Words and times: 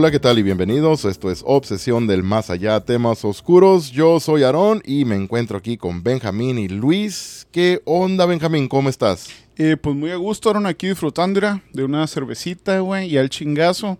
Hola, 0.00 0.10
¿qué 0.10 0.18
tal? 0.18 0.38
Y 0.38 0.42
bienvenidos. 0.42 1.04
Esto 1.04 1.30
es 1.30 1.42
Obsesión 1.44 2.06
del 2.06 2.22
Más 2.22 2.48
Allá, 2.48 2.80
temas 2.80 3.22
oscuros. 3.22 3.90
Yo 3.90 4.18
soy 4.18 4.44
Aarón 4.44 4.80
y 4.86 5.04
me 5.04 5.14
encuentro 5.14 5.58
aquí 5.58 5.76
con 5.76 6.02
Benjamín 6.02 6.58
y 6.58 6.68
Luis. 6.68 7.46
¿Qué 7.52 7.82
onda, 7.84 8.24
Benjamín? 8.24 8.66
¿Cómo 8.66 8.88
estás? 8.88 9.28
Eh, 9.58 9.76
pues 9.76 9.94
muy 9.94 10.10
a 10.10 10.16
gusto, 10.16 10.48
Aarón, 10.48 10.64
aquí 10.64 10.88
disfrutando 10.88 11.60
de 11.74 11.84
una 11.84 12.06
cervecita, 12.06 12.80
güey, 12.80 13.10
y 13.10 13.18
al 13.18 13.28
chingazo. 13.28 13.98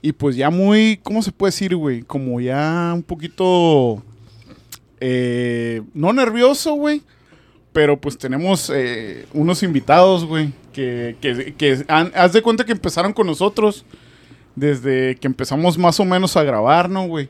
Y 0.00 0.12
pues 0.12 0.34
ya 0.34 0.48
muy, 0.48 0.98
¿cómo 1.02 1.20
se 1.20 1.30
puede 1.30 1.50
decir, 1.50 1.76
güey? 1.76 2.00
Como 2.00 2.40
ya 2.40 2.92
un 2.94 3.02
poquito, 3.02 4.02
eh, 4.98 5.82
no 5.92 6.14
nervioso, 6.14 6.72
güey. 6.72 7.02
Pero 7.74 8.00
pues 8.00 8.16
tenemos 8.16 8.72
eh, 8.74 9.26
unos 9.34 9.62
invitados, 9.62 10.24
güey, 10.24 10.54
que, 10.72 11.16
que, 11.20 11.84
haz 11.86 12.32
de 12.32 12.40
cuenta 12.40 12.64
que 12.64 12.72
empezaron 12.72 13.12
con 13.12 13.26
nosotros 13.26 13.84
desde 14.56 15.16
que 15.16 15.26
empezamos 15.26 15.78
más 15.78 15.98
o 16.00 16.04
menos 16.04 16.36
a 16.36 16.42
grabar, 16.42 16.88
¿no, 16.88 17.06
güey? 17.06 17.28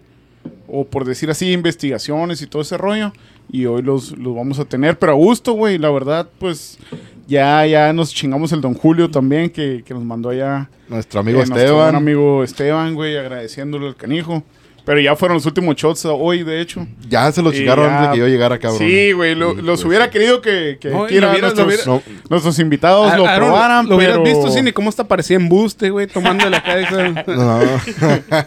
O 0.67 0.85
por 0.85 1.05
decir 1.05 1.31
así, 1.31 1.53
investigaciones 1.53 2.43
y 2.43 2.47
todo 2.47 2.63
ese 2.63 2.77
rollo. 2.77 3.13
Y 3.51 3.67
hoy 3.67 3.83
los, 3.83 4.17
los 4.17 4.35
vamos 4.35 4.59
a 4.59 4.65
tener, 4.65 4.99
pero 4.99 5.13
a 5.13 5.15
gusto, 5.17 5.53
güey. 5.53 5.79
La 5.79 5.91
verdad, 5.91 6.29
pues 6.39 6.79
ya, 7.27 7.65
ya 7.67 7.93
nos 7.93 8.13
chingamos 8.13 8.53
el 8.53 8.61
Don 8.61 8.75
Julio 8.75 9.11
también, 9.11 9.51
que, 9.51 9.83
que 9.85 9.95
nos 9.95 10.05
mandó 10.05 10.31
allá. 10.31 10.69
Nuestro 10.89 11.21
amigo 11.21 11.39
eh, 11.39 11.47
nuestro 11.47 11.59
Esteban. 11.59 11.95
amigo 11.95 12.45
Esteban, 12.45 12.95
güey, 12.95 13.17
agradeciéndole 13.17 13.87
al 13.89 13.97
canijo. 13.97 14.43
Pero 14.85 15.01
ya 15.01 15.17
fueron 15.17 15.37
los 15.37 15.47
últimos 15.47 15.77
shots 15.77 16.05
hoy, 16.05 16.43
de 16.43 16.61
hecho. 16.61 16.87
Ya 17.09 17.33
se 17.33 17.41
lo 17.41 17.51
Y 17.53 17.57
chingaron 17.57 17.87
ya- 17.87 17.97
antes 17.97 18.11
de 18.11 18.15
que 18.15 18.21
yo 18.21 18.29
llegara, 18.29 18.59
cabrón. 18.59 18.79
Sí, 18.81 19.13
güey, 19.13 19.35
lo- 19.35 19.53
Sí, 19.55 19.63
los 19.63 19.81
pues, 19.81 19.85
hubiera 19.87 20.05
sí. 20.07 20.11
querido 20.11 20.43
que, 20.43 20.77
que 20.79 20.91
No, 20.91 21.07
lo 21.09 21.33
lo 21.33 21.65
nuestros, 21.65 21.87
No, 21.87 22.03
nuestros 22.29 22.59
invitados 22.59 23.17
lo 23.17 23.27
Aaron, 23.27 23.49
probaran, 23.49 23.89
Lo 23.89 23.97
hubieras 23.97 24.19
pero... 24.23 24.37
visto, 24.37 24.51
sí, 24.51 24.61
ni 24.61 24.73
cómo 24.73 24.91
hasta 24.91 25.09
parecía 25.09 25.37
embuste, 25.37 25.89
güey, 25.89 26.07
tomando 26.07 26.51
la 26.51 26.63
cabeza. 26.63 27.09
no. 27.27 27.61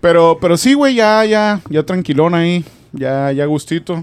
Pero, 0.00 0.38
pero 0.40 0.56
sí, 0.56 0.72
güey, 0.72 0.94
ya, 0.94 1.24
ya, 1.26 1.60
ya 1.68 1.82
tranquilón 1.82 2.34
ahí, 2.34 2.64
ya, 2.92 3.32
ya 3.32 3.44
gustito. 3.44 4.02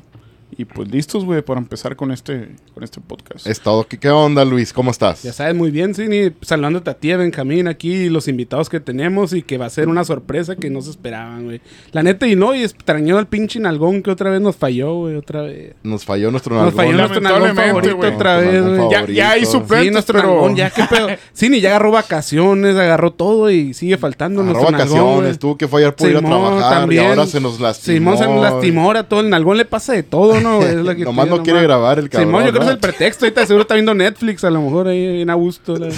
Y 0.55 0.63
pues 0.63 0.89
listos, 0.89 1.25
güey, 1.25 1.41
para 1.41 1.59
empezar 1.59 1.95
con 1.97 2.11
este, 2.11 2.49
con 2.73 2.81
este 2.83 3.01
podcast. 3.01 3.45
es 3.47 3.59
todo. 3.59 3.85
¿Qué, 3.85 3.97
qué 3.99 4.09
onda, 4.09 4.45
Luis? 4.45 4.71
¿Cómo 4.71 4.91
estás? 4.91 5.21
ya 5.23 5.33
sabes 5.33 5.53
muy 5.53 5.71
bien, 5.71 5.93
sí, 5.93 6.07
ni 6.07 6.31
saludándote 6.41 6.89
a 6.89 6.93
ti, 6.93 7.11
a 7.11 7.17
Benjamín, 7.17 7.67
aquí, 7.67 8.07
los 8.09 8.27
invitados 8.29 8.69
que 8.69 8.79
tenemos 8.79 9.33
y 9.33 9.41
que 9.43 9.57
va 9.57 9.65
a 9.65 9.69
ser 9.69 9.89
una 9.89 10.05
sorpresa 10.05 10.55
que 10.55 10.69
no 10.69 10.81
se 10.81 10.91
esperaban, 10.91 11.43
güey. 11.43 11.61
La 11.91 12.01
neta, 12.01 12.27
y 12.27 12.35
no, 12.37 12.55
y 12.55 12.63
extrañó 12.63 13.17
al 13.17 13.27
pinche 13.27 13.59
nalgón 13.59 14.01
que 14.01 14.09
otra 14.09 14.29
vez 14.29 14.39
nos 14.39 14.55
falló, 14.55 14.93
güey, 14.95 15.15
otra 15.15 15.41
vez. 15.41 15.75
Nos 15.83 16.05
falló 16.05 16.31
nuestro 16.31 16.55
Nos 16.55 16.73
falló 16.73 16.93
nalgón. 16.93 16.97
nuestro 17.09 17.21
nalgón 17.21 17.55
favorito 17.55 17.97
otra 18.15 18.37
vez, 18.37 18.63
nalgón 18.63 18.77
güey. 18.87 18.91
ya, 18.91 19.05
ya 19.13 19.31
hay 19.31 19.39
Sí, 19.41 19.45
Sí, 19.47 19.51
suplentes, 19.51 19.91
nuestro 19.91 20.15
pero... 20.19 20.29
nalgón, 20.33 20.55
ya, 20.55 20.69
qué 20.69 20.83
pedo. 20.89 21.07
Sí, 21.33 21.49
ni 21.49 21.59
ya 21.59 21.69
agarró 21.71 21.91
vacaciones, 21.91 22.75
agarró 22.77 23.11
todo 23.11 23.51
y 23.51 23.73
sigue 23.73 23.97
faltando 23.97 24.41
Agarró 24.41 24.53
nuestro 24.61 24.71
nalgón, 24.71 24.95
vacaciones, 24.97 25.29
güey. 25.31 25.37
tuvo 25.39 25.57
que 25.57 25.67
fallar 25.67 25.93
por 25.95 26.09
ir 26.09 26.15
a 26.17 26.21
trabajar 26.21 26.93
y 26.93 26.97
ahora 26.99 27.27
se 27.27 27.41
nos 27.41 27.59
lastimó. 27.59 27.95
Simón 27.97 28.17
se 28.17 28.25
nos 28.25 28.41
lastimó, 28.41 28.83
ahora 28.83 29.03
todo 29.03 29.19
el 29.19 29.29
nalgón 29.29 29.57
le 29.57 29.65
pasa 29.65 29.91
de 29.93 30.03
todo, 30.03 30.36
¿no? 30.41 30.57
güey? 30.57 30.69
Es 30.69 30.75
lo 30.75 30.95
que 30.95 31.03
Nomás 31.05 31.25
tiene, 31.25 31.37
no 31.37 31.43
quiere 31.43 31.61
grabar 31.63 31.99
el 31.99 32.09
cabrón. 32.09 32.29
Simón, 32.29 32.45
yo 32.45 32.49
creo 32.51 32.61
que 32.61 32.67
es 32.67 32.73
el 32.73 32.79
pretexto. 32.79 33.25
Ahorita 33.25 33.45
seguro 33.45 33.61
está 33.63 33.73
viendo 33.75 33.93
Netflix, 33.93 34.43
a 34.43 34.49
lo 34.49 34.61
mejor 34.61 34.87
ahí 34.87 35.13
bien 35.13 35.29
a 35.29 35.33
gusto. 35.35 35.77
la- 35.77 35.89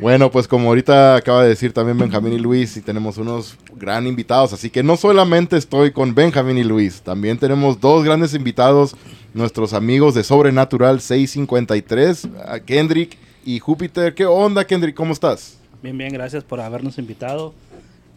Bueno, 0.00 0.30
pues 0.30 0.46
como 0.48 0.68
ahorita 0.68 1.16
acaba 1.16 1.42
de 1.42 1.48
decir 1.50 1.72
también 1.72 1.98
Benjamín 1.98 2.32
y 2.32 2.38
Luis, 2.38 2.76
y 2.76 2.80
tenemos 2.82 3.16
unos 3.18 3.56
gran 3.76 4.06
invitados, 4.06 4.52
así 4.52 4.70
que 4.70 4.82
no 4.82 4.96
solamente 4.96 5.56
estoy 5.56 5.90
con 5.92 6.14
Benjamín 6.14 6.58
y 6.58 6.64
Luis, 6.64 7.02
también 7.02 7.38
tenemos 7.38 7.80
dos 7.80 8.04
grandes 8.04 8.34
invitados, 8.34 8.96
nuestros 9.34 9.72
amigos 9.72 10.14
de 10.14 10.22
Sobrenatural 10.24 11.00
653, 11.00 12.28
a 12.46 12.60
Kendrick 12.60 13.16
y 13.44 13.58
Júpiter. 13.58 14.14
¿Qué 14.14 14.26
onda, 14.26 14.64
Kendrick? 14.66 14.94
¿Cómo 14.94 15.12
estás? 15.12 15.58
Bien, 15.82 15.98
bien, 15.98 16.12
gracias 16.12 16.44
por 16.44 16.60
habernos 16.60 16.96
invitado. 16.98 17.52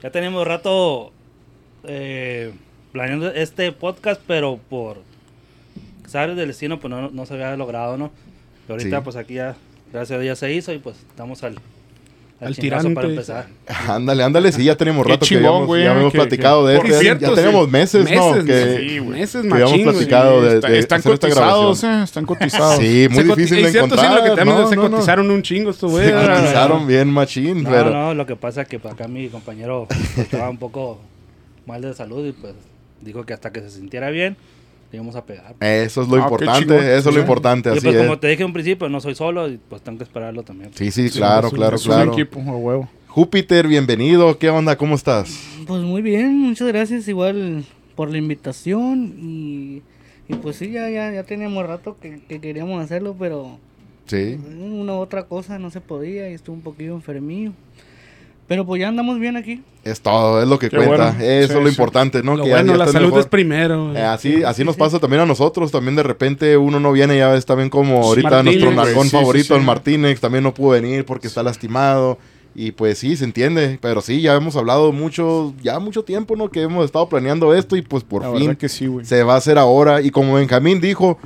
Ya 0.02 0.12
tenemos 0.12 0.48
rato 0.48 1.12
eh, 1.84 2.52
planeando 2.92 3.30
este 3.34 3.72
podcast, 3.72 4.22
pero 4.28 4.60
por 4.70 4.98
saber 6.08 6.34
del 6.36 6.48
destino, 6.48 6.80
pues 6.80 6.90
no, 6.90 7.10
no 7.12 7.26
se 7.28 7.36
había 7.36 7.56
logrado, 7.56 7.98
¿no? 7.98 8.12
Y 8.68 8.72
ahorita, 8.72 8.98
Sí. 8.98 9.02
pues 9.04 9.16
aquí 9.16 9.36
ya, 9.36 9.56
gracias 9.94 10.18
a 10.18 10.22
Dios 10.22 10.40
se 10.40 10.52
hizo 10.54 10.74
y 10.74 10.80
pues 10.80 10.98
estamos 11.10 11.44
al, 11.44 11.56
Al 12.40 12.56
chingazo 12.56 12.94
para 12.94 13.08
empezar. 13.08 13.48
Ándale, 13.88 14.24
ándale, 14.24 14.52
sí, 14.52 14.64
ya 14.64 14.76
tenemos 14.76 15.06
rato 15.08 15.22
que 15.22 15.26
chingón, 15.26 15.46
habíamos, 15.46 15.68
güey, 15.68 15.84
ya 15.86 15.92
habíamos 15.92 16.12
que- 16.12 16.18
platicado 16.20 16.66
que- 16.66 16.72
de 16.72 16.78
esto. 16.78 17.00
cierto, 17.00 17.22
ya 17.22 17.30
sí. 17.30 17.36
tenemos 17.36 17.70
meses, 17.70 18.04
¿no? 18.12 18.32
Meses, 18.34 18.46
Que, 18.46 18.78
Sí, 18.78 19.00
güey. 19.00 19.20
meses, 19.20 19.42
que 19.42 19.52
habíamos 19.54 19.72
machín, 19.72 19.84
platicado 19.90 20.42
de, 20.44 20.60
de 20.60 20.80
están 20.80 21.00
hacer 21.00 21.14
esta 21.14 21.28
cotizados, 21.30 21.82
grabación. 21.82 22.00
eh, 22.00 22.04
están 22.04 22.26
cotizados. 22.26 22.78
Sí, 22.78 23.08
muy 23.10 23.18
Se 23.18 23.24
difícil 23.24 23.64
de 23.64 23.72
cierto, 23.72 23.86
encontrar. 23.96 24.12
Sí, 24.12 24.16
lo 24.30 24.36
que 24.36 24.46
no, 24.46 24.70
se 24.70 24.76
no, 24.76 24.84
no. 24.84 24.92
cotizaron 24.92 25.32
un 25.32 25.42
chingo 25.42 25.72
estos 25.72 25.92
Se 25.92 25.98
güey. 26.12 26.12
cotizaron 26.14 26.86
bien 26.88 27.08
machín, 27.10 27.64
No, 27.64 27.70
pero... 27.72 27.90
no, 27.90 28.14
lo 28.14 28.26
que 28.28 28.36
pasa 28.36 28.62
es 28.62 28.68
que 28.68 28.76
acá 28.76 29.08
mi 29.08 29.30
compañero 29.30 29.88
estaba 30.16 30.48
un 30.50 30.58
poco 30.60 31.00
mal 31.66 31.82
de 31.82 31.94
salud 31.96 32.24
y 32.28 32.34
pues 32.34 32.54
dijo 33.02 33.26
que 33.26 33.34
hasta 33.34 33.52
que 33.52 33.62
se 33.62 33.72
sintiera 33.72 34.12
bien, 34.12 34.38
le 34.92 34.96
íbamos 34.98 35.16
a 35.16 35.26
pegar. 35.26 35.56
Eso 35.60 36.02
es 36.02 36.08
lo 36.08 36.16
Ah, 36.16 36.20
importante, 36.20 36.76
eso 36.98 37.10
es 37.10 37.16
lo 37.16 37.22
importante, 37.22 37.70
y 37.70 37.72
así 37.74 37.82
pues 37.82 37.96
es. 37.96 38.02
como 38.04 38.20
te 38.20 38.28
dije 38.28 38.42
en 38.44 38.48
un 38.48 38.54
principio, 38.54 38.88
no 38.90 39.00
soy 39.02 39.16
solo 39.16 39.50
y 39.50 39.58
pues 39.58 39.82
tengo 39.82 39.98
que 39.98 40.04
esperarlo 40.06 40.44
también. 40.44 40.72
Sí, 40.74 40.92
sí, 40.92 41.10
Sí, 41.10 41.18
claro, 41.20 41.48
es 41.48 41.54
un- 41.54 41.58
claro, 41.60 41.76
es 41.76 41.86
un 41.86 41.92
claro. 41.94 42.14
equipo, 42.14 42.40
a 42.40 42.56
huevo. 42.56 42.90
Júpiter, 43.08 43.68
bienvenido. 43.68 44.38
¿Qué 44.38 44.50
onda? 44.50 44.78
¿Cómo 44.78 44.96
estás? 44.96 45.40
Pues 45.66 45.82
muy 45.82 46.02
bien, 46.02 46.38
muchas 46.38 46.68
gracias 46.68 47.08
igual 47.08 47.66
por 47.96 48.12
la 48.12 48.18
invitación 48.20 49.16
y, 49.20 49.82
y 50.30 50.36
pues 50.36 50.56
sí, 50.58 50.70
ya, 50.72 50.90
ya, 50.90 51.12
ya 51.12 51.24
teníamos 51.24 51.66
rato 51.66 51.98
que, 52.00 52.20
que 52.28 52.40
queríamos 52.40 52.82
hacerlo, 52.84 53.16
pero 53.18 53.58
Sí. 54.06 54.38
una 54.62 54.94
u 54.94 54.98
otra 54.98 55.24
cosa 55.24 55.58
no 55.60 55.70
se 55.72 55.82
podía 55.82 56.30
y 56.30 56.34
estuve 56.34 56.56
un 56.56 56.62
poquillo 56.62 56.94
enfermillo. 56.94 57.52
Pero 58.48 58.66
pues 58.66 58.80
ya 58.80 58.88
andamos 58.88 59.20
bien 59.20 59.36
aquí. 59.36 59.62
Es 59.84 60.00
todo, 60.02 60.42
es 60.42 60.48
lo 60.48 60.58
que 60.58 60.70
Qué 60.70 60.78
cuenta. 60.78 61.12
bueno. 61.12 61.20
Eso 61.24 61.48
Sí, 61.54 61.58
es 61.58 61.64
lo 61.64 61.64
sí. 61.64 61.70
importante, 61.70 62.24
¿no? 62.24 62.36
Lo 62.38 62.44
que 62.44 62.50
ya- 62.50 62.56
bueno, 62.58 62.72
ya 62.74 62.78
la 62.78 62.88
salud 62.88 63.08
mejor. 63.08 63.20
es 63.20 63.26
primero. 63.26 63.94
Eh, 63.96 64.02
así, 64.02 64.44
así 64.44 64.64
nos 64.64 64.78
pasa 64.78 65.00
también 65.00 65.22
a 65.22 65.26
nosotros. 65.26 65.72
También 65.72 65.96
de 65.98 66.04
repente 66.04 66.56
uno 66.56 66.80
no 66.80 66.92
viene, 66.94 67.18
ya 67.18 67.30
ves 67.30 67.46
también 67.46 67.70
como 67.70 68.02
ahorita 68.04 68.30
Martínez, 68.44 68.74
nuestro 68.74 69.04
sí, 69.04 69.10
favorito, 69.10 69.54
sí. 69.54 69.60
el 69.60 69.66
Martínez, 69.66 70.20
también 70.22 70.44
no 70.46 70.54
pudo 70.54 70.70
venir 70.72 71.04
porque 71.06 71.28
está 71.28 71.44
lastimado. 71.44 72.18
Y 72.56 72.72
pues 72.72 72.98
sí, 72.98 73.16
se 73.18 73.24
entiende. 73.26 73.78
Pero 73.82 74.02
sí, 74.02 74.22
ya 74.22 74.34
hemos 74.36 74.56
hablado 74.56 74.92
mucho, 74.92 75.54
ya 75.62 75.78
mucho 75.80 76.04
tiempo, 76.04 76.36
¿no? 76.36 76.50
Que 76.50 76.64
hemos 76.64 76.86
estado 76.86 77.08
planeando 77.10 77.54
esto 77.54 77.76
y 77.76 77.82
pues 77.82 78.04
por 78.04 78.24
La 78.24 78.32
fin 78.38 78.56
que 78.56 78.68
sí, 78.70 78.90
se 79.04 79.24
va 79.24 79.34
a 79.36 79.38
hacer 79.38 79.58
ahora. 79.58 80.02
Y 80.02 80.10
como 80.10 80.34
Benjamín 80.36 80.80
dijo, 80.82 81.20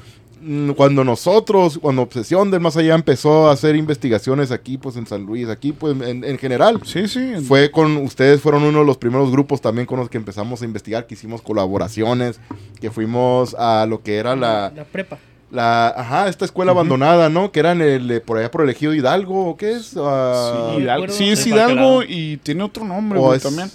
cuando 0.76 1.04
nosotros, 1.04 1.78
cuando 1.82 2.02
Obsesión 2.02 2.50
del 2.52 2.60
Más 2.62 2.76
Allá 2.78 2.96
empezó 2.96 3.48
a 3.50 3.54
hacer 3.54 3.76
investigaciones 3.76 4.52
aquí, 4.52 4.78
pues 4.78 4.96
en 4.96 5.06
San 5.06 5.24
Luis, 5.26 5.48
aquí, 5.50 5.72
pues 5.72 5.96
en, 6.02 6.24
en 6.24 6.38
general, 6.38 6.80
Sí, 6.84 7.08
sí. 7.08 7.36
fue 7.48 7.70
con 7.72 7.98
ustedes, 7.98 8.42
fueron 8.42 8.64
uno 8.64 8.80
de 8.80 8.86
los 8.86 8.98
primeros 8.98 9.32
grupos 9.32 9.62
también 9.62 9.86
con 9.86 10.00
los 10.00 10.10
que 10.10 10.18
empezamos 10.18 10.62
a 10.62 10.66
investigar, 10.66 11.06
que 11.08 11.14
hicimos 11.14 11.42
colaboraciones, 11.42 12.40
que 12.80 12.90
fuimos 12.92 13.54
a 13.58 13.86
lo 13.88 14.02
que 14.02 14.18
era 14.18 14.36
la, 14.36 14.72
La 14.76 14.84
prepa. 14.84 15.18
la 15.52 15.90
ajá, 15.90 16.28
esta 16.28 16.46
escuela 16.46 16.72
abandonada, 16.72 17.30
¿no? 17.30 17.52
Que 17.52 17.60
era 17.60 17.74
en 17.74 17.82
el, 17.82 18.10
eh, 18.12 18.22
por 18.22 18.38
allá 18.38 18.50
por 18.50 18.62
el 18.64 18.70
ejido 18.70 18.94
Hidalgo, 18.94 19.50
¿o 19.50 19.58
qué 19.58 19.74
es? 19.74 19.96
Ah, 19.98 20.74
Sí, 20.76 20.82
Hidalgo- 20.84 21.10
sí, 21.14 21.30
es 21.30 21.46
Hidalgo 21.46 22.04
y 22.04 22.38
tiene 22.38 22.64
otro 22.64 22.84
nombre, 22.86 23.20
es- 23.36 23.44
también. 23.44 23.70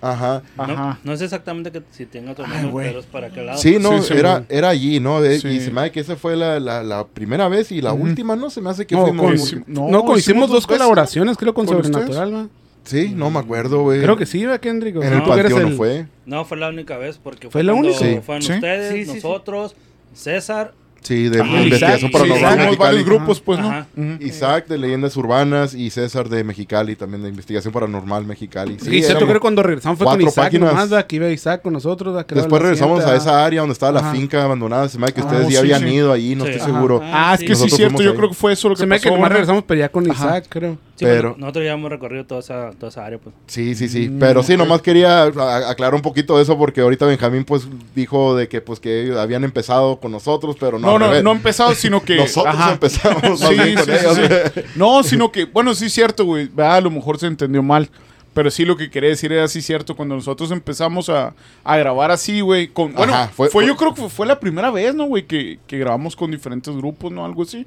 Ajá. 0.00 0.42
No, 0.56 0.62
Ajá. 0.62 0.98
no 1.02 1.16
sé 1.16 1.24
exactamente 1.24 1.72
que 1.72 1.82
si 1.90 2.06
tenga 2.06 2.32
otro 2.32 2.44
pero 2.74 3.00
es 3.00 3.06
para 3.06 3.30
qué 3.30 3.42
lado. 3.42 3.58
Sí, 3.58 3.78
no, 3.80 4.00
Sí, 4.02 4.08
sí, 4.08 4.14
era, 4.18 4.44
era 4.48 4.68
allí, 4.68 5.00
¿no? 5.00 5.20
Sí. 5.22 5.48
Y 5.48 5.60
se 5.60 5.70
me 5.72 5.80
hace 5.80 5.90
que 5.90 6.00
esa 6.00 6.14
fue 6.16 6.36
la, 6.36 6.60
la, 6.60 6.82
la 6.82 7.06
primera 7.06 7.48
vez 7.48 7.72
y 7.72 7.80
la 7.80 7.92
última, 7.92 8.36
¿no? 8.36 8.48
Se 8.50 8.60
me 8.60 8.70
hace 8.70 8.86
que 8.86 8.94
No, 8.94 9.02
fuimos. 9.06 9.26
con- 9.26 9.34
hicimos- 9.34 9.68
no, 9.68 9.88
no, 9.88 10.04
con- 10.04 10.18
hicimos 10.18 10.48
dos 10.48 10.66
veces. 10.66 10.78
colaboraciones, 10.78 11.36
creo, 11.36 11.52
con 11.54 11.66
¿Con 11.66 11.82
Sobrenatural, 11.82 12.34
¿va? 12.34 12.48
Sí, 12.84 13.12
no 13.14 13.30
me 13.30 13.40
acuerdo, 13.40 13.82
güey. 13.82 14.00
Creo 14.00 14.16
que 14.16 14.24
sí, 14.24 14.44
¿va, 14.46 14.58
Kendrick? 14.58 14.96
En 14.96 15.12
el 15.12 15.22
panteón 15.24 15.62
no 15.62 15.68
el- 15.68 15.76
fue. 15.76 16.06
No, 16.26 16.44
fue 16.44 16.56
la 16.56 16.68
única 16.68 16.96
vez 16.96 17.18
porque 17.22 17.50
¿Fue 17.50 17.62
la 17.62 17.72
cuando 17.72 17.88
única? 17.90 18.04
Sí. 18.04 18.20
Fueron 18.24 18.42
Sí. 18.42 18.52
ustedes, 18.52 18.92
Sí, 18.92 19.04
sí, 19.04 19.10
sí. 19.10 19.14
nosotros, 19.16 19.74
César. 20.14 20.72
Sí, 21.02 21.28
de 21.28 21.40
Ajá, 21.40 21.50
investigación 21.62 22.10
Isaac, 22.10 22.12
paranormal. 22.12 22.50
sí, 22.52 22.58
Mexicali. 22.58 22.76
varios 22.76 23.04
grupos, 23.04 23.40
pues, 23.40 23.58
¿no? 23.60 23.70
Ajá. 23.70 23.86
Isaac 24.20 24.66
de 24.66 24.78
Leyendas 24.78 25.16
Urbanas 25.16 25.72
y 25.74 25.90
César 25.90 26.28
de 26.28 26.44
Mexicali, 26.44 26.96
también 26.96 27.22
de 27.22 27.28
Investigación 27.30 27.72
Paranormal 27.72 28.26
Mexicali. 28.26 28.76
Sí, 28.80 28.90
Sí, 28.90 29.02
cierto, 29.02 29.24
creo 29.24 29.34
que 29.34 29.40
cuando 29.40 29.62
regresamos 29.62 29.96
fue 29.98 30.04
con 30.06 30.14
cuatro 30.16 30.28
Isaac 30.28 30.44
páginas. 30.46 30.74
nomás, 30.90 31.06
iba 31.10 31.28
Isaac 31.30 31.62
con 31.62 31.72
nosotros. 31.72 32.14
Después 32.28 32.60
regresamos 32.62 33.04
a 33.04 33.14
esa 33.16 33.44
área 33.44 33.60
donde 33.60 33.72
estaba 33.72 33.92
la 34.02 34.12
finca 34.12 34.42
abandonada. 34.44 34.88
Se 34.88 34.98
me 34.98 35.04
hace 35.04 35.14
que 35.14 35.20
Ah, 35.22 35.24
ustedes 35.24 35.46
sí, 35.46 35.52
ya 35.54 35.60
habían 35.60 35.80
sí. 35.82 35.88
ido 35.94 36.12
ahí, 36.12 36.34
no 36.34 36.44
Sí. 36.44 36.50
estoy 36.50 36.62
Ajá. 36.68 36.72
seguro. 36.74 37.00
Ah, 37.04 37.34
es 37.34 37.40
que 37.46 37.54
sí, 37.54 37.70
cierto. 37.70 38.02
Yo 38.02 38.14
creo 38.14 38.28
que 38.28 38.34
fue 38.34 38.52
eso 38.52 38.68
lo 38.68 38.74
que 38.74 38.80
Se 38.80 38.86
me 38.86 38.96
hace 38.96 39.04
que 39.04 39.08
pasó. 39.10 39.16
nomás 39.16 39.30
¿no? 39.30 39.34
regresamos, 39.34 39.64
pero 39.66 39.80
ya 39.80 39.88
con 39.88 40.10
Ajá. 40.10 40.24
Isaac, 40.26 40.46
creo. 40.48 40.78
Sí, 40.98 41.04
Pero- 41.04 41.36
nosotros 41.38 41.64
ya 41.64 41.74
hemos 41.74 41.90
recorrido 41.90 42.26
toda 42.26 42.40
esa, 42.40 42.72
toda 42.72 42.88
esa 42.88 43.06
área, 43.06 43.18
pues. 43.18 43.32
Sí, 43.46 43.76
sí, 43.76 43.88
sí. 43.88 44.08
Mm, 44.08 44.18
Pero 44.18 44.42
sí, 44.42 44.54
ok. 44.54 44.58
nomás 44.58 44.82
quería 44.82 45.22
aclarar 45.22 45.94
un 45.94 46.02
poquito 46.02 46.36
de 46.36 46.42
eso 46.42 46.58
porque 46.58 46.80
ahorita 46.80 47.06
Benjamín 47.06 47.44
pues 47.44 47.68
dijo 47.94 48.34
de 48.34 48.48
que 48.48 48.60
pues 48.60 48.80
que 48.80 49.14
habían 49.16 49.44
empezado 49.44 50.00
con 50.00 50.10
nosotros, 50.10 50.56
pero 50.58 50.80
no. 50.80 50.98
No, 50.98 50.98
no, 50.98 51.22
no 51.22 51.30
empezado, 51.32 51.72
sino 51.76 52.02
que. 52.02 52.16
Nosotros 52.16 52.52
Ajá. 52.52 52.72
empezamos 52.72 53.38
Sí, 53.38 53.46
con 53.46 53.54
sí, 53.54 53.60
ellos. 53.62 53.84
sí, 53.86 54.22
sí. 54.54 54.60
No, 54.74 55.04
sino 55.04 55.30
que, 55.30 55.44
bueno, 55.44 55.72
sí 55.76 55.84
es 55.86 55.92
cierto, 55.92 56.24
güey. 56.24 56.50
A 56.58 56.80
lo 56.80 56.90
mejor 56.90 57.16
se 57.20 57.26
entendió 57.28 57.62
mal. 57.62 57.88
Pero 58.34 58.50
sí 58.50 58.64
lo 58.64 58.76
que 58.76 58.90
quería 58.90 59.10
decir 59.10 59.32
era 59.32 59.46
sí 59.48 59.62
cierto. 59.62 59.94
Cuando 59.96 60.14
nosotros 60.16 60.50
empezamos 60.50 61.08
a, 61.08 61.32
a 61.64 61.76
grabar 61.76 62.10
así, 62.10 62.40
güey. 62.40 62.68
Con, 62.68 62.92
bueno, 62.94 63.14
Ajá, 63.14 63.28
fue, 63.28 63.48
fue- 63.50 63.66
yo 63.66 63.76
creo 63.76 63.94
que 63.94 64.08
fue 64.08 64.26
la 64.26 64.38
primera 64.38 64.70
vez, 64.72 64.94
¿no, 64.94 65.04
güey? 65.06 65.26
Que, 65.26 65.58
que 65.66 65.78
grabamos 65.78 66.14
con 66.16 66.30
diferentes 66.30 66.74
grupos, 66.76 67.10
¿no? 67.12 67.24
Algo 67.24 67.42
así. 67.42 67.66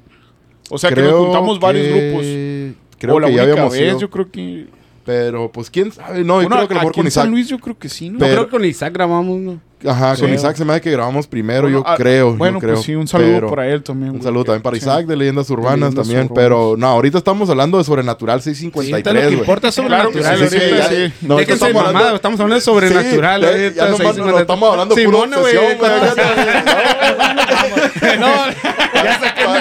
O 0.70 0.78
sea, 0.78 0.90
que 0.90 1.02
nos 1.02 1.12
juntamos 1.12 1.60
varios 1.60 1.86
grupos. 1.88 2.24
Creo 3.02 3.14
o 3.16 3.20
la 3.20 3.28
que 3.28 3.34
ya 3.34 3.42
habíamos 3.42 3.72
vez, 3.72 3.82
ido. 3.90 3.98
yo 4.00 4.10
creo 4.10 4.30
que... 4.30 4.66
Pero 5.04 5.50
pues 5.50 5.68
quién 5.68 5.90
sabe, 5.90 6.20
no, 6.22 6.40
yo 6.40 6.48
Bueno, 6.48 6.56
creo 6.58 6.68
que 6.68 6.74
a 6.74 6.76
lo 6.76 6.80
mejor 6.82 6.90
aquí 6.92 6.96
con 7.00 7.06
en 7.06 7.10
San 7.10 7.22
Isaac. 7.24 7.30
Luis 7.32 7.48
yo 7.48 7.58
creo 7.58 7.76
que 7.76 7.88
sí, 7.88 8.08
¿no? 8.10 8.20
Pero- 8.20 8.32
creo 8.34 8.44
que 8.46 8.50
con 8.52 8.64
Isaac 8.64 8.92
grabamos, 8.94 9.40
¿no? 9.40 9.60
Ajá, 9.84 10.14
con. 10.14 10.32
Isaac 10.32 10.54
se 10.54 10.64
me 10.64 10.74
hace 10.74 10.80
que 10.82 10.92
grabamos 10.92 11.26
primero, 11.26 11.62
Bueno, 11.62 11.78
yo 11.78 11.84
ah, 11.84 11.96
creo. 11.96 12.36
Bueno, 12.36 12.58
yo 12.58 12.60
creo, 12.60 12.74
pues 12.74 12.86
sí, 12.86 12.94
un 12.94 13.08
saludo 13.08 13.32
pero- 13.34 13.50
para 13.50 13.66
él 13.68 13.82
también. 13.82 14.10
Un 14.12 14.18
güey, 14.18 14.22
saludo 14.22 14.44
también 14.44 14.62
para 14.62 14.76
sí. 14.76 14.82
Isaac 14.84 15.06
de 15.06 15.16
Leyendas 15.16 15.50
Urbanas 15.50 15.74
Leyendas 15.74 15.94
también. 16.06 16.20
Urbanas. 16.26 16.36
Pero 16.44 16.74
no, 16.78 16.86
ahorita 16.86 17.18
estamos 17.18 17.50
hablando 17.50 17.78
de 17.78 17.82
Sobrenatural 17.84 18.40
Sí, 18.42 18.50
653, 18.54 19.14
lo 19.14 19.20
que 19.20 19.26
güey. 19.26 19.38
importa 19.40 19.68
es 19.68 19.74
Claro 19.74 20.12
que 20.12 20.22
sobrenatural. 20.22 20.48
sí, 20.50 20.56
sí, 20.56 20.62
ahorita. 20.64 20.78
ya- 20.78 20.88
sí. 21.08 21.12
No, 21.22 21.36
Déjense 21.36 21.52
estamos 21.54 21.72
de 21.72 21.78
hablando- 21.80 21.92
mamada, 21.98 22.14
estamos 22.14 22.38
hablando 22.40 22.54
de 22.54 22.60
sobrenatural. 22.60 23.40
Sí, 23.40 23.46
ahorita, 23.48 23.74
ya 23.74 23.84
nomás 23.90 23.98
seis, 24.14 24.18
no, 24.24 24.38
estamos 24.38 24.70
hablando 24.70 24.94
güey. 24.94 25.06
obsesión, 25.06 25.78
güey. 25.80 25.90
No, 28.20 28.28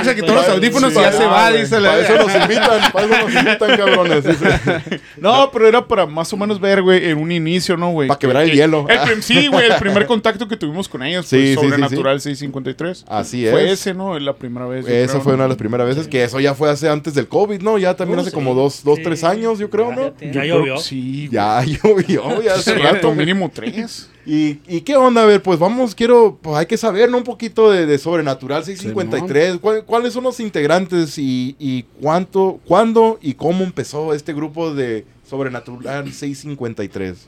se, 0.04 0.16
quitó- 0.16 0.34
los 0.34 0.48
audífonos 0.50 0.92
y 0.92 0.96
ya 0.96 1.12
se 1.12 1.26
va, 1.26 1.52
dice 1.52 1.80
la 1.80 1.90
Para 1.92 2.02
eso 2.02 2.16
nos 2.18 2.36
invitan, 2.36 2.92
para 2.92 3.06
eso 3.06 3.28
nos 3.28 3.36
invitan, 3.36 3.78
cabrones. 3.78 4.24
dice. 4.24 5.02
No, 5.18 5.50
pero 5.52 5.68
era 5.68 5.88
para 5.88 6.06
más 6.06 6.32
o 6.34 6.38
menos 6.38 6.60
ver, 6.60 6.82
güey, 6.82 7.10
en 7.10 7.18
un 7.18 7.32
inicio, 7.32 7.78
¿no, 7.78 7.92
güey? 7.92 8.08
Pa' 8.08 8.18
quebrar 8.20 8.44
el 8.44 8.52
Que- 8.52 8.56
hielo. 8.58 8.86
El 8.90 9.00
prim- 9.00 9.22
sí, 9.22 9.48
güey, 9.52 9.68
el 9.70 9.76
primer 9.78 10.06
contacto 10.06 10.48
que 10.48 10.58
tuvimos 10.58 10.88
con 10.90 11.04
ellos 11.04 11.26
Sí, 11.28 11.38
sí, 11.50 11.54
fue 11.56 11.64
sí, 11.66 11.70
Sobrenatural 11.70 12.22
653. 12.22 13.06
Así 13.08 13.46
Fue 13.50 13.66
es. 13.66 13.80
ese, 13.80 13.94
¿no? 13.94 14.18
La 14.20 14.34
primera 14.34 14.66
vez. 14.66 14.86
Esa 14.88 15.14
creo, 15.14 15.22
fue 15.24 15.32
¿no? 15.32 15.36
una 15.36 15.44
de 15.44 15.50
las 15.50 15.58
primeras 15.58 15.88
veces, 15.88 16.08
que 16.08 16.24
eso 16.24 16.40
ya 16.40 16.54
fue 16.54 16.70
hace 16.70 16.90
antes 16.90 17.14
del 17.14 17.28
COVID, 17.28 17.62
¿no? 17.62 17.78
Ya 17.78 17.96
también 17.96 18.20
Uh, 18.20 18.22
hace 18.22 18.32
sí. 18.32 18.36
como 18.36 18.54
dos, 18.54 18.84
dos 18.84 18.98
Sí. 18.98 19.04
tres 19.04 19.24
años, 19.24 19.60
yo 19.60 19.70
creo, 19.70 19.92
¿no? 19.92 20.14
Ya 20.32 20.44
llovió. 20.46 20.78
Sí, 20.78 21.28
güey. 21.28 21.32
Ya 21.32 21.64
llovió, 21.84 22.42
ya 22.42 22.56
hace 22.56 22.76
rato, 22.76 23.14
mínimo 23.14 23.50
tres. 23.54 24.10
¿Y, 24.26 24.60
¿Y 24.68 24.82
qué 24.82 24.96
onda? 24.96 25.24
A 25.24 25.26
ver, 25.26 25.42
pues 25.42 25.58
vamos, 25.58 25.96
quiero, 25.96 26.38
pues 26.42 26.56
hay 26.56 26.66
que 26.68 26.78
saber, 26.78 27.10
¿no? 27.10 27.18
Un 27.18 27.24
poquito 27.24 27.72
de, 27.72 27.86
de 27.88 27.98
Sobrenatural 27.98 28.64
653. 28.64 29.58
¿Cuál- 29.60 29.84
¿Cuáles 29.84 30.14
son 30.14 30.24
los 30.24 30.40
integrantes 30.40 31.18
y, 31.18 31.56
y 31.58 31.84
cuánto, 32.00 32.60
cuándo 32.66 33.18
y 33.22 33.34
cómo 33.34 33.64
empezó 33.64 34.14
este 34.14 34.34
grupo 34.34 34.74
de 34.76 35.06
Sobrenatural 35.28 36.12
653? 36.14 37.28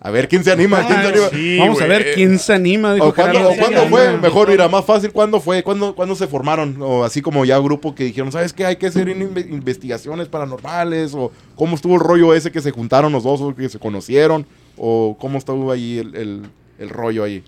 A 0.00 0.10
ver, 0.12 0.28
¿quién 0.28 0.44
se 0.44 0.52
anima? 0.52 0.86
¿Quién 0.86 1.00
se 1.02 1.08
anima? 1.08 1.28
Sí, 1.30 1.58
Vamos 1.58 1.80
a 1.82 1.86
ver 1.86 2.14
quién 2.14 2.38
se 2.38 2.52
anima. 2.52 2.94
dijo 2.94 3.06
¿O 3.08 3.14
cuándo, 3.14 3.48
o 3.50 3.88
fue? 3.88 4.16
Mejor, 4.18 4.48
mira, 4.48 4.68
más 4.68 4.84
fácil, 4.84 5.10
¿cuándo 5.10 5.40
fue? 5.40 5.64
¿Cuándo, 5.64 5.94
¿Cuándo 5.96 6.14
se 6.14 6.28
formaron? 6.28 6.76
O 6.80 7.02
así 7.04 7.20
como 7.20 7.44
ya 7.44 7.58
grupo 7.58 7.94
que 7.96 8.04
dijeron, 8.04 8.30
¿sabes 8.30 8.52
qué? 8.52 8.64
Hay 8.64 8.76
que 8.76 8.86
hacer 8.86 9.08
inve- 9.08 9.48
investigaciones 9.50 10.28
paranormales. 10.28 11.14
O 11.14 11.32
cómo 11.56 11.74
estuvo 11.74 11.94
el 11.94 12.00
rollo 12.00 12.32
ese 12.32 12.52
que 12.52 12.60
se 12.60 12.70
juntaron 12.70 13.12
los 13.12 13.24
dos 13.24 13.40
o 13.40 13.52
que 13.56 13.68
se 13.68 13.80
conocieron. 13.80 14.46
O 14.78 15.16
cómo 15.18 15.38
estuvo 15.38 15.70
ahí 15.72 15.98
el, 15.98 16.14
el- 16.14 16.42
el 16.78 16.88
rollo 16.88 17.24
ahí. 17.24 17.42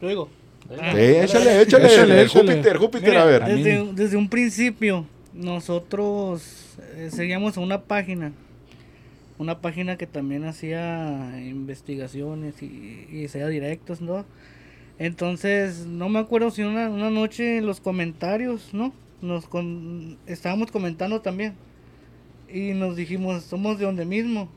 Te 0.00 0.08
digo. 0.08 0.28
Sí, 0.68 0.74
échale, 0.78 1.62
échale. 1.62 1.86
Échale, 1.86 2.22
échale. 2.22 2.28
Júpiter, 2.28 2.76
Júpiter, 2.76 3.08
Mira, 3.10 3.22
a 3.22 3.26
ver. 3.26 3.44
Desde, 3.44 3.92
desde 3.94 4.16
un 4.16 4.28
principio, 4.28 5.06
nosotros 5.32 6.76
eh, 6.96 7.08
seguíamos 7.12 7.56
a 7.56 7.60
una 7.60 7.82
página. 7.82 8.32
Una 9.38 9.60
página 9.60 9.96
que 9.96 10.06
también 10.06 10.44
hacía 10.44 11.38
investigaciones 11.40 12.62
y, 12.62 13.06
y 13.12 13.24
hacía 13.26 13.46
directos, 13.48 14.00
¿no? 14.00 14.24
Entonces, 14.98 15.86
no 15.86 16.08
me 16.08 16.18
acuerdo 16.18 16.50
si 16.50 16.62
una, 16.62 16.88
una 16.88 17.10
noche 17.10 17.58
en 17.58 17.66
los 17.66 17.80
comentarios, 17.80 18.70
¿no? 18.72 18.92
Nos 19.20 19.46
con- 19.46 20.16
estábamos 20.26 20.70
comentando 20.70 21.20
también. 21.20 21.54
Y 22.52 22.72
nos 22.72 22.96
dijimos, 22.96 23.44
somos 23.44 23.78
de 23.78 23.84
donde 23.84 24.04
mismo. 24.06 24.48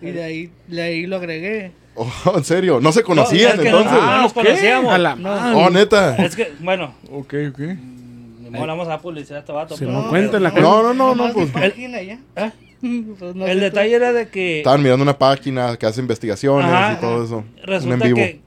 Y 0.00 0.10
de 0.10 0.22
ahí, 0.22 0.50
de 0.68 0.82
ahí 0.82 1.06
lo 1.06 1.16
agregué. 1.16 1.72
Oh, 1.94 2.08
en 2.36 2.44
serio, 2.44 2.80
no 2.80 2.92
se 2.92 3.02
conocían 3.02 3.54
es 3.56 3.60
que 3.60 3.70
no- 3.70 3.78
entonces. 3.80 4.02
no 4.04 4.22
nos 4.22 4.32
conocíamos. 4.32 4.92
A 4.92 4.98
la 4.98 5.16
No. 5.16 5.58
Oh, 5.58 5.70
neta. 5.70 6.16
Es 6.16 6.36
que, 6.36 6.52
bueno, 6.60 6.94
Ok, 7.10 7.34
ok. 7.50 7.58
le 7.58 8.66
vamos 8.66 8.86
a 8.88 9.00
publicidad 9.00 9.38
a 9.38 9.40
este 9.40 9.52
vato. 9.52 9.76
Se 9.76 9.84
pero- 9.84 10.08
cuenta 10.08 10.38
la 10.38 10.50
No, 10.52 10.82
no, 10.82 10.94
no, 10.94 11.14
no, 11.14 11.32
pues. 11.32 11.50
página 11.50 12.00
ya. 12.02 12.18
¿Eh? 12.36 12.50
Pues 13.18 13.34
no 13.34 13.44
El 13.44 13.58
detalle 13.58 13.92
era 13.92 14.12
de 14.12 14.28
que 14.28 14.58
Estaban 14.58 14.80
mirando 14.82 15.02
una 15.02 15.18
página 15.18 15.76
que 15.76 15.86
hace 15.86 16.00
investigaciones 16.00 16.70
Ajá. 16.72 16.92
y 16.92 17.00
todo 17.00 17.24
eso. 17.24 17.44
En 17.56 17.62
resulta 17.66 18.04
vivo. 18.06 18.16
que, 18.16 18.40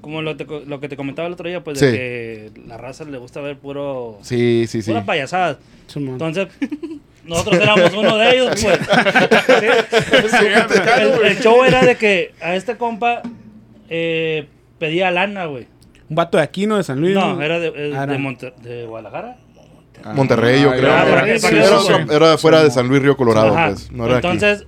como 0.00 0.22
lo, 0.22 0.34
te 0.38 0.46
co- 0.46 0.60
lo 0.66 0.80
que 0.80 0.88
te 0.88 0.96
comentaba 0.96 1.28
el 1.28 1.34
otro 1.34 1.46
día, 1.46 1.62
pues 1.62 1.78
Sí. 1.78 1.84
de 1.84 1.92
que 1.92 2.52
la 2.66 2.78
raza 2.78 3.04
le 3.04 3.18
gusta 3.18 3.42
ver 3.42 3.58
puro, 3.58 4.18
Sí, 4.22 4.64
sí, 4.66 4.80
sí. 4.80 4.90
pura 4.90 5.04
payasada. 5.04 5.58
Simón. 5.88 6.12
Entonces, 6.14 6.48
nosotros 7.30 7.60
éramos 7.62 7.92
uno 7.94 8.16
de 8.18 8.30
ellos, 8.36 8.48
pues. 8.62 8.78
Sí. 10.30 10.46
el, 11.00 11.26
el 11.26 11.38
show 11.40 11.64
era 11.64 11.82
de 11.82 11.96
que 11.96 12.32
a 12.40 12.54
este 12.54 12.76
compa 12.76 13.22
eh, 13.88 14.46
pedía 14.78 15.10
lana, 15.10 15.46
güey. 15.46 15.66
Un 16.08 16.16
vato 16.16 16.36
de 16.38 16.42
aquí, 16.44 16.66
¿no? 16.66 16.76
De 16.76 16.82
San 16.84 17.00
Luis. 17.00 17.14
No, 17.14 17.40
era 17.40 17.58
de, 17.58 17.68
eh, 17.68 17.92
Ah, 17.96 18.06
de, 18.06 18.52
de 18.62 18.86
Guadalajara. 18.86 19.36
Monterrey, 20.14 20.62
yo 20.62 20.70
Ah, 20.70 20.76
creo. 20.76 21.24
que- 21.24 21.38
Sí, 21.38 21.46
era, 21.56 22.06
era 22.16 22.38
fuera 22.38 22.62
de 22.62 22.70
San 22.70 22.88
Luis 22.88 23.02
Río 23.02 23.16
Colorado, 23.16 23.56
Ajá. 23.56 23.68
pues. 23.68 23.90
No 23.92 24.06
era 24.06 24.16
aquí. 24.18 24.26
Entonces, 24.26 24.66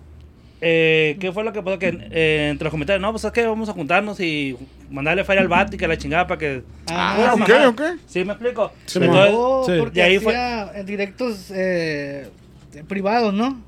eh, 0.60 1.16
¿qué 1.18 1.32
fue 1.32 1.42
lo 1.42 1.52
que 1.52 1.62
pasó? 1.62 1.78
Que 1.78 1.88
eh, 2.10 2.48
entre 2.50 2.66
los 2.66 2.70
comentarios, 2.70 3.00
no, 3.00 3.10
pues 3.12 3.24
es 3.24 3.32
que 3.32 3.46
vamos 3.46 3.68
a 3.68 3.72
juntarnos 3.72 4.20
y 4.20 4.56
mandarle 4.90 5.24
feria 5.24 5.42
al 5.42 5.48
vato 5.48 5.74
y 5.74 5.78
que 5.78 5.88
la 5.88 5.96
chingada 5.96 6.26
para 6.26 6.38
que. 6.38 6.62
Ah, 6.90 7.32
sí. 7.34 7.42
ok, 7.42 7.50
ok. 7.68 7.82
¿Sí 8.06 8.24
me 8.24 8.32
explico? 8.34 8.70
Sí, 8.86 8.98
Entonces, 9.02 9.74
sí. 9.74 9.80
porque 9.80 10.00
De 10.00 10.02
ahí 10.02 10.18
fue- 10.18 10.36
en 10.74 10.86
directos 10.86 11.50
eh, 11.54 12.28
privados, 12.88 13.32
¿no? 13.34 13.60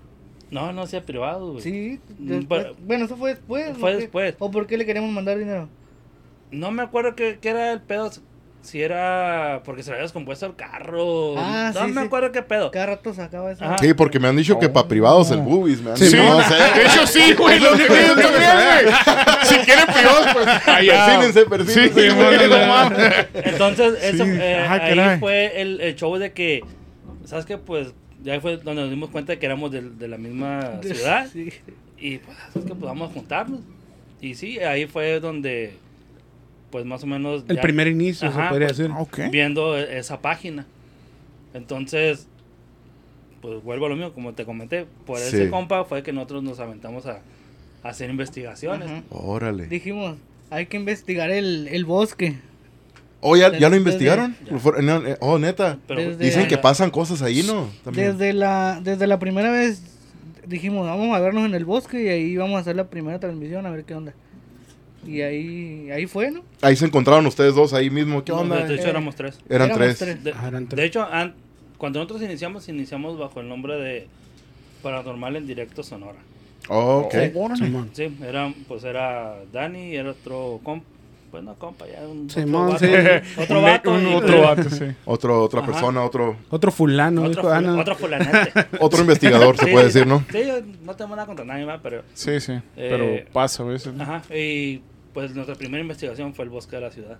no, 0.50 0.73
no 0.73 0.87
sea 0.87 1.02
privado, 1.02 1.52
güey. 1.52 1.62
Sí. 1.62 2.00
Mm, 2.18 2.28
después- 2.28 2.62
pero- 2.62 2.76
bueno, 2.87 3.04
eso 3.06 3.16
fue 3.16 3.30
después. 3.30 3.76
Fue 3.76 3.96
después. 3.96 4.34
¿O 4.38 4.50
por 4.52 4.66
qué 4.68 4.76
le 4.78 4.87
queremos 4.87 5.11
mandar 5.11 5.37
dinero? 5.38 5.68
No 6.52 6.70
me 6.70 6.82
acuerdo 6.82 7.16
qué, 7.16 7.38
qué 7.40 7.49
era 7.50 7.73
el 7.73 7.80
pedo. 7.80 8.11
Si 8.62 8.80
era 8.80 9.61
porque 9.64 9.82
se 9.82 9.90
le 9.90 9.96
había 9.96 10.04
descompuesto 10.04 10.46
el 10.46 10.54
carro. 10.56 11.34
Ah, 11.37 11.70
no 11.75 11.80
sí, 11.87 11.92
me 11.92 12.00
sí. 12.00 12.06
acuerdo 12.06 12.32
qué 12.32 12.40
pedo. 12.42 12.70
Cada 12.70 12.87
rato 12.87 13.12
sacaba 13.12 13.50
eso. 13.52 13.62
Ajá. 13.64 13.76
Sí, 13.78 13.92
porque 13.92 14.18
me 14.20 14.28
han 14.28 14.37
dicho 14.37 14.58
que 14.58 14.68
para 14.70 14.87
privados 14.88 15.30
el 15.32 15.40
boobies, 15.40 15.82
me 15.82 15.90
han 15.90 15.96
Sí, 15.99 16.04
dicho. 16.06 16.16
Sí, 16.16 16.23
No 16.23 16.40
sé. 16.42 16.54
de 16.54 16.87
hecho 16.87 17.06
sí, 17.06 17.34
güey, 17.34 17.58
lo 17.61 17.73
que 17.73 17.82
yo 17.88 18.14
también, 18.14 18.52
güey. 18.54 18.94
Si 19.42 19.54
quieren 19.56 19.87
privados, 19.87 20.26
pues 20.32 20.46
allá. 20.68 21.06
Persínense, 21.06 21.44
persínense. 21.46 22.00
Sí, 22.11 22.14
güey, 22.16 22.49
no 22.49 22.66
mames. 22.66 23.26
Entonces, 23.34 24.02
eso, 24.02 24.25
Sí. 24.25 24.30
eh, 24.32 24.64
Ah, 24.66 24.73
ahí 24.82 25.18
fue 25.20 25.61
el, 25.61 25.80
el 25.82 25.94
show 25.96 26.16
de 26.16 26.32
que, 26.32 26.62
¿sabes 27.25 27.44
qué? 27.44 27.58
Pues 27.58 27.92
ya 28.25 28.40
fue 28.40 28.57
donde 28.57 28.83
nos 28.83 28.90
dimos 28.90 29.11
cuenta 29.11 29.33
de 29.33 29.38
que 29.38 29.47
éramos 29.47 29.71
de, 29.71 29.83
de 29.83 30.09
la 30.09 30.19
misma 30.19 30.81
ciudad. 30.83 31.28
Sí. 31.33 31.50
Y 31.99 32.19
pues, 32.19 32.37
¿sabes 32.52 32.66
qué? 32.69 32.75
Pues 32.75 32.81
vamos 32.81 33.11
a 33.11 33.14
juntarnos. 33.14 33.61
Y 34.21 34.35
sí, 34.35 34.59
ahí 34.59 34.87
fue 34.87 35.21
donde, 35.21 35.75
pues 36.71 36.85
más 36.85 37.04
o 37.04 37.07
menos. 37.07 37.45
El 37.49 37.57
ya 37.57 37.62
primer 37.62 37.87
inicio, 37.87 38.28
Ajá, 38.28 38.45
se 38.45 38.49
podría 38.49 38.69
pues, 38.69 38.78
decir. 38.78 38.93
Ok. 38.99 39.19
Viendo 39.31 39.78
e- 39.78 39.99
esa 39.99 40.21
página. 40.21 40.66
Entonces, 41.52 42.26
pues 43.40 43.62
vuelvo 43.62 43.87
a 43.87 43.88
lo 43.90 43.97
mismo, 43.97 44.12
como 44.12 44.33
te 44.33 44.45
comenté, 44.45 44.87
por 45.07 45.19
Sí. 45.19 45.37
ese 45.37 45.50
compa 45.50 45.85
fue 45.85 46.02
que 46.02 46.12
nosotros 46.12 46.43
nos 46.43 46.59
aventamos 46.61 47.07
a, 47.07 47.21
a 47.83 47.88
hacer 47.88 48.11
investigaciones. 48.11 48.90
Ajá. 48.90 49.02
Órale. 49.11 49.66
Dijimos, 49.66 50.16
hay 50.50 50.66
que 50.66 50.76
investigar 50.78 51.31
el, 51.31 51.69
el 51.69 51.85
bosque. 51.85 52.37
Oh, 53.26 53.37
¿ya, 53.37 53.45
ya 53.52 53.69
lo 53.71 53.71
Desde- 53.71 53.76
investigaron? 53.78 54.37
ya. 54.45 54.57
Eh, 55.11 55.16
Oh, 55.21 55.38
neta. 55.38 55.78
Pero 55.88 56.00
Desde- 56.00 56.25
Dicen 56.25 56.47
que 56.47 56.59
pasan 56.59 56.90
cosas 56.90 57.23
ahí, 57.23 57.43
¿no? 57.43 57.69
También. 57.83 58.12
Desde 58.19 58.33
la, 58.35 58.81
desde 58.83 59.07
la 59.07 59.19
primera 59.19 59.50
vez 59.50 59.83
dijimos, 60.47 60.87
vamos 60.87 61.16
a 61.16 61.21
vernos 61.21 61.47
en 61.47 61.54
el 61.54 61.64
bosque 61.64 62.02
y 62.04 62.09
ahí 62.09 62.37
vamos 62.37 62.57
a 62.57 62.61
hacer 62.61 62.76
la 62.76 62.85
primera 62.85 63.19
transmisión 63.19 63.64
a 63.64 63.71
ver 63.71 63.85
qué 63.85 63.95
onda. 63.95 64.12
Y 65.07 65.23
ahí, 65.23 65.90
ahí 65.90 66.07
fue, 66.07 66.31
¿no? 66.31 66.43
Ahí 66.61 66.76
se 66.76 66.85
encontraron 66.85 67.25
ustedes 67.26 67.54
dos 67.54 67.73
ahí 67.73 67.88
mismo. 67.90 68.25
¿Qué 68.25 68.33
No, 68.33 68.40
onda? 68.40 68.64
De 68.64 68.75
hecho, 68.75 68.87
Eh, 68.87 68.90
éramos 68.90 69.14
tres. 69.16 69.38
Eran 69.49 69.71
Éramos 69.71 69.97
tres. 69.99 70.23
De, 70.25 70.33
Ah, 70.33 70.49
eran 70.49 70.66
tres. 70.69 70.76
de 70.81 70.85
hecho, 70.87 71.02
an- 71.11 71.35
cuando 71.78 71.99
nosotros 72.00 72.23
iniciamos, 72.23 72.69
iniciamos 72.69 73.19
bajo 73.19 73.40
el 73.40 73.49
nombre 73.49 73.75
de 73.76 74.07
Paranormal 74.83 75.37
en 75.37 75.47
Directo 75.47 75.83
Sonora. 75.83 76.19
Oh, 76.69 77.04
ok. 77.07 77.14
Simón. 77.57 77.90
Sí, 77.93 78.14
era, 78.23 78.52
pues 78.69 78.85
era 78.85 79.37
Dani 79.52 79.93
y 79.93 79.97
era 79.97 80.11
otro 80.11 80.61
compa. 80.62 80.87
Pues 81.35 81.43
no, 81.43 81.57
compa, 81.57 81.85
ya 81.88 82.07
un 82.07 82.31
Simón, 82.31 82.75
otro 82.75 82.79
sí. 82.79 82.93
vato. 82.95 83.43
Otro 83.43 83.59
Un- 83.59 83.64
vato. 83.64 83.91
un 83.93 84.07
y- 84.09 84.14
otro 84.14 84.41
vato, 84.43 84.62
sí. 84.71 84.85
Otro, 85.05 85.43
otra 85.43 85.62
Ajá. 85.62 85.73
persona, 85.73 86.05
otro, 86.05 86.37
Otro 86.49 86.71
fulano. 86.71 87.23
Otro, 87.25 87.31
dijo, 87.43 87.49
ah, 87.53 87.59
fula- 87.61 87.81
otro 87.81 87.95
fulanete. 87.97 88.53
otro 88.79 89.00
investigador, 89.00 89.57
se 89.59 89.64
Sí, 89.67 89.73
puede 89.73 89.85
decir, 89.87 90.07
¿no? 90.07 90.25
Sí, 90.31 90.38
yo 90.47 90.61
no 90.85 90.95
tengo 90.95 91.17
nada 91.17 91.26
contra 91.26 91.45
nadie 91.45 91.67
más, 91.67 91.81
pero... 91.83 92.03
Sí, 92.14 92.38
sí. 92.38 92.53
Eh, 92.53 92.61
Pero 92.76 93.33
pasa 93.33 93.64
a 93.64 93.67
veces. 93.67 93.93
¿no? 93.93 94.00
Ajá, 94.05 94.23
y 94.33 94.81
pues 95.12 95.35
nuestra 95.35 95.57
primera 95.57 95.81
investigación 95.83 96.35
fue 96.35 96.45
el 96.45 96.50
bosque 96.53 96.76
de 96.76 96.83
la 96.83 96.93
ciudad. 96.93 97.19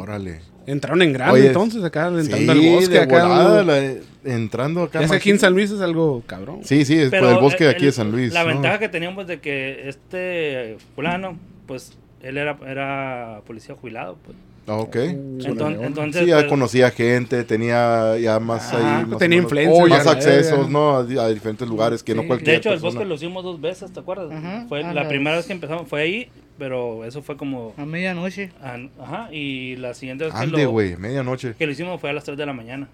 Órale. 0.00 0.40
Entraron 0.66 1.00
en 1.02 1.12
grande 1.12 1.34
Oye, 1.34 1.46
entonces, 1.46 1.84
acá, 1.84 2.10
Sí, 2.10 2.18
entrando 2.22 2.52
al 2.52 2.58
bosque. 2.60 2.88
de 2.94 2.98
acá, 3.00 3.22
volada, 3.24 3.62
la- 3.62 3.94
entrando 4.24 4.82
acá. 4.82 5.06
Sé, 5.06 5.14
aquí 5.14 5.30
en 5.30 5.38
San 5.38 5.52
Luis 5.52 5.70
es 5.70 5.80
algo 5.80 6.24
cabrón. 6.26 6.62
Sí, 6.64 6.84
sí, 6.84 6.98
es 6.98 7.10
por 7.10 7.22
el 7.28 7.38
bosque 7.38 7.62
de 7.64 7.70
aquí 7.70 7.84
de 7.84 7.92
San 7.92 8.10
Luis. 8.10 8.32
La 8.32 8.42
¿no? 8.42 8.48
ventaja 8.48 8.80
que 8.80 8.88
teníamos 8.88 9.28
de 9.28 9.38
que 9.40 9.88
este 9.88 10.76
fulano, 10.96 11.36
pues 11.66 11.92
él 12.22 12.36
era, 12.38 12.56
era 12.66 13.40
policía 13.46 13.74
jubilado, 13.74 14.16
pues. 14.24 14.36
Ah, 14.68 14.76
ok. 14.76 14.94
Enton- 14.94 15.84
entonces, 15.84 16.22
Sí, 16.22 16.28
ya 16.28 16.36
pues, 16.36 16.46
conocía 16.46 16.90
gente, 16.92 17.42
tenía 17.42 18.16
ya 18.18 18.38
más 18.38 18.72
Ajá, 18.72 18.98
ahí. 19.00 19.04
más 19.06 19.14
o 19.14 19.18
tenía 19.18 19.38
menos- 19.38 19.50
influencia. 19.52 19.86
Más 19.96 20.04
ya, 20.04 20.10
accesos. 20.12 20.70
¿no? 20.70 20.96
A, 20.98 21.04
di- 21.04 21.18
a 21.18 21.26
diferentes 21.28 21.66
lugares 21.68 22.02
que 22.04 22.14
no 22.14 22.22
Sí. 22.22 22.28
cualquier 22.28 22.50
de 22.52 22.56
hecho, 22.58 22.68
el 22.68 22.74
persona. 22.76 22.90
bosque 23.00 23.04
lo 23.08 23.14
hicimos 23.16 23.42
dos 23.42 23.60
veces, 23.60 23.92
¿te 23.92 23.98
acuerdas? 23.98 24.30
Ajá, 24.30 24.66
fue 24.68 24.82
la 24.84 24.94
las- 24.94 25.08
primera 25.08 25.34
vez 25.36 25.46
que 25.46 25.52
empezamos 25.52 25.88
fue 25.88 26.02
ahí, 26.02 26.28
pero 26.58 27.04
eso 27.04 27.22
fue 27.22 27.36
como... 27.36 27.74
A 27.76 27.84
medianoche. 27.84 28.52
an- 28.62 28.90
Ajá, 29.00 29.28
y 29.32 29.74
la 29.76 29.94
siguiente 29.94 30.26
vez 30.26 30.32
que 30.32 30.38
Ande, 30.38 30.62
lo, 30.62 30.70
güey, 30.70 30.96
medianoche. 30.96 31.54
que 31.58 31.66
lo 31.66 31.72
hicimos 31.72 32.00
fue 32.00 32.10
a 32.10 32.12
las 32.12 32.22
3 32.22 32.38
de 32.38 32.46
la 32.46 32.52
mañana. 32.52 32.86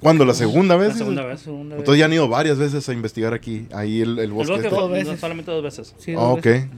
¿Cuándo? 0.00 0.24
¿La 0.24 0.34
segunda 0.34 0.74
vez? 0.76 0.88
La 0.88 0.94
segunda 0.94 1.22
La 1.22 1.28
vez. 1.28 1.40
segunda 1.40 1.76
vez. 1.76 1.78
Entonces 1.82 1.98
ya 2.00 2.06
han 2.06 2.12
ido 2.12 2.26
varias 2.26 2.58
veces 2.58 2.88
a 2.88 2.92
investigar 2.92 3.34
aquí, 3.34 3.68
ahí 3.72 4.00
el, 4.00 4.18
el 4.18 4.24
El 4.24 4.32
bosque. 4.32 4.52
bosque 4.54 4.66
este. 4.66 4.80
Dos 4.80 4.90
fue 4.90 5.04
no, 5.04 5.16
solamente 5.16 5.50
dos 5.52 5.62
veces. 5.62 5.94
Sí, 5.98 6.12
Ah, 6.12 6.14
dos 6.22 6.38
ok. 6.38 6.44
veces. 6.44 6.68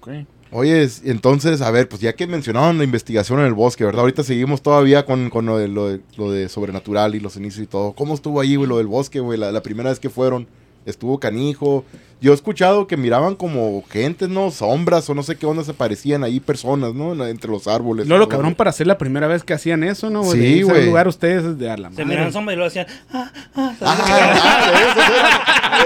Ok. 0.00 0.08
Oye, 0.54 0.82
es- 0.82 1.02
entonces, 1.04 1.62
a 1.62 1.70
ver, 1.70 1.88
pues 1.88 2.02
ya 2.02 2.12
que 2.14 2.26
mencionaron 2.26 2.76
la 2.76 2.84
investigación 2.84 3.40
en 3.40 3.46
el 3.46 3.54
bosque, 3.54 3.84
¿verdad? 3.84 4.02
Ahorita 4.02 4.22
seguimos 4.22 4.60
todavía 4.62 5.06
con, 5.06 5.30
con 5.30 5.46
lo, 5.46 5.56
de, 5.56 5.68
lo, 5.68 5.88
de, 5.88 6.00
lo 6.18 6.30
de 6.30 6.48
sobrenatural 6.50 7.14
y 7.14 7.20
los 7.20 7.36
inicios 7.36 7.64
y 7.64 7.66
todo. 7.66 7.92
¿Cómo 7.92 8.14
estuvo 8.14 8.40
ahí, 8.40 8.56
güey, 8.56 8.68
lo 8.68 8.76
del 8.76 8.86
bosque, 8.86 9.20
güey? 9.20 9.38
La 9.38 9.62
primera 9.62 9.88
vez 9.90 9.98
que 9.98 10.10
fueron, 10.10 10.46
estuvo 10.84 11.18
canijo. 11.18 11.84
Yo 12.22 12.30
he 12.30 12.34
escuchado 12.36 12.86
que 12.86 12.96
miraban 12.96 13.34
como 13.34 13.82
gentes, 13.90 14.28
¿no? 14.28 14.50
Sombras 14.52 15.10
o 15.10 15.14
no 15.14 15.24
sé 15.24 15.34
qué 15.36 15.44
onda 15.44 15.64
se 15.64 15.74
parecían 15.74 16.22
ahí, 16.22 16.38
personas, 16.38 16.94
¿no? 16.94 17.12
Entre 17.26 17.50
los 17.50 17.66
árboles. 17.66 18.06
No, 18.06 18.16
lo 18.16 18.28
cabrón 18.28 18.54
para 18.54 18.70
ser 18.70 18.86
la 18.86 18.96
primera 18.96 19.26
vez 19.26 19.42
que 19.42 19.54
hacían 19.54 19.82
eso, 19.82 20.08
¿no? 20.08 20.22
Sí, 20.24 20.62
güey. 20.62 20.86
lugar 20.86 21.08
ustedes 21.08 21.58
de 21.58 21.68
a 21.68 21.76
la 21.76 21.90
Se 21.90 22.04
miraban 22.04 22.32
sombras 22.32 22.54
y 22.54 22.56
luego 22.58 22.68
decían, 22.70 22.86
ah, 23.12 23.30
ah, 23.56 23.72
Ah, 23.80 24.70
de 24.70 24.82
esos 24.84 25.04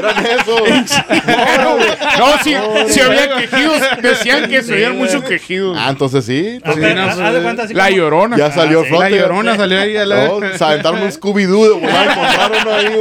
eran, 0.05 0.27
eran 0.27 0.27
esos. 0.41 1.07
No, 2.19 2.27
sí, 2.45 2.55
sí 2.93 3.01
había 3.01 3.29
quejidos. 3.37 3.81
Decían 4.03 4.49
que 4.51 4.63
se 4.63 4.75
oían 4.75 4.97
muchos 4.99 5.23
quejidos. 5.25 5.77
Ah, 5.81 5.89
entonces 5.91 6.25
sí. 6.25 6.61
Ah, 6.65 6.73
Sí. 6.75 6.81
no, 6.81 6.87
haz- 7.03 7.19
haz 7.19 7.33
de 7.35 7.41
cuenta 7.43 7.63
así 7.63 7.73
La 7.75 7.85
como- 7.87 7.97
llorona. 7.97 8.37
Ya 8.37 8.53
salió 8.53 8.81
Ah, 8.81 8.85
sí. 8.87 8.93
La 8.99 9.11
llorona 9.11 9.57
salió 9.57 9.81
ahí 9.81 9.97
a 9.97 10.05
la... 10.05 10.27
No, 10.29 10.41
se 10.57 10.65
aventaron 10.65 11.03
un 11.03 11.09
Scooby-Doo 11.11 11.65
de 11.65 11.81
volar, 11.81 12.11
encontraron 12.11 12.69
ahí, 12.75 12.95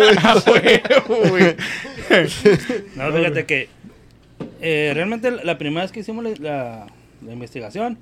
güey. 1.30 1.56
No, 2.96 3.12
fíjate 3.12 3.46
que 3.46 3.68
eh, 4.62 4.92
realmente 4.94 5.32
la 5.32 5.58
primera 5.58 5.82
vez 5.84 5.92
que 5.92 6.00
hicimos 6.02 6.24
la, 6.24 6.32
la- 6.40 6.88
la 7.26 7.34
investigación 7.34 7.98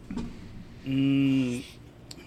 mm, 0.86 1.58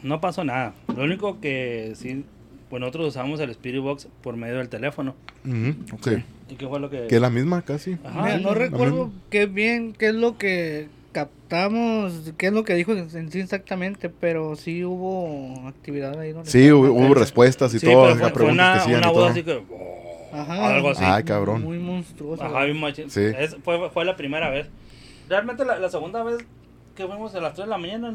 no 0.02 0.20
pasó 0.20 0.44
nada. 0.44 0.74
Lo 0.96 1.04
único 1.04 1.40
que 1.40 1.92
sí, 1.96 2.24
pues 2.70 2.80
nosotros 2.80 3.08
usamos 3.08 3.40
el 3.40 3.50
Spirit 3.50 3.82
Box 3.82 4.08
por 4.22 4.36
medio 4.36 4.56
del 4.58 4.68
teléfono. 4.68 5.14
¿Y 5.44 6.54
qué 6.54 6.66
fue 6.68 6.80
lo 6.80 6.88
que...? 6.90 7.06
Que 7.08 7.20
la 7.20 7.28
misma, 7.30 7.62
casi. 7.62 7.96
Ajá, 8.04 8.22
Mira, 8.22 8.36
sí, 8.38 8.42
no 8.44 8.54
recuerdo 8.54 9.10
qué 9.30 9.46
bien, 9.46 9.92
qué 9.92 10.08
es 10.08 10.14
lo 10.14 10.38
que 10.38 10.88
captamos, 11.12 12.32
qué 12.38 12.46
es 12.48 12.52
lo 12.52 12.64
que 12.64 12.74
dijo 12.74 12.92
en 12.92 13.08
en 13.16 13.30
sí 13.32 13.40
exactamente, 13.40 14.08
pero 14.10 14.54
sí 14.56 14.84
hubo 14.84 15.66
actividad 15.66 16.18
ahí. 16.20 16.32
donde 16.32 16.50
Sí, 16.50 16.70
hubo, 16.70 17.14
respuestas 17.14 17.74
y 17.74 17.78
Sí, 17.78 17.86
las 17.86 18.18
fue, 18.18 18.30
fue 18.30 18.50
una, 18.52 18.74
voz 19.08 19.14
todo. 19.14 19.26
así 19.26 19.42
que... 19.42 19.52
oh, 19.70 20.15
Ajá, 20.40 20.74
algo 20.74 20.90
así. 20.90 21.02
Ay, 21.04 21.24
cabrón. 21.24 21.62
Muy 21.62 21.78
monstruoso. 21.78 22.42
Ajá, 22.44 22.64
bien 22.64 22.78
machín. 22.80 23.10
Sí. 23.10 23.20
Es- 23.22 23.56
fue, 23.64 23.90
fue 23.90 24.04
la 24.04 24.16
primera 24.16 24.50
vez. 24.50 24.68
Realmente 25.28 25.64
la, 25.64 25.78
la 25.78 25.88
segunda 25.90 26.22
vez 26.22 26.38
que 26.94 27.06
fuimos 27.06 27.34
a 27.34 27.40
las 27.40 27.54
3 27.54 27.66
de 27.66 27.70
la 27.70 27.78
mañana. 27.78 28.12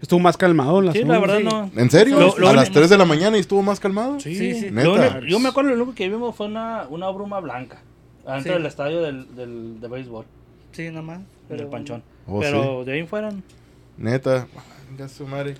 Estuvo 0.00 0.18
más 0.20 0.36
calmado. 0.36 0.80
La 0.80 0.92
Sí, 0.92 0.98
segunda. 1.00 1.14
la 1.14 1.20
verdad 1.20 1.38
sí. 1.38 1.44
no. 1.76 1.80
¿En 1.82 1.90
serio? 1.90 2.18
Lo- 2.18 2.38
lo 2.38 2.48
¿A 2.48 2.52
las 2.54 2.70
3 2.70 2.88
de 2.88 2.96
la 2.98 3.04
mañana 3.04 3.36
y 3.36 3.40
estuvo 3.40 3.62
más 3.62 3.78
calmado? 3.80 4.18
Sí, 4.20 4.34
sí. 4.34 4.70
Neta. 4.70 5.20
Lo 5.20 5.26
yo 5.26 5.38
me 5.38 5.48
acuerdo 5.50 5.70
lo 5.70 5.76
único 5.76 5.94
que 5.94 6.08
vimos 6.08 6.34
fue 6.34 6.46
una, 6.46 6.86
una 6.88 7.08
bruma 7.10 7.40
blanca. 7.40 7.82
Adentro 8.26 8.52
Sí. 8.52 8.58
del 8.58 8.66
estadio 8.66 9.02
del, 9.02 9.34
del, 9.36 9.80
de 9.80 9.88
béisbol. 9.88 10.24
Sí, 10.72 10.88
nada 10.88 11.02
más. 11.02 11.20
Pero 11.48 11.62
el 11.64 11.68
panchón. 11.68 12.02
Oh, 12.26 12.38
pero 12.40 12.84
de 12.84 12.92
ahí 12.94 13.06
fueran. 13.06 13.42
Neta. 13.98 14.46
Venga, 14.90 15.08
su 15.08 15.26
madre. 15.26 15.54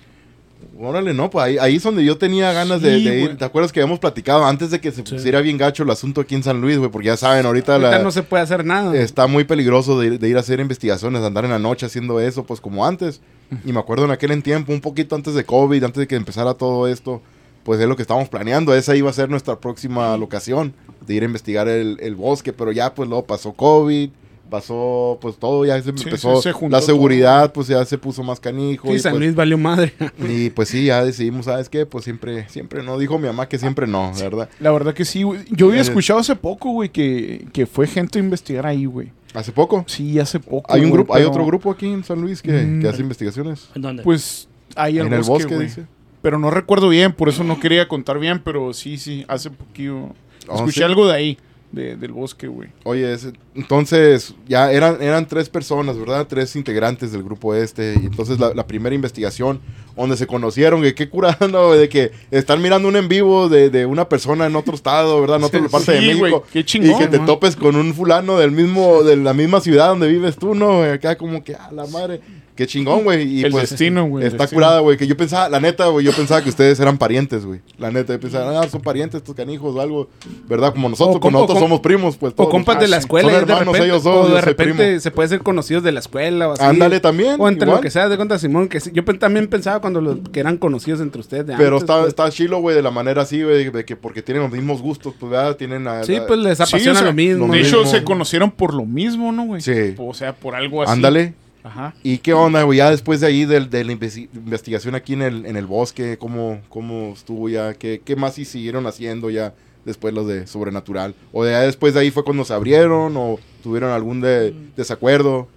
Órale, 0.79 1.13
no, 1.13 1.29
pues 1.29 1.45
ahí, 1.45 1.57
ahí 1.59 1.75
es 1.75 1.83
donde 1.83 2.03
yo 2.03 2.17
tenía 2.17 2.51
ganas 2.53 2.81
de, 2.81 2.97
Sí, 2.97 3.03
de 3.05 3.19
ir. 3.21 3.37
¿Te 3.37 3.45
acuerdas 3.45 3.71
que 3.71 3.79
habíamos 3.81 3.99
platicado 3.99 4.45
antes 4.45 4.71
de 4.71 4.79
que 4.81 4.91
se 4.91 5.05
Sí. 5.05 5.13
pusiera 5.13 5.41
bien 5.41 5.57
gacho 5.57 5.83
el 5.83 5.89
asunto 5.91 6.21
aquí 6.21 6.35
en 6.35 6.43
San 6.43 6.59
Luis, 6.61 6.77
güey? 6.77 6.89
Porque 6.89 7.07
ya 7.07 7.17
saben, 7.17 7.45
ahorita, 7.45 7.73
Ahorita 7.75 7.97
la- 7.97 8.03
no 8.03 8.11
se 8.11 8.23
puede 8.23 8.43
hacer 8.43 8.65
nada. 8.65 8.95
está 8.97 9.27
muy 9.27 9.43
peligroso 9.43 9.99
de, 9.99 10.07
ir- 10.13 10.19
de 10.19 10.29
ir 10.29 10.37
a 10.37 10.39
hacer 10.39 10.59
investigaciones, 10.59 11.21
andar 11.23 11.45
en 11.45 11.51
la 11.51 11.59
noche 11.59 11.85
haciendo 11.85 12.19
eso, 12.19 12.43
pues 12.43 12.59
como 12.61 12.85
antes. 12.85 13.21
Y 13.65 13.73
me 13.73 13.79
acuerdo 13.79 14.05
en 14.05 14.11
aquel 14.11 14.31
en 14.31 14.41
tiempo, 14.41 14.71
un 14.73 14.81
poquito 14.81 15.15
antes 15.15 15.33
de 15.35 15.43
COVID, 15.43 15.83
antes 15.83 15.99
de 15.99 16.07
que 16.07 16.15
empezara 16.15 16.53
todo 16.53 16.87
esto, 16.87 17.21
pues 17.63 17.79
es 17.79 17.87
lo 17.87 17.95
que 17.95 18.01
estábamos 18.01 18.29
planeando. 18.29 18.73
Esa 18.73 18.95
iba 18.95 19.09
a 19.09 19.13
ser 19.13 19.29
nuestra 19.29 19.59
próxima 19.59 20.15
locación, 20.17 20.73
de 21.05 21.13
ir 21.15 21.23
a 21.23 21.25
investigar 21.25 21.67
el, 21.67 21.97
el 21.99 22.15
bosque, 22.15 22.53
pero 22.53 22.71
ya 22.71 22.93
pues 22.95 23.07
luego 23.09 23.25
pasó 23.25 23.53
COVID, 23.53 24.09
pasó 24.51 25.17
pues 25.19 25.37
todo, 25.37 25.65
ya 25.65 25.77
se 25.81 25.91
Sí, 25.97 26.03
empezó 26.03 26.35
sí, 26.35 26.43
se 26.43 26.51
juntó 26.51 26.75
la 26.77 26.81
seguridad, 26.83 27.51
pues 27.51 27.67
ya 27.67 27.83
se 27.85 27.97
puso 27.97 28.21
más 28.21 28.39
canijo. 28.39 28.87
Sí, 28.89 28.93
y, 28.95 28.99
San 28.99 29.13
pues, 29.13 29.21
Luis 29.23 29.35
valió 29.35 29.57
madre. 29.57 29.93
y 30.29 30.51
pues 30.51 30.69
sí, 30.69 30.85
ya 30.85 31.03
decidimos, 31.03 31.45
¿sabes 31.45 31.69
qué? 31.69 31.87
Pues 31.87 32.03
siempre, 32.03 32.47
siempre 32.49 32.83
no. 32.83 32.99
Dijo 32.99 33.17
mi 33.17 33.25
mamá 33.27 33.47
que 33.49 33.57
siempre 33.57 33.87
no, 33.87 34.11
¿verdad? 34.19 34.47
La 34.59 34.71
verdad 34.71 34.93
que 34.93 35.05
sí, 35.05 35.23
güey. 35.23 35.39
Yo 35.49 35.67
había 35.69 35.79
Eh. 35.79 35.83
escuchado 35.83 36.19
hace 36.19 36.35
poco, 36.35 36.69
güey, 36.71 36.89
que, 36.89 37.47
que 37.53 37.65
fue 37.65 37.87
gente 37.87 38.19
a 38.19 38.21
investigar 38.21 38.67
ahí, 38.67 38.85
güey. 38.85 39.11
Hace 39.33 39.51
poco. 39.53 39.85
Sí, 39.87 40.19
hace 40.19 40.39
poco. 40.39 40.71
Hay 40.71 40.81
un 40.81 40.89
güey, 40.89 40.97
grupo, 40.99 41.15
hay 41.15 41.23
otro 41.23 41.45
grupo 41.45 41.71
aquí 41.71 41.87
en 41.87 42.03
San 42.03 42.21
Luis 42.21 42.41
que, 42.41 42.51
Mm. 42.51 42.81
que 42.81 42.87
hace 42.89 43.01
investigaciones. 43.01 43.69
¿En 43.73 43.81
dónde? 43.81 44.03
Pues 44.03 44.47
ahí 44.75 44.99
en 44.99 45.11
el 45.11 45.21
bosque, 45.23 45.55
güey. 45.55 45.67
dice. 45.67 45.85
Pero 46.21 46.37
no 46.37 46.51
recuerdo 46.51 46.89
bien, 46.89 47.13
por 47.13 47.29
eso 47.29 47.43
no 47.43 47.59
quería 47.59 47.87
contar 47.87 48.19
bien, 48.19 48.41
pero 48.43 48.73
sí, 48.73 48.97
sí, 48.97 49.25
hace 49.27 49.49
poquito. 49.49 50.09
Oh, 50.47 50.55
Escuché 50.55 50.79
¿sí? 50.79 50.83
algo 50.83 51.07
de 51.07 51.13
ahí, 51.15 51.37
de- 51.71 51.95
del 51.95 52.11
bosque, 52.11 52.47
güey. 52.47 52.69
Oye, 52.83 53.13
ese- 53.13 53.33
entonces 53.55 54.33
ya 54.47 54.71
eran, 54.71 55.01
eran 55.01 55.27
tres 55.27 55.49
personas, 55.49 55.97
¿verdad? 55.97 56.27
Tres 56.27 56.55
integrantes 56.55 57.11
del 57.11 57.23
grupo 57.23 57.55
este. 57.55 57.93
Y 58.01 58.05
entonces 58.05 58.39
la, 58.39 58.53
la 58.53 58.67
primera 58.67 58.93
investigación 58.95 59.59
donde 59.95 60.17
se 60.17 60.25
conocieron, 60.27 60.81
que 60.81 60.93
qué 60.95 61.05
güey? 61.05 61.33
De 61.79 61.89
que 61.89 62.11
están 62.31 62.61
mirando 62.61 62.87
un 62.87 62.95
en 62.95 63.07
vivo 63.07 63.49
de, 63.49 63.69
de 63.69 63.85
una 63.85 64.07
persona 64.09 64.45
en 64.47 64.55
otro 64.55 64.73
estado, 64.75 65.19
¿verdad? 65.21 65.37
En 65.37 65.43
otra 65.43 65.59
Sí, 65.61 65.67
parte 65.69 65.91
de 65.93 66.01
México. 66.01 66.19
güey, 66.39 66.41
qué 66.51 66.65
chingón, 66.65 66.91
y 66.91 66.97
que 66.97 67.07
te 67.07 67.19
topes 67.19 67.55
con 67.55 67.75
un 67.75 67.93
fulano 67.93 68.37
del 68.37 68.51
mismo, 68.51 69.03
de 69.03 69.15
la 69.17 69.33
misma 69.33 69.59
ciudad 69.61 69.87
donde 69.89 70.07
vives 70.07 70.35
tú, 70.37 70.55
¿no? 70.55 70.81
Acá 70.83 71.17
como 71.17 71.43
que, 71.43 71.55
a 71.55 71.71
la 71.71 71.85
madre. 71.87 72.21
Qué 72.61 72.67
chingón, 72.67 73.03
güey. 73.03 73.23
Y 73.39 73.43
el 73.43 73.51
pues, 73.51 73.71
destino, 73.71 74.05
güey. 74.05 74.23
Está 74.27 74.43
destino. 74.43 74.57
curada, 74.57 74.81
güey. 74.81 74.95
Que 74.95 75.07
yo 75.07 75.17
pensaba, 75.17 75.49
la 75.49 75.59
neta, 75.59 75.87
güey, 75.87 76.05
yo 76.05 76.11
pensaba 76.13 76.43
que 76.43 76.49
ustedes 76.49 76.79
eran 76.79 76.99
parientes, 76.99 77.43
güey. 77.43 77.59
La 77.79 77.89
neta, 77.89 78.13
yo 78.13 78.19
pensaba, 78.19 78.61
ah, 78.61 78.69
son 78.69 78.81
parientes 78.81 79.17
estos 79.17 79.33
canijos 79.33 79.75
o 79.75 79.81
algo. 79.81 80.09
¿Verdad? 80.47 80.71
Como 80.73 80.87
nosotros, 80.89 81.15
O 81.15 81.19
pues 81.19 81.21
com- 81.23 81.33
nosotros 81.33 81.57
somos 81.57 81.79
primos, 81.79 82.17
pues. 82.17 82.35
O 82.37 82.49
compas 82.49 82.75
Ah, 82.77 82.81
de 82.81 82.87
la 82.87 82.97
sí. 82.97 83.01
escuela. 83.01 83.29
Son 83.29 83.31
y 83.31 83.35
de 83.37 83.41
hermanos 83.51 83.65
repente, 83.73 83.85
ellos 83.87 84.03
dos, 84.03 84.29
o 84.29 84.35
de 84.35 84.41
repente 84.41 84.99
se 84.99 85.09
puede 85.09 85.29
ser 85.29 85.39
conocidos 85.39 85.81
de 85.83 85.91
la 85.91 86.01
escuela 86.01 86.49
o 86.49 86.51
así. 86.51 86.63
Ándale 86.63 86.99
también. 86.99 87.37
O 87.39 87.47
entre 87.49 87.65
igual. 87.65 87.77
lo 87.77 87.81
que 87.81 87.89
sea, 87.89 88.07
de 88.09 88.15
cuenta 88.15 88.37
Simón, 88.37 88.67
que 88.69 88.79
sí, 88.79 88.91
yo 88.93 89.03
también 89.17 89.47
pensaba 89.47 89.79
cuando 89.81 89.99
los 89.99 90.17
que 90.31 90.39
eran 90.39 90.57
conocidos 90.57 91.01
entre 91.01 91.19
ustedes 91.21 91.47
de 91.47 91.55
Pero 91.57 91.77
antes, 91.77 91.81
está, 91.81 91.95
pues. 92.01 92.09
está 92.09 92.29
chilo, 92.29 92.59
güey, 92.59 92.75
de 92.75 92.83
la 92.83 92.91
manera 92.91 93.23
así, 93.23 93.41
güey, 93.41 93.71
de 93.71 93.85
que 93.85 93.95
porque 93.95 94.21
tienen 94.21 94.43
los 94.43 94.51
mismos 94.51 94.83
gustos, 94.83 95.15
pues, 95.19 95.31
¿verdad? 95.31 95.55
Tienen 95.55 95.87
a- 95.87 96.03
Sí, 96.03 96.19
pues 96.27 96.39
les 96.39 96.57
Sí, 96.59 96.63
apasiona 96.63 96.91
o 96.91 96.95
sea, 97.01 97.07
lo 97.07 97.13
mismo. 97.13 97.51
De 97.51 97.59
hecho, 97.61 97.87
se 97.87 98.03
conocieron 98.03 98.51
por 98.51 98.75
lo 98.75 98.85
mismo, 98.85 99.31
¿no, 99.31 99.45
güey? 99.47 99.61
Sí. 99.63 99.95
O 99.97 100.13
sea, 100.13 100.33
por 100.35 100.53
algo 100.53 100.83
así. 100.83 100.91
Ándale. 100.91 101.33
Ajá. 101.63 101.93
¿Y 102.03 102.17
qué 102.17 102.33
onda, 102.33 102.63
güey? 102.63 102.77
Ya 102.79 102.89
después 102.89 103.21
de 103.21 103.27
ahí, 103.27 103.45
del- 103.45 103.69
de, 103.69 103.83
la 103.83 103.93
investi- 103.93 104.29
investigación 104.33 104.95
aquí 104.95 105.13
en 105.13 105.21
el, 105.21 105.45
en 105.45 105.55
el 105.57 105.65
bosque, 105.67 106.17
¿cómo, 106.17 106.59
cómo 106.69 107.13
estuvo 107.13 107.49
ya? 107.49 107.73
¿Qué, 107.75 108.01
¿Qué 108.03 108.15
más 108.15 108.33
sí 108.35 108.45
siguieron 108.45 108.87
haciendo 108.87 109.29
ya 109.29 109.53
después 109.85 110.13
los 110.13 110.25
de 110.27 110.47
Sobrenatural? 110.47 111.13
¿O 111.31 111.43
de 111.43 111.51
ya 111.51 111.61
después 111.61 111.93
de 111.93 111.99
ahí 111.99 112.09
fue 112.11 112.23
cuando 112.23 112.43
se 112.45 112.53
abrieron 112.53 113.15
o 113.15 113.37
tuvieron 113.61 113.91
algún 113.91 114.21
de- 114.21 114.53
desacuerdo? 114.75 115.47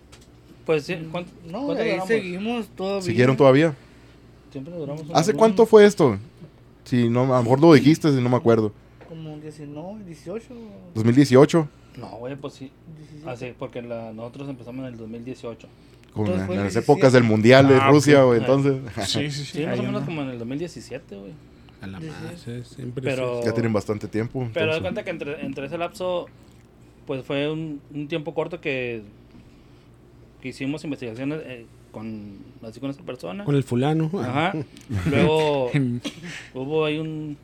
Pues 0.66 0.84
sí, 0.84 0.96
¿cuánto, 1.10 1.30
No, 1.46 1.64
cuánto 1.66 1.74
de 1.74 1.80
ahí 1.82 1.88
duramos? 1.90 2.08
seguimos 2.08 2.68
todavía. 2.68 3.02
¿Siguieron 3.02 3.36
todavía? 3.36 3.74
Siempre 4.52 4.74
duramos 4.74 5.04
¿Hace 5.14 5.32
cuánto 5.34 5.66
fue 5.66 5.84
esto? 5.84 6.18
Si 6.84 7.08
no, 7.08 7.22
a 7.34 7.38
lo 7.38 7.42
mejor 7.44 7.60
lo 7.60 7.72
dijiste, 7.74 8.10
si 8.14 8.20
no 8.20 8.28
me 8.28 8.36
acuerdo. 8.36 8.72
Como 9.08 9.36
19, 9.38 10.04
18. 10.04 10.54
2018, 10.94 11.68
No, 11.98 12.08
güey, 12.18 12.36
pues 12.36 12.54
sí. 12.54 12.70
17. 12.98 13.30
Así, 13.30 13.54
porque 13.58 13.80
la- 13.82 14.12
nosotros 14.12 14.48
empezamos 14.48 14.80
en 14.86 14.92
el 14.92 14.96
2018. 14.98 15.66
Con 16.14 16.26
Entonces 16.26 16.48
en 16.50 16.56
las 16.56 16.72
17. 16.72 16.78
épocas 16.84 17.12
del 17.12 17.24
Mundial 17.24 17.68
de 17.68 17.74
Ah, 17.76 17.88
Rusia, 17.90 18.22
güey, 18.22 18.38
Ah. 18.40 18.42
entonces... 18.46 18.74
Sí, 19.08 19.30
sí, 19.30 19.44
sí. 19.44 19.58
Sí, 19.58 19.66
más 19.66 19.78
o 19.78 19.82
menos 19.82 20.04
como 20.04 20.22
en 20.22 20.28
el 20.30 20.38
2017, 20.38 21.16
güey. 21.16 21.32
A 21.82 21.86
la 21.86 22.00
Sí, 22.00 22.06
madre, 22.06 22.36
sí. 22.36 22.52
sí, 22.64 22.74
siempre 22.76 23.02
Pero- 23.04 23.40
sí. 23.40 23.46
Ya 23.46 23.52
tienen 23.52 23.72
bastante 23.72 24.08
tiempo. 24.08 24.48
Pero 24.54 24.66
de 24.72 24.76
entonces. 24.76 24.80
cuenta 24.82 25.04
que 25.04 25.10
entre, 25.10 25.44
entre 25.44 25.66
ese 25.66 25.76
lapso, 25.76 26.26
pues 27.06 27.24
fue 27.24 27.50
un, 27.50 27.80
un 27.92 28.08
tiempo 28.08 28.32
corto 28.32 28.60
que, 28.60 29.02
que 30.40 30.48
hicimos 30.48 30.82
investigaciones 30.84 31.40
eh, 31.44 31.66
con, 31.92 32.38
así 32.62 32.80
con 32.80 32.90
esta 32.90 33.02
persona. 33.02 33.44
Con 33.44 33.54
el 33.56 33.64
fulano. 33.64 34.10
Ajá. 34.18 34.54
Luego 35.10 35.70
hubo 36.54 36.84
ahí 36.86 36.98
un, 36.98 37.36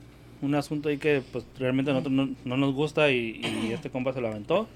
un 0.42 0.54
asunto 0.54 0.88
ahí 0.88 0.96
que 0.98 1.22
pues 1.32 1.44
realmente 1.58 1.90
a 1.90 1.94
nosotros 1.94 2.14
no, 2.14 2.30
no 2.44 2.56
nos 2.56 2.72
gusta 2.74 3.10
y, 3.10 3.40
y 3.68 3.72
este 3.72 3.90
compa 3.90 4.12
se 4.12 4.20
lo 4.20 4.28
aventó. 4.28 4.68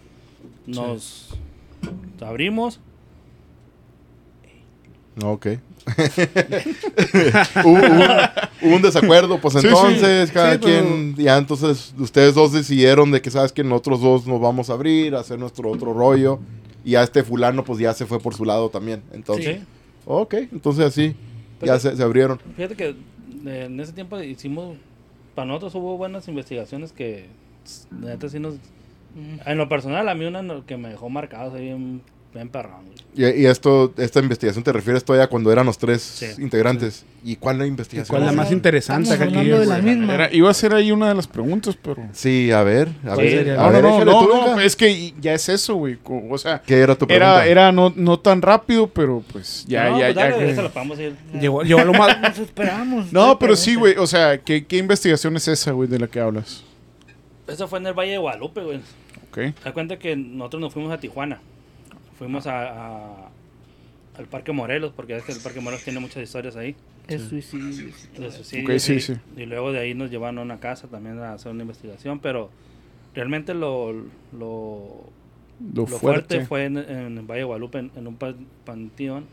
Nos 0.67 1.31
abrimos. 2.21 2.81
Ok. 5.23 5.47
hubo, 7.65 7.73
hubo- 7.79 8.19
hubo 8.63 8.77
un 8.77 8.83
desacuerdo, 8.83 9.39
pues 9.41 9.55
Sí, 9.55 9.61
sí. 9.61 9.67
entonces, 9.69 10.31
cada 10.33 10.53
Sí, 10.55 10.59
pero- 10.63 10.83
quien, 10.85 11.15
ya 11.17 11.37
entonces 11.39 11.95
ustedes 11.99 12.35
dos 12.35 12.53
decidieron 12.53 13.11
de 13.11 13.21
que 13.21 13.31
sabes 13.31 13.53
que 13.53 13.63
nosotros 13.65 14.01
dos 14.01 14.27
nos 14.27 14.41
vamos 14.41 14.71
a 14.71 14.75
abrir, 14.75 15.15
a 15.15 15.21
hacer 15.21 15.39
nuestro 15.39 15.71
otro 15.71 15.93
rollo, 15.93 16.41
y 16.85 16.97
a 16.97 17.03
este 17.03 17.23
fulano 17.23 17.65
pues 17.65 17.79
ya 17.79 17.93
se 17.95 18.07
fue 18.07 18.19
por 18.21 18.35
su 18.35 18.45
lado 18.45 18.69
también. 18.71 19.03
Entonces, 19.13 19.59
Sí. 19.59 19.65
ok, 20.07 20.35
entonces 20.53 20.85
así, 20.87 21.15
ya 21.63 21.79
se, 21.79 21.97
se 21.97 22.03
abrieron. 22.03 22.41
Fíjate 22.57 22.75
que 22.77 22.89
eh, 23.47 23.65
en 23.67 23.79
ese 23.81 23.93
tiempo 23.93 24.21
hicimos, 24.21 24.77
para 25.35 25.47
nosotros 25.47 25.75
hubo 25.77 25.97
buenas 25.97 26.27
investigaciones 26.29 26.93
que, 26.93 27.27
sí 28.29 28.39
nos... 28.41 28.55
En 29.47 29.59
lo 29.59 29.69
personal, 29.69 30.09
a 30.09 30.15
mí 30.17 30.25
una 30.25 30.43
que 30.67 30.77
me 30.77 30.89
dejó 30.89 31.09
marcado, 31.09 31.53
así 31.55 31.63
bien 31.63 32.03
bien 32.35 32.49
perrón, 32.49 32.85
güey. 32.87 32.95
Y, 33.17 33.43
y 33.43 33.47
esto, 33.47 33.95
esta 33.97 34.19
investigación 34.19 34.65
te 34.65 34.73
refieres 34.73 35.05
todavía 35.05 35.29
cuando 35.29 35.53
eran 35.53 35.65
los 35.67 35.79
tres 35.79 36.03
Sí. 36.03 36.27
integrantes. 36.43 37.05
¿Y 37.23 37.37
cuál 37.37 37.59
la 37.59 37.67
investigación? 37.67 38.13
¿Cuál 38.17 38.23
es 38.29 38.35
la 38.35 38.43
más 38.43 38.51
interesante 38.51 39.13
hablando 39.13 39.39
aquí, 39.39 39.49
de 39.51 39.67
la 39.67 39.81
güey? 39.81 39.95
misma. 39.97 40.15
Era- 40.15 40.33
iba 40.35 40.51
a 40.51 40.55
ser 40.55 40.75
ahí 40.75 40.91
una 40.91 41.09
de 41.09 41.15
las 41.15 41.29
preguntas, 41.29 41.79
pero... 41.81 42.03
Sí, 42.13 42.51
a 42.51 42.63
ver, 42.65 42.89
a 43.07 43.15
Sí. 43.15 43.23
ver. 43.23 43.47
No, 43.57 43.63
a 43.63 43.67
no, 43.67 43.73
ver, 43.73 43.83
no, 43.85 44.05
no, 44.05 44.21
tú, 44.27 44.29
no, 44.35 44.45
venga. 44.51 44.65
es 44.65 44.75
que 44.75 45.15
ya 45.21 45.33
es 45.33 45.49
eso, 45.49 45.77
güey. 45.77 45.97
O 46.05 46.37
sea, 46.39 46.61
¿Qué 46.61 46.81
era 46.81 46.97
tu 46.97 47.07
pregunta? 47.07 47.45
era, 47.45 47.47
era 47.47 47.73
no, 47.73 47.93
no 47.95 48.19
tan 48.19 48.43
rápido, 48.43 48.89
pero 48.89 49.23
pues 49.33 49.65
ya, 49.69 49.91
no, 49.91 50.01
ya, 50.01 50.13
pues 50.13 50.57
ya. 50.57 50.63
la 50.63 50.69
podemos 50.71 50.99
ir. 50.99 51.15
Llegó, 51.41 51.63
llegó 51.63 51.81
a 51.81 51.85
lo 51.85 51.93
más... 51.95 52.21
Nos 52.21 52.39
esperamos. 52.41 53.13
No, 53.13 53.39
pero 53.39 53.55
sí, 53.55 53.77
güey. 53.77 53.95
O 53.97 54.09
sea, 54.09 54.39
¿qué, 54.39 54.67
¿qué 54.67 54.79
investigación 54.79 55.37
es 55.37 55.47
esa, 55.47 55.71
güey, 55.71 55.89
de 55.89 56.01
la 56.01 56.09
que 56.09 56.19
hablas? 56.19 56.65
Eso 57.47 57.69
fue 57.69 57.79
en 57.79 57.87
el 57.87 57.95
Valle 57.95 58.13
de 58.13 58.19
Guadalupe, 58.19 58.61
güey. 58.63 58.81
Ok. 59.31 59.55
Da 59.65 59.73
cuenta 59.73 59.99
que 59.99 60.17
nosotros 60.17 60.61
nos 60.61 60.73
fuimos 60.73 60.93
a 60.93 60.99
Tijuana. 60.99 61.41
Fuimos 62.19 62.47
a, 62.47 62.69
a- 63.25 63.29
al 64.17 64.27
Parque 64.27 64.53
Morelos, 64.53 64.93
porque 64.95 65.17
es 65.17 65.25
que 65.25 65.33
el 65.33 65.41
Parque 65.41 65.61
Morelos 65.61 65.83
tiene 65.85 65.99
muchas 66.01 66.23
historias 66.23 66.57
ahí. 66.57 66.77
Es 67.09 67.23
suicidio. 67.23 67.93
sí, 68.79 68.95
y, 68.95 69.01
sí. 69.01 69.15
y 69.37 69.45
luego 69.47 69.73
de 69.73 69.81
ahí 69.81 69.95
nos 69.95 70.11
llevaron 70.11 70.39
a 70.39 70.43
una 70.43 70.59
casa 70.61 70.87
también 70.89 71.19
a 71.19 71.35
hacer 71.35 71.53
una 71.53 71.63
investigación, 71.63 72.19
pero 72.21 72.49
realmente 73.15 73.53
lo, 73.55 73.93
lo, 73.93 74.05
Lo, 74.33 75.07
lo 75.75 75.87
fuerte. 75.87 75.99
fuerte. 75.99 76.47
fue 76.47 76.65
en, 76.65 76.79
en 76.79 77.19
el 77.19 77.25
Valle 77.27 77.41
de 77.41 77.45
Guadalupe, 77.45 77.79
en, 77.79 77.91
en 77.97 78.07
un 78.07 78.17
pa- 78.17 78.35
panteón 78.65 79.27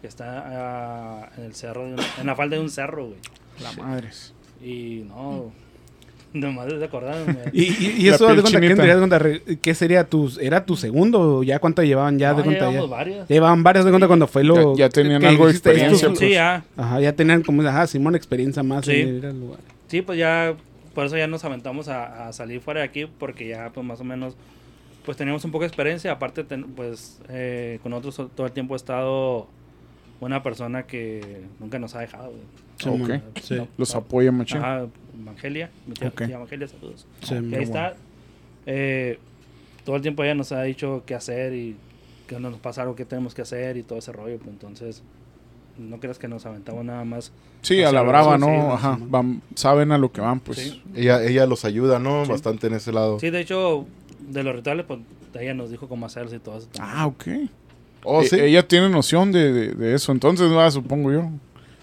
que 0.00 0.08
está 0.08 0.42
ah, 1.24 1.30
en 1.36 1.44
el 1.44 1.54
cerro, 1.54 1.84
de 1.84 2.02
en 2.18 2.26
la 2.26 2.34
falda 2.34 2.56
de 2.56 2.62
un 2.62 2.70
cerro, 2.70 3.06
güey. 3.06 3.18
La 3.62 3.72
madres. 3.72 4.34
Y 4.62 5.04
no, 5.06 5.52
nomás 6.34 6.66
de 6.66 6.84
acordarme. 6.84 7.36
Y, 7.52 7.62
y, 7.62 7.94
y 8.00 8.08
eso, 8.08 8.26
de 8.26 8.42
cuenta, 8.42 8.60
¿qué, 8.60 8.68
de 8.74 8.98
cuenta? 8.98 9.20
¿qué 9.62 9.74
sería 9.74 10.04
tu... 10.04 10.30
¿Era 10.40 10.66
tu 10.66 10.76
segundo? 10.76 11.42
¿Ya 11.42 11.58
cuánto 11.60 11.82
llevaban 11.82 12.18
ya 12.18 12.32
No, 12.32 12.36
de 12.38 12.42
cuenta? 12.42 12.64
Ya, 12.66 12.70
llevamos 12.72 12.90
varias. 12.90 13.28
llevaban 13.28 13.62
varias 13.62 13.84
de 13.86 13.90
cuenta 13.92 14.06
cuando 14.06 14.26
fue 14.26 14.44
lo... 14.44 14.76
Ya- 14.76 14.84
ya 14.84 14.88
tenían 14.90 15.20
que 15.22 15.28
algo 15.28 15.46
de 15.46 15.52
experiencia, 15.52 16.08
pues. 16.08 16.18
Sí, 16.18 16.30
ya. 16.30 16.62
Ajá, 16.76 17.00
ya 17.00 17.12
tenían 17.14 17.42
como, 17.42 17.62
ajá, 17.62 17.86
Simón, 17.86 18.14
experiencia 18.14 18.62
más 18.62 18.84
Sí. 18.84 18.92
en 19.00 19.16
ir 19.16 19.26
al 19.26 19.40
lugar. 19.40 19.60
Sí, 19.88 20.02
pues 20.02 20.18
ya, 20.18 20.54
por 20.94 21.06
eso 21.06 21.16
ya 21.16 21.26
nos 21.26 21.44
aventamos 21.44 21.88
a, 21.88 22.28
a 22.28 22.32
salir 22.32 22.60
fuera 22.60 22.80
de 22.80 22.86
aquí, 22.86 23.06
porque 23.18 23.48
ya 23.48 23.70
pues 23.72 23.86
más 23.86 24.00
o 24.00 24.04
menos, 24.04 24.34
pues 25.04 25.16
teníamos 25.16 25.44
un 25.44 25.52
poco 25.52 25.62
de 25.62 25.68
experiencia, 25.68 26.10
aparte 26.12 26.42
ten- 26.44 26.64
pues 26.74 27.20
eh, 27.28 27.78
con 27.82 27.90
nosotros 27.90 28.30
todo 28.34 28.46
el 28.46 28.52
tiempo 28.52 28.74
ha 28.74 28.76
estado 28.76 29.46
una 30.20 30.42
persona 30.42 30.82
que 30.84 31.42
nunca 31.60 31.78
nos 31.78 31.94
ha 31.94 32.00
dejado. 32.00 32.32
güey. 32.84 33.20
Sí. 33.42 33.56
Los 33.76 33.94
apoya 33.94 34.32
machín. 34.32 34.56
Ajá, 34.58 34.86
Evangelia, 35.22 35.70
mi 35.86 35.94
tía, 35.94 36.08
Ok. 36.08 36.26
tía 36.26 36.36
Evangelia, 36.36 36.68
saludos. 36.68 37.06
Sí, 37.22 37.34
ahí 37.34 37.40
bueno. 37.40 37.62
está, 37.62 37.94
eh, 38.66 39.18
todo 39.84 39.96
el 39.96 40.02
tiempo 40.02 40.24
ella 40.24 40.34
nos 40.34 40.52
ha 40.52 40.62
dicho 40.62 41.02
qué 41.06 41.14
hacer 41.14 41.52
y 41.54 41.76
que 42.26 42.38
no 42.40 42.50
nos 42.50 42.58
pasa 42.60 42.82
algo 42.82 42.94
que 42.96 43.04
tenemos 43.04 43.34
que 43.34 43.42
hacer 43.42 43.76
y 43.76 43.82
todo 43.82 43.98
ese 43.98 44.12
rollo, 44.12 44.38
pues 44.38 44.48
entonces 44.50 45.02
no 45.78 45.98
creas 46.00 46.18
que 46.18 46.28
nos 46.28 46.46
aventamos 46.46 46.84
nada 46.84 47.04
más. 47.04 47.32
Sí, 47.62 47.82
a 47.82 47.90
la 47.92 48.02
brava, 48.02 48.38
¿no? 48.38 48.46
sí, 48.46 48.52
Ajá. 48.52 48.98
Van, 49.00 49.42
saben 49.54 49.90
a 49.92 49.98
lo 49.98 50.12
que 50.12 50.20
van, 50.20 50.40
pues. 50.40 50.58
Sí. 50.58 50.82
Ella, 50.94 51.22
ella 51.24 51.46
los 51.46 51.64
ayuda, 51.64 51.98
¿no? 51.98 52.24
Sí. 52.24 52.30
Bastante 52.30 52.66
en 52.68 52.74
ese 52.74 52.92
lado. 52.92 53.18
Sí, 53.20 53.30
de 53.30 53.40
hecho, 53.40 53.86
de 54.20 54.42
los 54.42 54.54
rituales, 54.54 54.84
pues 54.86 55.00
ella 55.34 55.52
nos 55.54 55.70
dijo 55.70 55.88
cómo 55.88 56.06
hacerlos 56.06 56.32
y 56.34 56.38
todo 56.38 56.58
eso. 56.58 56.68
también. 56.68 56.96
Ah, 56.96 57.06
ok. 57.06 57.24
Oh, 58.04 58.22
E- 58.22 58.26
sí. 58.28 58.36
Ella 58.38 58.66
tiene 58.68 58.88
noción 58.88 59.32
de, 59.32 59.52
de, 59.52 59.74
de 59.74 59.94
eso, 59.94 60.12
entonces, 60.12 60.48
¿verdad? 60.48 60.70
supongo 60.70 61.10
yo. 61.12 61.28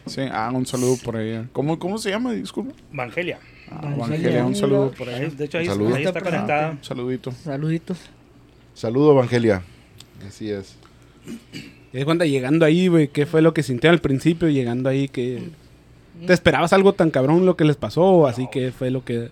Sí, 0.06 0.22
ah, 0.32 0.52
un 0.54 0.66
saludo 0.66 0.98
por 1.04 1.20
ella. 1.20 1.48
¿Cómo, 1.54 1.78
cómo 1.80 1.98
se 1.98 2.10
llama? 2.10 2.34
Disculpa. 2.34 2.74
Evangelia. 2.94 3.40
Ah, 3.70 3.94
un 4.46 4.56
saludo 4.56 4.92
por 4.92 5.08
Ahí, 5.10 5.24
ahí. 5.26 5.30
de 5.30 5.46
hecho, 5.46 5.58
ahí, 5.58 5.68
ahí 5.68 6.04
está 6.04 6.12
presente. 6.14 6.22
conectada. 6.22 6.72
Un 6.72 6.84
saludito. 6.84 7.32
Saluditos. 7.32 7.98
Saludo, 8.74 9.12
Evangelia. 9.12 9.62
Así 10.28 10.50
es. 10.52 10.76
Y 11.94 11.98
de 11.98 12.06
cuenta, 12.06 12.26
llegando 12.26 12.66
ahí, 12.66 12.88
güey, 12.88 13.08
¿qué 13.08 13.26
fue 13.26 13.42
lo 13.42 13.54
que 13.54 13.64
sintieron 13.64 13.96
al 13.96 14.02
principio? 14.02 14.50
Llegando 14.50 14.90
ahí, 14.90 15.08
que 15.08 15.50
¿Te 16.26 16.34
esperabas 16.34 16.72
algo 16.74 16.94
tan 16.94 17.10
cabrón 17.10 17.46
lo 17.46 17.56
que 17.56 17.66
les 17.66 17.76
pasó? 17.78 18.04
O 18.04 18.28
así 18.28 18.48
que 18.52 18.72
fue 18.72 18.92
lo 18.92 19.04
que... 19.04 19.32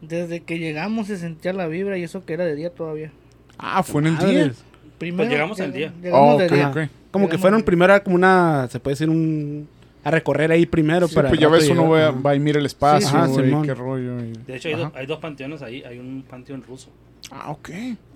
Desde 0.00 0.40
que 0.40 0.58
llegamos 0.58 1.06
se 1.08 1.16
sentía 1.16 1.52
la 1.52 1.66
vibra 1.66 1.98
y 1.98 2.02
eso 2.02 2.24
que 2.24 2.34
era 2.34 2.44
de 2.44 2.54
día 2.54 2.70
todavía. 2.70 3.10
Ah, 3.58 3.82
fue 3.82 4.02
en 4.02 4.06
el 4.08 4.18
día. 4.18 4.52
Primero 4.98 5.28
llegamos 5.30 5.60
al 5.60 5.72
día. 5.72 5.92
Llegamos 6.02 6.42
Oh, 6.42 6.54
día. 6.54 6.90
Como 7.10 7.28
que 7.28 7.38
fueron 7.38 7.62
primero 7.62 7.92
era 7.94 8.02
como 8.02 8.16
una... 8.16 8.68
Se 8.70 8.78
puede 8.78 8.92
decir 8.92 9.08
un... 9.08 9.68
A 10.08 10.10
recorrer 10.10 10.50
ahí 10.52 10.66
primero 10.66 11.06
Sí, 11.08 11.14
para... 11.14 11.28
pues 11.28 11.40
ya 11.40 11.48
ves, 11.48 11.68
uno 11.68 11.88
va, 11.90 12.10
va 12.10 12.34
y 12.34 12.40
mira 12.40 12.58
el 12.58 12.66
espacio, 12.66 13.08
Sí, 13.08 13.16
ajá, 13.16 13.62
qué 13.62 13.74
rollo. 13.74 14.18
y- 14.24 14.32
De 14.46 14.56
hecho, 14.56 14.68
hay, 14.68 14.74
dos, 14.74 14.86
Ajá. 14.86 14.98
hay 14.98 15.06
dos 15.06 15.18
panteones 15.18 15.62
ahí. 15.62 15.82
Hay 15.82 15.98
un 15.98 16.24
panteón 16.28 16.62
ruso. 16.62 16.88
Ah, 17.30 17.50
ok. 17.50 17.68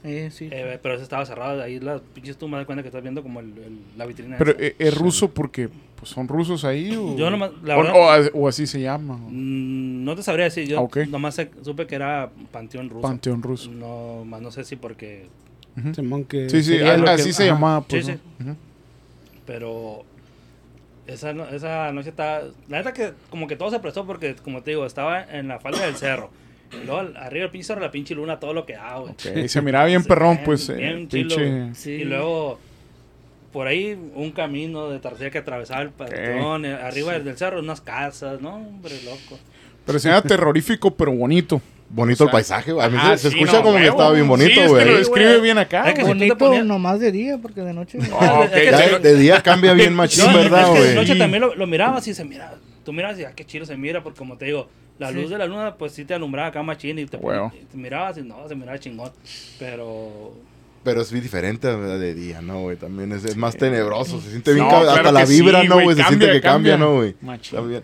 Eh, 0.05 0.31
sí. 0.33 0.49
Eh, 0.51 0.79
pero 0.83 0.95
ese 0.95 1.03
estaba 1.03 1.27
cerrado. 1.27 1.61
Ahí 1.63 1.79
las 1.81 2.01
pinches 2.15 2.37
tumbas 2.39 2.61
de 2.61 2.67
cuenta 2.67 2.83
que 2.83 2.89
estás 2.89 3.03
viendo 3.03 3.23
como 3.23 3.41
el, 3.41 3.47
el- 3.59 3.79
la 3.99 4.07
vitrina. 4.07 4.37
Pero 4.39 4.53
esa. 4.53 4.63
eh, 4.63 4.77
es 4.79 4.97
ruso 4.97 5.29
porque 5.31 5.69
pues, 5.97 6.11
son 6.11 6.29
rusos 6.29 6.65
ahí 6.65 6.97
o, 6.97 7.15
Yo 7.17 7.31
nomás, 7.31 7.51
la 7.63 7.77
o, 7.77 7.83
verdad- 7.83 7.95
o 7.97 8.11
a- 8.11 8.31
o 8.45 8.49
así 8.49 8.67
se 8.67 8.81
llama. 8.81 9.15
o 9.17 9.29
Mm, 9.31 10.05
no 10.05 10.17
te 10.17 10.23
sabría 10.23 10.45
decir. 10.47 10.67
Yo 10.67 10.79
Ah, 10.79 10.83
ok. 10.83 10.97
nomás 11.09 11.39
supe 11.63 11.87
que 11.87 11.95
era 11.95 12.31
panteón 12.53 12.89
ruso. 12.89 13.03
Panteón 13.03 13.43
ruso. 13.43 13.71
No, 13.71 14.25
más 14.25 14.41
no 14.41 14.51
sé 14.51 14.65
si 14.65 14.77
porque. 14.77 15.27
Simón, 15.95 16.25
que 16.25 16.49
Sí, 16.49 16.63
sí, 16.63 16.79
que- 16.79 16.85
así 16.85 17.33
se 17.33 17.45
ajá. 17.45 17.53
llamaba. 17.55 17.81
Pues, 17.83 18.07
Sí, 18.07 18.13
¿no? 18.39 18.51
Ujú. 18.53 18.57
Pero. 19.47 20.05
Esa, 21.07 21.33
no- 21.33 21.49
esa 21.49 21.91
noche 21.93 22.11
estaba. 22.11 22.43
La 22.69 22.79
neta 22.79 22.93
que 22.93 23.13
como 23.31 23.47
que 23.49 23.57
todo 23.57 23.71
se 23.71 23.81
prestó 23.81 24.07
porque, 24.07 24.35
como 24.37 24.63
te 24.63 24.71
digo, 24.71 24.87
estaba 24.87 25.23
en 25.23 25.49
la 25.49 25.59
falda 25.59 25.85
del 25.85 25.97
cerro. 25.97 26.31
Y 26.73 26.87
luego 26.87 27.01
arriba 27.17 27.43
del 27.43 27.51
pinche 27.51 27.67
cerro, 27.67 27.81
la 27.81 27.91
pinche 27.91 28.15
luna, 28.15 28.39
todo 28.41 28.55
lo 28.55 28.65
que 28.65 28.75
da, 28.75 28.97
güey. 28.99 29.15
Y 29.45 29.49
se 29.49 29.61
miraba 29.61 29.87
bien 29.87 30.05
perrón, 30.05 30.37
bien- 30.37 30.45
pues. 30.45 30.69
eh, 30.69 30.75
bien 30.75 31.09
chilo, 31.09 31.37
pinche- 31.37 31.61
güey. 31.63 31.75
Sí. 31.75 31.91
Y 31.93 32.05
luego, 32.05 32.59
por 33.53 33.67
ahí, 33.67 33.99
un 34.15 34.31
camino 34.31 34.89
de 34.89 34.99
tercera 35.01 35.31
que 35.31 35.39
atravesaba 35.39 35.83
el 35.83 35.91
panteón. 35.91 36.65
eh, 36.65 36.75
Arriba 36.75 37.19
del 37.19 37.37
cerro, 37.37 37.59
unas 37.61 37.81
casas, 37.81 38.41
¿no? 38.41 38.55
Hombre, 38.57 38.95
loco. 39.05 39.39
Pero 39.85 39.99
se 39.99 40.09
llama 40.09 40.23
terrorífico, 40.23 40.95
pero 40.95 41.13
bonito. 41.13 41.61
Bonito 41.95 42.25
O 42.25 42.27
el 42.27 42.33
paisaje, 42.33 42.73
güey. 42.73 42.87
A 42.87 42.89
mí 42.89 42.97
ah, 42.99 43.17
se, 43.19 43.29
escucha 43.29 43.59
no, 43.59 43.63
como 43.65 43.77
que 43.79 43.87
estaba 43.87 44.11
bien 44.13 44.25
Sí, 44.25 44.29
bonito, 44.31 44.51
es 44.51 44.57
que 44.61 44.67
güey. 44.69 44.85
lo 44.87 44.91
Sí, 44.93 44.99
describe 44.99 45.29
güey. 45.31 45.41
bien 45.43 45.59
acá. 45.59 45.89
Es 45.91 45.95
que 45.95 46.03
güey. 46.03 46.13
si 46.15 46.19
tú 46.19 46.19
te 46.19 46.27
Bonito 46.29 46.39
ponías- 46.39 46.65
nomás 46.65 47.01
de 47.01 47.13
día, 47.13 47.39
porque 47.41 47.61
de 47.61 47.73
noche. 47.75 47.99
Ah, 48.19 48.47
ya- 48.51 48.99
de 48.99 49.15
día 49.17 49.43
cambia 49.43 49.73
bien 49.75 49.95
machín, 49.95 50.25
No, 50.27 50.35
¿verdad, 50.39 50.63
es 50.63 50.67
que 50.69 50.75
de 50.81 50.81
güey? 50.85 50.95
noche 50.95 51.17
también 51.17 51.43
lo, 51.43 51.55
lo 51.55 51.67
mirabas 51.67 52.07
y 52.09 52.15
se 52.15 52.25
mira. 52.25 52.55
Tú 52.85 52.93
miras 52.93 53.19
y 53.19 53.25
ah, 53.25 53.33
qué 53.37 53.45
chido 53.45 53.67
se 53.67 53.77
mira, 53.77 54.03
porque 54.03 54.19
como 54.19 54.37
te 54.39 54.47
digo, 54.47 54.69
la 54.99 55.09
Sí. 55.11 55.15
luz 55.17 55.31
de 55.31 55.39
la 55.39 55.47
luna, 55.47 55.75
pues 55.77 55.93
sí 55.93 56.05
te 56.05 56.15
alumbraba 56.15 56.49
acá 56.49 56.63
machín 56.63 56.99
y 56.99 57.05
te, 57.07 57.17
Huevo. 57.19 57.53
y 57.55 57.65
te 57.65 57.77
mirabas 57.77 58.17
y 58.19 58.23
no, 58.23 58.49
se 58.49 58.55
miraba 58.55 58.79
chingón. 58.79 59.11
Pero. 59.59 60.33
Pero 60.85 61.01
es 61.03 61.13
bien 61.13 61.23
diferente 61.23 61.69
¿verdad? 61.69 61.99
de 61.99 62.15
día, 62.15 62.41
¿no, 62.43 62.61
güey? 62.63 62.77
También 62.77 63.13
es, 63.13 63.25
es 63.25 63.37
más 63.37 63.57
tenebroso. 63.57 64.21
Se 64.21 64.31
siente 64.31 64.53
bien. 64.55 64.67
Claro 64.69 64.91
hasta 64.91 65.13
la 65.13 65.25
vibra, 65.25 65.63
¿no, 65.63 65.75
güey? 65.75 65.85
güey? 65.87 65.97
Se 65.97 66.05
siente 66.05 66.27
que 66.27 66.41
cambia, 66.41 66.73
cambia. 66.73 66.77
¿no, 66.79 66.95
güey? 66.97 67.15
Machín. 67.21 67.59
También. 67.59 67.83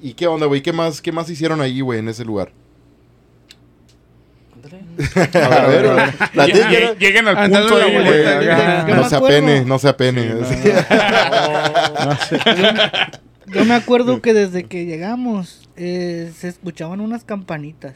¿Y 0.00 0.14
qué 0.14 0.26
onda, 0.26 0.46
güey? 0.46 0.60
¿Qué 0.62 0.72
más, 0.72 1.00
¿Qué 1.00 1.12
más 1.12 1.28
hicieron 1.30 1.60
allí, 1.60 1.80
güey, 1.80 2.00
en 2.00 2.08
ese 2.08 2.24
lugar? 2.24 2.50
Ándale. 5.14 5.56
A 5.56 5.66
ver, 5.66 5.84
güey. 5.86 5.96
La 6.34 6.46
Lle- 6.46 6.52
tía 6.52 6.70
lle- 6.70 6.98
Lleguen 6.98 7.28
al 7.28 7.36
punto 7.50 7.60
No 8.94 9.08
se 9.08 9.16
apene, 9.16 9.64
no 9.64 9.78
se 9.78 9.88
apene. 9.88 10.34
Yo 13.46 13.64
me 13.64 13.74
acuerdo 13.74 14.20
que 14.20 14.34
desde 14.34 14.64
que 14.64 14.84
llegamos 14.84 15.68
eh, 15.76 16.30
se 16.36 16.48
escuchaban 16.48 17.00
unas 17.00 17.24
campanitas. 17.24 17.94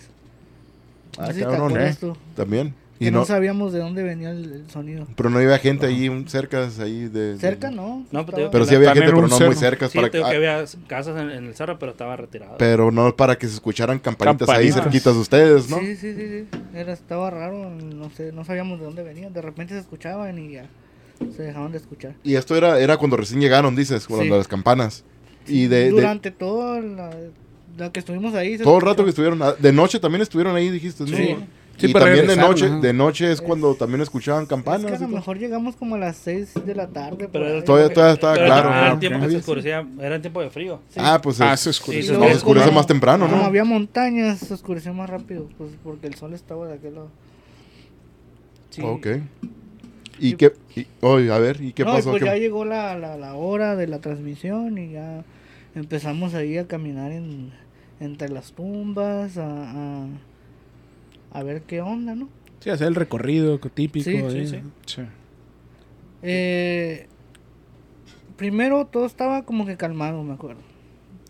No 1.19 1.25
Ah, 1.25 1.27
sé 1.27 1.35
si 1.35 1.41
cabrón, 1.41 1.79
¿eh? 1.79 1.95
También. 2.35 2.75
Que 3.03 3.09
Y 3.09 3.11
no, 3.11 3.19
no, 3.21 3.25
sabíamos 3.25 3.73
de 3.73 3.81
dónde 3.81 4.03
venía 4.03 4.31
el, 4.31 4.53
el 4.53 4.71
sonido. 4.71 5.07
pero 5.17 5.29
no 5.31 5.39
había 5.39 5.59
gente 5.59 5.87
ahí 5.87 6.25
cerca 6.29 6.69
ahí 6.81 7.09
de... 7.09 7.37
Cerca, 7.39 7.69
de- 7.71 7.75
¿no. 7.77 8.07
No, 8.13 8.21
Estaba- 8.21 8.51
Pero 8.51 8.65
sí 8.65 8.75
había 8.75 8.91
gente, 8.95 9.09
en 9.09 9.15
pero 9.15 9.27
no 9.27 9.37
cerro. 9.37 9.47
muy 9.51 9.57
cerca. 9.57 9.89
Sí, 9.89 9.99
para 9.99 10.11
que 10.11 10.23
ah, 10.23 10.27
había 10.29 10.65
casas 10.87 11.21
en, 11.21 11.31
en 11.31 11.47
el 11.47 11.55
cerro, 11.55 11.79
pero 11.79 11.93
estaba 11.93 12.17
retirado. 12.17 12.57
pero 12.59 12.91
no 12.93 13.15
para 13.17 13.37
que 13.37 13.49
se 13.49 13.55
escucharan 13.55 13.99
campanitas, 13.99 14.49
ahí 14.49 14.55
Campanitas. 14.69 14.83
cerquitas 14.85 15.15
de 15.15 15.21
ustedes, 15.21 15.69
¿no? 15.71 15.79
Sí, 15.81 15.97
sí, 15.97 16.15
sí, 16.15 16.29
sí. 16.29 16.59
Era, 16.75 16.93
estaba 16.93 17.29
raro, 17.31 17.71
no 17.71 18.11
sé, 18.11 18.31
no 18.33 18.45
sabíamos 18.45 18.79
de 18.79 18.85
dónde 18.85 19.03
venían. 19.03 19.33
De 19.33 19.43
repente 19.43 19.75
se 19.75 19.81
escuchaban 19.81 20.39
y 20.39 20.53
ya 20.53 20.67
se 21.37 21.43
dejaban 21.43 21.73
de 21.73 21.79
escuchar. 21.79 22.15
Y 22.23 22.35
esto 22.37 22.57
era, 22.57 22.79
era 22.79 22.97
cuando 22.97 23.17
recién 23.17 23.41
llegaron, 23.41 23.75
dices, 23.77 24.07
cuando 24.07 24.25
Sí. 24.25 24.31
las 24.31 24.49
campanas. 24.49 25.05
Y 25.47 25.67
de, 25.67 25.85
de- 25.85 25.91
Durante 25.91 26.31
todo 26.31 26.81
la, 26.81 27.11
la 27.79 27.91
que 27.93 28.01
estuvimos 28.01 28.35
ahí. 28.35 28.59
todo 28.59 28.77
el 28.77 28.83
rato 28.83 29.03
que 29.03 29.11
estuvieron, 29.11 29.43
ah, 29.43 29.55
de 29.59 29.73
noche 29.73 29.99
también 29.99 30.23
estuvieron 30.23 30.55
ahí, 30.55 30.71
dijiste, 30.71 31.05
¿no? 31.05 31.17
Sí. 31.17 31.37
Sí, 31.79 31.87
y 31.89 31.93
pero 31.93 32.05
también 32.05 32.27
de 32.29 32.37
noche, 32.37 32.67
ajá. 32.67 32.79
de 32.81 32.93
noche 32.93 33.25
es 33.27 33.33
Es- 33.33 33.41
cuando 33.43 33.75
también 33.75 34.01
escuchaban 34.03 34.43
Es 34.45 34.49
campanas. 34.49 34.91
que 34.91 34.97
a 34.97 35.01
lo 35.01 35.09
mejor 35.09 35.39
llegamos 35.39 35.75
como 35.75 35.95
a 35.97 35.99
las 35.99 36.17
6 36.19 36.53
de 36.65 36.75
la 36.75 36.87
tarde. 36.89 37.29
Pero 37.33 37.47
era-. 37.49 37.65
Todavía, 37.65 37.93
todavía 37.93 38.15
estaba 38.15 38.35
Pero 38.35 38.47
claro. 38.47 38.69
era 38.69 38.89
ah, 38.89 38.93
el 38.93 38.99
tiempo 39.01 39.21
que 39.27 39.31
se 39.31 39.37
oscurecía, 39.39 39.87
era 40.01 40.15
en 40.17 40.23
tiempo 40.23 40.41
de 40.43 40.51
frío. 40.51 40.81
Sí. 40.91 41.01
Ah, 41.03 41.19
pues 41.23 41.41
Ah, 41.41 41.55
es- 41.55 41.61
se 41.61 41.71
oscurece. 41.71 42.09
luego 42.13 42.29
se 42.29 42.35
oscurece 42.37 42.67
como- 42.67 42.79
más 42.79 42.87
temprano, 42.87 43.25
Como 43.27 43.39
¿no? 43.39 43.45
había 43.45 43.65
montañas, 43.65 44.39
se 44.39 44.55
oscureció 44.55 44.93
más 44.95 45.09
rápido, 45.11 45.49
pues 45.59 45.71
porque 45.83 46.07
el 46.07 46.15
sol 46.15 46.35
estaba 46.35 46.69
de 46.69 46.75
aquel 46.75 46.95
lado. 46.95 47.09
Sí. 48.71 48.83
Ok. 48.85 49.07
¿Y 50.19 50.35
qué? 50.35 50.53
y- 50.77 50.87
oye, 51.01 51.33
a 51.33 51.39
ver, 51.39 51.61
¿y 51.61 51.73
qué 51.73 51.85
No, 51.85 51.93
pasó? 51.95 52.11
pues 52.11 52.23
¿Qué- 52.23 52.29
ya 52.29 52.37
llegó 52.37 52.65
la, 52.65 52.97
la, 52.99 53.17
la 53.17 53.35
hora 53.35 53.77
de 53.77 53.87
la 53.89 53.99
transmisión 53.99 54.79
y 54.79 54.93
ya 54.93 55.25
empezamos 55.75 56.35
ahí 56.35 56.59
a 56.59 56.67
caminar 56.69 57.13
en, 57.13 57.51
entre 57.99 58.29
las 58.29 58.53
tumbas, 58.53 59.37
a, 59.37 59.47
a, 59.47 60.07
a 61.33 61.43
ver 61.43 61.63
qué 61.63 61.81
onda, 61.81 62.15
¿no? 62.15 62.29
Sí, 62.61 62.71
hacer 62.71 62.89
el 62.89 62.95
recorrido 62.95 63.59
típico. 63.59 64.05
Sí, 64.05 64.23
sí, 64.31 64.47
sí. 64.47 64.61
Sí. 64.87 65.03
Eh, 66.23 67.07
primero 68.37 68.87
todo 68.87 69.07
estaba 69.07 69.43
como 69.43 69.67
que 69.67 69.77
calmado, 69.77 70.23
me 70.23 70.35
acuerdo. 70.35 70.61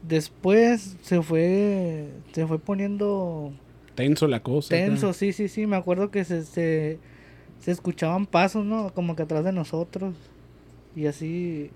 Después 0.07 0.97
se 1.03 1.23
fue, 1.23 2.09
se 2.33 2.47
fue 2.47 2.59
poniendo 2.59 3.53
Tenso 3.95 4.27
la 4.27 4.43
cosa. 4.43 4.69
tenso, 4.75 5.13
sí, 5.13 5.33
sí, 5.33 5.49
sí. 5.49 5.67
Me 5.67 5.77
acuerdo 5.77 6.11
que 6.11 6.25
se, 6.25 6.43
se, 6.45 6.99
se 7.61 7.71
escuchaban 7.71 8.27
pasos, 8.27 8.65
¿no? 8.65 8.93
Como 8.93 9.15
que 9.17 9.23
atrás 9.23 9.45
de 9.45 9.53
nosotros. 9.53 10.15
Y 10.97 11.07
así. 11.07 11.71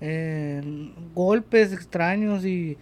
eh, 0.00 0.62
golpes 1.14 1.72
extraños 1.72 2.44
y. 2.44 2.76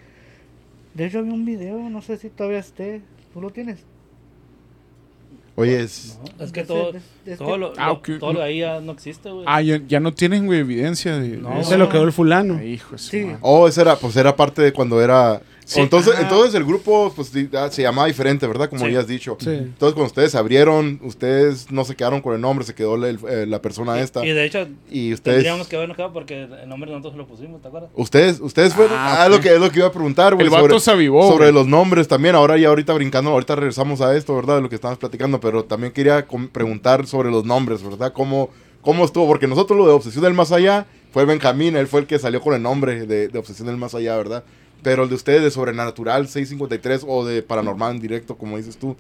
De 0.95 1.07
hecho, 1.07 1.19
había 1.19 1.33
un 1.33 1.45
video, 1.45 1.79
no 1.91 2.03
sé 2.03 2.17
si 2.17 2.29
todavía 2.31 2.59
esté. 2.61 3.03
¿Tú 3.33 3.41
lo 3.41 3.51
tienes? 3.51 3.85
Oye, 5.57 5.81
es- 5.83 6.19
No, 6.39 6.45
es 6.45 6.53
que 6.53 6.65
todo, 6.65 6.93
todo, 7.39 7.57
lo, 7.59 7.73
Ah, 7.79 7.99
todo 8.21 8.33
lo 8.35 8.41
de 8.41 8.45
ahí 8.45 8.59
ya 8.61 8.81
no 8.81 8.93
existe, 8.93 9.31
güey. 9.31 9.45
Ah, 9.49 9.63
ya, 9.63 9.81
ya 9.89 10.01
no 10.01 10.13
tienen, 10.13 10.47
güey, 10.47 10.61
evidencia 10.61 11.17
de, 11.19 11.39
No. 11.39 11.65
Se 11.65 11.79
lo 11.79 11.89
quedó 11.89 12.05
el 12.05 12.13
fulano. 12.13 12.63
Hijo 12.63 12.99
Sí. 12.99 13.27
Oh, 13.41 13.67
ese 13.67 13.81
era, 13.81 13.97
pues 13.97 14.17
era 14.17 14.37
parte 14.37 14.61
de 14.63 14.73
cuando 14.73 15.01
era. 15.03 15.41
Sí. 15.69 15.81
Entonces, 15.81 16.15
Ah. 16.17 16.21
entonces 16.23 16.55
el 16.55 16.65
grupo 16.65 17.13
pues, 17.17 17.33
ah, 17.55 17.69
se 17.73 17.83
llamaba 17.83 18.07
diferente, 18.07 18.47
¿verdad? 18.47 18.71
Como 18.71 18.87
Sí. 18.87 18.93
ya 18.93 19.01
has 19.01 19.09
dicho. 19.09 19.37
Sí. 19.41 19.51
Entonces, 19.51 19.95
cuando 19.95 20.05
ustedes 20.05 20.31
se 20.31 20.39
abrieron, 20.39 21.01
ustedes 21.03 21.73
no 21.73 21.85
se 21.85 21.97
quedaron 21.97 22.21
con 22.23 22.35
el 22.37 22.41
nombre, 22.41 22.65
se 22.65 22.73
quedó 22.73 22.97
la, 22.97 23.09
el- 23.09 23.19
eh, 23.29 23.47
la 23.49 23.61
persona 23.61 23.99
esta. 24.01 24.25
Y 24.25 24.31
de 24.31 24.45
hecho, 24.45 24.69
Y 24.89 25.13
ustedes. 25.13 25.39
tendríamos 25.39 25.67
que 25.67 25.75
habernos 25.75 25.97
quedado 25.97 26.13
porque 26.13 26.45
el 26.45 26.69
nombre 26.69 26.89
nosotros 26.93 27.17
lo 27.17 27.27
pusimos, 27.27 27.61
¿te 27.61 27.67
acuerdas? 27.67 27.91
Ustedes, 27.97 28.39
ustedes 28.41 28.75
fueron. 28.75 28.97
Ah, 28.97 29.25
Ah, 29.25 29.29
lo 29.29 29.41
que 29.41 29.53
es 29.55 29.59
lo 29.61 29.69
que 29.71 29.81
iba 29.81 29.89
a 29.89 29.93
preguntar, 29.93 30.35
güey. 30.35 30.47
El 30.47 30.51
vato 30.53 30.67
sobre- 30.69 30.81
se 30.81 30.91
avivó, 30.93 31.29
Sobre 31.29 31.51
los 31.51 31.67
nombres 31.67 32.07
también. 32.07 32.37
Ahora 32.37 32.57
ya 32.57 32.69
ahorita 32.69 32.93
brincando, 32.93 33.31
ahorita 33.33 33.57
regresamos 33.57 34.01
a 34.01 34.17
esto, 34.17 34.37
¿verdad? 34.37 34.55
De 34.57 34.63
lo 34.63 34.69
que 34.69 34.77
estábamos 34.77 35.01
platicando. 35.01 35.41
Pero 35.41 35.65
también 35.65 35.93
quería 35.93 36.27
preguntar 36.53 37.09
sobre 37.09 37.31
los 37.33 37.45
nombres, 37.45 37.83
¿verdad? 37.83 38.13
¿Cómo, 38.13 38.51
¿Cómo 38.83 39.05
estuvo? 39.05 39.27
Porque 39.27 39.49
nosotros 39.49 39.77
lo 39.77 39.85
de 39.89 39.93
Obsesión 39.95 40.23
del 40.23 40.33
Más 40.35 40.53
Allá 40.53 40.87
fue 41.13 41.25
Benjamín, 41.25 41.75
él 41.75 41.89
fue 41.89 41.99
el 42.01 42.07
que 42.07 42.21
salió 42.21 42.41
con 42.41 42.55
el 42.55 42.63
nombre 42.63 43.05
de, 43.05 43.27
de 43.27 43.39
Obsesión 43.39 43.67
del 43.67 43.77
Más 43.77 43.97
Allá, 43.97 44.17
¿verdad? 44.17 44.45
Pero 44.83 45.03
el 45.05 45.09
de 45.09 45.15
ustedes 45.17 45.43
de 45.43 45.51
Sobrenatural 45.51 46.29
653 46.29 47.05
o 47.07 47.25
de 47.25 47.43
Paranormal 47.43 47.97
en 47.97 48.01
directo, 48.01 48.37
como 48.37 48.57
dices 48.57 48.77
tú. 48.77 48.97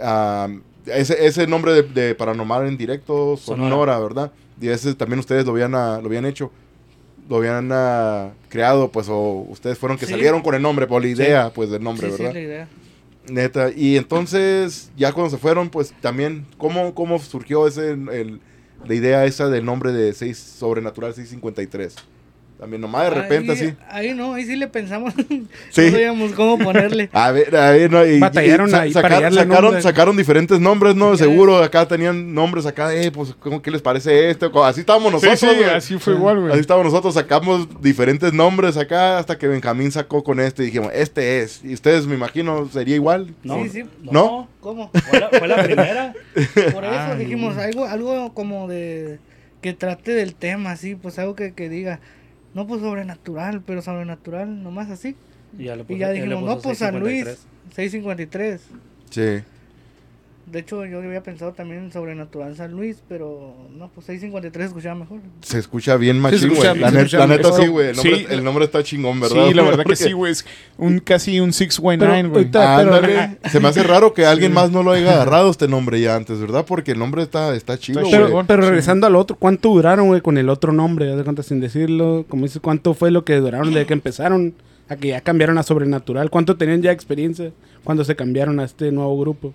Ah, 0.00 0.48
ese, 0.86 1.24
ese 1.26 1.46
nombre 1.46 1.72
de, 1.72 1.82
de 1.82 2.14
Paranormal 2.14 2.66
en 2.68 2.76
directo, 2.76 3.36
Sonora, 3.36 3.70
Sonora. 3.70 3.98
¿verdad? 4.00 4.32
Y 4.60 4.68
ese 4.68 4.94
también 4.94 5.18
ustedes 5.20 5.46
lo 5.46 5.52
habían, 5.52 5.74
ah, 5.74 5.98
lo 6.00 6.06
habían 6.08 6.26
hecho. 6.26 6.50
Lo 7.28 7.36
habían 7.36 7.70
ah, 7.72 8.32
creado, 8.50 8.90
pues, 8.92 9.06
o 9.08 9.46
ustedes 9.48 9.78
fueron 9.78 9.96
que 9.96 10.04
Sí. 10.04 10.12
salieron 10.12 10.42
con 10.42 10.54
el 10.54 10.60
nombre, 10.60 10.86
por 10.86 11.00
la 11.00 11.08
idea, 11.08 11.50
pues, 11.54 11.70
del 11.70 11.82
nombre, 11.82 12.10
sí, 12.10 12.16
sí, 12.16 12.22
¿verdad? 12.22 12.34
la 12.34 12.40
idea. 12.40 12.68
Neta, 13.26 13.70
y 13.74 13.96
entonces, 13.96 14.90
ya 14.98 15.10
cuando 15.12 15.30
se 15.30 15.38
fueron, 15.38 15.70
pues 15.70 15.94
también, 16.02 16.44
¿cómo, 16.58 16.94
cómo 16.94 17.18
surgió 17.18 17.66
ese, 17.66 17.92
el, 17.92 18.40
la 18.84 18.94
idea 18.94 19.24
esa 19.24 19.48
del 19.48 19.64
nombre 19.64 19.92
de 19.92 20.12
6 20.12 20.36
Sobrenatural 20.36 21.14
653? 21.14 21.94
También 22.58 22.80
nomás 22.80 23.04
de 23.04 23.10
repente 23.10 23.52
ahí, 23.52 23.58
así. 23.58 23.74
Ahí 23.88 24.14
no, 24.14 24.34
ahí 24.34 24.44
sí 24.44 24.54
le 24.56 24.68
pensamos. 24.68 25.12
Sí. 25.70 25.86
No 25.86 25.90
sabíamos 25.90 26.32
cómo 26.32 26.56
ponerle. 26.58 27.10
A 27.12 27.30
ver, 27.32 27.54
a 27.56 27.70
ver, 27.72 27.90
no, 27.90 28.06
y, 28.06 28.20
Batallaron 28.20 28.70
y 28.70 28.74
ahí 28.74 28.92
sacar- 28.92 29.02
para 29.02 29.16
hallarle 29.16 29.40
sacaron, 29.40 29.64
nombre. 29.64 29.82
sacaron 29.82 30.16
diferentes 30.16 30.60
nombres, 30.60 30.94
¿no? 30.94 31.12
Ya 31.12 31.18
Seguro 31.24 31.58
acá 31.62 31.86
tenían 31.88 32.32
nombres 32.32 32.64
acá, 32.64 32.94
eh, 32.94 33.10
pues, 33.10 33.34
¿cómo, 33.40 33.60
¿qué 33.60 33.70
les 33.72 33.82
parece 33.82 34.30
este? 34.30 34.46
Así 34.62 34.80
estábamos 34.80 35.08
Sí, 35.08 35.26
nosotros, 35.28 35.40
sí, 35.40 35.46
güey. 35.46 35.64
así 35.76 35.98
fue 35.98 36.14
igual, 36.14 36.36
Así 36.38 36.46
güey. 36.48 36.60
estábamos 36.60 36.92
nosotros, 36.92 37.14
sacamos 37.14 37.68
diferentes 37.82 38.32
nombres 38.32 38.76
acá 38.76 39.18
hasta 39.18 39.36
que 39.36 39.48
Benjamín 39.48 39.90
sacó 39.90 40.22
con 40.22 40.38
este 40.38 40.62
y 40.62 40.66
dijimos, 40.66 40.90
este 40.94 41.40
es. 41.40 41.62
Y 41.64 41.74
ustedes, 41.74 42.06
me 42.06 42.14
imagino, 42.14 42.68
sería 42.72 42.94
igual. 42.94 43.34
no, 43.42 43.62
Sí, 43.64 43.68
sí. 43.70 43.84
¿No? 44.02 44.48
¿Cómo? 44.60 44.90
Fue 45.10 45.18
la, 45.20 45.28
fue 45.30 45.48
la 45.48 45.62
primera. 45.64 46.12
Por 46.72 46.84
eso 46.84 46.94
Ay. 47.10 47.18
dijimos 47.18 47.56
algo, 47.56 47.84
algo 47.84 48.32
como 48.32 48.68
de 48.68 49.18
que 49.60 49.72
trate 49.72 50.12
del 50.12 50.34
tema, 50.36 50.70
así, 50.72 50.94
pues 50.94 51.18
algo 51.18 51.34
que, 51.34 51.52
que 51.52 51.68
diga, 51.68 51.98
no 52.54 52.66
pues 52.66 52.80
sobrenatural, 52.80 53.62
pero 53.66 53.82
sobrenatural, 53.82 54.62
nomás 54.62 54.90
así. 54.90 55.16
Y 55.58 55.64
ya, 55.64 55.76
le 55.76 55.82
Y 55.82 55.84
puse- 55.84 55.98
ya 55.98 56.08
le 56.08 56.14
dijimos, 56.14 56.42
puso 56.42 56.54
no 56.56 56.62
pues 56.62 56.78
San 56.78 56.98
Luis, 57.00 57.24
653. 57.74 58.60
653. 58.60 58.60
Sí. 59.10 59.44
De 60.46 60.58
hecho, 60.58 60.84
yo 60.84 60.98
había 60.98 61.22
pensado 61.22 61.52
también 61.52 61.84
en 61.84 61.92
sobrenatural 61.92 62.54
San 62.54 62.72
Luis, 62.72 62.98
pero 63.08 63.54
no, 63.76 63.88
pues 63.88 64.06
653 64.06 64.66
escuchaba 64.68 64.94
mejor. 64.94 65.20
Se 65.40 65.58
escucha 65.58 65.96
bien 65.96 66.18
machín, 66.20 66.38
se 66.38 66.46
escucha- 66.48 66.70
güey. 66.70 66.80
La, 66.80 66.90
net- 66.90 67.10
neta 67.12 67.26
mejor. 67.26 67.60
sí, 67.62 67.66
güey. 67.68 67.88
El, 67.88 67.96
nombre- 67.96 68.16
Sí. 68.18 68.26
el 68.28 68.44
nombre 68.44 68.64
está 68.66 68.82
chingón, 68.82 69.20
¿verdad? 69.20 69.46
Sí, 69.48 69.54
la 69.54 69.62
verdad 69.70 69.84
que 69.84 69.96
sí, 69.96 70.12
güey. 70.12 70.32
Es 70.32 70.44
un 70.76 70.98
casi 71.00 71.40
un 71.40 71.52
619, 71.52 72.28
Pero 72.50 73.00
güey. 73.00 73.50
Se 73.50 73.58
me 73.60 73.68
hace 73.68 73.82
raro 73.82 74.12
que 74.12 74.26
alguien 74.26 74.52
más 74.52 74.70
no 74.70 74.82
lo 74.82 74.90
haya 74.92 75.14
agarrado 75.14 75.50
este 75.50 75.66
nombre 75.66 76.00
ya 76.00 76.14
antes, 76.14 76.38
¿verdad? 76.40 76.64
Porque 76.66 76.92
el 76.92 76.98
nombre 76.98 77.22
está, 77.22 77.54
está 77.56 77.78
chido, 77.78 78.02
Pero, 78.10 78.28
Sí. 78.42 78.46
regresando 78.48 79.06
al 79.06 79.16
otro, 79.16 79.36
¿cuánto 79.36 79.70
duraron, 79.70 80.08
güey, 80.08 80.20
con 80.20 80.36
el 80.38 80.48
otro 80.50 80.72
nombre? 80.72 81.10
Haz 81.10 81.16
de 81.16 81.24
cuenta, 81.24 81.42
sin 81.42 81.60
decirlo. 81.60 82.26
Como 82.28 82.42
dices, 82.44 82.60
¿cuánto 82.60 82.92
fue 82.94 83.10
lo 83.10 83.24
que 83.24 83.36
duraron 83.36 83.72
desde 83.72 83.86
que 83.86 83.94
empezaron 83.94 84.54
a 84.90 84.96
que 84.96 85.08
ya 85.08 85.20
cambiaron 85.22 85.56
a 85.56 85.62
Sobrenatural? 85.62 86.28
¿Cuánto 86.30 86.56
tenían 86.56 86.82
ya 86.82 86.92
experiencia 86.92 87.50
cuando 87.82 88.04
se 88.04 88.14
cambiaron 88.14 88.60
a 88.60 88.64
este 88.64 88.92
nuevo 88.92 89.18
grupo? 89.18 89.54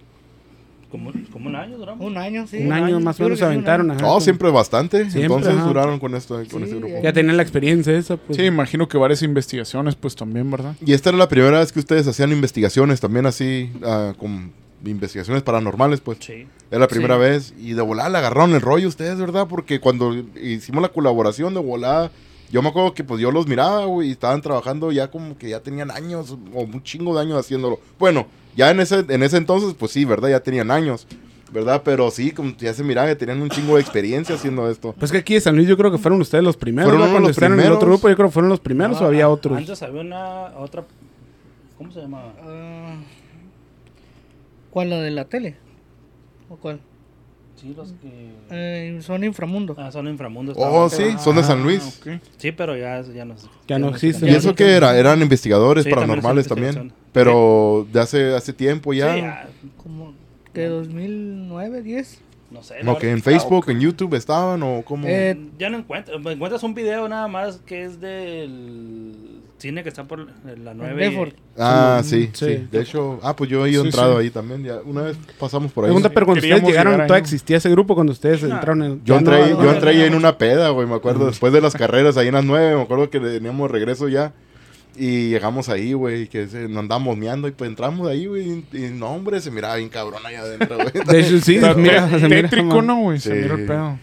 Como, 0.92 1.12
como 1.32 1.50
un 1.50 1.56
año 1.56 1.78
duramos. 1.78 2.06
Un 2.06 2.18
año, 2.18 2.48
sí. 2.48 2.58
un 2.58 2.72
año 2.72 3.00
más 3.00 3.20
o 3.20 3.24
menos 3.24 3.38
se 3.40 3.46
aventaron. 3.46 3.92
ajá, 3.92 4.02
No, 4.02 4.14
con- 4.14 4.22
siempre 4.22 4.50
bastante. 4.50 5.02
Siempre, 5.12 5.24
Entonces 5.24 5.54
ajá. 5.54 5.68
duraron 5.68 6.00
con, 6.00 6.16
esto, 6.16 6.36
con 6.36 6.62
Sí, 6.64 6.64
este 6.64 6.76
grupo. 6.80 6.96
ya- 7.04 7.14
tenían 7.14 7.38
la 7.38 7.44
experiencia 7.44 7.96
esa, 7.96 8.18
pues. 8.18 8.38
Sí, 8.38 8.44
imagino 8.46 8.88
que 8.88 8.98
varias 8.98 9.22
investigaciones, 9.22 9.96
pues 9.96 10.16
también, 10.16 10.50
¿verdad? 10.50 10.76
Y 10.84 10.94
esta 10.94 11.10
era 11.10 11.18
la 11.20 11.30
primera 11.30 11.60
vez 11.60 11.72
que 11.72 11.80
ustedes 11.80 12.08
hacían 12.08 12.32
investigaciones 12.32 13.00
también 13.00 13.28
así, 13.28 13.70
ah, 13.84 14.14
con 14.18 14.52
investigaciones 14.84 15.44
paranormales, 15.44 16.00
pues. 16.02 16.18
Sí. 16.22 16.48
Era 16.72 16.80
la 16.80 16.88
primera 16.88 17.16
Sí. 17.16 17.22
vez. 17.22 17.54
Y 17.60 17.74
de 17.74 17.82
volada 17.84 18.10
le 18.10 18.18
agarraron 18.18 18.54
el 18.56 18.62
rollo 18.62 18.88
ustedes, 18.88 19.20
¿verdad? 19.20 19.46
Porque 19.48 19.80
cuando 19.80 20.16
hicimos 20.42 20.82
la 20.82 20.90
colaboración 20.90 21.54
de 21.54 21.60
volada, 21.60 22.12
yo 22.52 22.62
me 22.62 22.70
acuerdo 22.70 22.94
que 22.94 23.04
pues 23.04 23.22
yo 23.22 23.32
los 23.32 23.48
miraba, 23.48 23.86
güey, 23.86 24.10
y 24.10 24.12
estaban 24.12 24.42
trabajando 24.42 24.92
ya 24.92 25.10
como 25.10 25.38
que 25.38 25.50
ya 25.50 25.60
tenían 25.62 25.92
años, 25.92 26.36
o 26.54 26.62
un 26.62 26.84
chingo 26.84 27.14
de 27.16 27.22
años 27.22 27.40
haciéndolo. 27.40 27.80
Bueno, 27.98 28.28
ya 28.56 28.72
en 28.72 28.80
ese, 28.80 29.06
en 29.08 29.24
ese 29.24 29.38
entonces, 29.38 29.76
pues 29.78 29.92
sí, 29.92 30.06
¿verdad? 30.06 30.30
Ya 30.30 30.40
tenían 30.40 30.72
años, 30.72 31.08
¿verdad? 31.52 31.82
Pero 31.86 32.10
sí, 32.12 32.32
como 32.32 32.56
ya 32.58 32.74
se 32.74 32.84
miraba 32.84 33.08
que 33.08 33.16
tenían 33.16 33.42
un 33.42 33.50
chingo 33.50 33.76
de 33.76 33.82
experiencia 33.82 34.36
haciendo 34.36 34.70
esto. 34.70 34.96
Pues 34.98 35.12
que 35.12 35.20
aquí 35.20 35.36
de 35.36 35.42
San 35.42 35.56
Luis 35.56 35.68
yo 35.68 35.78
creo 35.78 35.92
que 35.92 35.98
fueron 35.98 36.20
ustedes 36.22 36.44
los 36.44 36.58
primeros. 36.58 36.92
Fueron 36.92 37.22
los 37.22 37.32
estaban 37.32 37.54
en 37.54 37.60
el 37.60 37.66
otro 37.68 37.80
primeros. 37.80 38.00
grupo 38.00 38.10
yo 38.10 38.16
creo 38.16 38.28
que 38.28 38.34
fueron 38.34 38.50
los 38.50 38.60
primeros 38.60 39.00
No, 39.00 39.06
o 39.06 39.08
había 39.08 39.30
otros. 39.30 39.58
Antes 39.58 39.82
había 39.84 40.02
una 40.02 40.58
otra. 40.58 40.84
¿Cómo 41.78 41.92
se 41.92 42.02
llamaba? 42.02 42.34
Ah, 42.42 42.96
¿Cuál, 44.72 44.90
la 44.90 45.02
de 45.02 45.12
la 45.12 45.26
tele? 45.26 45.56
¿O 46.50 46.58
cuál? 46.58 46.82
Sí, 47.60 47.74
los 47.76 47.92
que. 47.94 48.30
Eh, 48.52 49.00
son 49.02 49.24
inframundo. 49.24 49.76
Ah, 49.78 49.92
son 49.92 50.08
inframundos. 50.08 50.56
Oh, 50.58 50.88
sí, 50.90 51.04
son 51.20 51.36
de 51.36 51.44
San 51.44 51.60
Ah, 51.60 51.64
Luis. 51.64 52.00
ok. 52.02 52.22
Sí, 52.38 52.52
pero 52.52 52.78
ya, 52.78 53.02
ya 53.02 53.26
no. 53.26 53.36
Ya 53.68 53.78
no 53.80 53.90
existen. 53.90 54.30
¿Y 54.30 54.32
eso 54.32 54.50
no 54.50 54.56
qué 54.56 54.72
era? 54.78 54.98
Eran 54.98 55.22
investigadores 55.22 55.84
Sí, 55.84 55.90
también 55.90 56.08
paranormales 56.10 56.48
también. 56.48 56.70
investigación. 56.74 57.10
Pero 57.12 57.88
de 57.92 58.00
hace, 58.00 58.34
hace 58.36 58.54
tiempo 58.54 58.94
ya. 58.94 59.14
Sí, 59.14 59.22
ya, 59.22 59.50
Como 59.78 60.14
que 60.54 60.68
2009, 60.68 61.82
10. 61.82 62.22
no 62.52 62.64
sé. 62.64 62.80
Como 62.80 62.94
la 62.94 63.00
que 63.00 63.12
en. 63.12 63.22
Facebook, 63.22 63.66
en 63.70 63.80
YouTube 63.82 64.14
estaban 64.16 64.64
o 64.64 64.82
cómo. 64.84 65.06
Eh, 65.08 65.38
Ya 65.58 65.70
no 65.70 65.80
encuentras. 65.80 66.18
Encuentras 66.26 66.64
un 66.64 66.74
video 66.74 67.10
nada 67.10 67.28
más 67.28 67.58
que 67.66 67.84
es 67.84 68.00
del 68.00 69.39
cine 69.60 69.84
que 69.84 69.90
está 69.90 70.06
por 70.06 70.26
la 70.58 70.74
9. 70.74 70.94
Bedford. 70.96 71.34
ah, 71.58 72.02
sí, 72.04 72.30
sí, 72.34 72.46
sí. 72.46 72.68
De 72.72 72.82
hecho, 72.82 73.20
ah, 73.22 73.36
pues 73.36 73.50
yo 73.50 73.66
he 73.66 73.70
Sí, 73.72 73.76
entrado 73.78 74.18
sí. 74.18 74.24
ahí 74.24 74.30
también. 74.32 74.64
Ya, 74.64 74.78
una 74.84 75.02
vez 75.04 75.18
pasamos 75.40 75.72
por 75.72 75.84
ahí. 75.84 75.90
Pregunta, 75.90 76.10
pero 76.10 76.26
cuando 76.26 76.40
ustedes 76.40 76.56
llegaron, 76.64 76.72
llegar 76.94 77.02
ahí, 77.02 77.08
¿todavía 77.08 77.22
¿no? 77.22 77.26
existía 77.26 77.58
ese 77.58 77.70
grupo 77.70 77.94
cuando 77.94 78.14
ustedes 78.14 78.42
No. 78.44 78.56
entraron 78.56 78.84
en 78.84 79.02
Yo 79.06 79.18
entré, 79.18 79.38
no, 79.38 79.44
ahí- 79.44 79.52
no, 79.52 79.58
yo 79.60 79.64
no, 79.66 79.72
entré 79.74 79.90
ahí 79.92 79.98
no. 80.00 80.04
en 80.06 80.16
una 80.16 80.38
peda, 80.38 80.70
güey. 80.70 80.88
Me 80.88 80.96
acuerdo, 80.96 81.28
después 81.28 81.54
de 81.54 81.62
las 81.62 81.74
carreras, 81.76 82.18
ahí 82.18 82.28
en 82.30 82.34
las 82.36 82.46
nueve, 82.46 82.76
me 82.76 82.82
acuerdo 82.82 83.10
que 83.10 83.20
teníamos 83.20 83.70
regreso 83.70 84.08
ya. 84.08 84.34
Y 84.98 85.30
llegamos 85.30 85.70
ahí, 85.70 85.94
güey, 85.94 86.28
que 86.28 86.48
se, 86.48 86.68
nos 86.68 86.80
andábamos 86.80 87.16
meando 87.16 87.48
y 87.48 87.52
pues 87.52 87.70
entramos 87.70 88.08
ahí, 88.10 88.26
güey. 88.26 88.66
Y, 88.74 88.78
y 88.78 88.90
no, 88.90 89.12
hombre, 89.12 89.40
se 89.40 89.50
miraba 89.52 89.76
bien 89.76 89.88
cabrón 89.88 90.26
allá 90.26 90.42
adentro, 90.42 90.76
güey. 90.78 90.90
De 91.08 91.20
hecho, 91.22 91.40
sí, 91.40 91.54
mira, 91.58 91.74
se 92.10 92.18
mira, 92.28 92.28
tétrico, 92.42 92.76
man. 92.78 92.88
¿no, 92.88 93.00
güey? 93.02 93.20
Se 93.20 93.30
Sí. 93.34 93.42
mira 93.42 93.56
el 93.56 93.66
pedo. 93.66 94.00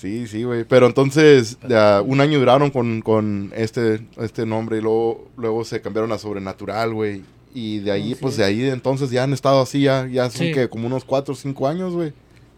Sí, 0.00 0.26
sí, 0.26 0.44
güey. 0.44 0.64
Pero 0.64 0.86
entonces, 0.86 1.58
ya, 1.68 2.00
un 2.00 2.20
año 2.22 2.38
duraron 2.38 2.70
con, 2.70 3.02
con 3.02 3.52
este, 3.54 4.00
este 4.18 4.46
nombre 4.46 4.78
y 4.78 4.80
luego, 4.80 5.28
luego 5.36 5.62
se 5.64 5.82
cambiaron 5.82 6.10
a 6.12 6.18
Sobrenatural, 6.18 6.94
güey. 6.94 7.22
Y 7.52 7.80
de 7.80 7.90
ahí, 7.90 8.14
pues 8.14 8.34
es. 8.34 8.38
de 8.38 8.44
ahí 8.44 8.62
entonces 8.70 9.10
ya 9.10 9.24
han 9.24 9.32
estado 9.34 9.60
así, 9.60 9.82
ya, 9.82 10.06
ya 10.06 10.30
son 10.30 10.46
Sí. 10.46 10.52
que 10.52 10.68
como 10.68 10.86
unos 10.86 11.04
4 11.04 11.34
o 11.34 11.36
5 11.36 11.68
años, 11.68 11.92
güey. 11.92 12.12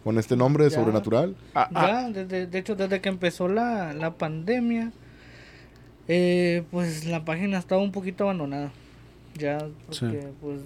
Con 0.05 0.19
este 0.19 0.37
nombre 0.37 0.65
de 0.65 0.71
Ya. 0.71 0.77
Sobrenatural. 0.77 1.35
Ah, 1.55 1.69
ah, 1.75 1.87
Ya, 1.87 2.11
desde- 2.25 2.47
de 2.47 2.59
hecho, 2.59 2.75
desde 2.77 3.01
que 3.01 3.09
empezó 3.09 3.49
la, 3.49 3.93
la 3.93 4.13
pandemia, 4.15 4.93
eh, 6.09 6.63
pues 6.71 7.05
la 7.07 7.25
página 7.25 7.59
estaba 7.59 7.81
un 7.83 7.93
poquito 7.93 8.25
abandonada. 8.25 8.71
Ya, 9.39 9.59
porque, 9.87 9.97
Sí. 9.99 10.07
pues, 10.41 10.61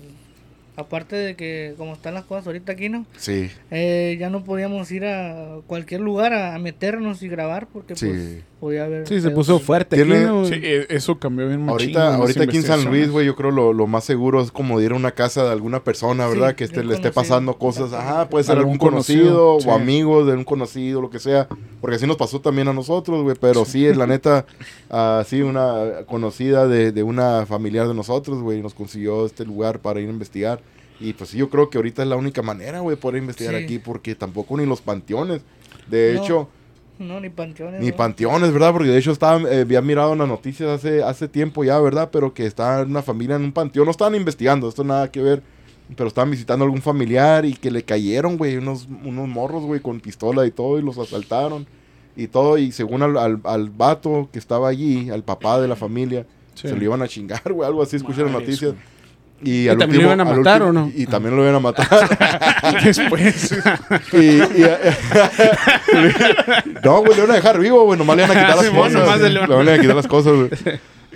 Aparte 0.77 1.17
de 1.17 1.37
que 1.37 1.75
como 1.79 1.95
están 1.95 2.15
las 2.15 2.25
cosas 2.25 2.47
ahorita 2.47 2.73
aquí, 2.73 2.89
¿no? 2.89 3.07
Sí, 3.17 3.51
Eh, 3.71 4.17
ya 4.21 4.29
no 4.31 4.45
podíamos 4.45 4.91
ir 4.93 5.07
a 5.07 5.57
cualquier 5.67 6.03
lugar 6.03 6.33
a, 6.35 6.55
a 6.55 6.59
meternos 6.59 7.23
y 7.23 7.29
grabar 7.29 7.67
porque 7.67 7.97
Sí. 7.97 8.07
pues 8.07 8.39
podía 8.61 8.85
haber... 8.85 9.07
Sí, 9.07 9.21
se 9.21 9.31
puso 9.31 9.59
fuerte. 9.59 9.97
aquí, 9.97 10.05
Tiene- 10.09 10.27
¿no, 10.27 10.41
güey? 10.41 10.53
Sí, 10.53 10.61
eh, 10.63 10.87
eso 10.91 11.19
cambió 11.19 11.47
bien 11.49 11.69
ahorita, 11.69 12.17
ahorita 12.17 12.45
aquí 12.45 12.57
en 12.57 12.63
San 12.63 12.85
Luis, 12.87 13.11
güey, 13.11 13.27
yo 13.27 13.37
creo 13.37 13.51
lo, 13.51 13.73
lo 13.73 13.87
más 13.87 14.05
seguro 14.05 14.41
es 14.43 14.51
como 14.51 14.81
ir 14.81 14.93
a 14.93 14.95
una 14.95 15.13
casa 15.13 15.45
de 15.45 15.51
alguna 15.53 15.85
persona, 15.85 16.27
¿verdad? 16.27 16.55
Sí, 16.59 16.67
que 16.69 16.81
un 16.81 16.89
le 16.89 16.95
esté 16.95 17.13
pasando 17.13 17.59
cosas. 17.59 17.93
Ajá, 17.93 18.29
puede 18.29 18.45
ser 18.45 18.57
Algún 18.59 18.73
algún 18.75 18.89
conocido, 18.91 19.53
conocido, 19.53 19.61
sí. 19.61 19.69
o 19.69 19.73
amigos 19.73 20.27
de 20.27 20.33
un 20.35 20.45
conocido, 20.45 21.01
lo 21.01 21.11
que 21.11 21.19
sea. 21.19 21.49
Porque 21.81 21.97
así 21.97 22.07
nos 22.07 22.17
pasó 22.17 22.41
también 22.41 22.69
a 22.69 22.73
nosotros, 22.73 23.23
güey. 23.23 23.37
Pero 23.41 23.65
sí, 23.65 23.93
la 23.95 24.07
neta, 24.07 24.47
así 24.89 25.43
una 25.43 26.05
conocida 26.07 26.67
de, 26.67 26.93
de 26.93 27.03
una 27.03 27.47
familiar 27.47 27.87
de 27.89 27.95
nosotros, 27.95 28.41
güey, 28.43 28.63
nos 28.63 28.75
consiguió 28.75 29.27
este 29.27 29.45
lugar 29.45 29.81
para 29.81 30.01
ir 30.01 30.09
a 30.09 30.13
investigar. 30.13 30.61
Y 30.99 31.13
pues 31.13 31.31
sí, 31.31 31.37
yo 31.39 31.51
creo 31.51 31.69
que 31.69 31.77
ahorita 31.77 32.03
es 32.03 32.09
la 32.09 32.17
única 32.17 32.41
manera, 32.41 32.81
güey, 32.81 32.97
poder 32.97 33.21
investigar 33.21 33.55
Sí. 33.55 33.65
aquí, 33.65 33.79
porque 33.79 34.15
tampoco 34.15 34.57
ni 34.57 34.65
los 34.65 34.81
panteones. 34.81 35.43
De 35.89 36.15
No. 36.15 36.23
hecho, 36.23 36.49
No, 37.09 37.21
ni 37.21 37.29
panteones. 37.29 37.81
ni 37.81 37.91
¿no? 37.91 37.97
panteones, 37.97 38.53
¿verdad? 38.53 38.73
Porque 38.73 38.89
de 38.89 38.99
hecho 38.99 39.13
estaba, 39.13 39.41
eh, 39.51 39.61
había 39.61 39.83
mirado 39.83 40.13
en 40.15 40.19
las 40.21 40.29
noticias 40.29 40.69
hace, 40.71 41.03
hace 41.03 41.29
tiempo 41.29 41.63
ya, 41.65 41.79
¿verdad? 41.79 42.09
Pero 42.11 42.33
que 42.33 42.47
está 42.47 42.83
una 42.83 43.03
familia 43.03 43.37
en 43.37 43.43
un 43.43 43.53
panteón. 43.53 43.85
No 43.85 43.91
estaban 43.91 44.15
investigando, 44.15 44.69
esto 44.69 44.83
nada 44.85 45.11
que 45.11 45.21
ver. 45.21 45.43
Pero 45.95 46.09
estaban 46.09 46.31
visitando 46.31 46.65
a 46.65 46.67
algún 46.67 46.83
familiar 46.83 47.45
y 47.45 47.53
que 47.55 47.71
le 47.71 47.83
cayeron, 47.85 48.37
güey, 48.39 48.57
unos, 48.57 48.89
unos 49.05 49.29
morros, 49.29 49.65
güey, 49.65 49.81
con 49.81 50.01
pistola 50.01 50.45
y 50.47 50.51
todo, 50.51 50.79
y 50.79 50.83
los 50.83 50.99
asaltaron. 50.99 51.67
Y 52.17 52.29
todo, 52.29 52.57
y 52.59 52.73
según 52.73 53.03
al, 53.03 53.17
al, 53.19 53.41
al 53.45 53.71
vato 53.71 54.29
que 54.33 54.39
estaba 54.39 54.69
allí, 54.69 55.11
al 55.11 55.23
papá 55.23 55.61
de 55.61 55.69
la 55.69 55.77
familia, 55.77 56.27
Sí. 56.55 56.69
se 56.69 56.75
lo 56.77 56.83
iban 56.83 57.03
a 57.03 57.07
chingar, 57.09 57.53
güey, 57.53 57.69
algo 57.69 57.83
así, 57.83 57.97
escuché 57.97 58.23
las 58.23 58.33
noticias. 58.33 58.73
güey. 58.73 58.96
Y, 59.43 59.65
¿Y 59.65 59.69
al 59.69 59.79
también 59.79 60.03
lo 60.03 60.09
iban 60.09 60.21
a 60.21 60.25
matar, 60.25 60.63
último- 60.63 60.69
o 60.69 60.73
no? 60.87 60.93
Y 60.95 61.07
también 61.07 61.37
lo 61.37 61.43
iban 61.43 61.55
a 61.57 61.61
matar. 61.61 62.79
Después. 62.85 63.55
y, 64.13 64.17
y- 64.17 64.43
no, 66.85 66.99
güey, 67.01 67.15
le 67.15 67.23
van 67.23 67.31
a 67.33 67.35
dejar 67.35 67.59
vivo, 67.59 67.85
güey. 67.85 67.99
Nomás 67.99 68.17
le 68.17 68.23
van 68.27 68.37
a 68.37 68.41
quitar 68.41 68.57
las 68.57 68.71
cosas. 68.71 68.93
nomás 68.93 69.21
Le 69.21 69.47
van- 69.47 69.69
a 69.69 69.79
quitar 69.79 69.97
las 69.97 70.07
cosas, 70.07 70.33
güey. 70.35 70.51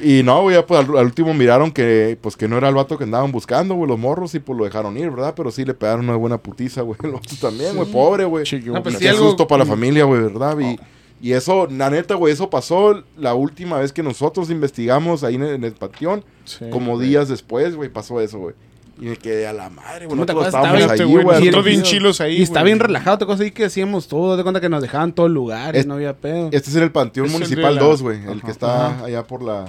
Y 0.03 0.23
no, 0.23 0.41
güey, 0.43 0.57
ya 0.57 0.65
pues 0.67 0.81
al, 0.81 0.97
al 0.97 1.05
último 1.05 1.35
miraron 1.35 1.71
que 1.71 2.17
pues 2.23 2.35
que 2.37 2.49
no 2.49 2.57
era 2.57 2.69
el 2.71 2.75
vato 2.75 2.97
que 2.97 3.05
andaban 3.05 3.33
buscando, 3.33 3.75
güey, 3.75 3.89
los 3.89 3.99
morros, 3.99 4.35
y 4.35 4.39
pues 4.41 4.59
lo 4.59 4.65
dejaron 4.65 4.97
ir, 4.97 5.11
¿verdad? 5.11 5.35
Pero 5.37 5.51
sí 5.51 5.65
le 5.65 5.75
pegaron 5.75 6.09
una 6.09 6.17
buena 6.17 6.39
putiza, 6.39 6.81
güey. 6.83 6.99
El 7.03 7.13
vato 7.13 7.29
también, 7.41 7.77
güey, 7.77 7.91
pobre, 7.91 8.25
güey. 8.25 8.45
No, 8.67 8.83
pues 8.83 8.97
sí, 8.99 9.07
algo- 9.07 9.29
susto 9.29 9.47
para 9.47 9.65
la 9.65 9.71
familia, 9.71 10.05
güey, 10.05 10.23
¿verdad? 10.23 10.59
Y, 10.59 10.79
y 11.21 11.33
eso, 11.33 11.67
la 11.71 11.91
neta, 11.91 12.15
güey, 12.15 12.33
eso 12.33 12.49
pasó 12.51 13.03
la 13.17 13.35
última 13.35 13.79
vez 13.79 13.93
que 13.93 14.03
nosotros 14.03 14.51
investigamos 14.51 15.23
ahí 15.25 15.35
en, 15.37 15.43
el- 15.43 15.55
en 15.57 15.65
el 15.65 15.73
panteón. 15.73 16.25
Sí, 16.45 16.65
como 16.71 16.95
güey. 16.97 17.09
días 17.09 17.29
después, 17.29 17.77
güey, 17.77 17.89
pasó 17.91 18.21
eso, 18.21 18.39
güey. 18.39 18.55
Y 18.99 19.05
me 19.07 19.17
quedé 19.17 19.47
a 19.47 19.53
la 19.55 19.71
madre, 19.71 20.07
güey. 20.07 20.09
¿Cómo 20.11 20.27
te 20.27 20.35
Nosotros 20.35 20.55
estábamos 20.55 20.91
ahí, 21.01 21.05
güey. 21.23 21.25
nosotros 21.41 21.65
bien 21.65 21.83
chilos 21.83 22.21
ahí. 22.21 22.37
Y 22.37 22.43
está 22.43 22.63
bien 22.63 22.79
relajado, 22.81 23.17
te 23.19 23.27
cosas 23.27 23.41
ahí 23.43 23.51
que 23.51 23.65
hacíamos 23.65 24.09
todo. 24.09 24.37
De 24.37 24.43
cuenta 24.43 24.61
que 24.61 24.69
nos 24.69 24.83
dejaban 24.83 25.15
todos 25.15 25.31
lugares, 25.31 25.81
Es- 25.81 25.87
no 25.87 25.95
había 25.95 26.15
pedo. 26.17 26.49
Este 26.53 26.69
es 26.71 26.77
en 26.77 26.83
el 26.83 26.91
Panteón 26.93 27.27
el 27.27 27.33
Municipal 27.33 27.75
la- 27.77 27.81
2, 27.81 28.03
güey. 28.03 28.25
El 28.27 28.43
que 28.43 28.51
está 28.51 28.89
Ajá. 28.89 29.05
allá 29.07 29.27
por 29.27 29.43
la... 29.43 29.67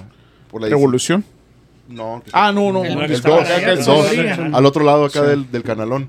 Por 0.50 0.60
la 0.60 0.68
¿Revolución? 0.68 1.24
No, 1.88 2.20
que 2.24 2.30
Ah, 2.34 2.52
no, 2.52 2.72
no. 2.72 2.84
El 2.84 2.92
no, 2.94 3.00
que 3.00 3.06
el 3.06 3.12
estaba 3.12 3.36
2, 3.36 3.44
allá 3.46 3.72
el 3.72 3.78
en 3.78 3.84
2, 3.84 4.06
Florida. 4.08 4.50
al 4.52 4.66
otro 4.66 4.84
lado 4.84 5.04
acá 5.06 5.20
Sí. 5.22 5.26
del, 5.28 5.50
del 5.50 5.62
canalón. 5.62 6.08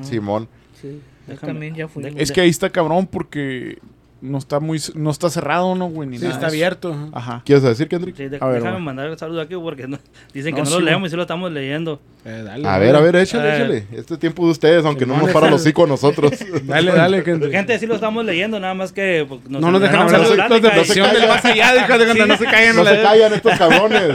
Simón. 0.00 0.48
Sí, 0.80 1.00
yo 1.28 1.36
también 1.36 1.74
ya 1.74 1.88
fui. 1.88 2.04
Es 2.16 2.32
que 2.32 2.40
ahí 2.40 2.48
está 2.48 2.70
cabrón 2.70 3.06
porque 3.06 3.78
no 4.22 4.38
está 4.38 4.60
muy 4.60 4.80
no 4.94 5.10
está 5.10 5.28
cerrado, 5.28 5.74
¿no, 5.74 5.86
güey? 5.88 6.08
Ni 6.08 6.16
Sí, 6.16 6.22
nada 6.22 6.34
está 6.36 6.46
abierto. 6.46 6.96
ajá. 7.12 7.42
¿Quieres 7.44 7.62
decir, 7.64 7.88
Kendrick? 7.88 8.16
Sí, 8.16 8.28
de- 8.28 8.38
A 8.40 8.46
ver, 8.46 8.54
déjame 8.58 8.72
güey. 8.74 8.84
mandar 8.84 9.06
el 9.08 9.18
saludo 9.18 9.40
aquí 9.40 9.54
porque 9.56 9.88
no- 9.88 9.98
dicen 10.32 10.54
que 10.54 10.60
No, 10.60 10.64
no, 10.64 10.66
sí, 10.66 10.72
lo 10.74 10.76
güey. 10.78 10.86
leemos 10.86 11.08
y 11.08 11.10
sí 11.10 11.16
lo 11.16 11.22
estamos 11.22 11.50
leyendo. 11.52 12.00
Eh, 12.24 12.42
dale, 12.44 12.68
A 12.68 12.78
ver, 12.78 12.94
a 12.94 13.00
ver, 13.00 13.16
échale, 13.16 13.48
Eh. 13.50 13.56
échale. 13.56 13.86
Este 13.92 14.16
tiempo 14.16 14.44
de 14.44 14.52
ustedes, 14.52 14.84
aunque 14.84 15.04
no 15.06 15.16
nos 15.18 15.30
para 15.32 15.50
los 15.50 15.60
hocico 15.62 15.84
a 15.84 15.86
nosotros. 15.88 16.32
Dale, 16.64 16.92
dale. 16.92 17.24
Que, 17.24 17.36
Gente, 17.50 17.78
sí 17.80 17.86
lo 17.86 17.96
estamos 17.96 18.24
leyendo, 18.24 18.60
nada 18.60 18.74
más 18.74 18.92
que 18.92 19.26
pues, 19.28 19.40
no 19.50 19.70
nos 19.70 19.80
dejan 19.80 19.96
hablar 20.02 20.12
la 20.12 20.18
los 20.28 20.36
los 20.38 20.62
de 20.62 21.26
más 21.26 21.44
allá. 21.44 21.74
De 21.74 21.86
cuando 21.86 22.26
no 22.26 22.36
se 22.38 22.44
caigan. 22.44 22.76
no 22.76 22.84
se 22.84 23.02
callan 23.02 23.32
estos 23.34 23.58
cabrones. 23.58 24.10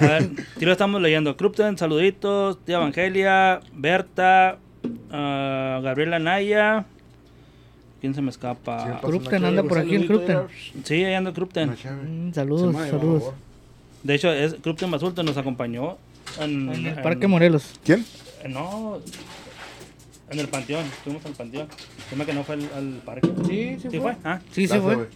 A 0.00 0.06
ver, 0.06 0.30
sí 0.58 0.64
lo 0.64 0.72
estamos 0.72 1.00
leyendo. 1.02 1.36
Krupten, 1.36 1.76
saluditos. 1.76 2.64
Tía 2.64 2.76
Evangelia, 2.76 3.60
Berta, 3.74 4.56
ah, 5.12 5.80
Gabriela 5.82 6.18
Naya. 6.18 6.86
¿Quién 8.00 8.14
se 8.14 8.22
me 8.22 8.30
escapa? 8.30 9.00
Krupten 9.02 9.44
anda 9.44 9.62
por 9.62 9.78
aquí, 9.78 9.94
el 9.94 10.06
Krupten. 10.06 10.40
Sí, 10.84 11.04
ahí 11.04 11.14
anda 11.14 11.32
Krupten. 11.32 11.70
Mm, 11.70 12.32
saludos, 12.32 12.74
saludos. 12.88 13.32
De 14.02 14.14
hecho, 14.14 14.32
es 14.32 14.54
Krupten 14.62 14.90
Basulto 14.90 15.22
nos 15.22 15.36
acompañó 15.36 15.96
en, 16.40 16.68
En 16.68 16.86
el 16.86 16.86
en- 16.98 17.02
Parque 17.02 17.26
Morelos. 17.26 17.72
¿Quién? 17.84 18.04
eh, 18.44 18.48
No, 18.48 18.98
en 20.30 20.38
el 20.38 20.48
Panteón. 20.48 20.84
Fuimos 21.04 21.24
al 21.26 21.32
Panteón. 21.32 21.66
Dime 22.10 22.24
que 22.26 22.32
no 22.34 22.44
fue 22.44 22.56
al, 22.56 22.68
al 22.76 22.88
parque. 23.04 23.28
Sí, 23.46 23.76
sí 23.80 23.88
¿Sí 23.90 23.98
fue. 23.98 24.12
fue? 24.12 24.16
Ah. 24.24 24.40
Sí, 24.52 24.62
sí 24.62 24.66
Gracias, 24.68 24.82
fue. 24.84 24.94
güey. 24.96 25.06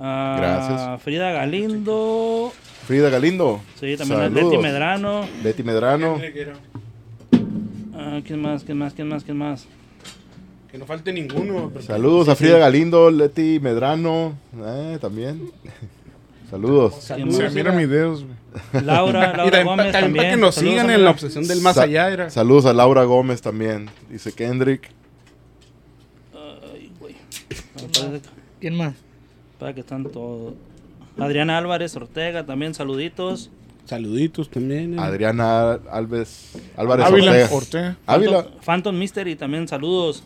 Ah, 0.00 0.36
Gracias. 0.38 1.02
Frida 1.02 1.32
Galindo. 1.32 2.52
Frida 2.86 3.10
Galindo. 3.10 3.60
Sí, 3.80 3.96
también 3.96 4.20
Saludos. 4.20 4.52
Leti 4.52 4.62
Medrano. 4.62 5.26
Betty 5.42 5.62
Medrano. 5.62 6.18
Ah, 7.94 8.20
¿Quién 8.24 8.40
más? 8.42 8.64
¿Quién 8.64 8.78
más? 8.78 8.92
¿Quién 8.94 9.08
más? 9.08 9.24
¿Quién 9.24 9.36
más? 9.38 9.66
Que 10.74 10.78
no 10.78 10.86
falte 10.86 11.12
ninguno. 11.12 11.70
Saludos 11.86 12.28
a 12.28 12.34
Frida 12.34 12.58
Galindo, 12.58 13.08
Leti 13.08 13.60
Medrano. 13.60 14.34
Eh, 14.60 14.98
también. 15.00 15.48
Saludos. 16.50 16.96
Saludos, 16.98 17.36
Se 17.36 17.50
miran 17.50 17.76
mis 17.76 17.88
dedos, 17.88 18.24
güey. 18.24 18.84
Laura, 18.84 19.34
Y 19.34 19.36
Laura 19.36 19.50
también, 19.52 19.66
Gómez 19.68 19.92
también 19.92 19.92
también. 19.92 20.16
para 20.16 20.30
que 20.30 20.36
nos 20.36 20.54
Saludos, 20.56 20.72
sigan 20.74 20.90
en 20.90 21.04
la 21.04 21.10
obsesión 21.10 21.46
del 21.46 21.60
más 21.60 21.76
Sa- 21.76 21.82
allá. 21.84 22.08
Era. 22.10 22.28
Saludos 22.28 22.66
a 22.66 22.72
Laura 22.72 23.04
Gómez 23.04 23.40
también. 23.40 23.88
Dice 24.10 24.32
Kendrick. 24.32 24.90
Ay, 26.34 26.90
güey. 26.98 27.14
¿Quién 28.58 28.74
más? 28.76 28.94
Para 29.60 29.72
que 29.74 29.80
están 29.82 30.02
todos. 30.10 30.54
Adriana 31.16 31.56
Álvarez 31.56 31.94
Ortega 31.94 32.44
también, 32.44 32.74
saluditos. 32.74 33.48
Saluditos 33.84 34.50
también. 34.50 34.94
eh. 34.94 35.00
Adriana 35.00 35.74
Alves, 35.88 36.50
Álvarez 36.76 37.06
Ávila 37.06 37.30
Ortega. 37.30 37.48
Ortega. 37.54 37.96
Ávila. 38.06 38.42
Phantom, 38.42 38.60
Phantom 38.64 38.96
Mystery 38.98 39.36
también, 39.36 39.68
saludos. 39.68 40.24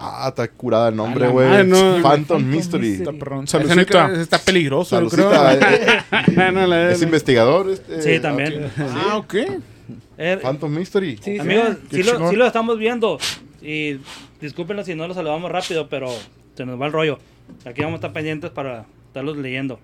Ah, 0.00 0.26
está 0.28 0.46
curada 0.48 0.90
el 0.90 0.96
nombre, 0.96 1.26
güey. 1.28 1.66
no. 1.66 1.76
Phantom 1.76 2.02
Phantom 2.02 2.44
Mystery. 2.44 2.88
Mystery. 2.90 3.08
Está 3.08 4.38
perrón. 4.38 4.44
Peligroso, 4.44 5.00
yo 5.02 5.08
creo. 5.08 5.30
Salucita. 5.32 5.94
eh, 6.36 6.50
No, 6.52 6.66
la- 6.66 6.92
es 6.92 7.02
investigador. 7.02 7.68
Este, 7.70 8.02
Sí, 8.16 8.20
también. 8.20 8.64
ok. 8.66 8.70
Ah, 8.78 9.16
ok. 9.16 9.34
Er- 10.16 10.40
Phantom 10.40 10.70
Mystery. 10.72 11.16
Sí, 11.16 11.34
sí. 11.34 11.38
amigos, 11.38 11.76
sí 11.90 12.02
lo, 12.02 12.30
sí 12.30 12.36
lo 12.36 12.46
estamos 12.46 12.78
viendo. 12.78 13.18
Y 13.60 13.98
discúlpenos 14.40 14.86
si 14.86 14.94
no 14.94 15.08
lo 15.08 15.14
saludamos 15.14 15.50
rápido, 15.50 15.88
pero 15.88 16.08
se 16.56 16.64
nos 16.64 16.80
va 16.80 16.86
el 16.86 16.92
rollo. 16.92 17.18
Aquí 17.64 17.80
vamos 17.80 17.94
a 17.94 17.96
estar 17.96 18.12
pendientes 18.12 18.50
para 18.50 18.84
estarlos 19.08 19.36
leyendo. 19.36 19.80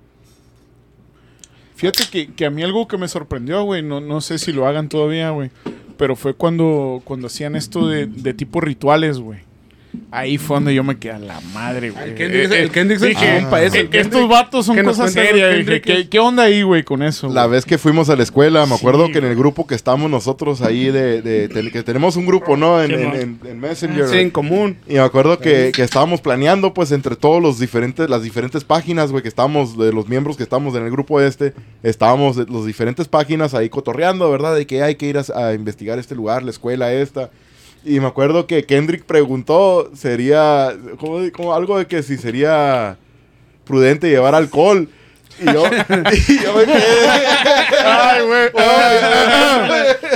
Fíjate 1.77 2.05
que, 2.11 2.33
que 2.33 2.46
a 2.46 2.50
mí 2.50 2.62
algo 2.62 2.87
que 2.87 2.96
me 2.98 3.09
sorprendió, 3.09 3.62
güey, 3.64 3.83
no, 3.83 4.00
no 4.00 4.20
sé 4.20 4.38
si 4.38 4.53
lo 4.53 4.66
hagan 4.66 4.88
todavía, 4.88 5.31
güey, 5.31 5.50
pero 5.96 6.14
fue 6.14 6.35
cuando, 6.35 7.03
cuando 7.05 7.27
hacían 7.27 7.57
esto 7.57 7.88
de, 7.88 8.07
de 8.07 8.33
tipo 8.33 8.61
rituales, 8.61 9.18
güey. 9.18 9.40
Ahí 10.11 10.38
fue 10.38 10.57
donde 10.57 10.74
yo 10.74 10.85
me 10.85 10.96
quedé 10.98 11.12
a 11.12 11.18
la 11.18 11.40
madre, 11.52 11.90
güey. 11.90 12.11
El 12.11 12.14
Kendrick- 12.16 12.52
el 12.52 12.70
Kendrick 12.70 12.96
es 12.98 13.02
el 13.02 13.09
dije, 13.11 13.40
compa 13.40 13.62
ese, 13.62 13.80
el 13.80 13.87
eh, 13.87 13.88
estos 13.92 14.11
Kendrick. 14.12 14.30
vatos 14.30 14.66
son 14.66 14.83
cosas 14.85 15.12
serias. 15.12 15.50
Dije, 15.59 15.80
Kendrick 15.80 16.09
¿qué, 16.09 16.18
onda 16.18 16.44
ahí, 16.44 16.62
güey, 16.62 16.83
con 16.85 17.02
eso? 17.02 17.28
La 17.28 17.46
güey? 17.46 17.57
vez 17.57 17.64
que 17.64 17.78
fuimos 17.78 18.09
a 18.11 18.16
la 18.16 18.22
escuela, 18.22 18.64
me 18.66 18.74
acuerdo 18.74 19.07
Sí, 19.07 19.12
que 19.12 19.18
en 19.18 19.24
el 19.24 19.35
grupo 19.37 19.66
que 19.66 19.74
estamos 19.74 20.11
nosotros 20.11 20.62
ahí 20.62 20.87
de, 20.90 21.22
de- 21.22 21.70
que 21.72 21.83
tenemos 21.83 22.16
un 22.16 22.26
grupo, 22.26 22.57
¿no? 22.57 22.83
En, 22.83 22.90
en- 22.92 23.14
en- 23.14 23.40
en 23.44 23.61
Messenger. 23.61 24.09
Sí, 24.09 24.18
en 24.18 24.30
común. 24.30 24.76
Y 24.88 24.94
me 24.94 25.00
acuerdo 25.00 25.38
que, 25.38 25.72
que 25.74 25.83
estábamos 25.83 26.20
planeando, 26.20 26.72
pues, 26.74 26.92
entre 26.92 27.16
todos 27.16 27.42
los 27.42 27.59
diferentes, 27.59 28.09
las 28.09 28.22
diferentes 28.22 28.64
páginas, 28.64 29.11
güey, 29.11 29.22
que 29.22 29.28
estábamos, 29.28 29.76
de 29.78 29.92
los 29.92 30.09
miembros 30.09 30.37
que 30.37 30.42
estamos 30.42 30.74
en 30.76 30.85
el 30.85 30.90
grupo 30.90 31.20
este, 31.20 31.54
estábamos 31.83 32.37
de 32.37 32.46
las 32.48 32.66
diferentes 32.66 33.09
páginas 33.09 33.54
ahí 33.54 33.68
cotorreando, 33.68 34.30
¿verdad? 34.30 34.54
De 34.54 34.66
que 34.66 34.83
hay 34.83 34.94
que 34.96 35.07
ir 35.07 35.18
a, 35.18 35.24
a 35.35 35.54
investigar 35.54 35.98
este 35.98 36.14
lugar, 36.14 36.42
la 36.42 36.50
escuela 36.50 36.92
esta. 36.92 37.30
Y 37.85 38.01
me 38.01 38.07
acuerdo 38.07 38.47
que 38.47 38.64
Kendrick 38.64 39.05
preguntó, 39.05 39.90
sería, 39.94 40.75
como, 40.99 41.55
algo 41.55 41.79
de 41.79 41.87
que 41.87 42.03
si 42.03 42.16
sería 42.16 42.97
prudente 43.64 44.09
llevar 44.09 44.35
alcohol. 44.35 44.88
Y 45.40 45.44
yo, 45.47 45.64
y 45.66 46.42
yo 46.42 46.55
me 46.55 46.64
quedé. 46.64 47.09
Ay, 47.85 48.23
güey. 48.23 48.51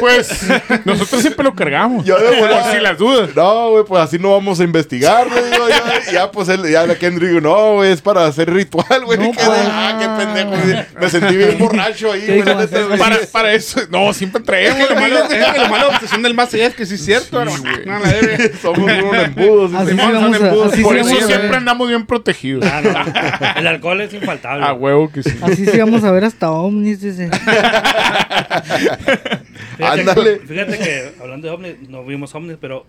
Pues 0.01 0.47
nosotros 0.85 1.21
siempre 1.23 1.45
lo 1.45 1.55
cargamos. 1.55 2.05
Yo 2.05 2.19
de 2.19 2.37
por 2.39 2.49
si 2.73 2.81
las 2.81 2.99
dudas. 2.99 3.31
No, 3.35 3.71
güey, 3.71 3.85
pues 3.85 4.03
así 4.03 4.19
no 4.19 4.33
vamos 4.33 4.61
a 4.61 4.65
investigar, 4.65 5.29
güey. 5.29 5.51
digo 5.51 5.69
yo. 5.69 6.11
Y 6.11 6.15
ya, 6.15 6.31
pues 6.31 6.49
él, 6.49 6.71
ya 6.71 6.87
la 6.87 6.95
Kendrick 6.95 7.43
no, 7.43 7.75
güey, 7.75 7.93
es 7.93 8.01
para 8.01 8.27
hacer 8.27 8.53
ritual, 8.53 9.05
güey. 9.05 9.19
No, 9.19 9.33
pues. 9.33 9.47
ah, 9.49 9.97
qué 9.99 10.25
pendejo. 10.25 10.87
Me 11.01 11.09
sentí 11.11 11.37
bien 11.37 11.59
borracho 11.59 12.13
ahí, 12.13 12.23
Sí, 12.27 12.41
güey. 12.41 12.99
Para, 12.99 13.19
para 13.33 13.53
eso. 13.53 13.81
No, 13.91 14.13
siempre 14.13 14.43
traemos. 14.43 14.89
Lo 14.89 14.95
malo, 14.95 15.19
es 15.25 15.29
que 15.53 15.59
lo 15.61 15.69
malo 15.69 15.89
obsesión 15.89 16.23
del 16.23 16.35
más 16.35 16.53
allá 16.55 16.67
es 16.69 16.75
que 16.75 16.87
sí 16.87 16.95
es 16.95 17.05
cierto. 17.05 17.41
hermano. 17.41 17.63
No, 17.87 17.99
la. 17.99 18.11
Somos 18.63 18.79
unos 18.79 19.15
embudos. 19.25 19.75
Así 19.75 19.95
sí 19.95 20.01
a- 20.01 20.67
así 20.67 20.77
sí 20.77 20.83
Por 20.83 20.97
eso 20.97 21.27
siempre 21.27 21.57
andamos 21.57 21.89
bien 21.89 22.07
protegidos. 22.07 22.65
Ah, 22.71 22.81
no. 22.83 23.61
El 23.61 23.67
alcohol 23.67 24.01
es 24.01 24.13
infaltable. 24.15 24.65
A 24.65 24.73
huevo 24.73 25.08
que 25.13 25.23
sí. 25.23 25.31
Así 25.43 25.67
sí 25.67 25.79
vamos 25.79 26.05
a 26.05 26.11
ver 26.11 26.25
hasta 26.25 26.51
ovnis, 26.51 27.01
dice. 27.01 27.31
Fíjate, 29.77 30.01
Ándale. 30.01 30.39
Fíjate 30.41 30.79
que 30.79 31.13
hablando 31.21 31.49
de 31.49 31.55
ovnis, 31.55 31.89
no 31.89 32.05
vimos 32.05 32.35
ovnis, 32.35 32.57
pero 32.61 32.85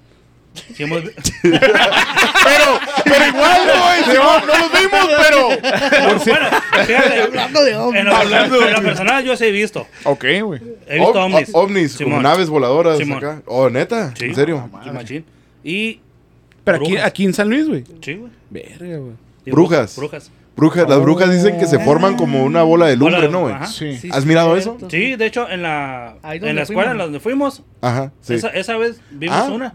sí 0.75 0.83
hemos 0.83 1.03
vi- 1.03 1.11
Pero, 1.43 2.79
pero 3.03 3.27
igual, 3.27 3.59
güey. 3.65 4.17
No, 4.17 4.39
no 4.39 4.45
los 4.45 4.71
vimos, 4.71 5.07
pero. 5.29 5.49
No, 5.49 6.19
bueno, 6.19 6.49
fíjate, 6.85 7.21
Hablando 7.21 7.63
de 7.63 7.75
ovnis. 7.75 7.99
en 7.99 8.05
lo, 8.07 8.15
Hablando 8.15 8.59
de 8.59 8.67
en 8.67 8.73
lo 8.73 8.81
personal 8.81 9.23
yo 9.23 9.37
sí 9.37 9.45
he 9.45 9.51
visto. 9.51 9.85
Ok, 10.03 10.25
güey. 10.43 10.61
He 10.87 10.95
visto 10.99 11.13
Ov- 11.13 11.25
ovnis. 11.33 11.49
ovnis, 11.53 11.97
como 11.97 12.21
naves 12.21 12.49
voladoras 12.49 12.97
Simón. 12.97 13.17
acá. 13.17 13.41
Oh, 13.45 13.69
neta, 13.69 14.13
Sí. 14.17 14.25
en 14.25 14.35
serio. 14.35 14.69
Sí, 14.83 14.89
machín. 14.91 15.25
Y 15.63 15.99
Pero 16.63 16.77
aquí, 16.77 16.87
Brujas. 16.91 17.05
aquí 17.05 17.25
en 17.25 17.33
San 17.33 17.49
Luis, 17.49 17.67
güey. 17.67 17.83
sí, 18.01 18.13
güey. 18.15 18.31
Verga, 18.49 18.97
güey. 18.97 19.13
Y 19.45 19.51
Brujas. 19.51 19.99
Brujas. 20.59 20.85
Brujas, 20.85 20.89
las 20.89 21.01
brujas 21.01 21.31
dicen 21.31 21.57
que 21.59 21.65
se 21.67 21.79
forman 21.79 22.15
como 22.17 22.43
una 22.43 22.63
bola 22.63 22.85
de 22.87 22.95
lumbre, 22.97 23.29
¿no, 23.29 23.41
güey? 23.41 23.55
Sí. 23.67 23.97
Sí, 23.97 24.09
¿Has 24.11 24.25
mirado 24.25 24.53
cierto. 24.59 24.77
eso? 24.77 24.89
Sí, 24.89 25.15
de 25.15 25.25
hecho, 25.25 25.49
en 25.49 25.61
la, 25.63 26.15
en 26.23 26.55
la 26.55 26.61
escuela 26.63 26.91
en 26.91 26.97
fuimos. 26.97 27.05
donde 27.05 27.19
fuimos, 27.19 27.63
Ajá, 27.81 28.11
sí. 28.21 28.35
esa, 28.35 28.49
esa 28.49 28.77
vez 28.77 29.01
vimos 29.11 29.35
Ah. 29.37 29.49
una. 29.51 29.73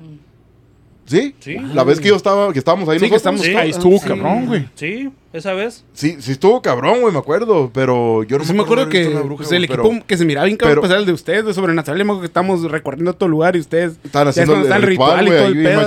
¿Sí? 1.07 1.35
Sí. 1.39 1.57
La 1.75 1.85
vez 1.85 2.01
que 2.01 2.09
yo 2.09 2.17
estaba, 2.17 2.51
que 2.51 2.59
estábamos 2.59 2.89
ahí 2.89 2.99
Sí, 2.99 3.05
que 3.05 3.11
nosotros. 3.11 3.35
estamos 3.35 3.41
Sí. 3.43 3.55
Ahí 3.55 3.71
estuvo 3.71 3.99
Sí. 3.99 4.09
cabrón, 4.09 4.47
güey. 4.47 4.67
Sí, 4.75 5.11
esa 5.35 5.53
vez. 5.53 5.85
Sí, 5.93 6.17
sí 6.19 6.33
estuvo 6.33 6.63
cabrón, 6.63 7.03
güey, 7.03 7.13
me 7.13 7.19
acuerdo, 7.19 7.71
pero 7.75 8.23
yo 8.23 8.39
no 8.39 8.45
Sí 8.45 8.55
me 8.55 8.63
acuerdo 8.63 8.89
que 8.89 9.09
bruja, 9.09 9.37
pues, 9.37 9.53
el 9.53 9.59
güey, 9.59 9.65
equipo 9.67 9.91
pero 9.91 10.07
que 10.07 10.17
se 10.17 10.25
miraba 10.25 10.47
bien 10.47 10.57
cabrón 10.57 10.73
pero- 10.77 10.81
pues 10.81 10.91
era 10.91 11.01
el 11.01 11.05
de 11.07 11.13
ustedes, 11.13 11.45
de 11.45 11.53
Sobrenatural. 11.53 12.01
y 12.01 12.05
me 12.05 12.09
acuerdo 12.09 12.21
que 12.23 12.27
estamos 12.29 12.63
recorriendo 12.71 13.13
todo 13.13 13.27
el 13.27 13.33
lugar 13.33 13.55
y 13.55 13.61
ustedes... 13.61 13.99
Ya 14.11 14.23
haciendo 14.23 14.55
el, 14.57 14.63
está 14.63 14.79
ritual, 14.79 15.27
y 15.27 15.31
güey, 15.31 15.39
todo 15.41 15.49
el 15.49 15.63
pedo. 15.63 15.81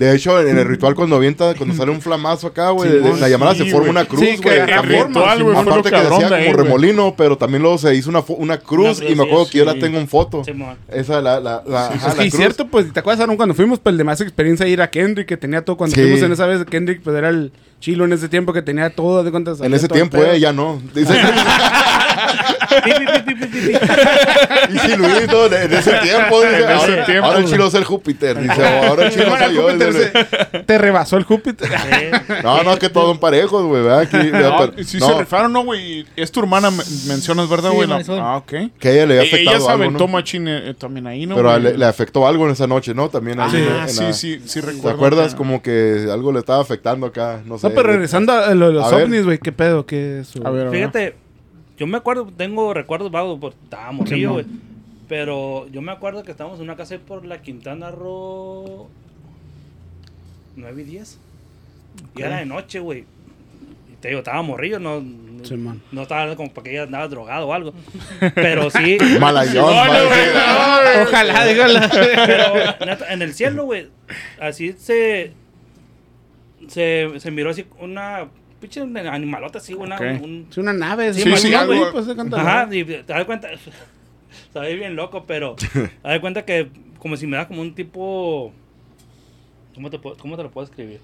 De 0.00 0.16
hecho, 0.16 0.40
en 0.40 0.56
el 0.56 0.64
ritual 0.64 0.94
cuando 0.94 1.16
avienta, 1.16 1.52
cuando 1.54 1.74
sale 1.74 1.90
un 1.90 2.00
flamazo 2.00 2.46
acá, 2.46 2.70
güey, 2.70 2.88
de- 2.88 2.96
de 3.00 3.02
Simón, 3.04 3.20
la 3.20 3.28
llamada 3.28 3.54
se 3.54 3.64
sí, 3.64 3.70
forma 3.70 3.90
una 3.90 4.06
cruz, 4.06 4.20
Sí, 4.20 4.38
que 4.38 4.48
güey. 4.48 4.58
forma, 4.60 4.82
ritual, 5.08 5.42
güey, 5.44 5.56
Aparte 5.58 5.90
que 5.90 5.96
decía 6.00 6.28
de 6.30 6.34
ahí, 6.36 6.44
como 6.52 6.56
remolino, 6.64 7.14
pero 7.18 7.36
también 7.36 7.60
luego 7.62 7.76
se 7.76 7.94
hizo 7.94 8.08
una, 8.08 8.24
una 8.28 8.56
cruz 8.58 9.02
y 9.06 9.14
me 9.14 9.24
acuerdo 9.24 9.44
sí, 9.44 9.50
que 9.52 9.58
yo 9.58 9.66
la 9.66 9.74
sí. 9.74 9.80
tengo 9.80 9.98
en 9.98 10.08
foto. 10.08 10.42
Esa, 10.90 11.20
la, 11.20 11.38
la, 11.38 11.62
la, 11.66 11.86
ajá, 11.88 11.94
Es 11.96 12.02
la 12.16 12.22
cruz. 12.22 12.32
cierto, 12.34 12.66
pues, 12.68 12.90
¿te 12.90 12.98
acuerdas, 13.00 13.20
Aaron, 13.22 13.36
cuando 13.36 13.54
fuimos, 13.54 13.78
pues, 13.78 13.92
el 13.92 13.98
de 13.98 14.04
más 14.04 14.22
experiencia 14.22 14.66
ir 14.66 14.80
a 14.80 14.88
Kendrick, 14.88 15.26
que 15.28 15.36
tenía 15.36 15.62
todo, 15.66 15.76
cuando 15.76 15.94
Sí. 15.94 16.00
fuimos 16.00 16.22
en 16.22 16.32
esa 16.32 16.46
vez, 16.46 16.64
Kendrick, 16.64 17.02
pues, 17.02 17.14
era 17.14 17.28
el 17.28 17.52
chilo 17.78 18.06
en 18.06 18.14
ese 18.14 18.30
tiempo, 18.30 18.54
que 18.54 18.62
tenía 18.62 18.88
todo, 18.88 19.22
de 19.22 19.30
cuántas 19.30 19.60
En 19.60 19.74
ese 19.74 19.86
tiempo, 19.88 20.16
eh, 20.16 20.40
ya 20.40 20.54
no. 20.54 20.80
Dice, 20.94 21.12
Y 24.72 24.78
sí, 24.78 24.96
Luis, 24.96 25.26
no, 25.28 25.46
en 25.46 25.72
ese 25.72 25.92
tiempo, 25.98 26.40
dice, 26.42 26.56
En 26.56 26.62
ese 26.62 26.72
ahora, 26.72 27.04
tiempo, 27.06 27.26
ahora 27.26 27.38
el 27.40 27.44
chilo 27.46 27.66
es 27.66 27.74
el 27.74 27.84
Júpiter, 27.84 28.40
dice, 28.40 28.62
o 28.62 28.86
ahora 28.88 29.06
el 29.06 29.12
chilo 29.12 29.36
soy 29.38 29.54
yo. 29.54 29.72
dice, 29.72 30.12
te 30.66 30.78
rebasó 30.78 31.16
el 31.16 31.24
Júpiter. 31.24 31.68
Eh, 31.92 32.10
No, 32.42 32.62
no, 32.62 32.78
que 32.78 32.88
todos 32.88 33.08
son 33.08 33.18
parejos, 33.18 33.64
güey, 33.64 33.82
¿verdad? 33.82 34.00
Aquí, 34.00 34.16
No, 34.16 34.56
pero- 34.58 34.84
sí 34.84 34.98
no, 34.98 35.06
se 35.08 35.18
rifaron, 35.20 35.52
¿no, 35.52 35.64
güey? 35.64 36.06
Es 36.16 36.30
tu 36.30 36.40
hermana, 36.40 36.70
me- 36.70 36.84
mencionas, 37.06 37.48
¿verdad, 37.48 37.70
Sí, 37.70 37.76
güey? 37.76 37.88
Ah, 38.20 38.36
ok. 38.36 38.52
que 38.78 38.88
a 38.88 38.92
ella 38.92 39.06
le 39.06 39.18
había 39.18 39.22
E- 39.22 39.26
afectado 39.26 39.56
Ella 39.56 39.64
se 39.66 39.70
algo, 39.70 39.84
aventó 39.84 40.06
¿no? 40.06 40.12
machín 40.12 40.48
eh, 40.48 40.74
también 40.78 41.06
ahí, 41.06 41.26
¿no? 41.26 41.36
Pero 41.36 41.58
le, 41.58 41.76
le 41.76 41.84
afectó 41.86 42.26
algo 42.26 42.46
en 42.46 42.52
esa 42.52 42.66
noche, 42.66 42.94
¿no? 42.94 43.08
También 43.08 43.40
ahí 43.40 43.50
Ah, 43.54 43.58
en 43.88 43.96
la- 43.96 44.12
sí, 44.12 44.12
sí, 44.12 44.40
sí, 44.46 44.60
¿Te 44.60 44.66
recuerdo. 44.66 44.90
acuerdas? 44.96 45.32
que- 45.32 45.38
Como 45.40 45.62
que 45.62 46.06
algo 46.12 46.32
le 46.32 46.38
estaba 46.40 46.60
afectando 46.60 47.06
acá, 47.06 47.40
no 47.46 47.56
sé. 47.58 47.68
No, 47.68 47.74
pero 47.74 47.88
regresando 47.88 48.32
a 48.32 48.54
lo 48.54 48.68
de 48.68 48.72
los 48.74 48.92
A 48.92 48.96
ovnis, 48.96 49.24
güey, 49.24 49.38
¿qué 49.38 49.52
pedo? 49.52 49.86
¿Qué 49.86 50.20
es? 50.20 50.32
A 50.44 50.50
ver, 50.50 50.66
a 50.66 50.70
ver. 50.70 50.78
Fíjate, 50.78 51.16
yo 51.80 51.86
me 51.86 51.96
acuerdo, 51.96 52.26
tengo 52.36 52.74
recuerdos 52.74 53.10
vagos, 53.10 53.38
porque 53.40 53.56
estaba 53.64 53.90
Simón. 54.06 54.32
güey. 54.34 54.46
Pero 55.08 55.66
yo 55.68 55.80
me 55.80 55.90
acuerdo 55.90 56.22
que 56.22 56.30
estábamos 56.30 56.58
en 56.58 56.64
una 56.64 56.76
casa 56.76 56.98
por 56.98 57.24
la 57.24 57.40
Quintana 57.40 57.90
Roo 57.90 58.88
9 60.56 60.82
y 60.82 60.84
10. 60.84 61.18
Y 62.16 62.22
era 62.22 62.36
de 62.36 62.44
noche, 62.44 62.80
güey. 62.80 63.06
Y 63.90 63.96
te 63.98 64.08
digo, 64.08 64.18
estaba 64.18 64.42
morrillo, 64.42 64.78
no, 64.78 65.00
no, 65.00 66.02
estaba 66.02 66.36
como 66.36 66.52
para 66.52 66.64
que 66.64 66.70
ella 66.72 66.82
andaba 66.82 67.08
drogado 67.08 67.48
o 67.48 67.54
algo. 67.54 67.72
Pero 68.34 68.70
sí. 68.70 68.98
Malayón, 69.18 69.74
No. 69.74 71.02
Ojalá, 71.02 71.46
dígala. 71.46 71.90
Pero 72.78 72.96
en 73.08 73.22
el 73.22 73.32
cielo, 73.32 73.64
güey, 73.64 73.88
así 74.38 74.74
se, 74.74 75.32
se. 76.68 77.08
Se 77.18 77.30
miró 77.30 77.50
así 77.50 77.64
una. 77.80 78.28
Pinche 78.60 78.80
animalota 78.80 79.58
así, 79.58 79.72
güey. 79.72 79.86
una- 79.86 79.96
Ok. 79.96 80.22
un- 80.22 80.46
Es 80.50 80.58
una 80.58 80.72
nave, 80.72 81.14
Sí, 81.14 81.22
sí, 81.22 81.36
sí, 81.36 81.48
güey, 81.48 81.54
algo- 81.54 81.92
pues. 81.92 82.06
Ajá, 82.34 82.68
y 82.70 82.84
te 82.84 83.02
das 83.02 83.24
cuenta. 83.24 83.48
Ve 84.54 84.74
bien 84.76 84.96
loco, 84.96 85.24
pero. 85.26 85.54
Te 85.72 85.90
das 86.02 86.20
cuenta 86.20 86.44
que 86.44 86.68
como 86.98 87.16
si 87.16 87.26
me 87.26 87.36
da 87.36 87.48
como 87.48 87.62
un 87.62 87.74
tipo. 87.74 88.52
¿Cómo 89.74 89.88
te, 89.90 89.98
puedo- 89.98 90.16
cómo 90.18 90.36
te 90.36 90.42
lo 90.42 90.50
puedo 90.50 90.66
escribir? 90.66 91.00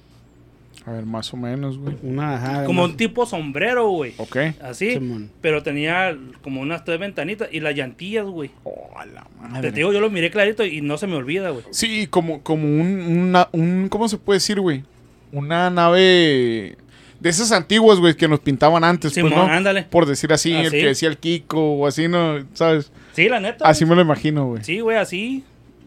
A 0.84 0.92
ver, 0.92 1.06
más 1.06 1.32
o 1.32 1.36
menos, 1.38 1.78
güey. 1.78 1.96
Una, 2.02 2.34
ajá. 2.36 2.64
Como 2.64 2.82
más- 2.82 2.90
un 2.90 2.96
tipo 2.96 3.24
sombrero, 3.24 3.88
güey. 3.88 4.12
Ok. 4.18 4.36
Así. 4.62 4.92
Simón. 4.92 5.30
Pero 5.40 5.62
tenía 5.62 6.16
como 6.42 6.60
unas 6.60 6.84
tres 6.84 7.00
ventanitas 7.00 7.48
y 7.50 7.60
las 7.60 7.74
llantillas, 7.74 8.26
güey. 8.26 8.50
Oh, 8.64 8.90
la 9.14 9.22
Te 9.24 9.48
madre. 9.48 9.72
digo, 9.72 9.92
yo 9.92 10.00
lo 10.00 10.10
miré 10.10 10.30
clarito 10.30 10.64
y 10.64 10.82
no 10.82 10.98
se 10.98 11.06
me 11.06 11.14
olvida, 11.16 11.50
güey. 11.50 11.64
Sí, 11.70 12.06
como, 12.08 12.42
como 12.42 12.64
un, 12.68 13.00
una- 13.28 13.48
un. 13.52 13.88
¿Cómo 13.88 14.08
se 14.08 14.18
puede 14.18 14.36
decir, 14.36 14.60
güey? 14.60 14.84
Una 15.32 15.70
nave. 15.70 16.76
De 17.20 17.30
esas 17.30 17.50
antiguas, 17.52 17.98
güey, 17.98 18.14
que 18.14 18.28
nos 18.28 18.40
pintaban 18.40 18.84
antes, 18.84 19.12
pues, 19.14 19.26
Simón, 19.26 19.46
¿no? 19.48 19.52
ándale. 19.52 19.84
Por 19.84 20.06
decir 20.06 20.32
así, 20.32 20.52
el 20.52 20.70
que 20.70 20.86
decía 20.86 21.08
el 21.08 21.16
Kiko 21.18 21.74
o 21.74 21.86
así, 21.86 22.08
¿no? 22.08 22.44
¿Sabes? 22.54 22.92
Sí, 23.14 23.28
la 23.28 23.40
neta. 23.40 23.66
Así 23.66 23.84
güey. 23.84 23.90
me 23.90 23.96
lo 23.96 24.02
imagino, 24.02 24.46
güey. 24.46 24.62
Sí, 24.64 24.80
güey, 24.80 24.98
así. 24.98 25.42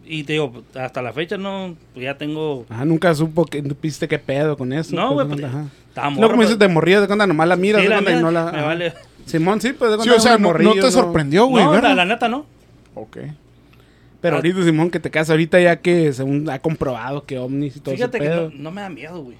Y 0.06 0.24
te 0.24 0.32
digo, 0.32 0.64
hasta 0.74 1.02
la 1.02 1.12
fecha 1.12 1.36
no. 1.36 1.76
Pues 1.94 2.04
ya 2.04 2.18
tengo. 2.18 2.66
Ajá, 2.68 2.84
nunca 2.84 3.14
supo 3.14 3.44
que 3.46 3.62
viste 3.80 4.08
qué 4.08 4.18
pedo 4.18 4.56
con 4.56 4.72
eso. 4.72 4.94
No, 4.96 5.12
güey, 5.14 5.26
pues, 5.28 5.40
pues, 5.40 5.52
No, 6.18 6.28
como 6.28 6.42
dices, 6.42 6.56
pero- 6.56 6.68
de 6.68 6.74
morrida, 6.74 7.00
de 7.00 7.06
cuando 7.06 7.26
nomás 7.28 7.46
la 7.46 7.54
miras, 7.56 7.82
Sí, 7.82 7.88
de 7.88 8.00
la 8.00 8.10
y 8.18 8.20
no 8.20 8.30
la... 8.32 8.50
Me 8.50 8.62
vale. 8.62 8.92
Simón, 9.26 9.60
sí, 9.60 9.72
pues 9.72 9.92
de 9.92 9.96
Sí, 9.98 10.08
cuando 10.08 10.16
o 10.16 10.20
sea, 10.20 10.34
era 10.34 10.58
no, 10.64 10.72
te 10.74 10.90
sorprendió, 10.90 11.46
güey, 11.46 11.64
no, 11.64 11.70
la, 11.72 11.80
¿verdad? 11.80 11.96
la 11.96 12.04
neta 12.06 12.28
no. 12.28 12.44
Ok. 12.94 13.18
Pero 14.20 14.34
Ah. 14.34 14.38
ahorita, 14.38 14.64
Simón, 14.64 14.90
que 14.90 14.98
te 14.98 15.10
casas 15.10 15.30
ahorita 15.30 15.60
ya 15.60 15.76
que 15.76 16.12
según 16.12 16.50
ha 16.50 16.58
comprobado 16.58 17.24
que 17.24 17.38
ovnis 17.38 17.76
y 17.76 17.80
todo 17.80 17.94
Fíjate 17.94 18.18
ese 18.18 18.26
que 18.26 18.30
pedo. 18.30 18.50
no, 18.50 18.58
no 18.64 18.70
me 18.72 18.80
da 18.80 18.88
miedo, 18.90 19.22
güey. 19.22 19.36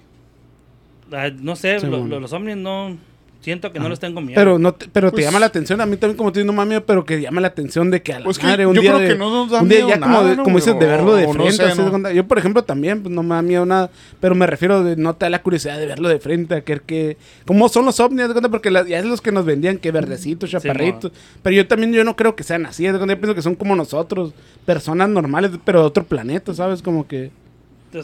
Ah, 1.12 1.30
No 1.40 1.56
sé, 1.56 1.80
Sí, 1.80 1.86
lo- 1.86 1.98
bueno. 1.98 2.06
lo- 2.06 2.20
los 2.20 2.32
ovnis 2.32 2.56
no. 2.56 2.96
Siento 3.42 3.72
que 3.72 3.80
no 3.80 3.88
les 3.88 3.98
tengo 3.98 4.20
miedo. 4.20 4.34
Pero 4.38 4.58
no 4.58 4.74
te, 4.74 4.86
pero 4.92 5.10
Pues- 5.10 5.20
te 5.20 5.26
llama 5.26 5.38
la 5.40 5.46
atención, 5.46 5.80
a 5.80 5.86
mí 5.86 5.96
también 5.96 6.18
como 6.18 6.30
tú 6.30 6.44
no 6.44 6.52
mami, 6.52 6.78
pero 6.86 7.06
que 7.06 7.22
llama 7.22 7.40
la 7.40 7.48
atención 7.48 7.90
de 7.90 8.02
que 8.02 8.12
a 8.12 8.18
la 8.18 8.26
Pues 8.26 8.38
que 8.38 8.44
madre 8.46 8.66
un 8.66 8.74
yo 8.74 8.82
día 8.82 8.90
creo 8.90 9.00
de- 9.02 9.08
que 9.08 9.18
no 9.18 9.30
nos 9.30 9.50
da 9.50 9.62
un 9.62 9.68
día 9.70 9.78
miedo 9.78 9.88
ya 9.88 9.98
como, 9.98 10.12
nada, 10.12 10.24
de- 10.28 10.36
¿no, 10.36 10.42
como 10.42 10.52
güey? 10.58 10.62
dices 10.66 10.78
de 10.78 10.86
verlo 10.86 11.14
de 11.14 11.26
no 11.26 11.32
frente, 11.32 11.52
sé, 11.52 11.62
así 11.62 11.78
de 11.78 11.84
¿no? 11.84 11.90
cuenta. 11.90 12.12
Yo 12.12 12.28
por 12.28 12.36
ejemplo 12.36 12.62
también 12.64 13.02
pues, 13.02 13.14
no 13.14 13.22
me 13.22 13.34
da 13.36 13.40
miedo 13.40 13.64
nada, 13.64 13.90
pero 14.20 14.34
me 14.34 14.46
refiero 14.46 14.84
de 14.84 14.96
no 14.96 15.14
te 15.16 15.24
da 15.24 15.30
la 15.30 15.40
curiosidad 15.42 15.78
de 15.78 15.86
verlo 15.86 16.10
de 16.10 16.20
frente, 16.20 16.54
a 16.56 16.60
querer 16.60 16.82
que 16.82 17.16
cómo 17.46 17.70
son 17.70 17.86
los 17.86 17.98
ovnis, 17.98 18.26
de 18.28 18.34
cuenta 18.34 18.50
porque 18.50 18.70
la- 18.70 18.86
ya 18.86 18.98
es 18.98 19.06
los 19.06 19.22
que 19.22 19.32
nos 19.32 19.46
vendían 19.46 19.78
que 19.78 19.90
verdecitos, 19.90 20.50
chaparritos, 20.50 21.10
pero 21.42 21.56
yo 21.56 21.66
también 21.66 21.94
yo 21.94 22.04
no 22.04 22.16
creo 22.16 22.36
que 22.36 22.42
sean 22.44 22.66
así, 22.66 22.84
de 22.84 22.90
cuenta 22.98 23.14
yo 23.14 23.20
pienso 23.20 23.34
que 23.34 23.40
son 23.40 23.54
como 23.54 23.74
nosotros, 23.74 24.34
personas 24.66 25.08
normales, 25.08 25.52
pero 25.64 25.80
de 25.80 25.86
otro 25.86 26.04
planeta, 26.04 26.52
¿sabes? 26.52 26.82
Como 26.82 27.08
que 27.08 27.30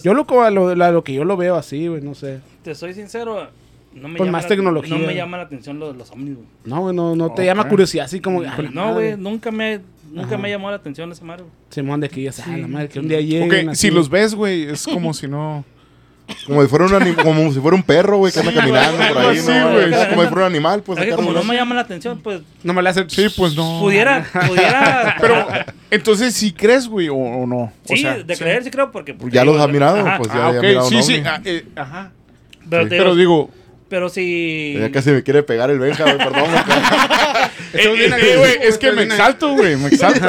yo 0.03 0.15
lo 0.15 0.27
a 0.43 0.51
lo, 0.51 0.75
lo 0.75 1.05
que 1.05 1.13
yo 1.15 1.25
lo 1.25 1.37
veo 1.37 1.57
así, 1.57 1.87
güey, 1.89 2.01
no 2.03 2.15
sé. 2.15 2.41
te 2.63 2.75
soy 2.75 2.95
sincero. 2.95 3.49
No 3.95 4.09
me 4.09 4.19
Pues 4.19 4.27
llama 4.27 4.39
más 4.39 4.45
la- 4.45 4.49
tecnología. 4.49 4.99
No 4.99 5.07
me 5.07 5.15
llama 5.15 5.37
la 5.39 5.43
atención 5.45 5.79
los, 5.79 5.97
los 5.97 6.11
ovnis, 6.11 6.35
güey. 6.35 6.47
No, 6.67 6.81
güey, 6.83 6.95
no, 6.95 7.17
no 7.17 7.33
te 7.33 7.47
llama 7.47 7.67
curiosidad 7.67 8.05
así 8.05 8.21
como 8.21 8.41
ah, 8.43 8.55
la 8.59 8.71
No, 8.71 8.87
madre. 8.89 8.93
güey, 8.93 9.17
nunca 9.17 9.51
me, 9.51 9.81
nunca 10.13 10.35
Ajá. 10.35 10.39
me 10.39 10.51
llamó 10.51 10.69
la 10.71 10.77
atención 10.77 11.11
esa 11.13 11.25
madre. 11.25 11.45
güey. 11.45 11.55
Simón 11.71 12.01
de 12.01 12.11
que 12.11 12.23
ya 12.23 12.31
ah, 12.47 12.57
la 12.59 12.69
madre, 12.69 12.89
que 12.91 13.01
un 13.01 13.09
día 13.09 13.21
así. 13.71 13.89
si 13.89 13.91
los 13.91 14.11
ves, 14.11 14.35
güey, 14.35 14.65
es 14.65 14.85
como 14.85 15.15
si 15.15 15.29
no. 15.29 15.65
Como 16.47 16.61
si 16.63 16.69
fuera 16.69 16.87
un, 16.87 17.15
como 17.15 17.53
si 17.53 17.61
fuera 17.61 17.77
un 17.77 17.83
perro, 17.85 18.19
güey, 18.19 18.33
que 18.33 18.41
anda 18.41 18.53
caminando 18.53 18.99
por 19.09 19.19
ahí, 19.19 19.39
Sí, 19.39 19.47
¿no? 19.49 20.09
como 20.11 20.23
si 20.23 20.29
fuera 20.29 20.35
un 20.35 20.43
animal, 20.43 20.83
pues. 20.83 20.99
es 20.99 21.05
que 21.05 21.11
acá 21.13 21.17
como 21.23 21.33
no 21.33 21.45
me 21.45 21.55
llama 21.55 21.75
la 21.77 21.83
atención, 21.83 22.21
pues 22.21 22.41
No 22.65 22.73
me 22.73 22.83
la 22.83 22.91
hace. 22.91 23.05
Sí, 23.09 23.27
pues 23.37 23.55
no. 23.55 23.79
pudiera, 23.81 24.27
pudiera. 24.49 25.17
Pero, 25.21 25.47
entonces, 25.91 26.35
¿sí 26.35 26.53
crees, 26.53 26.89
güey, 26.89 27.09
o, 27.09 27.15
o 27.15 27.47
no? 27.47 27.57
O 27.57 27.73
sí, 27.85 27.99
sea, 27.99 28.19
de 28.19 28.37
creer 28.37 28.65
sí 28.65 28.71
creo 28.71 28.91
porque. 28.91 29.17
Ya 29.31 29.45
los 29.45 29.61
has 29.61 29.69
mirado, 29.69 29.99
ajá, 30.05 30.19
pues 30.19 30.31
Ah, 30.33 30.51
ya, 30.53 30.59
he 30.59 30.63
mirado 30.63 30.89
sí, 30.89 31.03
sí. 31.03 31.23
ah, 31.25 31.41
eh, 31.45 31.65
ajá. 31.77 32.11
Pero, 32.69 32.83
Sí. 32.85 32.89
te 32.91 32.97
Pero 32.97 33.15
digo, 33.15 33.51
pero 33.89 34.09
si. 34.09 34.77
Ya 34.79 34.91
casi 34.91 35.11
me 35.11 35.23
quiere 35.23 35.43
pegar 35.43 35.71
el 35.71 35.79
Benja, 35.79 36.05
güey, 36.05 36.19
perdón. 36.19 36.45
eh, 37.75 37.79
eh, 37.85 38.11
eh, 38.19 38.37
güey, 38.39 38.59
es 38.63 38.79
que 38.79 38.93
me 38.93 39.03
exalto, 39.03 39.51
güey, 39.55 39.77
me 39.77 39.89
exalto. 39.89 40.27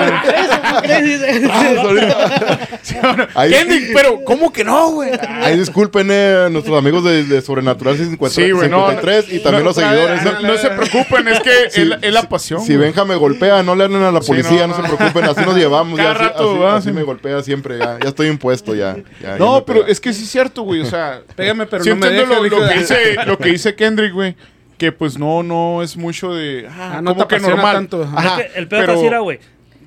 Ahí- 3.35 3.51
Kendrick, 3.51 3.91
pero 3.93 4.23
¿cómo 4.23 4.51
que 4.51 4.63
no, 4.63 4.91
güey? 4.91 5.11
Ahí 5.41 5.57
disculpen 5.57 6.09
eh, 6.11 6.43
a 6.45 6.49
nuestros 6.49 6.77
amigos 6.77 7.03
de, 7.03 7.23
de 7.23 7.41
Sobrenatural 7.41 7.97
53, 7.97 8.33
Sí, 8.33 8.51
güey, 8.51 8.69
no. 8.69 8.89
53 8.89 9.33
y 9.33 9.39
también 9.39 9.63
no, 9.63 9.69
los 9.69 9.75
seguidores. 9.75 10.23
No, 10.23 10.39
no 10.41 10.57
se 10.57 10.69
preocupen, 10.69 11.27
es 11.27 11.39
que 11.39 11.51
Si- 11.69 11.81
es, 11.81 11.87
la- 11.87 11.99
es 12.01 12.13
la 12.13 12.23
pasión. 12.23 12.61
Si 12.61 12.75
güey. 12.75 12.87
Benja 12.87 13.05
me 13.05 13.15
golpea, 13.15 13.63
no 13.63 13.75
le 13.75 13.85
hablen 13.85 14.03
a 14.03 14.11
la 14.11 14.21
Sí, 14.21 14.27
policía, 14.27 14.67
no, 14.67 14.75
no, 14.75 14.81
no. 14.81 14.89
se 14.89 14.95
preocupen, 14.95 15.25
así 15.25 15.41
nos 15.41 15.55
llevamos. 15.55 15.97
Cada 15.97 16.13
ya, 16.13 16.15
así, 16.19 16.23
rato, 16.29 16.67
así- 16.67 16.77
así 16.77 16.87
Sí. 16.89 16.93
me 16.93 17.03
golpea 17.03 17.43
siempre, 17.43 17.77
ya, 17.77 17.97
ya 18.01 18.09
estoy 18.09 18.27
impuesto, 18.27 18.75
ya. 18.75 18.95
No, 19.39 19.63
pero 19.65 19.85
es 19.85 19.99
que 19.99 20.13
sí 20.13 20.23
es 20.23 20.29
cierto, 20.31 20.61
güey. 20.63 20.81
O 20.81 20.85
sea, 20.85 21.21
Pégame, 21.35 21.65
pero 21.65 21.83
sí 21.83 21.89
no 21.89 21.95
me 21.97 22.07
entiendo 22.07 22.41
deja, 22.41 23.25
lo, 23.25 23.37
que 23.37 23.46
que 23.47 23.53
dice 23.53 23.75
Kendrick, 23.75 24.13
güey. 24.13 24.35
Que 24.77 24.91
pues 24.91 25.17
no, 25.17 25.41
no 25.41 25.81
es 25.81 25.97
mucho 25.97 26.33
de. 26.35 26.67
Ah, 26.69 26.97
Ah, 26.97 27.01
no 27.01 27.11
como 27.15 27.25
te 27.27 27.35
que 27.37 27.41
normal. 27.41 27.75
tanto, 27.75 28.03
ajá. 28.03 28.41
Es 28.41 28.45
que 28.53 28.59
el 28.59 28.67
peor 28.67 28.81
pero- 28.85 28.93
es 28.93 28.99
así, 29.11 29.23
güey. 29.23 29.39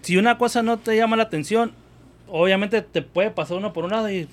Si 0.03 0.17
una 0.17 0.37
cosa 0.39 0.63
no 0.63 0.79
te 0.79 0.97
llama 0.97 1.17
la 1.17 1.23
atención, 1.25 1.73
obviamente 2.27 2.83
te 2.83 3.03
puede 3.03 3.31
pasar 3.31 3.59
uno 3.59 3.73
por 3.73 3.85
un 3.85 3.91
lado 3.91 4.11
y 4.11 4.29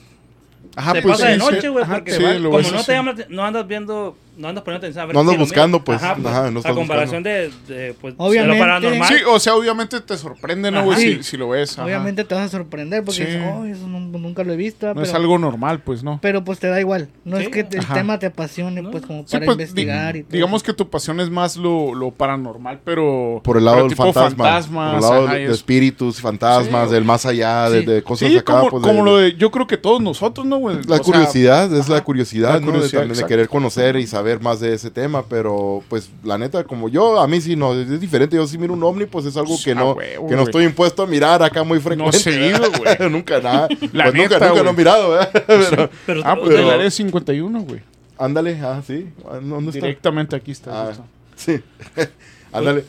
Ajá, 0.76 0.94
te 0.94 1.02
pues 1.02 1.18
pasa 1.18 1.28
de 1.30 1.34
sí, 1.36 1.40
noche, 1.40 1.62
sí. 1.62 1.68
güey. 1.68 1.84
Ajá, 1.84 1.96
Porque 1.96 2.12
sí, 2.14 2.24
como 2.24 2.60
no 2.60 2.84
te 2.84 2.92
llama, 2.94 3.14
no 3.30 3.46
andas 3.46 3.68
viendo 3.68 4.18
no 4.38 4.48
andas 4.48 4.64
poniendo 4.64 4.86
atención 4.86 5.04
a 5.04 5.06
ver 5.08 5.14
No 5.16 5.20
andas 5.22 5.36
si 5.36 5.40
buscando, 5.40 5.84
pues. 5.84 6.02
Ajá, 6.02 6.16
pues, 6.16 6.28
Ajá, 6.28 6.52
no 6.52 6.60
a 6.64 6.74
comparación 6.74 7.24
de, 7.24 7.52
de, 7.68 7.94
pues, 8.00 8.14
Obviamente. 8.18 8.54
de 8.54 8.60
lo 8.60 8.66
paranormal. 8.66 9.08
Sí, 9.10 9.16
o 9.28 9.40
sea, 9.40 9.56
obviamente 9.56 10.00
te 10.02 10.18
sorprende, 10.18 10.72
¿no, 10.72 10.84
güey? 10.84 10.98
Si, 11.00 11.14
Sí. 11.16 11.24
si 11.24 11.38
lo 11.38 11.50
ves. 11.50 11.74
ajá. 11.74 11.86
Obviamente 11.86 12.24
te 12.24 12.36
vas 12.36 12.46
a 12.46 12.50
sorprender 12.50 13.04
porque 13.04 13.18
Sí. 13.22 13.26
dices, 13.26 13.42
oh, 13.54 13.66
eso 13.66 13.88
no- 13.88 14.00
nunca 14.00 14.44
lo 14.44 14.54
he 14.54 14.56
visto. 14.56 14.88
No 14.88 14.94
pero, 14.96 15.06
es 15.06 15.14
algo 15.14 15.38
normal, 15.38 15.80
pues, 15.82 16.04
¿no? 16.04 16.20
pero 16.22 16.44
pues 16.44 16.60
te 16.60 16.68
da 16.68 16.80
igual. 16.80 17.10
No 17.26 17.38
Sí. 17.38 17.44
es 17.44 17.50
que 17.50 17.60
el 17.72 17.80
Ajá. 17.80 17.94
tema 17.96 18.20
te 18.20 18.28
apasione, 18.28 18.84
pues 18.84 19.06
como 19.06 19.24
Sí, 19.28 19.32
para 19.34 19.46
pues, 19.46 19.58
di- 19.58 19.64
investigar 19.64 20.16
y 20.16 20.24
todo. 20.24 20.32
digamos 20.34 20.64
que 20.64 20.74
tu 20.74 20.90
pasión 20.90 21.20
es 21.20 21.30
más 21.30 21.58
lo, 21.58 21.94
lo 21.96 22.12
paranormal, 22.12 22.80
pero... 22.84 23.42
Por 23.44 23.58
el 23.58 23.66
lado 23.66 23.78
del 23.80 23.88
tipo 23.90 24.04
fantasma. 24.04 24.30
fantasmas, 24.46 24.90
por 24.92 24.96
el 25.04 25.10
lado 25.10 25.28
ajá, 25.28 25.36
de, 25.36 25.46
espíritus, 25.52 26.22
fantasmas, 26.22 26.88
Sí. 26.90 26.94
del 26.96 27.04
más 27.06 27.26
allá, 27.26 27.70
de, 27.70 27.80
Sí. 27.82 27.86
de 27.86 28.04
cosas 28.04 28.30
Sí, 28.30 28.38
acá. 28.38 28.54
como, 28.60 28.70
pues, 28.72 28.84
como 28.84 28.94
de- 29.00 29.04
lo 29.04 29.18
de... 29.18 29.36
Yo 29.36 29.52
creo 29.52 29.68
que 29.68 29.78
todos 29.78 30.02
nosotros, 30.02 30.46
¿no, 30.46 30.58
güey? 30.58 30.78
La 30.88 31.00
curiosidad, 31.00 31.74
es 31.74 31.90
la 31.90 32.04
curiosidad, 32.04 32.62
¿no? 32.62 32.72
De, 32.80 33.26
querer 33.28 33.50
conocer 33.50 33.96
y 33.98 34.08
saber 34.08 34.27
más 34.42 34.60
de 34.60 34.74
ese 34.74 34.92
tema, 34.92 35.24
pero 35.28 35.84
pues 35.90 36.10
la 36.24 36.38
neta, 36.38 36.64
como 36.64 36.90
yo, 36.90 37.20
a 37.20 37.28
mí 37.28 37.40
sí 37.42 37.56
no, 37.56 37.74
es 37.74 38.00
diferente. 38.00 38.36
Yo 38.36 38.46
sí 38.48 38.58
miro 38.58 38.74
un 38.74 38.84
ovni, 38.84 39.06
pues 39.06 39.26
es 39.26 39.36
algo 39.38 39.56
que 39.64 39.72
Ah, 39.72 39.76
no, 39.76 39.92
huevo, 39.94 40.28
que 40.28 40.36
no 40.36 40.44
estoy 40.44 40.66
impuesto 40.66 41.04
a 41.04 41.08
mirar 41.08 41.42
acá 41.44 41.64
muy 41.64 41.80
frecuente. 41.80 42.20
seguido, 42.20 42.60
¿verdad? 42.72 42.98
güey. 43.00 43.10
nunca 43.12 43.40
nada. 43.40 43.68
La 43.94 44.04
pues 44.06 44.16
nunca, 44.16 44.30
neta, 44.40 44.50
nunca 44.50 44.64
lo 44.64 44.70
he 44.70 44.74
mirado, 44.74 45.10
¿verdad? 45.12 45.32
Pero, 45.48 45.90
Pero, 46.06 46.22
Ah, 46.26 46.36
pues 46.36 46.50
Pero- 46.50 46.60
el 46.64 46.70
área 46.70 46.92
51, 46.92 47.62
güey. 47.62 47.82
ándale, 48.18 48.60
ah, 48.62 48.82
sí. 48.86 49.08
Ah, 49.30 49.40
¿Dónde 49.42 49.72
está? 49.72 49.86
Directamente 49.86 50.36
aquí 50.36 50.52
está. 50.52 50.88
Ah, 50.88 50.92
está. 50.92 51.04
sí. 51.36 51.62
Ándale. 52.52 52.86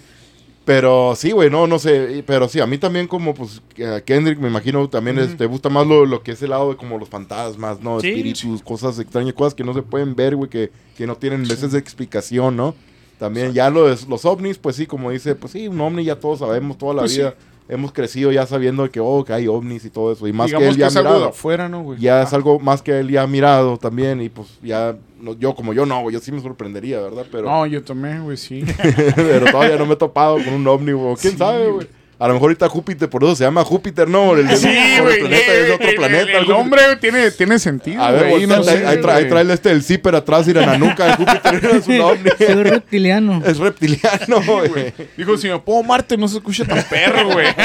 Pero 0.69 1.15
sí, 1.17 1.31
güey, 1.31 1.49
no, 1.49 1.67
no 1.67 1.79
sé. 1.79 2.23
Pero 2.27 2.47
sí, 2.47 2.61
a 2.61 2.67
mí 2.67 2.77
también 2.77 3.07
como, 3.09 3.33
pues, 3.33 3.63
a 3.91 4.03
Kendrick, 4.03 4.39
me 4.39 4.49
imagino, 4.49 4.87
también 4.91 5.19
es- 5.19 5.35
te 5.35 5.47
gusta 5.47 5.71
más 5.71 5.87
lo, 5.87 6.05
lo 6.05 6.23
que 6.23 6.33
es 6.33 6.43
el 6.43 6.51
lado 6.51 6.69
de 6.69 6.77
como 6.77 6.99
los 6.99 7.09
fantasmas, 7.09 7.81
¿no? 7.81 7.99
Sí. 8.01 8.09
Espíritus, 8.09 8.63
cosas 8.63 8.99
extrañas, 8.99 9.33
cosas 9.33 9.55
que 9.55 9.65
no 9.65 9.73
se 9.73 9.81
pueden 9.81 10.15
ver, 10.15 10.37
güey, 10.37 10.51
que, 10.51 10.71
que 10.95 11.07
no 11.07 11.17
tienen 11.17 11.49
veces 11.49 11.73
de 11.73 11.79
explicación, 11.79 12.55
¿no? 12.55 12.75
También 13.19 13.55
ya 13.55 13.71
los, 13.71 14.07
los 14.07 14.27
ovnis, 14.27 14.59
pues 14.59 14.77
sí, 14.77 14.85
como 14.87 15.11
dice, 15.11 15.35
pues 15.35 15.53
sí, 15.55 15.69
un 15.69 15.81
ovni 15.81 16.05
ya 16.05 16.17
todos 16.21 16.41
sabemos, 16.41 16.77
toda 16.77 16.93
la 16.93 17.01
Pues 17.03 17.15
sí. 17.15 17.23
Hemos 17.69 17.93
crecido 17.93 18.33
ya 18.33 18.47
sabiendo 18.47 18.91
que, 18.91 19.01
oh, 19.01 19.25
que 19.25 19.33
hay 19.33 19.47
ovnis 19.47 19.85
y 19.85 19.91
todo 19.91 20.13
eso. 20.13 20.27
Y 20.27 20.33
más 20.33 20.47
Digamos 20.47 20.69
que 20.69 20.71
él 20.73 20.77
ya 20.79 20.87
ha 20.87 20.89
es 20.89 20.97
algo 20.97 21.09
de 21.11 21.15
mirado. 21.17 21.31
afuera, 21.31 21.69
¿no, 21.69 21.83
güey? 21.83 22.01
Ya 22.01 22.21
Ah, 22.21 22.23
es 22.23 22.33
algo 22.33 22.59
más 22.59 22.83
que 22.83 22.99
él 22.99 23.11
ya 23.11 23.23
ha 23.23 23.27
mirado 23.27 23.77
también 23.77 24.21
y 24.23 24.29
pues 24.29 24.49
ya, 24.63 24.97
no, 25.21 25.35
yo 25.35 25.55
como 25.55 25.73
yo 25.75 25.85
no, 25.87 26.01
güey, 26.03 26.15
yo 26.15 26.21
sí 26.21 26.33
me 26.33 26.41
sorprendería, 26.41 27.01
¿verdad? 27.01 27.27
Pero... 27.31 27.45
No, 27.45 27.67
yo 27.67 27.83
también, 27.85 28.25
güey, 28.25 28.37
sí. 28.37 28.65
pero 29.17 29.51
todavía 29.51 29.77
no 29.77 29.87
me 29.87 29.93
he 29.95 29.97
topado 29.97 30.37
con 30.43 30.53
un 30.55 30.67
ovni, 30.67 30.93
güey. 30.93 31.17
¿Quién 31.17 31.37
sabe, 31.37 31.71
güey? 31.71 31.87
A 32.21 32.27
lo 32.27 32.35
mejor 32.35 32.49
ahorita 32.49 32.69
Júpiter, 32.69 33.09
por 33.09 33.23
eso 33.23 33.37
se 33.37 33.45
llama 33.45 33.63
Júpiter, 33.63 34.09
¿no? 34.09 34.35
El, 34.35 34.51
el- 34.51 34.57
Sí, 34.57 34.67
güey. 35.01 35.15
el 35.15 35.21
planeta 35.21 35.53
es 35.55 35.67
de 35.69 35.73
otro 35.73 35.89
planeta. 35.95 36.39
El, 36.39 36.49
nombre 36.49 36.81
tiene, 37.01 37.31
tiene 37.31 37.61
sentido, 37.61 38.03
A 38.03 38.11
ver, 38.11 38.49
no 38.49 38.65
sé, 38.65 38.85
ahí, 38.87 39.01
trae, 39.01 39.23
ahí 39.23 39.29
trae 39.29 39.53
este, 39.53 39.71
el 39.71 39.85
zipper 39.85 40.17
atrás 40.17 40.49
y 40.49 40.53
la 40.53 40.77
nuca. 40.77 41.15
Júpiter 41.17 41.71
es 41.77 41.87
un 41.87 42.01
ovni. 42.01 42.31
Soy 42.45 42.63
reptiliano. 42.65 43.41
es 43.47 43.59
reptiliano, 43.59 44.43
güey. 44.69 44.93
Dijo, 45.17 45.37
si 45.39 45.49
me 45.49 45.61
pongo 45.61 45.85
Marte, 45.85 46.17
no 46.17 46.27
se 46.27 46.39
escucha 46.39 46.65
tan 46.65 46.83
perro, 46.85 47.31
güey. 47.31 47.47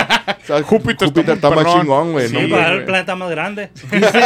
O 0.43 0.45
sea, 0.45 0.61
Júpiter 0.61 1.07
Júpiter, 1.07 1.35
está 1.35 1.49
más 1.51 1.65
chingón, 1.73 2.11
güey. 2.11 2.27
sí, 2.27 2.35
no, 2.37 2.49
para 2.49 2.73
el 2.73 2.83
planeta 2.83 3.15
más 3.15 3.29
grande. 3.31 3.69
Dice, 3.91 4.19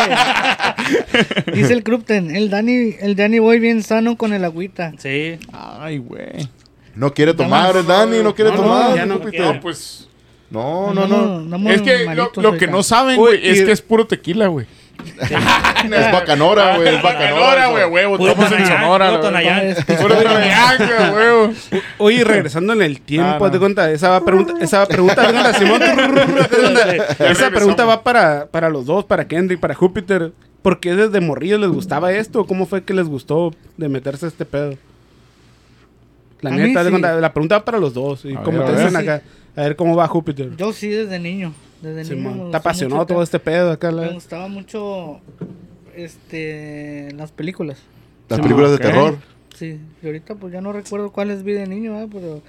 dice 1.53 1.73
el 1.73 1.83
Krupten, 1.83 2.35
el 2.35 2.49
Dani, 2.49 2.95
el 2.99 3.15
Dani 3.15 3.37
voy 3.39 3.59
bien 3.59 3.83
sano 3.83 4.17
con 4.17 4.33
el 4.33 4.43
agüita. 4.43 4.93
Sí. 4.97 5.37
Ay, 5.53 5.99
güey. 5.99 6.49
No 6.95 7.13
quiere 7.13 7.35
tomar, 7.35 7.77
el 7.77 7.85
Dani, 7.85 8.23
no 8.23 8.33
quiere 8.33 8.49
No, 8.51 8.57
no, 8.57 8.63
tomar. 8.63 8.95
ya 8.95 9.05
no 9.05 9.17
Júpiter. 9.19 9.41
No, 9.41 9.59
pues... 9.59 10.07
No, 10.49 10.93
no, 10.93 11.07
no. 11.07 11.69
Es 11.69 11.81
que 11.81 12.05
lo, 12.35 12.57
que 12.57 12.67
no 12.67 12.83
saben, 12.83 13.17
güey, 13.17 13.39
es 13.47 13.63
que 13.63 13.71
es 13.71 13.81
puro 13.81 14.07
tequila, 14.07 14.47
güey. 14.47 14.65
Es 15.85 16.11
bacanora, 16.11 16.77
güey. 16.77 16.95
Es 16.95 17.03
bacanora, 17.03 17.67
güey, 17.67 17.85
huevo. 17.85 18.27
Estamos 18.27 18.51
en 18.51 18.65
Sonora, 18.65 19.11
güey. 19.17 19.31
Oye, 21.97 22.23
regresando 22.23 22.73
en 22.73 22.81
el 22.81 23.01
tiempo, 23.01 23.43
Ah, 23.43 23.47
haz 23.47 23.51
de 23.53 23.59
cuenta, 23.59 23.91
esa 23.91 24.23
pregunta, 24.23 24.53
esa 24.59 24.85
pregunta, 24.87 25.53
Simón, 25.53 25.81
esa 27.19 27.49
pregunta 27.51 27.85
va 27.85 28.03
para, 28.03 28.47
para 28.47 28.69
los 28.69 28.85
dos, 28.85 29.05
para 29.05 29.27
Kendrick, 29.27 29.59
para 29.59 29.75
Júpiter. 29.75 30.31
¿Por 30.61 30.79
qué 30.79 30.95
desde 30.95 31.21
morrillos 31.21 31.59
les 31.59 31.69
gustaba 31.69 32.11
esto? 32.11 32.45
¿Cómo 32.45 32.65
fue 32.65 32.83
que 32.83 32.93
les 32.93 33.07
gustó 33.07 33.53
de 33.77 33.89
meterse 33.89 34.25
a 34.25 34.29
este 34.29 34.45
pedo? 34.45 34.73
La 36.41 36.51
neta, 36.51 36.83
la 36.83 37.33
pregunta 37.33 37.59
va 37.59 37.65
para 37.65 37.79
los 37.79 37.93
dos. 37.93 38.25
¿Y 38.25 38.35
A 38.35 38.41
cómo 38.43 38.59
ver, 38.59 38.67
te 38.67 38.83
dicen 38.83 38.95
acá? 38.95 39.21
A 39.57 39.61
ver 39.61 39.75
cómo 39.75 39.95
va 39.95 40.07
Júpiter. 40.07 40.55
Yo 40.55 40.71
sí 40.71 40.87
desde 40.87 41.19
niño. 41.19 41.51
Desde 41.81 42.15
niño. 42.15 42.45
me 42.45 42.51
¿Te 42.51 42.57
apasionó 42.57 43.05
todo 43.07 43.23
este 43.23 43.39
pedo 43.39 43.71
acá? 43.71 43.91
Me 43.91 44.05
La... 44.05 44.09
gustaba 44.13 44.47
mucho 44.47 45.19
este 45.95 47.11
las 47.15 47.31
películas. 47.31 47.79
Las 48.29 48.37
Sí, 48.37 48.43
películas 48.43 48.71
de 48.71 48.77
terror. 48.77 49.17
Sí, 49.57 49.79
y 50.03 50.05
ahorita 50.05 50.35
pues 50.35 50.53
ya 50.53 50.61
no 50.61 50.71
recuerdo 50.71 51.11
cuáles 51.11 51.41
vi 51.43 51.53
de 51.53 51.65
niño, 51.65 51.93
¿verdad? 51.93 52.07
pero 52.11 52.41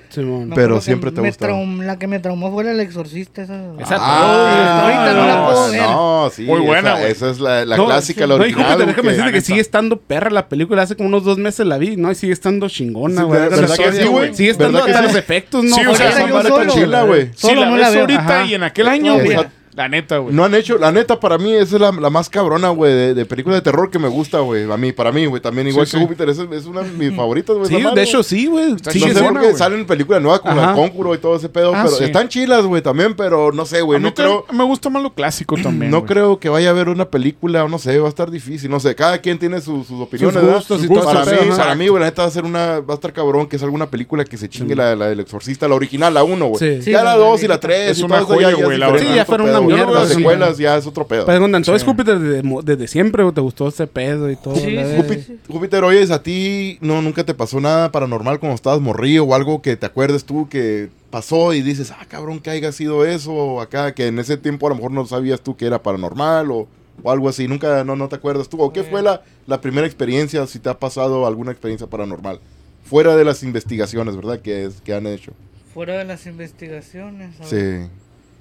me 0.45 0.55
Pero 0.55 0.81
siempre 0.83 1.11
te 1.11 1.23
gustaba. 1.23 1.55
traum- 1.55 1.83
la 1.83 1.99
que 1.99 2.07
me 2.07 2.19
traumó 2.19 2.53
fue 2.53 2.71
el 2.71 2.79
exorcista 2.81 3.41
esa. 3.43 3.73
Esa- 3.81 3.97
Ah, 3.99 4.83
ahorita 4.83 5.15
no 5.15 5.27
la 5.27 5.47
puedo 5.47 5.71
ver. 5.71 5.81
No, 5.81 6.31
sí. 6.31 6.43
Muy 6.43 6.61
buena, 6.61 6.99
esa, 7.01 7.09
esa 7.09 7.31
es 7.31 7.41
la, 7.41 7.65
la 7.65 7.77
No, 7.79 7.87
clásica, 7.87 8.25
sí. 8.25 8.29
la 8.29 8.37
No, 8.37 8.43
y 8.43 8.49
original. 8.53 8.75
Güey, 8.75 8.87
déjame 8.89 9.03
que- 9.09 9.09
decirte 9.15 9.33
que 9.33 9.41
sigue 9.41 9.61
estando 9.61 9.99
perra 10.01 10.29
la 10.31 10.49
película. 10.51 10.83
Hace 10.83 10.97
como 10.97 11.09
unos 11.09 11.25
dos 11.25 11.39
meses 11.39 11.65
la 11.67 11.79
vi, 11.79 11.97
¿no? 11.97 12.11
Y 12.11 12.15
sigue 12.15 12.35
estando 12.35 12.69
chingona, 12.69 13.23
Sí, 13.23 13.27
güey. 13.27 13.41
¿verdad 13.41 13.59
Hagan 13.59 13.71
la 13.71 13.77
que 13.77 13.93
sí, 14.03 14.09
güey? 14.09 14.35
Sigue 14.35 14.51
estando 14.51 14.73
¿Verdad 14.75 14.85
que 14.85 14.91
hasta 14.93 15.09
sí? 15.09 15.15
los 15.15 15.17
efectos, 15.25 15.65
¿no? 15.65 15.77
Sí, 15.77 15.87
o 15.87 15.95
sea, 15.95 16.29
güey. 16.29 16.67
chila, 16.69 17.03
güey. 17.05 17.31
Solo 17.35 17.61
la 17.63 17.67
no 17.69 17.73
ves 17.73 17.81
la 17.81 17.91
veo. 17.91 18.01
ahorita 18.03 18.45
y 18.45 18.55
en 18.55 18.63
aquel 18.65 18.89
año, 18.89 19.15
güey. 19.15 19.37
La 19.79 19.89
neta, 19.89 20.19
güey. 20.19 20.35
No 20.35 20.45
han 20.45 20.57
hecho, 20.57 20.77
la 20.77 20.91
neta, 20.91 21.21
para 21.21 21.39
mí, 21.39 21.55
esa 21.55 21.77
es 21.77 21.81
la, 21.81 21.93
la 21.93 22.11
más 22.11 22.29
cabrona, 22.29 22.71
güey, 22.71 22.93
de, 22.93 23.15
de 23.15 23.25
película 23.25 23.55
de 23.55 23.63
terror 23.63 23.91
que 23.93 24.01
me 24.01 24.09
gusta, 24.09 24.41
güey. 24.41 24.69
A 24.71 24.77
mí, 24.77 24.91
para 24.91 25.13
mí, 25.13 25.25
güey, 25.27 25.41
también 25.41 25.69
igual 25.69 25.87
Sí, 25.87 25.93
que 25.93 25.99
sí. 25.99 26.03
Júpiter, 26.03 26.29
esa 26.29 26.43
es 26.53 26.67
una 26.67 26.83
de 26.83 26.91
mis 26.91 27.15
favoritas, 27.17 27.57
güey. 27.57 27.69
Sí, 27.69 27.81
de 27.95 28.03
hecho 28.03 28.23
sí, 28.25 28.47
güey. 28.47 28.75
Sí, 28.91 28.99
no 29.01 29.07
es 29.07 29.15
sé 29.15 29.23
por 29.23 29.41
qué 29.41 29.55
salen 29.55 29.87
películas 29.87 30.21
nuevas 30.21 30.41
con 30.41 30.59
Ajá. 30.59 30.71
el 30.71 30.77
Conjuro 30.77 31.15
y 31.15 31.19
todo 31.19 31.37
ese 31.37 31.49
pedo, 31.49 31.73
Ah, 31.75 31.83
pero 31.85 31.97
sí. 31.97 32.05
están 32.05 32.29
chilas, 32.29 32.65
güey, 32.65 32.83
también, 32.83 33.15
pero 33.15 33.53
no 33.53 33.65
sé, 33.67 33.81
güey, 33.83 34.01
no 34.01 34.13
creo, 34.15 34.45
me 34.53 34.65
gusta 34.65 34.91
más 34.91 35.01
lo 35.01 35.15
clásico 35.15 35.57
también. 35.63 35.93
no 35.93 35.99
güey. 36.01 36.09
creo 36.09 36.41
que 36.41 36.49
vaya 36.49 36.71
a 36.71 36.73
haber 36.73 36.89
una 36.89 37.05
película, 37.09 37.63
o 37.65 37.69
no 37.69 37.79
sé, 37.79 37.97
va 38.01 38.07
a 38.07 38.09
estar 38.09 38.33
difícil, 38.33 38.69
no 38.71 38.81
sé, 38.81 38.97
cada 38.97 39.19
quien 39.19 39.39
tiene 39.39 39.61
sus, 39.61 39.87
sus 39.87 40.01
opiniones, 40.01 40.43
Sus 40.43 40.53
gustos 40.53 40.79
y 40.83 40.87
Sus 40.89 40.97
todo 40.97 41.05
para 41.05 41.25
mí, 41.25 41.31
pedo, 41.39 41.57
para 41.57 41.75
mí, 41.77 41.87
güey, 41.87 42.01
la 42.01 42.07
neta 42.07 42.23
va 42.23 42.29
a 42.29 42.33
ser 42.33 42.45
una, 42.45 42.81
va 42.81 42.95
a 42.95 42.97
estar 42.97 43.13
cabrón 43.13 43.47
que 43.47 43.55
es 43.55 43.63
alguna 43.63 43.89
película 43.89 44.25
que 44.25 44.37
se 44.37 44.49
chingue 44.49 44.75
la, 44.75 44.97
la 44.97 45.07
del 45.09 45.21
exorcista, 45.21 45.69
la 45.69 45.77
original, 45.77 46.13
la 46.13 46.25
uno, 46.25 46.47
güey. 46.47 46.59
Sí. 46.59 46.83
Sí, 46.83 46.91
ya 46.91 47.05
la 47.05 47.13
la 47.13 47.17
dos 47.17 47.43
y 47.43 47.49
la 47.49 47.59
viejita. 47.59 47.61
tres 47.61 47.91
Es 47.93 47.99
y 48.01 48.03
una 48.03 48.21
joya, 48.23 48.51
ya- 48.51 48.51
ya 48.51 48.59
es 48.59 48.65
güey, 48.65 48.79
la 48.79 48.99
Sí, 48.99 49.07
ya 49.15 49.25
fueron 49.25 49.49
una 49.51 49.59
mierda, 49.77 49.93
Las 49.93 50.09
sí. 50.09 50.15
secuelas 50.17 50.59
ya 50.59 50.77
es 50.77 50.87
otro 50.87 51.07
pedo. 51.07 51.25
Cuando 51.25 51.45
entonces 51.59 51.83
Sí. 51.83 51.87
Júpiter 51.87 52.19
desde, 52.19 52.89
siempre 52.89 53.23
güey, 53.23 53.35
te 53.35 53.41
gustó 53.41 53.69
ese 53.69 53.87
pedo 53.87 54.31
y 54.31 54.37
todo. 54.37 54.55
Sí, 54.57 54.77
Júpiter, 54.97 55.37
Júpiter, 55.49 55.85
oyes, 55.85 56.11
a 56.11 56.23
ti 56.23 56.79
no 56.81 57.01
nunca 57.03 57.25
te 57.25 57.35
pasó 57.35 57.61
nada 57.61 57.91
paranormal 57.93 58.39
cuando 58.41 58.55
estabas 58.55 58.81
morrillo 58.81 59.25
o 59.25 59.35
algo 59.35 59.63
que 59.63 59.77
te 59.77 59.87
acuerdes 59.87 60.25
tú 60.25 60.49
que 60.49 60.89
pasó 61.11 61.53
y 61.55 61.63
dices, 61.63 61.91
ah, 61.91 62.05
cabrón, 62.09 62.41
que 62.41 62.51
haya 62.51 62.71
sido 62.73 63.07
eso 63.07 63.33
o 63.33 63.61
acá, 63.61 63.93
que 63.95 64.07
en 64.09 64.19
ese 64.19 64.37
tiempo 64.37 64.67
a 64.67 64.71
lo 64.71 64.77
mejor 64.77 64.91
no 64.93 65.07
sabías 65.07 65.41
tú 65.41 65.57
que 65.57 65.67
era 65.67 65.83
paranormal 65.83 66.51
o, 66.51 66.69
o 67.03 67.11
algo 67.11 67.29
así, 67.29 67.49
nunca, 67.49 67.83
no, 67.85 67.97
no 67.97 68.09
te 68.09 68.17
acuerdas 68.17 68.49
tú. 68.49 68.61
¿O 68.61 68.73
qué 68.73 68.83
fue 68.85 69.03
la, 69.03 69.23
la 69.47 69.61
primera 69.61 69.87
experiencia, 69.87 70.47
si 70.47 70.59
te 70.59 70.69
ha 70.69 70.79
pasado 70.79 71.27
alguna 71.27 71.51
experiencia 71.53 71.87
paranormal? 71.87 72.41
Fuera 72.85 73.17
de 73.17 73.25
las 73.25 73.43
investigaciones, 73.43 74.17
¿verdad? 74.17 74.41
Que, 74.41 74.65
es, 74.65 74.81
que 74.83 74.95
han 74.95 75.07
hecho. 75.07 75.33
Fuera 75.75 75.97
de 75.99 76.05
las 76.07 76.27
investigaciones. 76.27 77.39
ver. 77.51 77.87
Sí. 77.87 77.91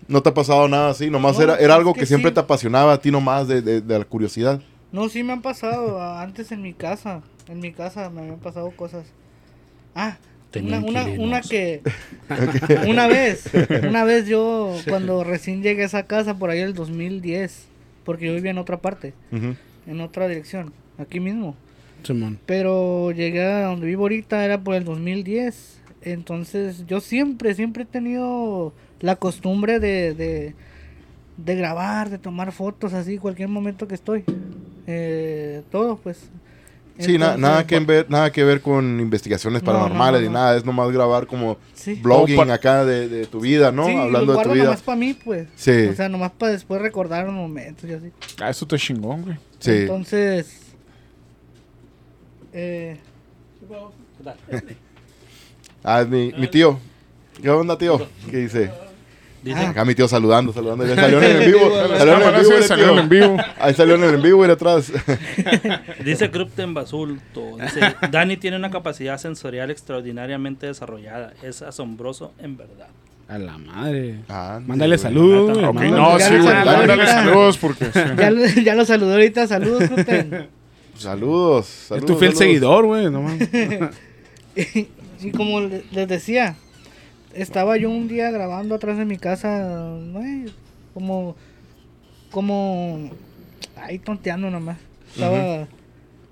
¿No 0.08 0.22
te 0.22 0.30
ha 0.30 0.34
pasado 0.34 0.68
nada 0.68 0.89
así? 0.89 1.10
Nomás 1.10 1.38
No, 1.38 1.43
era, 1.43 1.55
era 1.58 1.76
algo 1.76 1.93
que 1.93 2.01
que, 2.01 2.05
siempre 2.05 2.32
sí. 2.32 2.36
te 2.36 2.39
apasionaba 2.39 2.93
a 2.93 3.01
ti 3.01 3.12
nomás 3.12 3.47
de, 3.47 3.62
de, 3.62 3.82
de 3.82 3.99
la 3.99 4.05
curiosidad. 4.05 4.62
No, 4.91 5.10
sí 5.10 5.24
me 5.24 5.34
han 5.34 5.41
pasado. 5.41 6.01
Antes 6.01 6.51
en 6.51 6.62
mi 6.62 6.74
casa. 6.74 7.22
En 7.49 7.60
mi 7.60 7.72
casa 7.74 8.10
me 8.10 8.22
habían 8.22 8.39
pasado 8.39 8.72
cosas. 8.72 9.05
Ah, 9.95 10.18
Tenía 10.51 10.80
una, 10.80 11.03
una, 11.03 11.22
una 11.22 11.41
que. 11.41 11.82
una 12.88 13.08
vez. 13.08 13.49
Una 13.88 14.03
vez 14.05 14.28
yo, 14.28 14.74
cuando 14.88 15.24
recién 15.24 15.62
llegué 15.62 15.84
a 15.84 15.88
esa 15.88 16.03
casa, 16.03 16.38
por 16.38 16.49
ahí 16.49 16.60
el 16.60 16.74
2010. 16.74 17.66
Porque 18.05 18.28
yo 18.28 18.34
vivía 18.34 18.51
en 18.51 18.58
otra 18.58 18.78
parte. 18.78 19.14
En 19.86 20.01
otra 20.01 20.28
dirección. 20.28 20.72
Aquí 20.97 21.20
mismo. 21.20 21.55
Simón. 22.03 22.39
Pero 22.45 23.12
llegué 23.12 23.43
a 23.43 23.64
donde 23.66 23.88
vivo 23.88 24.03
ahorita, 24.03 24.45
era 24.45 24.62
por 24.62 24.76
el 24.76 24.86
2010. 24.86 25.82
Entonces, 26.03 26.86
yo 26.88 27.01
siempre, 27.01 27.53
siempre 27.53 27.84
he 27.84 27.86
tenido 27.86 28.74
la 28.99 29.15
costumbre 29.15 29.79
de, 29.79 30.13
de, 30.13 30.55
de 31.37 31.55
grabar, 31.55 32.09
de 32.09 32.17
tomar 32.17 32.51
fotos 32.51 32.93
así, 32.93 33.17
cualquier 33.17 33.49
momento 33.49 33.87
que 33.87 33.95
estoy. 33.95 34.23
Eh, 34.87 35.61
todo, 35.71 35.97
pues. 35.97 36.29
Sí, 36.99 37.19
na- 37.19 37.35
Entonces, 37.35 37.39
nada, 37.41 37.67
que 37.67 37.79
ver, 37.79 38.05
nada 38.09 38.31
que 38.31 38.43
ver 38.43 38.59
con 38.61 38.99
investigaciones 38.99 39.61
No, 39.61 39.71
no, 39.71 39.77
paranormales 39.79 40.21
no, 40.21 40.27
ni 40.27 40.33
no. 40.33 40.39
nada. 40.39 40.57
Es 40.57 40.65
nomás 40.65 40.91
grabar 40.91 41.27
como 41.27 41.57
Sí. 41.75 41.93
blogging 41.93 42.49
acá 42.49 42.85
de, 42.85 43.07
de 43.07 43.27
tu 43.27 43.39
vida, 43.39 43.71
¿no? 43.71 43.85
Sí, 43.85 43.93
lo 43.93 44.01
Hablando 44.01 44.33
de 44.35 44.43
tu 44.43 44.51
vida. 44.53 44.63
nomás 44.63 44.81
para 44.81 44.95
mí, 44.97 45.13
pues. 45.13 45.47
Sí. 45.55 45.85
O 45.91 45.93
sea, 45.93 46.09
nomás 46.09 46.31
para 46.31 46.53
después 46.53 46.81
recordar 46.81 47.25
los 47.25 47.35
momentos 47.35 47.87
y 47.87 47.93
así. 47.93 48.11
Ah, 48.41 48.49
eso 48.49 48.65
te 48.65 48.77
chingón, 48.77 49.21
güey. 49.21 49.37
Sí. 49.59 49.71
Entonces. 49.71 50.61
Eh, 52.53 52.97
Ah, 55.83 56.01
es 56.01 56.07
mi, 56.09 56.33
mi 56.33 56.47
tío. 56.47 56.79
¿Qué 57.41 57.49
onda, 57.49 57.77
tío? 57.77 58.07
¿Qué 58.29 58.37
dice? 58.37 58.71
Dice, 59.47 59.59
Ah. 59.59 59.69
Acá 59.69 59.85
mi 59.85 59.95
tío 59.95 60.07
saludando, 60.07 60.53
saludando. 60.53 60.85
Ya 60.85 60.95
salió 60.95 61.17
en 61.21 61.23
el 61.23 61.41
en 61.43 61.51
vivo. 61.51 61.71
Salió 61.97 62.13
en 62.15 62.35
el 62.35 62.41
vivo, 62.41 62.61
salieron 62.63 62.93
tío. 62.95 63.03
en 63.03 63.09
vivo. 63.09 63.37
Ahí 63.59 63.73
salió 63.73 63.95
en 63.95 64.03
el 64.03 64.15
en 64.15 64.21
vivo 64.21 64.45
y 64.45 64.49
atrás. 64.49 64.91
dice 66.05 66.29
Krupten 66.31 66.73
Basulto. 66.73 67.57
Dice, 67.61 67.79
Dani 68.11 68.37
tiene 68.37 68.57
una 68.57 68.69
capacidad 68.69 69.17
sensorial 69.17 69.71
extraordinariamente 69.71 70.67
desarrollada. 70.67 71.33
Es 71.43 71.61
asombroso 71.61 72.33
en 72.39 72.57
verdad. 72.57 72.87
A 73.29 73.37
la 73.37 73.57
madre. 73.57 74.19
Ah, 74.29 74.59
Mándale 74.65 74.95
güey. 74.95 74.99
saludos, 75.03 75.51
güey. 75.53 75.65
Ok, 75.65 75.73
mándale- 75.75 75.91
No, 75.97 76.17
Ya 76.17 76.27
sí, 76.27 76.33
lo 76.37 76.43
güey. 76.43 76.53
saludó 76.55 76.65
Mándale 76.77 76.93
ahorita. 77.01 77.23
saludos 77.23 77.57
porque. 77.57 77.85
sí. 77.85 77.99
Ya, 78.17 78.29
lo- 78.31 78.45
ya 78.45 78.75
lo 78.75 78.85
saludó 78.85 79.11
ahorita. 79.13 79.47
Saludos, 79.47 79.83
Kruten. 79.89 80.47
Saludos. 80.97 81.67
Es 81.67 81.73
saludos, 81.89 82.05
tu 82.07 82.15
fiel 82.17 82.31
saludos. 82.31 82.37
seguidor, 82.37 82.85
güey. 82.85 83.11
No 83.11 83.21
mames. 83.21 83.49
y 85.21 85.31
como 85.31 85.59
le- 85.61 85.83
les 85.91 86.07
decía, 86.07 86.55
estaba 87.38 87.77
yo 87.77 87.89
un 87.89 88.07
día 88.07 88.31
grabando 88.31 88.75
atrás 88.75 88.97
de 88.97 89.05
mi 89.05 89.17
casa, 89.17 89.95
como, 90.93 91.35
como, 92.31 93.09
ahí 93.75 93.99
tonteando 93.99 94.49
nomás. 94.49 94.77
Estaba, 95.13 95.67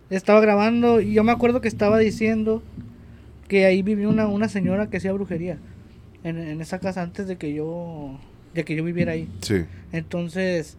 estaba 0.10 0.40
grabando 0.42 1.02
y 1.02 1.14
yo 1.14 1.24
me 1.24 1.32
acuerdo 1.32 1.62
que 1.62 1.68
estaba 1.68 1.98
diciendo 1.98 2.62
que 3.48 3.66
ahí 3.66 3.82
vivía 3.82 4.10
una, 4.10 4.28
una 4.28 4.50
señora 4.50 4.90
que 4.90 4.98
hacía 4.98 5.14
brujería 5.14 5.58
en, 6.24 6.38
en 6.38 6.62
esa 6.62 6.80
casa 6.80 7.02
antes 7.02 7.28
de 7.28 7.38
que 7.38 7.54
yo, 7.54 8.20
de 8.54 8.64
que 8.66 8.76
yo 8.76 8.84
viviera 8.84 9.14
ahí. 9.14 9.30
Sí. 9.42 9.66
Entonces 9.92 10.78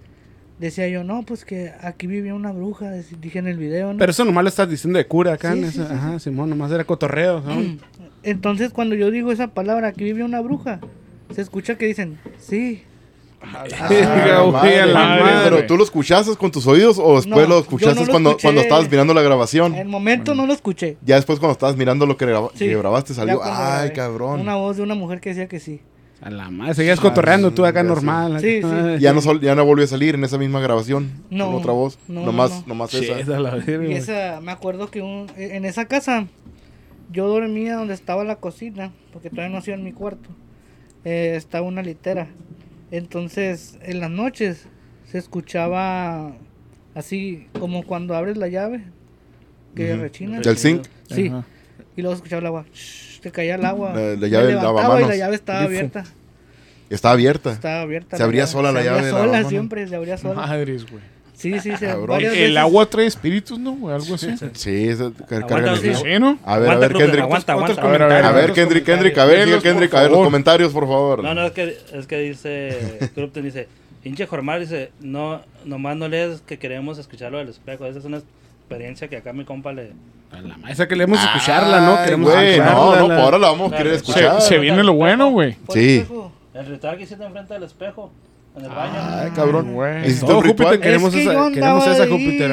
decía 0.58 0.88
yo, 0.88 1.04
no, 1.04 1.22
pues 1.22 1.44
que 1.44 1.72
aquí 1.80 2.06
vivía 2.06 2.34
una 2.34 2.52
bruja, 2.52 2.90
dije 3.20 3.38
en 3.38 3.46
el 3.46 3.58
video, 3.58 3.92
¿no? 3.92 3.98
Pero 3.98 4.10
eso 4.10 4.24
nomás 4.24 4.44
lo 4.44 4.48
estás 4.48 4.68
diciendo 4.68 4.98
de 4.98 5.06
cura 5.06 5.34
acá. 5.34 5.52
Sí, 5.52 5.58
en 5.58 5.70
sí, 5.72 5.80
esa- 5.80 5.88
sí, 5.88 5.94
Ajá, 5.94 6.18
Simón, 6.18 6.50
nomás 6.50 6.70
era 6.72 6.84
cotorreo. 6.84 7.40
¿no? 7.40 7.54
Entonces 8.26 8.70
cuando 8.72 8.94
yo 8.94 9.10
digo 9.10 9.32
esa 9.32 9.48
palabra, 9.48 9.88
aquí 9.88 10.04
vive 10.04 10.22
una 10.22 10.40
bruja, 10.40 10.80
se 11.34 11.40
escucha 11.40 11.76
que 11.78 11.86
dicen, 11.86 12.18
sí. 12.38 12.82
Ah, 13.42 13.64
güey, 13.88 14.02
madre, 14.52 14.80
a 14.80 14.86
la 14.86 14.98
madre. 15.00 15.22
madre. 15.22 15.50
Pero 15.50 15.66
tú 15.66 15.76
lo 15.76 15.84
escuchaste 15.84 16.34
con 16.36 16.50
tus 16.50 16.66
oídos 16.66 16.98
o 16.98 17.16
después 17.16 17.48
No, 17.48 17.54
lo 17.54 17.60
escuchaste 17.60 18.00
no 18.00 18.06
lo 18.06 18.10
cuando, 18.10 18.30
escuché. 18.30 18.42
cuando 18.48 18.60
estabas 18.62 18.90
mirando 18.90 19.14
la 19.14 19.22
grabación. 19.22 19.74
En 19.74 19.80
el 19.82 19.88
momento 19.88 20.34
no 20.34 20.46
lo 20.46 20.52
escuché. 20.52 20.96
Ya 21.04 21.16
después 21.16 21.38
cuando 21.38 21.52
estabas 21.52 21.76
mirando 21.76 22.06
lo 22.06 22.16
que, 22.16 22.26
graba- 22.26 22.50
Sí, 22.54 22.66
que 22.66 22.76
grabaste 22.76 23.14
salió. 23.14 23.40
Ay, 23.44 23.90
cabrón. 23.92 24.40
Una 24.40 24.56
voz 24.56 24.76
de 24.78 24.82
una 24.82 24.94
mujer 24.96 25.20
que 25.20 25.28
decía 25.28 25.46
que 25.46 25.60
sí. 25.60 25.80
A 26.22 26.30
la 26.30 26.50
madre. 26.50 26.74
Seguías 26.74 26.98
cotorreando 26.98 27.52
tú 27.52 27.64
acá 27.66 27.82
normal. 27.82 28.40
Sí, 28.40 28.62
sí. 28.62 28.68
Ya 29.00 29.12
no, 29.12 29.20
sol- 29.20 29.40
ya 29.40 29.54
no 29.54 29.64
volvió 29.66 29.84
a 29.84 29.88
salir 29.88 30.14
en 30.14 30.24
esa 30.24 30.38
misma 30.38 30.58
grabación. 30.60 31.10
No, 31.30 31.46
Con 31.46 31.54
otra 31.56 31.72
voz. 31.72 31.98
no, 32.08 32.24
nomás 32.24 32.50
no. 32.50 32.64
nomás 32.68 32.90
Sí, 32.90 33.04
esa. 33.04 33.20
esa 33.20 33.38
la 33.38 33.54
verga, 33.56 33.94
esa, 33.94 34.40
me 34.40 34.50
acuerdo 34.50 34.90
que 34.90 35.02
un- 35.02 35.30
en 35.36 35.66
esa 35.66 35.84
casa 35.84 36.26
yo 37.12 37.28
dormía 37.28 37.76
donde 37.76 37.94
estaba 37.94 38.24
la 38.24 38.36
cocina, 38.36 38.92
porque 39.12 39.30
todavía 39.30 39.50
no 39.52 39.58
hacía 39.58 39.74
en 39.74 39.84
mi 39.84 39.92
cuarto. 39.92 40.28
Eh, 41.04 41.34
estaba 41.36 41.66
una 41.66 41.82
litera. 41.82 42.26
Entonces, 42.90 43.78
en 43.82 44.00
las 44.00 44.10
noches 44.10 44.66
se 45.04 45.18
escuchaba 45.18 46.32
así 46.94 47.46
como 47.58 47.84
cuando 47.84 48.14
abres 48.16 48.36
la 48.36 48.48
llave, 48.48 48.82
que 49.74 49.92
Ujú. 49.92 50.02
rechina. 50.02 50.40
Del 50.40 50.56
zinc. 50.58 50.84
Sí. 51.08 51.28
Ajá. 51.28 51.44
Y 51.96 52.02
luego 52.02 52.14
escuchaba 52.16 52.40
el 52.40 52.46
agua. 52.46 52.64
shh, 52.72 53.20
Se 53.22 53.30
caía 53.32 53.54
el 53.56 53.64
agua. 53.64 53.92
La- 53.94 54.16
la 54.16 54.28
llave 54.28 54.52
lavamanos. 54.54 55.00
y 55.06 55.08
la 55.08 55.16
llave 55.16 55.34
estaba 55.36 55.62
abierta. 55.62 56.04
Está 56.90 57.10
abierta. 57.10 57.52
Estaba 57.52 57.80
abierta. 57.82 58.16
Se 58.16 58.22
abría 58.22 58.46
sola 58.46 58.70
la 58.70 58.80
se 58.80 58.84
llave 58.86 58.98
abría 58.98 59.12
del 59.18 59.26
sola 59.32 59.48
siempre, 59.48 59.88
se 59.88 59.96
abría 59.96 60.16
sola. 60.18 60.34
Madres, 60.34 60.88
güey. 60.90 61.02
Sí, 61.36 61.60
sí, 61.60 61.70
varias 62.08 62.34
El 62.34 62.56
agua 62.56 62.86
trae 62.86 63.04
espíritus, 63.04 63.58
¿no? 63.58 63.72
güey? 63.72 63.94
Algo 63.94 64.14
así. 64.14 64.28
Sí, 64.54 64.88
esa 64.88 65.12
carga 65.28 65.76
sí. 65.76 65.94
Sí, 65.94 66.18
¿no? 66.18 66.38
A 66.44 66.58
ver, 66.58 66.70
a 66.70 66.76
ver, 66.76 66.94
Kendrick. 66.94 67.24
aguanta, 67.24 67.52
aguanta. 67.52 67.82
A 67.82 67.86
ver, 67.88 68.02
a 68.02 68.06
ver, 68.06 68.24
A 68.24 68.32
ver, 68.32 68.42
Otros 68.44 68.54
Kendrick, 68.56 68.84
Kendrick, 68.84 69.18
a 69.18 69.24
ver, 69.26 69.58
Kendrick, 69.60 69.92
a 69.94 70.00
ver 70.02 70.10
los 70.10 70.24
comentarios, 70.24 70.72
por 70.72 70.84
favor. 70.84 71.22
No, 71.22 71.34
no, 71.34 71.44
es 71.46 71.52
que, 71.52 71.78
es 71.92 72.06
que 72.06 72.18
dice, 72.20 73.10
Krupten 73.14 73.44
dice, 73.44 73.68
pinche 74.02 74.26
Jormal 74.26 74.60
dice, 74.60 74.92
no, 75.00 75.42
nomás 75.66 75.96
no 75.96 76.08
lees 76.08 76.40
que 76.40 76.58
queremos 76.58 76.96
escucharlo 76.96 77.36
del 77.36 77.50
espejo. 77.50 77.84
Esa 77.84 77.98
es 77.98 78.04
una 78.06 78.18
experiencia 78.60 79.08
que 79.08 79.18
acá 79.18 79.34
mi 79.34 79.44
compa 79.44 79.74
le... 79.74 79.92
A 80.32 80.40
la. 80.40 80.56
Esa 80.70 80.88
queremos 80.88 81.22
escucharla, 81.22 81.80
¿no? 81.80 82.02
Queremos 82.02 82.32
escucharla. 82.34 82.72
no, 82.72 83.08
no, 83.08 83.14
ahora 83.14 83.38
la 83.38 83.48
vamos 83.48 83.72
a 83.72 83.76
querer 83.76 83.92
escuchar. 83.92 84.40
Se, 84.40 84.48
se 84.48 84.58
viene 84.58 84.82
lo 84.82 84.94
bueno, 84.94 85.30
güey. 85.30 85.54
Sí. 85.68 86.02
El 86.54 86.66
ritual 86.66 86.96
que 86.96 87.02
hiciste 87.02 87.22
enfrente 87.22 87.52
del 87.52 87.64
espejo, 87.64 88.10
en 88.56 88.64
el 88.64 88.70
baño. 88.70 88.94
Ay, 88.98 89.30
cabrón. 89.32 89.74
Güey. 89.74 90.06
¿Hiciste 90.06 90.26
No, 90.26 90.38
un 90.38 90.44
ritual? 90.44 90.68
Júpiter, 90.68 90.80
queremos 90.80 91.08
Es 91.08 91.14
que 91.14 91.22
esa, 91.30 91.50
queremos 91.50 92.08
Júpiter. 92.10 92.52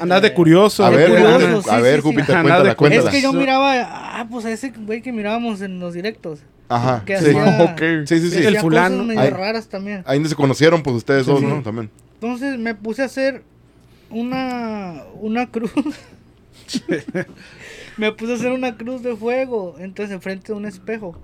Andas 0.00 0.22
de 0.22 0.34
curioso. 0.34 0.84
A 0.84 0.90
ver, 0.90 1.10
curioso, 1.10 1.70
a 1.70 1.80
ver, 1.80 1.96
sí. 1.96 2.02
Júpiter, 2.02 2.26
cuéntala, 2.42 2.74
cuéntala. 2.74 3.10
Es 3.10 3.16
que 3.16 3.22
yo 3.22 3.32
miraba, 3.32 4.20
ah, 4.20 4.26
pues 4.30 4.44
a 4.44 4.52
ese 4.52 4.70
güey 4.70 5.02
que 5.02 5.12
mirábamos 5.12 5.60
en 5.60 5.80
los 5.80 5.94
directos. 5.94 6.40
Ajá, 6.68 7.02
que 7.04 7.18
sí. 7.18 7.30
hacía- 7.36 7.64
Ok. 7.72 8.06
Sí, 8.06 8.18
sí, 8.20 8.30
sí. 8.30 8.36
Decía 8.36 8.48
El 8.48 8.58
fulano. 8.58 8.90
cosas 8.96 9.06
medio 9.06 9.20
Ahí- 9.20 9.30
raras 9.30 9.68
también. 9.68 10.02
Ahí 10.06 10.16
donde 10.16 10.28
se 10.30 10.36
conocieron, 10.36 10.82
pues 10.82 10.96
ustedes 10.96 11.26
dos, 11.26 11.40
Sí. 11.40 11.46
¿no? 11.46 11.62
También. 11.62 11.90
Entonces 12.14 12.58
me 12.58 12.74
puse 12.74 13.02
a 13.02 13.06
hacer 13.06 13.42
una, 14.10 15.02
una 15.20 15.50
cruz. 15.50 15.72
me 17.98 18.12
puse 18.12 18.32
a 18.32 18.36
hacer 18.36 18.52
una 18.52 18.76
cruz 18.76 19.02
de 19.02 19.16
fuego. 19.16 19.74
Entonces 19.78 20.14
enfrente 20.14 20.48
de 20.52 20.54
un 20.54 20.64
espejo. 20.66 21.18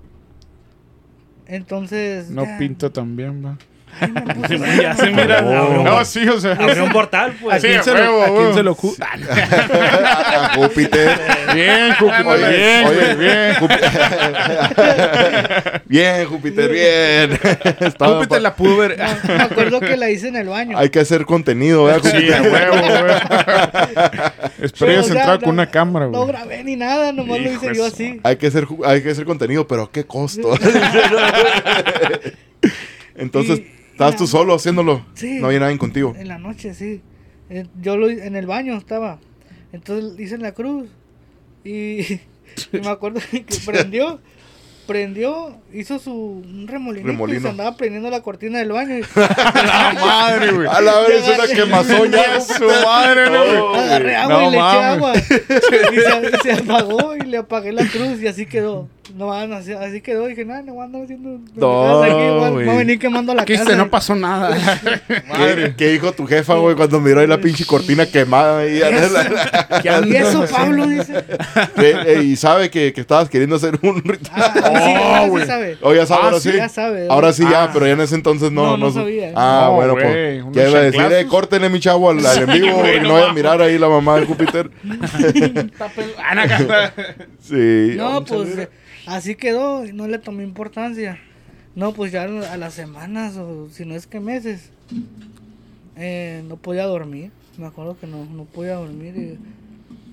Entonces. 1.47 2.29
No 2.29 2.45
ya, 2.45 2.57
pinta 2.57 2.89
tan 2.91 3.15
bien, 3.15 3.43
va. 3.43 3.57
A 4.01 4.47
Ya 4.81 4.95
se 4.95 5.11
mira. 5.11 5.43
Oh. 5.45 5.83
No, 5.83 6.03
sí, 6.05 6.27
o 6.27 6.39
sea. 6.39 6.53
Abrió 6.53 6.85
un 6.85 6.91
portal, 6.91 7.31
¿A 7.31 7.33
pues. 7.41 7.61
Sí, 7.61 7.67
quién 7.67 7.83
se 7.83 7.91
huevo, 7.93 8.17
lo- 8.17 8.21
a 8.21 8.25
quién 8.27 8.37
huevo. 8.39 8.53
se 8.55 8.63
lo 8.63 8.75
Ah, 9.01 10.51
A 10.53 10.57
Júpiter. 10.57 11.19
Bien, 11.53 11.93
Júpiter, 11.95 12.25
Oye, 12.27 12.49
bien, 12.49 12.85
oye. 12.87 13.15
bien. 13.15 13.55
Bien, 15.89 16.25
Júpiter, 16.27 16.69
bien. 16.71 17.39
Estaba 17.79 18.17
Júpiter 18.17 18.41
la 18.43 18.55
pudo 18.55 18.77
ver. 18.77 18.95
No, 18.99 19.05
me 19.35 19.41
acuerdo 19.43 19.79
que 19.79 19.97
la 19.97 20.09
hice 20.11 20.27
en 20.27 20.35
el 20.35 20.47
baño. 20.47 20.77
Hay 20.77 20.89
que 20.89 20.99
hacer 20.99 21.25
contenido, 21.25 21.85
¿verdad, 21.85 22.01
Sí, 22.03 22.11
Júpiter? 22.11 22.35
a 22.35 22.41
huevo, 22.43 22.75
ya, 25.07 25.13
entrado 25.17 25.39
no- 25.39 25.41
con 25.41 25.49
una 25.51 25.71
cámara, 25.71 26.05
No 26.05 26.11
güey. 26.19 26.27
grabé 26.27 26.63
ni 26.63 26.75
nada, 26.75 27.11
nomás 27.11 27.39
lo 27.39 27.45
Hijo 27.45 27.53
hice 27.55 27.69
de 27.69 27.75
yo 27.75 27.85
así. 27.85 28.19
Hay 28.23 28.35
que 28.37 28.45
hacer, 28.47 28.67
hay 28.85 29.01
que 29.01 29.09
hacer 29.09 29.25
contenido, 29.25 29.67
pero 29.67 29.83
¿a 29.83 29.91
qué 29.91 30.05
costo? 30.05 30.53
Entonces, 33.15 33.59
Y- 33.59 33.78
¿estabas 33.99 34.15
y 34.15 34.17
tú 34.17 34.27
solo 34.27 34.55
haciéndolo? 34.55 35.05
Sí. 35.13 35.39
No 35.39 35.47
había 35.47 35.59
nadie 35.59 35.77
contigo. 35.77 36.13
En 36.17 36.27
la 36.29 36.37
noche, 36.39 36.73
sí. 36.73 37.01
Eh, 37.49 37.65
Yo 37.81 37.97
lo, 37.97 38.09
en 38.09 38.35
el 38.35 38.45
baño 38.47 38.77
estaba. 38.77 39.19
Entonces 39.73 40.19
hice 40.19 40.37
la 40.37 40.53
cruz. 40.53 40.87
Y, 41.63 42.01
y 42.73 42.79
me 42.81 42.87
acuerdo 42.89 43.19
que 43.31 43.45
prendió. 43.65 44.19
Prendió, 44.87 45.55
hizo 45.71 45.99
su 45.99 46.11
un 46.11 46.67
remolinito 46.67 47.07
y 47.09 47.11
Remolino. 47.11 47.41
se 47.41 47.49
andaba 47.49 47.77
prendiendo 47.77 48.09
la 48.09 48.21
cortina 48.23 48.57
del 48.57 48.71
baño. 48.71 48.97
y 48.97 49.01
La 49.15 49.95
madre, 50.01 50.51
güey. 50.51 50.67
A 50.67 50.81
la 50.81 50.99
vez, 51.01 51.23
una 51.27 51.45
quemazón 51.47 52.11
ya. 52.11 52.41
Su 52.41 52.65
madre, 52.65 53.29
no, 53.29 53.69
güey. 53.69 53.81
agarré 53.83 54.15
agua 54.15 54.33
No 54.41 54.47
y 54.47 54.51
le 54.51 54.57
eché 54.57 54.83
agua. 54.83 55.13
Y 55.15 55.21
se, 55.21 56.27
y 56.37 56.39
se 56.41 56.51
apagó 56.53 57.15
y 57.15 57.19
le 57.19 57.37
apagué 57.37 57.71
la 57.71 57.85
cruz 57.85 58.19
y 58.19 58.25
así 58.25 58.47
quedó. 58.47 58.89
No, 59.15 59.31
así, 59.33 59.73
así 59.73 60.01
quedó. 60.01 60.27
Dije, 60.27 60.45
nada, 60.45 60.61
no 60.61 60.73
voy 60.73 60.81
a 60.83 60.85
andar 60.85 61.01
haciendo. 61.03 61.39
No, 61.55 62.03
aquí, 62.03 62.13
voy 62.13 62.65
voy 62.65 62.69
a 62.75 62.77
venir 62.77 62.99
quemando 62.99 63.33
la 63.33 63.41
Aquí 63.41 63.53
casa. 63.57 63.71
se 63.71 63.75
no 63.75 63.89
pasó 63.89 64.15
nada. 64.15 64.55
¿Qué, 65.07 65.73
qué 65.77 65.87
dijo 65.89 66.11
tu 66.11 66.25
jefa, 66.27 66.55
güey, 66.55 66.75
cuando 66.75 66.99
miró 66.99 67.19
ahí 67.21 67.27
la 67.27 67.39
pinche 67.39 67.65
cortina 67.65 68.05
quemada? 68.05 68.59
ahí? 68.59 68.79
Y 68.79 68.81
eso, 70.15 70.45
Pablo, 70.51 70.87
dice. 70.87 71.17
Eh, 71.77 71.95
eh, 72.05 72.21
y 72.23 72.35
sabe 72.35 72.69
que, 72.69 72.93
que 72.93 73.01
estabas 73.01 73.29
queriendo 73.29 73.55
hacer 73.55 73.77
un 73.81 74.03
ritual. 74.03 74.35
Ah, 74.41 74.51
sí, 74.53 74.93
ahora 74.93 75.23
sí 75.23 75.29
güey. 75.29 75.45
sabe. 75.47 75.77
O 75.81 75.93
ya 75.93 76.05
sabe, 76.05 76.21
Ah, 76.21 76.25
ahora 76.25 76.39
sí, 76.39 76.51
sí. 76.51 76.57
ya 76.57 76.69
sabe. 76.69 77.07
Ahora 77.09 77.33
sí, 77.33 77.43
ya, 77.49 77.63
Ah. 77.63 77.69
pero 77.73 77.85
ya 77.87 77.93
en 77.93 78.01
ese 78.01 78.15
entonces 78.15 78.51
no. 78.51 78.63
No, 78.63 78.77
no 78.77 78.91
sabía. 78.91 79.31
Ah, 79.35 79.65
No, 79.69 79.75
bueno, 79.75 79.93
pues. 79.95 80.43
Ya 80.53 80.69
iba 80.69 80.79
a 80.79 80.83
decir, 80.83 81.01
eh, 81.11 81.25
córtenle, 81.27 81.69
mi 81.69 81.79
chavo, 81.79 82.09
al, 82.09 82.25
al 82.25 82.37
en 82.49 82.51
vivo. 82.61 82.77
güey, 82.77 82.97
y 82.97 83.01
no 83.01 83.13
vaya 83.13 83.29
a 83.29 83.33
mirar 83.33 83.61
ahí 83.61 83.77
la 83.79 83.89
mamá 83.89 84.19
de 84.19 84.25
Júpiter. 84.25 84.69
Sí. 87.41 87.93
No, 87.97 88.23
pues 88.23 88.67
así 89.15 89.35
quedó 89.35 89.85
y 89.85 89.93
no 89.93 90.07
le 90.07 90.19
tomé 90.19 90.43
importancia. 90.43 91.19
No, 91.75 91.93
pues 91.93 92.11
ya 92.11 92.23
a 92.23 92.57
las 92.57 92.73
semanas 92.73 93.37
o 93.37 93.69
si 93.69 93.85
no 93.85 93.95
es 93.95 94.07
que 94.07 94.19
meses, 94.19 94.71
eh, 95.95 96.43
no 96.47 96.57
podía 96.57 96.85
dormir. 96.85 97.31
Me 97.57 97.67
acuerdo 97.67 97.97
que 97.99 98.07
no, 98.07 98.25
no 98.25 98.45
podía 98.45 98.75
dormir 98.75 99.15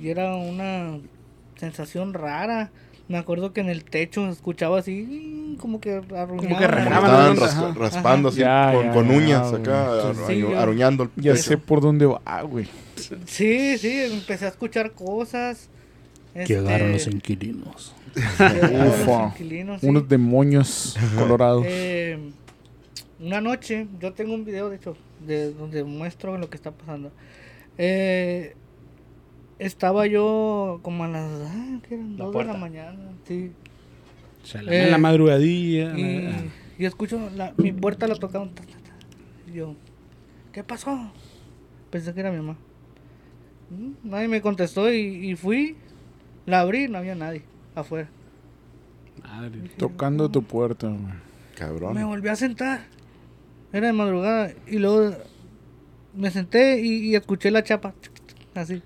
y, 0.01 0.05
y 0.05 0.11
era 0.11 0.35
una 0.35 0.99
sensación 1.57 2.13
rara. 2.15 2.71
Me 3.09 3.19
acuerdo 3.19 3.53
que 3.53 3.61
en 3.61 3.69
el 3.69 3.85
techo 3.85 4.29
escuchaba 4.29 4.81
así, 4.81 5.57
como 5.61 5.81
que 5.81 6.03
arruinaba. 6.17 6.59
que 6.59 6.69
la- 6.69 6.85
Como 6.91 7.07
estaban 7.07 7.37
raspa- 7.37 7.75
raspando 7.75 8.29
así, 8.31 8.41
Ya, 8.41 8.73
con, 8.75 8.85
ya, 8.87 8.93
con 8.93 9.09
ya, 9.09 9.17
uñas 9.17 9.51
güey. 9.51 9.63
acá, 9.63 10.13
Sí, 10.27 10.33
aru- 10.33 10.51
ya. 10.51 10.63
aruñando 10.63 11.03
el 11.05 11.11
Ya 11.17 11.33
techo. 11.35 11.45
sé 11.45 11.59
por 11.59 11.81
dónde 11.81 12.07
va, 12.07 12.43
güey. 12.43 12.67
Sí, 13.27 13.79
sí, 13.79 14.01
empecé 14.13 14.47
a 14.47 14.49
escuchar 14.49 14.91
cosas. 14.93 15.69
Llegaron 16.35 16.93
los 16.93 17.03
este, 17.03 17.15
inquilinos. 17.15 17.95
Ufa. 18.17 19.35
sí. 19.37 19.63
Unos 19.83 20.09
demonios 20.09 20.97
colorados. 21.17 21.65
Eh, 21.69 22.19
una 23.21 23.41
noche, 23.41 23.87
yo 24.01 24.13
tengo 24.13 24.35
un 24.35 24.45
video, 24.45 24.71
de 24.71 24.77
hecho, 24.77 24.97
de 25.27 25.53
donde 25.53 25.85
muestro 25.85 26.39
lo 26.39 26.49
que 26.49 26.57
está 26.57 26.71
pasando. 26.71 27.13
Eh, 27.79 28.55
estaba 29.59 30.07
yo 30.07 30.81
como 30.83 31.05
a 31.05 31.09
las 31.09 31.31
ah, 31.47 31.79
¿qué 31.87 31.95
eran? 31.95 32.17
La 32.17 32.25
dos 32.25 32.35
de 32.35 32.45
la 32.45 32.55
mañana, 32.55 33.13
sí. 33.27 33.53
En 34.55 34.91
la 34.91 34.99
madrugadilla. 34.99 35.99
Y, 35.99 36.51
Y 36.79 36.85
escucho 36.85 37.19
la, 37.35 37.53
mi 37.57 37.73
puerta 37.73 38.07
la 38.07 38.15
tocaron. 38.17 38.55
ta, 38.55 38.63
ta, 38.63 38.73
ta. 38.73 39.51
Y 39.51 39.55
yo, 39.57 39.75
¿qué 40.53 40.63
pasó? 40.65 41.11
Pensé 41.91 42.15
que 42.15 42.21
era 42.21 42.31
mi 42.31 42.39
mamá. 42.39 42.57
Mm, 43.71 44.09
Nadie 44.11 44.29
me 44.29 44.41
contestó 44.41 44.91
y, 44.93 45.31
y 45.31 45.37
fui. 45.37 45.77
La 46.47 46.61
abrí, 46.61 46.87
no 46.89 46.99
había 46.99 47.15
nadie 47.15 47.43
afuera. 47.81 48.09
Madre. 49.23 49.71
Tocando 49.77 50.29
tu 50.31 50.43
puerta, 50.43 50.89
güey. 50.89 51.01
Me 51.03 51.55
Cabrón. 51.55 52.07
volví 52.07 52.29
a 52.29 52.37
sentar. 52.37 52.81
Era 53.73 53.87
de 53.89 53.93
madrugada. 53.93 54.53
Y 54.67 54.79
luego 54.79 55.17
me 56.15 56.31
senté 56.31 56.81
y, 56.81 57.11
y 57.11 57.15
escuché 57.15 57.51
la 57.51 57.63
chapa. 57.63 57.95
Así. 58.55 58.83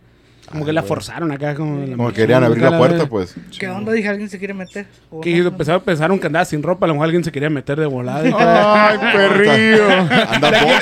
Como 0.51 0.65
que 0.67 0.73
la 0.73 0.83
forzaron 0.83 1.31
acá. 1.31 1.55
Como, 1.55 1.87
la- 1.87 1.97
Como 1.97 2.09
que 2.09 2.15
querían 2.17 2.43
abrir 2.43 2.63
la 2.63 2.77
puerta, 2.77 3.07
pues. 3.07 3.35
¿Qué 3.57 3.69
onda? 3.69 3.93
Dije, 3.93 4.09
alguien 4.09 4.29
se 4.29 4.37
quiere 4.39 4.53
meter. 4.53 4.87
Que 5.23 5.37
no, 5.37 5.49
empezaron, 5.49 5.81
pensaron 5.83 6.19
que 6.19 6.27
andaba 6.27 6.45
sin 6.45 6.61
ropa. 6.63 6.87
A 6.87 6.89
lo 6.89 6.95
mejor 6.95 7.05
alguien 7.05 7.23
se 7.23 7.31
quería 7.31 7.49
meter 7.51 7.79
de 7.79 7.87
volada. 7.87 8.21
Ay, 8.91 8.99
perrillo. 9.13 9.87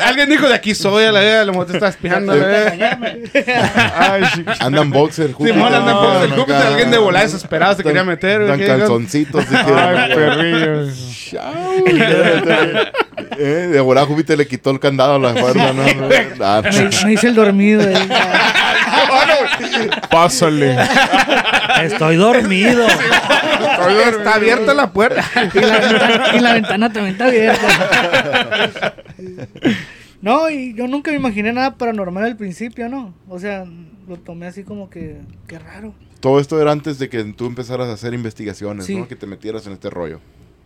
Alguien 0.07 0.31
dijo 0.31 0.49
de 0.49 0.55
aquí 0.55 0.75
soy, 0.75 1.05
a 1.05 1.13
la 1.13 1.21
vez, 1.21 1.35
a 1.41 1.45
lo 1.45 1.53
mejor 1.53 1.67
te 1.67 1.75
estás 1.75 1.97
pijando. 1.97 2.33
Ay, 3.95 4.23
sí. 4.35 4.45
anda 4.61 4.81
en 4.81 4.91
boxer. 4.91 5.35
Sí, 5.39 5.53
mola, 5.53 5.77
anda 5.79 5.91
en 5.91 5.97
No, 5.97 6.03
boxer, 6.03 6.29
no, 6.31 6.37
Júpiter, 6.37 6.63
alguien 6.63 6.91
de 6.91 6.99
volada 6.99 7.25
desesperado 7.27 7.75
se 7.77 7.83
quería 7.83 8.05
meter, 8.05 8.47
Dan 8.47 8.61
calzoncitos. 8.61 9.45
Ay, 9.53 10.15
perrillo. 10.15 10.89
Eh, 13.39 13.69
de 13.73 13.81
volada 13.81 14.07
Júpiter 14.07 14.39
le 14.39 14.47
quitó 14.47 14.71
el 14.71 14.81
candado 14.81 15.17
a 15.17 15.19
la 15.19 15.35
puerta, 15.39 15.73
¿no? 15.73 15.83
Ah, 16.41 16.63
hice 17.11 17.29
el 17.29 17.35
dormido. 17.35 17.83
Pásale. 20.11 20.77
Estoy 21.85 22.17
dormido. 22.17 22.87
Está 22.87 24.35
abierta 24.35 24.75
la 24.75 24.93
puerta. 24.93 25.25
Y 25.55 25.61
la, 25.61 25.79
ventana, 25.81 26.25
y 26.37 26.41
la 26.41 26.53
ventana 26.55 26.93
también 26.93 27.13
está 27.15 27.27
abierta. 27.27 28.95
No, 30.21 30.51
y 30.51 30.75
yo 30.75 30.89
nunca 30.89 31.11
me 31.13 31.17
imaginé 31.17 31.53
nada 31.53 31.77
paranormal 31.77 32.25
al 32.25 32.37
principio, 32.37 32.89
¿no? 32.89 33.15
O 33.29 33.39
sea, 33.39 33.65
lo 34.09 34.17
tomé 34.17 34.47
así 34.47 34.65
como 34.65 34.91
que, 34.91 35.19
qué 35.47 35.59
raro. 35.59 35.95
Todo 36.21 36.41
esto 36.41 36.61
era 36.61 36.73
antes 36.73 36.99
de 36.99 37.09
que 37.09 37.23
tú 37.25 37.47
empezaras 37.47 37.89
a 37.89 37.93
hacer 37.93 38.15
investigaciones, 38.15 38.87
Sí. 38.87 38.97
¿no? 38.97 39.07
Que 39.07 39.15
te 39.15 39.27
metieras 39.27 39.67
en 39.69 39.75
este 39.75 39.91
rollo. 39.91 40.21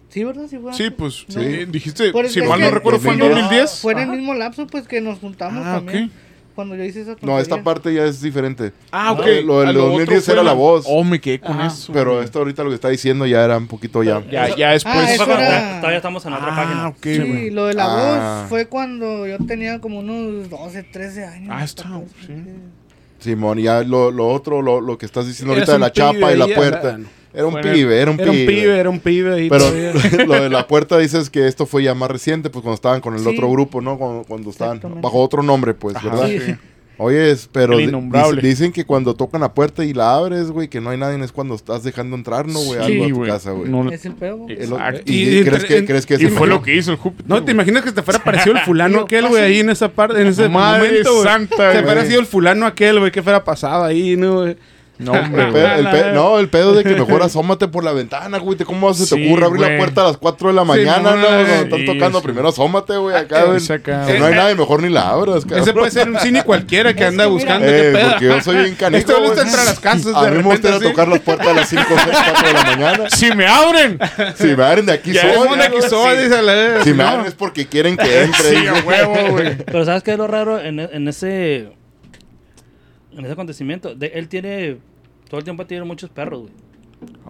Sí, 0.09 0.25
¿verdad? 0.25 0.45
Sí, 0.49 0.59
fue 0.59 0.73
Sí, 0.75 0.91
pues, 0.91 1.27
No. 1.35 1.43
sí, 1.43 1.65
dijiste, 1.67 2.11
Por- 2.13 2.29
si 2.29 2.41
mal 2.43 2.61
no 2.61 2.71
recuerdo, 2.71 3.01
fue 3.01 3.13
en 3.13 3.19
2010. 3.19 3.43
2010. 3.51 3.81
Fue 3.81 3.93
en 3.93 3.99
el 3.99 4.09
mismo 4.09 4.35
lapso, 4.35 4.67
pues, 4.67 4.87
que 4.89 5.01
nos 5.03 5.19
juntamos 5.19 5.65
Ah, 5.67 5.75
también. 5.77 6.05
ok. 6.07 6.11
Cuando 6.55 6.77
yo 6.77 6.85
hice 6.85 7.01
esa 7.03 7.11
No, 7.13 7.17
tontería. 7.17 7.41
esta 7.43 7.63
parte 7.63 7.95
ya 7.95 8.05
es 8.05 8.21
diferente. 8.21 8.73
Ah, 8.91 9.13
ok. 9.13 9.25
Lo 9.45 9.61
del 9.61 9.69
Ah, 9.69 9.73
lo 9.73 9.81
2010 9.87 10.09
otro 10.09 10.21
fue 10.23 10.35
era 10.35 10.43
la 10.43 10.53
voz. 10.53 10.85
Oh, 10.89 11.03
me 11.05 11.21
quedé 11.21 11.41
con 11.41 11.53
Ajá. 11.53 11.67
eso. 11.69 11.93
Pero 11.93 12.13
güey. 12.15 12.25
esto 12.25 12.39
ahorita 12.41 12.63
lo 12.65 12.69
que 12.71 12.75
está 12.75 12.89
diciendo 12.89 13.27
ya 13.27 13.45
era 13.45 13.57
un 13.57 13.67
poquito 13.67 14.03
ya. 14.03 14.23
Ya, 14.31 14.55
ya 14.55 14.71
después. 14.73 14.95
Ah, 14.97 15.13
Eso 15.15 15.25
era- 15.25 15.77
Todavía 15.81 15.97
estamos 15.99 16.25
en 16.27 16.33
otra 16.35 16.53
Ah, 16.53 16.57
página. 16.57 16.89
ok, 16.89 16.97
Sí, 17.03 17.19
güey. 17.19 17.51
lo 17.51 17.67
de 17.67 17.75
la 17.75 17.85
Ah. 17.87 18.41
voz 18.43 18.49
fue 18.51 18.67
cuando 18.67 19.27
yo 19.27 19.39
tenía 19.47 19.81
como 19.81 20.01
unos 20.01 20.51
12, 20.51 20.83
13 20.83 21.25
años. 21.25 21.49
Ah, 21.53 21.65
está, 21.65 21.85
14, 21.85 22.13
sí. 22.27 22.33
Simón, 23.23 23.59
y 23.59 23.63
ya 23.63 23.83
lo, 23.83 24.11
lo 24.11 24.29
otro, 24.29 24.61
lo, 24.63 24.81
lo 24.81 24.99
que 24.99 25.07
estás 25.07 25.27
diciendo 25.27 25.55
Eres 25.55 25.69
ahorita 25.69 25.73
de 25.75 25.79
la 25.79 25.93
chapa 25.93 26.13
pibe 26.29 26.35
y 26.35 26.37
la 26.39 26.55
puerta. 26.55 26.99
Era 27.35 27.47
un 27.47 27.55
pibe, 27.63 27.99
era 27.99 28.11
un 28.11 28.21
Era 28.21 28.31
un 28.31 28.37
pibe. 28.37 28.47
pibe, 28.53 28.79
era 28.79 28.91
un 28.91 29.01
pibe. 29.01 29.49
Pero 29.49 30.27
lo 30.27 30.35
de 30.43 30.51
la 30.51 30.67
puerta 30.67 30.99
dices 30.99 31.31
que 31.31 31.47
esto 31.47 31.65
fue 31.65 31.83
ya 31.83 31.95
más 31.95 32.11
reciente, 32.11 32.51
pues 32.51 32.63
cuando 32.63 32.75
estaban 32.75 33.01
con 33.01 33.15
el 33.15 33.21
Sí. 33.21 33.29
otro 33.29 33.51
grupo, 33.51 33.81
¿no? 33.81 33.97
Cuando, 33.97 34.25
cuando 34.25 34.51
estaban 34.51 34.81
bajo 35.01 35.19
otro 35.23 35.43
nombre, 35.43 35.73
pues, 35.73 35.97
Ajá, 35.97 36.11
¿verdad? 36.11 36.27
Sí. 36.29 36.55
Oye, 37.03 37.35
pero 37.53 37.77
dicen 38.41 38.73
que 38.73 38.85
cuando 38.85 39.15
tocan 39.15 39.41
la 39.41 39.53
puerta 39.55 39.85
y 39.85 39.93
la 39.93 40.15
abres, 40.15 40.51
güey, 40.51 40.69
que 40.69 40.81
no 40.81 40.91
hay 40.91 40.99
nadie, 40.99 41.23
es 41.25 41.33
cuando 41.33 41.55
estás 41.55 41.83
dejando 41.83 42.17
entrar, 42.17 42.47
¿no, 42.47 42.61
güey? 42.61 42.79
Sí, 42.87 42.93
Algo 42.93 43.05
a 43.05 43.09
tu 43.09 43.15
güey. 43.17 43.31
casa, 43.31 43.51
güey. 43.53 43.71
No, 43.71 43.91
Es 43.91 44.05
el 44.07 44.15
pedo. 44.15 44.37
güey. 44.39 44.57
¿Y, 45.05 45.39
Y 45.39 45.45
crees, 45.45 45.65
que, 45.65 45.79
en- 45.79 45.87
crees 45.87 46.07
que 46.07 46.15
y 46.15 46.17
ese 46.27 46.29
fue 46.31 46.47
lo 46.47 46.63
que 46.63 46.77
hizo 46.77 46.91
el 46.93 46.97
Júpiter. 46.97 47.29
No, 47.29 47.43
¿te 47.45 47.53
imaginas 47.53 47.83
que 47.85 47.93
te 47.93 48.03
fuera 48.03 48.23
parecido 48.23 48.57
el 48.57 48.61
fulano 48.65 49.01
aquel, 49.01 49.29
güey, 49.29 49.43
ahí 49.43 49.61
en 49.61 49.71
esa 49.71 49.89
parte, 49.89 50.21
en 50.21 50.27
ese 50.29 50.49
Madre 50.49 50.89
momento, 50.89 51.13
güey? 51.15 51.25
santa, 51.25 51.73
Te 51.73 51.83
fuera 51.83 52.05
sido 52.07 52.21
el 52.21 52.27
fulano 52.27 52.67
aquel, 52.67 52.99
güey, 53.01 53.11
que 53.13 53.23
fuera 53.23 53.43
pasado 53.45 53.85
ahí, 53.85 54.17
¿no, 54.17 54.43
güey? 54.43 54.57
No, 55.03 55.13
hombre, 55.13 55.43
El 55.45 55.51
güey. 55.51 55.63
pe- 55.65 55.79
el 55.79 55.91
pe- 55.91 56.13
no, 56.13 56.39
el 56.39 56.49
pedo 56.49 56.73
de 56.75 56.83
que 56.85 56.91
mejor 56.95 57.23
asómate 57.23 57.69
por 57.69 57.85
la 57.85 57.93
ventana, 57.93 58.39
güey. 58.39 58.57
¿te- 58.57 58.65
¿Cómo 58.65 58.93
se 58.95 59.05
te 59.05 59.15
Sí, 59.17 59.27
ocurre 59.27 59.47
abrir 59.47 59.59
güey. 59.63 59.73
la 59.73 59.79
puerta 59.79 60.01
a 60.03 60.05
las 60.05 60.17
4 60.17 60.49
de 60.49 60.55
la 60.55 60.65
mañana, 60.65 60.99
no, 61.13 61.17
no? 61.17 61.23
no, 61.23 61.29
Cuando 61.47 61.77
están 61.77 61.85
tocando, 61.87 62.19
sí. 62.21 62.25
primero 62.25 62.49
asómate, 62.49 62.97
güey, 62.97 63.17
acá, 63.17 63.45
güey. 63.45 63.57
Ese 63.59 63.75
acá, 63.75 64.07
Si 64.07 64.19
no 64.19 64.27
hay 64.27 64.35
nadie, 64.35 64.55
mejor 64.55 64.83
ni 64.83 64.89
la 64.89 65.09
abras, 65.11 65.45
cabrón. 65.45 65.63
Ese 65.63 65.73
puede 65.73 65.91
ser 65.91 66.09
un 66.09 66.19
cine 66.21 66.43
cualquiera 66.45 66.95
que 66.95 67.05
anda 67.05 67.27
buscando 67.27 67.67
Eh, 67.67 67.71
qué 67.93 67.99
pedo. 67.99 68.11
porque 68.11 68.25
yo 68.27 68.41
soy 68.41 68.57
bien 68.57 68.75
canijo, 68.79 68.99
Este 68.99 69.13
güey 69.13 69.27
güey. 69.27 69.39
está 69.39 69.49
entre 69.51 69.65
las 69.65 69.81
casas 69.81 70.13
A 70.15 70.25
de 70.25 70.31
mí 70.39 70.43
me 70.49 70.55
así. 70.55 70.63
tocar 70.83 71.09
las 71.09 71.21
puertas 71.21 71.47
a 71.49 71.53
las 71.53 71.69
5, 71.69 71.83
6, 71.89 72.01
4 72.33 72.49
de 72.49 72.53
la 72.55 72.65
mañana. 72.65 73.05
Si 73.11 73.31
me 73.35 73.47
abren. 73.47 73.99
Si 74.37 74.47
me 74.57 74.63
abren 74.65 74.87
de 74.87 74.93
aquí 74.93 75.13
Ya 75.13 75.23
soy. 75.23 75.31
es 75.31 75.37
¿Dónde 75.37 75.69
güey. 75.69 75.79
aquí 75.79 75.89
soy? 75.89 76.17
Sí. 76.17 76.23
Dice 76.25 76.43
la. 76.43 76.83
Si 76.85 76.93
me 76.95 77.03
abren 77.05 77.27
es 77.27 77.35
porque 77.35 77.67
quieren 77.67 77.97
que 77.97 78.23
entre. 78.23 78.51
Sí, 78.51 78.67
a 78.67 78.75
huevo, 78.85 79.15
güey. 79.31 79.57
Pero 79.59 79.85
¿sabes 79.85 80.03
qué 80.03 80.13
es 80.13 80.19
lo 80.19 80.27
raro 80.27 80.61
en, 80.61 80.81
e- 80.81 80.91
en 80.93 81.09
ese 81.09 81.69
en 83.17 83.25
ese 83.25 83.33
acontecimiento? 83.33 83.95
De- 83.95 84.13
él 84.15 84.29
tiene 84.29 84.79
todo 85.33 85.39
el 85.39 85.45
tiempo 85.45 85.65
tiene 85.65 85.83
muchos 85.85 86.11
perros, 86.11 86.43
güey. 86.43 86.53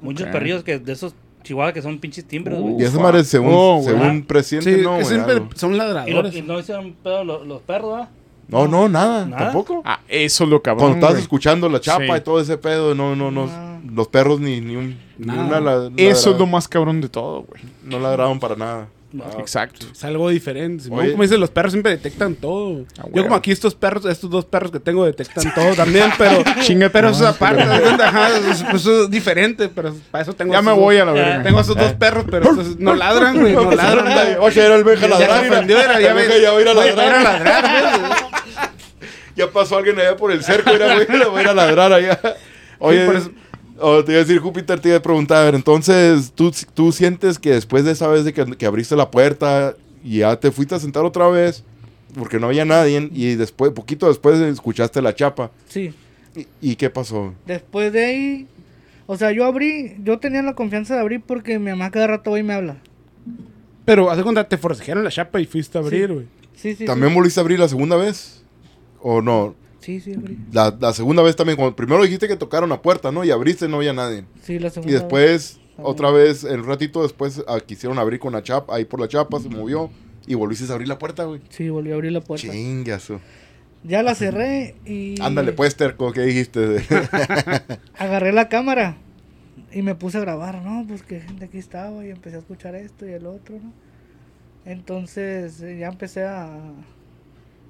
Muchos 0.01 0.27
perrillos 0.27 0.65
que 0.65 0.81
de 0.81 0.93
esos 0.93 1.15
chihuahuas 1.45 1.73
que 1.73 1.81
son 1.83 2.01
pinches 2.01 2.25
timbres, 2.25 2.59
güey. 2.59 2.81
Y 2.81 2.83
esa 2.83 2.99
madre, 2.99 3.23
según, 3.23 3.53
Oh, 3.55 3.81
según 3.85 4.25
presiente, 4.25 4.75
Sí, 4.75 4.83
no, 4.83 4.95
güey, 4.95 5.05
siempre 5.05 5.41
son 5.55 5.73
y, 5.75 5.77
lo- 5.79 5.85
ladradores. 5.85 6.35
y 6.35 6.43
no 6.43 6.59
hicieron 6.59 6.95
pedo 7.01 7.23
los, 7.23 7.47
los 7.47 7.63
perros, 7.63 8.01
¿ah? 8.03 8.09
No, 8.49 8.67
no, 8.67 8.89
nada, 8.89 9.25
¿Nada? 9.25 9.45
tampoco. 9.45 9.83
Ah, 9.85 10.01
eso 10.09 10.43
es 10.43 10.51
lo 10.51 10.61
cabrón. 10.61 10.81
Cuando 10.81 10.97
estás 10.99 11.11
güey. 11.13 11.23
escuchando 11.23 11.69
la 11.69 11.81
chapa 11.81 12.05
Sí. 12.07 12.13
y 12.17 12.21
todo 12.23 12.41
ese 12.41 12.59
pedo, 12.59 12.93
no, 12.97 13.15
no, 13.15 13.31
no, 13.31 13.47
Ah. 13.49 13.79
los 13.95 14.09
perros 14.09 14.41
ni, 14.41 14.61
ni, 14.61 14.75
un, 14.75 14.99
ni 15.19 15.39
una 15.39 15.61
la- 15.61 15.89
Eso 15.97 16.33
es 16.33 16.39
lo 16.41 16.47
más 16.49 16.67
cabrón 16.67 17.01
de 17.01 17.09
todo, 17.09 17.43
güey. 17.45 17.63
No 17.85 18.01
ladraron 18.01 18.41
para 18.41 18.57
nada. 18.57 18.89
No. 19.13 19.25
Ah, 19.25 19.37
Exacto. 19.41 19.87
Es 19.93 20.03
algo 20.05 20.29
diferente. 20.31 20.85
Simón, 20.85 21.11
como 21.11 21.23
dicen, 21.23 21.39
los 21.39 21.51
perros 21.51 21.73
siempre 21.73 21.93
detectan 21.93 22.35
todo. 22.35 22.87
Ah, 22.99 23.05
Yo 23.13 23.23
como 23.25 23.35
aquí 23.37 23.51
estos 23.53 23.75
perros, 23.75 24.07
estos 24.07 24.31
dos 24.31 24.47
perros 24.47 24.71
que 24.71 24.81
tengo 24.81 25.05
detectan 25.05 25.53
todo 25.55 25.75
también, 25.75 26.11
pero 26.17 26.43
chingue, 26.63 26.89
pero 26.89 27.11
eso 27.11 27.25
es 27.29 27.35
aparte, 27.37 27.63
pues, 28.71 28.83
eso 28.83 29.05
es 29.05 29.11
diferente, 29.11 29.69
pero 29.69 29.95
para 30.11 30.23
eso 30.23 30.33
tengo 30.33 30.53
Ya 30.55 30.63
me 30.63 30.73
voy 30.73 30.97
a 30.97 31.05
la 31.05 31.13
verga. 31.13 31.43
Tengo 31.43 31.61
esos 31.61 31.77
dos 31.77 31.93
perros, 31.93 32.25
pero 32.31 32.51
estos 32.51 32.77
no 32.79 32.95
ladran, 32.95 33.39
güey, 33.39 33.53
no 33.53 33.71
ladran. 33.71 34.37
Oye, 34.41 34.65
era 34.65 34.77
el 34.77 34.85
se 35.01 35.09
ladrar. 35.09 35.45
era, 35.71 36.01
ya 36.01 36.15
ya 36.39 36.53
va 36.53 36.59
a 36.59 36.61
ir 36.63 36.69
a 36.69 36.73
voy- 36.73 36.91
voy 36.91 36.95
ladrar. 36.95 38.13
Ya 39.35 39.51
pasó 39.51 39.79
alguien 39.79 39.99
allá 39.99 40.15
por 40.17 40.31
el 40.31 40.45
cerco, 40.45 40.71
le 40.73 41.25
voy 41.25 41.39
a 41.39 41.43
ir 41.43 41.49
a 41.49 41.55
ladrar 41.55 41.93
allá. 41.93 42.21
Oye, 42.79 43.07
por 43.07 43.17
eso- 43.17 43.31
oh, 43.83 44.03
te 44.05 44.13
iba 44.13 44.21
a 44.21 44.25
decir, 44.25 44.39
Júpiter, 44.41 44.81
te 44.81 44.89
iba 44.89 44.99
a 44.99 45.03
preguntar, 45.03 45.39
a 45.39 45.45
ver, 45.45 45.55
entonces, 45.55 46.33
¿tú, 46.35 46.53
tú 46.75 46.93
sientes 46.93 47.39
que 47.39 47.51
después 47.51 47.85
de 47.85 47.93
esa 47.93 48.09
vez 48.09 48.25
de 48.25 48.33
que, 48.33 48.45
que 48.57 48.67
abriste 48.67 48.97
la 48.97 49.11
puerta 49.11 49.75
y 50.05 50.19
ya 50.19 50.37
te 50.39 50.51
fuiste 50.51 50.75
a 50.75 50.79
sentar 50.79 51.05
otra 51.05 51.29
vez, 51.29 51.65
porque 52.15 52.39
no 52.39 52.47
había 52.49 52.65
nadie, 52.65 53.09
y 53.13 53.35
después, 53.35 53.73
poquito 53.73 54.09
después 54.09 54.41
escuchaste 54.41 55.01
la 55.03 55.15
chapa, 55.15 55.51
Sí. 55.69 55.93
¿y, 56.35 56.47
y 56.73 56.77
qué 56.77 56.91
pasó? 56.91 57.35
Después 57.47 57.93
de 57.93 58.05
ahí, 58.05 58.47
o 59.07 59.17
sea, 59.17 59.33
yo 59.33 59.45
abrí, 59.45 59.97
yo 60.03 60.19
tenía 60.19 60.43
la 60.43 60.55
confianza 60.55 60.95
de 60.95 61.01
abrir 61.01 61.21
porque 61.27 61.59
mi 61.59 61.71
mamá 61.71 61.91
cada 61.91 62.07
rato 62.07 62.31
va 62.33 62.39
y 62.39 62.43
me 62.43 62.55
habla. 62.55 62.77
Pero 63.85 64.11
hace 64.11 64.23
cuenta 64.23 64.49
te 64.49 64.57
forcejearon 64.59 65.03
la 65.05 65.11
chapa 65.11 65.41
y 65.41 65.47
fuiste 65.47 65.77
a 65.77 65.81
abrir, 65.81 66.09
Sí. 66.09 66.15
güey. 66.15 66.27
Sí, 66.55 66.75
sí. 66.77 66.85
¿También 66.85 67.13
volviste 67.15 67.41
a 67.41 67.43
abrir 67.43 67.59
la 67.59 67.69
segunda 67.69 67.97
vez? 67.97 68.43
¿O 69.01 69.21
no? 69.21 69.55
Sí, 69.83 70.01
sí, 70.01 70.15
abrí. 70.15 70.39
La, 70.53 70.77
la 70.81 70.93
segunda 70.93 71.23
vez 71.23 71.37
también, 71.37 71.57
cuando 71.57 71.77
primero 71.77 72.03
dijiste 72.03 72.29
que 72.29 72.37
tocaron 72.37 72.71
la 72.71 72.81
puerta, 72.81 73.13
¿no? 73.13 73.25
Y 73.25 73.31
abriste, 73.31 73.69
no 73.69 73.77
había 73.79 73.93
nadie. 73.93 74.25
Sí, 74.43 74.59
la 74.59 74.71
segunda. 74.71 74.91
Y 74.91 74.95
después, 74.95 75.61
otra 75.77 76.11
vez, 76.11 76.45
el 76.45 76.65
ratito 76.65 77.03
después, 77.03 77.43
ah, 77.49 77.59
quisieron 77.61 77.99
abrir 77.99 78.21
con 78.21 78.33
la 78.33 78.43
chapa, 78.43 78.77
ahí 78.77 78.85
por 78.85 79.01
la 79.01 79.09
chapa, 79.09 79.41
se 79.41 79.49
movió 79.49 79.91
y 80.27 80.35
volviste 80.35 80.71
a 80.71 80.75
abrir 80.75 80.89
la 80.89 80.99
puerta, 80.99 81.25
güey. 81.25 81.41
Sí, 81.51 81.69
volví 81.69 81.91
a 81.91 81.95
abrir 81.95 82.13
la 82.13 82.21
puerta. 82.21 82.51
Chingazo. 82.51 83.21
Ya 83.85 84.03
la 84.03 84.15
cerré 84.15 84.77
y. 84.87 85.21
Ándale, 85.21 85.53
pues, 85.53 85.77
terco, 85.77 86.13
¿qué 86.13 86.23
dijiste? 86.23 86.85
Agarré 87.99 88.33
la 88.33 88.49
cámara 88.49 88.97
y 89.73 89.83
me 89.83 89.95
puse 89.95 90.19
a 90.19 90.21
grabar, 90.21 90.63
¿no? 90.63 90.85
Pues 90.87 91.03
que 91.03 91.21
gente 91.21 91.47
aquí 91.47 91.59
estaba 91.59 92.05
y 92.07 92.11
empecé 92.11 92.37
a 92.37 92.39
escuchar 92.41 92.75
esto 92.75 93.07
y 93.07 93.13
el 93.13 93.27
otro, 93.27 93.57
¿no? 93.57 93.73
Entonces 94.65 95.61
eh, 95.63 95.79
ya 95.79 95.89
empecé 95.89 96.25
a. 96.25 96.61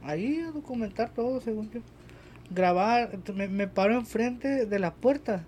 Ahí 0.02 0.40
a 0.40 0.50
documentar 0.50 1.14
todo, 1.14 1.40
según 1.40 1.70
yo. 1.70 1.80
Grabar, 2.50 3.10
me, 3.34 3.48
me 3.48 3.66
paro 3.68 3.94
enfrente 3.94 4.66
de 4.66 4.78
la 4.78 4.92
puerta 4.94 5.44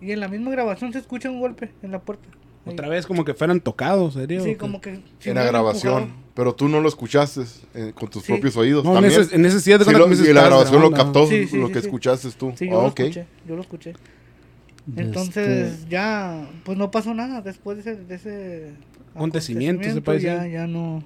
y 0.00 0.12
en 0.12 0.20
la 0.20 0.28
misma 0.28 0.50
grabación 0.50 0.92
se 0.92 0.98
escucha 1.00 1.30
un 1.30 1.40
golpe 1.40 1.70
en 1.82 1.90
la 1.90 2.00
puerta. 2.00 2.28
Ahí. 2.64 2.72
Otra 2.74 2.88
vez 2.88 3.06
como 3.06 3.24
que 3.24 3.34
fueran 3.34 3.60
tocados, 3.60 4.14
¿serio? 4.14 4.42
Sí, 4.44 4.54
como 4.54 4.80
que. 4.80 5.00
si 5.18 5.30
Era 5.30 5.44
grabación. 5.44 5.94
empujado. 6.04 6.22
Pero 6.34 6.54
tú 6.54 6.68
no 6.68 6.80
lo 6.80 6.88
escuchaste 6.88 7.42
eh, 7.74 7.92
con 7.94 8.08
tus 8.08 8.22
Sí. 8.22 8.32
propios 8.32 8.56
oídos. 8.56 8.84
No, 8.84 8.90
en 8.96 9.02
también. 9.02 9.20
ese, 9.20 9.34
en 9.36 9.44
ese 9.44 9.60
sí, 9.60 9.70
de 9.70 9.78
Sí, 9.78 9.84
cuenta 9.84 9.98
lo- 9.98 10.04
que 10.04 10.10
me 10.10 10.16
dices, 10.16 10.30
y 10.30 10.32
la 10.32 10.44
grabación 10.44 10.80
lo 10.80 10.90
captó, 10.92 11.26
Sí, 11.26 11.46
sí, 11.48 11.58
lo 11.58 11.66
sí, 11.66 11.72
que 11.74 11.80
sí. 11.80 11.86
escuchaste 11.86 12.30
tú. 12.30 12.52
Sí, 12.56 12.66
Ah, 12.68 12.70
yo 12.70 12.82
lo 12.82 12.86
ok. 12.88 13.00
escuché, 13.00 13.26
yo 13.46 13.56
lo 13.56 13.62
escuché. 13.62 13.90
Este- 13.90 15.02
Entonces 15.02 15.88
ya, 15.88 16.48
pues 16.64 16.78
no 16.78 16.90
pasó 16.90 17.12
nada 17.14 17.42
después 17.42 17.84
de 17.84 17.92
ese, 17.92 18.02
de 18.04 18.14
ese 18.14 18.70
Acontecimiento, 19.14 19.92
se 19.92 20.00
puede 20.00 20.20
ya, 20.20 20.46
ya 20.46 20.66
no, 20.66 21.04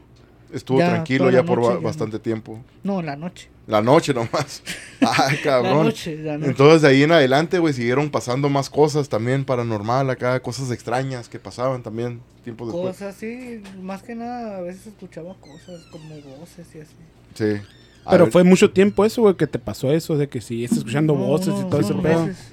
Estuvo 0.56 0.78
Ya, 0.78 0.88
tranquilo 0.90 1.30
ya 1.30 1.38
la 1.38 1.44
por 1.44 1.58
noche 1.58 1.68
ba- 1.74 1.80
ya. 1.80 1.84
bastante 1.86 2.18
tiempo. 2.18 2.58
No, 2.82 3.02
la 3.02 3.14
noche. 3.14 3.48
La 3.66 3.82
noche 3.82 4.14
nomás. 4.14 4.62
Ay, 5.00 5.36
La 5.36 5.42
cabrón. 5.42 5.84
noche, 5.86 6.16
la 6.18 6.38
noche. 6.38 6.50
Entonces 6.50 6.82
de 6.82 6.88
ahí 6.88 7.02
en 7.02 7.12
adelante, 7.12 7.58
güey, 7.58 7.74
siguieron 7.74 8.08
pasando 8.10 8.48
más 8.48 8.70
cosas 8.70 9.08
también 9.08 9.44
paranormal 9.44 10.08
acá, 10.08 10.40
cosas 10.40 10.70
extrañas 10.70 11.28
que 11.28 11.38
pasaban 11.38 11.82
también 11.82 12.20
tiempos 12.42 12.68
después. 12.68 12.96
Cosas 12.96 13.14
así, 13.16 13.60
más 13.82 14.02
que 14.02 14.14
nada, 14.14 14.58
a 14.58 14.60
veces 14.62 14.86
escuchaba 14.86 15.34
cosas 15.40 15.82
como 15.90 16.14
voces 16.38 16.66
y 16.74 16.80
así. 16.80 16.94
Sí. 17.34 17.60
A 18.04 18.10
Pero 18.12 18.24
ver, 18.24 18.32
fue 18.32 18.44
mucho 18.44 18.70
tiempo 18.70 19.04
eso, 19.04 19.22
güey, 19.22 19.34
que 19.34 19.46
te 19.48 19.58
pasó 19.58 19.92
eso, 19.92 20.16
de 20.16 20.28
que 20.28 20.40
sigues 20.40 20.72
escuchando 20.72 21.12
No, 21.14 21.20
voces 21.26 21.48
y 21.48 21.50
unos- 21.50 21.68
todo 21.70 21.80
ese 21.80 21.92
unos 21.92 22.02
pedo. 22.04 22.26
meses. 22.26 22.52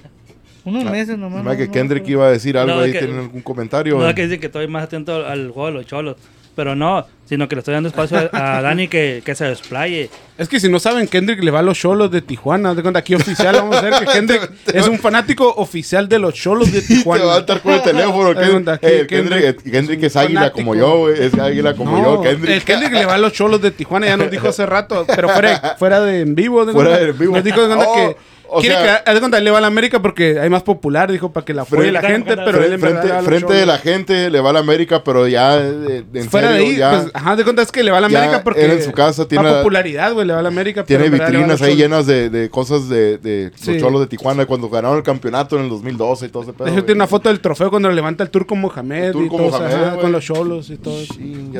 Unos 0.66 0.84
Ah, 0.86 0.90
meses 0.90 1.16
nomás. 1.18 1.42
que 1.56 1.62
no- 1.62 1.66
no 1.66 1.72
Kendrick 1.72 2.08
iba 2.08 2.26
a 2.26 2.30
decir 2.30 2.58
algo 2.58 2.74
No, 2.74 2.80
ahí, 2.82 2.90
que- 2.92 2.98
¿tienen 2.98 3.18
algún 3.20 3.40
comentario? 3.42 3.98
No 3.98 4.08
es 4.08 4.14
que 4.14 4.22
dice 4.24 4.40
que 4.40 4.46
estoy 4.46 4.66
más 4.66 4.82
atento 4.84 5.14
al, 5.14 5.24
al 5.26 5.50
juego 5.50 5.66
de 5.68 5.72
los 5.74 5.86
cholos. 5.86 6.16
Pero 6.56 6.76
no, 6.76 7.04
sino 7.28 7.48
que 7.48 7.56
le 7.56 7.60
estoy 7.60 7.74
dando 7.74 7.88
espacio 7.88 8.30
a, 8.32 8.58
a 8.58 8.62
Dani 8.62 8.86
que, 8.86 9.22
que 9.24 9.34
se 9.34 9.44
desplaye. 9.44 10.08
Es 10.38 10.48
que 10.48 10.60
si 10.60 10.68
no 10.68 10.78
saben, 10.78 11.08
Kendrick 11.08 11.42
le 11.42 11.50
va 11.50 11.58
a 11.58 11.62
los 11.62 11.76
cholos 11.76 12.10
de 12.12 12.22
Tijuana. 12.22 12.74
De 12.76 12.82
cuenta, 12.82 13.00
aquí 13.00 13.14
oficial 13.16 13.56
vamos 13.56 13.76
a 13.76 13.80
ver 13.80 13.94
que 13.94 14.06
Kendrick 14.06 14.50
es 14.72 14.86
un 14.86 14.98
fanático 15.00 15.52
oficial 15.56 16.08
de 16.08 16.20
los 16.20 16.34
cholos 16.34 16.70
de 16.70 16.78
Y 16.78 16.82
te 16.86 16.94
Tijuana. 16.94 17.24
va 17.24 17.34
a 17.34 17.38
estar 17.40 17.60
con 17.60 17.72
el 17.72 17.82
teléfono. 17.82 18.28
Haz 18.30 18.36
de 18.46 18.50
cuenta, 18.52 18.78
Ken- 18.78 18.88
eh, 18.90 18.98
que 19.00 19.06
Kendrick, 19.16 19.42
Kendrick 19.42 19.72
Kendrick 19.72 20.02
es 20.04 20.16
águila 20.16 20.50
como 20.52 20.74
yo, 20.76 20.98
güey. 20.98 21.20
Es 21.24 21.34
águila 21.34 21.74
como 21.74 21.98
No, 21.98 22.04
yo, 22.16 22.22
Kendrick. 22.22 22.54
El 22.54 22.62
Kendrick 22.62 22.92
le 22.92 23.06
va 23.06 23.14
a 23.14 23.18
los 23.18 23.32
cholos 23.32 23.60
de 23.60 23.72
Tijuana, 23.72 24.06
ya 24.06 24.16
nos 24.16 24.30
dijo 24.30 24.48
hace 24.48 24.64
rato, 24.64 25.04
pero 25.12 25.28
fuera, 25.28 25.74
fuera 25.76 26.00
de 26.02 26.20
en 26.20 26.34
vivo. 26.36 26.64
de 26.64 26.72
Fuera 26.72 26.90
cuenta. 26.90 27.04
de 27.04 27.10
en 27.10 27.18
vivo. 27.18 27.34
Nos 27.34 27.42
dijo 27.44 27.60
de 27.62 27.66
cuenta 27.74 27.86
Oh, 27.90 27.94
que. 27.96 28.16
O 28.48 28.60
quiere 28.60 28.76
sea- 28.76 29.02
que, 29.02 29.10
haz 29.10 29.14
de 29.14 29.20
cuenta, 29.20 29.40
le 29.40 29.50
va 29.50 29.58
a 29.58 29.60
la 29.60 29.66
América 29.66 30.00
porque 30.02 30.38
hay 30.40 30.48
más 30.50 30.62
popular, 30.62 31.10
dijo, 31.10 31.32
para 31.32 31.44
que 31.44 31.54
la 31.54 31.62
apoye 31.62 31.82
Frente- 31.90 31.92
la 31.92 32.02
gente, 32.02 32.32
frente- 32.34 32.42
pero 32.44 32.64
él 32.64 32.72
en 32.72 32.80
frente 32.80 33.12
a 33.12 33.22
frente 33.22 33.52
de 33.54 33.66
la 33.66 33.78
gente 33.78 34.30
le 34.30 34.40
va 34.40 34.50
a 34.50 34.52
la 34.52 34.58
América, 34.60 35.02
pero 35.04 35.26
ya 35.28 35.56
de, 35.56 36.02
de- 36.02 36.20
en 36.20 36.30
Fuera 36.30 36.48
serio, 36.52 36.62
de 36.64 36.70
ahí, 36.72 36.76
ya 36.78 36.90
pues, 36.90 37.10
ajá, 37.14 37.36
de 37.36 37.44
cuenta 37.44 37.62
es 37.62 37.72
que 37.72 37.82
le 37.82 37.90
va 37.90 37.98
a 37.98 38.00
la 38.00 38.06
América 38.06 38.42
porque 38.44 38.64
él 38.64 38.70
en 38.72 38.82
su 38.82 38.92
casa 38.92 39.26
tiene 39.26 39.42
más 39.44 39.52
la- 39.52 39.58
popularidad, 39.58 40.12
güey, 40.12 40.26
le 40.26 40.32
va 40.32 40.38
a 40.40 40.42
la 40.42 40.48
América. 40.48 40.84
tiene 40.84 41.10
pero 41.10 41.24
vitrinas 41.24 41.62
ahí 41.62 41.76
llenas 41.76 42.06
de, 42.06 42.30
de 42.30 42.50
cosas 42.50 42.88
de, 42.88 43.18
de 43.18 43.50
Sí. 43.56 43.72
los 43.74 43.82
cholos 43.82 44.00
de 44.00 44.06
Tijuana 44.06 44.46
cuando 44.46 44.68
ganaron 44.68 44.96
el 44.98 45.02
campeonato 45.02 45.56
en 45.56 45.64
el 45.64 45.68
2012 45.70 46.26
y 46.26 46.28
todo 46.28 46.42
ese 46.42 46.52
pedo. 46.52 46.64
De 46.66 46.72
hecho, 46.72 46.84
tiene 46.84 46.98
una 46.98 47.06
foto 47.06 47.28
del 47.28 47.40
trofeo 47.40 47.70
cuando 47.70 47.88
lo 47.88 47.94
levanta 47.94 48.22
el 48.22 48.30
Turco 48.30 48.54
Mohamed 48.56 49.04
El 49.04 49.12
Turco 49.12 49.34
y 49.34 49.38
todo, 49.38 49.50
Mohamed, 49.50 49.74
ajá, 49.74 49.96
con 49.96 50.12
los 50.12 50.24
cholos 50.24 50.70
y 50.70 50.76
todo. 50.76 50.96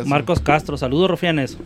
Marcos 0.06 0.40
Castro, 0.40 0.76
saludos, 0.76 1.10
Rufianes. 1.10 1.56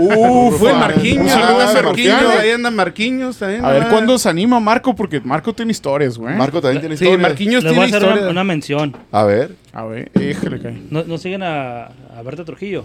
Uh, 0.00 0.50
fue 0.58 0.72
Marquinhos, 0.72 1.30
anda 1.32 1.72
Marquinhos. 1.72 1.84
Marquinhos, 1.84 2.34
ahí 2.40 2.50
anda 2.50 2.70
Marquinhos 2.70 3.36
también. 3.38 3.64
A 3.64 3.70
ver 3.70 3.88
cuándo 3.88 4.18
se 4.18 4.28
anima 4.28 4.60
Marco, 4.64 4.96
porque 4.96 5.20
Marco 5.20 5.52
tiene 5.52 5.70
historias, 5.70 6.18
güey. 6.18 6.34
Marco 6.34 6.60
también 6.60 6.80
tiene 6.80 6.96
Sí, 6.96 7.04
historia. 7.04 7.22
Marquinhos 7.28 7.62
Les 7.62 7.72
voy 7.74 7.84
a 7.84 7.86
tiene 7.90 8.06
hacer 8.08 8.28
una, 8.28 8.42
mención. 8.44 8.96
A 9.12 9.22
ver. 9.24 9.54
A 9.72 9.84
ver, 9.84 10.10
híjole, 10.20 10.60
cae. 10.60 10.76
¿No, 10.90 11.04
no 11.04 11.18
siguen 11.18 11.42
a, 11.42 11.84
a 11.86 12.22
Berta 12.24 12.44
Trujillo? 12.44 12.84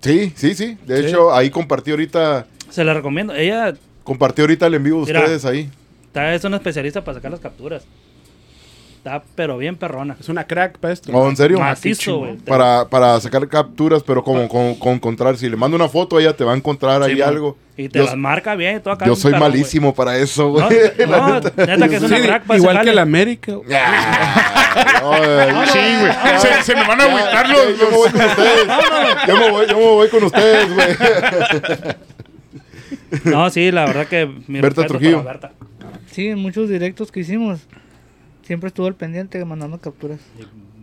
Sí, 0.00 0.32
sí, 0.34 0.54
sí. 0.54 0.76
De 0.86 1.02
Sí. 1.02 1.06
hecho, 1.08 1.32
ahí 1.32 1.50
compartí 1.50 1.90
ahorita 1.92 2.46
Se 2.70 2.82
la 2.82 2.94
recomiendo. 2.94 3.34
Ella 3.34 3.74
compartí 4.02 4.40
ahorita 4.40 4.66
el 4.66 4.74
en 4.74 4.82
vivo 4.84 5.00
de 5.00 5.06
Mira. 5.06 5.20
ustedes 5.20 5.44
ahí. 5.44 5.70
está, 6.06 6.34
es 6.34 6.42
una 6.44 6.56
especialista 6.56 7.04
para 7.04 7.16
sacar 7.18 7.30
las 7.30 7.40
capturas. 7.40 7.84
Está 9.04 9.20
pero 9.34 9.58
bien 9.58 9.74
perrona. 9.74 10.16
Es 10.20 10.28
una 10.28 10.44
crack 10.44 10.78
para 10.78 10.94
esto. 10.94 11.10
Oh, 11.12 11.28
¿en 11.28 11.36
serio? 11.36 11.58
Macizo, 11.58 12.18
güey. 12.18 12.36
Para, 12.36 12.88
para 12.88 13.18
sacar 13.20 13.48
capturas, 13.48 14.04
pero 14.04 14.22
como 14.22 14.46
con, 14.48 14.76
con 14.76 14.92
encontrar, 14.92 15.36
si 15.36 15.48
le 15.48 15.56
mando 15.56 15.74
una 15.76 15.88
foto, 15.88 16.20
ella 16.20 16.36
te 16.36 16.44
va 16.44 16.52
a 16.52 16.56
encontrar 16.56 17.02
ahí 17.02 17.20
algo. 17.20 17.58
Y 17.76 17.88
te 17.88 17.98
Yo- 17.98 18.04
las 18.04 18.16
marca 18.16 18.54
bien. 18.54 18.80
Todo 18.80 18.94
acá 18.94 19.04
Yo 19.06 19.16
soy 19.16 19.32
malísimo 19.32 19.92
para 19.92 20.16
eso, 20.18 20.50
güey. 20.50 20.64
No, 21.08 21.40
no, 21.40 21.40
neta 21.40 21.88
que 21.88 21.96
es 21.96 22.02
una 22.04 22.16
Sí, 22.16 22.22
crack 22.22 22.44
para 22.44 22.58
igual 22.60 22.76
ese 22.76 22.84
que 22.84 22.92
la 22.92 23.02
América. 23.02 23.52
no, 25.02 25.66
Sí, 25.66 25.78
güey. 25.98 26.12
Se, 26.38 26.62
se 26.62 26.74
me 26.76 26.86
van 26.86 27.00
a 27.00 27.04
agüitar 27.04 27.48
los... 27.48 27.78
Yo 27.80 27.90
me 27.90 27.96
voy 27.96 28.10
con 28.10 28.20
ustedes. 28.24 28.66
Yo 29.26 29.36
me 29.36 29.50
voy, 29.50 29.66
yo 29.66 29.76
me 29.78 29.84
voy 29.84 30.08
con 30.10 30.22
ustedes, 30.22 30.74
güey. 30.74 30.96
No, 33.24 33.50
sí, 33.50 33.72
la 33.72 33.84
verdad 33.86 34.06
que 34.06 34.30
mi 34.46 34.60
Berta 34.60 34.86
Trujillo. 34.86 35.24
para 35.24 35.32
Berta. 35.32 35.52
Sí, 36.12 36.28
en 36.28 36.38
muchos 36.38 36.68
directos 36.68 37.10
que 37.10 37.18
hicimos, 37.20 37.60
siempre 38.42 38.68
estuvo 38.68 38.86
al 38.86 38.94
pendiente 38.94 39.44
mandando 39.44 39.78
capturas. 39.78 40.18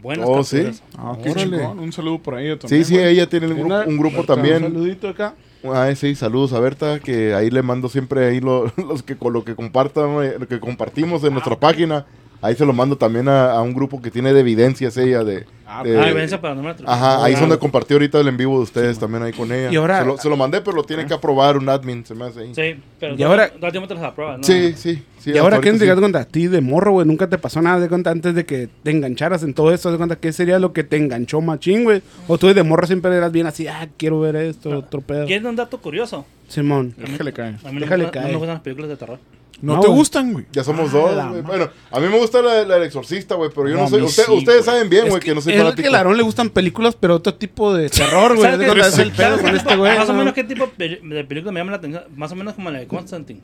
Buenas 0.02 0.26
Oh, 0.30 0.38
capturas. 0.38 0.84
Ah, 0.98 1.18
qué 1.22 1.30
Órale. 1.32 1.58
chingón. 1.58 1.80
Un 1.80 1.92
saludo 1.94 2.20
por 2.20 2.36
ahí 2.36 2.52
Sí, 2.54 2.58
también. 2.60 2.86
sí, 2.86 2.94
güey. 2.96 3.08
ella 3.08 3.28
tiene 3.30 3.48
un 3.48 3.60
grupo, 3.60 3.76
un 3.88 3.98
grupo 3.98 4.20
Un 4.22 4.26
también. 4.26 4.62
saludito 4.62 5.10
acá. 5.10 5.36
Ah, 5.66 5.92
sí, 5.94 6.16
saludos 6.16 6.54
a 6.54 6.60
Berta, 6.62 7.00
que 7.02 7.34
ahí 7.34 7.50
le 7.50 7.62
mando 7.62 7.90
siempre 7.90 8.26
ahí 8.28 8.40
lo- 8.40 8.72
los 8.78 9.04
que 9.04 9.18
con 9.18 9.34
lo 9.34 9.44
que 9.44 9.56
compartan, 9.56 10.40
lo 10.40 10.48
que 10.48 10.60
compartimos 10.60 11.24
en 11.26 11.34
nuestra 11.34 11.60
página. 11.60 12.06
Ahí 12.42 12.56
se 12.56 12.66
lo 12.66 12.72
mando 12.74 12.96
también 12.98 13.28
a, 13.28 13.52
a 13.52 13.62
un 13.62 13.74
grupo 13.74 14.02
que 14.02 14.12
tiene 14.12 14.32
de 14.34 14.40
evidencias 14.40 14.96
ella 14.98 15.24
de, 15.26 15.46
Ah, 15.72 15.84
de- 15.84 16.00
Ah, 16.00 16.10
evidencia 16.10 16.42
paranormal. 16.42 16.76
Ajá, 16.88 17.24
ahí 17.24 17.34
es 17.34 17.38
Ah. 17.38 17.42
donde 17.42 17.60
compartí 17.60 17.94
ahorita 17.94 18.20
el 18.22 18.28
en 18.30 18.38
vivo 18.38 18.58
de 18.58 18.64
ustedes 18.64 18.98
también 18.98 19.22
ahí 19.24 19.34
con 19.34 19.52
ella. 19.52 19.72
Y 19.72 19.76
ahora- 19.76 20.00
se, 20.00 20.06
lo, 20.08 20.18
se 20.18 20.30
lo 20.30 20.36
mandé, 20.38 20.62
pero 20.62 20.76
lo 20.76 20.84
tiene 20.84 21.06
que 21.06 21.14
aprobar 21.14 21.58
un 21.58 21.70
admin, 21.70 22.04
se 22.06 22.16
me 22.16 22.26
hace 22.26 22.40
ahí. 22.40 22.56
Sí, 22.56 22.82
pero 23.00 23.16
Y 23.16 23.22
ahora- 23.24 23.50
tiempo 23.52 23.88
te 23.88 23.94
las 23.94 24.04
apruebas, 24.04 24.38
¿no? 24.40 24.44
Sí, 24.46 24.74
sí, 24.76 25.04
sí. 25.20 25.32
y 25.32 25.38
ahora, 25.38 25.60
¿quién 25.60 25.76
te 25.76 25.82
sí. 25.82 25.88
das 25.88 26.00
cuenta? 26.00 26.20
A 26.22 26.26
ti 26.26 26.48
de 26.48 26.62
morro, 26.62 26.94
güey, 26.94 27.06
nunca 27.06 27.28
te 27.30 27.38
pasó 27.38 27.62
nada 27.62 27.80
de 27.80 27.88
cuenta 27.88 28.10
antes 28.10 28.34
de 28.34 28.46
que 28.46 28.68
te 28.84 28.90
engancharas 28.92 29.44
en 29.44 29.54
todo 29.54 29.72
esto. 29.74 29.92
¿De 29.92 29.98
cuenta 29.98 30.16
qué 30.16 30.32
sería 30.32 30.58
lo 30.58 30.74
que 30.74 30.84
te 30.84 30.98
enganchó 30.98 31.42
machín, 31.42 31.84
güey? 31.84 32.02
O 32.28 32.38
tú 32.40 32.52
de 32.52 32.64
morro 32.64 32.88
siempre 32.88 33.16
eras 33.16 33.32
bien 33.32 33.46
así, 33.46 33.68
ah, 33.68 33.88
quiero 33.98 34.20
ver 34.22 34.38
esto, 34.38 34.70
otro 34.80 35.02
pedo. 35.02 35.26
¿Quieres 35.28 35.46
un 35.46 35.56
dato 35.56 35.80
curioso? 35.80 36.26
Simón. 36.48 36.96
Déjale 36.98 37.32
caer. 37.32 37.56
A 37.64 37.68
mí 37.68 37.76
no, 37.76 37.80
Déjale 37.82 37.98
me, 37.98 38.04
gusta- 38.06 38.20
no 38.20 38.24
caer. 38.24 38.34
me 38.34 38.38
gustan 38.40 38.54
las 38.56 38.64
películas 38.64 38.90
de 38.90 38.96
terror. 38.98 39.20
¿No, 39.62 39.76
No, 39.76 39.82
te 39.82 39.88
güey. 39.88 39.98
gustan, 40.00 40.32
güey? 40.34 40.46
Ya 40.54 40.64
somos 40.64 40.90
Ah, 40.94 40.98
dos, 40.98 41.30
güey. 41.32 41.42
Bueno, 41.42 41.70
a 41.92 42.00
mí 42.00 42.08
me 42.08 42.18
gusta 42.18 42.42
la, 42.42 42.64
la 42.64 42.76
del 42.76 42.84
exorcista, 42.84 43.36
güey, 43.36 43.50
pero 43.54 43.68
yo 43.68 43.76
no, 43.76 43.82
No, 43.82 43.90
soy. 43.90 44.02
usted- 44.04 44.24
sí, 44.26 44.32
ustedes 44.32 44.66
güey. 44.66 44.76
saben 44.76 44.90
bien, 44.90 45.06
Es 45.06 45.10
güey, 45.10 45.22
que, 45.22 45.36
no 45.36 45.42
soy 45.42 45.54
es 45.54 45.60
fanático. 45.60 45.82
que 45.82 45.88
a 45.90 45.92
Larón 45.92 46.16
le 46.18 46.24
gustan 46.24 46.50
películas, 46.50 46.96
pero 47.00 47.16
otro 47.16 47.34
tipo 47.36 47.74
de 47.74 47.90
terror, 47.90 48.36
güey. 48.36 48.42
¿Sabes 48.44 48.60
¿De 48.60 48.66
qué- 48.66 48.72
cuenta? 48.72 48.88
Es 48.88 48.98
el 49.00 49.16
¿sabes 49.16 49.18
pedo 49.18 49.42
con 49.42 49.56
este 49.58 49.76
güey. 49.76 49.98
Más 49.98 50.10
o 50.10 50.14
¿no? 50.14 50.20
menos 50.20 50.34
qué 50.34 50.44
tipo 50.46 50.72
de 50.78 51.26
película 51.28 51.52
me 51.52 51.60
llama 51.60 51.72
la 51.72 51.78
atención. 51.78 52.04
Más 52.16 52.32
o 52.32 52.36
menos 52.36 52.54
como 52.54 52.72
la 52.72 52.80
de 52.80 52.88
Constantine. 52.88 53.42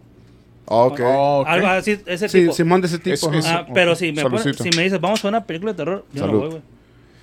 Ah, 0.67 0.75
ok. 0.85 0.99
Oh, 1.03 1.39
ok. 1.41 1.47
Algo 1.47 1.67
así, 1.67 1.99
ese 2.05 2.27
Sí, 2.29 2.39
tipo. 2.41 2.53
Simón 2.53 2.81
de 2.81 2.87
ese 2.87 2.97
tipo. 2.97 3.13
Es- 3.31 3.45
es- 3.45 3.45
Ah, 3.45 3.67
pero 3.73 3.95
si 3.95 4.11
me, 4.11 4.23
si 4.53 4.69
me 4.75 4.83
dices, 4.83 4.99
vamos 4.99 5.23
a 5.23 5.27
una 5.27 5.43
película 5.43 5.73
de 5.73 5.77
terror, 5.77 6.05
yo 6.13 6.19
Salud. 6.21 6.33
no 6.33 6.39
voy, 6.39 6.49
güey. 6.49 6.61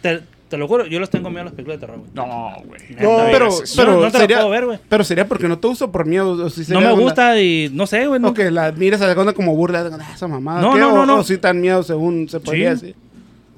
Te, 0.03 0.21
te 0.53 0.59
lo 0.59 0.69
juro, 0.69 0.85
yo 0.85 1.01
los 1.01 1.09
tengo 1.09 1.31
miedo 1.31 1.41
a 1.41 1.45
las 1.47 1.55
películas 1.55 1.81
de 1.81 1.87
terror, 1.87 1.99
güey. 1.99 2.11
No, 2.15 2.53
güey. 2.67 2.81
No, 2.91 3.25
pero, 3.33 3.49
No, 3.49 3.57
pero 3.75 4.01
no 4.03 4.11
te 4.11 4.19
sería, 4.19 4.37
puedo 4.37 4.51
ver, 4.51 4.67
güey. 4.67 4.79
pero 4.87 5.03
sería 5.03 5.27
porque 5.27 5.49
no 5.49 5.59
te 5.59 5.67
uso 5.67 5.91
por 5.91 6.05
miedo. 6.05 6.33
o 6.45 6.51
si 6.51 6.71
No 6.71 6.81
me 6.81 6.89
onda- 6.89 7.03
gusta 7.03 7.41
y 7.41 7.71
no 7.73 7.87
sé, 7.87 8.07
güey. 8.07 8.21
No, 8.21 8.29
O 8.29 8.35
que 8.35 8.51
la 8.51 8.71
mires 8.73 9.01
a 9.01 9.07
la 9.07 9.19
onda 9.19 9.33
como 9.33 9.57
burla. 9.57 9.89
"Ah, 9.99 10.13
esa 10.15 10.29
mamada. 10.29 10.61
No, 10.61 10.75
¿qué? 10.75 10.81
no, 10.81 10.93
O- 10.93 10.97
no, 10.97 11.07
no. 11.07 11.17
O 11.21 11.25
si 11.25 11.39
tan 11.39 11.59
miedo 11.61 11.83
según 11.83 12.29
se 12.29 12.39
podría 12.39 12.77
Sí. 12.77 12.87
decir. 12.89 12.97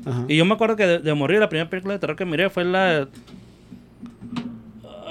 Ajá. 0.06 0.24
Y 0.28 0.36
yo 0.36 0.44
me 0.44 0.54
acuerdo 0.54 0.76
que 0.76 0.86
de, 0.86 0.98
de 1.00 1.14
morir, 1.14 1.40
la 1.40 1.48
primera 1.48 1.68
película 1.68 1.94
de 1.94 1.98
terror 1.98 2.14
que 2.16 2.24
miré 2.24 2.48
fue 2.48 2.64
la. 2.64 3.08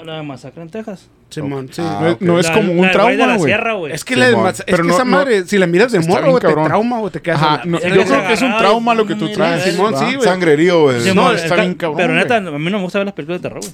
La 0.04 0.16
de 0.18 0.22
Masacre 0.22 0.62
en 0.62 0.68
Texas. 0.68 1.08
Simón, 1.30 1.68
sí. 1.72 1.80
Ah, 1.84 1.98
No, 2.02 2.06
es- 2.08 2.14
ok. 2.14 2.20
no 2.20 2.38
es 2.38 2.46
La- 2.46 2.52
como 2.54 2.66
la 2.66 2.72
un 2.72 2.76
del 2.76 2.84
Valle 2.98 3.10
de 3.10 3.16
trauma, 3.16 3.26
la 3.26 3.36
güey. 3.38 3.48
Sierra, 3.48 3.72
güey. 3.72 3.92
Es 3.92 4.04
que, 4.04 4.16
la 4.16 4.24
de 4.26 4.30
Simón. 4.32 4.44
mas- 4.44 4.60
es 4.60 4.64
Pero 4.66 4.76
que 4.78 4.82
no- 4.88 4.94
esa 4.94 5.04
no- 5.04 5.10
madre, 5.10 5.44
si 5.46 5.58
la 5.58 5.66
miras 5.66 5.92
de 5.92 5.98
está 5.98 6.10
morro, 6.10 6.22
bien 6.22 6.30
güey, 6.32 6.40
te 6.42 6.46
cabrón. 6.46 6.64
trauma 6.66 7.00
o 7.00 7.10
te 7.10 7.20
quedas 7.22 7.42
Ajá, 7.42 7.54
a 7.54 7.56
la 7.58 7.64
no, 7.64 7.78
verga. 7.80 7.96
yo 7.96 8.04
creo 8.04 8.26
que 8.28 8.32
es 8.34 8.42
un 8.42 8.56
trauma 8.58 8.94
lo 8.94 9.06
que 9.06 9.14
tú 9.14 9.28
traes. 9.32 9.62
Simón, 9.64 9.94
¿va? 9.94 9.98
sí, 9.98 10.14
güey. 10.14 10.28
Sangrerío, 10.28 10.82
güey. 10.82 11.00
Sí, 11.00 11.08
no, 11.14 11.22
mo- 11.22 11.32
está 11.32 11.56
bien 11.56 11.74
cabrón, 11.74 11.96
Pero 11.96 12.12
neta, 12.14 12.36
a 12.36 12.40
güey. 12.40 12.58
mí 12.58 12.70
no 12.70 12.76
me 12.78 12.84
gusta 12.84 12.98
ver 12.98 13.06
las 13.06 13.14
películas 13.14 13.40
de 13.42 13.48
terror, 13.48 13.60
güey. 13.62 13.72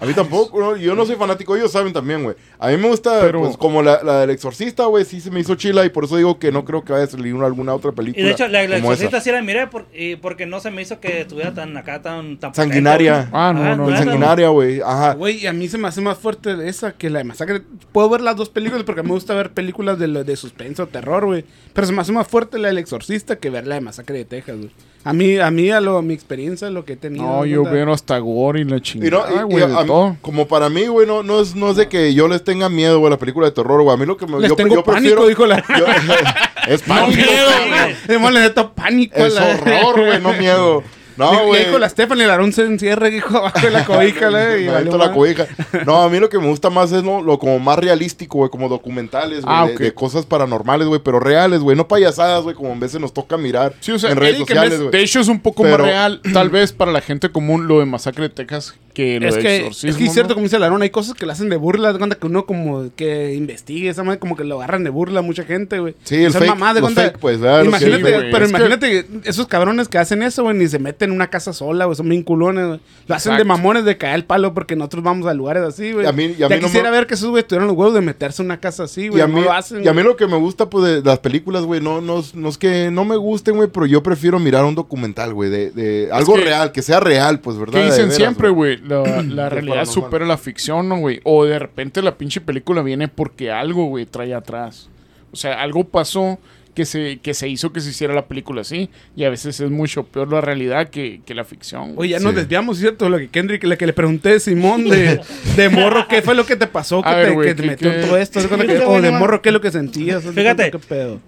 A 0.00 0.06
mí 0.06 0.12
tampoco, 0.12 0.58
¿no? 0.58 0.76
yo 0.76 0.94
no 0.94 1.06
soy 1.06 1.16
fanático, 1.16 1.54
ellos 1.56 1.70
saben 1.70 1.92
también, 1.92 2.24
güey. 2.24 2.34
A 2.58 2.68
mí 2.68 2.76
me 2.76 2.88
gusta, 2.88 3.20
Pero- 3.20 3.40
pues, 3.42 3.56
como 3.56 3.80
la, 3.82 4.02
la 4.02 4.20
del 4.20 4.30
exorcista, 4.30 4.86
güey, 4.86 5.04
sí 5.04 5.20
se 5.20 5.30
me 5.30 5.40
hizo 5.40 5.54
chila 5.54 5.84
y 5.84 5.88
por 5.90 6.04
eso 6.04 6.16
digo 6.16 6.38
que 6.38 6.50
no 6.50 6.64
creo 6.64 6.84
que 6.84 6.92
vaya 6.92 7.04
a 7.04 7.08
salir 7.08 7.32
una- 7.34 7.46
alguna 7.46 7.74
otra 7.74 7.92
película. 7.92 8.20
Y 8.22 8.26
de 8.26 8.32
hecho, 8.32 8.48
la, 8.48 8.62
la 8.66 8.76
como 8.80 8.92
exorcista 8.92 9.18
esa. 9.18 9.24
sí 9.24 9.30
la 9.30 9.40
miré 9.42 9.66
por- 9.68 9.86
y 9.94 10.16
porque 10.16 10.46
no 10.46 10.58
se 10.60 10.70
me 10.70 10.82
hizo 10.82 10.98
que 11.00 11.20
estuviera 11.20 11.54
tan 11.54 11.76
acá, 11.76 12.02
tan... 12.02 12.38
tan 12.38 12.54
Sanguinaria. 12.54 13.28
Ah, 13.32 13.52
no, 13.54 13.76
no, 13.76 13.86
neta, 13.86 14.04
sanguinaria, 14.04 14.48
güey. 14.48 14.80
Ajá. 14.80 15.14
Güey, 15.14 15.38
y 15.44 15.46
a 15.46 15.52
mí 15.52 15.68
se 15.68 15.78
me 15.78 15.86
hace 15.88 16.00
más 16.00 16.18
fuerte 16.18 16.68
esa 16.68 16.92
que 16.92 17.08
la 17.08 17.18
de 17.18 17.24
Masacre. 17.24 17.62
Puedo 17.92 18.08
ver 18.10 18.20
las 18.20 18.36
dos 18.36 18.48
películas 18.48 18.84
porque 18.84 19.02
me 19.02 19.10
gusta 19.10 19.32
ver 19.34 19.52
películas 19.52 19.98
de, 19.98 20.08
de 20.24 20.36
suspenso, 20.36 20.86
terror, 20.88 21.24
güey. 21.26 21.44
Pero 21.72 21.86
se 21.86 21.92
me 21.92 22.00
hace 22.00 22.12
más 22.12 22.26
fuerte 22.26 22.58
la 22.58 22.68
del 22.68 22.78
Exorcista 22.78 23.36
que 23.36 23.48
ver 23.50 23.66
la 23.66 23.76
de 23.76 23.80
Masacre 23.80 24.18
de 24.18 24.24
Texas, 24.24 24.56
güey. 24.56 24.70
A 25.06 25.12
mí, 25.12 25.36
a 25.38 25.50
mí, 25.50 25.70
a, 25.70 25.80
lo, 25.82 25.98
a 25.98 26.02
mi 26.02 26.14
experiencia, 26.14 26.70
lo 26.70 26.84
que 26.86 26.94
he 26.94 26.96
tenido. 26.96 27.24
No, 27.24 27.36
¿no? 27.38 27.44
yo 27.46 27.62
Da- 27.64 27.70
veo 27.70 27.92
hasta 27.92 28.18
gore 28.18 28.60
y 28.60 28.64
la 28.64 28.70
Y 28.70 28.72
no, 28.72 28.80
chingada, 28.80 29.30
y- 29.30 29.38
y 29.38 29.42
güey, 29.42 29.56
de 29.58 29.64
a 29.64 29.80
mí- 29.82 29.86
todo. 29.86 30.16
como 30.22 30.48
para 30.48 30.70
mí, 30.70 30.86
güey, 30.86 31.06
no, 31.06 31.22
no, 31.22 31.40
es, 31.40 31.54
no 31.54 31.70
es 31.70 31.76
de 31.76 31.88
que 31.88 32.14
yo 32.14 32.26
les 32.26 32.42
tenga 32.42 32.68
miedo, 32.70 32.98
güey, 32.98 33.08
a 33.08 33.10
la 33.10 33.18
película 33.18 33.46
de 33.46 33.52
terror, 33.52 33.82
güey. 33.82 33.94
A 33.94 33.98
mí 33.98 34.06
lo 34.06 34.16
que 34.16 34.26
me 34.26 34.40
Les 34.40 34.48
yo, 34.48 34.56
tengo 34.56 34.76
yo 34.76 34.82
pánico, 34.82 35.22
prefiero- 35.22 35.28
dijo 35.28 35.46
la. 35.46 35.62
yo- 35.78 35.86
es 36.74 36.82
pánico. 36.82 37.16
miedo, 37.16 37.50
güey. 37.68 37.96
Hemos 38.16 38.32
le 38.32 38.40
neto 38.40 38.72
pánico. 38.72 39.14
a 39.22 39.26
Es 39.26 39.34
la- 39.34 39.46
horror, 39.60 40.06
güey, 40.06 40.20
no 40.22 40.32
miedo. 40.32 40.82
No, 41.16 41.30
Le- 41.32 41.38
le 41.38 41.46
güey. 41.46 41.64
dijo 41.66 41.78
la 41.78 41.88
Stephanie, 41.88 42.24
el 42.24 42.30
Aarón 42.30 42.52
se 42.52 42.62
encierra, 42.62 43.08
dijo, 43.08 43.36
abajo 43.38 43.60
de 43.60 43.70
la 43.70 43.84
cobija, 43.86 44.30
la, 44.30 44.56
y 44.58 44.64
Me 44.64 44.72
valió 44.72 44.92
meto 44.92 44.98
la 44.98 45.12
cobija. 45.12 45.46
No, 45.86 46.02
a 46.02 46.08
mí 46.08 46.18
lo 46.18 46.28
que 46.28 46.38
me 46.38 46.46
gusta 46.48 46.70
más 46.70 46.90
es 46.92 47.02
lo, 47.04 47.22
lo 47.22 47.38
como 47.38 47.58
más 47.60 47.78
realístico, 47.78 48.38
güey, 48.38 48.50
como 48.50 48.68
documentales, 48.68 49.44
güey, 49.44 49.56
Ah, 49.56 49.66
de, 49.66 49.92
cosas 49.94 50.26
paranormales, 50.26 50.88
güey, 50.88 51.00
pero 51.04 51.20
reales, 51.20 51.60
güey, 51.60 51.76
no 51.76 51.86
payasadas, 51.88 52.42
güey, 52.42 52.54
como 52.56 52.72
en 52.72 52.80
veces 52.80 53.00
nos 53.00 53.12
toca 53.12 53.36
mirar 53.36 53.74
Sí, 53.80 53.92
o 53.92 53.98
sea, 53.98 54.10
en 54.10 54.16
redes 54.16 54.36
Eric, 54.36 54.48
sociales, 54.48 54.78
güey. 54.80 54.90
de 54.90 55.02
hecho 55.02 55.20
es 55.20 55.28
un 55.28 55.40
poco 55.40 55.62
Pero- 55.62 55.78
más 55.78 55.86
real, 55.86 56.20
tal 56.32 56.50
vez 56.50 56.72
para 56.72 56.90
la 56.92 57.00
gente 57.00 57.30
común, 57.30 57.68
lo 57.68 57.78
de 57.80 57.86
Masacre 57.86 58.24
de 58.24 58.28
Texas. 58.30 58.74
Que 58.94 59.20
lo 59.20 59.28
Es 59.28 59.34
de 59.34 59.40
que, 59.42 59.56
exorcismo, 59.56 59.90
es 59.90 59.96
que 59.96 60.04
es 60.04 60.12
cierto, 60.12 60.30
¿no? 60.30 60.34
como 60.36 60.44
dice 60.44 60.58
Larón, 60.58 60.80
hay 60.80 60.90
cosas 60.90 61.14
que 61.14 61.26
le 61.26 61.32
hacen 61.32 61.48
de 61.50 61.56
burla. 61.56 61.92
De 61.92 61.98
cuenta 61.98 62.16
que 62.16 62.26
uno 62.26 62.46
como 62.46 62.88
que 62.96 63.34
investigue 63.34 63.88
esa 63.90 64.02
madre, 64.04 64.18
como 64.18 64.36
que 64.36 64.44
lo 64.44 64.56
agarran 64.56 64.84
de 64.84 64.90
burla 64.90 65.18
a 65.20 65.22
mucha 65.22 65.44
gente, 65.44 65.80
güey. 65.80 65.94
Sí, 66.04 66.16
el 66.24 66.32
fake, 66.32 66.46
mamá 66.46 66.72
de 66.72 66.80
los 66.80 66.92
cuenta- 66.92 67.10
fake, 67.10 67.18
pues, 67.20 67.38
Imagínate, 67.38 67.96
sí, 67.96 68.02
pero 68.02 68.44
Es 68.44 68.52
que- 68.52 68.56
imagínate 68.56 69.06
esos 69.24 69.46
cabrones 69.46 69.88
que 69.88 69.98
hacen 69.98 70.22
eso, 70.22 70.44
güey, 70.44 70.56
ni 70.56 70.66
se 70.68 70.78
meten 70.78 71.10
en 71.10 71.16
una 71.16 71.28
casa 71.28 71.52
sola, 71.52 71.84
güey, 71.84 71.96
son 71.96 72.08
bien 72.08 72.22
culones, 72.22 72.66
güey. 72.66 72.80
Lo 73.06 73.14
hacen 73.14 73.36
de 73.36 73.44
mamones 73.44 73.84
de 73.84 73.96
caer 73.98 74.14
el 74.14 74.24
palo 74.24 74.54
porque 74.54 74.76
nosotros 74.76 75.02
vamos 75.04 75.26
a 75.26 75.34
lugares 75.34 75.62
así, 75.64 75.92
güey. 75.92 76.06
Y 76.06 76.08
a 76.08 76.12
mí- 76.12 76.34
y 76.38 76.42
a 76.44 76.48
ya 76.48 76.56
mí 76.56 76.62
no 76.62 76.68
quisiera 76.68 76.90
me- 76.90 76.96
ver 76.96 77.06
que 77.06 77.14
esos, 77.14 77.30
güey, 77.30 77.42
tuvieran 77.42 77.66
los 77.68 77.76
huevos 77.76 77.94
de 77.94 78.00
meterse 78.00 78.42
en 78.42 78.46
una 78.46 78.60
casa 78.60 78.84
así, 78.84 79.08
güey. 79.08 79.18
Y 79.18 79.22
a, 79.22 79.26
no 79.26 79.34
mí, 79.38 79.42
lo 79.42 79.52
hacen, 79.52 79.84
y 79.84 79.88
a 79.88 79.92
mí 79.92 80.02
güey. 80.02 80.04
lo 80.12 80.16
que 80.16 80.26
me 80.28 80.36
gusta 80.36 80.70
pues, 80.70 80.84
de 80.84 81.02
las 81.02 81.18
películas, 81.18 81.64
güey, 81.64 81.80
no, 81.80 82.00
no, 82.00 82.22
no 82.34 82.48
es 82.48 82.58
que 82.58 82.90
no 82.92 83.04
me 83.04 83.16
gusten, 83.16 83.56
güey, 83.56 83.68
pero 83.72 83.86
yo 83.86 84.02
prefiero 84.02 84.38
mirar 84.38 84.64
un 84.64 84.76
documental, 84.76 85.34
güey, 85.34 85.50
de, 85.50 85.70
de 85.72 86.08
algo 86.12 86.34
que- 86.34 86.44
real, 86.44 86.70
que 86.72 86.82
sea 86.82 87.00
real, 87.00 87.40
pues, 87.40 87.56
¿verdad? 87.58 87.72
Que 87.74 87.78
De 87.80 87.84
dicen 87.86 88.02
veras, 88.04 88.16
siempre, 88.16 88.48
güey, 88.50 88.76
la, 88.86 89.22
la 89.28 89.48
realidad 89.48 89.84
supera 89.86 90.26
la 90.26 90.38
ficción, 90.38 90.88
¿no, 90.88 90.98
güey? 90.98 91.20
O 91.24 91.44
de 91.44 91.58
repente 91.58 92.02
la 92.02 92.16
pinche 92.16 92.40
película 92.40 92.82
viene 92.82 93.08
porque 93.08 93.50
algo, 93.50 93.86
güey, 93.86 94.06
trae 94.06 94.34
atrás. 94.34 94.88
O 95.32 95.36
sea, 95.36 95.60
algo 95.60 95.84
pasó 95.84 96.38
que 96.74 96.84
se, 96.84 97.18
que 97.22 97.34
se 97.34 97.48
hizo 97.48 97.72
que 97.72 97.80
se 97.80 97.90
hiciera 97.90 98.14
la 98.14 98.26
película 98.26 98.62
así. 98.62 98.90
Y 99.16 99.24
a 99.24 99.30
veces 99.30 99.60
es 99.60 99.70
mucho 99.70 100.04
peor 100.04 100.32
la 100.32 100.40
realidad 100.40 100.88
que, 100.90 101.20
que 101.24 101.34
la 101.34 101.44
ficción. 101.44 101.94
güey. 101.94 102.08
Oye, 102.08 102.10
ya 102.12 102.18
Sí. 102.18 102.24
nos 102.24 102.34
desviamos, 102.34 102.78
¿cierto? 102.78 103.08
Lo 103.08 103.18
que 103.18 103.28
Kendrick, 103.28 103.62
lo 103.64 103.76
que 103.78 103.86
le 103.86 103.92
pregunté 103.92 104.32
a 104.34 104.40
Simón 104.40 104.88
de, 104.88 105.20
de 105.56 105.68
morro, 105.68 106.06
¿qué 106.08 106.20
fue 106.22 106.34
lo 106.34 106.44
que 106.46 106.56
te 106.56 106.66
pasó? 106.66 107.02
Que 107.02 107.10
ver, 107.14 107.26
te, 107.28 107.30
güey, 107.32 107.48
que 107.48 107.54
te 107.54 107.62
¿qué- 107.62 107.68
metió 107.68 107.92
en 107.92 108.00
todo 108.02 108.16
esto? 108.16 108.38
¿Haz 108.40 108.44
de 108.44 108.48
cuenta 108.48 108.66
que- 108.66 108.72
Este 108.74 108.84
o 108.86 109.00
de 109.00 109.10
morro, 109.12 109.40
¿qué 109.42 109.48
es 109.50 109.52
lo 109.52 109.60
que 109.60 109.70
sentías? 109.70 110.24
¿Haz 110.26 110.34
de 110.34 110.40
Fíjate. 110.42 110.70
¿Qué 110.72 110.78
pedo? 110.80 111.20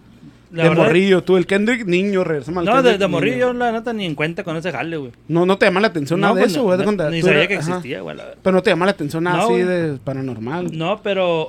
La 0.53 0.63
de 0.63 0.69
verdad, 0.69 0.85
morrillo, 0.85 1.23
tú, 1.25 1.37
el 1.37 1.47
Kendrick 1.47 1.87
niño, 1.87 2.23
regresamos 2.23 2.61
al 2.61 2.65
No, 2.67 2.71
de, 2.77 2.83
Kendrick 2.83 3.01
de 3.01 3.07
morrillo, 3.09 3.37
yo 3.39 3.53
la 3.53 3.73
neta 3.73 3.93
ni 3.93 4.07
en 4.07 4.15
cuenta 4.15 4.45
con 4.45 4.57
ese 4.57 4.71
jale, 4.71 4.97
güey. 4.97 5.13
No, 5.29 5.45
no 5.45 5.59
te 5.59 5.67
llama 5.67 5.81
la 5.81 5.89
atención 5.89 6.21
nada 6.21 6.35
de 6.35 6.41
pues, 6.43 6.53
eso, 6.53 6.63
güey. 6.63 6.79
no, 6.79 7.11
Ni 7.11 7.21
sabía 7.23 7.49
que 7.49 7.55
existía, 7.55 8.01
güey. 8.01 8.17
la 8.17 8.25
verdad. 8.25 8.39
Pero 8.43 8.55
no 8.57 8.63
te 8.63 8.71
llama 8.71 8.85
la 8.87 8.93
atención 8.93 9.25
nada 9.25 9.39
No, 9.39 9.45
así 9.45 9.55
de 9.63 9.99
paranormal. 10.05 10.77
No, 10.77 11.01
pero 11.03 11.49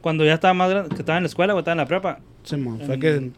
cuando 0.00 0.24
ya 0.24 0.34
estaba 0.34 0.54
más 0.54 0.70
grande, 0.70 0.88
que 0.94 1.02
estaba 1.02 1.18
en 1.18 1.24
la 1.24 1.28
escuela, 1.28 1.52
güey, 1.52 1.60
estaba 1.60 1.72
en 1.72 1.78
la 1.78 1.86
prepa, 1.86 2.18
Simón, 2.42 2.80
fue 2.86 2.94
en- 2.94 3.00
que... 3.00 3.30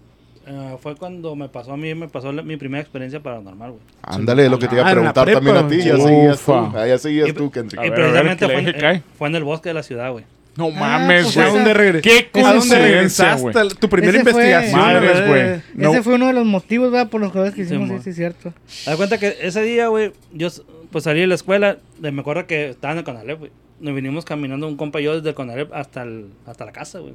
eh, 0.47 0.77
fue 0.81 0.95
cuando 0.95 1.35
me 1.35 1.49
pasó 1.49 1.73
a 1.73 1.77
mí, 1.77 1.93
me 1.97 2.09
pasó 2.09 2.33
la- 2.33 2.43
mi 2.43 2.57
primera 2.57 2.81
experiencia 2.81 3.21
paranormal, 3.21 3.71
güey. 3.73 3.83
Ándale, 4.03 4.49
lo 4.49 4.59
que 4.61 4.69
te 4.69 4.77
iba 4.77 4.85
a 4.85 4.89
Ah, 4.89 4.93
preguntar 4.93 5.25
prepa, 5.25 5.41
también 5.41 5.57
a 5.57 5.69
ti. 5.69 5.77
Ya 5.83 5.97
seguías 5.97 6.41
tú. 6.41 6.73
Ya 6.87 6.99
seguías 6.99 7.35
tú, 7.35 7.51
Kendrick. 7.51 7.85
Y 7.85 7.91
precisamente 7.91 8.47
fue, 8.47 9.03
fue 9.19 9.29
en 9.29 9.35
el 9.35 9.43
bosque 9.45 9.71
de 9.71 9.75
la 9.75 9.83
ciudad, 9.83 10.13
güey. 10.13 10.25
No 10.57 10.67
Ah, 10.69 10.79
mames, 10.79 11.23
pues 11.25 11.35
güey. 11.37 11.47
¿A 11.47 11.51
dónde 11.51 11.75
regresaste? 11.75 12.09
Qué 12.33 12.41
¿A 12.41 12.53
dónde 12.53 12.59
coincidencia, 12.69 13.25
regresaste? 13.37 13.43
güey. 13.63 13.69
Tu 13.81 13.89
primera 13.89 14.19
Ese 14.21 14.31
fue- 14.31 14.43
investigación. 14.45 14.81
Madres, 14.81 15.27
güey. 15.29 15.63
No. 15.75 15.91
Ese 15.93 16.03
fue 16.03 16.15
uno 16.15 16.27
de 16.27 16.33
los 16.35 16.45
motivos, 16.45 16.91
¿verdad? 16.93 17.09
Por 17.11 17.21
los 17.23 17.33
jueves 17.33 17.55
que 17.55 17.65
Sí, 17.65 17.75
hicimos, 17.75 17.89
mo. 17.89 17.99
sí, 17.99 18.05
sí, 18.05 18.13
cierto. 18.13 18.53
Haz 18.87 18.97
cuenta 18.97 19.19
que 19.19 19.37
ese 19.41 19.63
día, 19.63 19.89
güey, 19.89 20.13
yo 20.33 20.49
pues 20.91 21.05
salí 21.05 21.21
de 21.21 21.27
la 21.27 21.35
escuela, 21.37 21.79
de- 21.99 22.13
me 22.13 22.21
acuerdo 22.21 22.47
que 22.47 22.69
estaba 22.71 22.93
en 22.93 22.99
el 22.99 23.05
Conalep, 23.05 23.39
güey. 23.39 23.51
Nos 23.81 23.95
vinimos 23.95 24.25
caminando 24.27 24.69
un 24.69 24.77
compa 24.77 25.01
y 25.01 25.05
yo 25.05 25.17
desde 25.17 25.31
el 25.31 25.35
Conalep 25.35 25.73
hasta, 25.73 26.03
el, 26.03 26.27
hasta 26.47 26.65
la 26.67 26.73
casa, 26.73 26.99
güey. 26.99 27.15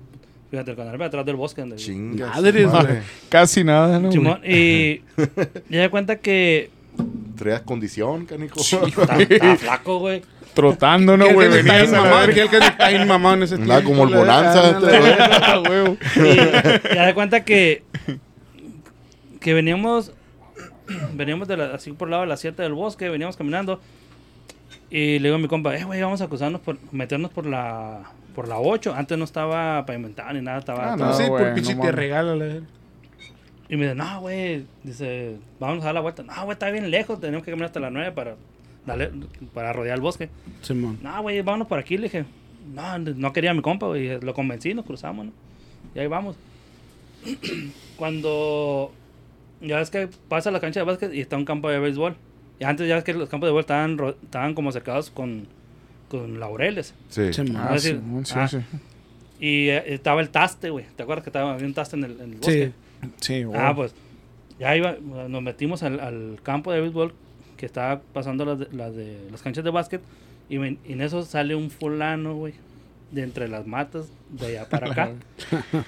Fíjate, 0.50 0.72
el 0.72 0.78
Conalep 0.78 1.02
atrás 1.02 1.26
del 1.26 1.36
bosque. 1.36 1.62
Donde, 1.62 1.76
Chingas, 1.76 2.36
Madres, 2.36 2.66
madre. 2.68 2.94
güey. 2.94 3.04
Casi 3.30 3.64
nada, 3.64 4.00
¿no? 4.00 4.08
güey? 4.08 4.14
Simón, 4.14 4.42
y 4.46 5.02
ya 5.70 5.82
de 5.82 5.90
cuenta 5.90 6.16
que 6.18 6.72
Traías 7.38 7.62
condición, 7.62 8.26
canijo. 8.26 8.60
estaba, 8.88 9.22
estaba 9.22 9.56
flaco, 9.58 10.00
güey. 10.00 10.24
Trotando, 10.58 11.16
¿no, 11.18 11.28
Que 11.28 11.34
güey? 11.34 11.48
Kendrick 11.50 11.66
está 11.66 11.74
Venías 11.74 11.92
bien 11.92 11.96
a 11.96 12.04
la 12.04 12.10
mamado, 12.10 12.28
verga. 12.28 12.34
que 12.36 12.42
el 12.42 12.50
Kendrick 12.50 12.72
está 12.72 12.90
bien 12.90 13.08
mamado 13.08 13.36
en 13.36 13.44
ese 13.44 13.56
tiempo, 13.58 13.84
como 13.84 14.04
el 14.04 14.12
la 14.12 14.18
Bonanza, 14.18 14.72
la 14.72 14.80
te- 14.80 14.86
verdad. 15.00 15.62
Huevo. 15.70 15.98
Y 16.16 16.96
ya 16.96 17.06
de 17.06 17.14
cuenta 17.14 17.44
que 17.46 17.84
que 19.40 19.54
veníamos 19.54 20.12
veníamos 21.14 21.48
de 21.48 21.58
la- 21.58 21.76
así 21.76 21.92
por 21.92 22.08
el 22.08 22.12
lado 22.12 22.24
de 22.24 22.30
la 22.30 22.38
sierra 22.38 22.64
del 22.64 22.74
bosque, 22.74 23.10
veníamos 23.10 23.38
caminando 23.38 23.80
y 24.90 25.20
le 25.20 25.28
digo 25.28 25.36
a 25.36 25.40
mi 25.40 25.48
compa, 25.48 25.76
eh, 25.76 25.84
güey, 25.84 26.02
vamos 26.02 26.22
a 26.22 26.28
cruzarnos 26.28 26.62
por, 26.62 26.78
meternos 26.92 27.32
por 27.32 27.46
la 27.46 28.02
por 28.34 28.48
la 28.48 28.58
8. 28.60 28.94
Antes 28.96 29.18
no 29.18 29.26
estaba 29.26 29.84
pavimentada 29.86 30.32
ni 30.32 30.42
nada, 30.42 30.60
estaba... 30.60 30.94
Ah, 30.94 30.96
No, 30.96 31.08
No, 31.08 31.14
sí, 31.14 31.24
por 31.28 31.54
pinche 31.56 31.74
no 31.76 31.82
te 31.82 31.92
la 31.92 32.24
verdad. 32.36 32.62
Y 33.68 33.76
me 33.76 33.84
dice, 33.86 33.96
no, 33.96 34.22
güey, 34.22 34.64
dice, 34.84 35.38
vamos 35.60 35.82
a 35.82 35.86
dar 35.88 35.96
la 35.96 36.02
vuelta. 36.02 36.22
No, 36.24 36.34
güey, 36.44 36.52
está 36.54 36.70
bien 36.70 36.90
lejos, 36.92 37.20
tenemos 37.20 37.44
que 37.44 37.52
caminar 37.52 37.66
hasta 37.68 37.80
las 37.80 37.92
9 37.92 38.12
para, 38.12 38.36
darle, 38.88 39.12
para 39.54 39.72
rodear 39.74 39.96
el 39.98 40.02
bosque. 40.02 40.30
Simón. 40.64 40.98
No, 41.04 41.22
güey, 41.22 41.40
vámonos 41.44 41.68
por 41.68 41.78
aquí, 41.78 41.98
le 41.98 42.04
dije. 42.04 42.26
No, 42.74 42.98
no 42.98 43.32
quería 43.34 43.52
a 43.52 43.54
mi 43.54 43.62
compa, 43.62 43.86
güey. 43.86 44.20
Lo 44.20 44.34
convencí, 44.34 44.74
nos 44.74 44.86
cruzamos, 44.86 45.28
¿no? 45.28 45.32
Y 45.94 46.00
ahí 46.00 46.08
vamos. 46.08 46.36
Cuando 47.98 48.92
ya 49.62 49.78
ves 49.78 49.90
que 49.90 50.08
pasa 50.28 50.52
la 50.52 50.60
cancha 50.60 50.80
de 50.82 50.86
básquet 50.86 51.14
y 51.14 51.22
está 51.22 51.38
un 51.38 51.46
campo 51.46 51.70
de 51.70 51.80
béisbol. 51.80 52.16
Y 52.60 52.64
antes 52.64 52.88
ya 52.88 52.96
ves 52.96 53.04
que 53.04 53.14
los 53.14 53.30
campos 53.30 53.48
de 53.48 53.52
béisbol 53.54 53.62
estaban, 53.62 54.16
estaban 54.24 54.54
como 54.54 54.72
cercados 54.72 55.10
con, 55.10 55.48
con 56.10 56.40
laureles. 56.40 56.94
Sí. 57.10 57.32
Simón. 57.34 57.58
Ah, 57.58 57.76
Es 57.76 57.84
decir, 57.84 58.00
Simón, 58.00 58.26
sí, 58.26 58.34
ah, 58.36 58.48
sí. 58.48 58.58
Y 59.40 59.68
eh, 59.70 59.94
estaba 59.94 60.22
el 60.22 60.30
taste, 60.30 60.70
güey. 60.72 60.86
¿Te 60.96 61.04
acuerdas 61.04 61.24
que 61.24 61.30
estaba, 61.30 61.54
había 61.54 61.68
un 61.68 61.74
taste 61.74 61.96
en 61.96 62.04
el, 62.04 62.12
en 62.20 62.22
el 62.22 62.30
Sí. 62.32 62.36
bosque? 62.38 62.72
Sí, 63.20 63.44
güey. 63.44 63.60
Ah, 63.60 63.74
pues 63.76 63.94
ya 64.60 64.76
iba, 64.76 64.96
nos 65.28 65.42
metimos 65.44 65.84
al, 65.84 66.00
al 66.00 66.40
campo 66.42 66.72
de 66.72 66.82
béisbol 66.82 67.14
que 67.58 67.66
estaba 67.66 68.02
pasando 68.14 68.46
las 68.46 68.60
de, 68.60 68.68
las 68.72 68.96
de 68.96 69.28
las 69.32 69.42
canchas 69.42 69.64
de 69.64 69.72
básquet 69.72 70.02
y, 70.50 70.56
en 70.56 71.02
eso 71.02 71.24
sale 71.24 71.56
un 71.56 71.70
fulano, 71.70 72.36
güey, 72.36 72.54
de 73.12 73.24
entre 73.24 73.48
las 73.48 73.68
matas 73.68 74.08
de 74.30 74.46
allá 74.48 74.70
para 74.70 74.92
acá. 74.92 75.12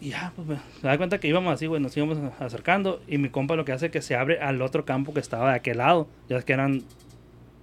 y 0.00 0.08
ya, 0.10 0.32
pues 0.34 0.48
me, 0.48 0.54
me 0.54 0.88
da 0.88 0.96
cuenta 0.96 1.20
que 1.20 1.28
íbamos 1.28 1.54
así, 1.54 1.66
güey, 1.66 1.80
nos 1.80 1.96
íbamos 1.96 2.18
acercando 2.40 3.00
y 3.06 3.18
mi 3.18 3.28
compa 3.28 3.54
lo 3.54 3.64
que 3.64 3.72
hace 3.72 3.86
es 3.86 3.92
que 3.92 4.02
se 4.02 4.16
abre 4.16 4.40
al 4.40 4.60
otro 4.62 4.84
campo 4.84 5.14
que 5.14 5.20
estaba 5.20 5.50
de 5.50 5.56
aquel 5.56 5.78
lado. 5.78 6.08
Ya 6.28 6.38
es 6.38 6.44
que 6.44 6.54
eran 6.54 6.82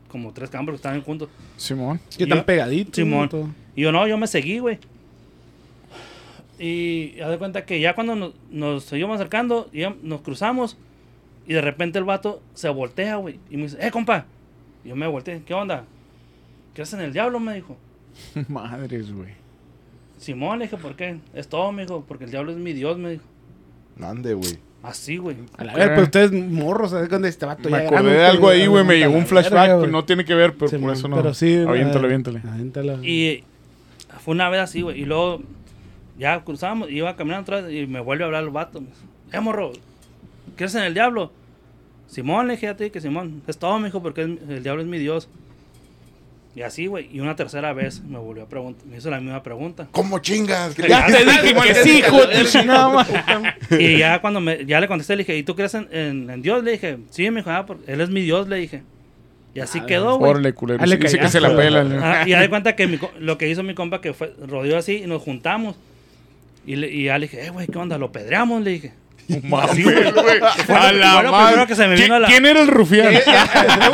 como 0.07 0.31
tres 0.33 0.49
campos 0.49 0.73
que 0.73 0.77
estaban 0.77 1.01
juntos. 1.01 1.29
Simón. 1.57 1.99
Que 2.15 2.23
están 2.23 2.45
pegaditos. 2.45 2.95
Simón. 2.95 3.55
Y 3.75 3.81
yo 3.81 3.91
no, 3.91 4.07
yo 4.07 4.17
me 4.17 4.27
seguí, 4.27 4.59
güey. 4.59 4.77
Y 6.59 7.19
haz 7.21 7.31
de 7.31 7.37
cuenta 7.37 7.65
que 7.65 7.79
ya 7.79 7.95
cuando 7.95 8.15
nos, 8.15 8.33
nos 8.51 8.83
seguimos 8.83 9.15
acercando, 9.15 9.69
ya 9.73 9.95
nos 10.03 10.21
cruzamos. 10.21 10.77
Y 11.47 11.53
de 11.53 11.61
repente 11.61 11.99
el 11.99 12.05
vato 12.05 12.41
se 12.53 12.69
voltea, 12.69 13.15
güey. 13.17 13.39
Y 13.49 13.57
me 13.57 13.63
dice, 13.63 13.77
eh, 13.79 13.91
compa. 13.91 14.25
Y 14.83 14.89
yo 14.89 14.95
me 14.95 15.07
volteé, 15.07 15.41
¿qué 15.45 15.53
onda? 15.53 15.85
¿Qué 16.73 16.81
hacen 16.81 17.01
el 17.01 17.13
diablo? 17.13 17.39
Me 17.39 17.55
dijo. 17.55 17.77
Madres, 18.47 19.11
güey. 19.11 19.33
Simón, 20.17 20.59
le 20.59 20.65
dije, 20.65 20.77
¿por 20.77 20.95
qué? 20.95 21.17
Es 21.33 21.47
todo, 21.47 21.71
me 21.71 21.83
dijo, 21.83 22.05
porque 22.07 22.25
el 22.25 22.31
diablo 22.31 22.51
es 22.51 22.57
mi 22.57 22.73
Dios, 22.73 22.97
me 22.97 23.11
dijo. 23.11 23.23
Ande, 24.01 24.33
güey. 24.33 24.59
Así, 24.83 25.17
güey. 25.17 25.35
A 25.57 25.63
la 25.63 25.73
ver, 25.73 25.93
pues 25.93 26.03
ustedes 26.05 26.31
morros, 26.31 26.91
¿sabes 26.91 27.09
dónde 27.09 27.29
este 27.29 27.45
vato 27.45 27.69
Me 27.69 27.77
ya 27.77 27.87
acordé 27.87 28.13
de 28.13 28.25
algo 28.25 28.49
ahí, 28.49 28.65
güey. 28.65 28.83
Me 28.83 28.97
llegó 28.97 29.13
un 29.13 29.19
la 29.19 29.25
flashback. 29.25 29.53
verga, 29.53 29.79
pero 29.79 29.91
no 29.91 30.05
tiene 30.05 30.25
que 30.25 30.33
ver, 30.33 30.53
pero 30.53 30.69
Simón, 30.69 30.89
por 30.89 30.93
eso 30.93 31.07
no. 31.07 31.15
Pero 31.17 31.33
sí. 31.33 31.55
Aviéntalo, 31.57 32.05
eh, 32.05 32.07
aviéntale. 32.07 32.41
aviéntalo. 32.47 33.03
Y 33.03 33.43
fue 34.19 34.33
una 34.33 34.49
vez 34.49 34.61
así, 34.61 34.81
güey. 34.81 35.01
Y 35.01 35.05
luego 35.05 35.41
ya 36.17 36.43
cruzamos, 36.43 36.89
iba 36.89 37.15
caminando 37.15 37.55
atrás 37.55 37.71
y 37.71 37.85
me 37.85 37.99
vuelve 37.99 38.23
a 38.23 38.27
hablar 38.27 38.43
el 38.43 38.49
vato. 38.49 38.81
Eh, 39.31 39.39
morro, 39.39 39.71
¿crees 40.61 40.75
en 40.75 40.83
el 40.83 40.93
diablo? 40.93 41.31
Simón, 42.07 42.47
le 42.47 42.53
dije 42.55 42.67
a 42.67 42.75
ti 42.77 42.89
que 42.89 43.01
Simón, 43.01 43.41
es 43.47 43.57
todo, 43.57 43.79
mijo, 43.79 44.01
porque 44.01 44.21
el 44.21 44.61
diablo 44.63 44.81
es 44.81 44.87
mi 44.87 44.99
Dios. 44.99 45.27
Y 46.53 46.63
así, 46.63 46.85
güey. 46.87 47.07
Y 47.13 47.21
una 47.21 47.35
tercera 47.37 47.71
vez 47.71 48.01
me 48.03 48.19
volvió 48.19 48.43
a 48.43 48.47
preguntar, 48.49 48.85
me 48.85 48.97
hizo 48.97 49.09
la 49.09 49.21
misma 49.21 49.41
pregunta. 49.41 49.87
¿Cómo 49.93 50.19
chingas? 50.19 50.75
¿Qué 50.75 50.87
Ya 50.89 51.05
te- 51.07 51.23
dije 51.23 51.55
que 51.63 51.75
sí. 51.75 52.03
Y 53.79 53.97
ya 53.99 54.19
cuando 54.19 54.41
me, 54.41 54.65
ya 54.65 54.81
le 54.81 54.87
contesté, 54.89 55.15
le 55.15 55.23
dije, 55.23 55.37
¿y 55.37 55.43
tú 55.43 55.55
crees 55.55 55.73
en, 55.75 55.87
en- 55.91 56.29
en 56.29 56.41
Dios? 56.41 56.63
Le 56.63 56.71
dije, 56.73 56.97
sí, 57.09 57.31
mijo, 57.31 57.49
ah, 57.49 57.65
porque 57.65 57.91
él 57.91 58.01
es 58.01 58.09
mi 58.09 58.21
Dios, 58.21 58.47
le 58.49 58.57
dije. 58.57 58.83
Y 59.53 59.61
así 59.61 59.79
Ah, 59.81 59.85
quedó, 59.85 60.17
güey. 60.17 60.53
Culero. 60.53 60.83
Ah, 60.83 60.85
le 60.85 60.97
Dice 60.97 61.17
que 61.19 61.29
se 61.29 61.39
la 61.41 61.55
pela. 61.55 61.83
¿no? 61.85 61.99
Ah, 62.03 62.23
y 62.25 62.31
ya 62.31 62.41
de 62.41 62.49
cuenta 62.49 62.75
que 62.75 62.85
mi 62.87 62.99
lo 63.19 63.37
que 63.37 63.49
hizo 63.49 63.63
mi 63.63 63.73
compa 63.73 63.99
que 64.01 64.13
fue, 64.13 64.33
rodeó 64.45 64.77
así 64.77 65.01
y 65.03 65.07
nos 65.07 65.21
juntamos. 65.21 65.75
Y, 66.65 66.75
le, 66.75 66.91
y 66.91 67.05
ya 67.05 67.17
le 67.17 67.27
dije, 67.27 67.45
eh, 67.45 67.49
güey, 67.49 67.67
¿qué 67.67 67.77
onda? 67.77 67.97
¿Lo 67.97 68.11
pedreamos? 68.11 68.61
Le 68.61 68.71
dije. 68.71 68.93
Mames, 69.43 69.83
güey. 69.83 70.11
güey. 70.11 70.39
Fue 70.65 70.75
A 70.75 70.91
lo- 70.91 70.97
la 70.99 71.13
fue 71.13 71.23
lo 71.23 71.31
madre. 71.31 71.47
primero 71.47 71.67
que 71.67 71.75
se 71.75 71.87
me 71.87 71.95
vino 71.95 71.97
¿Quién- 72.05 72.11
a 72.13 72.19
la- 72.19 72.27
¿Quién 72.27 72.45
era 72.45 72.61
el 72.61 72.67
rufián? 72.67 73.13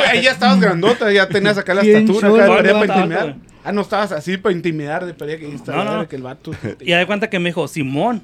Ahí 0.09 0.21
ya 0.23 0.31
estabas 0.31 0.59
grandota, 0.59 1.11
ya 1.11 1.27
tenías 1.29 1.57
acá 1.57 1.73
la 1.73 1.81
Bien 1.81 1.97
estatura, 1.97 2.27
chulo, 2.29 2.35
acá, 2.43 2.47
no, 2.47 2.55
parecía 2.57 2.73
no, 2.73 2.79
para 2.87 2.95
intimidar. 2.99 3.35
Ah, 3.63 3.71
no 3.73 3.81
estabas 3.81 4.11
así 4.13 4.37
para 4.37 4.55
intimidar, 4.55 5.05
de 5.05 5.13
parecía 5.13 5.39
que 5.39 5.45
ahí 5.47 5.61
No, 5.67 5.97
no. 5.97 6.07
que 6.07 6.15
el 6.15 6.21
vato. 6.23 6.51
Y 6.79 6.85
ya 6.85 6.97
de 6.99 7.05
cuenta 7.05 7.29
que 7.29 7.39
me 7.39 7.49
dijo, 7.49 7.67
Simón. 7.67 8.21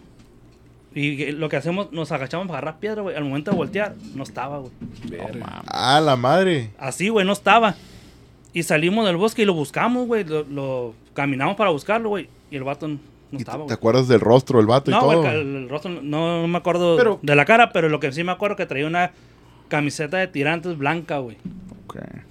Y 0.96 1.18
que 1.18 1.32
lo 1.32 1.50
que 1.50 1.58
hacemos, 1.58 1.92
nos 1.92 2.12
agachamos 2.12 2.46
para 2.48 2.60
agarrar 2.60 2.80
piedra, 2.80 3.02
güey. 3.02 3.16
Al 3.16 3.24
momento 3.24 3.50
de 3.52 3.58
voltear, 3.58 3.96
no 4.14 4.22
estaba, 4.24 4.60
güey. 4.60 4.72
Ah, 5.68 6.00
la 6.00 6.16
madre. 6.16 6.70
Así, 6.78 7.10
güey, 7.10 7.26
no 7.26 7.34
estaba. 7.34 7.76
Y 8.54 8.62
salimos 8.62 9.06
del 9.08 9.18
bosque 9.18 9.42
y 9.42 9.46
lo 9.46 9.56
buscamos, 9.56 10.06
güey. 10.06 10.24
Lo, 10.24 10.44
lo- 10.44 10.94
caminamos 11.16 11.56
para 11.56 11.72
buscarlo, 11.72 12.10
güey. 12.10 12.30
Y 12.52 12.56
el 12.58 12.64
vato 12.64 12.88
no 13.34 13.38
no 13.38 13.40
¿Y 13.40 13.42
estaba, 13.42 13.58
te, 13.58 13.58
güey. 13.64 13.68
te 13.68 13.74
acuerdas 13.74 14.08
del 14.08 14.20
rostro 14.20 14.58
del 14.60 14.68
vato 14.68 14.92
y 14.92 14.94
todo? 14.94 15.28
el, 15.30 15.56
el 15.64 15.70
rostro 15.70 15.92
no, 15.92 16.42
no 16.42 16.48
me 16.48 16.58
acuerdo 16.58 16.96
Pero- 16.98 17.20
de 17.22 17.36
la 17.36 17.46
cara, 17.46 17.72
pero 17.74 17.90
lo 17.90 18.00
que 18.00 18.12
sí 18.12 18.24
me 18.24 18.32
acuerdo 18.32 18.56
que 18.56 18.66
traía 18.66 18.88
una 18.88 19.12
camiseta 19.68 20.18
de 20.18 20.28
tirantes 20.28 20.78
blanca, 20.78 21.18
güey. 21.18 21.38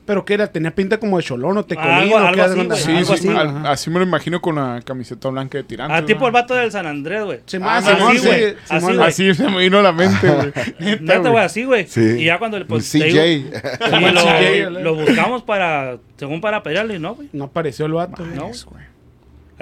Pero 0.06 0.24
que 0.24 0.34
era, 0.34 0.48
tenía 0.48 0.74
pinta 0.74 0.98
como 0.98 1.18
de 1.18 1.22
cholón 1.22 1.56
o 1.56 1.64
tecolino. 1.64 1.92
Algo- 1.94 2.18
¿qué 2.34 2.40
algo 2.42 2.42
así, 2.42 2.64
güey, 2.66 2.78
Sí, 2.80 2.90
algo 2.96 3.04
sí, 3.16 3.28
así, 3.28 3.28
al- 3.28 3.66
así 3.66 3.90
me 3.90 4.00
lo 4.00 4.04
imagino 4.04 4.40
con 4.40 4.56
la 4.56 4.82
camiseta 4.84 5.28
blanca 5.28 5.58
de 5.58 5.62
tirantes. 5.64 5.96
Ah, 6.02 6.04
tipo 6.04 6.26
el 6.26 6.32
vato 6.32 6.54
del 6.54 6.72
San 6.72 6.84
Andrés, 6.86 7.22
güey. 7.24 7.40
Sí, 7.46 7.58
Ah, 7.58 7.60
más, 7.60 7.84
sí, 7.84 7.90
Simón, 7.94 8.12
sí, 8.12 8.18
sí, 8.18 8.26
güey. 8.26 8.56
Simón. 8.64 9.00
Así. 9.02 9.30
Así 9.30 9.34
se 9.34 9.48
me 9.48 9.58
vino 9.58 9.78
a 9.78 9.82
la 9.82 9.92
mente, 9.92 10.28
güey. 10.28 10.52
Neta, 11.00 11.28
güey, 11.30 11.44
así, 11.44 11.62
güey. 11.64 11.86
Sí. 11.86 12.00
Y 12.18 12.24
ya 12.24 12.40
cuando 12.40 12.58
pues, 12.66 12.90
te 12.90 12.98
CJ. 12.98 13.06
digo- 13.06 13.24
y 13.24 13.84
Simón, 13.94 14.14
CJ, 14.16 14.70
lo, 14.82 14.94
buscamos 14.96 15.42
para, 15.44 15.98
según 16.16 16.40
para 16.40 16.64
pelearle, 16.64 16.96
y 16.96 16.98
no, 16.98 17.14
güey. 17.14 17.28
No 17.32 17.44
apareció 17.44 17.86
el 17.86 17.92
vato. 17.92 18.24
güey. 18.24 18.34
No. 18.36 18.46
Güey. 18.46 18.91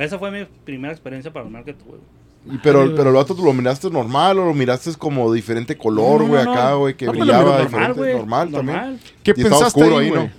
Esa 0.00 0.18
fue 0.18 0.30
mi 0.30 0.44
primera 0.64 0.92
experiencia 0.92 1.32
paranormal 1.32 1.64
que 1.64 1.74
tuve, 1.74 1.90
güey. 1.90 2.20
Y 2.56 2.58
pero, 2.62 2.94
pero 2.96 3.10
el 3.10 3.16
vato, 3.16 3.34
¿tú 3.34 3.44
lo 3.44 3.52
miraste 3.52 3.90
normal 3.90 4.38
o 4.38 4.46
lo 4.46 4.54
miraste 4.54 4.90
como 4.94 5.30
diferente 5.32 5.76
color, 5.76 6.22
No, 6.22 6.28
güey, 6.28 6.44
no, 6.44 6.52
acá, 6.52 6.72
güey, 6.74 6.94
que 6.94 7.04
No, 7.04 7.12
brillaba 7.12 7.42
miro 7.52 7.64
diferente? 7.64 7.92
güey. 7.92 8.14
Normal, 8.14 8.50
también. 8.50 9.00
¿Qué 9.22 9.32
Y 9.32 9.34
pensaste 9.34 9.64
oscuro 9.80 9.98
ahí, 9.98 10.08
güey? 10.10 10.30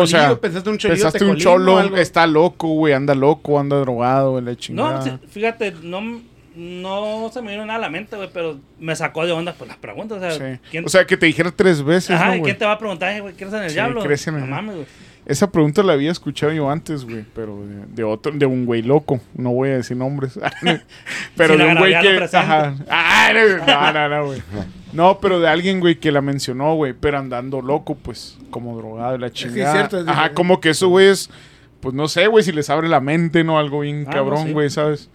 O 0.00 0.06
sea, 0.06 0.36
pensaste 0.36 0.70
un 0.70 0.78
pensaste 0.78 1.24
un 1.24 1.36
cholo, 1.36 1.96
está 1.96 2.26
loco, 2.26 2.68
güey, 2.68 2.92
anda 2.92 3.14
loco, 3.14 3.58
anda 3.58 3.76
drogado, 3.78 4.32
güey, 4.32 4.44
la 4.44 4.56
chingada. 4.56 5.04
No, 5.04 5.18
fíjate, 5.28 5.74
no, 5.82 6.20
no 6.56 7.30
se 7.32 7.40
me 7.40 7.52
vino 7.52 7.64
nada 7.64 7.78
a 7.78 7.82
la 7.82 7.90
mente, 7.90 8.16
güey, 8.16 8.28
pero 8.32 8.58
me 8.80 8.96
sacó 8.96 9.24
de 9.24 9.30
onda 9.32 9.54
pues 9.56 9.68
las 9.68 9.78
preguntas. 9.78 10.18
O 10.18 10.20
sea, 10.20 10.32
Sí. 10.32 10.60
¿quién, 10.70 10.84
O 10.84 10.88
sea, 10.88 11.06
que 11.06 11.16
te 11.16 11.26
dijera 11.26 11.52
tres 11.52 11.82
veces, 11.84 12.10
ajá, 12.10 12.36
¿no. 12.36 12.42
¿quién 12.42 12.58
te 12.58 12.64
va 12.64 12.72
a 12.72 12.78
preguntar, 12.78 13.20
güey, 13.22 13.34
¿crees 13.34 13.52
en 13.52 13.62
el 13.62 13.68
Sí, 13.68 13.74
diablo? 13.74 14.02
¿crees 14.02 14.26
en 14.26 14.34
el 14.34 14.40
no 14.40 14.46
mames, 14.46 14.74
güey. 14.74 14.86
Esa 15.28 15.52
pregunta 15.52 15.82
la 15.82 15.92
había 15.92 16.10
escuchado 16.10 16.52
yo 16.52 16.70
antes, 16.70 17.04
güey, 17.04 17.24
pero 17.34 17.62
de, 17.66 17.84
de 17.94 18.02
otro, 18.02 18.32
de 18.32 18.46
un 18.46 18.64
güey 18.64 18.80
loco. 18.82 19.20
No 19.34 19.50
voy 19.52 19.68
a 19.68 19.76
decir 19.76 19.96
nombres. 19.96 20.40
pero 21.36 21.56
de 21.56 21.64
un 21.66 21.76
güey 21.76 21.92
que. 22.00 22.28
Ajá. 22.32 22.74
Ah, 22.90 23.30
no, 23.34 23.92
no, 23.92 24.08
no, 24.08 24.26
güey. 24.26 24.42
No, 24.94 25.18
pero 25.20 25.38
de 25.38 25.46
alguien, 25.48 25.80
güey, 25.80 25.96
que 26.00 26.10
la 26.10 26.22
mencionó, 26.22 26.74
güey, 26.76 26.94
pero 26.98 27.18
andando 27.18 27.60
loco, 27.60 27.94
pues, 27.94 28.38
como 28.50 28.74
drogado 28.78 29.16
y 29.16 29.18
la 29.18 29.28
que 29.28 29.34
es 29.34 29.52
chingada. 29.52 29.72
cierto, 29.74 30.00
es 30.00 30.08
Ajá, 30.08 30.32
como 30.32 30.60
que 30.60 30.70
eso, 30.70 30.88
güey, 30.88 31.08
es. 31.08 31.28
Pues 31.80 31.94
no 31.94 32.08
sé, 32.08 32.26
güey, 32.26 32.42
si 32.42 32.50
les 32.50 32.70
abre 32.70 32.88
la 32.88 33.00
mente, 33.00 33.44
¿no? 33.44 33.58
Algo 33.58 33.80
bien 33.80 34.04
Ah, 34.06 34.10
no, 34.10 34.16
cabrón, 34.16 34.46
sí. 34.46 34.52
güey, 34.52 34.70
¿sabes? 34.70 35.10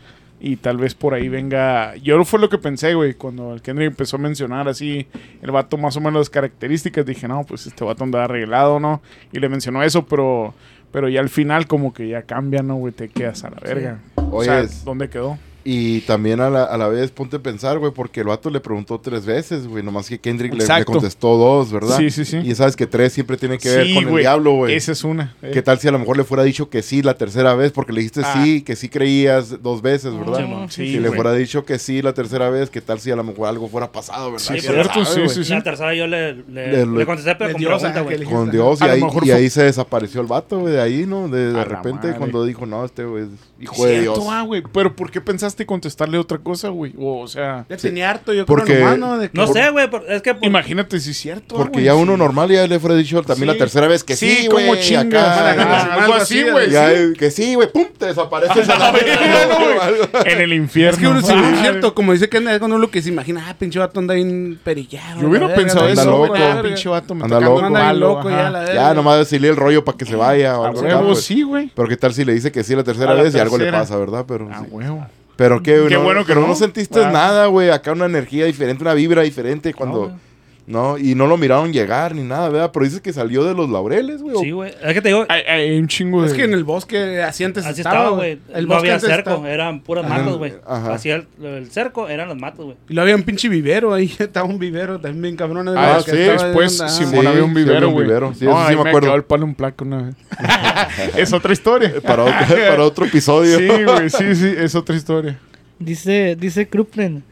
Y 0.45 0.57
tal 0.57 0.75
vez 0.75 0.93
por 0.93 1.13
ahí 1.13 1.29
venga. 1.29 1.95
Yo 1.95 2.21
fue 2.25 2.37
lo 2.37 2.49
que 2.49 2.57
pensé, 2.57 2.95
güey, 2.95 3.13
cuando 3.13 3.53
el 3.53 3.61
Kendrick 3.61 3.87
empezó 3.87 4.17
a 4.17 4.19
mencionar 4.19 4.67
así 4.67 5.07
el 5.41 5.51
vato 5.51 5.77
más 5.77 5.95
o 5.95 6.01
menos 6.01 6.19
las 6.19 6.29
características. 6.29 7.05
Dije, 7.05 7.29
no, 7.29 7.45
pues 7.45 7.65
este 7.65 7.85
vato 7.85 8.03
andaba 8.03 8.25
arreglado, 8.25 8.77
¿no? 8.77 9.01
Y 9.31 9.39
le 9.39 9.47
mencionó 9.47 9.81
eso, 9.83 10.05
pero. 10.05 10.53
Pero 10.91 11.07
ya 11.07 11.21
al 11.21 11.29
final, 11.29 11.65
como 11.65 11.93
que 11.93 12.09
ya 12.09 12.23
cambia, 12.23 12.61
¿no, 12.61 12.75
güey? 12.75 12.91
Te 12.93 13.07
quedas 13.07 13.45
a 13.45 13.51
la 13.51 13.57
verga. 13.61 13.99
o 14.15 14.39
Oye, 14.39 14.67
sea, 14.67 14.83
¿dónde 14.83 15.09
quedó? 15.09 15.39
Y 15.65 16.01
también 16.01 16.41
a 16.41 16.49
la, 16.49 16.63
a 16.65 16.77
la 16.77 16.87
vez 16.89 17.11
ponte 17.11 17.37
a 17.37 17.39
pensar, 17.39 17.79
güey, 17.79 17.93
porque 17.93 18.19
el 18.21 18.27
vato 18.27 18.49
le 18.49 18.59
preguntó 18.59 18.99
tres 18.99 19.25
veces, 19.25 19.65
güey, 19.67 19.81
nomás 19.83 20.09
que 20.09 20.19
Kendrick 20.19 20.53
le, 20.53 20.83
contestó 20.83 21.37
dos, 21.37 21.71
¿verdad? 21.71 21.97
Sí, 21.97 22.09
sí, 22.09 22.25
sí. 22.25 22.37
Y 22.43 22.53
sabes 22.55 22.75
que 22.75 22.85
tres 22.85 23.13
siempre 23.13 23.37
tiene 23.37 23.57
que 23.57 23.69
ver 23.69 23.85
Sí, 23.87 23.93
con 23.95 24.09
el 24.09 24.17
diablo, 24.19 24.51
güey. 24.55 24.75
Esa 24.75 24.91
es 24.91 25.03
una. 25.03 25.35
eh. 25.41 25.51
¿Qué 25.53 25.61
tal 25.61 25.79
si 25.79 25.87
a 25.87 25.91
lo 25.91 25.99
mejor 25.99 26.17
le 26.17 26.23
fuera 26.25 26.43
dicho 26.43 26.69
que 26.69 26.81
sí 26.81 27.01
la 27.01 27.13
tercera 27.13 27.55
vez? 27.55 27.71
Porque 27.71 27.93
le 27.93 27.99
dijiste 28.01 28.21
Ah. 28.25 28.41
sí, 28.43 28.61
que 28.61 28.75
sí 28.75 28.89
creías 28.89 29.61
dos 29.63 29.81
veces, 29.81 30.13
¿verdad? 30.17 30.45
Sí, 30.69 30.87
si 30.91 30.99
le 30.99 31.11
fuera 31.11 31.33
dicho 31.33 31.63
que 31.65 31.79
sí 31.79 32.01
la 32.01 32.13
tercera 32.13 32.49
vez, 32.49 32.69
¿qué 32.69 32.81
tal 32.81 32.99
si 32.99 33.11
a 33.11 33.15
lo 33.15 33.23
mejor 33.23 33.47
algo 33.47 33.69
fuera 33.69 33.91
pasado, 33.91 34.31
verdad? 34.33 34.45
Sí, 34.45 34.59
¿Quién 34.59 34.73
cierto, 34.73 35.05
sabe, 35.05 35.29
sí, 35.29 35.35
sí, 35.35 35.43
sí. 35.45 35.53
La 35.53 35.63
tercera 35.63 35.93
yo 35.95 36.07
le, 36.07 36.33
le, 36.33 36.71
Le- 36.71 36.85
le 36.85 37.05
contesté, 37.05 37.35
pero 37.35 37.51
con 37.53 37.59
dio, 37.59 37.69
pregunta, 37.69 37.89
o 37.89 37.93
sea, 37.93 38.01
güey. 38.03 38.23
Con 38.23 38.51
Dios, 38.51 38.81
y 38.81 38.83
ahí, 38.83 38.99
y 38.99 39.09
fue- 39.19 39.33
ahí 39.33 39.49
se 39.49 39.63
desapareció 39.63 40.19
el 40.21 40.27
vato, 40.27 40.59
güey, 40.59 40.73
de 40.73 40.81
ahí, 40.81 41.05
¿no? 41.05 41.27
De, 41.29 41.53
de 41.53 41.63
repente, 41.63 42.13
cuando 42.17 42.43
dijo, 42.43 42.65
no, 42.65 42.83
este 42.83 43.05
güey 43.05 43.23
es 43.23 43.29
hijo 43.61 43.85
de 43.85 44.01
Dios. 44.01 44.19
ah, 44.29 44.41
güey. 44.41 44.61
Pero 44.73 44.95
¿por 44.95 45.11
qué 45.11 45.21
pensaste 45.21 45.52
contestarle 45.65 46.17
otra 46.17 46.37
cosa, 46.39 46.69
güey? 46.69 46.93
O, 46.99 47.19
o 47.21 47.27
sea, 47.27 47.65
Ya 47.69 47.77
tenía 47.77 48.09
harto, 48.09 48.33
yo 48.33 48.45
Porque- 48.45 48.73
creo 48.73 48.79
nomás, 48.95 48.97
¿no? 48.99 49.17
De 49.17 49.29
que- 49.29 49.37
No 49.37 49.47
sé, 49.47 49.69
güey, 49.69 49.87
es 50.09 50.21
que... 50.21 50.33
por- 50.33 50.45
imagínate 50.45 50.99
si 50.99 51.11
es 51.11 51.17
cierto. 51.17 51.55
ah, 51.55 51.57
Porque 51.59 51.83
ya 51.83 51.93
sí. 51.93 51.99
uno 52.01 52.17
normal 52.17 52.49
ya 52.49 52.65
le 52.67 52.79
fuera 52.79 52.95
dicho 52.95 53.21
también 53.21 53.49
Sí. 53.51 53.53
la 53.53 53.57
tercera 53.57 53.87
vez 53.87 54.03
que 54.03 54.15
sí, 54.15 54.29
Sí, 54.29 54.47
güey. 54.47 54.65
como 54.67 54.79
chingas, 54.79 55.05
acá, 55.37 55.51
ajá, 55.51 55.89
ah, 55.91 56.03
algo 56.03 56.13
así, 56.15 56.43
güey. 56.43 56.69
sí. 56.69 57.13
que 57.17 57.31
sí, 57.31 57.55
güey, 57.55 57.71
pum, 57.71 57.85
te 57.97 58.07
desapareces 58.07 58.67
a 58.69 58.77
la. 58.79 58.91
¿no? 58.91 59.81
Algo. 59.81 60.03
En 60.25 60.41
el 60.41 60.53
infierno. 60.53 60.93
Es 60.93 60.99
que 60.99 61.07
uno 61.07 61.21
sí, 61.21 61.33
Ah, 61.35 61.51
es 61.53 61.59
cierto, 61.61 61.93
como 61.93 62.11
dice 62.13 62.29
que 62.29 62.37
uno 62.39 62.77
lo 62.77 62.89
que 62.89 63.01
se 63.01 63.09
imagina, 63.09 63.45
ah, 63.47 63.55
pinche 63.57 63.79
vato 63.79 63.99
anda 63.99 64.13
bien 64.13 64.59
perillado. 64.63 65.21
Yo 65.21 65.27
hubiera 65.29 65.53
pensado 65.53 65.87
eso, 65.87 66.05
loco. 66.09 66.33
Ah, 66.37 66.61
pinche 66.63 66.89
vato 66.89 67.15
me 67.15 67.23
Anda 67.25 67.39
loco. 67.39 68.27
Anda 68.27 68.73
ya, 68.73 68.93
nomás 68.93 69.19
decirle 69.19 69.49
el 69.49 69.55
rollo 69.55 69.83
para 69.83 69.97
que 69.97 70.05
se 70.05 70.15
vaya 70.15 70.57
o 70.59 70.65
algo 70.65 70.81
pues. 71.07 71.21
sí, 71.23 71.41
güey. 71.43 71.71
Pero 71.75 71.87
qué 71.87 71.97
tal 71.97 72.13
si 72.13 72.25
le 72.25 72.33
dice 72.33 72.51
que 72.51 72.63
sí 72.63 72.75
la 72.75 72.83
tercera 72.83 73.13
vez 73.13 73.33
y 73.35 73.39
algo 73.39 73.57
le 73.57 73.71
pasa, 73.71 73.97
¿verdad? 73.97 74.25
Pero, 74.27 74.49
A 74.51 74.59
sí. 74.59 74.65
huevo. 74.69 75.05
Pero 75.35 75.63
qué, 75.63 75.85
Qué 75.87 75.95
no, 75.95 76.03
bueno 76.03 76.21
que 76.21 76.27
pero 76.27 76.41
no. 76.41 76.47
no 76.47 76.55
sentiste 76.55 76.99
nada, 77.07 77.47
güey. 77.47 77.69
Acá 77.69 77.91
una 77.91 78.05
energía 78.05 78.45
diferente, 78.45 78.83
una 78.83 78.93
vibra 78.93 79.23
diferente 79.23 79.73
cuando... 79.73 79.99
güey. 80.05 80.32
No, 80.65 80.97
y 80.97 81.13
no 81.13 81.27
lo 81.27 81.37
miraron 81.37 81.73
llegar 81.73 82.15
ni 82.15 82.21
nada, 82.23 82.47
¿verdad? 82.47 82.71
Pero 82.73 82.85
dices 82.85 83.01
que 83.01 83.11
salió 83.11 83.43
de 83.43 83.53
los 83.53 83.69
laureles, 83.69 84.21
güey. 84.21 84.37
Sí, 84.37 84.51
güey. 84.51 84.73
Es 84.81 84.93
que 84.93 85.01
te 85.01 85.09
digo, 85.09 85.25
Hay, 85.27 85.41
hay 85.41 85.77
un 85.77 85.89
chingo 85.89 86.21
de. 86.21 86.27
Es 86.29 86.33
que 86.33 86.45
en 86.45 86.53
el 86.53 86.63
bosque 86.63 87.21
así 87.21 87.43
antes 87.43 87.65
así 87.65 87.81
estaba, 87.81 88.11
güey. 88.11 88.39
güey. 88.49 88.65
No 88.65 88.75
había 88.75 88.97
cerco, 88.97 89.31
estaba- 89.31 89.49
eran 89.51 89.81
puras 89.81 90.05
Ajá. 90.05 90.19
matos, 90.19 90.37
güey. 90.37 90.53
Ajá. 90.65 90.93
Así 90.93 91.09
el, 91.09 91.27
el 91.43 91.69
cerco 91.69 92.07
eran 92.07 92.29
los 92.29 92.37
matos, 92.37 92.63
güey. 92.63 92.77
Y 92.87 92.93
luego 92.93 93.03
había 93.03 93.15
un 93.17 93.23
pinche 93.23 93.49
vivero 93.49 93.93
ahí, 93.93 94.13
estaba 94.19 94.47
un 94.47 94.57
vivero 94.57 94.99
también 94.99 95.21
bien 95.21 95.35
cabrón. 95.35 95.67
Ah, 95.77 95.99
sí, 96.03 96.11
sí, 96.11 96.17
después 96.17 96.77
Simón 96.77 97.21
Sí, 97.21 97.27
había 97.27 97.43
un 97.43 97.53
vivero, 97.53 97.87
un 97.89 97.93
güey. 97.95 98.05
vivero. 98.07 98.33
Sí, 98.33 98.45
no, 98.45 98.51
sí 98.51 98.57
ahí 98.65 98.75
me 98.77 98.83
me 98.83 98.89
acuerdo. 98.89 99.07
quedó 99.07 99.15
el 99.15 99.23
palo 99.25 99.45
una 99.81 100.01
vez. 100.03 100.15
es 101.17 101.33
otra 101.33 101.51
historia. 101.51 101.93
Para 102.01 102.23
otro, 102.23 102.55
para 102.69 102.83
otro 102.83 103.05
episodio. 103.05 103.57
Sí, 103.59 103.67
güey, 103.83 104.09
sí, 104.09 104.35
sí, 104.35 104.53
es 104.57 104.75
otra 104.75 104.95
historia. 104.95 105.37
Dice, 105.79 106.37
dice 106.39 106.67
Kruplen, 106.69 107.23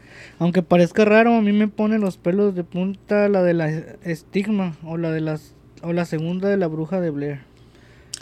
aunque 0.42 0.62
parezca 0.62 1.04
raro, 1.04 1.34
a 1.36 1.40
mí 1.40 1.52
me 1.52 1.68
pone 1.68 1.98
los 1.98 2.16
pelos 2.18 2.54
de 2.54 2.64
punta 2.64 3.28
la 3.28 3.42
de 3.42 3.54
la 3.54 3.68
estigma 4.04 4.74
o 4.84 4.96
la 4.96 5.10
de 5.10 5.20
las 5.20 5.54
o 5.82 5.92
la 5.92 6.04
segunda 6.04 6.48
de 6.48 6.56
la 6.56 6.66
bruja 6.68 7.00
de 7.00 7.10
Blair. 7.10 7.40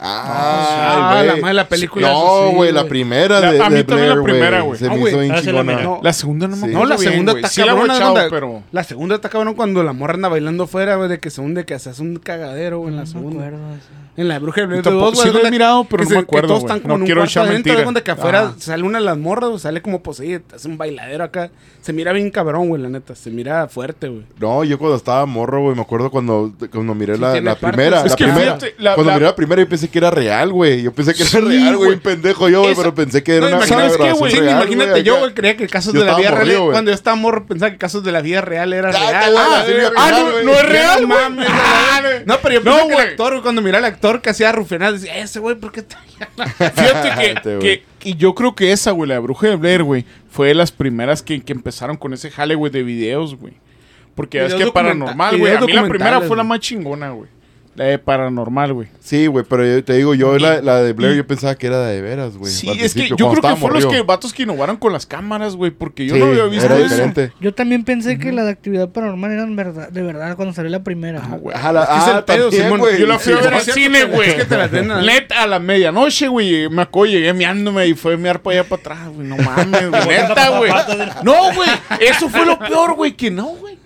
Ah, 0.03 1.11
Ah, 1.19 1.23
güey. 1.33 1.41
la 1.43 1.53
la 1.53 1.67
película, 1.69 2.07
No, 2.09 2.13
eso 2.23 2.49
sí, 2.49 2.55
güey, 2.55 2.71
la 2.71 2.81
güey. 2.81 2.89
primera 2.89 3.39
La- 3.39 3.51
de, 3.51 3.61
a 3.61 3.69
mí 3.69 3.75
de 3.75 3.83
también 3.83 4.09
la 4.09 4.15
Blair, 4.15 4.23
primera, 4.33 4.61
güey. 4.61 4.67
güey. 4.69 4.79
Se 4.79 4.85
Ah, 4.87 4.89
me 4.89 4.97
güey. 4.99 5.11
hizo 5.13 5.19
bien 5.21 5.31
la 5.35 5.41
chingona. 5.41 5.73
miré. 5.75 5.89
La 6.01 6.13
segunda 6.13 6.47
no 6.47 6.55
me 6.55 6.61
Sí. 6.61 6.63
acuerdo 6.69 6.79
No, 6.83 6.89
la 6.89 6.95
bien, 6.97 7.11
segunda 7.11 7.31
güey. 7.33 7.43
está 7.43 7.53
Sí 7.53 7.61
la 7.61 7.67
cabrona, 7.67 7.93
guachado, 7.93 8.13
cuando- 8.13 8.29
pero... 8.31 8.63
La 8.71 8.83
segunda 8.83 9.15
está 9.15 9.29
cabrón 9.29 9.53
cuando 9.53 9.83
la 9.83 9.93
morra 9.93 10.13
anda 10.15 10.29
bailando 10.29 10.65
fuera, 10.65 10.95
güey, 10.95 11.07
de 11.09 11.19
que 11.19 11.29
se 11.29 11.41
hunde, 11.41 11.65
que 11.65 11.77
se 11.77 11.89
hace 11.91 12.01
un 12.01 12.15
cagadero, 12.17 12.79
güey, 12.79 12.89
en 12.89 12.95
la 12.97 13.03
No 13.03 13.07
me 13.07 13.11
segunda. 13.11 13.45
acuerdo 13.47 13.69
de 13.69 13.75
eso. 13.77 13.87
En 14.17 14.27
la 14.27 14.33
de 14.35 14.39
bruja 14.41 14.61
de 14.61 14.67
Blair 14.67 14.83
Yo 14.83 14.89
tampoco- 14.91 15.13
güey, 15.13 15.27
sí 15.29 15.33
lo 15.33 15.45
he 15.47 15.49
mirado, 15.51 15.85
pero 15.85 16.03
que 16.03 16.09
no 16.09 16.15
me 16.15 16.21
acuerdo, 16.23 16.41
Que 16.41 16.47
todos 16.49 16.59
güey. 16.61 16.69
están 16.75 16.79
como 16.81 16.97
No 16.97 17.05
quiero 17.05 17.23
echar 17.23 17.47
mentira. 17.47 17.83
de 17.91 18.03
que 18.03 18.11
afuera 18.11 18.53
sale 18.57 18.83
una 18.83 18.99
de 18.99 19.05
las 19.05 19.17
morras, 19.17 19.49
güey, 19.49 19.59
sale 19.61 19.81
como 19.81 20.03
poseída, 20.03 20.41
hace 20.53 20.67
un 20.67 20.77
bailadero 20.77 21.23
acá. 21.23 21.49
Se 21.81 21.93
mira 21.93 22.11
bien 22.11 22.29
cabrón, 22.29 22.67
güey, 22.67 22.81
la 22.81 22.89
neta. 22.89 23.15
Se 23.15 23.29
mira 23.31 23.67
fuerte, 23.69 24.07
güey. 24.09 24.23
No, 24.39 24.63
yo 24.63 24.77
cuando 24.77 24.97
estaba 24.97 25.25
morro, 25.25 25.61
güey, 25.61 25.75
me 25.75 25.81
acuerdo 25.81 26.11
cuando, 26.11 26.51
cuando 26.71 26.93
miré 26.93 27.15
Sí, 27.15 27.21
la, 27.21 27.39
la 27.41 27.55
primera. 27.55 28.03
Es 28.03 28.11
la 28.11 28.15
que 28.17 28.23
primera. 28.25 28.45
fíjate, 28.57 28.75
la- 28.77 28.93
cuando 28.95 29.11
la- 29.11 29.17
miré 29.17 29.25
la 29.27 29.35
primera, 29.35 29.61
yo 29.61 29.69
pensé 29.69 29.89
que 29.89 29.97
era 29.97 30.11
real, 30.11 30.51
güey. 30.51 30.81
Yo 30.83 30.93
pensé 30.93 31.13
que 31.15 31.23
era 31.23 31.31
Sí, 31.31 31.37
real, 31.39 31.75
güey. 31.77 31.77
güey. 31.77 31.93
Un 31.93 31.99
pendejo 32.01 32.49
yo, 32.49 32.59
güey, 32.59 32.73
Esa- 32.73 32.81
pero 32.81 32.93
pensé 32.95 33.23
que 33.23 33.31
era 33.37 33.41
No, 33.41 33.47
una, 33.47 33.57
una 33.57 33.65
imagínate, 33.65 33.93
grabación 33.93 34.19
güey, 34.19 34.31
sí, 34.31 34.39
real, 34.39 34.55
imagínate 34.57 34.89
güey, 34.91 35.03
yo, 35.03 35.13
acá. 35.13 35.21
güey, 35.21 35.33
creía 35.33 35.57
que 35.57 35.67
casos 35.67 35.93
Yo 35.93 35.99
de 36.01 36.05
la 36.05 36.11
estaba 36.11 36.19
vida 36.19 36.29
real. 36.31 36.41
morrido, 36.45 36.59
güey. 36.63 36.71
Cuando 36.73 36.91
yo 36.91 36.95
estaba 36.95 37.15
morro, 37.15 37.45
pensaba 37.47 37.71
que 37.71 37.77
casos 37.79 38.03
de 38.03 38.11
la 38.11 38.21
vida 38.21 38.41
real 38.41 38.73
era 38.73 38.91
real. 38.91 39.31
güey. 39.31 39.37
Ah, 39.37 39.63
Pinal, 39.65 40.25
no, 40.25 40.31
güey. 40.33 40.45
no 40.45 40.51
es 40.51 40.69
real, 40.69 41.01
no 41.01 41.07
mames. 41.07 41.47
No, 42.25 42.37
pero 42.41 42.55
yo 42.55 42.61
No, 42.63 42.71
pensé 42.71 42.87
que 42.87 42.93
güey. 42.93 43.05
el 43.05 43.11
actor, 43.11 43.31
güey, 43.31 43.41
cuando 43.41 43.61
miraba 43.61 43.87
al 43.87 43.93
actor 44.01 44.21
que 44.21 44.29
hacía 44.31 44.51
rufianas, 44.51 44.93
decía, 45.01 45.17
ese 45.19 45.39
güey, 45.39 45.55
¿por 45.55 45.71
qué 45.71 45.81
está 45.81 45.99
Fíjate 45.99 47.09
que, 47.15 47.31
Este, 47.31 47.59
que- 47.59 48.09
y 48.09 48.15
yo 48.15 48.33
creo 48.33 48.55
que 48.55 48.71
esa, 48.71 48.91
güey, 48.91 49.07
la 49.09 49.19
Bruja 49.19 49.47
de 49.47 49.55
Blair, 49.55 49.83
güey, 49.83 50.05
fue 50.29 50.47
de 50.49 50.55
las 50.55 50.71
primeras 50.71 51.21
que, 51.21 51.41
que 51.41 51.53
empezaron 51.53 51.97
con 51.97 52.13
ese 52.13 52.31
jale, 52.31 52.55
güey, 52.55 52.71
de 52.71 52.83
videos, 52.83 53.35
güey. 53.35 53.53
Porque 54.15 54.43
es 54.43 54.53
que 54.53 54.71
paranormal, 54.71 55.37
güey. 55.37 55.55
A 55.55 55.61
mí 55.61 55.71
la 55.73 55.87
primera 55.87 56.21
fue 56.21 56.35
la 56.35 56.43
más 56.43 56.59
chingona, 56.59 57.11
güey. 57.11 57.29
La 57.73 57.85
de 57.85 57.97
paranormal, 57.99 58.73
güey. 58.73 58.89
Sí, 58.99 59.27
güey, 59.27 59.45
pero 59.47 59.65
yo 59.65 59.81
te 59.81 59.93
digo, 59.93 60.13
yo 60.13 60.37
la, 60.37 60.61
la 60.61 60.81
de 60.81 60.91
Blair, 60.91 61.15
yo 61.15 61.25
pensaba 61.25 61.55
que 61.55 61.67
era 61.67 61.79
de 61.85 62.01
veras, 62.01 62.35
güey. 62.35 62.51
Sí, 62.51 62.69
es 62.69 62.93
que 62.93 63.07
yo 63.09 63.15
creo 63.31 63.41
que 63.41 63.55
fueron 63.55 63.81
los 63.81 63.91
que 63.93 64.01
vatos 64.01 64.33
que 64.33 64.43
innovaron 64.43 64.75
con 64.75 64.91
las 64.91 65.05
cámaras, 65.05 65.55
güey, 65.55 65.71
porque 65.71 66.05
yo 66.05 66.15
Sí, 66.15 66.19
no 66.19 66.25
había 66.27 66.43
visto 66.47 66.65
era 66.65 66.75
eso. 66.75 66.83
diferente. 66.83 67.31
Yo 67.39 67.53
también 67.53 67.85
pensé 67.85 68.19
que 68.19 68.33
la 68.33 68.43
de 68.43 68.51
actividad 68.51 68.89
paranormal 68.89 69.31
eran 69.31 69.55
verdad, 69.55 69.89
de 69.89 70.01
verdad 70.01 70.35
cuando 70.35 70.53
salió 70.53 70.69
la 70.69 70.83
primera. 70.83 71.21
Ah, 71.23 71.37
güey. 71.37 71.55
Ajá, 71.55 71.71
la, 71.71 71.83
Es 71.83 71.87
que 71.87 71.93
ah, 71.95 72.25
pedo, 72.25 72.49
también, 72.49 72.63
Simón. 72.63 72.79
güey. 72.81 72.99
Yo 72.99 73.07
la 73.07 73.19
fui 73.19 73.33
a 73.33 73.37
ver 73.37 73.53
al 73.53 73.61
cine, 73.61 74.03
güey. 74.03 74.29
Es 74.31 74.35
que 74.35 74.45
te 74.45 74.57
las 74.57 74.69
den 74.71 74.91
a- 74.91 75.47
la 75.47 75.59
medianoche, 75.59 76.27
güey. 76.27 76.67
Me 76.69 76.81
acuerdo, 76.81 77.13
llegué 77.13 77.33
meándome 77.33 77.87
y 77.87 77.93
fue 77.93 78.17
mear 78.17 78.41
para 78.41 78.59
allá 78.59 78.69
para 78.69 78.81
atrás, 78.81 79.09
güey. 79.15 79.25
No 79.27 79.37
mames, 79.37 79.89
güey. 79.89 80.07
Neta, 80.09 80.57
güey. 80.57 80.71
No, 81.23 81.53
güey. 81.55 81.69
Eso 82.01 82.27
fue 82.27 82.45
lo 82.45 82.59
peor, 82.59 82.95
güey, 82.95 83.13
que 83.13 83.31
no, 83.31 83.45
güey. 83.47 83.79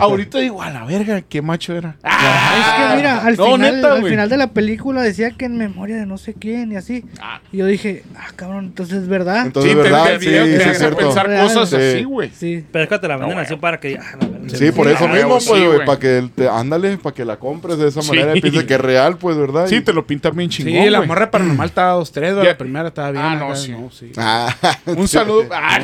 Ahorita 0.00 0.38
digo, 0.38 0.62
a 0.62 0.70
la 0.70 0.84
verga, 0.84 1.20
qué 1.22 1.42
macho 1.42 1.74
era. 1.76 1.96
Ah, 2.02 2.54
es 2.58 2.90
que 2.90 2.96
mira, 2.96 3.18
al, 3.24 3.36
No, 3.36 3.44
final, 3.52 3.74
neta, 3.76 3.92
al 3.94 4.00
güey. 4.00 4.12
final 4.12 4.28
de 4.28 4.36
la 4.36 4.46
película 4.48 5.02
decía 5.02 5.30
que 5.32 5.44
en 5.44 5.56
memoria 5.56 5.96
de 5.96 6.06
no 6.06 6.18
sé 6.18 6.34
quién 6.34 6.72
y 6.72 6.76
así. 6.76 7.04
Ah. 7.20 7.40
Y 7.52 7.58
yo 7.58 7.66
dije, 7.66 8.04
ah, 8.16 8.28
cabrón, 8.36 8.66
entonces 8.66 9.02
es 9.02 9.08
verdad. 9.08 9.46
Entonces, 9.46 9.72
Sí, 9.72 9.76
verdad, 9.78 10.04
te, 10.04 10.20
sí, 10.20 10.26
te, 10.26 10.44
sí, 10.44 10.58
te 10.58 10.70
es 10.70 10.78
cierto. 10.78 10.96
pensar 10.98 11.26
Real. 11.26 11.46
cosas 11.46 11.68
Sí. 11.70 11.76
así, 11.76 12.04
güey. 12.04 12.30
sí. 12.30 12.64
Pero 12.72 12.84
es 12.84 12.88
que 12.90 12.98
te 12.98 13.08
la 13.08 13.16
venden 13.16 13.36
No, 13.36 13.42
así 13.42 13.56
para 13.56 13.78
que... 13.80 13.98
ah, 13.98 14.16
la. 14.20 14.48
Sí, 14.58 14.70
por 14.72 14.88
eso 14.88 15.04
ah, 15.04 15.08
mismo, 15.12 15.28
pues, 15.30 15.48
güey, 15.48 15.66
güey. 15.66 15.86
para 15.86 15.98
que 15.98 16.28
te, 16.34 16.48
ándale, 16.48 16.98
para 16.98 17.14
que 17.14 17.24
la 17.24 17.36
compres 17.38 17.78
de 17.78 17.88
esa 17.88 18.02
Sí. 18.02 18.08
manera 18.10 18.36
y 18.36 18.40
pienses 18.40 18.64
que 18.64 18.74
es 18.74 18.80
real, 18.80 19.16
pues, 19.16 19.36
¿verdad? 19.36 19.66
Sí, 19.66 19.76
Y- 19.76 19.80
te 19.80 19.92
lo 19.92 20.06
pintan 20.06 20.36
bien 20.36 20.50
chingón, 20.50 20.84
Sí, 20.84 20.90
la 20.90 20.98
güey. 20.98 21.08
morra 21.08 21.30
paranormal 21.30 21.66
estaba 21.68 21.92
dos, 21.92 22.12
tres. 22.12 22.34
La 22.34 22.56
primera 22.58 22.88
estaba 22.88 23.10
bien. 23.10 23.24
Ah, 23.24 23.36
no, 23.36 23.56
sí. 23.56 23.74
sí. 23.92 24.12
Ah, 24.16 24.54
Ah, 24.62 24.76
Un 24.86 25.08
saludo. 25.08 25.46
Ah, 25.52 25.78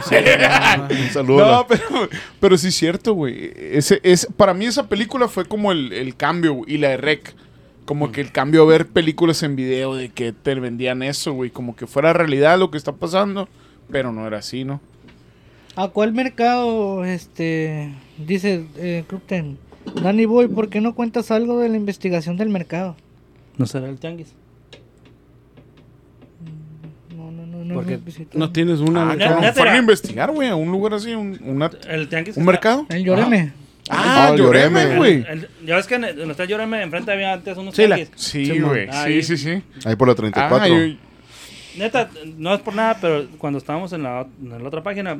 un 0.90 1.08
saludo. 1.10 1.38
No, 1.44 1.50
la- 1.50 1.66
pero, 1.66 2.08
pero 2.38 2.58
sí 2.58 2.68
es 2.68 2.74
cierto, 2.74 3.14
güey. 3.14 3.50
Ese, 3.80 3.98
es, 4.02 4.26
para 4.36 4.52
mí 4.52 4.66
esa 4.66 4.88
película 4.90 5.26
fue 5.26 5.46
como 5.46 5.72
el, 5.72 5.94
el 5.94 6.14
cambio, 6.14 6.52
güey, 6.52 6.74
y 6.74 6.76
la 6.78 6.90
de 6.90 6.96
Rec. 6.98 7.34
Como 7.86 8.12
que 8.12 8.20
el 8.20 8.30
cambio 8.30 8.62
a 8.62 8.66
ver 8.66 8.86
películas 8.88 9.42
en 9.42 9.56
video 9.56 9.94
de 9.94 10.10
que 10.10 10.32
te 10.32 10.54
vendían 10.54 11.02
eso, 11.02 11.32
güey. 11.32 11.50
Como 11.50 11.74
que 11.74 11.86
fuera 11.86 12.12
realidad 12.12 12.58
lo 12.58 12.70
que 12.70 12.76
está 12.76 12.92
pasando, 12.92 13.48
pero 13.90 14.12
no 14.12 14.26
era 14.26 14.36
así, 14.38 14.64
¿no? 14.64 14.82
¿A 15.76 15.88
cuál 15.88 16.12
mercado, 16.12 17.06
este, 17.06 17.90
dice 18.18 18.66
eh, 18.76 19.04
Crupten? 19.08 19.56
Danny 20.02 20.26
Boy, 20.26 20.48
¿por 20.48 20.68
qué 20.68 20.82
no 20.82 20.94
cuentas 20.94 21.30
algo 21.30 21.58
de 21.58 21.70
la 21.70 21.76
investigación 21.76 22.36
del 22.36 22.50
mercado? 22.50 22.96
¿No 23.56 23.64
será 23.64 23.88
el 23.88 23.98
tianguis? 23.98 24.34
No, 27.16 27.30
no, 27.30 27.46
no, 27.46 27.64
no. 27.64 27.74
Porque 27.74 27.98
no 28.34 28.52
tienes 28.52 28.80
una. 28.80 29.12
Ah, 29.12 29.52
fueron 29.54 29.74
a 29.74 29.78
investigar, 29.78 30.30
güey, 30.32 30.48
a 30.50 30.54
un 30.54 30.70
lugar 30.70 30.92
así, 30.92 31.14
un, 31.14 31.40
una- 31.42 31.70
El 31.88 32.08
tianguis. 32.10 32.36
un 32.36 32.44
mercado. 32.44 32.84
El 32.90 33.04
Lloreme. 33.04 33.52
Ah, 33.52 33.60
Ah, 33.90 34.32
Lloreme, 34.36 34.80
Lloreme. 34.82 34.96
güey. 34.96 35.24
Ya 35.64 35.76
ves 35.76 35.86
que 35.86 35.94
en 35.96 36.04
el- 36.04 36.36
Lloreme, 36.46 36.82
enfrente 36.82 37.12
había 37.12 37.32
antes 37.32 37.56
unos 37.56 37.74
Sí, 37.74 37.86
la- 37.86 37.96
tianguis. 37.96 38.20
Sí. 38.20 38.50
Ahí. 38.92 39.22
Sí, 39.22 39.36
sí, 39.36 39.44
sí. 39.58 39.62
Ahí 39.84 39.96
por 39.96 40.08
la 40.08 40.14
34. 40.14 40.64
Ah, 40.64 40.68
yo- 40.68 40.96
Neta, 41.76 42.10
no 42.36 42.52
es 42.54 42.60
por 42.60 42.74
nada, 42.74 42.96
pero 43.00 43.26
cuando 43.38 43.58
estábamos 43.58 43.92
en 43.92 44.02
la, 44.02 44.26
en 44.42 44.50
la 44.62 44.68
otra 44.68 44.82
página, 44.82 45.16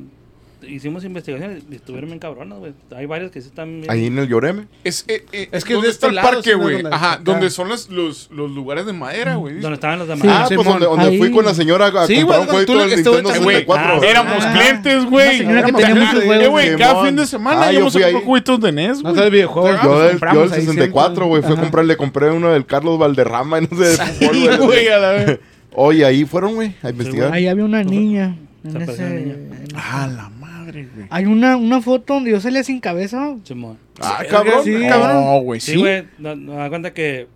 hicimos 0.69 1.05
investigaciones 1.05 1.63
y 1.71 1.75
estuvieron 1.75 2.11
bien 2.11 2.19
cabronas, 2.19 2.59
güey. 2.59 2.73
Hay 2.97 3.07
varios 3.07 3.31
que 3.31 3.41
sí 3.41 3.49
están 3.49 3.81
bien. 3.81 3.91
Ahí 3.91 4.07
en 4.07 4.19
el 4.19 4.29
Lloreme. 4.29 4.67
Es, 4.85 5.05
eh, 5.09 5.25
eh, 5.33 5.49
Es 5.53 5.65
que 5.65 5.73
¿dónde 5.75 5.89
de 5.89 5.93
está 5.93 6.09
el 6.09 6.15
lado, 6.17 6.29
parque, 6.31 6.51
sí, 6.51 6.57
güey? 6.57 6.83
donde 6.83 6.97
Ajá, 6.97 7.21
donde 7.23 7.51
son 7.51 7.69
los, 7.69 7.89
los, 7.91 8.31
los 8.31 8.51
lugares 8.51 8.87
de 8.87 8.93
madera, 8.93 9.37
güey. 9.37 9.61
Donde 9.61 9.75
estaban 9.75 9.99
los 9.99 10.09
demás. 10.09 10.23
Sí. 10.23 10.29
ah, 10.31 10.45
pues 10.47 10.49
Simón. 10.61 10.67
donde, 10.67 10.87
donde 10.87 11.05
Ahí. 11.07 11.19
fui 11.19 11.31
con 11.31 11.45
la 11.45 11.55
señora 11.55 11.87
a 11.87 12.07
Sí, 12.07 12.17
comprar 12.17 12.27
güey, 12.27 12.41
un 12.41 12.47
jueguito 12.49 12.73
del 12.73 12.83
güey 12.83 12.95
Nintendo 12.97 13.23
también- 13.23 13.45
64. 13.45 14.01
Ah, 14.03 14.07
Éramos 14.07 14.45
Ah. 14.45 14.53
clientes, 14.55 15.05
güey. 15.07 15.39
Señora 15.39 15.63
que 15.65 15.71
Ajá, 15.71 15.79
tenía 15.79 15.95
muchos 15.95 16.23
eh, 16.23 16.27
juegos. 16.27 16.49
güey, 16.51 16.65
Simón. 16.67 16.79
cada 16.81 17.05
fin 17.05 17.17
de 17.17 17.27
semana 17.27 17.61
Ah, 17.63 17.67
yo 17.67 17.73
íbamos 17.73 17.97
a 17.97 17.99
fui 17.99 18.03
comprar 18.03 18.21
ahí. 18.23 18.27
jueguitos 18.27 18.61
de 18.61 18.73
NES, 18.73 18.97
No 18.99 19.03
güey. 19.03 19.15
sabes 19.17 19.31
videojuegos. 19.33 19.71
Yo 19.83 19.99
del, 19.99 20.05
yo 20.07 20.11
compramos 20.11 20.51
del 20.51 20.61
ahí 20.61 20.67
64, 20.67 21.27
güey, 21.27 21.43
fui 21.43 21.53
a 21.53 21.57
comprar, 21.61 21.85
le 21.85 21.97
compré 21.97 22.31
uno 22.31 22.51
del 22.51 22.67
Carlos 22.67 22.99
Valderrama 22.99 23.59
y 23.59 23.63
no 23.71 23.77
sé 23.77 23.85
de 23.89 23.97
fútbol, 23.97 24.35
Sí, 24.35 24.47
güey. 24.47 24.59
güey, 24.59 24.89
a 24.89 24.99
la 24.99 25.11
vez. 25.13 25.41
Oye, 25.73 26.05
ahí 26.05 26.25
fueron, 26.25 26.55
güey, 26.55 26.75
a 26.83 26.91
investigar. 26.91 27.33
Ahí 27.33 27.47
había 27.47 27.65
una 27.65 27.83
niña. 27.85 28.37
En 28.65 28.83
ese, 28.83 29.03
niña. 29.09 29.33
en- 29.35 29.51
Ah, 29.75 30.09
la 30.15 30.29
madre, 30.71 30.89
güey. 30.95 31.07
Hay 31.11 31.27
una, 31.27 31.57
una 31.57 31.81
foto 31.81 32.15
donde 32.15 32.31
yo 32.31 32.41
salía 32.41 32.63
sin 32.65 32.81
cabeza. 32.81 33.35
Simón. 33.45 33.79
Ah, 34.01 34.23
cabrón, 34.29 34.65
Sí. 34.65 34.75
cabrón. 34.89 35.25
No, 35.25 35.41
güey, 35.41 35.61
Sí, 35.61 35.73
sí. 35.73 35.79
güey. 35.79 36.05
No, 36.19 36.35
no, 36.37 36.53
da 36.55 36.69
cuenta 36.69 36.93
que 36.95 37.27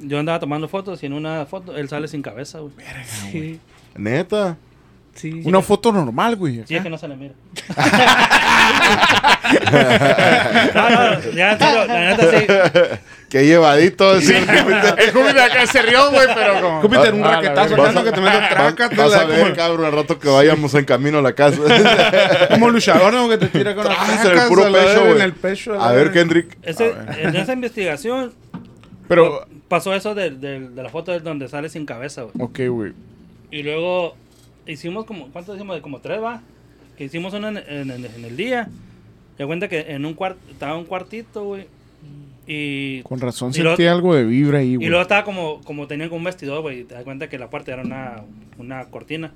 yo 0.00 0.18
andaba 0.18 0.38
tomando 0.40 0.68
fotos 0.68 1.02
y 1.02 1.06
en 1.06 1.12
una 1.12 1.44
foto 1.46 1.76
él 1.76 1.88
sale 1.88 2.08
sin 2.08 2.22
cabeza, 2.22 2.58
güey. 2.60 2.72
Sí, 3.32 3.60
Neta. 3.96 4.56
sí. 5.14 5.42
Una 5.44 5.60
foto 5.62 5.92
normal, 5.92 6.36
güey. 6.36 6.62
Sí, 6.66 6.76
es 6.76 6.82
que 6.82 6.90
no 6.90 6.98
se 6.98 7.08
le 7.08 7.16
mira. 7.16 7.34
no, 10.74 10.90
no, 10.90 11.20
ya 11.34 11.52
en 11.52 11.58
serio, 11.58 11.86
la 11.86 12.10
neta 12.10 12.30
sí. 12.30 12.46
Qué 13.30 13.44
llevadito. 13.46 14.20
Sí. 14.20 14.32
El 14.32 15.12
Júpiter 15.12 15.34
de 15.34 15.42
acá 15.42 15.66
se 15.66 15.82
rió, 15.82 16.10
güey, 16.10 16.26
pero 16.34 16.60
como... 16.62 16.80
Júpiter, 16.82 17.14
un 17.14 17.24
Ah, 17.24 17.30
la 17.30 17.36
raquetazo 17.36 17.74
acá, 17.74 17.92
¿no? 17.92 18.04
que 18.04 18.12
te 18.12 18.20
mete 18.20 18.38
traca. 18.50 18.88
te 18.88 18.96
Vas 18.96 19.10
la- 19.10 19.18
a 19.20 19.24
ver, 19.26 19.40
como- 19.40 19.54
cabrón, 19.56 19.84
al 19.86 19.92
rato 19.92 20.18
que 20.18 20.28
vayamos 20.28 20.74
en 20.74 20.84
camino 20.84 21.18
a 21.18 21.22
la 21.22 21.32
casa. 21.34 21.58
Como 22.50 22.70
luchador, 22.70 23.12
¿no? 23.12 23.28
Que 23.28 23.38
te 23.38 23.46
tira 23.48 23.74
con 23.74 23.84
las 23.84 23.96
Tras 23.96 24.08
en 24.08 24.16
el 24.16 24.22
tracas 24.32 24.48
puro 24.48 24.68
la 24.68 24.78
pecho, 24.78 25.00
güey. 25.00 25.12
En 25.16 25.20
el 25.20 25.32
pecho. 25.34 25.74
la 25.74 25.88
A 25.88 25.92
ver. 25.92 26.12
Kendrick. 26.12 26.56
Ese- 26.62 26.94
en 27.20 27.36
esa 27.36 27.52
investigación 27.52 28.32
Pero, 29.08 29.46
pasó 29.68 29.94
eso 29.94 30.14
de, 30.14 30.30
de- 30.30 30.68
de 30.70 30.82
la 30.82 30.88
foto 30.88 31.12
de 31.12 31.20
donde 31.20 31.48
sale 31.48 31.68
sin 31.68 31.84
cabeza, 31.86 32.22
güey. 32.22 32.32
ok, 32.38 32.60
güey. 32.74 32.92
Y 33.50 33.62
luego 33.62 34.14
hicimos 34.66 35.04
como, 35.06 35.30
¿cuántos 35.32 35.56
hicimos? 35.56 35.78
Como 35.80 36.00
tres, 36.00 36.22
va. 36.22 36.40
Que 36.96 37.04
hicimos 37.04 37.32
uno 37.34 37.48
en, 37.48 37.58
en- 37.58 37.90
en- 37.90 38.04
en 38.06 38.24
el 38.24 38.36
día. 38.36 38.68
Te 39.36 39.46
cuenta 39.46 39.68
que 39.68 39.80
en 39.88 40.04
un 40.04 40.14
cuarto, 40.14 40.38
estaba 40.50 40.76
un 40.76 40.84
cuartito, 40.84 41.44
güey. 41.44 41.66
Y, 42.50 43.02
Con 43.02 43.20
razón 43.20 43.50
Y 43.50 43.54
sentí 43.54 43.84
algo 43.86 44.14
de 44.14 44.24
vibra 44.24 44.60
ahí, 44.60 44.78
y 44.80 44.86
luego 44.86 45.02
estaba 45.02 45.22
como, 45.22 45.60
como 45.64 45.86
tenía 45.86 46.08
un 46.10 46.24
vestidor, 46.24 46.62
güey. 46.62 46.80
y 46.80 46.84
Te 46.84 46.94
das 46.94 47.04
cuenta 47.04 47.28
que 47.28 47.38
la 47.38 47.50
puerta 47.50 47.72
era 47.74 47.82
una, 47.82 48.22
una 48.56 48.86
cortina. 48.86 49.32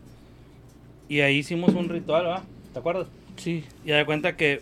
Y 1.11 1.21
ahí 1.21 1.37
hicimos 1.37 1.75
un 1.75 1.91
ritual, 1.91 2.27
¿va? 2.27 2.43
¿Te 2.73 2.79
acuerdas? 2.79 3.07
Sí. 3.37 3.65
Y 3.85 3.89
te 3.89 3.93
das 3.93 4.07
cuenta 4.07 4.35
que 4.35 4.61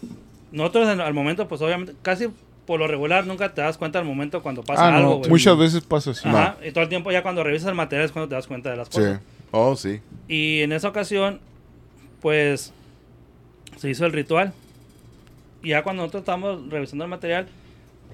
nosotros 0.51 0.89
en- 0.89 1.01
al 1.01 1.15
momento, 1.15 1.47
pues 1.47 1.63
obviamente, 1.63 1.95
casi 2.03 2.27
por 2.67 2.81
lo 2.81 2.89
regular 2.89 3.25
nunca 3.25 3.55
te 3.55 3.61
das 3.61 3.79
cuenta 3.79 4.01
al 4.01 4.05
momento 4.05 4.43
cuando 4.43 4.63
pasa 4.65 4.89
Ah, 4.89 4.97
algo, 4.97 5.11
no, 5.11 5.17
güey. 5.19 5.31
muchas 5.31 5.57
veces 5.57 5.83
pasa 5.85 6.11
así. 6.11 6.29
Ajá, 6.29 6.57
y 6.67 6.73
todo 6.73 6.83
el 6.83 6.89
tiempo 6.89 7.13
ya 7.13 7.23
cuando 7.23 7.45
revisas 7.45 7.69
el 7.69 7.75
material 7.77 8.07
es 8.07 8.13
cuando 8.13 8.29
te 8.29 8.35
das 8.35 8.49
cuenta 8.49 8.71
de 8.71 8.77
las 8.77 8.89
Sí. 8.89 8.95
cosas. 8.99 9.21
Oh, 9.53 9.77
sí. 9.77 10.01
Y 10.27 10.61
en 10.63 10.73
esa 10.73 10.89
ocasión, 10.89 11.39
pues, 12.21 12.73
se 13.77 13.91
hizo 13.91 14.07
el 14.07 14.13
ritual. 14.13 14.53
Y 15.63 15.69
ya 15.69 15.83
cuando 15.85 16.03
nosotros 16.03 16.23
estábamos 16.23 16.69
revisando 16.69 17.05
el 17.05 17.11
material, 17.11 17.47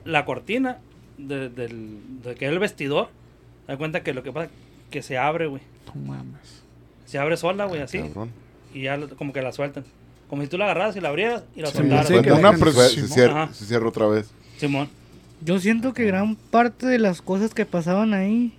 la 0.07 0.25
cortina 0.25 0.79
de, 1.19 1.49
del, 1.49 1.99
de 2.23 2.35
que 2.35 2.47
el 2.47 2.59
vestidor, 2.59 3.09
te 3.67 3.73
das 3.73 3.79
cuenta 3.79 4.03
que 4.03 4.15
lo 4.15 4.23
que 4.23 4.33
pasa 4.33 4.51
que 4.91 5.03
se 5.03 5.19
abre, 5.19 5.47
güey. 5.47 5.63
No 5.95 6.01
mames. 6.01 6.63
Se 7.05 7.19
abre 7.19 7.37
sola, 7.37 7.67
güey, 7.67 7.83
así. 7.83 7.99
Cabrón. 7.99 8.31
Y 8.73 8.83
ya 8.83 8.99
como 9.17 9.33
que 9.33 9.43
la 9.43 9.53
sueltan. 9.53 9.85
Como 10.29 10.43
si 10.43 10.49
tú 10.49 10.59
la 10.59 10.65
agarraras 10.65 10.97
y 10.97 11.01
la 11.01 11.09
abrieras 11.09 11.45
y 11.55 11.61
la 11.61 11.69
Sí, 11.69 11.79
soltaras. 11.79 12.09
sí, 12.09 12.15
una 12.15 12.57
se, 12.57 13.09
cierra, 13.09 13.53
se 13.53 13.65
cierra 13.65 13.89
otra 13.89 14.07
vez. 14.07 14.31
Simón. 14.59 14.89
Yo 15.45 15.59
siento 15.61 15.93
que 15.93 16.05
gran 16.05 16.35
parte 16.37 16.87
de 16.87 16.99
las 16.99 17.21
cosas 17.23 17.53
que 17.55 17.67
pasaban 17.67 18.15
ahí, 18.15 18.53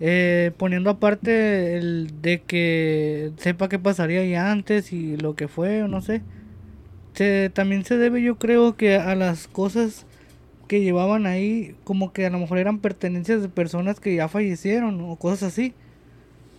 eh, 0.00 0.52
poniendo 0.56 0.90
aparte 0.90 1.76
el 1.76 2.10
de 2.22 2.40
que 2.40 3.32
sepa 3.36 3.68
qué 3.68 3.78
pasaría 3.78 4.20
ahí 4.20 4.34
antes 4.34 4.92
y 4.92 5.16
lo 5.16 5.34
que 5.34 5.48
fue 5.48 5.82
o 5.82 5.88
no 5.88 6.00
sé, 6.00 6.22
se, 7.14 7.50
también 7.50 7.84
se 7.84 7.96
debe 7.96 8.22
yo 8.22 8.36
creo 8.36 8.76
que 8.76 8.96
a 8.96 9.14
las 9.14 9.46
cosas 9.48 10.06
que 10.66 10.80
llevaban 10.80 11.26
ahí, 11.26 11.74
como 11.84 12.12
que 12.12 12.26
a 12.26 12.30
lo 12.30 12.38
mejor 12.38 12.58
eran 12.58 12.78
pertenencias 12.78 13.42
de 13.42 13.48
personas 13.48 14.00
que 14.00 14.14
ya 14.14 14.28
fallecieron 14.28 15.00
o 15.00 15.16
cosas 15.16 15.42
así. 15.44 15.72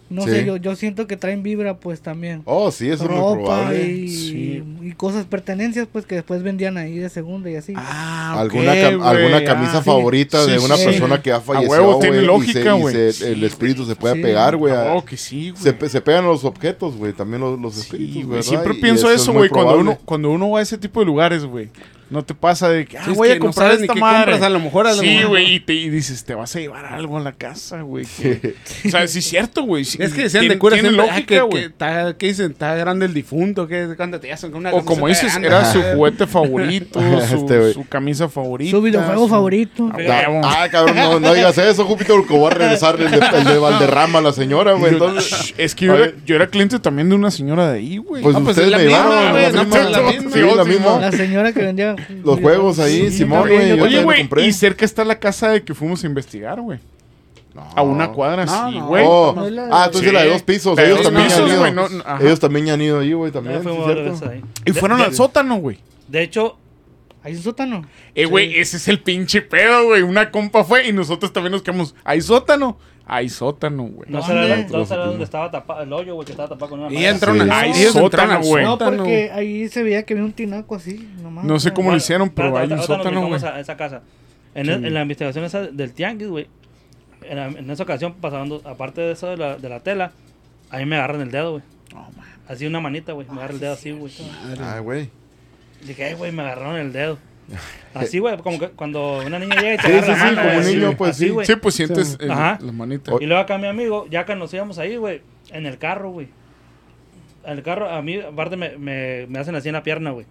No 0.08 0.22
Sí. 0.22 0.30
sé, 0.30 0.46
yo, 0.46 0.58
yo 0.58 0.76
siento 0.76 1.08
que 1.08 1.18
traen 1.18 1.42
vibra 1.42 1.78
pues 1.80 2.00
también. 2.00 2.44
Oh, 2.46 2.70
sí, 2.70 2.88
eso 2.92 3.06
es 3.06 3.10
muy 3.10 3.20
Ropa 3.20 3.38
probable. 3.44 3.88
y, 3.92 4.08
Sí. 4.08 4.64
y 4.84 4.92
cosas, 4.92 5.26
pertenencias 5.26 5.88
pues 5.92 6.06
que 6.06 6.14
después 6.14 6.44
vendían 6.44 6.78
ahí 6.78 6.96
de 7.00 7.10
segunda 7.10 7.50
y 7.50 7.56
así. 7.56 7.74
Ah, 7.76 8.40
alguna, 8.40 8.74
ok, 8.74 8.78
cam- 8.78 8.98
güey, 9.00 9.10
alguna 9.10 9.38
ah. 9.38 9.44
camisa 9.44 9.80
sí. 9.80 9.84
favorita 9.86 10.46
de 10.46 10.60
Sí, 10.60 10.64
una 10.66 10.78
sí. 10.78 10.86
persona 10.86 11.22
que 11.24 11.32
ha 11.32 11.42
fallecido. 11.42 11.72
huevo, 11.72 11.98
tiene 12.00 12.18
y 12.22 12.26
lógica, 12.26 12.78
se- 12.92 13.10
y 13.10 13.14
se- 13.14 13.32
el 13.32 13.44
espíritu 13.46 13.84
se 13.84 13.96
puede 13.96 14.14
Sí. 14.18 14.22
pegar, 14.22 14.56
güey. 14.58 14.76
a- 14.76 14.94
Oh, 14.94 15.04
que 15.04 15.18
sí, 15.18 15.50
güey. 15.50 15.64
se, 15.64 15.90
se 15.90 16.02
pegan 16.02 16.26
los 16.26 16.44
objetos, 16.46 16.96
güey. 16.96 17.12
También 17.12 17.42
los, 17.42 17.60
los 17.60 17.76
espíritus, 17.76 18.26
güey. 18.28 18.44
Siempre 18.44 18.76
Y 18.76 18.82
pienso 18.82 19.10
es 19.10 19.22
eso, 19.24 19.34
güey, 19.34 19.50
cuando 19.50 19.80
uno, 19.80 19.98
cuando 20.06 20.30
uno 20.30 20.52
va 20.52 20.60
a 20.60 20.62
ese 20.62 20.78
tipo 20.78 21.00
de 21.00 21.08
lugares, 21.08 21.44
güey. 21.46 21.70
No 22.08 22.24
te 22.24 22.36
pasa 22.36 22.70
de 22.70 22.86
que, 22.86 23.00
ah, 23.00 23.02
Sí, 23.06 23.12
es 23.12 23.18
voy 23.18 23.28
que 23.30 23.34
a 23.34 23.38
no 23.38 23.46
comprar 23.46 23.66
sabes 23.68 23.80
ni 23.80 23.86
esta 23.86 23.94
qué 23.96 24.00
madre. 24.00 24.18
compras, 24.34 24.42
a 24.44 24.50
lo 24.50 24.60
mejor, 24.60 24.86
a 24.88 24.94
lo 24.94 25.02
sí, 25.02 25.24
güey, 25.24 25.56
y, 25.56 25.60
te- 25.60 25.74
y 25.74 25.90
dices, 25.90 26.24
te 26.24 26.36
vas 26.36 26.56
a 26.56 26.60
llevar 26.60 26.86
algo 26.86 27.18
a 27.18 27.20
la 27.20 27.32
casa, 27.32 27.82
güey. 27.82 28.06
o 28.06 28.90
sea, 28.90 29.08
sí 29.08 29.20
es 29.20 29.26
cierto, 29.26 29.64
güey. 29.64 29.86
sí, 29.86 29.98
Es 30.00 30.14
que 30.14 30.24
decían 30.24 30.48
de 30.48 30.60
cura 30.60 30.76
tiene 30.76 30.90
siempre, 30.90 31.10
ah, 31.10 31.14
lógica, 31.14 31.28
que, 31.28 31.36
que, 31.36 31.42
güey. 31.42 32.16
¿qué 32.18 32.28
dicen? 32.28 32.52
Está 32.52 32.76
grande 32.76 33.08
el 33.08 33.14
difunto, 33.16 33.68
que 33.68 33.96
cuando 33.98 34.20
te 34.20 34.32
hacen 34.32 34.52
con 34.52 34.60
una 34.62 34.72
O 34.72 34.86
como 34.86 35.08
dices, 35.08 35.32
grande, 35.32 35.48
era 35.48 35.66
su 35.72 35.80
ah, 35.80 35.94
juguete 35.96 36.28
favorito, 36.28 37.00
su, 37.28 37.36
Este, 37.38 37.74
su 37.74 37.88
camisa 37.88 38.30
favorita. 38.30 38.70
Su 38.72 38.82
videojuego 38.84 39.24
su- 39.24 39.30
favorito. 39.30 39.90
Ah, 39.92 39.98
huevo. 39.98 40.42
ah, 40.44 40.68
cabrón, 40.72 40.96
no, 40.96 41.20
no 41.20 41.34
digas 41.34 41.58
eso, 41.58 41.86
Júpiter, 41.86 42.16
porque 42.18 42.38
voy 42.38 42.48
a 42.48 42.50
regresar 42.52 43.02
el 43.02 43.10
de, 43.10 43.18
el 43.18 43.44
de 43.46 43.58
Valderrama 43.58 44.20
a 44.20 44.22
la 44.22 44.32
señora, 44.32 44.74
güey. 44.74 44.92
Yo- 44.92 45.08
Entonces, 45.08 45.56
es 45.58 45.74
que 45.74 45.86
yo 45.88 45.94
era, 45.96 46.02
ver. 46.06 46.16
yo 46.24 46.36
era 46.36 46.48
cliente 46.48 46.78
también 46.78 47.10
de 47.10 47.16
una 47.16 47.32
señora 47.32 47.72
de 47.72 47.80
ahí, 47.80 47.98
güey. 47.98 48.22
pues 48.22 48.36
Ah, 48.36 48.40
pues 48.44 48.56
ustedes 48.58 48.72
me 48.78 48.84
misma, 48.86 49.00
llevaron 49.00 49.34
la 49.34 49.52
no, 49.52 49.64
misma. 49.66 49.90
la 49.90 50.02
misma. 50.12 50.32
Sí, 50.32 50.40
la 50.56 50.64
misma. 50.66 51.00
La 51.00 51.12
señora 51.12 51.52
que 51.54 51.62
vendía 51.62 51.95
Los 52.24 52.40
juegos 52.40 52.80
ahí, 52.80 53.10
Sí, 53.12 53.18
Simón, 53.20 53.48
güey. 53.48 53.80
Oye, 53.80 54.04
güey, 54.04 54.30
y 54.48 54.52
cerca 54.54 54.86
está 54.86 55.04
la 55.06 55.20
casa 55.20 55.50
de 55.50 55.64
que 55.64 55.74
fuimos 55.74 56.04
a 56.04 56.08
investigar, 56.08 56.60
güey. 56.62 56.80
No. 57.54 57.62
A 57.74 57.82
una 57.84 58.12
cuadra, 58.12 58.46
No, 58.46 58.70
sí, 58.72 58.80
güey. 58.80 59.06
Oh, 59.08 59.34
No 59.34 59.44
ah, 59.74 59.86
entonces 59.86 60.10
Sí. 60.10 60.14
la 60.14 60.24
de 60.24 60.30
dos 60.30 60.42
pisos. 60.44 60.78
Ellos 60.78 60.98
dos 60.98 61.04
también 61.06 61.26
pisos, 61.28 61.40
han 61.42 61.48
ido. 61.48 61.60
güey, 61.60 61.72
no, 61.74 61.88
no, 61.88 62.04
ajá. 62.06 62.20
Ellos 62.22 62.40
también 62.40 62.70
han 62.70 62.82
ido 62.82 63.00
ahí, 63.00 63.14
güey, 63.14 63.32
también. 63.32 63.62
Y 64.66 64.72
fueron 64.74 64.98
De- 65.00 65.06
al 65.06 65.14
sótano, 65.16 65.56
güey. 65.58 65.80
De 66.08 66.22
hecho, 66.24 66.58
Hay 67.24 67.36
un 67.36 67.42
sótano. 67.42 67.84
Eh, 68.14 68.26
güey, 68.26 68.60
ese 68.60 68.78
es 68.78 68.88
el 68.88 69.00
pinche 69.00 69.42
pedo, 69.42 69.86
güey. 69.86 70.04
Una 70.04 70.30
compa 70.30 70.64
fue 70.64 70.88
y 70.88 70.92
nosotros 70.94 71.34
también 71.34 71.54
nos 71.54 71.64
quedamos. 71.64 71.96
¿Hay 72.04 72.22
sótano? 72.22 72.78
Hay 73.08 73.30
sótano, 73.30 73.84
güey. 73.84 74.10
no 74.12 74.22
sé 74.24 74.34
dónde 74.96 75.24
estaba 75.24 75.52
tapado 75.52 75.84
el 75.84 75.94
hoyo, 75.94 76.16
güey, 76.16 76.26
que 76.26 76.32
estaba 76.32 76.50
tapado 76.50 76.72
con 76.72 76.80
una 76.80 76.92
Y 76.94 76.98
Sí. 76.98 77.06
al 77.06 77.52
Hay 77.52 77.74
sótano, 77.74 78.42
güey. 78.42 78.64
No, 78.66 78.78
porque 78.78 79.30
ahí 79.32 79.68
se 79.70 79.84
veía 79.84 80.04
que 80.04 80.14
había 80.16 80.26
un 80.26 80.34
tinaco 80.34 80.76
así, 80.76 81.08
nomás. 81.22 81.46
No 81.46 81.60
sé 81.60 81.72
cómo 81.72 81.92
lo 81.92 81.98
hicieron, 81.98 82.30
pero 82.30 82.58
hay 82.58 82.72
un 82.72 82.82
sótano, 82.82 83.28
güey. 83.28 83.42
esa 83.60 83.78
casa. 83.78 84.02
En, 84.56 84.70
el- 84.70 84.86
en 84.86 84.94
la 84.94 85.02
investigación 85.02 85.44
esa 85.44 85.62
del 85.64 85.92
tianguis, 85.94 86.30
güey, 86.30 86.48
en, 87.24 87.70
esa 87.70 87.84
ocasión 87.84 88.14
pasaban 88.14 88.48
dos- 88.50 88.66
aparte 88.66 89.02
de 89.02 89.12
eso 89.12 89.28
de 89.28 89.36
la, 89.38 89.58
de 89.58 89.68
la 89.68 89.82
tela, 89.82 90.14
a 90.70 90.78
mí 90.78 90.86
me 90.86 90.96
agarran 90.96 91.22
el 91.22 91.30
dedo, 91.32 91.52
güey. 91.52 91.64
Así 92.48 92.66
una 92.66 92.80
manita, 92.80 93.12
güey, 93.14 93.28
me 93.28 93.34
agarra 93.38 93.54
el 93.54 93.60
dedo 93.60 93.74
así, 93.74 93.92
güey. 93.92 94.14
Ay, 94.62 94.80
güey. 94.82 95.10
Dije, 95.86 96.06
ay, 96.06 96.14
güey, 96.16 96.32
me 96.32 96.42
agarraron 96.44 96.78
el 96.78 96.94
dedo. 96.94 97.18
Así, 97.94 98.20
güey, 98.20 98.38
como 98.40 98.60
que 98.60 98.70
cuando 98.70 99.20
una 99.26 99.40
niña 99.40 99.56
llega 99.62 99.74
y 99.76 99.78
te 99.78 99.88
Sí, 99.88 99.94
agarra 99.94 100.06
sí, 100.06 100.12
la 100.12 100.16
sí, 100.18 100.24
mano, 100.24 100.36
como 100.42 100.48
güey, 100.54 100.58
un 100.60 100.66
niño, 100.76 100.88
así, 100.88 100.96
pues, 100.98 101.12
así, 101.12 101.24
sí. 101.26 101.30
güey. 101.30 101.46
Sí, 101.48 101.56
pues 101.56 101.76
sientes 101.76 102.18
el- 102.20 102.32
Ajá. 102.32 102.58
la 102.62 102.72
manita. 102.72 103.14
O- 103.14 103.22
Y 103.22 103.26
luego 103.26 103.42
acá 103.42 103.58
mi 103.58 103.68
amigo, 103.68 104.08
ya 104.10 104.26
que 104.26 104.36
nos 104.36 104.54
íbamos 104.54 104.78
ahí, 104.80 104.98
güey, 104.98 105.22
en 105.52 105.66
el 105.66 105.78
carro, 105.78 106.10
güey. 106.12 106.28
En 107.46 107.54
el 107.54 107.64
carro, 107.64 107.90
a 107.90 108.02
mí, 108.02 108.20
aparte, 108.20 108.58
me, 108.58 108.78
me, 108.78 109.28
me 109.30 109.40
hacen 109.40 109.56
así 109.56 109.70
en 109.70 109.74
la 109.74 109.84
pierna, 109.84 110.12
güey. 110.12 110.26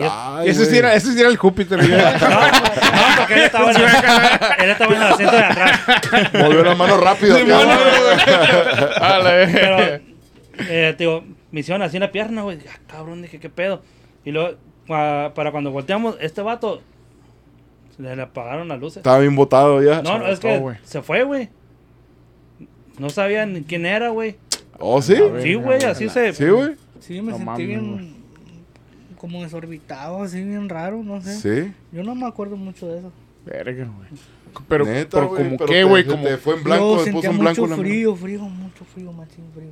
Ay, 0.00 0.50
ese, 0.50 0.64
sí 0.66 0.76
era, 0.76 0.94
ese 0.94 1.12
sí 1.12 1.18
era 1.18 1.28
el 1.28 1.36
Júpiter. 1.36 1.76
güey. 1.78 1.90
no, 1.90 1.96
no, 1.96 3.16
porque 3.16 3.34
él 3.34 3.40
estaba, 3.40 3.70
en 3.72 3.76
el, 3.78 3.82
él 4.64 4.70
estaba 4.70 4.94
en 4.94 5.02
el 5.02 5.08
asiento 5.08 5.34
de 5.36 5.42
atrás. 5.42 5.80
Movió 6.34 6.62
la 6.62 6.74
mano 6.76 6.98
rápido. 6.98 7.36
acá. 7.36 9.20
Pero, 9.52 9.78
eh, 10.68 10.94
te 10.96 11.04
digo, 11.04 11.24
me 11.50 11.60
hicieron 11.60 11.82
así 11.82 11.96
en 11.96 12.02
la 12.02 12.12
pierna, 12.12 12.42
güey. 12.42 12.58
Ah, 12.68 12.78
cabrón, 12.86 13.22
dije, 13.22 13.38
¿qué 13.40 13.48
pedo? 13.50 13.82
Y 14.24 14.30
luego, 14.30 14.56
para 14.88 15.52
cuando 15.52 15.70
volteamos, 15.70 16.16
este 16.20 16.42
vato, 16.42 16.80
le, 17.98 18.16
le 18.16 18.22
apagaron 18.22 18.68
las 18.68 18.80
luces. 18.80 18.98
Estaba 18.98 19.18
bien 19.18 19.36
botado 19.36 19.82
ya. 19.82 20.02
No, 20.02 20.18
no, 20.18 20.26
es 20.26 20.40
que 20.40 20.76
se 20.82 21.02
fue, 21.02 21.22
güey. 21.24 21.48
No 22.98 23.10
sabía 23.10 23.46
ni 23.46 23.62
quién 23.62 23.86
era, 23.86 24.08
güey. 24.08 24.36
¿Oh, 24.78 25.00
sí? 25.02 25.14
Sí, 25.42 25.54
güey, 25.54 25.82
así 25.84 26.08
se... 26.08 26.32
Sí, 26.32 26.48
güey. 26.48 26.74
Sí, 27.00 27.20
me 27.22 27.32
No 27.32 27.38
sentí 27.38 27.66
bien 27.66 28.14
como 29.18 29.42
desorbitado, 29.42 30.22
así 30.22 30.42
bien 30.42 30.68
raro, 30.68 31.02
no 31.02 31.20
sé. 31.20 31.34
Sí. 31.66 31.72
Yo 31.92 32.02
no 32.02 32.14
me 32.14 32.26
acuerdo 32.26 32.56
mucho 32.56 32.86
de 32.86 32.98
eso. 33.00 33.12
Verga, 33.44 33.84
güey. 33.84 34.08
Pero, 34.68 34.84
Neta, 34.84 35.10
pero 35.18 35.28
como 35.28 35.56
pero 35.56 35.66
qué, 35.66 35.84
güey, 35.84 36.04
como... 36.06 36.22
te 36.24 36.36
fue 36.38 36.54
en 36.54 36.64
blanco, 36.64 36.92
puso 36.94 37.04
sentía 37.04 37.30
en 37.30 37.38
blanco 37.38 37.60
mucho 37.60 37.70
la 37.70 37.76
mano. 37.76 37.88
frío, 37.88 38.16
frío, 38.16 38.40
mucho 38.40 38.84
frío, 38.84 39.12
machín 39.12 39.44
frío. 39.54 39.70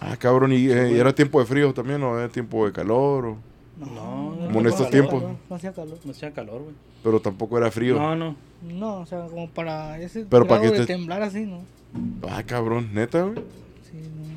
Ah, 0.00 0.16
cabrón, 0.18 0.52
¿y, 0.52 0.68
eh, 0.70 0.92
¿y 0.92 0.98
era 0.98 1.14
tiempo 1.14 1.38
de 1.40 1.46
frío 1.46 1.72
también 1.72 2.02
o 2.02 2.18
era 2.18 2.28
tiempo 2.28 2.66
de 2.66 2.72
calor? 2.72 3.26
o- 3.26 3.38
No, 3.94 4.36
Como 4.46 4.60
en 4.60 4.66
estos 4.66 4.86
hacía 4.86 4.90
tiempos. 4.90 5.22
calor, 5.22 5.36
No 5.50 5.56
hacía 5.56 5.72
calor. 5.72 5.98
No 6.04 6.10
hacía 6.10 6.30
calor, 6.32 6.62
güey. 6.62 6.74
Pero 7.02 7.20
tampoco 7.20 7.58
era 7.58 7.70
frío. 7.70 7.96
No, 7.96 8.14
no. 8.16 8.36
No, 8.62 9.00
o 9.00 9.06
sea, 9.06 9.26
como 9.26 9.48
para 9.48 9.98
ese 10.00 10.24
Pero 10.28 10.46
para 10.46 10.60
grado 10.60 10.72
que 10.74 10.80
de 10.80 10.86
te- 10.86 10.92
temblar 10.94 11.22
así, 11.22 11.40
¿no? 11.46 11.58
Ah, 12.28 12.42
cabrón, 12.44 12.90
neta, 12.92 13.22
güey. 13.22 13.36
Sí, 13.90 13.98
no. 13.98 14.32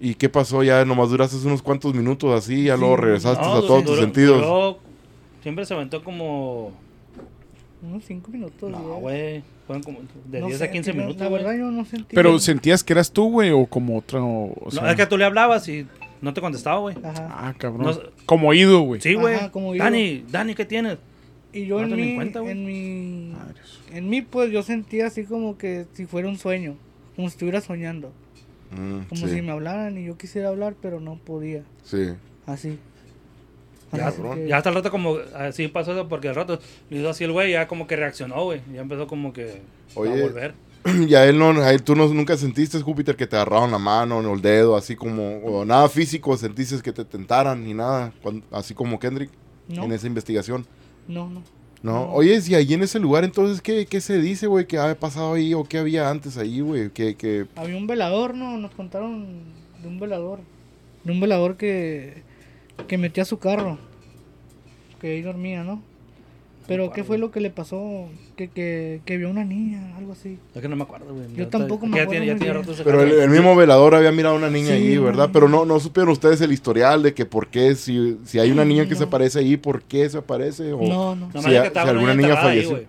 ¿Y 0.00 0.14
qué 0.14 0.28
pasó? 0.28 0.62
Ya 0.62 0.84
nomás 0.84 1.10
duraste 1.10 1.36
unos 1.46 1.62
cuantos 1.62 1.94
minutos 1.94 2.30
así, 2.36 2.64
ya 2.64 2.74
Sí. 2.74 2.80
luego 2.80 2.96
regresaste 2.96 3.44
No, 3.44 3.52
a 3.54 3.60
du- 3.60 3.66
todos 3.66 3.82
tus 3.84 3.90
duró- 3.92 4.02
sentidos. 4.02 4.36
duró- 4.40 4.78
siempre 5.42 5.64
se 5.66 5.74
aventó 5.74 6.02
como... 6.04 6.72
Unos 7.82 8.02
cinco 8.04 8.30
minutos. 8.30 8.70
No, 8.70 8.78
güey. 8.96 9.42
Fueron 9.66 9.82
como 9.82 9.98
de 10.26 10.40
No 10.40 10.46
10 10.46 10.58
sé, 10.58 10.64
a 10.64 10.70
15 10.70 10.92
no, 10.92 11.00
minutos, 11.02 11.20
La 11.20 11.28
güey. 11.28 11.42
verdad 11.42 11.58
yo 11.58 11.70
no 11.70 11.84
sentí. 11.84 12.14
Pero 12.14 12.32
que- 12.32 12.38
sentías 12.40 12.82
que 12.84 12.92
eras 12.94 13.10
tú, 13.10 13.30
güey, 13.30 13.50
o 13.50 13.66
como 13.66 13.98
otro... 13.98 14.24
O 14.24 14.54
No, 14.66 14.70
sea, 14.70 14.90
es 14.90 14.96
que 14.96 15.06
tú 15.06 15.16
le 15.18 15.24
hablabas 15.24 15.66
y 15.68 15.86
no 16.24 16.34
te 16.34 16.40
contestaba, 16.40 16.78
güey. 16.80 16.96
Ajá. 17.02 17.28
Ah, 17.30 17.54
cabrón. 17.56 17.86
No. 17.86 18.00
Como 18.26 18.48
oído, 18.48 18.80
güey. 18.80 19.00
Sí, 19.00 19.14
güey. 19.14 19.36
Dani, 19.78 20.24
Dani, 20.30 20.54
¿qué 20.54 20.64
tienes? 20.64 20.98
Y 21.52 21.66
yo 21.66 21.78
No 21.78 21.84
en 21.84 21.90
te 21.90 21.96
mí, 21.96 22.14
cuenta, 22.16 22.40
güey. 22.40 22.52
en 22.52 22.66
mi, 22.66 23.32
Madres. 23.32 23.78
en 23.92 24.08
mí 24.08 24.22
pues 24.22 24.50
yo 24.50 24.62
sentía 24.64 25.06
así 25.06 25.24
como 25.24 25.56
que 25.56 25.86
si 25.92 26.04
fuera 26.06 26.26
un 26.28 26.36
sueño, 26.36 26.76
como 27.14 27.28
si 27.28 27.34
estuviera 27.34 27.60
soñando, 27.60 28.12
Mm, 28.72 29.02
como 29.08 29.28
sí, 29.28 29.34
si 29.34 29.42
me 29.42 29.52
hablaran 29.52 29.96
y 29.96 30.04
yo 30.06 30.18
quisiera 30.18 30.48
hablar 30.48 30.74
pero 30.82 30.98
no 30.98 31.14
podía, 31.16 31.62
sí. 31.84 32.08
así. 32.46 32.76
Ya, 33.92 34.08
Así 34.08 34.20
que- 34.20 34.48
ya 34.48 34.56
hasta 34.56 34.70
el 34.70 34.74
rato 34.74 34.90
como 34.90 35.18
así 35.36 35.68
pasó 35.68 35.92
eso 35.92 36.08
porque 36.08 36.28
al 36.28 36.34
rato 36.34 36.58
le 36.90 36.98
hizo 36.98 37.08
así 37.10 37.22
el 37.22 37.30
güey 37.30 37.52
ya 37.52 37.68
como 37.68 37.86
que 37.86 37.94
reaccionó, 37.94 38.42
güey. 38.42 38.60
Ya 38.72 38.80
empezó 38.80 39.06
como 39.06 39.32
que 39.32 39.60
Oye. 39.94 40.10
a 40.10 40.22
volver. 40.26 40.54
Y 41.08 41.14
a 41.14 41.24
él 41.26 41.38
no, 41.38 41.50
a 41.62 41.72
él 41.72 41.82
tú 41.82 41.94
no, 41.96 42.06
nunca 42.08 42.36
sentiste, 42.36 42.80
Júpiter, 42.80 43.16
que 43.16 43.26
te 43.26 43.36
agarraron 43.36 43.70
la 43.70 43.78
mano 43.78 44.18
o 44.18 44.34
el 44.34 44.42
dedo, 44.42 44.76
así 44.76 44.94
como, 44.96 45.38
o 45.38 45.64
nada 45.64 45.88
físico, 45.88 46.36
sentiste 46.36 46.80
que 46.82 46.92
te 46.92 47.04
tentaran 47.04 47.64
ni 47.64 47.72
nada, 47.74 48.12
cuan- 48.22 48.42
así 48.50 48.74
como 48.74 48.98
Kendrick 48.98 49.30
no, 49.68 49.84
en 49.84 49.92
esa 49.92 50.06
investigación. 50.06 50.66
no, 51.08 51.28
no. 51.28 51.42
No, 51.82 52.10
oye, 52.14 52.40
si 52.40 52.54
ahí 52.54 52.72
en 52.72 52.82
ese 52.82 52.98
lugar, 52.98 53.24
entonces, 53.24 53.60
¿qué, 53.60 53.84
qué 53.84 54.00
se 54.00 54.18
dice, 54.18 54.46
güey? 54.46 54.66
¿Qué 54.66 54.78
había 54.78 54.98
pasado 54.98 55.34
ahí 55.34 55.52
o 55.52 55.64
qué 55.64 55.76
había 55.76 56.08
antes 56.08 56.38
ahí, 56.38 56.60
güey? 56.60 56.88
Que, 56.88 57.46
Había 57.56 57.76
un 57.76 57.86
velador, 57.86 58.34
¿no? 58.34 58.56
Nos 58.56 58.70
contaron 58.70 59.26
de 59.82 59.88
un 59.88 60.00
velador, 60.00 60.38
de 61.04 61.12
un 61.12 61.20
velador 61.20 61.58
que, 61.58 62.22
que 62.88 62.96
metía 62.96 63.26
su 63.26 63.38
carro, 63.38 63.76
que 64.98 65.08
ahí 65.08 65.20
dormía, 65.20 65.62
¿no? 65.62 65.82
Pero 66.66 66.90
¿qué 66.92 67.04
fue 67.04 67.18
lo 67.18 67.30
que 67.30 67.40
le 67.40 67.50
pasó? 67.50 68.08
Que, 68.36 68.48
que, 68.48 69.00
que 69.04 69.16
vio 69.18 69.28
una 69.28 69.44
niña, 69.44 69.96
algo 69.98 70.12
así. 70.12 70.38
Es 70.54 70.62
que 70.62 70.68
no 70.68 70.76
me 70.76 70.84
acuerdo, 70.84 71.12
güey. 71.14 71.28
Yo 71.34 71.44
Ya 71.44 71.50
tampoco 71.50 71.84
ya 71.84 71.90
me 71.90 71.96
tiene- 71.96 72.02
acuerdo 72.04 72.24
Ya 72.32 72.36
tiene 72.38 72.52
rato 72.54 72.72
ese 72.72 72.84
pero 72.84 73.02
el, 73.02 73.28
mismo 73.28 73.54
velador 73.54 73.94
había 73.94 74.10
mirado 74.12 74.34
a 74.34 74.38
una 74.38 74.48
niña 74.48 74.68
Sí, 74.68 74.72
ahí, 74.72 74.94
no. 74.96 75.02
¿verdad? 75.04 75.28
Pero 75.32 75.48
no, 75.48 75.64
no 75.66 75.78
supieron 75.78 76.10
ustedes 76.12 76.40
el 76.40 76.52
historial 76.52 77.02
de 77.02 77.12
que 77.12 77.26
por 77.26 77.48
qué, 77.48 77.74
si, 77.74 78.18
si 78.24 78.38
hay 78.38 78.50
una 78.50 78.64
niña 78.64 78.84
que 78.84 78.92
No. 78.92 78.96
se 78.96 79.04
aparece 79.04 79.40
ahí, 79.40 79.56
¿por 79.58 79.82
qué 79.82 80.08
se 80.08 80.18
aparece? 80.18 80.72
O, 80.72 80.80
No, 80.86 81.14
no. 81.14 81.30
Si 81.42 81.54
a- 81.54 81.64
estaba 81.66 81.86
si 81.86 81.90
alguna 81.90 82.12
una 82.12 82.22
niña 82.22 82.34
ahí, 82.40 82.62
falleció. 82.64 82.84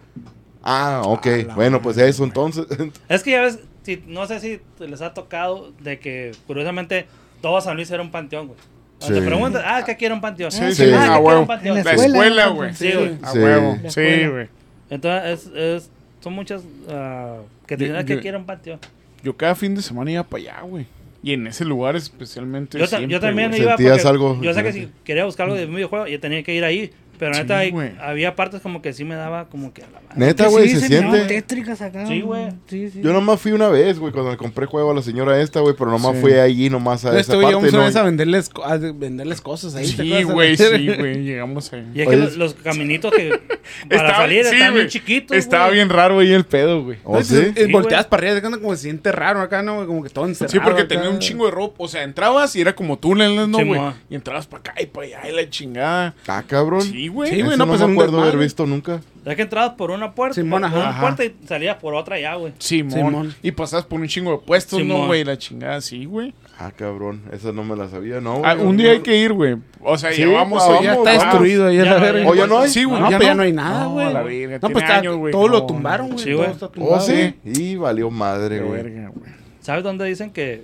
Ah, 0.63 1.01
ok. 1.05 1.27
Bueno, 1.55 1.81
pues 1.81 1.97
eso, 1.97 2.23
entonces. 2.23 2.65
Es 3.09 3.23
que 3.23 3.31
ya 3.31 3.41
ves, 3.41 3.59
si, 3.83 4.01
no 4.07 4.25
sé 4.25 4.39
si 4.39 4.59
les 4.79 5.01
ha 5.01 5.13
tocado 5.13 5.73
de 5.81 5.99
que 5.99 6.31
curiosamente 6.47 7.05
todo 7.41 7.59
San 7.61 7.75
Luis 7.75 7.91
era 7.91 8.01
un 8.01 8.09
panteón, 8.11 8.47
güey. 8.47 8.59
Sí. 8.99 9.13
Te 9.13 9.21
preguntan, 9.21 9.61
ah, 9.65 9.83
¿qué 9.85 9.95
quiere 9.97 10.13
un 10.13 10.21
panteón? 10.21 10.51
Sí, 10.51 10.73
sí, 10.73 10.83
ah, 10.83 10.85
a 10.85 10.89
¿qué 10.89 11.05
quiere 11.05 11.19
huevo. 11.19 11.41
un 11.41 11.47
panteón? 11.47 11.77
En 11.77 11.83
La 11.85 11.91
escuela, 11.93 12.47
güey. 12.47 12.73
Sí, 12.73 12.91
güey. 12.93 13.17
A 13.21 13.31
Sí. 13.31 13.39
huevo. 13.39 13.77
Sí, 13.89 14.27
güey. 14.27 14.47
Entonces, 14.89 15.47
es, 15.47 15.55
es- 15.55 15.89
son 16.21 16.33
muchas 16.33 16.61
ah, 16.89 17.37
que 17.67 17.77
te 17.77 17.83
dicen, 17.85 17.97
ah, 17.97 18.03
¿qué 18.05 18.15
yo- 18.15 18.21
quiere 18.21 18.37
un 18.37 18.45
panteón? 18.45 18.79
Yo 19.23 19.35
cada 19.35 19.55
fin 19.55 19.75
de 19.75 19.81
semana 19.81 20.11
iba 20.11 20.23
para 20.23 20.41
allá, 20.43 20.61
güey. 20.61 20.85
Y 21.23 21.33
en 21.33 21.47
ese 21.47 21.65
lugar 21.65 21.95
especialmente. 21.95 22.77
Yo, 22.77 22.85
siempre, 22.85 23.09
yo 23.11 23.19
también 23.19 23.49
güey. 23.49 23.61
iba 23.63 23.71
Sentías 23.75 23.95
porque 23.97 24.07
algo 24.09 24.41
yo 24.43 24.53
sé 24.53 24.63
que 24.63 24.71
si 24.73 24.89
quería 25.03 25.25
buscar 25.25 25.45
algo 25.45 25.57
de 25.57 25.65
un 25.65 25.73
videojuego, 25.75 26.05
yo 26.07 26.19
tenía 26.19 26.43
que 26.43 26.53
ir 26.53 26.63
ahí. 26.63 26.91
Pero 27.17 27.33
Sí, 27.33 27.41
neta, 27.41 27.61
había 28.01 28.35
partes 28.35 28.61
como 28.61 28.81
que 28.81 28.93
sí 28.93 29.03
me 29.03 29.15
daba 29.15 29.45
como 29.47 29.73
que 29.73 29.83
a 29.83 29.87
la 29.87 29.99
madre. 30.01 30.13
Neta, 30.15 30.47
güey, 30.47 30.69
sí, 30.69 30.79
se 30.79 30.89
miraban 30.89 31.15
siente. 31.15 31.33
tétricas 31.35 31.81
acá. 31.81 32.05
Sí, 32.07 32.21
güey. 32.21 32.49
Sí, 32.67 32.89
sí. 32.89 33.01
Yo 33.01 33.13
nomás 33.13 33.39
fui 33.39 33.51
una 33.51 33.69
vez, 33.69 33.99
güey, 33.99 34.11
cuando 34.11 34.31
le 34.31 34.37
compré 34.37 34.65
juego 34.65 34.91
a 34.91 34.93
la 34.93 35.01
señora 35.01 35.39
esta, 35.41 35.59
güey, 35.61 35.75
pero 35.77 35.91
nomás 35.91 36.15
Sí. 36.15 36.21
fui 36.21 36.33
allí 36.33 36.69
nomás 36.69 37.05
a 37.05 37.09
Entonces, 37.09 37.27
esa 37.27 37.33
tú 37.33 37.41
parte. 37.41 37.47
llegamos 37.55 37.69
una 37.73 37.79
¿no? 37.81 37.85
vez 37.87 37.95
a 37.95 38.03
venderles, 38.03 38.49
a 38.63 38.77
venderles 38.77 39.41
cosas 39.41 39.75
ahí. 39.75 39.85
¿te 39.91 40.03
Sí, 40.03 40.23
güey, 40.23 40.57
sí, 40.57 40.63
güey. 40.97 41.23
Llegamos 41.23 41.71
ahí. 41.73 41.87
Y 41.93 42.01
es 42.01 42.07
Oye, 42.07 42.17
que 42.17 42.23
los, 42.23 42.37
los 42.37 42.53
caminitos 42.55 43.13
que 43.13 43.29
para 43.89 44.01
Estaba- 44.01 44.15
salir 44.17 44.43
sí, 44.45 44.53
están 44.55 44.59
güey. 44.71 44.73
bien 44.73 44.87
chiquitos. 44.89 45.37
Estaba 45.37 45.69
bien 45.69 45.89
raro 45.89 46.19
ahí 46.19 46.31
el 46.31 46.45
pedo, 46.45 46.83
güey. 46.83 46.97
¿Oh, 47.03 47.21
sí? 47.23 47.35
Entonces, 47.35 47.65
Sí, 47.65 47.71
volteas 47.71 48.01
güey. 48.03 48.09
para 48.09 48.31
arriba, 48.31 48.59
como 48.59 48.75
se 48.75 48.81
siente 48.83 49.11
raro 49.11 49.41
acá, 49.41 49.61
¿no? 49.61 49.85
Como 49.87 50.03
que 50.03 50.09
todo 50.09 50.25
encerrado. 50.25 50.51
Sí, 50.51 50.59
porque 50.63 50.83
tenía 50.83 51.09
un 51.09 51.19
chingo 51.19 51.45
de 51.45 51.51
ropa. 51.51 51.75
O 51.79 51.87
sea, 51.87 52.03
entrabas 52.03 52.55
y 52.55 52.61
era 52.61 52.75
como 52.75 52.97
túneles, 52.97 53.47
¿no, 53.47 53.57
Sí, 53.59 53.63
güey? 53.63 53.81
y 54.09 54.15
entrabas 54.15 54.47
para 54.47 54.61
acá 54.61 54.81
y 54.81 54.85
para 54.85 55.07
allá 55.07 55.29
y 55.29 55.35
la 55.35 55.49
chingada. 55.49 56.13
Ah, 56.27 56.43
cabrón. 56.47 56.81
Sí, 56.81 57.04
güey. 57.07 57.29
Sí, 57.29 57.41
güey, 57.41 57.57
no, 57.57 57.65
no, 57.65 57.67
pues, 57.67 57.81
me 57.85 57.91
acuerdo 57.93 58.21
haber 58.21 58.37
visto 58.37 58.65
nunca. 58.65 59.01
Es 59.25 59.35
que 59.35 59.41
entrabas 59.41 59.71
por 59.73 59.91
una 59.91 60.13
puerta, 60.13 60.35
Simón, 60.35 60.61
por, 60.61 60.71
por 60.71 60.79
ajá. 60.81 60.89
una 60.91 61.01
puerta 61.01 61.25
y 61.25 61.35
salías 61.47 61.77
por 61.77 61.93
otra 61.95 62.19
ya, 62.19 62.35
güey. 62.35 62.53
Simón. 62.59 62.91
Simón. 62.93 63.35
Y 63.41 63.51
pasabas 63.51 63.85
por 63.85 63.99
un 63.99 64.07
chingo 64.07 64.31
de 64.31 64.37
puestos, 64.39 64.79
¿no, 64.79 64.85
Simón. 64.85 65.07
güey? 65.07 65.23
La 65.23 65.37
chingada, 65.37 65.81
sí, 65.81 66.05
güey. 66.05 66.33
Ah, 66.57 66.71
cabrón. 66.75 67.21
Esa 67.31 67.51
no 67.51 67.63
me 67.63 67.75
la 67.75 67.89
sabía, 67.89 68.21
¿no? 68.21 68.41
Ah, 68.45 68.55
un 68.55 68.77
día 68.77 68.91
hay 68.91 68.99
que 69.01 69.17
ir, 69.17 69.33
güey. 69.33 69.57
O 69.81 69.97
sea, 69.97 70.11
Sí, 70.13 70.21
ya 70.21 70.27
vamos. 70.29 70.63
ah, 70.63 70.79
ya 70.81 70.91
vamos, 70.95 71.07
Está 71.07 71.17
vamos. 71.17 71.23
destruido 71.33 71.67
ahí 71.67 71.77
la 71.77 71.95
no, 71.95 72.01
verga. 72.01 72.29
¿O 72.29 72.35
ya 72.35 72.47
no 72.47 72.59
hay? 72.59 72.69
Sí, 72.69 72.83
güey. 72.85 73.01
No, 73.01 73.09
ya 73.11 73.17
pues 73.17 73.27
ya 73.27 73.35
no 73.35 73.43
hay 73.43 73.51
nada, 73.53 73.83
No, 73.83 73.91
güey. 73.91 74.05
No, 74.05 74.21
pues 74.21 74.59
tiene 74.61 74.79
está, 74.79 74.95
años, 74.97 75.17
güey, 75.17 75.31
todo 75.33 75.47
lo 75.47 75.59
no. 75.59 75.65
tumbaron, 75.65 76.07
güey. 76.07 76.19
Sí, 76.19 76.29
todo 76.31 76.37
güey. 76.39 76.51
está 76.51 76.65
¿Oh, 76.67 76.69
tumbado, 76.69 77.01
sí? 77.01 77.35
Y 77.43 77.75
valió 77.75 78.09
madre, 78.09 78.57
Qué 78.59 78.63
güey. 78.63 78.83
verga, 78.83 79.09
güey. 79.13 79.31
¿Sabes 79.59 79.83
dónde 79.83 80.05
dicen 80.05 80.29
que, 80.31 80.63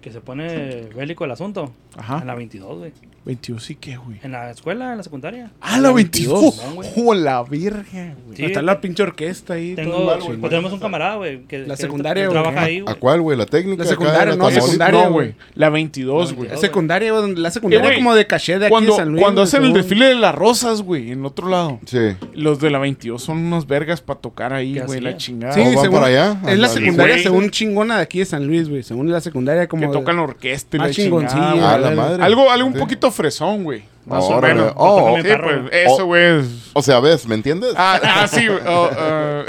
que 0.00 0.12
se 0.12 0.20
pone 0.20 0.88
bélico 0.96 1.24
el 1.24 1.30
asunto? 1.32 1.72
Ajá. 1.96 2.18
En 2.20 2.26
la 2.26 2.34
22, 2.34 2.78
güey. 2.78 2.92
22 3.24 3.62
sí 3.64 3.74
que, 3.76 3.96
güey. 3.96 4.18
En 4.22 4.32
la 4.32 4.50
escuela, 4.50 4.92
en 4.92 4.98
la 4.98 5.02
secundaria. 5.02 5.50
Ah, 5.60 5.78
la 5.80 5.90
22. 5.92 6.40
22, 6.42 6.74
güey. 6.74 6.90
¡Oh, 6.96 7.14
la 7.14 7.42
verga, 7.42 8.14
güey! 8.26 8.36
Sí, 8.36 8.44
Está 8.44 8.60
la 8.60 8.82
pinche 8.82 9.02
orquesta 9.02 9.54
ahí. 9.54 9.74
Tengo, 9.74 9.92
todo 9.92 10.04
mal, 10.06 10.18
chingón. 10.20 10.40
pues 10.40 10.50
tenemos 10.50 10.72
un 10.74 10.78
camarada, 10.78 11.16
güey, 11.16 11.42
que, 11.44 11.60
La 11.60 11.74
que 11.76 11.82
secundaria, 11.82 12.26
güey. 12.28 12.42
trabaja 12.42 12.66
ahí, 12.66 12.78
¿A 12.80 12.82
güey. 12.82 12.96
cuál, 12.98 13.22
güey? 13.22 13.38
¿La 13.38 13.46
técnica? 13.46 13.84
La 13.84 13.88
secundaria, 13.88 14.26
no, 14.26 14.30
Tamaulipas? 14.32 14.64
secundaria, 14.64 15.04
No, 15.04 15.10
güey. 15.12 15.26
güey. 15.28 15.36
La 15.54 15.70
22, 15.70 16.34
güey. 16.34 16.48
La 16.48 16.54
La 16.56 16.60
secundaria, 16.60 17.12
güey, 17.12 17.34
la 17.36 17.50
secundaria 17.50 17.82
Eh, 17.82 17.88
güey, 17.88 17.96
como 17.96 18.14
de 18.14 18.26
caché 18.26 18.58
de 18.58 18.66
aquí 18.66 18.70
Cuando, 18.70 18.92
de 18.92 18.98
San 18.98 19.08
Luis. 19.08 19.22
cuando 19.22 19.40
güey, 19.40 19.48
hacen 19.48 19.64
el 19.64 19.72
desfile 19.72 20.06
de 20.06 20.14
las 20.16 20.34
rosas, 20.34 20.82
güey, 20.82 21.10
en 21.10 21.20
el 21.20 21.24
otro 21.26 21.48
lado. 21.48 21.80
Sí. 21.86 21.98
Los 22.34 22.60
de 22.60 22.70
la 22.70 22.78
22 22.78 23.22
son 23.22 23.38
unos 23.38 23.66
vergas 23.66 24.02
para 24.02 24.20
tocar 24.20 24.52
ahí, 24.52 24.74
¿Qué 24.74 24.80
güey, 24.82 25.00
la 25.00 25.16
chingada. 25.16 25.54
Sí, 25.54 25.60
¿O 25.60 25.64
van 25.64 25.72
según- 25.80 25.94
para 26.00 26.06
allá? 26.08 26.40
Es 26.46 26.58
la 26.58 26.68
secundaria 26.68 27.14
güey. 27.14 27.22
según 27.22 27.48
chingona 27.50 27.96
de 27.96 28.02
aquí 28.02 28.18
de 28.18 28.26
San 28.26 28.46
Luis, 28.46 28.68
güey. 28.68 28.82
Según 28.82 29.10
la 29.10 29.22
secundaria 29.22 29.66
como... 29.66 29.86
que 29.86 29.92
tocan 29.98 30.16
la 30.16 30.22
orquesta 30.24 30.76
y 30.76 30.80
la 30.80 30.90
chingada. 30.90 31.26
chingoncilla, 31.28 31.50
güey. 31.52 31.64
Ah, 31.64 31.78
la 31.78 31.86
güey. 31.86 31.96
madre. 31.96 32.22
Algo, 32.22 32.50
algo 32.50 32.66
un 32.68 32.74
poquito 32.74 33.10
fresón, 33.14 33.64
güey. 33.64 33.84
Más 34.06 34.24
o 34.24 34.40
menos. 34.40 34.72
Oh, 34.76 35.16
Sí, 35.16 35.22
perro, 35.22 35.44
pues, 35.48 35.62
güey. 35.62 35.82
eso, 35.84 36.04
güey. 36.06 36.40
es- 36.40 36.70
O 36.74 36.82
sea, 36.82 37.00
¿ves? 37.00 37.26
¿Me 37.26 37.34
entiendes? 37.34 37.72
Ah, 37.76 37.98
ah, 38.02 38.28
sí, 38.28 38.46
güey. 38.48 38.60
Oh, 38.66 38.90
ah, 38.96 39.44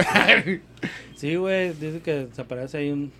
Sí, 1.16 1.36
güey, 1.36 1.74
dice 1.74 2.00
que 2.02 2.28
se 2.34 2.42
aparece 2.42 2.78
ahí 2.78 2.92
un... 2.92 3.12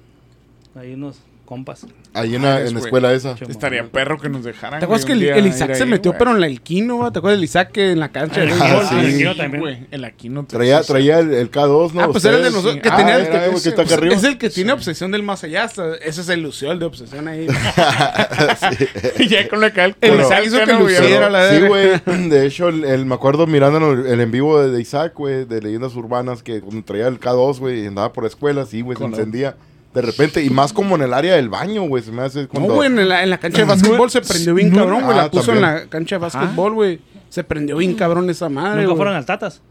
Ahí 0.76 0.94
unos 0.94 1.18
compas. 1.46 1.86
Ahí 2.14 2.36
en 2.36 2.42
la, 2.42 2.62
en 2.62 2.74
la 2.74 2.80
escuela 2.80 3.14
esa. 3.14 3.36
Estaría 3.48 3.84
perro 3.86 4.20
que 4.20 4.28
nos 4.30 4.44
dejaran. 4.44 4.80
¿Te 4.80 4.86
acuerdas 4.86 5.06
que 5.06 5.14
el, 5.14 5.24
el 5.24 5.48
Isaac 5.48 5.76
se 5.76 5.84
ahí, 5.84 5.90
metió 5.90 6.12
güey. 6.12 6.20
pero 6.20 6.32
en 6.32 6.42
la 6.42 6.48
Elquino? 6.48 7.12
¿Te 7.12 7.20
acuerdas 7.20 7.38
del 7.38 7.44
Isaac 7.46 7.72
que 7.72 7.92
en 7.92 8.00
la 8.00 8.10
cancha 8.12 8.42
de 8.42 8.52
Ah, 8.52 8.86
sí. 8.90 8.96
el 8.96 9.06
Sí, 9.08 9.14
Aquino 9.16 9.36
también. 9.36 9.62
güey. 9.62 9.88
El 9.92 10.04
Aquino. 10.06 10.46
Traía, 10.46 10.78
sí, 10.80 10.84
sí. 10.88 10.92
traía 10.94 11.20
el, 11.20 11.34
el 11.34 11.52
K2, 11.52 11.94
¿no? 11.94 12.02
Ah, 12.02 12.08
pues 12.12 12.26
era 12.26 12.38
el 12.38 12.44
de 12.44 12.52
nosotros, 12.52 12.78
que 12.82 12.90
Ah, 12.90 12.98
tenía... 12.98 13.16
era 13.20 13.30
que- 13.30 13.46
el 13.46 13.52
que 13.52 13.70
está 13.70 13.70
acá 13.70 13.84
pues, 13.84 13.94
arriba. 13.94 14.16
Es 14.16 14.24
el 14.24 14.38
que 14.38 14.50
tiene 14.50 14.72
obsesión 14.74 15.12
del 15.12 15.24
más 15.24 15.44
allá. 15.44 15.64
hasta- 15.66 15.96
Ese 15.96 16.22
es 16.22 16.30
el 16.30 16.42
Lucio, 16.42 16.76
de 16.76 16.86
obsesión 16.86 17.28
ahí. 17.28 17.48
Y 19.20 19.28
ya 19.28 19.48
con 19.48 19.62
la 19.62 19.72
cal. 19.72 19.96
El 20.02 20.20
Isaac 20.20 20.44
hizo 20.46 20.64
que 20.66 20.74
luciera 20.74 21.30
la 21.30 21.50
Sí, 21.50 21.62
güey. 21.68 22.02
De 22.30 22.46
hecho, 22.46 22.70
el, 22.70 22.84
el- 22.84 23.06
me 23.06 23.16
acuerdo 23.16 23.48
mirando 23.48 23.92
el, 23.94 24.06
el 24.08 24.20
en 24.22 24.32
vivo 24.32 24.62
de, 24.62 24.82
Isaac, 24.82 25.14
güey, 25.16 25.46
de 25.46 25.62
Leyendas 25.62 25.96
Urbanas, 25.96 26.44
que 26.44 26.62
cuando 26.62 26.84
traía 26.84 27.08
el 27.08 27.20
K2, 27.20 27.60
güey, 27.60 27.84
y 27.84 27.88
andaba 27.88 28.12
por 28.14 28.24
la 28.24 28.30
escuela, 28.30 28.66
sí, 28.66 28.82
güey, 28.82 28.98
se 28.98 29.04
encendía. 29.06 29.56
De 29.96 30.02
repente, 30.02 30.44
y 30.44 30.50
más 30.50 30.74
como 30.74 30.96
en 30.96 31.02
el 31.04 31.14
área 31.14 31.36
del 31.38 31.50
baño, 31.50 31.84
güey. 31.84 32.04
Se 32.04 32.12
me 32.12 32.22
hace 32.22 32.44
No, 32.44 32.50
cuando... 32.50 32.74
güey, 32.76 32.88
en 32.90 33.08
la, 33.10 33.24
en 33.24 33.30
la 33.30 33.38
cancha 33.38 33.60
de 33.60 33.64
básquetbol 33.66 34.12
se 34.12 34.22
prendió 34.22 34.54
bien 34.54 34.70
no, 34.70 34.78
cabrón, 34.80 35.04
güey. 35.06 35.18
ah, 35.18 35.22
La 35.24 35.32
puso 35.32 35.46
también. 35.54 35.66
en 35.70 35.74
la 35.76 35.86
cancha 35.88 36.16
de 36.16 36.20
básquetbol, 36.20 36.74
güey. 36.74 37.00
Se 37.30 37.44
prendió 37.44 37.78
bien 37.78 37.96
cabrón 37.96 38.30
esa 38.30 38.50
madre, 38.50 38.82
Nunca 38.82 38.86
güey. 38.88 38.98
fueron 38.98 39.16
al 39.16 39.26
Tatas. 39.26 39.62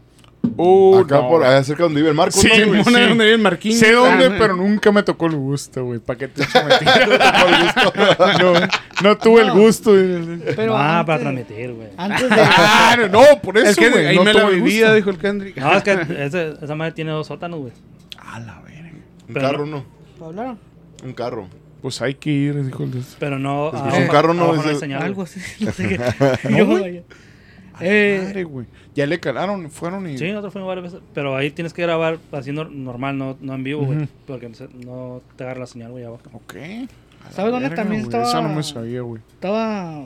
Uh, 0.57 0.99
Acá 0.99 1.15
no. 1.21 1.29
por 1.29 1.43
allá 1.43 1.63
cerca 1.63 1.83
donde 1.83 2.01
vive 2.01 2.09
el 2.09 2.15
Marco, 2.15 2.37
Sí, 2.39 2.47
¿no? 2.59 2.67
güey, 2.67 2.83
sí. 2.83 2.91
donde 2.91 3.09
vive 3.23 3.31
el 3.33 3.39
Marquín. 3.41 3.75
Sé 3.77 3.91
dónde, 3.93 4.27
Ah, 4.27 4.35
pero 4.37 4.55
nunca 4.55 4.91
me 4.91 5.01
tocó 5.01 5.25
el 5.25 5.35
gusto, 5.35 5.85
güey. 5.85 5.99
¿Para 5.99 6.19
qué 6.19 6.27
te 6.27 6.43
echo 6.43 6.59
mentira? 6.63 7.07
no, 8.39 8.53
no 9.09 9.17
tuve 9.17 9.41
el 9.41 9.51
gusto. 9.51 9.91
Pero 10.55 10.77
ah, 10.77 10.99
antes, 10.99 11.05
para 11.07 11.19
transmitir, 11.19 11.71
güey. 11.73 11.87
antes 11.97 12.29
de... 12.29 12.35
Ah, 12.39 12.95
no, 13.11 13.21
por 13.41 13.57
eso, 13.57 13.69
Es 13.71 13.75
que 13.75 13.89
güey. 13.89 14.05
ahí 14.05 14.15
no 14.17 14.23
me 14.23 14.33
la 14.33 14.45
vivía, 14.49 14.93
dijo 14.93 15.09
el 15.09 15.17
Kendrick. 15.17 15.57
No, 15.57 15.73
es 15.73 15.83
que 15.83 15.93
ese- 16.19 16.53
esa 16.61 16.75
madre 16.75 16.91
tiene 16.93 17.11
dos 17.11 17.25
sótanos, 17.27 17.59
güey. 17.59 17.73
A 18.19 18.39
la 18.39 18.61
verga. 18.61 18.91
Un 19.27 19.33
carro, 19.33 19.65
no. 19.65 19.83
¿Hablaron? 20.21 20.57
Un 21.03 21.13
carro. 21.13 21.47
Pues 21.81 22.01
hay 22.01 22.15
que 22.15 22.31
ir, 22.31 22.65
dijo 22.65 22.83
el 22.83 22.91
de- 22.91 23.01
Pero 23.19 23.37
no. 23.37 23.67
Pues, 23.71 23.81
abajo- 23.81 23.97
un 23.97 24.07
carro 24.07 24.33
no 24.33 24.43
abajo 24.45 24.61
es 24.61 24.65
hay 24.67 24.73
el- 24.73 24.79
señal, 24.79 25.01
Algo 25.03 25.21
así. 25.23 25.39
No 25.63 25.71
sé 25.71 25.87
qué. 25.87 25.99
No, 26.49 26.65
güey. 26.65 27.03
Eh, 27.81 28.21
Madre, 28.23 28.43
güey. 28.45 28.67
Ya 28.95 29.05
le 29.05 29.19
calaron, 29.19 29.69
fueron 29.69 30.07
y. 30.09 30.17
Sí, 30.17 30.29
nosotros 30.29 30.53
fuimos 30.53 30.67
varias 30.69 30.93
veces. 30.93 31.07
Pero 31.13 31.35
ahí 31.35 31.51
tienes 31.51 31.73
que 31.73 31.81
grabar 31.81 32.17
así 32.31 32.51
nor- 32.51 32.71
normal, 32.71 33.17
no, 33.17 33.37
no 33.41 33.53
en 33.53 33.63
vivo, 33.63 33.85
güey. 33.85 34.07
Porque 34.25 34.47
no, 34.49 34.55
no 34.85 35.21
te 35.35 35.43
agarra 35.43 35.59
la 35.61 35.67
señal, 35.67 35.91
güey, 35.91 36.05
abajo. 36.05 36.23
Ok. 36.33 36.53
¿Sabes 37.31 37.51
dónde 37.51 37.69
verga, 37.69 37.75
también 37.83 38.01
estaba? 38.03 38.23
Esa 38.23 38.41
no 38.41 38.49
me 38.49 38.63
sabía, 38.63 39.01
güey. 39.01 39.21
estaba... 39.33 40.05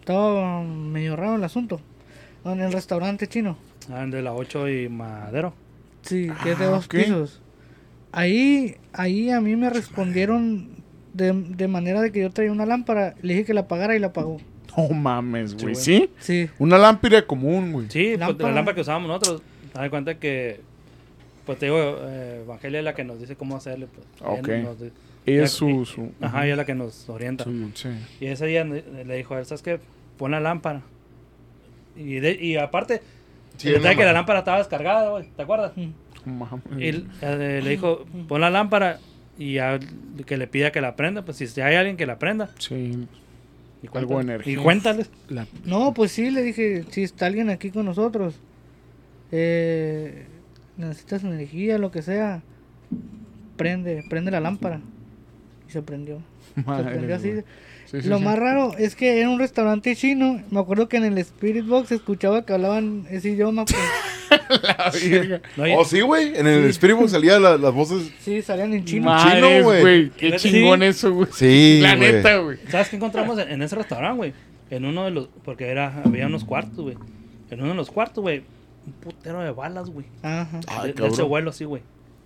Estaba 0.00 0.62
medio 0.62 1.16
raro 1.16 1.36
el 1.36 1.44
asunto. 1.44 1.80
En 2.44 2.60
el 2.60 2.72
restaurante 2.72 3.26
chino. 3.26 3.56
Ah, 3.90 4.04
de 4.06 4.22
la 4.22 4.32
8 4.34 4.68
y 4.68 4.88
Madero. 4.88 5.52
Sí, 6.02 6.28
que 6.42 6.52
es 6.52 6.58
de 6.58 6.66
Ah, 6.66 6.68
dos 6.68 6.84
ok. 6.86 6.94
pisos. 6.94 7.40
Ahí, 8.12 8.76
ahí 8.92 9.30
a 9.30 9.40
mí 9.40 9.56
me 9.56 9.68
respondieron 9.70 10.68
de, 11.12 11.32
de 11.32 11.68
manera 11.68 12.00
de 12.00 12.12
que 12.12 12.20
yo 12.20 12.30
traía 12.30 12.52
una 12.52 12.66
lámpara. 12.66 13.14
Le 13.22 13.34
dije 13.34 13.46
que 13.46 13.54
la 13.54 13.62
apagara 13.62 13.94
y 13.96 13.98
la 13.98 14.08
apagó. 14.08 14.38
No 14.76 14.88
mames, 14.90 15.56
güey. 15.60 15.74
¿Sí? 15.74 16.10
Sí. 16.18 16.50
Una 16.58 16.76
lámpara 16.78 17.26
común, 17.26 17.72
güey. 17.72 17.86
Sí, 17.90 18.14
pues, 18.18 18.38
la 18.38 18.50
lámpara 18.52 18.74
que 18.74 18.80
usábamos 18.82 19.08
nosotros. 19.08 19.42
Te 19.72 19.78
das 19.78 19.88
cuenta 19.90 20.18
que. 20.18 20.60
Pues 21.46 21.58
te 21.58 21.66
digo, 21.66 21.78
eh, 22.02 22.40
Evangelia 22.44 22.80
es 22.80 22.84
la 22.84 22.94
que 22.94 23.04
nos 23.04 23.20
dice 23.20 23.36
cómo 23.36 23.56
hacerle. 23.56 23.86
Pues. 23.86 24.06
Ok. 24.20 24.48
Ella 24.48 24.62
nos 24.62 24.76
es 25.24 25.50
su. 25.50 25.84
su 25.86 26.10
Ajá, 26.20 26.44
ella 26.44 26.52
es 26.54 26.56
la 26.58 26.64
que 26.66 26.74
nos 26.74 27.08
orienta. 27.08 27.44
Sí. 27.74 27.88
Y 28.20 28.26
ese 28.26 28.46
día 28.46 28.64
le 28.64 29.16
dijo 29.16 29.34
a 29.34 29.38
él, 29.38 29.46
¿sabes 29.46 29.62
qué? 29.62 29.80
Pon 30.18 30.30
la 30.32 30.40
lámpara. 30.40 30.82
Y, 31.96 32.16
de- 32.16 32.34
y 32.34 32.56
aparte, 32.56 33.00
Sí, 33.56 33.68
el 33.68 33.74
detalle 33.76 33.94
no 33.94 33.98
que 34.00 34.04
la 34.04 34.12
lámpara 34.12 34.40
estaba 34.40 34.58
descargada, 34.58 35.08
güey. 35.10 35.24
¿Te 35.34 35.42
acuerdas? 35.42 35.72
Mames. 36.26 36.62
Y 36.78 37.06
eh, 37.22 37.60
le 37.62 37.70
dijo, 37.70 38.04
pon 38.28 38.40
la 38.40 38.50
lámpara 38.50 38.98
y 39.38 39.54
ya 39.54 39.78
que 40.26 40.36
le 40.36 40.46
pida 40.46 40.72
que 40.72 40.80
la 40.80 40.96
prenda. 40.96 41.24
Pues 41.24 41.36
si 41.38 41.60
hay 41.60 41.76
alguien 41.76 41.96
que 41.96 42.06
la 42.06 42.18
prenda. 42.18 42.50
Sí. 42.58 43.06
Y 43.82 43.96
Algo 43.96 44.20
energía. 44.20 44.52
Y 44.52 44.56
cuéntales. 44.56 45.10
La- 45.28 45.46
No, 45.64 45.92
pues 45.94 46.10
sí, 46.12 46.30
le 46.30 46.42
dije, 46.42 46.84
si 46.90 47.02
está 47.02 47.26
alguien 47.26 47.50
aquí 47.50 47.70
con 47.70 47.84
nosotros, 47.84 48.34
eh, 49.32 50.24
necesitas 50.76 51.24
energía, 51.24 51.78
lo 51.78 51.90
que 51.90 52.02
sea, 52.02 52.42
prende, 53.56 54.04
prende 54.08 54.30
la 54.30 54.40
lámpara. 54.40 54.80
Y 55.68 55.72
se 55.72 55.82
prendió. 55.82 56.18
Se 56.54 56.62
Madre, 56.62 56.90
prendió 56.92 57.16
así. 57.16 57.32
Sí, 57.90 58.02
sí, 58.02 58.08
Lo 58.08 58.18
sí. 58.18 58.24
más 58.24 58.38
raro 58.38 58.72
es 58.78 58.94
que 58.96 59.20
era 59.20 59.30
un 59.30 59.38
restaurante 59.38 59.94
chino. 59.96 60.42
Me 60.50 60.60
acuerdo 60.60 60.88
que 60.88 60.96
en 60.96 61.04
el 61.04 61.18
Spirit 61.18 61.66
Box 61.66 61.92
escuchaba 61.92 62.44
que 62.44 62.52
hablaban 62.52 63.06
ese 63.10 63.30
idioma. 63.30 63.64
Pues, 63.64 63.78
La. 64.62 65.40
No, 65.56 65.78
Oh, 65.78 65.84
sí, 65.84 66.00
güey. 66.00 66.36
En 66.36 66.46
el 66.46 66.64
Spirit 66.70 66.96
Box 66.96 67.12
salían 67.12 67.42
la- 67.42 67.56
las 67.56 67.72
voces. 67.72 68.10
sí, 68.20 68.42
salían 68.42 68.72
en 68.74 68.84
chino. 68.84 69.06
Madres, 69.06 69.34
chino, 69.34 69.62
güey. 69.64 69.80
güey. 69.80 70.10
Qué 70.10 70.32
chingón 70.36 70.80
sí. 70.80 70.86
eso, 70.86 71.12
güey. 71.14 71.28
Sí, 71.32 71.78
La 71.82 71.94
güey. 71.96 72.12
neta, 72.12 72.36
güey. 72.38 72.58
¿Sabes 72.70 72.88
qué 72.88 72.96
encontramos 72.96 73.38
en, 73.38 73.50
en 73.50 73.62
ese 73.62 73.76
restaurante, 73.76 74.16
güey? 74.16 74.32
En 74.70 74.84
uno 74.84 75.04
de 75.04 75.12
los... 75.12 75.28
Porque 75.44 75.68
era, 75.68 76.02
había 76.04 76.26
unos 76.26 76.44
cuartos, 76.44 76.76
güey. 76.80 76.96
En 77.50 77.60
uno 77.60 77.70
de 77.70 77.76
los 77.76 77.90
cuartos, 77.90 78.20
güey. 78.22 78.42
Un 78.84 78.92
putero 78.94 79.40
de 79.42 79.52
balas, 79.52 79.90
güey. 79.90 80.06
Ajá. 80.22 80.60
Ay, 80.66 80.92
de, 80.92 81.02
de 81.02 81.08
ese 81.08 81.22
vuelo 81.22 81.50
así, 81.50 81.64
güey. 81.64 81.82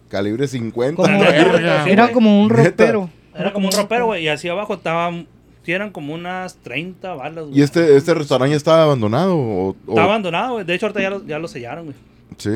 Calibre 0.08 0.48
50. 0.48 0.96
Como- 1.02 1.18
verga, 1.20 1.86
era 1.88 2.10
como 2.12 2.40
un 2.42 2.48
Neta. 2.48 2.62
ropero. 2.64 3.10
Era 3.36 3.52
como 3.52 3.66
un 3.68 3.72
ropero, 3.72 4.06
güey. 4.06 4.24
Y 4.24 4.28
así 4.28 4.48
abajo 4.48 4.74
estaban... 4.74 5.26
Eran 5.72 5.90
como 5.90 6.14
unas 6.14 6.56
30 6.56 7.14
balas, 7.14 7.46
güey. 7.46 7.58
¿Y 7.58 7.62
este, 7.62 7.96
este 7.96 8.14
restaurante 8.14 8.50
ya 8.52 8.56
estaba 8.56 8.82
abandonado? 8.84 9.36
O, 9.36 9.68
o- 9.70 9.76
Está 9.90 10.04
abandonado, 10.04 10.52
güey. 10.54 10.64
De 10.64 10.74
hecho, 10.74 10.86
ahorita 10.86 11.00
ya 11.02 11.10
lo, 11.10 11.26
ya 11.26 11.38
lo 11.38 11.48
sellaron, 11.48 11.84
güey. 11.86 11.96
Sí. 12.38 12.50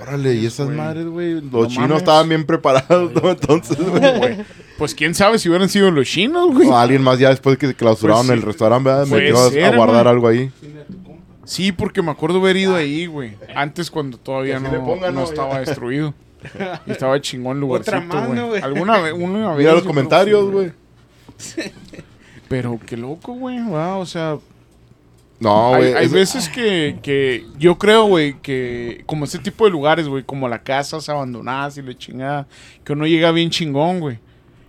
Órale, 0.00 0.34
y 0.34 0.46
esas 0.46 0.66
güey. 0.66 0.76
madres, 0.78 1.06
güey. 1.06 1.34
Los 1.34 1.50
No 1.52 1.66
chinos 1.66 1.88
mames. 1.88 1.98
estaban 2.02 2.28
bien 2.28 2.44
preparados, 2.44 3.12
¿no? 3.14 3.30
Entonces, 3.30 3.78
güey. 3.78 4.38
Pues 4.76 4.92
quién 4.94 5.14
sabe 5.14 5.38
si 5.38 5.48
hubieran 5.48 5.68
sido 5.68 5.90
los 5.92 6.06
chinos, 6.08 6.52
güey. 6.52 6.66
O 6.68 6.76
alguien 6.76 7.00
más 7.02 7.18
ya 7.20 7.28
después 7.28 7.56
que 7.58 7.74
clausuraron 7.74 8.26
Pues 8.26 8.36
sí. 8.38 8.40
el 8.40 8.46
restaurante, 8.46 8.88
¿verdad? 8.88 9.06
Metió 9.06 9.38
a- 9.38 9.50
ser, 9.50 9.64
a 9.66 9.76
guardar 9.76 10.02
güey. 10.04 10.14
algo 10.14 10.28
ahí. 10.28 10.50
Sí, 11.44 11.70
porque 11.72 12.02
me 12.02 12.10
acuerdo 12.10 12.38
haber 12.40 12.56
ido 12.56 12.74
ahí, 12.74 13.06
güey. 13.06 13.34
Antes 13.54 13.90
cuando 13.90 14.16
todavía 14.18 14.58
no, 14.58 14.70
pongan, 14.84 15.14
no 15.14 15.20
¿no? 15.20 15.26
estaba 15.26 15.60
destruido. 15.64 16.12
Y 16.86 16.90
estaba 16.90 17.20
chingón 17.20 17.60
lugarcito, 17.60 17.96
güey. 18.26 18.60
Alguna 18.62 18.98
vez, 19.00 19.12
una 19.14 19.48
vez. 19.50 19.58
Mira 19.58 19.72
los 19.74 19.84
comentarios, 19.84 20.50
güey. 20.50 20.72
Pero 22.48 22.78
qué 22.84 22.96
loco, 22.96 23.32
güey. 23.34 23.60
Wow, 23.62 24.00
o 24.00 24.06
sea, 24.06 24.38
No, 25.40 25.74
hay, 25.74 25.82
güey. 25.82 25.94
hay 25.94 26.06
es- 26.06 26.12
veces 26.12 26.48
que, 26.48 26.98
que 27.02 27.44
yo 27.58 27.76
creo, 27.78 28.04
güey, 28.06 28.34
que 28.40 29.02
como 29.06 29.24
ese 29.24 29.38
tipo 29.38 29.64
de 29.64 29.70
lugares, 29.70 30.06
güey, 30.08 30.22
como 30.24 30.48
las 30.48 30.60
casas 30.60 31.08
abandonadas 31.08 31.76
y 31.78 31.82
la 31.82 31.96
chingada, 31.96 32.46
que 32.84 32.92
uno 32.92 33.06
llega 33.06 33.30
bien 33.32 33.50
chingón, 33.50 34.00
güey. 34.00 34.18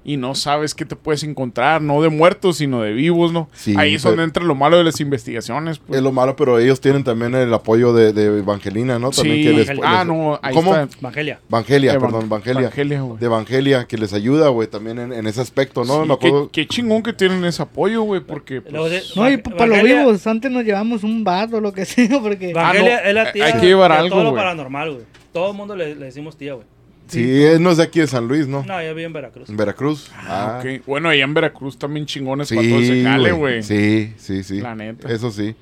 Y 0.07 0.17
no 0.17 0.35
sabes 0.35 0.75
qué 0.75 0.85
te 0.85 0.95
puedes 0.95 1.23
encontrar, 1.23 1.81
no 1.81 1.99
de 1.99 2.09
muertos, 2.09 2.57
sino 2.57 2.81
de 2.83 2.93
vivos, 2.93 3.33
¿no? 3.33 3.49
Sí, 3.53 3.73
Ahí 3.75 3.95
es 3.95 4.03
pero- 4.03 4.11
donde 4.11 4.25
entra 4.25 4.43
lo 4.43 4.53
malo 4.53 4.77
de 4.77 4.83
las 4.83 5.01
investigaciones, 5.01 5.79
pues. 5.79 5.97
Es 5.97 6.03
lo 6.03 6.11
malo, 6.11 6.35
pero 6.35 6.59
ellos 6.59 6.79
tienen 6.79 7.03
también 7.03 7.33
el 7.33 7.51
apoyo 7.51 7.91
de, 7.91 8.13
de 8.13 8.25
Evangelina, 8.37 8.99
¿no? 8.99 9.09
También 9.09 9.37
Sí. 9.37 9.43
que 9.43 9.53
les, 9.53 9.69
ah, 9.83 9.97
les- 10.03 10.05
no, 10.07 10.39
ahí 10.43 10.53
¿Cómo? 10.53 10.75
está. 10.75 10.99
Evangelia. 10.99 11.39
Evangelia, 11.49 11.93
Evan- 11.93 12.01
perdón, 12.01 12.25
Evangelia. 12.25 12.61
Evangelia, 12.61 13.01
güey. 13.01 13.19
De 13.19 13.25
Evangelia, 13.25 13.85
que 13.85 13.97
les 13.97 14.13
ayuda, 14.13 14.49
güey, 14.49 14.67
también 14.67 14.99
en, 14.99 15.11
en 15.11 15.25
ese 15.25 15.41
aspecto, 15.41 15.83
¿no? 15.83 16.03
Sí, 16.21 16.29
qué, 16.51 16.67
chingón 16.67 17.01
que 17.01 17.11
tienen 17.11 17.43
ese 17.43 17.63
apoyo, 17.63 18.03
güey, 18.03 18.21
porque... 18.21 18.61
pues, 18.61 19.15
No, 19.15 19.27
y 19.27 19.37
para 19.37 19.65
los 19.65 19.81
vivos, 19.81 20.27
antes 20.27 20.51
nos 20.51 20.63
llevamos 20.63 21.03
un 21.03 21.23
vaso 21.23 21.57
o 21.57 21.61
lo 21.61 21.73
que 21.73 21.83
sea, 21.85 22.07
porque... 22.21 22.51
Evangelia 22.51 22.97
Ah, 22.99 23.01
no, 23.03 23.09
es 23.09 23.15
la 23.15 23.21
hay 23.23 23.33
tía 23.33 23.59
que 23.59 23.65
llevar 23.65 23.91
de 23.91 23.97
algo, 23.97 24.09
todo 24.09 24.23
lo 24.23 24.29
güey. 24.31 24.43
paranormal, 24.43 24.91
güey. 24.93 25.05
Todo 25.33 25.49
el 25.51 25.57
mundo 25.57 25.75
le, 25.75 25.95
le 25.95 26.05
decimos 26.05 26.37
tía, 26.37 26.53
güey. 26.53 26.67
Sí, 27.07 27.43
él 27.43 27.61
no 27.61 27.69
es 27.71 27.77
de 27.77 27.83
aquí 27.83 27.99
de 27.99 28.07
San 28.07 28.27
Luis, 28.27 28.47
¿no? 28.47 28.63
No, 28.65 28.81
yo 28.81 28.95
vivo 28.95 29.05
en 29.07 29.13
Veracruz. 29.13 29.49
En 29.49 29.57
Veracruz. 29.57 30.09
ah, 30.15 30.59
Ah, 30.59 30.59
ok. 30.63 30.85
Bueno, 30.87 31.09
allá 31.09 31.23
en 31.23 31.33
Veracruz 31.33 31.77
también 31.77 32.05
chingones 32.05 32.47
Sí, 32.47 32.55
para 32.55 32.67
todo 32.67 32.79
ese 32.79 33.03
jale, 33.03 33.31
güey. 33.31 33.61
Sí, 33.63 34.13
sí, 34.17 34.43
sí. 34.43 34.59
La 34.61 34.73
neta. 34.75 35.07
Eso 35.11 35.29
sí. 35.31 35.55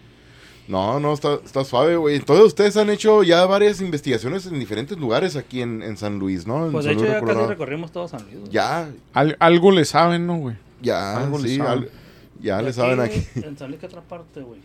No, 0.69 0.97
no, 1.01 1.13
está, 1.13 1.39
está 1.43 1.65
suave, 1.65 1.97
güey. 1.97 2.15
Entonces 2.15 2.45
ustedes 2.45 2.77
han 2.77 2.89
hecho 2.89 3.21
ya 3.23 3.45
varias 3.45 3.81
investigaciones 3.81 4.45
en 4.45 4.57
diferentes 4.59 4.97
lugares 4.97 5.35
aquí 5.35 5.61
en, 5.61 5.83
en 5.83 5.97
San 5.97 6.19
Luis, 6.19 6.47
¿no? 6.47 6.67
En 6.67 6.71
Pues 6.71 6.85
de 6.85 6.91
San 6.91 6.97
hecho 6.97 7.01
Luis 7.01 7.09
ya 7.11 7.15
de 7.15 7.19
casi 7.21 7.25
Colorado. 7.33 7.49
recorrimos 7.49 7.91
todo 7.91 8.07
San 8.07 8.21
Luis. 8.23 8.49
Ya, 8.49 8.89
Al- 9.13 9.35
algo 9.39 9.71
le 9.71 9.83
saben, 9.83 10.25
¿no, 10.25 10.37
güey? 10.37 10.55
ya, 10.81 11.17
Algo 11.17 11.37
le 11.39 11.49
sí. 11.49 11.57
saben. 11.57 11.71
al- 11.71 11.89
ya 12.41 12.61
le 12.61 12.71
saben 12.73 12.99
aquí. 13.01 13.21
En 13.35 13.57
San 13.57 13.67
Luis, 13.69 13.79
¿qué 13.81 13.85
otra 13.87 14.01
parte, 14.01 14.39
güey? 14.41 14.59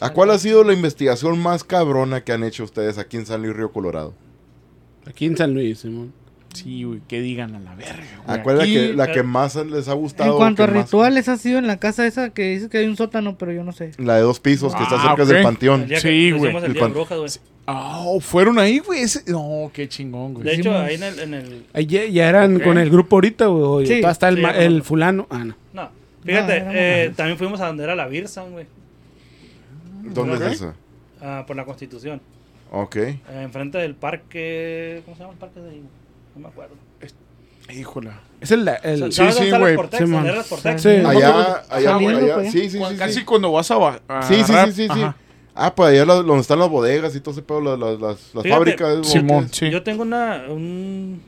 ¿A 0.00 0.10
cuál 0.10 0.30
ha 0.30 0.38
sido 0.38 0.62
la 0.64 0.72
investigación 0.74 1.38
más 1.40 1.64
cabrona 1.64 2.22
que 2.24 2.32
han 2.32 2.44
hecho 2.44 2.64
ustedes 2.64 2.98
aquí 2.98 3.16
en 3.16 3.24
San 3.24 3.42
Luis 3.42 3.56
Río 3.56 3.72
Colorado? 3.72 4.12
Aquí 5.06 5.26
en 5.26 5.36
San 5.36 5.54
Luis, 5.54 5.78
Simón. 5.80 6.12
Sí, 6.54 6.84
güey, 6.84 7.00
que 7.08 7.20
digan 7.20 7.52
a 7.56 7.58
la 7.58 7.74
verga, 7.74 8.04
güey. 8.24 8.38
¿A 8.38 8.42
cuál 8.44 8.58
es 8.58 8.62
Aquí- 8.62 8.74
la 8.76 8.80
que, 8.86 8.92
la 8.94 9.12
que 9.12 9.18
eh, 9.18 9.22
más 9.24 9.56
les 9.56 9.88
ha 9.88 9.92
gustado? 9.94 10.30
En 10.32 10.36
cuanto 10.38 10.62
a 10.62 10.66
que 10.68 10.72
más- 10.74 10.84
rituales, 10.84 11.28
ha 11.28 11.36
sido 11.36 11.58
en 11.58 11.66
la 11.66 11.78
casa 11.78 12.06
esa 12.06 12.30
que 12.30 12.42
dice 12.50 12.68
que 12.68 12.78
hay 12.78 12.86
un 12.86 12.96
sótano, 12.96 13.36
pero 13.36 13.50
yo 13.50 13.64
no 13.64 13.72
sé. 13.72 13.90
La 13.98 14.14
de 14.16 14.22
dos 14.22 14.38
pisos 14.38 14.72
que 14.72 14.84
está 14.84 14.94
Ah, 15.02 15.02
cerca 15.08 15.24
del 15.24 15.38
El 15.38 15.42
panteón. 15.42 15.86
Sí, 15.88 16.00
que 16.00 16.32
güey. 16.32 16.54
el 16.64 16.76
pan- 16.76 16.92
brujas, 16.92 17.18
güey. 17.18 17.30
Ah, 17.66 18.04
¿fueron 18.20 18.58
ahí, 18.60 18.78
güey? 18.78 19.00
Ese- 19.00 19.24
No, 19.32 19.68
qué 19.74 19.88
chingón, 19.88 20.34
güey. 20.34 20.44
De 20.46 20.52
hecho, 20.54 20.70
Hicimos- 20.70 20.80
ahí 20.82 20.94
en 20.94 21.02
el... 21.02 21.18
En 21.18 21.34
el 21.34 21.64
Ahí 21.72 21.86
ya, 21.86 22.04
ya 22.06 22.28
eran 22.28 22.60
con 22.60 22.78
el 22.78 22.88
grupo 22.88 23.16
ahorita, 23.16 23.46
güey. 23.46 23.64
o 23.64 23.86
Sí. 23.86 23.94
está 24.04 24.28
el, 24.28 24.36
Sí, 24.36 24.42
ma- 24.42 24.56
el 24.56 24.82
fulano. 24.84 25.26
Ah, 25.30 25.44
no. 25.44 25.56
no, 25.72 25.88
fíjate, 26.24 26.60
No, 26.60 26.70
eh, 26.72 27.12
también 27.16 27.36
fuimos 27.36 27.60
a 27.60 27.66
donde 27.66 27.82
era 27.82 27.96
la 27.96 28.06
Birsan, 28.06 28.52
güey. 28.52 28.66
¿Dónde 30.04 30.36
es 30.46 30.52
esa? 30.54 30.74
ah, 31.20 31.44
por 31.46 31.56
la 31.56 31.64
Constitución. 31.64 32.20
Ok. 32.76 32.96
Eh, 32.96 33.18
enfrente 33.42 33.78
del 33.78 33.94
parque... 33.94 35.02
¿Cómo 35.04 35.16
se 35.16 35.22
llama 35.22 35.32
el 35.34 35.38
parque 35.38 35.60
de 35.60 35.70
ahí? 35.70 35.82
No 36.34 36.40
me 36.42 36.48
acuerdo. 36.48 36.74
Híjola. 37.72 38.20
Es 38.40 38.50
el... 38.50 38.68
el 38.82 39.12
¿Sabes 39.12 39.14
sí, 39.14 39.22
dónde 39.22 39.32
sí, 39.32 39.44
están 39.44 39.60
güey. 39.60 39.76
Sí. 40.76 40.78
Sí. 40.82 40.88
Allá, 41.06 41.62
allá, 41.70 41.96
allá. 41.96 42.50
Sí, 42.50 42.68
sí, 42.68 42.70
sí. 42.70 42.96
Casi 42.98 43.14
sí. 43.20 43.24
cuando 43.24 43.52
vas 43.52 43.70
a... 43.70 43.76
ba- 43.78 44.00
a 44.08 44.22
Sí, 44.22 44.42
sí, 44.44 44.52
sí, 44.52 44.72
sí, 44.72 44.88
sí. 44.92 45.00
Ajá. 45.02 45.16
Ah, 45.54 45.72
pues 45.74 45.90
allá 45.90 46.04
la- 46.04 46.14
donde 46.16 46.40
están 46.40 46.58
las 46.58 46.68
bodegas 46.68 47.14
y 47.14 47.20
todo 47.20 47.30
ese 47.30 47.42
pedo, 47.42 47.60
las, 47.60 47.78
las, 47.78 48.00
las, 48.00 48.34
las 48.34 48.42
Fíjate, 48.42 48.50
fábricas. 48.50 49.06
Simón, 49.06 49.48
sí. 49.52 49.70
Yo 49.70 49.82
tengo 49.84 50.02
una... 50.02 50.44
Un, 50.48 51.22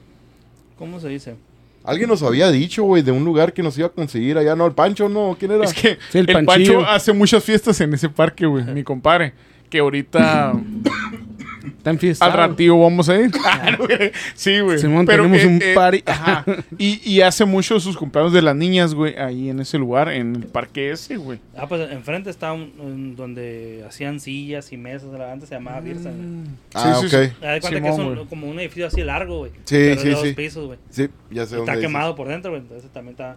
¿Cómo 0.76 0.98
se 1.00 1.08
dice? 1.08 1.36
Alguien 1.84 2.08
nos 2.08 2.22
había 2.24 2.50
dicho, 2.50 2.82
güey, 2.82 3.02
de 3.02 3.12
un 3.12 3.24
lugar 3.24 3.52
que 3.52 3.62
nos 3.62 3.78
iba 3.78 3.86
a 3.86 3.90
conseguir 3.92 4.36
allá, 4.36 4.56
¿no? 4.56 4.66
El 4.66 4.72
Pancho, 4.72 5.08
¿no? 5.08 5.36
¿Quién 5.38 5.52
era? 5.52 5.64
Es 5.64 5.72
que 5.72 5.98
Sí, 6.10 6.18
el 6.18 6.28
el. 6.28 6.44
Pancho 6.44 6.84
hace 6.84 7.12
muchas 7.12 7.44
fiestas 7.44 7.80
en 7.80 7.94
ese 7.94 8.08
parque, 8.08 8.44
güey, 8.44 8.64
mi 8.64 8.82
compadre. 8.82 9.32
Que 9.70 9.78
ahorita 9.78 10.52
Está 11.78 11.90
enfiestado. 11.90 12.30
Al 12.32 12.50
ratillo 12.50 12.78
vamos 12.78 13.08
a 13.08 13.16
ir. 13.20 13.30
sí, 14.34 14.60
güey. 14.60 14.78
Simón, 14.78 15.06
Pero 15.06 15.24
tenemos 15.24 15.40
que, 15.42 15.46
un 15.48 15.62
eh, 15.62 15.74
party. 15.74 16.02
ajá. 16.06 16.44
Y, 16.78 17.00
y 17.08 17.20
hace 17.22 17.44
mucho 17.44 17.78
sus 17.80 17.96
cumpleaños 17.96 18.32
de 18.32 18.42
las 18.42 18.54
niñas, 18.56 18.94
güey, 18.94 19.16
ahí 19.16 19.48
en 19.50 19.60
ese 19.60 19.78
lugar, 19.78 20.08
en 20.10 20.36
el 20.36 20.44
parque 20.44 20.90
ese, 20.90 21.16
güey. 21.16 21.38
Ah, 21.56 21.66
pues 21.68 21.90
enfrente 21.90 22.30
está 22.30 22.52
un, 22.52 22.72
un- 22.78 23.16
donde 23.16 23.84
hacían 23.88 24.20
sillas 24.20 24.72
y 24.72 24.76
mesas. 24.76 25.08
Antes 25.20 25.48
se 25.48 25.54
llamaba 25.54 25.80
Birsa. 25.80 26.10
güey. 26.10 26.46
Ah, 26.74 26.96
sí, 27.00 27.06
ok. 27.06 27.10
sí. 27.10 27.16
Sí, 27.16 27.16
Haz 27.16 27.54
de 27.54 27.60
cuenta 27.60 27.70
que 27.70 27.92
Simón, 27.92 28.12
es 28.14 28.18
un- 28.20 28.26
como 28.26 28.48
un 28.48 28.58
edificio 28.60 28.86
así 28.86 29.02
largo, 29.02 29.38
güey. 29.38 29.50
Sí, 29.64 29.76
Pero 29.76 30.00
sí, 30.00 30.08
de 30.08 30.14
dos 30.14 30.22
sí. 30.22 30.32
pisos, 30.34 30.66
güey. 30.66 30.78
ya 30.90 30.96
sé 30.96 31.04
Está 31.42 31.56
dónde 31.56 31.72
dices. 31.72 31.86
quemado 31.86 32.14
por 32.14 32.28
dentro, 32.28 32.50
güey. 32.50 32.62
Entonces 32.62 32.90
también 32.92 33.12
está. 33.12 33.36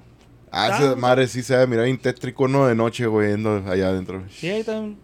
Ah, 0.52 0.66
Está- 0.72 0.78
esa 0.88 0.96
madre 0.96 1.28
sí 1.28 1.44
se 1.44 1.56
va 1.56 1.62
a 1.64 1.68
mirar 1.68 1.86
bien 1.86 1.98
tétrico, 2.00 2.48
¿no? 2.48 2.66
De 2.68 2.76
noche, 2.76 3.06
güey, 3.06 3.30
yendo 3.32 3.64
allá 3.70 3.90
adentro. 3.90 4.24
Sí, 4.32 4.50
ahí 4.50 4.64
también. 4.64 4.98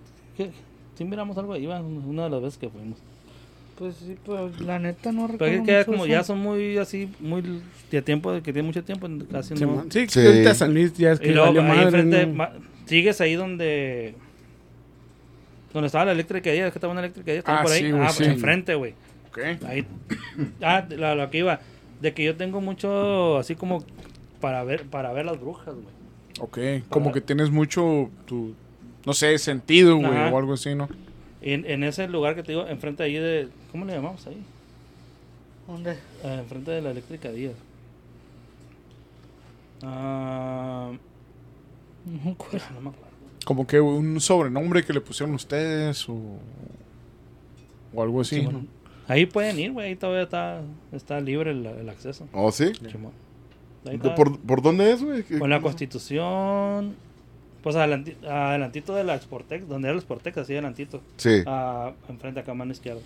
Sí, 0.98 1.04
miramos 1.04 1.38
algo 1.38 1.54
ahí, 1.54 1.66
va, 1.66 1.82
una 1.82 2.24
de 2.24 2.30
las 2.30 2.42
veces 2.42 2.58
que 2.58 2.70
fuimos. 2.70 2.98
Pues 3.78 3.96
sí, 3.98 4.16
pero 4.26 4.50
la 4.60 4.80
neta 4.80 5.12
no 5.12 5.28
recuerdo. 5.28 5.38
Pero 5.40 5.52
es 5.62 5.66
que 5.66 5.72
ya 5.74 5.86
como 5.86 6.06
ya 6.06 6.24
son 6.24 6.40
muy 6.40 6.78
así, 6.78 7.10
muy 7.20 7.44
de 7.92 8.02
tiempo, 8.02 8.32
de 8.32 8.42
que 8.42 8.54
tiene 8.54 8.66
mucho 8.66 8.84
tiempo, 8.84 9.08
casi 9.32 9.54
no. 9.54 9.58
Simón. 9.60 9.92
Sí, 9.92 10.06
Sí. 10.08 10.22
que 10.22 10.28
ahorita 10.28 10.54
San 10.54 10.74
Luis 10.74 10.94
ya 10.94 11.12
es 11.12 11.20
Y 11.20 11.24
que 11.24 11.32
luego 11.32 11.48
valió 11.48 11.62
ahí 11.62 11.68
madre, 11.68 11.84
enfrente, 11.84 12.26
¿no? 12.28 12.34
ma- 12.36 12.52
sigues 12.86 13.20
ahí 13.20 13.36
donde. 13.36 14.16
Donde 15.74 15.88
estaba 15.88 16.06
la 16.06 16.14
eléctrica 16.14 16.52
día, 16.52 16.68
es 16.68 16.72
que 16.72 16.78
estaba 16.80 16.94
una 16.94 17.02
eléctrica 17.02 17.34
estaba 17.34 17.60
Ah, 17.60 17.64
por 17.64 17.72
ahí. 17.74 17.82
sí, 17.82 17.92
ah, 18.00 18.10
sí. 18.10 18.24
enfrente, 18.24 18.76
güey. 18.76 18.94
Ok. 19.28 19.40
Ahí. 19.68 19.86
Ah, 20.62 20.86
la- 20.90 21.16
lo 21.16 21.30
que 21.30 21.40
iba. 21.40 21.60
De 22.02 22.14
que 22.14 22.24
yo 22.24 22.36
tengo 22.38 22.62
mucho 22.62 23.38
así 23.38 23.56
como 23.56 23.84
para 24.40 24.64
ver, 24.64 24.84
para 24.84 25.12
ver 25.12 25.26
las 25.26 25.40
brujas, 25.40 25.76
güey. 25.76 25.96
Ok. 26.80 26.86
Como 26.88 27.12
que 27.12 27.20
tienes 27.20 27.50
mucho, 27.52 28.10
tu, 28.26 28.54
no 29.06 29.14
sé, 29.14 29.38
sentido, 29.38 29.98
güey, 29.98 30.12
o 30.32 30.38
algo 30.38 30.54
así, 30.54 30.76
¿no? 30.76 30.88
En, 31.46 31.66
en 31.66 31.84
ese 31.84 32.08
lugar 32.10 32.36
que 32.36 32.44
te 32.44 32.52
digo, 32.52 32.68
enfrente 32.68 33.04
ahí 33.04 33.14
de. 33.14 33.48
¿Cómo 33.72 33.86
le 33.86 33.94
llamamos 33.94 34.26
ahí? 34.28 34.44
¿Dónde? 35.68 35.98
Ah, 36.24 36.36
enfrente 36.40 36.72
de 36.72 36.82
la 36.82 36.92
eléctrica 36.92 37.32
Díaz. 37.32 37.54
Ah, 39.84 40.92
No 42.06 42.24
me 42.24 42.32
acuerdo. 42.32 42.66
no 42.74 42.82
me 42.82 42.90
acuerdo. 42.90 43.06
Como 43.46 43.68
que 43.68 43.80
un 43.80 44.20
sobrenombre 44.20 44.84
que 44.84 44.94
le 44.94 45.02
pusieron 45.02 45.36
ustedes 45.36 46.10
o, 46.10 46.16
o 47.94 48.02
algo 48.02 48.22
así, 48.22 48.38
Sí, 48.38 48.42
¿no? 48.44 48.52
bueno. 48.52 48.68
Ahí 49.08 49.28
pueden 49.28 49.60
ir, 49.60 49.72
güey. 49.72 49.90
Ahí 49.90 49.96
todavía 49.96 50.24
está, 50.24 50.62
está 50.92 51.20
libre 51.22 51.52
el, 51.52 51.64
el 51.66 51.90
acceso. 51.90 52.28
¿Oh, 52.34 52.52
sí? 52.52 52.72
Simón. 52.90 53.12
Ahí 53.86 53.92
¿De 53.92 54.08
está. 54.08 54.16
¿Por, 54.16 54.40
¿Por 54.40 54.62
dónde 54.64 54.92
es, 54.92 55.04
güey? 55.04 55.22
¿Qué- 55.24 55.38
Con 55.38 55.50
la 55.52 55.62
constitución. 55.62 56.96
Pues 57.66 57.76
adelanti- 57.76 58.16
adelantito 58.24 58.94
de 58.94 59.04
la 59.04 59.16
Exportex, 59.16 59.68
donde 59.68 59.88
era 59.88 59.94
el 59.94 59.98
Exportex, 59.98 60.38
así 60.38 60.54
adelantito. 60.54 61.02
Sí. 61.18 61.42
Ah, 61.48 61.94
enfrente 62.08 62.40
acá, 62.40 62.54
mano 62.54 62.72
izquierda. 62.72 63.02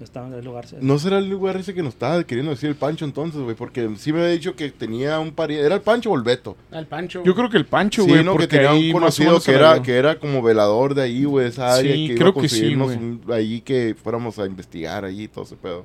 Está 0.00 0.24
en 0.24 0.32
el 0.34 0.44
lugar. 0.44 0.64
sí. 0.68 0.76
¿No 0.80 0.96
será 1.00 1.18
el 1.18 1.28
lugar 1.28 1.56
ese 1.56 1.74
que 1.74 1.82
nos 1.82 1.94
estaba 1.94 2.22
queriendo 2.22 2.52
decir 2.52 2.68
el 2.68 2.76
Pancho 2.76 3.04
entonces, 3.04 3.40
güey? 3.40 3.56
Porque 3.56 3.90
sí 3.96 4.12
me 4.12 4.20
había 4.20 4.30
dicho 4.30 4.54
que 4.54 4.70
tenía 4.70 5.18
un 5.18 5.32
pariente. 5.32 5.66
¿Era 5.66 5.74
el 5.74 5.80
Pancho 5.80 6.12
o 6.12 6.16
el 6.16 6.22
Beto? 6.22 6.56
Al 6.70 6.86
Pancho. 6.86 7.24
Yo 7.24 7.34
creo 7.34 7.50
que 7.50 7.56
el 7.56 7.66
Pancho, 7.66 8.02
Sí, 8.04 8.08
güey, 8.10 8.22
no, 8.22 8.32
que 8.32 8.38
porque 8.38 8.46
tenía 8.46 8.70
ahí 8.70 8.86
un 8.88 8.92
conocido 8.92 9.40
que 9.40 9.52
la 9.52 9.58
era, 9.72 9.82
que 9.82 9.96
era 9.96 10.18
como 10.20 10.40
velador 10.40 10.94
de 10.94 11.02
ahí, 11.02 11.24
güey, 11.24 11.48
esa 11.48 11.74
área. 11.74 11.92
Sí, 11.92 12.06
que 12.06 12.12
iba 12.12 12.18
creo 12.18 12.28
a 12.38 12.42
que 12.42 12.48
sí, 12.48 12.74
un- 12.76 13.22
ahí 13.32 13.60
que 13.60 13.96
fuéramos 14.00 14.38
a 14.38 14.46
investigar 14.46 15.04
allí 15.04 15.24
y 15.24 15.28
todo 15.28 15.42
ese 15.44 15.56
pedo. 15.56 15.84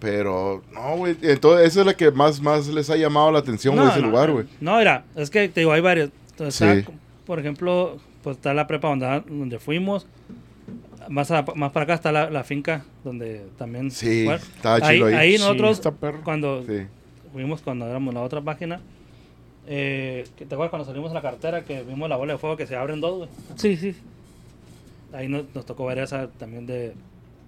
Pero, 0.00 0.62
no, 0.72 0.96
güey, 0.96 1.14
entonces 1.22 1.68
esa 1.68 1.80
es 1.80 1.86
la 1.86 1.94
que 1.94 2.10
más, 2.10 2.40
más 2.40 2.66
les 2.68 2.88
ha 2.90 2.96
llamado 2.96 3.30
la 3.30 3.38
atención, 3.40 3.76
güey, 3.76 3.86
ese 3.88 4.00
no, 4.00 4.08
lugar, 4.08 4.28
no. 4.30 4.34
güey. 4.36 4.46
No, 4.60 4.78
mira, 4.78 5.04
es 5.14 5.28
que 5.30 5.48
te 5.48 5.60
digo, 5.60 5.72
hay 5.72 5.80
varios. 5.82 6.10
Entonces, 6.30 6.54
Sí. 6.54 6.78
está, 6.78 6.92
por 7.30 7.38
ejemplo, 7.38 7.96
pues 8.24 8.38
está 8.38 8.52
la 8.54 8.66
prepa 8.66 8.88
donde, 8.88 9.22
donde 9.28 9.60
fuimos. 9.60 10.04
Más, 11.08 11.30
a- 11.30 11.44
más 11.54 11.70
para 11.70 11.84
acá 11.84 11.94
está 11.94 12.10
la, 12.10 12.28
la 12.28 12.42
finca 12.42 12.84
donde 13.04 13.46
también. 13.56 13.92
Sí, 13.92 14.24
bueno, 14.24 14.40
estaba 14.56 14.74
ahí, 14.84 14.96
chido 14.96 15.06
ahí. 15.06 15.14
ahí 15.14 15.32
Sí, 15.38 15.38
nosotros, 15.44 15.80
cuando 16.24 16.64
Sí. 16.66 16.86
fuimos, 17.32 17.62
cuando 17.62 17.86
éramos 17.86 18.12
la 18.14 18.22
otra 18.22 18.40
página, 18.40 18.80
eh, 19.68 20.24
¿te 20.36 20.44
acuerdas 20.44 20.70
cuando 20.70 20.86
salimos 20.86 21.12
a 21.12 21.14
la 21.14 21.22
cartera 21.22 21.62
que 21.64 21.84
vimos 21.84 22.08
la 22.08 22.16
bola 22.16 22.32
de 22.32 22.38
fuego 22.40 22.56
que 22.56 22.66
se 22.66 22.74
abren 22.74 23.00
dos, 23.00 23.18
güey? 23.18 23.28
Sí, 23.54 23.76
sí. 23.76 23.94
Ahí 25.12 25.28
nos, 25.28 25.44
nos 25.54 25.64
tocó 25.64 25.86
ver 25.86 25.98
esa 25.98 26.26
también 26.30 26.66
de. 26.66 26.94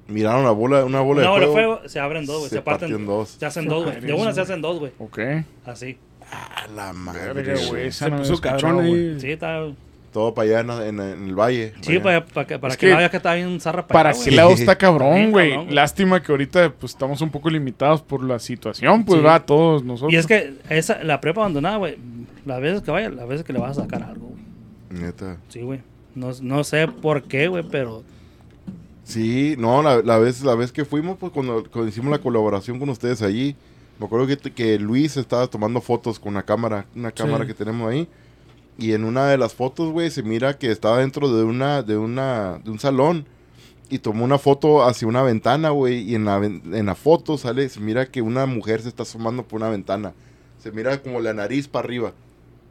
Miraron 0.07 0.43
una 0.43 0.53
bola, 0.53 0.85
una 0.85 1.01
bola 1.01 1.23
Una 1.23 1.23
de 1.23 1.29
bola 1.29 1.47
de 1.47 1.53
fuego. 1.53 1.89
se 1.89 1.99
abren 1.99 2.25
dos, 2.25 2.39
güey. 2.39 2.51
se 2.51 2.57
Se, 2.57 2.63
parten 2.63 3.05
dos. 3.07 3.29
Se 3.31 3.47
hacen 3.47 3.67
dos, 3.67 3.85
güey. 3.85 4.01
De 4.01 4.13
una 4.13 4.33
se 4.33 4.41
hacen 4.43 4.61
dos, 4.63 4.79
güey. 4.79 4.93
Ok. 5.01 5.19
Así. 5.67 5.97
A 6.33 6.67
la 6.75 6.93
madre, 6.93 7.33
Verga, 7.35 7.55
güey. 7.69 7.93
Se 7.93 8.09
no 8.11 8.19
puso 8.19 8.41
cabrón 8.41 8.77
güey. 8.77 8.93
ahí. 9.15 9.21
Sí, 9.21 9.31
está. 9.33 9.61
Todo 10.13 10.35
para 10.35 10.61
allá 10.61 10.61
en, 10.61 10.71
en- 10.71 11.01
en 11.01 11.29
el 11.29 11.35
valle. 11.35 11.73
Sí, 11.81 11.99
para, 11.99 12.25
para 12.25 12.47
que, 12.47 12.59
para 12.59 12.73
Es 12.75 12.79
que, 12.79 12.87
que- 12.87 12.93
no 12.93 12.99
veas 12.99 13.11
que 13.11 13.17
está 13.17 13.33
bien 13.35 13.59
zarra 13.61 13.87
¿Para 13.87 14.11
allá, 14.11 14.25
qué 14.25 14.31
lado 14.31 14.51
está 14.51 14.77
cabrón, 14.77 15.31
güey? 15.31 15.67
Lástima 15.71 16.23
que 16.23 16.31
ahorita 16.33 16.71
pues 16.79 16.93
estamos 16.93 17.21
un 17.23 17.31
poco 17.31 17.49
limitados 17.49 18.03
por 18.03 18.23
la 18.23 18.39
situación, 18.39 19.05
pues 19.05 19.21
Sí. 19.21 19.25
va, 19.27 19.41
todos 19.45 19.83
nosotros. 19.85 20.13
Y 20.13 20.17
es 20.17 20.27
que 20.27 20.55
esa, 20.69 21.03
la 21.03 21.21
prepa 21.21 21.41
abandonada, 21.41 21.77
güey, 21.79 21.97
las 22.45 22.61
veces 22.61 22.83
que 22.83 22.91
vaya, 22.91 23.09
las 23.09 23.27
veces 23.27 23.45
que 23.45 23.53
le 23.55 23.59
vas 23.59 23.79
a 23.79 23.83
sacar 23.83 24.03
algo, 24.03 24.29
güey. 24.29 25.03
Neta. 25.03 25.39
Sí, 25.49 25.61
güey. 25.63 25.81
No, 26.15 26.31
no 26.43 26.63
sé 26.65 26.89
por 26.89 27.23
qué, 27.23 27.49
güey, 27.49 27.63
pero 27.71 28.03
Sí, 29.05 29.57
no, 29.59 29.83
la, 29.83 30.01
la 30.03 30.19
vez 30.19 30.43
la 30.43 30.55
vez 30.55 30.73
que 30.73 30.85
fuimos, 30.85 31.17
pues 31.19 31.33
cuando, 31.33 31.65
cuando 31.71 31.89
hicimos 31.89 32.11
la 32.11 32.19
colaboración 32.19 32.79
con 32.79 32.89
ustedes 32.89 33.21
allí, 33.23 33.57
me 34.03 34.07
acuerdo 34.07 34.27
que, 34.27 34.37
que 34.37 34.81
Luis 34.81 35.17
estaba 35.17 35.47
tomando 35.47 35.81
fotos 35.81 36.19
con 36.19 36.33
una 36.33 36.43
cámara, 36.43 36.87
una 36.97 37.13
cámara 37.13 37.47
que 37.47 37.55
tenemos 37.55 37.89
ahí. 37.89 38.09
Y 38.77 38.95
en 38.95 39.05
una 39.05 39.27
de 39.29 39.39
las 39.39 39.55
fotos, 39.55 39.93
güey, 39.93 40.11
se 40.11 40.25
mira 40.25 40.59
que 40.59 40.73
estaba 40.73 40.99
dentro 40.99 41.33
de 41.33 41.45
una, 41.45 41.83
de 41.83 41.97
una, 41.97 42.59
de 42.65 42.71
un 42.73 42.81
salón. 42.81 43.27
Y 43.91 44.01
tomó 44.01 44.25
una 44.25 44.39
foto 44.39 44.83
hacia 44.83 45.07
una 45.07 45.23
ventana, 45.23 45.71
güey. 45.71 46.01
Y 46.01 46.17
en 46.17 46.25
la, 46.25 46.39
en 46.39 46.87
la 46.87 46.97
foto 46.97 47.39
sale, 47.39 47.69
se 47.69 47.79
mira 47.79 48.07
que 48.07 48.23
una 48.23 48.45
mujer 48.47 48.83
se 48.83 48.89
está 48.89 49.05
asomando 49.05 49.45
por 49.45 49.61
una 49.61 49.71
ventana. 49.71 50.15
Se 50.59 50.73
mira 50.73 51.01
como 51.01 51.21
la 51.21 51.33
nariz 51.33 51.69
para 51.69 51.85
arriba. 51.85 52.13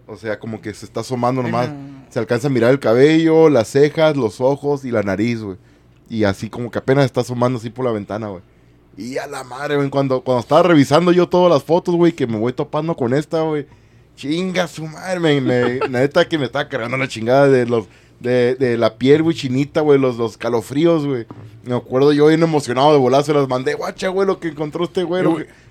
O 0.07 0.17
sea, 0.17 0.37
como 0.37 0.59
que 0.59 0.73
se 0.73 0.85
está 0.85 0.99
asomando 0.99 1.41
nomás. 1.41 1.69
Se 2.09 2.19
alcanza 2.19 2.47
a 2.47 2.51
mirar 2.51 2.71
el 2.71 2.79
cabello, 2.79 3.47
las 3.47 3.69
cejas, 3.69 4.17
los 4.17 4.41
ojos 4.41 4.83
y 4.83 4.91
la 4.91 5.03
nariz, 5.03 5.41
güey. 5.41 5.57
Y 6.09 6.25
así 6.25 6.49
como 6.49 6.69
que 6.71 6.79
apenas 6.79 7.05
está 7.05 7.21
asomando 7.21 7.57
así 7.57 7.69
por 7.69 7.85
la 7.85 7.91
ventana, 7.91 8.27
güey. 8.27 8.41
Y 8.97 9.17
a 9.17 9.27
la 9.27 9.43
madre, 9.43 9.77
güey. 9.77 9.89
Cuando, 9.89 10.21
cuando 10.21 10.41
estaba 10.41 10.63
revisando 10.63 11.11
yo 11.11 11.27
todas 11.27 11.51
las 11.51 11.63
fotos, 11.63 11.95
güey, 11.95 12.11
que 12.13 12.27
me 12.27 12.37
voy 12.37 12.53
topando 12.53 12.95
con 12.95 13.13
esta, 13.13 13.41
güey. 13.41 13.65
Chinga 14.15 14.67
su 14.67 14.85
madre, 14.85 15.19
me, 15.19 15.41
me- 15.41 15.79
neta 15.89 16.27
que 16.27 16.37
me 16.37 16.45
estaba 16.45 16.67
cargando 16.67 16.97
la 16.97 17.07
chingada 17.07 17.47
de 17.47 17.65
los 17.65 17.85
de, 18.19 18.53
de 18.53 18.77
la 18.77 18.97
piel, 18.97 19.23
güey, 19.23 19.35
chinita, 19.35 19.81
güey, 19.81 19.97
los, 19.97 20.15
los 20.17 20.37
calofríos, 20.37 21.07
güey. 21.07 21.25
Me 21.63 21.73
acuerdo 21.75 22.13
yo 22.13 22.27
bien 22.27 22.43
emocionado 22.43 22.91
de 22.93 22.99
volar, 22.99 23.23
se 23.23 23.33
las 23.33 23.47
mandé, 23.47 23.73
guacha, 23.73 24.09
güey, 24.09 24.27
lo 24.27 24.39
que 24.39 24.49
encontró 24.49 24.83
este 24.83 25.03
güey. 25.03 25.23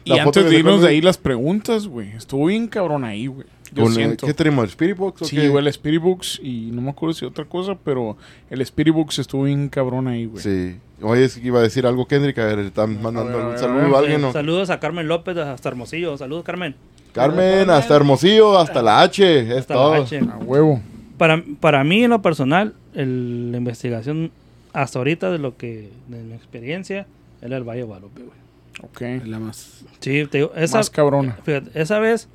Y, 0.04 0.10
y 0.14 0.18
foto 0.18 0.40
antes 0.40 0.50
de 0.50 0.58
irnos 0.58 0.80
de 0.82 0.88
ahí 0.88 1.00
las 1.00 1.16
preguntas, 1.16 1.86
güey. 1.86 2.10
Estuvo 2.16 2.46
bien 2.46 2.66
cabrón 2.66 3.04
ahí, 3.04 3.28
güey. 3.28 3.46
Yo 3.72 3.84
con, 3.84 3.94
siento. 3.94 4.26
¿Qué 4.26 4.34
tenemos? 4.34 4.64
¿El 4.64 4.70
Spirit 4.70 4.96
Box 4.96 5.22
o 5.22 5.24
Sí, 5.24 5.36
güey, 5.48 5.58
el 5.62 5.68
Spirit 5.68 6.00
Books 6.02 6.40
y 6.42 6.70
no 6.72 6.82
me 6.82 6.90
acuerdo 6.90 7.12
si 7.14 7.24
otra 7.24 7.44
cosa, 7.44 7.76
pero 7.84 8.16
el 8.50 8.60
Spirit 8.62 8.92
Books 8.94 9.18
estuvo 9.20 9.44
bien 9.44 9.68
cabrón 9.68 10.08
ahí, 10.08 10.26
güey. 10.26 10.42
Sí. 10.42 10.76
Oye, 11.02 11.24
es 11.24 11.36
que 11.38 11.46
iba 11.46 11.60
a 11.60 11.62
decir 11.62 11.86
algo, 11.86 12.06
Kendrick. 12.06 12.38
A 12.38 12.44
ver, 12.46 12.58
están 12.60 13.00
mandando 13.00 13.36
ver, 13.36 13.46
un 13.46 13.54
a 13.54 13.58
saludo 13.58 13.82
ver. 13.86 13.94
a 13.94 13.98
alguien, 13.98 14.20
¿no? 14.20 14.32
Saludos 14.32 14.70
a 14.70 14.80
Carmen 14.80 15.08
López 15.08 15.36
hasta 15.36 15.68
Hermosillo. 15.68 16.16
Saludos, 16.18 16.44
Carmen. 16.44 16.74
Carmen, 17.12 17.70
hasta 17.70 17.96
Hermosillo, 17.96 18.58
hasta 18.58 18.82
la 18.82 19.00
H. 19.02 19.40
Es 19.52 19.58
Hasta 19.60 19.74
todo. 19.74 19.94
la 19.96 20.02
H. 20.02 20.18
A 20.18 20.36
huevo. 20.38 20.80
Para, 21.18 21.42
para 21.60 21.82
mí, 21.84 22.04
en 22.04 22.10
lo 22.10 22.22
personal, 22.22 22.74
el- 22.94 23.50
la 23.52 23.58
investigación 23.58 24.30
hasta 24.72 24.98
ahorita 24.98 25.30
de 25.30 25.38
lo 25.38 25.56
que, 25.56 25.90
de 26.08 26.22
mi 26.22 26.34
experiencia, 26.34 27.06
era 27.42 27.56
el 27.56 27.64
Valle 27.64 27.82
Guadalupe, 27.82 28.22
güey. 28.22 28.40
Ok. 28.82 29.26
La 29.26 29.38
más. 29.38 29.82
Sí, 30.00 30.26
te 30.30 30.38
digo, 30.38 30.52
esa, 30.54 30.78
Más 30.78 30.88
cabrona. 30.90 31.36
fíjate, 31.44 31.70
esa 31.80 31.98
vez, 31.98 32.28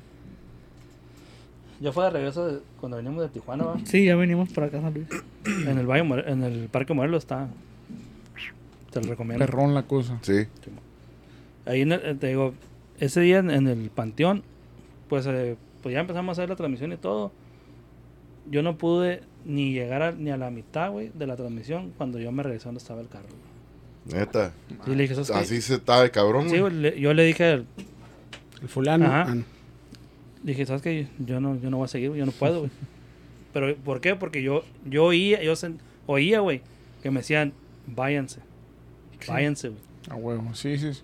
yo 1.80 1.92
fui 1.92 2.04
de 2.04 2.10
regreso 2.10 2.46
de- 2.46 2.60
cuando 2.80 2.96
venimos 2.96 3.22
de 3.22 3.28
Tijuana, 3.28 3.64
¿va? 3.64 3.76
Sí, 3.84 4.04
ya 4.04 4.16
venimos 4.16 4.48
para 4.50 4.66
acá, 4.68 4.80
San 4.80 4.94
Luis. 4.94 5.06
en 5.68 5.78
el 5.78 5.86
Valle, 5.86 6.24
en 6.26 6.42
el 6.42 6.68
Parque 6.68 6.94
Morelos 6.94 7.24
está. 7.24 7.48
Te 8.92 9.00
lo 9.02 9.08
recomiendo. 9.10 9.44
Perrón 9.44 9.74
la 9.74 9.82
cosa. 9.82 10.18
Sí. 10.22 10.46
Ahí 11.66 11.82
en 11.82 11.92
el- 11.92 12.00
eh, 12.04 12.14
te 12.14 12.28
digo, 12.28 12.54
ese 12.98 13.20
día 13.20 13.38
en, 13.38 13.50
en 13.50 13.66
el 13.66 13.90
panteón, 13.90 14.42
pues, 15.08 15.26
eh, 15.26 15.56
pues 15.82 15.92
ya 15.92 16.00
empezamos 16.00 16.36
a 16.38 16.40
hacer 16.42 16.48
la 16.48 16.56
transmisión 16.56 16.92
y 16.92 16.96
todo. 16.96 17.32
Yo 18.50 18.62
no 18.62 18.78
pude 18.78 19.22
ni 19.44 19.72
llegar 19.72 20.02
a- 20.02 20.12
ni 20.12 20.30
a 20.30 20.36
la 20.36 20.50
mitad, 20.50 20.90
güey, 20.90 21.10
de 21.14 21.26
la 21.26 21.36
transmisión 21.36 21.92
cuando 21.96 22.18
yo 22.18 22.30
me 22.32 22.42
regresé 22.42 22.66
donde 22.66 22.78
estaba 22.78 23.00
el 23.00 23.08
carro. 23.08 23.26
güey. 23.28 24.20
Neta. 24.20 24.52
Y 24.86 24.90
le 24.94 25.02
dije, 25.02 25.14
¿sabes 25.14 25.30
qué? 25.30 25.36
Así 25.38 25.60
se 25.60 25.74
está 25.74 26.00
de 26.00 26.10
cabrón, 26.12 26.48
Sí, 26.48 26.58
güey. 26.60 26.72
le- 26.72 27.00
yo 27.00 27.12
le 27.12 27.24
dije, 27.24 27.44
al- 27.44 27.66
El 28.62 28.68
fulano. 28.68 29.06
Ajá. 29.06 29.24
Ah, 29.28 29.34
no. 29.34 29.44
Dije, 30.50 30.66
¿sabes 30.66 30.82
qué? 30.82 31.08
Yo 31.18 31.40
no, 31.40 31.60
yo 31.60 31.70
no 31.70 31.78
voy 31.78 31.86
a 31.86 31.88
seguir, 31.88 32.12
yo 32.14 32.26
no 32.26 32.32
puedo, 32.32 32.60
güey. 32.60 32.70
Pero, 33.52 33.74
¿por 33.76 34.00
qué? 34.00 34.16
Porque 34.16 34.42
yo, 34.42 34.64
yo 34.84 35.04
oía, 35.04 35.42
yo 35.42 35.54
oía, 36.06 36.40
güey, 36.40 36.60
que 37.02 37.10
me 37.10 37.20
decían, 37.20 37.52
váyanse, 37.86 38.40
váyanse, 39.26 39.70
güey. 39.70 39.80
A 40.08 40.14
huevo. 40.14 40.54
Sí, 40.54 40.78
sí, 40.78 40.94
sí. 40.94 41.02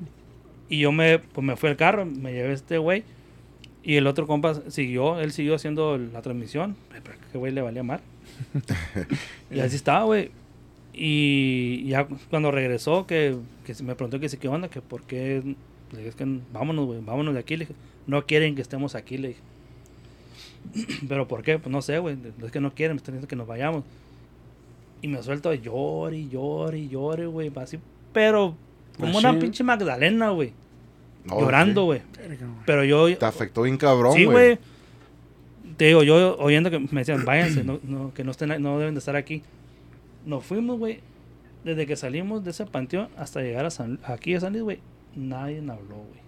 Y 0.69 0.79
yo 0.79 0.93
me, 0.93 1.19
pues 1.19 1.45
me 1.45 1.57
fui 1.57 1.71
al 1.71 1.77
carro, 1.77 2.07
me 2.07 2.33
llevé 2.33 2.51
a 2.51 2.53
este 2.53 2.79
güey. 2.79 3.05
Y 3.83 3.97
el 3.97 4.07
otro 4.07 4.27
compa 4.27 4.71
siguió, 4.71 5.21
él 5.21 5.33
siguió 5.33 5.55
haciendo 5.55 5.99
la 5.99 6.23
transmisión. 6.23 6.77
Pero 6.91 7.17
que 7.31 7.39
güey 7.39 7.53
le 7.53 7.63
valía 7.63 7.83
mal. 7.83 8.01
y 9.51 9.61
así 9.61 9.77
estaba, 9.77 10.05
güey. 10.05 10.31
Y 10.95 11.87
ya 11.89 12.07
cuando 12.31 12.51
regresó, 12.51 13.07
que, 13.07 13.37
que 13.65 13.75
me 13.83 13.95
preguntó 13.97 14.21
que 14.21 14.29
sí, 14.29 14.37
qué 14.37 14.49
onda, 14.49 14.69
que 14.69 14.81
por 14.81 15.03
qué. 15.03 15.43
Le 15.91 15.99
dije, 15.99 16.09
es 16.09 16.15
que 16.15 16.27
vámonos, 16.53 16.87
güey, 16.87 17.01
vámonos 17.01 17.35
de 17.35 17.41
aquí. 17.41 17.57
Le 17.57 17.67
dije, 17.67 17.75
no 18.07 18.27
quieren 18.27 18.55
que 18.55 18.63
estemos 18.63 18.95
aquí, 18.95 19.19
le 19.19 19.29
dije. 19.29 19.41
Pero 21.09 21.29
¿por 21.29 21.43
qué? 21.43 21.59
Pues 21.59 21.71
no 21.73 21.83
sé, 21.83 21.99
güey. 21.99 22.17
Es 22.45 22.51
que 22.53 22.61
no 22.61 22.75
quieren, 22.75 22.97
me 22.97 22.99
están 22.99 23.13
diciendo 23.15 23.29
que 23.29 23.37
nos 23.37 23.47
vayamos. 23.47 23.85
Y 25.01 25.09
me 25.09 25.23
suelto 25.23 25.51
a 25.51 25.55
llorar 25.57 26.15
y 26.15 26.29
llorar 26.29 26.75
y 26.77 26.89
llorar, 26.89 27.27
güey. 27.29 27.51
Así, 27.57 27.79
pero 28.13 28.55
como 28.99 29.19
una 29.19 29.37
pinche 29.39 29.65
Magdalena, 29.65 30.31
güey. 30.31 30.53
No, 31.25 31.41
llorando, 31.41 31.81
sí. 31.83 31.87
güey. 31.87 32.03
Pero 32.67 32.85
yo. 32.85 33.17
Te 33.19 33.25
afectó 33.27 33.63
bien 33.63 33.77
cabrón, 33.77 34.13
Sí, 34.15 34.25
güey. 34.25 34.37
güey. 34.37 34.59
Te 35.77 35.87
digo, 35.87 36.05
yo 36.05 36.37
oyendo 36.39 36.71
que 36.71 36.79
me 36.79 37.01
decían, 37.01 37.25
váyanse, 37.25 37.65
no, 37.65 37.81
no, 37.83 38.15
que 38.15 38.23
no, 38.23 38.31
estén, 38.31 38.63
no 38.63 38.79
deben 38.79 38.95
de 38.95 38.99
estar 38.99 39.17
aquí. 39.17 39.43
Nos 40.25 40.45
fuimos, 40.45 40.79
güey. 40.79 41.01
Desde 41.65 41.87
que 41.87 41.97
salimos 41.97 42.45
de 42.45 42.51
ese 42.51 42.67
panteón 42.67 43.09
hasta 43.17 43.41
llegar 43.41 43.65
a 43.67 43.71
San, 43.71 43.99
aquí 44.05 44.35
a 44.35 44.41
San 44.41 44.53
Luis, 44.53 44.63
güey, 44.65 44.79
nadie 45.17 45.59
habló, 45.59 45.97
güey. 45.97 46.22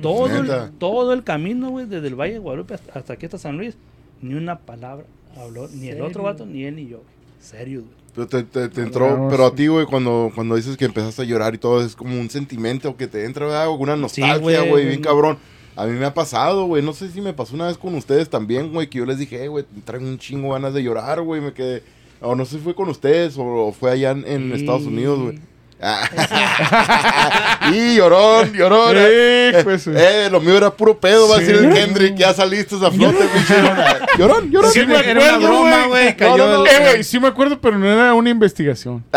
Todo 0.00 0.28
Neta. 0.28 0.64
el, 0.66 0.70
todo 0.72 1.12
el 1.12 1.24
camino, 1.24 1.70
güey, 1.70 1.86
desde 1.86 2.06
el 2.08 2.14
Valle 2.14 2.34
de 2.34 2.38
Guadalupe 2.38 2.74
hasta, 2.74 2.98
hasta 2.98 3.12
aquí 3.14 3.26
hasta 3.26 3.38
San 3.38 3.56
Luis, 3.56 3.76
ni 4.20 4.34
una 4.34 4.58
palabra 4.60 5.04
habló, 5.36 5.68
ni 5.68 5.88
el 5.88 6.00
otro 6.02 6.22
vato, 6.24 6.46
ni 6.46 6.64
él 6.64 6.76
ni 6.76 6.86
yo, 6.88 6.98
güey. 6.98 7.08
Serio, 7.40 7.80
güey. 7.80 7.92
Pero, 8.14 8.26
te, 8.28 8.42
te- 8.42 8.68
te 8.68 8.82
entró, 8.82 9.26
pero 9.30 9.46
a 9.46 9.54
ti, 9.54 9.66
güey, 9.68 9.86
cuando, 9.86 10.30
cuando 10.34 10.54
dices 10.56 10.76
que 10.76 10.84
empezaste 10.84 11.22
a 11.22 11.24
llorar 11.24 11.54
y 11.54 11.58
todo, 11.58 11.82
es 11.82 11.96
como 11.96 12.20
un 12.20 12.28
sentimiento 12.28 12.96
que 12.96 13.06
te 13.06 13.24
entra, 13.24 13.46
¿verdad? 13.46 13.70
Una 13.70 13.96
nostalgia, 13.96 14.38
güey. 14.60 14.68
güey, 14.68 14.86
bien 14.88 15.00
cabrón. 15.00 15.38
A 15.74 15.86
mí 15.86 15.98
me 15.98 16.04
ha 16.04 16.12
pasado, 16.12 16.66
güey. 16.66 16.82
No 16.82 16.92
sé 16.92 17.10
si 17.10 17.22
me 17.22 17.32
pasó 17.32 17.54
una 17.54 17.66
vez 17.68 17.78
con 17.78 17.94
ustedes 17.94 18.28
también, 18.28 18.70
güey, 18.70 18.90
que 18.90 18.98
yo 18.98 19.06
les 19.06 19.18
dije, 19.18 19.42
"Eh, 19.42 19.48
güey, 19.48 19.64
traen 19.86 20.04
un 20.04 20.18
chingo 20.18 20.50
ganas 20.52 20.74
de 20.74 20.82
llorar, 20.82 21.22
güey. 21.22 21.40
Me 21.40 21.54
quedé. 21.54 21.82
O 22.20 22.34
no 22.36 22.44
sé 22.44 22.58
si 22.58 22.62
fue 22.62 22.74
con 22.74 22.90
ustedes 22.90 23.38
o, 23.38 23.44
o 23.44 23.72
fue 23.72 23.90
allá 23.90 24.10
en, 24.10 24.26
en 24.26 24.50
Sí. 24.50 24.60
Estados 24.60 24.84
Unidos, 24.84 25.18
güey. 25.18 25.38
y 27.72 27.96
llorón, 27.96 28.52
llorón. 28.52 28.94
Eh, 28.96 29.60
pues, 29.64 29.86
Eh, 29.88 30.28
lo 30.30 30.40
mío 30.40 30.56
era 30.56 30.70
puro 30.70 30.98
pedo, 30.98 31.28
va 31.28 31.36
a 31.36 31.38
decir 31.40 31.56
el 31.56 31.72
Kendrick. 31.72 32.14
Ya 32.16 32.32
saliste 32.34 32.76
a 32.76 32.90
flote, 32.90 33.24
pinche. 33.32 33.54
Llorón, 34.18 34.50
llorón. 34.50 34.70
Sí 34.72 34.86
me 34.86 34.94
Era 35.00 35.12
una 35.12 35.24
acuerdo, 35.34 35.48
broma, 35.48 35.86
güey. 35.88 36.16
Cayó 36.16 36.36
No, 36.36 36.46
no, 36.46 36.58
no. 36.58 36.66
el- 36.66 36.70
Eh, 36.70 36.78
güey, 36.90 37.04
sí 37.04 37.18
me 37.20 37.28
acuerdo, 37.28 37.60
pero 37.60 37.78
no 37.78 37.88
era 37.90 38.14
una 38.14 38.30
investigación. 38.30 39.04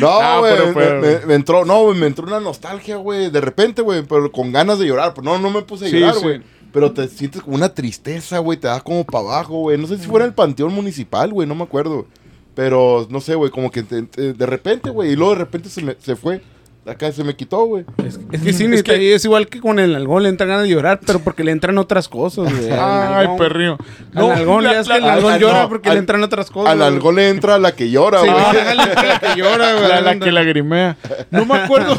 No, 0.00 0.40
güey, 0.40 0.52
pero 0.54 0.66
me, 0.66 0.72
fue- 0.72 0.94
me- 1.00 1.26
me 1.26 1.34
entró, 1.34 1.64
no, 1.64 1.82
güey, 1.84 1.98
me 1.98 2.06
entró 2.06 2.26
una 2.26 2.40
nostalgia, 2.40 2.96
güey, 2.96 3.30
de 3.30 3.40
repente, 3.40 3.82
güey, 3.82 4.02
pero 4.02 4.30
con 4.30 4.52
ganas 4.52 4.78
de 4.78 4.86
llorar, 4.86 5.14
pues 5.14 5.24
no, 5.24 5.38
no 5.38 5.50
me 5.50 5.62
puse 5.62 5.86
a 5.86 5.88
llorar, 5.88 6.14
sí. 6.14 6.20
güey, 6.20 6.42
pero 6.72 6.92
te 6.92 7.08
sientes 7.08 7.42
como 7.42 7.56
una 7.56 7.70
tristeza, 7.74 8.38
güey, 8.38 8.58
te 8.58 8.68
da 8.68 8.80
como 8.80 9.04
para 9.04 9.24
abajo, 9.24 9.54
güey, 9.60 9.78
no 9.78 9.86
sé 9.86 9.96
si 9.98 10.06
fuera 10.06 10.26
el 10.26 10.34
panteón 10.34 10.74
municipal, 10.74 11.32
güey, 11.32 11.48
no 11.48 11.54
me 11.54 11.64
acuerdo, 11.64 12.06
pero 12.58 13.06
no 13.08 13.20
sé, 13.20 13.36
güey, 13.36 13.52
como 13.52 13.70
que 13.70 13.84
te- 13.84 14.02
te- 14.02 14.32
de 14.32 14.46
repente, 14.46 14.90
güey, 14.90 15.12
y 15.12 15.14
luego 15.16 15.34
de 15.34 15.38
repente 15.38 15.68
se 15.68 15.80
me 15.80 15.94
se 16.00 16.16
fue, 16.16 16.42
acá 16.84 17.12
se 17.12 17.22
me 17.22 17.36
quitó, 17.36 17.64
güey. 17.66 17.84
Es 18.04 18.18
que 18.42 18.52
sí, 18.52 18.64
es, 18.64 18.82
que 18.82 19.14
es 19.14 19.24
igual 19.24 19.46
que 19.46 19.60
con 19.60 19.78
el 19.78 19.94
algón, 19.94 20.24
le 20.24 20.28
entran 20.28 20.48
ganas 20.48 20.64
de 20.64 20.70
llorar, 20.70 20.98
pero 21.06 21.20
porque 21.20 21.44
le 21.44 21.52
entran 21.52 21.78
otras 21.78 22.08
cosas, 22.08 22.52
güey. 22.52 22.72
Al 22.72 22.80
Ay, 22.80 23.26
algón- 23.26 23.38
perrío. 23.38 23.78
Al 24.12 24.30
algón, 24.32 24.64
la- 24.64 24.72
ya 24.72 24.80
es 24.80 24.88
la- 24.88 24.94
que 24.96 24.98
el 25.04 25.04
al- 25.08 25.16
algón 25.18 25.32
al- 25.34 25.40
llora 25.40 25.62
no, 25.62 25.68
porque 25.68 25.88
al- 25.88 25.94
le 25.94 26.00
entran 26.00 26.20
otras 26.24 26.50
cosas. 26.50 26.72
Al 26.72 26.78
güey. 26.78 26.88
algo 26.88 27.12
le 27.12 27.28
entra 27.28 27.58
la 27.60 27.76
que 27.76 27.90
llora, 27.90 28.22
Sí, 28.22 28.28
güey. 28.28 28.42
güey, 28.42 28.76
le 28.76 28.82
entra 28.82 29.04
la 29.06 29.20
que 29.20 29.36
llora, 29.40 29.72
güey. 29.74 29.88
La, 29.88 30.00
la 30.00 30.18
que 30.18 30.32
lagrimea. 30.32 30.96
No 31.30 31.44
me 31.46 31.54
acuerdo, 31.58 31.96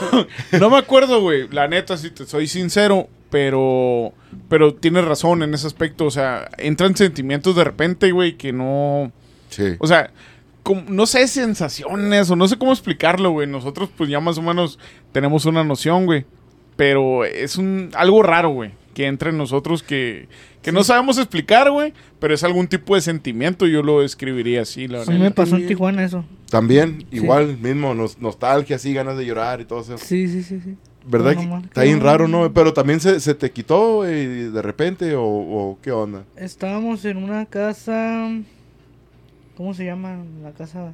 no 0.59 0.69
me 0.69 0.77
acuerdo, 0.77 1.21
güey. 1.21 1.47
La 1.51 1.69
neta, 1.69 1.95
si 1.95 2.09
te 2.11 2.25
soy 2.25 2.47
sincero, 2.47 3.07
pero, 3.29 4.11
pero 4.49 4.73
tienes 4.73 5.05
razón 5.05 5.41
en 5.41 5.53
ese 5.53 5.67
aspecto. 5.67 6.03
O 6.03 6.11
sea, 6.11 6.49
entran 6.57 6.97
sentimientos 6.97 7.55
de 7.55 7.63
repente, 7.63 8.11
güey, 8.11 8.35
que 8.35 8.51
no. 8.51 9.13
Sí. 9.49 9.77
O 9.79 9.87
sea, 9.87 10.11
como- 10.69 10.83
no 10.87 11.07
sé, 11.07 11.27
sensaciones 11.27 12.29
o 12.29 12.35
no 12.35 12.47
sé 12.47 12.59
cómo 12.59 12.71
explicarlo, 12.71 13.31
güey. 13.31 13.47
Nosotros, 13.47 13.89
pues 13.97 14.07
ya 14.07 14.19
más 14.19 14.37
o 14.37 14.43
menos 14.43 14.77
tenemos 15.11 15.45
una 15.45 15.63
noción, 15.63 16.05
güey. 16.05 16.25
Pero 16.75 17.25
es 17.25 17.55
un 17.57 17.89
algo 17.95 18.21
raro, 18.21 18.49
güey, 18.51 18.71
que 18.93 19.07
entra 19.07 19.31
en 19.31 19.37
nosotros 19.39 19.81
que, 19.81 20.27
que 20.61 20.71
no 20.71 20.83
sabemos 20.83 21.17
explicar, 21.17 21.71
güey. 21.71 21.91
Pero 22.19 22.35
es 22.35 22.43
algún 22.43 22.67
tipo 22.67 22.93
de 22.93 23.01
sentimiento, 23.01 23.65
yo 23.65 23.81
lo 23.81 24.01
describiría 24.01 24.61
así, 24.61 24.87
la 24.87 25.01
A 25.01 25.05
mí 25.05 25.13
me 25.13 25.19
verdad. 25.21 25.35
pasó 25.35 25.55
en 25.57 25.65
Tijuana 25.67 26.03
eso. 26.05 26.23
También, 26.51 27.05
igual, 27.11 27.57
mismo, 27.57 27.95
nos- 27.95 28.19
nostalgia, 28.19 28.75
así, 28.75 28.93
ganas 28.93 29.17
de 29.17 29.25
llorar 29.25 29.59
y 29.61 29.65
todo 29.65 29.81
eso. 29.81 29.97
Sí, 29.97 30.27
sí, 30.27 30.43
sí, 30.43 30.61
sí. 30.63 30.75
¿Verdad? 31.05 31.33
No, 31.35 31.57
está 31.59 31.81
bien 31.83 32.01
raro, 32.01 32.27
¿no? 32.27 32.53
Pero 32.53 32.73
también 32.73 32.99
se, 32.99 33.19
se 33.19 33.33
te 33.33 33.49
quitó, 33.51 33.95
güey, 33.95 34.51
de 34.51 34.61
repente, 34.61 35.15
o, 35.15 35.23
o 35.25 35.79
qué 35.81 35.91
onda. 35.91 36.25
Estábamos 36.35 37.03
en 37.05 37.17
una 37.17 37.45
casa. 37.47 38.29
¿Cómo 39.59 39.73
se 39.73 39.83
llama? 39.83 40.23
La 40.41 40.53
casa 40.53 40.93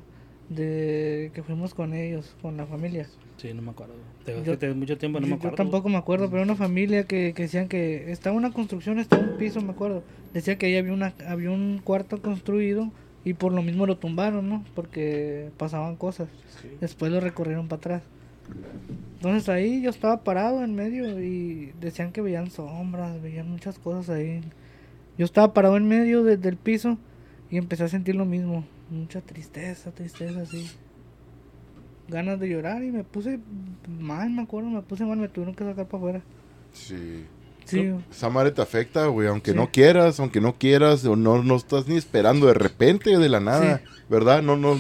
de 0.50 1.30
que 1.36 1.44
fuimos 1.44 1.76
con 1.76 1.94
ellos, 1.94 2.36
con 2.42 2.58
la 2.58 2.66
familia. 2.66 3.06
Sí, 3.38 3.54
no 3.54 3.62
me 3.62 3.70
acuerdo. 3.70 3.94
Te, 4.26 4.42
Yo- 4.44 4.58
te- 4.58 4.74
mucho 4.74 4.98
tiempo 4.98 5.20
no 5.20 5.28
me 5.28 5.36
acuerdo. 5.36 5.52
yo 5.52 5.56
tampoco 5.58 5.88
me 5.88 5.98
acuerdo, 5.98 6.32
pero 6.32 6.42
una 6.42 6.56
familia 6.56 7.04
que, 7.04 7.34
que 7.36 7.44
decían 7.44 7.68
que 7.68 8.12
estaba 8.12 8.36
una 8.36 8.52
construcción, 8.52 8.98
estaba 8.98 9.22
un 9.22 9.38
piso, 9.38 9.62
me 9.62 9.70
acuerdo. 9.74 10.02
Decía 10.34 10.58
que 10.58 10.66
ahí 10.66 10.78
había 10.78 10.94
una 10.94 11.14
había 11.28 11.52
un 11.52 11.80
cuarto 11.84 12.24
construido 12.24 12.90
y 13.24 13.36
por 13.36 13.54
lo 13.54 13.62
mismo 13.62 13.86
lo 13.86 13.98
tumbaron, 14.00 14.50
¿no? 14.50 14.66
Porque 14.74 15.52
pasaban 15.58 15.96
cosas. 15.96 16.28
Después 16.82 17.12
lo 17.12 17.20
recorrieron 17.20 17.68
para 17.68 17.78
atrás. 17.78 18.02
Entonces 19.18 19.48
ahí 19.48 19.84
yo 19.84 19.92
estaba 19.92 20.24
parado 20.24 20.64
en 20.64 20.74
medio 20.74 21.20
y 21.24 21.72
decían 21.80 22.12
que 22.12 22.22
veían 22.22 22.50
sombras, 22.50 23.22
veían 23.22 23.48
muchas 23.48 23.78
cosas 23.78 24.10
ahí. 24.10 24.42
Yo 25.20 25.26
estaba 25.26 25.54
parado 25.54 25.78
en 25.78 25.88
medio 25.88 26.24
de- 26.24 26.38
del 26.38 26.58
piso 26.58 26.98
y 27.50 27.58
empecé 27.58 27.84
a 27.84 27.88
sentir 27.88 28.16
lo 28.16 28.26
mismo. 28.26 28.66
Mucha 28.90 29.22
tristeza, 29.22 29.92
tristeza, 29.92 30.42
así. 30.42 30.70
Ganas 32.08 32.40
de 32.40 32.50
llorar 32.50 32.84
y 32.84 32.92
me 32.92 33.04
puse 33.04 33.40
mal, 34.00 34.30
me 34.30 34.44
acuerdo, 34.44 34.70
me 34.70 34.82
puse 34.84 35.06
mal, 35.06 35.18
me 35.18 35.28
tuvieron 35.28 35.56
que 35.56 35.64
sacar 35.64 35.88
para 35.88 35.98
afuera. 35.98 36.22
Sí. 36.74 37.26
Sí, 37.66 37.92
Esa 38.12 38.30
madre 38.30 38.52
te 38.52 38.62
afecta, 38.62 39.08
güey, 39.08 39.28
aunque 39.28 39.52
Sí. 39.52 39.58
no 39.58 39.72
quieras, 39.72 40.20
aunque 40.20 40.40
no 40.40 40.56
quieras, 40.56 41.04
o 41.06 41.16
no, 41.16 41.42
no 41.42 41.56
estás 41.56 41.88
ni 41.88 41.96
esperando 41.98 42.46
de 42.46 42.54
repente, 42.54 43.18
de 43.18 43.28
la 43.28 43.40
nada, 43.40 43.82
¿verdad? 44.08 44.44
No, 44.44 44.56
no, 44.56 44.78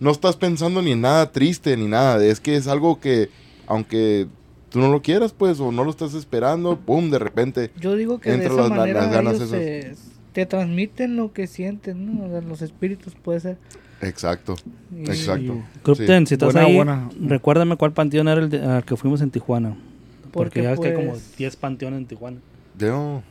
no 0.00 0.10
estás 0.10 0.34
pensando 0.36 0.82
ni 0.82 0.90
en 0.90 1.02
nada 1.02 1.30
triste, 1.30 1.76
ni 1.76 1.86
nada. 1.86 2.24
Es 2.24 2.40
que 2.40 2.56
es 2.56 2.66
algo 2.66 2.98
que, 2.98 3.28
aunque 3.68 4.26
tú 4.70 4.80
no 4.80 4.90
lo 4.90 5.02
quieras, 5.02 5.32
pues, 5.34 5.60
o 5.60 5.70
no 5.70 5.84
lo 5.84 5.90
estás 5.90 6.14
esperando, 6.14 6.76
pum, 6.80 7.10
de 7.10 7.20
repente. 7.20 7.70
yo 7.78 7.94
digo 7.94 8.18
que 8.18 8.32
de 8.32 8.44
esa 8.46 8.54
las- 8.68 8.70
ganas 9.12 9.36
ellos 9.36 9.48
se- 9.50 9.94
te 10.36 10.44
transmiten 10.44 11.16
lo 11.16 11.32
que 11.32 11.46
sienten, 11.46 12.04
¿no? 12.18 12.26
O 12.26 12.28
sea, 12.28 12.42
Los 12.42 12.60
espíritus 12.60 13.14
puede 13.14 13.40
ser. 13.40 13.56
Exacto, 14.02 14.54
Y- 14.94 15.04
exacto. 15.08 15.62
Crupten, 15.82 16.26
si 16.26 16.34
estás 16.34 16.52
Buena, 16.52 16.66
ahí, 16.68 16.76
buena. 16.76 17.08
recuérdame 17.22 17.76
cuál 17.76 17.92
panteón 17.92 18.28
era 18.28 18.42
el 18.42 18.50
de- 18.50 18.60
al 18.62 18.84
que 18.84 18.96
fuimos 18.98 19.22
en 19.22 19.30
Tijuana. 19.30 19.70
Porque, 19.70 20.60
Porque, 20.60 20.62
ya 20.62 20.72
es 20.72 20.80
que 20.80 20.88
hay 20.88 20.94
como 20.94 21.10
pues, 21.12 21.34
10 21.38 21.56
panteones 21.56 22.00
en 22.00 22.06
Tijuana. 22.06 22.36
Sí. 22.78 22.84
No, 22.86 23.22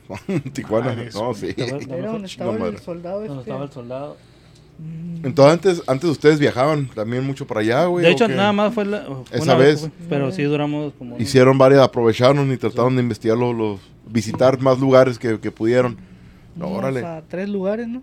Tijuana, 0.54 0.88
Madre, 0.88 1.10
no, 1.14 1.34
sí. 1.36 1.54
Era 1.56 2.08
donde 2.12 2.26
estaba 2.28 2.68
el 2.68 2.80
soldado 2.80 3.20
Donde 3.20 3.34
este. 3.36 3.42
estaba 3.52 3.66
el 3.66 3.72
soldado. 3.72 4.18
Mm, 4.80 5.24
Entonces, 5.28 5.54
antes, 5.54 5.84
antes 5.88 6.10
ustedes 6.10 6.40
viajaban 6.40 6.88
también 6.88 7.24
mucho 7.24 7.46
para 7.46 7.60
allá, 7.60 7.86
güey. 7.86 8.04
de 8.04 8.10
¿o 8.10 8.14
hecho, 8.14 8.28
nada 8.28 8.52
más 8.52 8.74
fue 8.74 8.86
la, 8.86 9.06
Esa 9.32 9.54
vez. 9.56 9.82
fue, 9.82 9.92
pero 10.10 10.32
sí 10.32 10.42
duramos 10.44 10.94
como... 10.98 11.18
Hicieron 11.20 11.60
varias, 11.60 11.82
aprovecharon 11.82 12.52
y 12.52 12.58
trataron 12.58 12.96
de 12.96 13.04
investigar 13.04 13.38
los, 13.38 13.56
los- 13.56 13.80
visitar 14.08 14.60
más 14.62 14.80
lugares 14.80 15.20
que, 15.20 15.40
que 15.40 15.52
pudieron. 15.52 15.96
No, 16.56 16.68
órale. 16.70 17.04
a 17.06 17.22
tres 17.28 17.50
lugares, 17.50 17.88
¿no? 17.88 18.02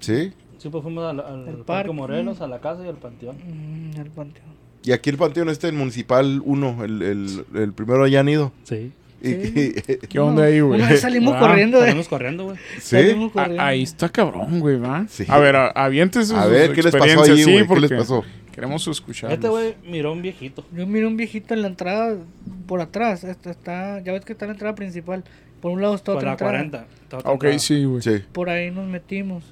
Sí. 0.00 0.32
Sí, 0.58 0.68
pues 0.68 0.82
fuimos 0.82 1.04
al, 1.10 1.20
al 1.20 1.40
El 1.40 1.54
Parque 1.54 1.64
parque. 1.64 1.92
Morelos, 1.92 2.40
a 2.40 2.46
la 2.46 2.60
casa 2.60 2.84
y 2.84 2.88
al 2.88 2.96
panteón. 2.96 3.36
Mm, 3.36 3.98
el 4.00 4.10
panteón. 4.10 4.48
Y 4.82 4.92
aquí 4.92 5.10
el 5.10 5.16
panteón 5.16 5.48
este, 5.48 5.68
el 5.68 5.74
municipal 5.74 6.42
1, 6.44 6.84
el, 6.84 7.02
el, 7.02 7.44
el 7.54 7.72
primero 7.72 8.04
allá 8.04 8.20
han 8.20 8.28
ido. 8.28 8.52
Sí. 8.64 8.92
Y- 9.22 9.30
Sí. 9.34 9.74
¿Qué 10.08 10.18
onda 10.18 10.44
ahí, 10.44 10.60
güey? 10.60 10.80
Salimos 10.96 11.34
Ah, 11.36 11.40
corriendo 11.40 11.78
de... 11.78 11.86
Salimos 11.86 12.08
corriendo, 12.08 12.44
güey. 12.44 12.56
¿Sí? 12.78 12.96
salimos 12.96 13.30
A- 13.30 13.32
corriendo. 13.34 13.62
ahí 13.62 13.82
está 13.82 14.08
cabrón, 14.08 14.60
güey, 14.60 14.78
¿va? 14.78 15.06
Sí. 15.08 15.24
A 15.28 15.38
ver, 15.38 15.56
a- 15.56 15.68
avienten 15.68 16.24
sus 16.24 16.36
A 16.36 16.46
ver, 16.46 16.72
¿qué 16.72 16.82
les 16.82 16.92
pasó 16.96 17.22
ahí, 17.22 17.36
sí, 17.36 17.42
güey? 17.44 17.58
¿Qué 17.58 17.64
porque 17.66 17.80
les 17.82 17.92
pasó? 17.92 18.24
Queremos 18.52 18.86
escuchar. 18.88 19.30
Este 19.32 19.48
güey 19.48 19.74
miró 19.86 20.08
a 20.10 20.12
un 20.12 20.22
viejito. 20.22 20.64
Yo 20.74 20.86
miré 20.86 21.06
un 21.06 21.16
viejito 21.16 21.52
en 21.54 21.62
la 21.62 21.68
entrada, 21.68 22.16
por 22.66 22.80
atrás, 22.80 23.22
está, 23.24 23.50
está, 23.50 24.00
ya 24.02 24.12
ves 24.12 24.24
que 24.24 24.32
está 24.32 24.46
la 24.46 24.52
entrada 24.52 24.74
principal. 24.74 25.22
Por 25.60 25.72
un 25.72 25.82
lado 25.82 25.94
está 25.94 26.12
Por 26.12 26.16
otra 26.18 26.26
la 26.28 26.32
entrada. 26.32 26.52
40. 26.52 26.86
Está 27.02 27.18
otra 27.18 27.30
Ok, 27.30 27.34
entrada. 27.44 27.58
sí, 27.58 27.84
güey. 27.84 28.02
Sí. 28.02 28.24
Por 28.32 28.48
ahí 28.50 28.70
nos 28.70 28.86
metimos. 28.88 29.44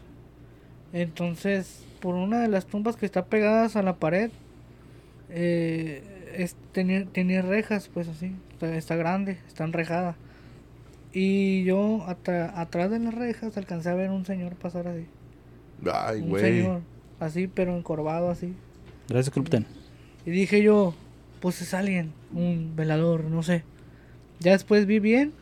Entonces, 0.92 1.84
por 2.00 2.14
una 2.14 2.40
de 2.40 2.48
las 2.48 2.66
tumbas 2.66 2.96
que 2.96 3.06
está 3.06 3.26
pegadas 3.26 3.76
a 3.76 3.82
la 3.82 3.96
pared, 3.96 4.30
eh, 5.30 6.02
es, 6.36 6.56
tenía, 6.72 7.04
tenía 7.06 7.42
rejas, 7.42 7.90
pues 7.92 8.08
así. 8.08 8.32
Está, 8.52 8.74
está 8.76 8.96
grande, 8.96 9.38
está 9.46 9.64
enrejada. 9.64 10.16
Y 11.12 11.64
yo 11.64 12.04
atra- 12.06 12.52
atrás 12.56 12.90
de 12.90 12.98
las 12.98 13.14
rejas 13.14 13.56
alcancé 13.56 13.88
a 13.90 13.94
ver 13.94 14.10
un 14.10 14.24
señor 14.24 14.54
pasar 14.56 14.88
así. 14.88 15.06
Ay, 15.92 16.20
un 16.22 16.28
güey. 16.30 16.42
señor, 16.42 16.80
así, 17.20 17.46
pero 17.48 17.76
encorvado 17.76 18.30
así. 18.30 18.54
Gracias, 19.08 19.32
Crupten. 19.32 19.66
Y 20.26 20.30
dije 20.30 20.62
yo, 20.62 20.94
pues 21.40 21.62
es 21.62 21.72
alguien, 21.72 22.12
un 22.34 22.72
velador, 22.76 23.24
no 23.24 23.42
sé. 23.42 23.62
Ya 24.40 24.52
después 24.52 24.86
vi 24.86 24.98
bien, 24.98 25.32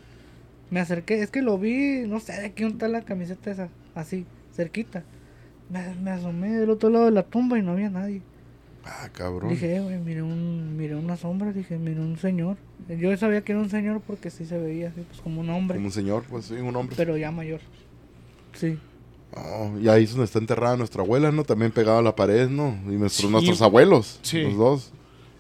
me 0.70 0.80
acerqué, 0.80 1.22
es 1.22 1.30
que 1.30 1.43
lo 1.43 1.59
vi, 1.59 2.02
no 2.06 2.20
sé 2.20 2.40
de 2.40 2.52
quién 2.52 2.70
está 2.72 2.88
la 2.88 3.02
camiseta 3.02 3.51
esa, 3.51 3.68
así, 3.94 4.26
cerquita. 4.55 5.05
me, 5.70 5.94
me 5.97 6.10
asomé 6.10 6.52
del 6.52 6.70
otro 6.70 6.90
lado 6.90 7.05
de 7.06 7.10
la 7.12 7.22
tumba 7.24 7.59
y 7.59 7.62
no 7.62 7.72
había 7.72 7.90
nadie. 7.90 8.22
Ah, 8.84 9.09
cabrón. 9.12 9.51
Dije, 9.51 9.76
eh, 9.76 9.80
güey, 9.80 9.98
miré, 9.98 10.22
un, 10.22 10.76
miré 10.76 10.94
una 10.94 11.16
sombra, 11.16 11.52
dije, 11.52 11.76
miré 11.76 12.01
un 12.01 12.16
señor. 12.18 12.56
Yo 12.88 13.16
sabía 13.16 13.43
que 13.43 13.51
era 13.52 13.60
un 13.60 13.68
señor 13.68 14.01
porque 14.01 14.30
sí 14.30 14.47
se 14.47 14.59
veía 14.59 14.90
así, 14.90 15.01
pues 15.09 15.20
como 15.20 15.40
un 15.40 15.51
hombre, 15.51 15.76
Como 15.76 15.88
un 15.88 15.93
señor, 15.93 16.22
pues 16.30 16.44
sí, 16.47 16.55
un 16.55 16.76
hombre. 16.76 16.94
pero 16.97 17.16
ya 17.16 17.32
mayor. 17.32 17.60
Sí. 18.52 18.78
Oh, 19.34 19.72
y 19.80 19.88
ahí 19.88 20.05
es 20.05 20.10
donde 20.10 20.26
está 20.26 20.38
enterrada 20.38 20.76
nuestra 20.76 21.02
abuela, 21.02 21.32
¿no? 21.32 21.43
También 21.43 21.72
pegada 21.72 21.98
a 21.98 22.02
la 22.02 22.14
pared, 22.14 22.48
¿no? 22.48 22.68
Y 22.86 22.97
nuestros, 22.97 23.26
Sí. 23.26 23.28
nuestros 23.28 23.60
abuelos, 23.60 24.20
Sí. 24.22 24.43
los 24.43 24.56
dos. 24.56 24.93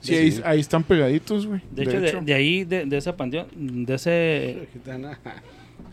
Sí, 0.06 0.14
ahí, 0.14 0.40
ahí 0.44 0.60
están 0.60 0.82
pegaditos, 0.82 1.46
güey. 1.46 1.60
De 1.70 1.82
hecho, 1.82 2.00
de, 2.00 2.20
de 2.22 2.34
ahí, 2.34 2.64
de, 2.64 2.86
de 2.86 2.96
ese 2.96 3.12
panteón, 3.12 3.46
de 3.54 3.94
ese... 3.94 4.68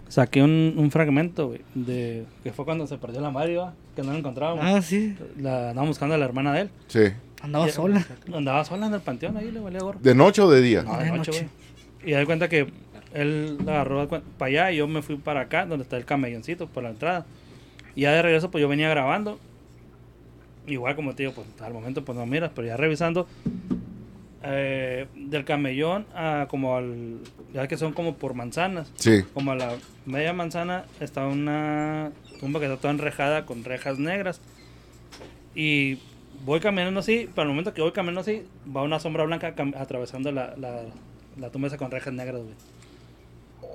Saqué 0.07 0.44
un, 0.44 0.76
un 0.77 0.91
fragmento, 0.91 1.48
güey, 1.48 1.61
de... 1.73 2.26
Que 2.44 2.53
fue 2.53 2.65
cuando 2.65 2.85
se 2.85 2.98
perdió 2.98 3.19
la 3.19 3.31
Mario, 3.31 3.73
que 3.95 4.03
no 4.03 4.11
la 4.14 4.19
encontrábamos. 4.19 4.64
Ah, 4.64 4.81
sí. 4.81 5.15
La 5.40 5.69
andábamos 5.69 5.90
buscando 5.90 6.14
a 6.14 6.18
la 6.19 6.26
hermana 6.26 6.53
de 6.53 6.61
él. 6.61 6.69
Sí. 6.88 6.99
Andaba 7.41 7.68
sola. 7.69 8.06
Andaba 8.31 8.64
sola 8.64 8.88
en 8.88 8.94
el 8.94 9.02
panteón, 9.02 9.38
ahí 9.38 9.52
le 9.52 9.60
valía 9.60 9.80
gorro. 9.80 9.99
¿De 10.02 10.14
noche 10.14 10.41
o 10.41 10.49
de 10.52 10.61
día? 10.61 10.84
No, 10.84 10.98
de 10.98 11.10
noche. 11.11 11.31
güey. 11.31 11.45
Y 12.06 12.11
da 12.11 12.26
cuenta 12.26 12.48
que 12.48 12.68
él 13.14 13.57
la 13.65 13.73
agarró 13.81 14.07
para 14.07 14.49
allá 14.49 14.72
y 14.72 14.77
yo 14.77 14.88
me 14.88 15.02
fui 15.02 15.15
para 15.15 15.41
acá, 15.41 15.65
donde 15.65 15.84
está 15.84 15.98
el 15.98 16.06
camelloncito, 16.06 16.68
por 16.68 16.84
la 16.84 16.90
entrada. 16.91 17.26
Y 17.95 18.02
ya 18.02 18.11
de 18.11 18.22
regreso, 18.22 18.52
pues 18.52 18.61
yo 18.61 18.68
venía 18.68 18.90
grabando. 18.90 19.40
Igual 20.68 20.95
como 20.95 21.15
te 21.15 21.23
digo, 21.23 21.34
pues 21.34 21.48
al 21.61 21.73
momento 21.73 22.06
pues 22.06 22.18
no 22.18 22.26
miras, 22.26 22.52
pero 22.56 22.68
ya 22.68 22.77
revisando. 22.77 23.27
Eh, 24.44 25.07
del 25.15 25.45
camellón 25.45 26.06
a 26.14 26.48
como 26.49 26.76
al... 26.76 27.20
Ya 27.53 27.68
que 27.68 27.78
son 27.78 27.94
como 27.94 28.15
por 28.15 28.34
manzanas. 28.34 28.91
Sí. 28.95 29.24
Como 29.34 29.52
a 29.52 29.56
la 29.56 29.76
media 30.06 30.34
manzana 30.34 30.86
está 30.99 31.26
una 31.28 32.11
tumba 32.40 32.60
que 32.60 32.65
está 32.65 32.78
toda 32.78 32.94
enrejada 32.94 33.45
con 33.45 33.64
rejas 33.64 33.99
negras. 33.99 34.41
Y 35.56 35.99
voy 36.45 36.60
caminando 36.60 36.99
así, 36.99 37.30
pero 37.34 37.44
al 37.44 37.48
momento 37.49 37.74
que 37.74 37.82
voy 37.82 37.91
caminando 37.91 38.22
así, 38.22 38.44
va 38.76 38.82
una 38.84 38.99
sombra 38.99 39.24
blanca 39.24 39.53
atravesando 39.78 40.32
la, 40.32 40.56
la, 40.57 40.82
la 41.40 41.49
tumba 41.49 41.68
esa 41.68 41.78
con 41.78 41.91
rejas 41.91 42.14
negras, 42.14 42.41
güey. 42.41 42.56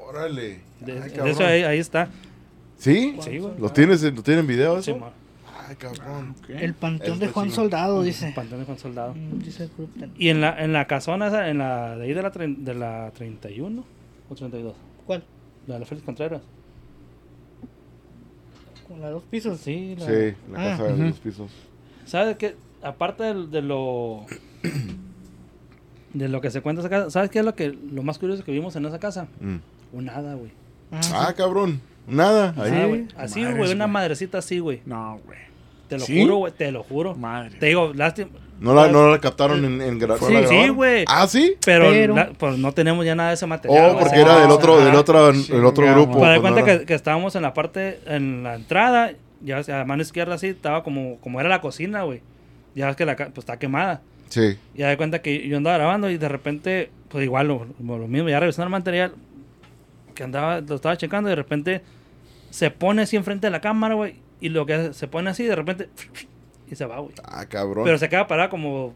Órale. 0.09 0.61
De, 0.81 0.93
Ay, 0.93 1.01
de 1.01 1.11
cabrón. 1.11 1.28
eso 1.28 1.45
ahí, 1.47 1.62
ahí 1.62 1.78
está. 1.78 2.09
¿Sí? 2.77 3.16
Sí, 3.20 3.39
güey. 3.39 3.53
¿Lo 3.59 3.70
tienes, 3.70 4.03
¿Lo 4.03 4.23
tienen 4.23 4.47
video 4.47 4.81
Sí, 4.82 4.93
ma. 4.95 5.11
Ay, 5.69 5.77
cabrón. 5.77 6.35
El 6.49 6.73
panteón 6.74 7.19
de 7.19 7.28
Juan. 7.28 7.51
Soldado, 7.51 8.03
dice. 8.03 8.32
Panteón 8.35 8.61
de 8.61 8.66
Juan 8.66 8.78
Soldado. 8.78 9.15
Mm, 9.15 9.39
Dice 9.40 9.65
el. 9.65 10.11
Y 10.16 10.31
en 10.31 10.40
la, 10.40 10.59
en 10.65 10.73
la 10.73 10.86
casona 10.86 11.27
esa, 11.28 11.49
en 11.51 11.59
la 11.59 11.97
de 11.97 12.05
ahí 12.07 12.15
de 12.15 12.23
la, 12.23 12.32
tre- 12.32 12.57
de 12.57 12.74
la 12.74 13.11
31 13.15 13.85
o 14.31 14.35
32, 14.35 14.74
¿Cuál? 15.07 15.24
la 15.66 15.74
de 15.74 15.81
la 15.81 15.86
Félix 15.86 16.05
Contreras. 16.07 16.40
¿Con 18.89 19.01
las 19.01 19.11
dos 19.11 19.23
pisos? 19.24 19.61
Sí, 19.61 19.95
la, 19.99 20.07
Sí, 20.07 20.35
la 20.51 20.59
Ah. 20.61 20.65
casa 20.70 20.85
de 20.85 20.95
Ujú. 20.95 21.03
los 21.03 21.19
pisos. 21.19 21.51
¿Sabes 22.07 22.36
qué? 22.36 22.57
Aparte 22.82 23.24
de, 23.35 23.61
lo 23.62 24.24
de 26.15 26.28
lo 26.28 26.40
que 26.40 26.51
se 26.51 26.62
cuenta 26.62 26.81
en 26.81 26.86
esa 26.86 26.90
casa, 26.97 27.11
¿sabes 27.11 27.28
qué 27.31 27.40
es 27.40 27.45
lo 27.45 27.55
que 27.55 27.69
lo 27.70 28.03
más 28.03 28.19
curioso 28.19 28.45
que 28.45 28.53
vimos 28.53 28.74
en 28.77 28.86
esa 28.86 28.99
casa? 28.99 29.28
Mm. 29.40 29.57
Un 29.93 30.09
hada, 30.09 30.35
güey. 30.35 30.51
Ah, 30.93 31.27
Ah, 31.28 31.35
cabrón. 31.36 31.81
Nada. 32.07 32.55
Ahí. 32.57 32.70
Nada, 32.70 32.82
Sí. 32.85 32.89
güey. 32.89 33.07
Así, 33.16 33.45
güey, 33.45 33.73
una 33.73 33.86
madrecita 33.86 34.39
así, 34.39 34.59
güey. 34.61 34.81
No, 34.86 35.20
güey. 35.27 35.39
Te 35.89 35.98
lo 35.98 36.05
¿Sí? 36.05 36.20
juro, 36.23 36.36
güey, 36.36 36.52
te 36.52 36.70
lo 36.70 36.82
juro. 36.82 37.15
Madre. 37.15 37.56
Te 37.59 37.66
digo, 37.66 37.93
lástima. 37.94 38.31
¿No 38.60 38.74
la, 38.74 38.89
no 38.89 39.09
la 39.10 39.20
captaron 39.20 39.65
en, 39.65 39.81
en 39.81 40.01
gra- 40.01 40.19
¿no 40.20 40.27
Sí, 40.27 40.32
la 40.35 40.47
Sí, 40.48 40.69
güey. 40.69 41.05
Ah, 41.06 41.27
sí. 41.28 41.55
Pero, 41.65 41.90
Pero- 41.90 42.15
la- 42.15 42.31
pues 42.31 42.59
no 42.59 42.73
tenemos 42.73 43.05
ya 43.06 43.15
nada 43.15 43.28
de 43.31 43.36
ese 43.36 43.47
material. 43.47 43.93
Oh, 43.94 43.98
porque 44.01 44.20
era 44.20 44.40
del 44.40 44.51
otro, 44.51 44.78
del 44.85 44.94
otro, 44.97 45.31
el 45.31 45.65
otro 45.65 45.86
grupo. 45.94 46.19
Para 46.19 46.35
pues, 46.35 46.36
no 46.36 46.40
cuenta 46.43 46.60
era- 46.70 46.81
que, 46.81 46.86
que 46.86 46.94
estábamos 46.94 47.36
en 47.36 47.43
la 47.43 47.55
parte, 47.55 48.01
en 48.06 48.43
la 48.43 48.56
entrada, 48.56 49.12
ya 49.43 49.62
a 49.81 49.85
mano 49.85 50.02
izquierda 50.02 50.35
así, 50.35 50.48
estaba 50.48 50.82
como, 50.82 51.19
como 51.20 51.39
era 51.40 51.48
la 51.48 51.60
cocina, 51.60 52.02
güey. 52.02 52.20
Ya 52.74 52.86
ves 52.89 52.97
que 52.97 53.05
la 53.06 53.15
pues 53.16 53.39
está 53.39 53.59
quemada. 53.59 54.02
Sí. 54.28 54.59
Y 54.74 54.78
ya 54.78 54.89
de 54.89 54.97
cuenta 54.97 55.23
que 55.23 55.47
yo 55.48 55.56
andaba 55.56 55.78
grabando 55.78 56.10
y 56.10 56.19
de 56.19 56.28
repente, 56.28 56.90
pues 57.09 57.24
igual 57.24 57.47
lo, 57.48 57.65
lo 57.81 58.09
mismo, 58.09 58.28
ya 58.28 58.40
revisando 58.40 58.65
el 58.66 58.70
material, 58.73 59.12
que 60.15 60.24
andaba, 60.24 60.60
lo 60.60 60.74
estaba 60.74 60.97
checando 60.97 61.28
y 61.28 61.32
de 61.32 61.36
repente 61.36 61.81
se 62.51 62.70
pone 62.73 63.02
así 63.02 63.15
enfrente 63.16 63.47
de 63.47 63.51
la 63.52 63.60
cámara, 63.60 63.94
güey. 63.94 64.16
Y 64.40 64.51
lo 64.51 64.66
que 64.66 64.74
hace, 64.74 64.93
se 64.93 65.09
pone 65.09 65.31
así, 65.31 65.44
de 65.44 65.56
repente, 65.56 65.89
y 66.70 66.74
se 66.74 66.86
va, 66.86 67.01
güey. 67.01 67.15
Ah, 67.24 67.47
cabrón. 67.47 67.85
Pero 67.85 67.98
se 67.98 68.09
queda 68.09 68.27
parada 68.27 68.51
como 68.51 68.94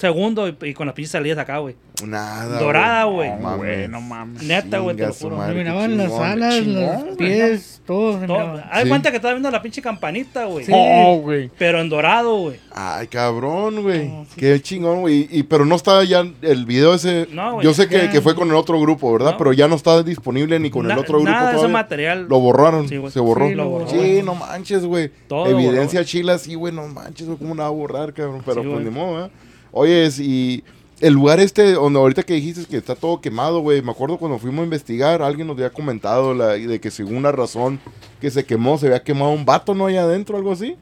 segundo 0.00 0.48
y, 0.48 0.56
y 0.62 0.74
con 0.74 0.86
las 0.86 0.94
pinches 0.94 1.12
salidas 1.12 1.38
acá, 1.38 1.58
güey. 1.58 1.76
Nada. 2.06 2.58
Dorada, 2.58 3.04
güey. 3.04 3.28
No 3.30 3.36
mames. 3.40 3.90
no 3.90 4.00
mames. 4.00 4.42
Neta, 4.42 4.78
güey, 4.78 4.96
te 4.96 5.06
lo 5.06 5.12
juro. 5.12 5.36
miraban 5.54 5.98
las 5.98 6.10
alas, 6.12 6.54
chingón, 6.54 7.06
los 7.08 7.16
pies, 7.18 7.82
todo. 7.86 8.18
Todo-. 8.26 8.62
Haz 8.70 8.84
Sí. 8.84 8.88
cuenta 8.88 9.10
que 9.10 9.16
estaba 9.16 9.34
viendo 9.34 9.50
la 9.50 9.60
pinche 9.60 9.82
campanita, 9.82 10.46
güey. 10.46 10.64
Sí. 10.64 10.72
Oh, 10.74 11.18
güey. 11.20 11.50
Pero 11.58 11.78
en 11.82 11.90
dorado, 11.90 12.36
güey. 12.38 12.56
Ay, 12.72 13.06
cabrón, 13.08 13.82
güey. 13.82 14.08
No, 14.08 14.24
sí. 14.24 14.30
Qué 14.40 14.62
chingón, 14.62 15.02
güey. 15.02 15.28
Y, 15.30 15.42
pero 15.42 15.66
no 15.66 15.74
está 15.76 16.02
ya 16.04 16.24
el 16.40 16.64
video 16.64 16.94
ese. 16.94 17.28
No, 17.32 17.54
güey. 17.54 17.64
Yo 17.66 17.74
sé 17.74 17.86
que, 17.86 18.20
fue 18.22 18.34
con 18.34 18.48
el 18.48 18.54
otro 18.54 18.80
grupo, 18.80 19.12
¿verdad? 19.12 19.32
No. 19.32 19.36
Pero 19.38 19.52
ya 19.52 19.68
no 19.68 19.76
está 19.76 20.02
disponible 20.02 20.58
ni 20.58 20.70
con 20.70 20.90
el 20.90 20.96
otro 20.96 21.18
grupo 21.18 21.30
Nada 21.30 21.42
de 21.42 21.48
ese 21.50 21.56
todavía. 21.56 21.72
material. 21.76 22.26
Lo 22.30 22.40
borraron. 22.40 22.88
Sí, 22.88 22.96
güey. 22.96 23.12
se 23.12 23.20
borró. 23.20 23.44
Sí, 23.44 23.50
Sí, 23.50 23.56
lo 23.56 23.68
borró. 23.68 23.86
no 24.24 24.34
manches, 24.36 24.86
güey. 24.86 25.10
Evidencia 25.28 26.02
chila, 26.04 26.38
sí, 26.38 26.54
güey, 26.54 26.72
no 26.72 26.88
manches, 26.88 27.26
güey. 27.26 27.38
¿Cómo 27.38 27.54
la 27.54 27.64
va 27.64 27.68
a 27.68 27.72
borrar, 27.72 28.14
cabrón? 28.14 28.42
Pero 28.46 28.62
Sí, 28.62 28.68
pues 28.72 28.84
ni 28.84 28.90
modo, 28.90 29.26
¿eh? 29.26 29.30
Oye, 29.72 30.08
y 30.18 30.64
el 31.00 31.14
lugar 31.14 31.40
este, 31.40 31.72
donde 31.72 31.98
ahorita 31.98 32.22
que 32.24 32.34
dijiste 32.34 32.64
que 32.66 32.76
está 32.76 32.94
todo 32.94 33.20
quemado, 33.20 33.60
güey. 33.60 33.80
Me 33.82 33.90
acuerdo 33.92 34.18
cuando 34.18 34.38
fuimos 34.38 34.60
a 34.60 34.64
investigar, 34.64 35.22
alguien 35.22 35.46
nos 35.46 35.56
había 35.56 35.70
comentado 35.70 36.34
la, 36.34 36.48
de 36.48 36.80
que 36.80 36.90
según 36.90 37.16
una 37.16 37.32
razón 37.32 37.80
que 38.20 38.30
se 38.30 38.44
quemó, 38.44 38.76
se 38.78 38.86
había 38.86 39.02
quemado 39.02 39.30
un 39.32 39.44
vato, 39.44 39.74
¿no? 39.74 39.86
Allá 39.86 40.02
adentro, 40.02 40.36
algo 40.36 40.52
así. 40.52 40.76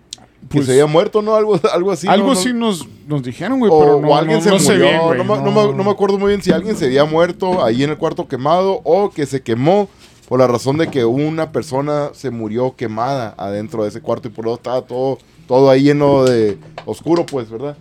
Que 0.48 0.56
Pues- 0.58 0.66
se 0.66 0.72
había 0.72 0.86
muerto, 0.86 1.20
¿no? 1.22 1.34
Algo, 1.34 1.58
algo 1.72 1.90
así. 1.92 2.06
Algo 2.08 2.28
¿no? 2.28 2.34
Sí 2.36 2.52
nos, 2.52 2.86
nos 3.06 3.22
dijeron, 3.22 3.58
güey, 3.58 3.70
o, 3.72 3.78
pero 3.80 3.96
o 3.96 4.00
no, 4.00 4.16
alguien 4.16 4.38
no, 4.38 4.42
se 4.44 4.50
no 4.50 4.58
murió. 4.58 4.78
bien, 4.88 5.00
güey. 5.02 5.18
no, 5.18 5.24
me, 5.24 5.42
no 5.42 5.50
me- 5.50 5.74
no 5.76 5.84
me 5.84 5.90
acuerdo 5.90 6.18
muy 6.18 6.28
bien 6.28 6.42
si 6.42 6.50
alguien 6.52 6.76
se 6.76 6.86
había 6.86 7.04
muerto 7.04 7.64
ahí 7.64 7.82
en 7.82 7.90
el 7.90 7.96
cuarto 7.98 8.26
quemado 8.28 8.80
o 8.84 9.10
que 9.10 9.26
se 9.26 9.42
quemó 9.42 9.88
por 10.28 10.38
la 10.40 10.46
razón 10.46 10.76
de 10.78 10.88
que 10.88 11.04
una 11.04 11.52
persona 11.52 12.10
se 12.12 12.30
murió 12.30 12.76
quemada 12.76 13.34
adentro 13.38 13.82
de 13.82 13.88
ese 13.88 14.00
cuarto 14.00 14.28
y 14.28 14.30
por 14.30 14.44
lo 14.44 14.54
estaba 14.54 14.82
todo, 14.82 15.18
todo 15.46 15.70
ahí 15.70 15.84
lleno 15.84 16.24
de 16.24 16.58
oscuro, 16.84 17.24
pues, 17.24 17.48
¿verdad? 17.50 17.76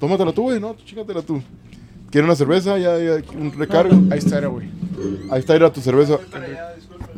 Tómatela 0.00 0.32
tú, 0.32 0.42
güey, 0.42 0.60
¿no? 0.60 0.74
Chícatela 0.84 1.22
tú. 1.22 1.42
¿Quieres 2.10 2.26
una 2.26 2.36
cerveza? 2.36 2.78
Ya, 2.78 2.98
ya, 2.98 3.22
un 3.38 3.52
recargo. 3.52 3.94
Ahí 4.10 4.18
está, 4.18 4.38
era, 4.38 4.48
güey. 4.48 4.68
Ahí 5.30 5.40
está, 5.40 5.54
era 5.54 5.72
tu 5.72 5.80
cerveza. 5.80 6.18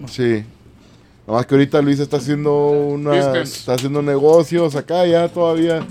Sí. 0.07 0.45
Nomás 1.27 1.47
que 1.47 1.55
ahorita 1.55 1.81
Luis 1.81 2.01
está 2.01 2.17
haciendo 2.17 2.71
una, 2.71 3.11
Business. 3.11 3.59
está 3.59 3.75
haciendo 3.75 4.03
negocios 4.03 4.75
acá 4.75 5.07
ya 5.07 5.29
todavía. 5.29 5.87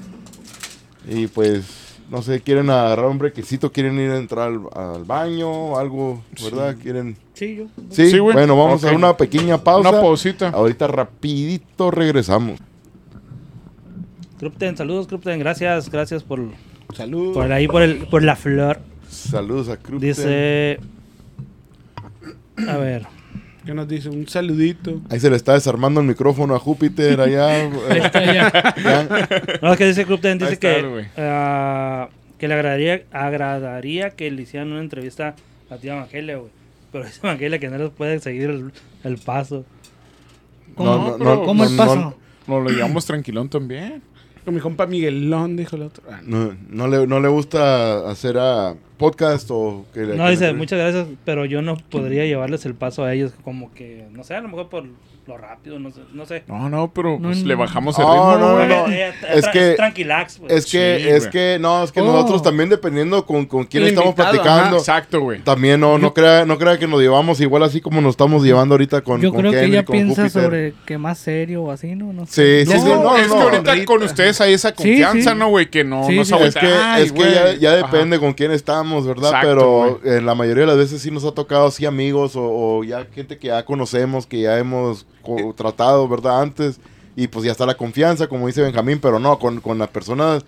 Y 1.08 1.28
pues, 1.28 1.64
no 2.12 2.22
sé, 2.22 2.42
quieren 2.42 2.70
agarrar 2.70 3.06
un 3.06 3.18
brequecito, 3.18 3.72
quieren 3.72 3.98
ir 4.00 4.12
a 4.12 4.18
entrar 4.18 4.50
al, 4.50 4.60
al 4.76 5.06
baño, 5.06 5.78
algo, 5.78 6.22
¿verdad? 6.44 6.76
Quieren... 6.82 7.16
Sí, 7.34 7.56
yo. 7.56 7.66
Sí, 7.90 8.12
Sí, 8.12 8.20
güey. 8.20 8.34
bueno, 8.34 8.58
vamos 8.58 8.84
Ok. 8.84 8.92
a 8.92 8.94
una 8.96 9.16
pequeña 9.16 9.58
pausa. 9.64 9.90
Una 9.90 10.02
pausita. 10.02 10.50
Ahorita 10.50 10.88
rapidito 10.88 11.90
regresamos. 11.90 12.60
Krupten, 14.40 14.78
saludos, 14.78 15.08
Krupten. 15.08 15.38
Gracias, 15.40 15.90
gracias 15.90 16.24
por, 16.24 16.40
por 17.34 17.52
ahí, 17.52 17.68
por, 17.68 17.82
el, 17.82 18.08
por 18.08 18.24
la 18.24 18.38
flor. 18.38 18.80
Saludos 19.10 19.68
a 19.68 19.76
Cruz. 19.78 20.02
Dice. 20.02 20.80
A 22.68 22.78
ver. 22.78 23.06
¿Qué 23.66 23.74
nos 23.74 23.88
dice? 23.88 24.10
Un 24.10 24.28
saludito. 24.28 25.02
Ahí 25.10 25.20
se 25.20 25.30
le 25.30 25.36
está 25.36 25.54
desarmando 25.54 26.00
el 26.00 26.08
micrófono 26.08 26.56
a 26.56 26.60
Júpiter 26.60 27.20
allá. 27.20 27.64
eh, 27.66 28.12
ya. 28.14 29.08
No, 29.62 29.74
es 29.74 29.78
que 29.78 29.86
dice 29.86 30.06
Krupten, 30.06 30.40
dice 30.40 30.54
está, 30.54 30.70
que. 30.70 31.06
ah, 31.18 32.08
que 32.38 32.48
le 32.48 32.54
agradaría, 32.54 33.04
agradaría 33.12 34.12
que 34.12 34.32
le 34.32 34.44
hicieran 34.44 34.72
una 34.72 34.80
entrevista 34.80 35.36
a 35.70 35.76
tía 35.76 35.96
Evangelia, 35.96 36.38
güey. 36.38 36.52
Pero 36.94 37.04
dice 37.04 37.20
Evangelia 37.22 37.60
que 37.60 37.68
no 37.68 37.78
les 37.78 37.90
puede 37.90 38.20
seguir 38.20 38.50
el, 38.50 38.72
el 39.04 39.18
paso. 39.18 39.66
¿Cómo, 40.76 40.96
No, 40.96 41.08
no, 41.10 41.18
pero 41.18 41.36
no, 41.36 41.44
¿cómo 41.44 41.64
no, 41.66 41.70
el 41.70 41.76
paso? 41.76 41.96
no. 41.96 42.16
Nos 42.48 42.64
lo 42.64 42.70
llevamos 42.70 43.06
tranquilón 43.06 43.50
también. 43.50 44.02
Con 44.50 44.56
mi 44.56 44.62
compa 44.62 44.88
Miguelón, 44.88 45.56
dijo 45.56 45.76
el 45.76 45.84
otro. 45.84 46.04
Ah, 46.10 46.22
no. 46.26 46.48
No, 46.48 46.58
no, 46.72 46.88
le, 46.88 47.06
no 47.06 47.20
le 47.20 47.28
gusta 47.28 48.10
hacer 48.10 48.36
a 48.40 48.74
podcast 48.98 49.48
o 49.52 49.86
que 49.94 50.00
le- 50.02 50.16
No, 50.18 50.26
que 50.26 50.32
dice, 50.32 50.54
muchas 50.54 50.80
gracias, 50.80 51.06
pero 51.24 51.46
yo 51.46 51.62
no 51.62 51.78
podría 51.78 52.26
llevarles 52.26 52.66
el 52.66 52.74
paso 52.74 53.04
a 53.04 53.14
ellos. 53.14 53.32
Como 53.44 53.72
que, 53.76 54.08
no 54.12 54.24
sé, 54.24 54.34
a 54.34 54.42
lo 54.42 54.48
mejor 54.48 54.68
por 54.70 54.86
lo 55.30 55.38
rápido, 55.38 55.80
no 55.80 55.92
sé. 55.92 56.02
No 56.14 56.26
sé. 56.26 56.44
No, 56.48 56.70
no, 56.70 56.92
pero 56.94 57.18
No, 57.20 57.30
pues 57.30 57.42
no. 57.44 57.48
le 57.48 57.56
bajamos 57.56 57.98
el 57.98 58.06
No, 58.06 58.12
ritmo, 58.34 58.38
no, 58.48 58.54
güey. 58.56 58.68
no. 58.68 58.88
Eh, 58.88 59.08
eh, 59.10 59.14
Es 59.36 59.48
que- 59.48 59.74
Tranquilax, 59.76 60.40
güey. 60.40 60.54
Es 60.54 60.66
que, 60.66 60.98
Sí, 61.02 61.08
es 61.10 61.28
que, 61.28 61.58
no, 61.62 61.84
es 61.84 61.92
que 61.92 62.02
Oh. 62.02 62.06
nosotros 62.06 62.42
también 62.42 62.68
dependiendo 62.70 63.26
con, 63.26 63.46
con 63.46 63.64
quién 63.66 63.84
El 63.84 63.90
estamos 63.90 64.10
invitado, 64.10 64.32
platicando, 64.32 64.66
ajá, 64.68 64.78
Exacto, 64.78 65.22
güey. 65.22 65.42
también 65.44 65.80
no, 65.80 65.98
no 65.98 66.14
crea, 66.14 66.46
no 66.46 66.58
crea 66.58 66.78
que 66.78 66.88
nos 66.88 67.00
llevamos 67.00 67.40
igual 67.42 67.64
así 67.64 67.80
como 67.80 68.02
nos 68.02 68.12
estamos 68.12 68.44
llevando 68.44 68.74
ahorita 68.74 69.02
con, 69.02 69.22
Yo 69.22 69.32
con 69.32 69.40
creo 69.42 69.52
que 69.52 69.64
ella 69.66 69.86
piensa 69.86 70.24
Júpiter. 70.24 70.44
sobre 70.44 70.74
que 70.86 70.98
más 70.98 71.18
serio 71.20 71.64
o 71.64 71.72
así, 71.72 71.96
¿no? 71.96 72.12
no 72.12 72.26
Sí, 72.26 72.32
sé. 72.34 72.66
sí, 72.66 72.74
No, 72.74 72.80
sí, 72.82 72.90
no, 72.90 73.18
es 73.18 73.28
que 73.32 73.34
ahorita 73.40 73.74
Rita. 73.74 73.86
con 73.86 74.04
ustedes 74.04 74.42
hay 74.42 74.54
esa 74.54 74.70
Sí, 74.70 74.76
confianza, 74.76 75.32
sí. 75.34 75.38
¿no, 75.38 75.50
güey? 75.50 75.70
Que 75.70 75.84
no 75.84 76.06
Sí, 76.08 76.16
nos 76.16 76.28
sí. 76.28 76.36
Es 76.40 76.56
que, 76.56 77.02
es 77.02 77.12
que 77.12 77.24
ya, 77.34 77.54
ya 77.54 77.76
depende 77.76 78.20
con 78.20 78.34
quién 78.34 78.52
estamos, 78.52 79.06
¿verdad? 79.06 79.30
Exacto, 79.30 80.00
Pero 80.04 80.18
eh, 80.18 80.22
la 80.22 80.34
mayoría 80.34 80.62
de 80.62 80.68
las 80.68 80.78
veces 80.78 81.02
sí 81.02 81.12
nos 81.12 81.24
ha 81.26 81.32
tocado 81.34 81.68
así 81.68 81.86
amigos 81.86 82.36
o, 82.36 82.42
o 82.44 82.84
ya 82.84 83.06
gente 83.14 83.38
que 83.38 83.48
ya 83.48 83.64
conocemos, 83.66 84.26
que 84.26 84.42
ya 84.42 84.58
hemos 84.58 85.06
tratado, 85.56 86.08
¿verdad? 86.08 86.42
Antes. 86.42 86.80
y 87.16 87.28
pues 87.28 87.44
ya 87.46 87.52
está 87.52 87.66
la 87.66 87.76
confianza, 87.76 88.28
como 88.28 88.48
dice 88.48 88.62
Benjamín, 88.62 89.00
pero 89.02 89.20
no, 89.20 89.38
con, 89.40 89.60
con 89.60 89.78
las 89.78 89.90
personas 89.90 90.46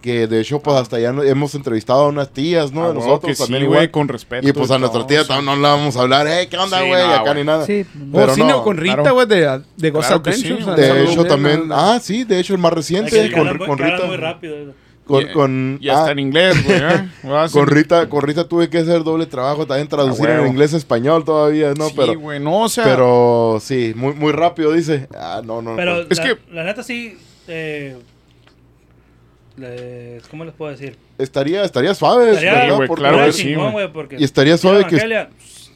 que 0.00 0.26
de 0.26 0.40
hecho 0.40 0.60
pues 0.60 0.76
hasta 0.76 0.98
ya 1.00 1.08
hemos 1.08 1.54
entrevistado 1.54 2.04
a 2.04 2.08
unas 2.08 2.28
tías, 2.30 2.72
¿no? 2.72 2.84
Ah, 2.84 2.88
De 2.88 2.94
nosotros 2.94 3.24
que 3.30 3.34
sí, 3.34 3.42
también 3.42 3.64
güey, 3.66 3.78
igual. 3.78 3.90
con 3.90 4.08
respeto. 4.08 4.46
Y 4.46 4.52
pues 4.52 4.70
a 4.70 4.78
nuestra 4.78 5.06
tía 5.06 5.22
sí. 5.22 5.28
también 5.28 5.46
no 5.46 5.56
le 5.56 5.62
vamos 5.62 5.96
a 5.96 6.02
hablar, 6.02 6.26
eh, 6.26 6.46
¿qué 6.50 6.56
onda, 6.58 6.78
Sí, 6.80 6.88
güey? 6.88 7.06
no, 7.06 7.12
Acá 7.14 7.22
güey. 7.22 7.34
ni 7.36 7.44
nada. 7.44 7.64
Sí, 7.66 7.86
Pero 8.12 8.32
o 8.32 8.34
sí, 8.34 8.40
no, 8.42 8.48
no, 8.48 8.62
con 8.64 8.76
Rita, 8.76 8.96
claro. 8.96 9.14
güey, 9.14 9.26
de, 9.26 9.62
de 9.76 9.90
Ghost 9.90 10.08
Claro 10.08 10.32
sí. 10.32 10.56
De 10.76 11.04
hecho 11.04 11.24
también, 11.24 11.68
ah, 11.72 11.98
sí, 12.02 12.24
de 12.24 12.38
hecho 12.38 12.52
el 12.54 12.58
más 12.60 12.72
reciente, 12.74 13.32
con, 13.32 13.58
con 13.58 13.78
Rita. 13.78 14.04
muy 14.06 14.16
rápido. 14.16 14.56
Con, 15.04 15.22
Y- 15.22 15.32
con, 15.32 15.78
Y 15.82 15.88
hasta 15.90 16.06
ah, 16.06 16.12
en 16.12 16.18
inglés, 16.18 16.64
güey. 16.64 16.78
¿eh? 16.78 17.08
A 17.24 17.48
con 17.52 17.66
Rita, 17.66 18.08
con 18.08 18.22
Rita 18.22 18.48
tuve 18.48 18.70
que 18.70 18.78
hacer 18.78 19.04
doble 19.04 19.26
trabajo, 19.26 19.66
también 19.66 19.86
traducir 19.86 20.26
Ah, 20.28 20.40
en 20.40 20.46
inglés 20.46 20.72
a 20.72 20.78
español 20.78 21.24
todavía, 21.24 21.74
¿no? 21.74 21.88
Sí, 21.88 21.94
pero, 21.96 22.18
güey, 22.18 22.40
no, 22.40 22.62
o 22.62 22.68
sea. 22.70 22.84
pero 22.84 23.58
sí, 23.60 23.92
muy, 23.94 24.14
muy 24.14 24.32
rápido 24.32 24.72
dice. 24.72 25.08
Ah, 25.14 25.42
no, 25.44 25.60
no. 25.60 25.76
Pero 25.76 26.06
pues, 26.06 26.18
Es 26.18 26.18
la, 26.18 26.24
que- 26.24 26.54
la 26.54 26.64
neta 26.64 26.82
sí. 26.82 27.18
Eh, 27.46 27.96
¿Cómo 30.30 30.44
les 30.44 30.54
puedo 30.54 30.70
decir? 30.72 30.96
estaría, 31.18 31.64
estaría 31.64 31.94
suave, 31.94 32.30
Estaría- 32.30 32.52
¿verdad? 32.54 32.76
güey, 32.76 32.88
Porque- 32.88 33.00
claro 33.02 33.32
sí, 33.32 33.42
chingón, 33.42 33.74
porque 33.92 34.16
Y 34.18 34.24
estaría 34.24 34.56
suave 34.58 34.86
que- 34.86 35.28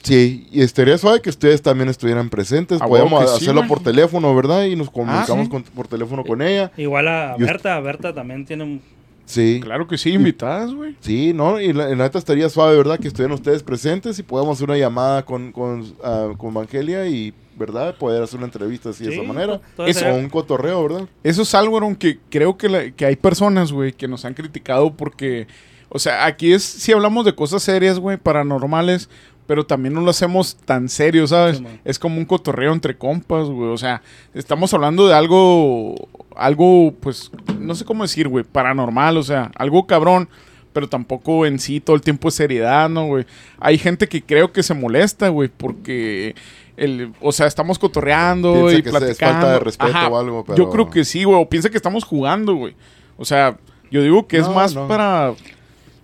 Sí, 0.03 0.47
y 0.53 0.63
estaría 0.63 0.97
suave 0.97 1.21
que 1.21 1.29
ustedes 1.29 1.61
también 1.61 1.89
estuvieran 1.89 2.31
presentes. 2.31 2.81
A 2.81 2.87
Podemos 2.87 3.29
sí, 3.31 3.37
hacerlo 3.45 3.67
por 3.67 3.83
teléfono, 3.83 4.35
¿verdad? 4.35 4.65
Y 4.65 4.75
nos 4.75 4.91
comunicamos 4.91 5.45
sí. 5.47 5.51
con- 5.51 5.63
por 5.65 5.87
teléfono 5.87 6.25
con 6.25 6.41
ella.Igual 6.41 7.09
a 7.09 7.35
Y 7.39 7.43
us- 7.43 7.49
Berta, 7.49 7.79
Berta 7.81 8.15
también 8.15 8.47
tiene 8.47 8.65
un... 8.65 8.83
Sí. 9.29 9.61
Claro 9.63 9.87
que 9.87 9.99
sí, 9.99 10.11
invitadas, 10.15 10.73
güey. 10.73 10.97
Sí, 11.01 11.35
¿no? 11.35 11.61
Y 11.61 11.75
la, 11.75 11.89
la 11.91 11.97
neta 11.97 12.19
estaría 12.19 12.49
suave, 12.49 12.77
¿verdad? 12.79 12.99
Que 12.99 13.09
estuvieran 13.09 13.35
ustedes 13.35 13.63
presentes 13.63 14.19
y 14.19 14.23
podamos 14.23 14.57
hacer 14.57 14.71
una 14.71 14.79
llamada 14.79 15.23
con, 15.27 15.53
con, 15.53 15.85
ah, 16.03 16.31
con 16.39 16.53
Evangelia 16.53 17.07
y, 17.07 17.35
¿verdad? 17.59 17.95
Poder 17.99 18.23
hacer 18.23 18.39
una 18.39 18.47
entrevista 18.47 18.89
así 18.89 19.05
de 19.05 19.13
esa 19.15 19.23
manera. 19.23 19.61
Eso, 19.87 20.07
o 20.09 20.15
un 20.17 20.31
cotorreo, 20.31 20.83
¿verdad? 20.83 21.07
Eso 21.23 21.43
es 21.43 21.55
algo, 21.55 21.77
Aaron, 21.77 21.95
que 21.95 22.19
creo 22.31 22.57
que, 22.57 22.71
la- 22.71 22.91
que 22.91 23.05
hay 23.05 23.17
personas, 23.17 23.71
güey, 23.71 23.93
que 23.93 24.09
nos 24.09 24.25
han 24.25 24.33
criticado 24.33 24.95
porque, 24.97 25.47
o 25.91 25.99
sea, 25.99 26.25
aquí 26.25 26.55
es, 26.55 26.63
si 26.63 26.93
hablamos 26.93 27.27
de 27.27 27.35
cosas 27.35 27.63
serias, 27.63 27.99
güey, 27.99 28.17
paranormales, 28.17 29.11
pero 29.49 29.67
también 29.67 29.95
no 29.95 30.03
lo 30.03 30.11
hacemos 30.11 30.57
tan 30.65 30.89
serio, 30.89 31.27
¿sabes? 31.27 31.57
Sí, 31.59 31.65
es 31.85 31.99
como 31.99 32.19
un 32.19 32.25
cotorreo 32.27 32.73
entre 32.73 32.97
compas, 32.97 33.49
güey, 33.49 33.71
o 33.71 33.79
sea, 33.79 34.03
estamos 34.35 34.73
hablando 34.75 35.09
de 35.09 35.15
algo, 35.15 35.97
algo, 36.37 36.95
pues, 37.01 37.33
no 37.59 37.75
sé 37.75 37.85
cómo 37.85 38.05
decir, 38.05 38.29
güey, 38.29 38.45
paranormal, 38.45 39.17
o 39.17 39.23
sea, 39.25 39.51
algo 39.57 39.87
cabrón. 39.89 40.29
Pero 40.75 40.87
tampoco 40.87 41.47
en 41.47 41.59
sí 41.59 41.81
todo 41.81 41.97
el 41.97 42.03
tiempo 42.03 42.29
es 42.29 42.35
seriedad, 42.35 42.89
¿no, 42.91 43.07
güey? 43.07 43.25
Hay 43.59 43.79
gente 43.79 44.07
que 44.07 44.23
creo 44.23 44.53
que 44.53 44.63
se 44.63 44.75
molesta, 44.75 45.29
güey, 45.31 45.49
porque, 45.49 46.37
el, 46.77 47.11
o 47.21 47.33
sea, 47.33 47.47
estamos 47.47 47.79
cotorreando 47.81 48.53
Piensa 48.53 48.79
y 48.79 48.83
que 48.83 48.89
es- 48.91 48.95
es 48.95 49.01
platicando. 49.01 49.33
falta 49.41 49.53
de 49.55 49.61
respeto 49.61 49.97
Ajá, 49.97 50.09
o 50.09 50.19
algo, 50.19 50.45
Yo 50.55 50.69
creo 50.71 50.89
que 50.91 51.05
sí, 51.05 51.25
güey. 51.25 51.41
O 51.41 51.49
piensa 51.49 51.71
que 51.71 51.77
estamos 51.79 52.05
jugando, 52.05 52.55
güey. 52.55 52.77
O 53.17 53.25
sea, 53.25 53.57
yo 53.91 54.03
digo 54.03 54.29
que 54.29 54.37
es 54.37 54.49
más 54.49 54.75
no. 54.75 54.87
para. 54.87 55.33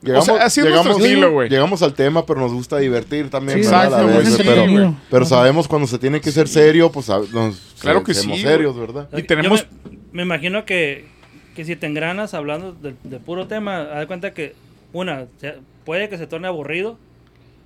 Llegamos, 0.04 0.24
sea, 0.26 0.34
así 0.44 0.60
es 0.60 0.66
llegamos, 0.66 0.98
estilo, 0.98 1.32
güey. 1.32 1.48
llegamos 1.48 1.82
al 1.82 1.94
tema, 1.94 2.24
pero 2.26 2.40
nos 2.40 2.52
gusta 2.52 2.78
divertir 2.78 3.30
también, 3.30 3.58
Sí, 3.58 3.64
exacto, 3.64 3.96
la 3.96 4.02
güey, 4.04 4.16
vez, 4.18 4.34
sí, 4.34 4.42
pero, 5.10 5.24
sabemos 5.26 5.66
cuando 5.68 5.86
se 5.88 5.98
tiene 5.98 6.20
que 6.20 6.30
ser 6.30 6.46
serio, 6.48 6.90
pues 6.92 7.08
nos 7.08 7.74
Claro 7.80 8.00
se- 8.00 8.04
que 8.06 8.14
seamos 8.14 8.36
sí, 8.38 8.42
serios, 8.44 8.78
¿verdad? 8.78 9.08
Y 9.16 9.22
tenemos- 9.22 9.66
me, 9.84 9.98
me 10.12 10.22
imagino 10.22 10.64
que, 10.64 11.06
que 11.56 11.64
si 11.64 11.76
te 11.76 11.86
engranas 11.86 12.34
hablando 12.34 12.72
de, 12.72 12.94
de 13.04 13.18
puro 13.18 13.46
tema, 13.46 13.82
haz 13.92 14.00
de 14.00 14.06
cuenta 14.06 14.32
que 14.34 14.54
una, 14.92 15.26
puede 15.84 16.08
que 16.08 16.18
se 16.18 16.26
torne 16.26 16.48
aburrido. 16.48 16.98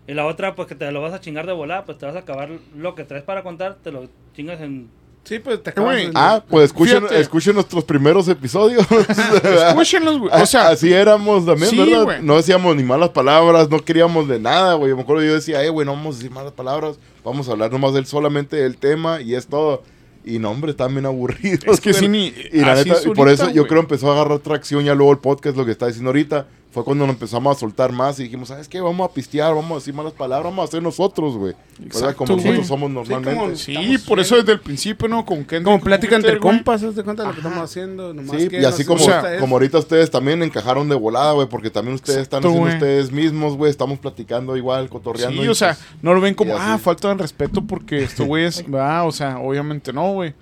Y 0.07 0.15
la 0.15 0.25
otra, 0.25 0.55
pues 0.55 0.67
que 0.69 0.75
te 0.75 0.91
lo 0.91 1.03
vas 1.03 1.13
a 1.13 1.21
chingar 1.21 1.47
de 1.47 1.53
volada, 1.53 1.85
pues 1.85 1.99
te 1.99 2.07
vas 2.07 2.17
a 2.17 2.21
acabar 2.21 2.49
lo 2.75 2.95
que 2.95 3.05
traes 3.05 3.25
para 3.25 3.43
contar, 3.43 3.77
te 3.85 3.93
lo 3.93 4.09
chingas 4.35 4.59
en... 4.63 4.89
Sí, 5.25 5.39
pues 5.41 5.63
te 5.63 5.71
acabas 5.71 5.97
de- 5.97 6.11
Ah, 6.15 6.43
pues 6.49 6.67
escuchen, 6.67 6.99
Fíjate. 7.03 7.21
escuchen 7.21 7.55
nuestros 7.55 7.85
primeros 7.85 8.27
episodios. 8.29 8.87
Escúchenlos, 9.69 10.19
güey. 10.21 10.43
O 10.43 10.47
sea, 10.47 10.69
así 10.69 10.93
éramos 10.93 11.45
también, 11.45 11.71
sí, 11.71 11.77
¿verdad? 11.79 12.05
güey. 12.05 12.23
No 12.23 12.37
decíamos 12.37 12.75
ni 12.77 12.83
malas 12.83 13.11
palabras, 13.11 13.69
no 13.71 13.79
queríamos 13.81 14.27
de 14.29 14.39
nada, 14.39 14.75
güey. 14.75 14.95
Me 14.95 15.03
acuerdo 15.03 15.23
yo 15.23 15.35
decía, 15.35 15.63
eh, 15.63 15.69
güey, 15.69 15.85
no 15.85 15.93
vamos 15.93 16.15
a 16.15 16.19
decir 16.19 16.31
malas 16.31 16.53
palabras, 16.53 16.99
vamos 17.25 17.49
a 17.49 17.53
hablar 17.53 17.71
nomás 17.71 17.93
del 17.95 18.07
solamente 18.07 18.57
del 18.57 18.77
tema 18.79 19.21
y 19.21 19.35
es 19.35 19.47
todo. 19.47 19.83
Y 20.25 20.39
no, 20.39 20.51
hombre, 20.51 20.73
están 20.73 20.93
bien 20.93 21.07
aburridos. 21.07 21.65
es 21.67 21.81
que 21.81 21.93
sí, 21.95 22.09
ni. 22.09 22.33
Y 22.53 22.61
la 22.61 22.75
neta, 22.75 22.97
por 23.15 23.29
eso 23.29 23.51
yo 23.51 23.67
creo 23.67 23.81
empezó 23.81 24.11
a 24.11 24.15
agarrar 24.15 24.39
tracción 24.41 24.85
ya 24.85 24.95
luego 24.95 25.13
el 25.13 25.19
podcast, 25.19 25.57
lo 25.57 25.65
que 25.65 25.73
está 25.73 25.87
diciendo 25.87 26.11
ahorita. 26.11 26.47
Fue 26.71 26.85
cuando 26.85 27.07
nos 27.07 27.15
empezamos 27.15 27.57
a 27.57 27.59
soltar 27.59 27.93
más 27.93 28.21
y 28.21 28.25
dijimos, 28.25 28.49
¿sabes 28.49 28.69
qué? 28.69 28.79
Vamos 28.79 29.09
a 29.09 29.15
pistear, 29.15 29.55
vamos 29.55 29.71
a 29.73 29.75
decir 29.77 29.95
malas 29.95 30.13
palabras, 30.13 30.45
vamos 30.53 30.63
a 30.63 30.69
hacer 30.69 30.83
nosotros, 30.83 31.35
güey. 31.35 31.55
Exacto, 31.83 32.27
Como 32.27 32.37
nosotros 32.37 32.67
somos 32.67 32.91
normalmente. 32.91 33.41
como- 33.41 33.57
Sí, 33.57 33.97
por 34.07 34.21
eso 34.21 34.37
desde 34.37 34.53
el 34.53 34.61
principio, 34.61 35.09
¿no? 35.09 35.25
Con 35.25 35.39
Kendrick, 35.47 35.65
Como 35.65 35.81
plática 35.81 36.11
con 36.11 36.17
entre 36.17 36.33
Peter, 36.33 36.43
güey. 36.43 36.57
compas, 36.59 36.83
¿haz 36.83 36.95
de 36.95 37.03
cuenta 37.05 37.23
de 37.23 37.29
lo 37.29 37.35
que 37.35 37.41
estamos 37.41 37.59
haciendo? 37.65 38.13
Nomás 38.13 38.37
Sí, 38.43 38.49
que 38.49 38.61
y 38.61 38.65
así 38.67 38.85
como, 38.85 39.03
como 39.41 39.57
ahorita 39.57 39.79
ustedes 39.79 40.11
también 40.11 40.43
encajaron 40.43 40.87
de 40.91 40.95
volada, 40.95 41.33
güey, 41.33 41.49
porque 41.49 41.71
también 41.71 41.95
ustedes 41.95 42.19
están 42.21 42.41
haciendo 42.41 42.61
güey. 42.61 42.75
ustedes 42.75 43.11
mismos, 43.13 43.57
güey, 43.57 43.71
estamos 43.71 43.99
platicando 43.99 44.55
igual, 44.59 44.91
cotorreando. 44.91 45.41
Sí, 45.41 45.47
y 45.47 45.49
o 45.49 45.55
sea, 45.55 45.69
pues, 45.75 45.87
no 46.03 46.13
lo 46.13 46.21
ven 46.21 46.35
como, 46.35 46.55
ah, 46.55 46.77
falta 46.77 47.09
de 47.09 47.15
respeto 47.15 47.63
porque 47.67 48.03
esto, 48.03 48.27
güey, 48.27 48.45
es. 48.45 48.63
va, 48.73 49.05
o 49.05 49.13
sea, 49.13 49.39
obviamente 49.39 49.91
no, 49.95 50.13
güey. 50.13 50.35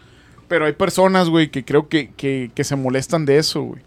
Pero 0.49 0.67
hay 0.67 0.73
personas, 0.73 1.29
güey, 1.29 1.51
que 1.53 1.65
creo 1.65 1.89
que, 1.89 2.11
que, 2.17 2.51
que 2.53 2.65
se 2.65 2.75
molestan 2.75 3.27
de 3.27 3.39
eso, 3.39 3.63
güey. 3.63 3.83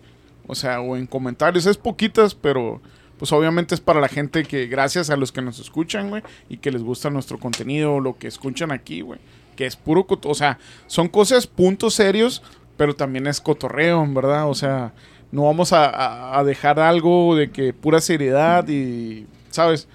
O 0.49 0.55
sea, 0.55 0.81
o 0.81 0.97
en 0.97 1.05
comentarios, 1.05 1.67
es 1.67 1.77
poquitas, 1.77 2.33
pero 2.33 2.81
pues 3.19 3.31
obviamente 3.31 3.75
es 3.75 3.81
para 3.81 4.01
la 4.01 4.07
gente 4.07 4.43
que, 4.45 4.65
gracias 4.65 5.11
a 5.11 5.15
los 5.15 5.31
que 5.31 5.43
nos 5.43 5.59
escuchan, 5.59 6.09
güey, 6.09 6.23
y 6.49 6.57
que 6.57 6.71
les 6.71 6.81
gusta 6.81 7.11
nuestro 7.11 7.37
contenido, 7.37 7.99
lo 7.99 8.17
que 8.17 8.27
escuchan 8.27 8.71
aquí, 8.71 9.01
güey. 9.01 9.19
Que 9.55 9.67
es 9.67 9.75
puro, 9.75 10.07
o 10.09 10.33
sea, 10.33 10.57
son 10.87 11.07
cosas, 11.07 11.45
puntos 11.45 11.93
serios, 11.93 12.41
pero 12.77 12.95
también 12.95 13.27
es 13.27 13.39
cotorreo, 13.41 14.03
verdad. 14.07 14.49
O 14.49 14.55
sea, 14.55 14.91
no 15.31 15.43
vamos 15.43 15.69
a 15.71 16.41
dejar 16.43 16.79
algo 16.79 17.35
de 17.35 17.51
que 17.51 17.71
pura 17.71 18.01
seriedad 18.01 18.67
y, 18.67 19.27
¿sabes? 19.51 19.87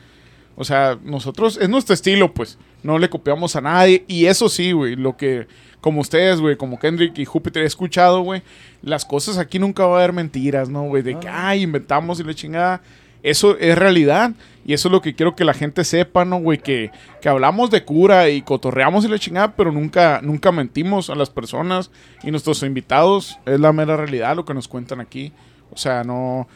O 0.55 0.62
sea, 0.62 1.01
nosotros, 1.02 1.59
es 1.60 1.68
nuestro 1.68 1.94
estilo, 1.94 2.32
pues. 2.32 2.59
No 2.85 2.98
le 2.98 3.10
copiamos 3.10 3.56
a 3.56 3.60
nadie. 3.60 4.05
Y 4.06 4.26
eso 4.26 4.48
sí, 4.48 4.70
güey, 4.70 4.94
lo 4.94 5.16
que, 5.16 5.48
como 5.85 6.01
ustedes, 6.01 6.40
güey, 6.40 6.56
como 6.56 6.78
Kendrick 6.78 7.19
y 7.19 7.27
Júpiter 7.27 7.62
he 7.62 7.66
escuchado, 7.66 8.23
güey, 8.23 8.40
las 8.81 9.05
cosas 9.05 9.36
aquí 9.36 9.59
nunca 9.59 9.85
va 9.86 9.97
a 9.97 9.98
haber 9.98 10.15
mentiras, 10.15 10.70
¿no, 10.70 10.85
güey? 10.85 11.02
De 11.02 11.19
que, 11.20 11.28
ay, 11.28 11.61
inventamos 11.61 12.19
y 12.20 12.24
la 12.24 12.32
chingada. 12.32 12.81
Eso 13.23 13.59
es 13.59 13.77
realidad. 13.77 14.31
Y 14.65 14.73
eso 14.73 14.89
es 14.89 14.93
lo 14.93 15.02
que 15.02 15.15
quiero 15.15 15.36
que 15.36 15.44
la 15.44 15.52
gente 15.52 15.85
sepa, 15.85 16.24
¿no, 16.24 16.39
güey? 16.39 16.56
Que, 16.56 16.90
que 17.20 17.28
hablamos 17.28 17.70
de 17.70 17.85
cura 17.85 18.31
y 18.31 18.40
cotorreamos 18.40 19.05
y 19.05 19.09
la 19.09 19.19
chingada, 19.19 19.52
pero 19.56 19.73
nunca, 19.73 20.20
nunca 20.23 20.51
mentimos 20.52 21.11
a 21.11 21.15
las 21.15 21.28
personas 21.28 21.90
y 22.23 22.31
nuestros 22.31 22.62
invitados. 22.62 23.39
Es 23.44 23.61
la 23.61 23.73
mera 23.74 23.94
realidad 23.98 24.35
lo 24.36 24.47
que 24.47 24.55
nos 24.55 24.69
cuentan 24.69 25.01
aquí. 25.01 25.32
O 25.70 25.77
sea, 25.77 26.02
no... 26.02 26.48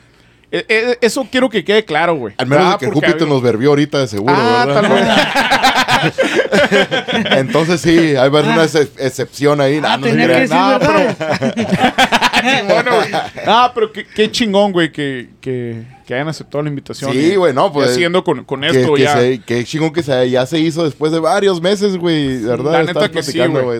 e- 0.50 0.64
e- 0.70 0.98
Eso 1.02 1.26
quiero 1.30 1.50
que 1.50 1.64
quede 1.64 1.84
claro, 1.84 2.14
güey. 2.14 2.34
al 2.38 2.46
menos 2.46 2.64
Ah, 2.66 2.72
de 2.72 2.78
que 2.86 2.92
porque 2.92 3.08
Júpiter 3.08 3.28
nos 3.28 3.42
verbió 3.42 3.68
ahorita 3.68 3.98
de 3.98 4.06
seguro, 4.08 4.34
Ah, 4.34 4.64
¿verdad? 4.66 4.80
tal 4.82 4.92
vez. 4.92 5.06
Entonces 7.36 7.80
sí, 7.80 8.16
hay 8.16 8.28
una 8.28 8.64
ex- 8.64 8.74
excepción 8.98 9.60
ahí. 9.60 9.80
Ah, 9.84 9.96
no 9.96 10.04
se 10.06 10.10
tenía 10.10 10.26
que 10.40 10.48
No, 10.48 10.78
bueno, 12.68 12.96
güey. 12.96 13.10
Ah, 13.46 13.72
pero 13.74 13.92
qué, 13.92 14.06
qué 14.06 14.30
chingón, 14.30 14.72
güey, 14.72 14.92
que, 14.92 15.28
que, 15.40 15.82
que 16.08 16.14
hayan 16.14 16.28
aceptado 16.28 16.62
la 16.62 16.70
invitación. 16.70 17.12
Sí, 17.12 17.36
güey, 17.36 17.52
no, 17.52 17.70
pues, 17.70 17.90
siguiendo 17.92 18.24
con, 18.24 18.42
con 18.44 18.62
Que, 18.62 18.68
esto, 18.80 18.94
que 18.94 19.02
ya. 19.02 19.16
se- 19.18 19.40
que 19.44 19.62
chingón 19.64 19.92
que 19.92 20.02
se, 20.02 20.30
ya 20.30 20.46
se 20.46 20.58
hizo 20.58 20.82
después 20.84 21.12
de 21.12 21.18
varios 21.20 21.60
meses, 21.60 21.98
güey, 21.98 22.38
¿verdad? 22.42 22.72
la 22.72 22.82
neta 22.84 23.10
que 23.10 23.22
sí, 23.22 23.38
güey. 23.38 23.78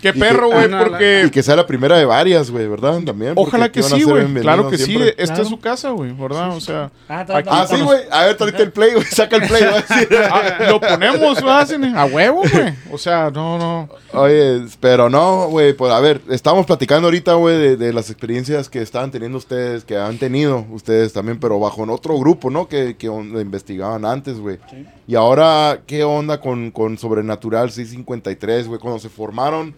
Qué 0.00 0.12
perro, 0.12 0.50
güey, 0.50 0.68
porque. 0.70 1.24
Y 1.26 1.30
que 1.30 1.42
sea 1.42 1.56
la 1.56 1.66
primera 1.66 1.98
de 1.98 2.04
varias, 2.04 2.48
güey, 2.48 2.68
¿verdad? 2.68 3.00
También. 3.04 3.32
Ojalá 3.34 3.72
que 3.72 3.82
sí, 3.82 4.04
güey. 4.04 4.24
Claro 4.34 4.70
que 4.70 4.78
sí. 4.78 4.96
Esta 5.16 5.24
Claro. 5.24 5.42
es 5.42 5.48
su 5.48 5.58
casa, 5.58 5.90
güey, 5.90 6.12
¿verdad? 6.12 6.50
O 6.56 6.60
sea. 6.60 6.92
Ah, 7.08 7.26
Ah, 7.48 7.66
sí, 7.68 7.80
güey. 7.80 7.98
A 8.12 8.26
ver, 8.26 8.36
ahorita 8.38 8.62
el 8.62 8.70
play, 8.70 8.92
güey. 8.94 9.04
Saca 9.06 9.34
el 9.36 9.48
play, 9.48 9.64
decir. 9.64 10.08
Ah, 10.30 10.58
lo 10.70 10.80
ponemos, 10.80 11.34
¿verdad, 11.42 11.66
Cine? 11.66 11.92
A 11.96 12.04
huevo, 12.04 12.42
güey. 12.52 12.72
O 12.92 12.98
sea, 12.98 13.32
no, 13.34 13.58
no. 13.58 13.88
Oye, 14.12 14.62
pero 14.78 15.10
no, 15.10 15.48
güey, 15.48 15.72
pues 15.72 15.92
a 15.92 15.98
ver, 15.98 16.20
estamos 16.30 16.66
platicando 16.66 17.08
ahorita, 17.08 17.34
güey, 17.34 17.58
de, 17.58 17.76
de 17.76 17.92
las 17.92 18.10
experiencias 18.10 18.68
que 18.68 18.80
estaban 18.80 19.10
teniendo 19.10 19.38
ustedes, 19.38 19.84
que 19.84 19.96
han 19.96 20.18
tenido 20.18 20.64
ustedes 20.70 21.12
también, 21.16 21.40
pero 21.40 21.58
bajo 21.58 21.82
en 21.82 21.90
otro 21.90 22.16
grupo, 22.18 22.50
¿no? 22.50 22.68
Que, 22.68 22.96
que 22.96 23.08
on- 23.08 23.40
investigaban 23.40 24.04
antes, 24.04 24.38
güey. 24.38 24.58
Sí. 24.70 24.86
Y 25.08 25.14
ahora, 25.16 25.80
¿qué 25.86 26.04
onda 26.04 26.40
con, 26.40 26.70
con 26.70 26.96
Sobrenatural 26.98 27.70
653, 27.72 28.68
güey? 28.68 28.78
Cuando 28.78 29.00
se 29.00 29.08
formaron, 29.08 29.74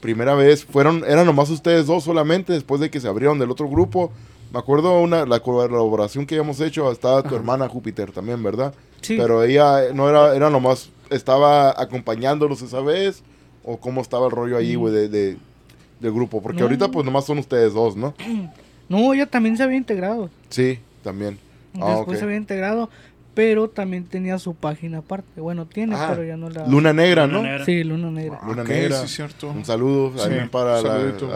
primera 0.00 0.34
vez, 0.34 0.64
fueron, 0.64 1.04
eran 1.06 1.26
nomás 1.26 1.50
ustedes 1.50 1.86
dos 1.86 2.04
solamente, 2.04 2.52
después 2.52 2.80
de 2.80 2.90
que 2.90 3.00
se 3.00 3.06
abrieron 3.08 3.38
del 3.38 3.50
otro 3.50 3.68
grupo. 3.68 4.10
Me 4.52 4.58
acuerdo 4.58 4.98
una, 5.00 5.26
la 5.26 5.40
colaboración 5.40 6.24
que 6.24 6.34
habíamos 6.36 6.60
hecho, 6.60 6.90
estaba 6.90 7.22
tu 7.22 7.36
hermana 7.36 7.68
Júpiter 7.68 8.10
también, 8.12 8.42
¿verdad? 8.42 8.72
Sí. 9.02 9.16
Pero 9.18 9.42
ella 9.44 9.84
eh, 9.84 9.90
no 9.94 10.08
era, 10.08 10.34
era 10.34 10.48
nomás, 10.50 10.88
estaba 11.10 11.70
acompañándolos 11.80 12.62
esa 12.62 12.80
vez, 12.80 13.22
o 13.62 13.76
cómo 13.76 14.00
estaba 14.00 14.24
el 14.26 14.32
rollo 14.32 14.56
ahí, 14.56 14.74
güey, 14.74 14.92
de, 14.94 15.08
de- 15.08 15.36
del 16.00 16.12
grupo. 16.12 16.40
Porque 16.40 16.60
No. 16.60 16.64
ahorita, 16.64 16.90
pues 16.90 17.04
nomás 17.04 17.26
son 17.26 17.38
ustedes 17.38 17.74
dos, 17.74 17.94
¿no? 17.94 18.14
No, 18.88 19.12
ella 19.14 19.26
también 19.26 19.56
se 19.56 19.62
había 19.62 19.76
integrado. 19.76 20.30
Sí, 20.48 20.78
también. 21.04 21.38
Ah, 21.80 21.96
Después 21.96 22.16
ok. 22.16 22.18
se 22.18 22.24
había 22.24 22.36
integrado. 22.36 22.90
pero 23.34 23.68
también 23.68 24.04
tenía 24.04 24.36
su 24.40 24.54
página 24.54 24.98
aparte. 24.98 25.40
Bueno, 25.40 25.64
tiene, 25.66 25.94
Ah, 25.94 26.08
pero 26.10 26.24
ya 26.26 26.36
no 26.36 26.50
la... 26.50 26.66
Luna 26.66 26.92
Negra, 26.92 27.28
¿no? 27.28 27.34
Luna 27.38 27.50
Negra. 27.50 27.64
Sí, 27.66 27.84
Luna 27.84 28.10
Negra. 28.10 28.40
Luna 28.44 28.62
Ok, 28.62 28.68
Negra. 28.68 28.96
sí, 28.98 29.04
es 29.04 29.10
cierto. 29.14 29.50
Un 29.50 29.64
saludo 29.64 30.12
Sí, 30.16 30.18
también 30.24 30.48
para 30.48 30.82
la, 30.82 30.94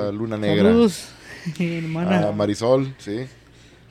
a 0.09 0.11
Luna 0.11 0.37
Negra. 0.37 0.65
Saludos, 0.65 1.11
mi 1.61 1.77
hermana. 1.79 2.29
A 2.29 2.33
Marisol, 2.33 2.93
sí. 2.99 3.19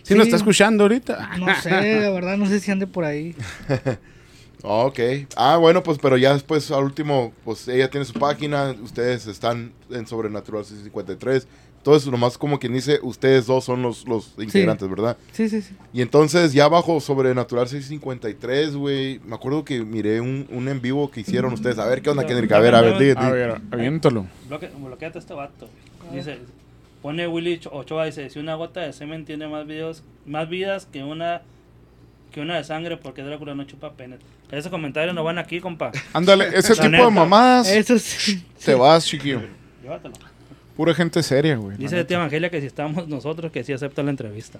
¿Sí 0.04 0.14
Sí. 0.16 0.20
está 0.20 0.36
escuchando 0.36 0.84
ahorita? 0.84 1.38
No 1.40 1.56
sé, 1.62 1.70
la 2.02 2.10
verdad, 2.10 2.36
no 2.36 2.48
sé 2.48 2.60
si 2.60 2.70
ande 2.72 2.86
por 2.88 3.06
ahí. 3.06 3.34
Ok. 4.64 5.00
Ah, 5.38 5.58
bueno, 5.58 5.82
pues, 5.82 5.98
pero 6.00 6.18
ya 6.18 6.34
después, 6.34 6.70
al 6.72 6.84
último, 6.84 7.34
pues 7.44 7.68
ella 7.68 7.90
tiene 7.90 8.06
su 8.06 8.14
página, 8.14 8.76
ustedes 8.84 9.26
están 9.26 9.72
en 9.90 10.06
Sobrenatural 10.06 10.64
653. 10.66 11.48
Entonces, 11.82 12.12
nomás 12.12 12.38
como 12.38 12.60
quien 12.60 12.74
dice, 12.74 13.00
ustedes 13.02 13.48
dos 13.48 13.64
son 13.66 13.82
los, 13.82 14.08
los 14.08 14.34
integrantes, 14.38 14.88
¿verdad? 14.88 15.18
Sí, 15.32 15.50
sí, 15.50 15.64
sí. 15.64 15.74
Y 15.92 16.02
entonces, 16.04 16.54
ya 16.54 16.68
bajo 16.68 17.00
Sobrenatural 17.02 17.68
653, 17.68 18.76
güey, 18.76 19.20
me 19.26 19.34
acuerdo 19.34 19.66
que 19.66 19.84
miré 19.84 20.22
un, 20.22 20.46
un 20.52 20.68
en 20.70 20.80
vivo 20.80 21.10
que 21.10 21.22
hicieron 21.22 21.54
ustedes. 21.54 21.80
A 21.80 21.88
ver, 21.88 22.04
¿qué 22.04 22.12
onda, 22.12 22.24
Kendrick? 22.28 22.52
A 22.52 22.60
ver, 22.60 22.76
a 22.76 22.82
ver, 22.82 23.00
di- 23.00 23.14
A 23.18 23.30
ver, 23.32 23.62
aviéntalo. 23.72 24.28
Bloque, 24.48 24.70
bloqueate 24.80 25.18
este 25.18 25.34
vato. 25.34 25.68
Dice, 26.14 26.38
pone 27.02 27.28
Willy 27.28 27.58
Cho- 27.58 27.72
Ochoa, 27.74 28.06
dice, 28.06 28.30
si 28.30 28.38
una 28.38 28.54
gota 28.54 28.82
de 28.82 28.94
semen 28.94 29.26
tiene 29.26 29.48
más 29.48 29.66
videos, 29.66 30.04
más 30.28 30.48
vidas 30.50 30.86
que 30.92 31.04
una 31.04 31.42
que 32.32 32.42
una 32.42 32.58
de 32.58 32.64
sangre, 32.64 32.96
porque 32.96 33.24
Drácula 33.24 33.56
no 33.56 33.64
chupa 33.66 33.92
pene. 33.94 34.18
Esos 34.52 34.70
comentarios 34.72 35.16
no 35.16 35.24
van 35.24 35.38
aquí, 35.40 35.60
compa. 35.60 35.92
Ándale, 36.14 36.50
ese 36.58 36.74
tipo 36.76 36.88
neta. 36.90 37.06
de 37.06 37.12
mamadas 37.12 37.68
Eso 37.70 37.98
sí. 37.98 38.46
te 38.64 38.76
vas, 38.76 39.06
chiquillo. 39.06 39.42
Llévatelo. 39.82 40.14
Pura 40.82 40.96
gente 40.96 41.22
seria, 41.22 41.58
güey. 41.58 41.78
Dice 41.78 42.04
tía 42.06 42.18
Evangelia 42.18 42.50
que 42.50 42.60
si 42.60 42.66
estamos 42.66 43.08
nosotros, 43.08 43.52
que 43.52 43.64
sí 43.64 43.72
acepta 43.72 44.02
la 44.02 44.10
entrevista. 44.10 44.58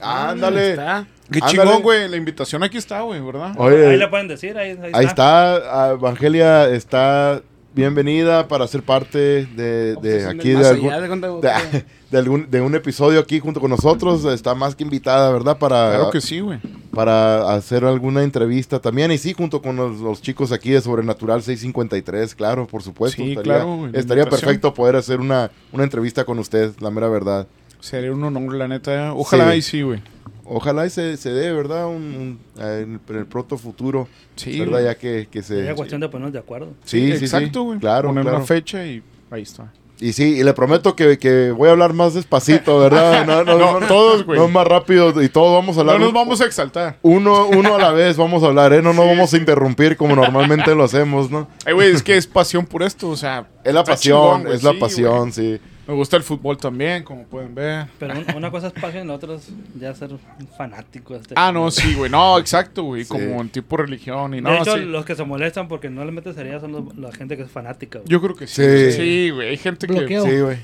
Ándale. 0.00 0.70
Está. 0.70 1.04
Qué 1.32 1.40
Ándale. 1.42 1.52
chingón, 1.58 1.82
güey. 1.82 2.08
La 2.08 2.16
invitación 2.16 2.62
aquí 2.62 2.78
está, 2.78 3.00
güey, 3.00 3.20
¿verdad? 3.20 3.54
Oye, 3.56 3.88
ahí 3.88 3.96
le 3.96 4.06
pueden 4.06 4.28
decir, 4.28 4.56
ahí, 4.56 4.78
ahí 4.80 4.92
Ahí 4.94 5.04
está. 5.06 5.56
está, 5.56 5.86
ah, 5.86 5.90
Evangelia 5.94 6.68
está 6.68 7.42
bienvenida 7.78 8.48
para 8.48 8.66
ser 8.66 8.82
parte 8.82 9.46
de, 9.46 9.94
de 10.02 10.26
aquí 10.26 10.50
de 10.50 10.66
algún, 10.66 10.90
de 10.90 11.06
cuando- 11.06 11.40
de, 11.40 11.50
de 12.10 12.18
algún- 12.18 12.50
de 12.50 12.60
un 12.60 12.74
episodio 12.74 13.20
aquí 13.20 13.38
junto 13.38 13.60
con 13.60 13.70
nosotros. 13.70 14.24
Está 14.24 14.54
más 14.56 14.74
que 14.74 14.82
invitada, 14.82 15.30
¿verdad? 15.32 15.58
Para, 15.58 15.90
Claro 15.90 16.10
que 16.10 16.20
sí, 16.20 16.40
güey. 16.40 16.58
para 16.92 17.54
hacer 17.54 17.84
alguna 17.84 18.22
entrevista 18.24 18.80
también. 18.80 19.12
Y 19.12 19.18
sí, 19.18 19.32
junto 19.32 19.62
con 19.62 19.76
los, 19.76 20.00
los 20.00 20.20
chicos 20.20 20.50
aquí 20.50 20.70
de 20.70 20.80
Sobrenatural 20.80 21.40
653, 21.42 22.34
claro, 22.34 22.66
por 22.66 22.82
supuesto. 22.82 23.22
Sí, 23.22 23.30
estaría 23.30 23.54
claro, 23.54 23.88
estaría 23.92 24.26
perfecto 24.26 24.74
poder 24.74 24.96
hacer 24.96 25.20
una, 25.20 25.50
una 25.72 25.84
entrevista 25.84 26.24
con 26.24 26.38
usted, 26.40 26.72
la 26.80 26.90
mera 26.90 27.08
verdad. 27.08 27.46
Sería 27.80 28.12
un 28.12 28.24
honor, 28.24 28.54
la 28.56 28.66
neta. 28.66 29.12
Ojalá 29.14 29.52
Sí. 29.52 29.58
y 29.58 29.62
sí, 29.62 29.82
güey. 29.82 30.02
Ojalá 30.50 30.86
y 30.86 30.90
se, 30.90 31.16
se 31.16 31.30
dé, 31.30 31.52
¿verdad? 31.52 31.86
Un, 31.88 31.94
un- 31.94 32.38
en, 32.58 32.66
el, 32.66 33.00
en 33.14 33.16
el 33.20 33.26
pronto 33.26 33.58
futuro, 33.58 34.08
Sí, 34.36 34.58
¿verdad? 34.60 34.82
Ya 34.84 34.94
que, 34.96 35.28
que 35.30 35.42
se... 35.42 35.56
Sería 35.56 35.74
cuestión 35.74 36.00
de 36.00 36.08
ponernos 36.08 36.32
de 36.32 36.38
acuerdo. 36.38 36.68
Sí, 36.84 37.12
sí, 37.12 37.18
sí. 37.18 37.24
Exacto, 37.24 37.62
güey. 37.64 37.78
Claro, 37.78 38.08
Poner 38.08 38.22
claro. 38.22 38.38
una 38.38 38.46
fecha 38.46 38.84
y 38.86 39.02
ahí 39.30 39.42
está. 39.42 39.72
Y 40.00 40.12
sí, 40.12 40.36
y 40.38 40.44
le 40.44 40.54
prometo 40.54 40.94
que, 40.94 41.18
que 41.18 41.50
voy 41.50 41.68
a 41.68 41.72
hablar 41.72 41.92
más 41.92 42.14
despacito, 42.14 42.78
¿verdad? 42.78 43.24
No, 43.26 43.42
no, 43.42 43.58
No, 43.58 43.80
no, 43.80 43.86
todos, 43.88 44.24
güey. 44.24 44.38
no 44.38 44.46
más 44.46 44.64
rápido 44.64 45.20
y 45.20 45.28
todos 45.28 45.52
vamos 45.52 45.76
a 45.76 45.80
hablar. 45.80 45.98
No 45.98 46.04
nos 46.04 46.14
vamos 46.14 46.40
a 46.40 46.44
exaltar. 46.46 46.98
Uno, 47.02 47.48
uno 47.48 47.74
a 47.74 47.78
la 47.78 47.90
vez 47.90 48.16
vamos 48.16 48.44
a 48.44 48.46
hablar, 48.46 48.72
¿eh? 48.72 48.80
No 48.80 48.92
nos 48.92 49.06
vamos 49.06 49.34
a 49.34 49.36
interrumpir 49.36 49.96
como 49.96 50.14
normalmente 50.14 50.72
lo 50.76 50.84
hacemos, 50.84 51.32
¿no? 51.32 51.48
Ay, 51.66 51.74
güey, 51.74 51.90
es 51.92 52.04
que 52.04 52.16
es 52.16 52.28
pasión 52.28 52.64
por 52.64 52.84
esto, 52.84 53.08
o 53.08 53.16
sea. 53.16 53.48
Es 53.64 53.74
la 53.74 53.82
pasión, 53.82 54.36
chingón, 54.42 54.54
es 54.54 54.62
la 54.62 54.70
sí, 54.70 54.76
pasión, 54.78 55.32
sí. 55.32 55.60
Me 55.88 55.94
gusta 55.94 56.16
el 56.18 56.22
fútbol 56.22 56.56
también, 56.58 57.02
como 57.02 57.24
pueden 57.24 57.54
ver. 57.54 57.86
Pero 57.98 58.12
un- 58.18 58.36
una 58.36 58.50
cosa 58.50 58.66
es 58.68 58.72
pasión 58.80 59.04
y 59.06 59.08
la 59.08 59.14
otra 59.14 59.34
es 59.34 59.48
ya 59.80 59.92
ser 59.94 60.12
un 60.12 60.20
fanático. 60.56 61.14
de 61.14 61.20
este 61.20 61.34
Ah, 61.36 61.50
no, 61.50 61.70
sí, 61.70 61.94
güey. 61.94 62.10
No, 62.10 62.38
exacto, 62.38 62.82
güey. 62.84 63.04
Sí. 63.04 63.08
Como 63.08 63.40
en 63.40 63.48
tipo 63.48 63.76
religión 63.78 64.34
y 64.34 64.36
De 64.36 64.42
no, 64.42 64.54
hecho, 64.54 64.76
sí. 64.76 64.84
los 64.84 65.04
que 65.06 65.14
se 65.16 65.24
molestan 65.24 65.66
porque 65.66 65.88
no 65.88 66.04
le 66.04 66.12
metes 66.12 66.36
herida 66.36 66.60
son 66.60 66.72
los- 66.72 66.96
la 66.96 67.10
gente 67.10 67.36
que 67.38 67.42
es 67.44 67.50
fanática. 67.50 67.98
güey. 68.00 68.08
Yo 68.08 68.20
creo 68.20 68.36
que 68.36 68.46
sí. 68.46 68.62
Sí. 68.62 68.92
Sí, 68.92 69.30
güey. 69.30 69.48
Hay 69.48 69.56
gente 69.56 69.86
que. 69.86 70.06
Sí, 70.20 70.40
güey. 70.40 70.58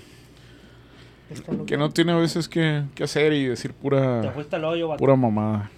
Que 1.67 1.77
no 1.79 1.91
tiene 1.91 2.13
a 2.13 2.17
veces 2.17 2.49
que, 2.49 2.83
que 2.95 3.03
hacer 3.05 3.33
y 3.33 3.47
decir 3.47 3.73
Te 3.73 3.79
pura, 3.81 4.31
fuiste 4.35 4.57
al 4.57 4.65
hoyo, 4.67 4.95
pura 4.97 5.17
mamada. 5.17 5.71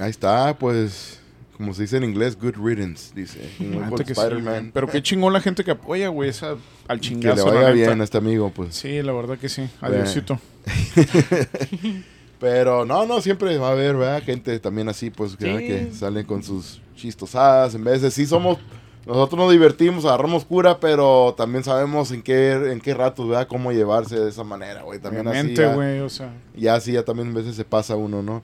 Ahí 0.00 0.10
está, 0.10 0.56
pues, 0.58 1.17
como 1.58 1.74
se 1.74 1.82
dice 1.82 1.98
en 1.98 2.04
inglés, 2.04 2.38
good 2.40 2.54
riddance, 2.56 3.12
dice. 3.14 3.40
Que 3.58 4.04
sí, 4.06 4.12
Spider-Man. 4.12 4.70
Pero 4.72 4.86
qué 4.86 5.02
chingón 5.02 5.32
la 5.34 5.40
gente 5.40 5.62
que 5.64 5.72
apoya, 5.72 6.08
güey, 6.08 6.30
esa 6.30 6.56
al 6.86 7.00
que 7.00 7.08
chingazo. 7.08 7.46
le 7.48 7.54
la 7.54 7.60
vaya 7.60 7.70
bien 7.72 8.00
a 8.00 8.04
este 8.04 8.16
amigo, 8.16 8.50
pues. 8.54 8.74
Sí, 8.76 9.02
la 9.02 9.12
verdad 9.12 9.36
que 9.38 9.48
sí. 9.50 9.68
Adiósito. 9.82 10.38
Pero 12.40 12.84
no, 12.84 13.04
no, 13.06 13.20
siempre 13.20 13.58
va 13.58 13.68
a 13.70 13.72
haber, 13.72 13.96
¿verdad? 13.96 14.22
Gente 14.22 14.58
también 14.60 14.88
así, 14.88 15.10
pues, 15.10 15.36
que, 15.36 15.58
Sí. 15.58 15.66
que 15.66 15.92
salen 15.92 16.24
con 16.24 16.42
sus 16.44 16.80
chistosadas. 16.94 17.74
En 17.74 17.82
de, 17.82 18.10
sí 18.12 18.26
somos, 18.26 18.58
nosotros 19.06 19.38
nos 19.40 19.50
divertimos, 19.50 20.04
agarramos 20.04 20.44
cura, 20.44 20.78
pero 20.78 21.34
también 21.36 21.64
sabemos 21.64 22.12
en 22.12 22.22
qué, 22.22 22.52
en 22.70 22.80
qué 22.80 22.94
ratos, 22.94 23.28
¿verdad? 23.28 23.48
Cómo 23.48 23.72
llevarse 23.72 24.20
de 24.20 24.28
esa 24.30 24.44
manera, 24.44 24.82
güey. 24.82 25.00
También 25.00 25.26
Obviamente, 25.26 25.64
así. 25.64 25.70
ya- 25.70 25.74
güey, 25.74 25.98
o 25.98 26.08
sea. 26.08 26.32
Ya 26.56 26.74
así, 26.76 26.92
ya 26.92 27.02
también 27.04 27.30
a 27.30 27.34
veces 27.34 27.56
se 27.56 27.64
pasa 27.64 27.96
uno, 27.96 28.22
¿no? 28.22 28.42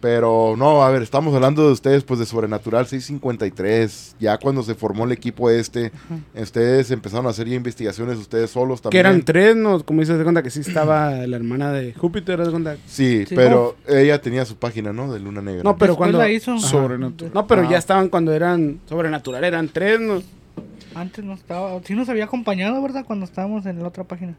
Pero 0.00 0.54
no, 0.56 0.82
a 0.82 0.90
ver, 0.90 1.02
estamos 1.02 1.34
hablando 1.34 1.66
de 1.66 1.72
ustedes, 1.72 2.04
pues 2.04 2.18
de 2.20 2.24
Sobrenatural 2.26 2.86
653. 2.86 4.16
Ya 4.18 4.38
cuando 4.38 4.62
se 4.62 4.74
formó 4.74 5.04
el 5.04 5.12
equipo 5.12 5.50
este, 5.50 5.92
ustedes 6.34 6.90
empezaron 6.90 7.26
a 7.26 7.30
hacer 7.30 7.46
ya 7.48 7.54
investigaciones 7.56 8.16
ustedes 8.18 8.50
solos 8.50 8.80
Que 8.80 8.84
también. 8.84 9.06
eran 9.06 9.22
tres, 9.22 9.56
¿no? 9.56 9.84
Como 9.84 10.00
dices, 10.00 10.16
de 10.16 10.24
cuenta 10.24 10.42
que 10.42 10.50
sí 10.50 10.60
estaba 10.60 11.10
la 11.26 11.36
hermana 11.36 11.70
de 11.72 11.92
Júpiter, 11.92 12.42
de 12.42 12.50
cuenta. 12.50 12.76
Sí, 12.86 13.24
Sí. 13.26 13.34
pero 13.34 13.76
ella 13.86 14.20
tenía 14.20 14.44
su 14.46 14.56
página, 14.56 14.92
¿no? 14.92 15.12
De 15.12 15.20
Luna 15.20 15.42
Negra. 15.42 15.62
No, 15.64 15.76
pero 15.76 15.92
Después 15.92 15.96
cuando... 15.98 16.18
la 16.18 16.30
hizo. 16.30 16.58
Sobrenatural. 16.58 17.32
No, 17.34 17.46
pero 17.46 17.62
Ah. 17.62 17.68
ya 17.70 17.76
estaban 17.78 18.08
cuando 18.08 18.32
eran 18.32 18.80
sobrenatural, 18.88 19.44
eran 19.44 19.68
tres, 19.68 20.00
¿no? 20.00 20.22
Antes 20.94 21.22
no 21.24 21.34
estaba. 21.34 21.78
Sí 21.84 21.94
nos 21.94 22.08
había 22.08 22.24
acompañado, 22.24 22.80
¿verdad? 22.82 23.04
Cuando 23.06 23.24
estábamos 23.26 23.66
en 23.66 23.78
la 23.80 23.88
otra 23.88 24.04
página. 24.04 24.34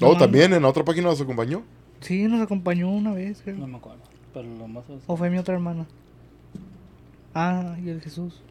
Oh, 0.00 0.12
No, 0.12 0.18
también 0.18 0.52
en 0.54 0.62
la 0.62 0.68
otra 0.68 0.84
página 0.84 1.08
nos 1.08 1.20
acompañó. 1.20 1.62
Sí, 2.00 2.24
nos 2.28 2.40
acompañó 2.40 2.90
una 2.90 3.12
vez, 3.12 3.40
creo. 3.44 3.56
No 3.56 3.66
me 3.66 3.76
acuerdo. 3.76 4.00
Pero 4.36 4.48
lo 4.58 4.68
más 4.68 4.84
es- 4.90 5.02
O 5.06 5.16
fue 5.16 5.30
mi 5.30 5.38
otra 5.38 5.54
hermana. 5.54 5.86
Ah, 7.34 7.74
y 7.82 7.88
el 7.88 8.02
Jesús. 8.02 8.42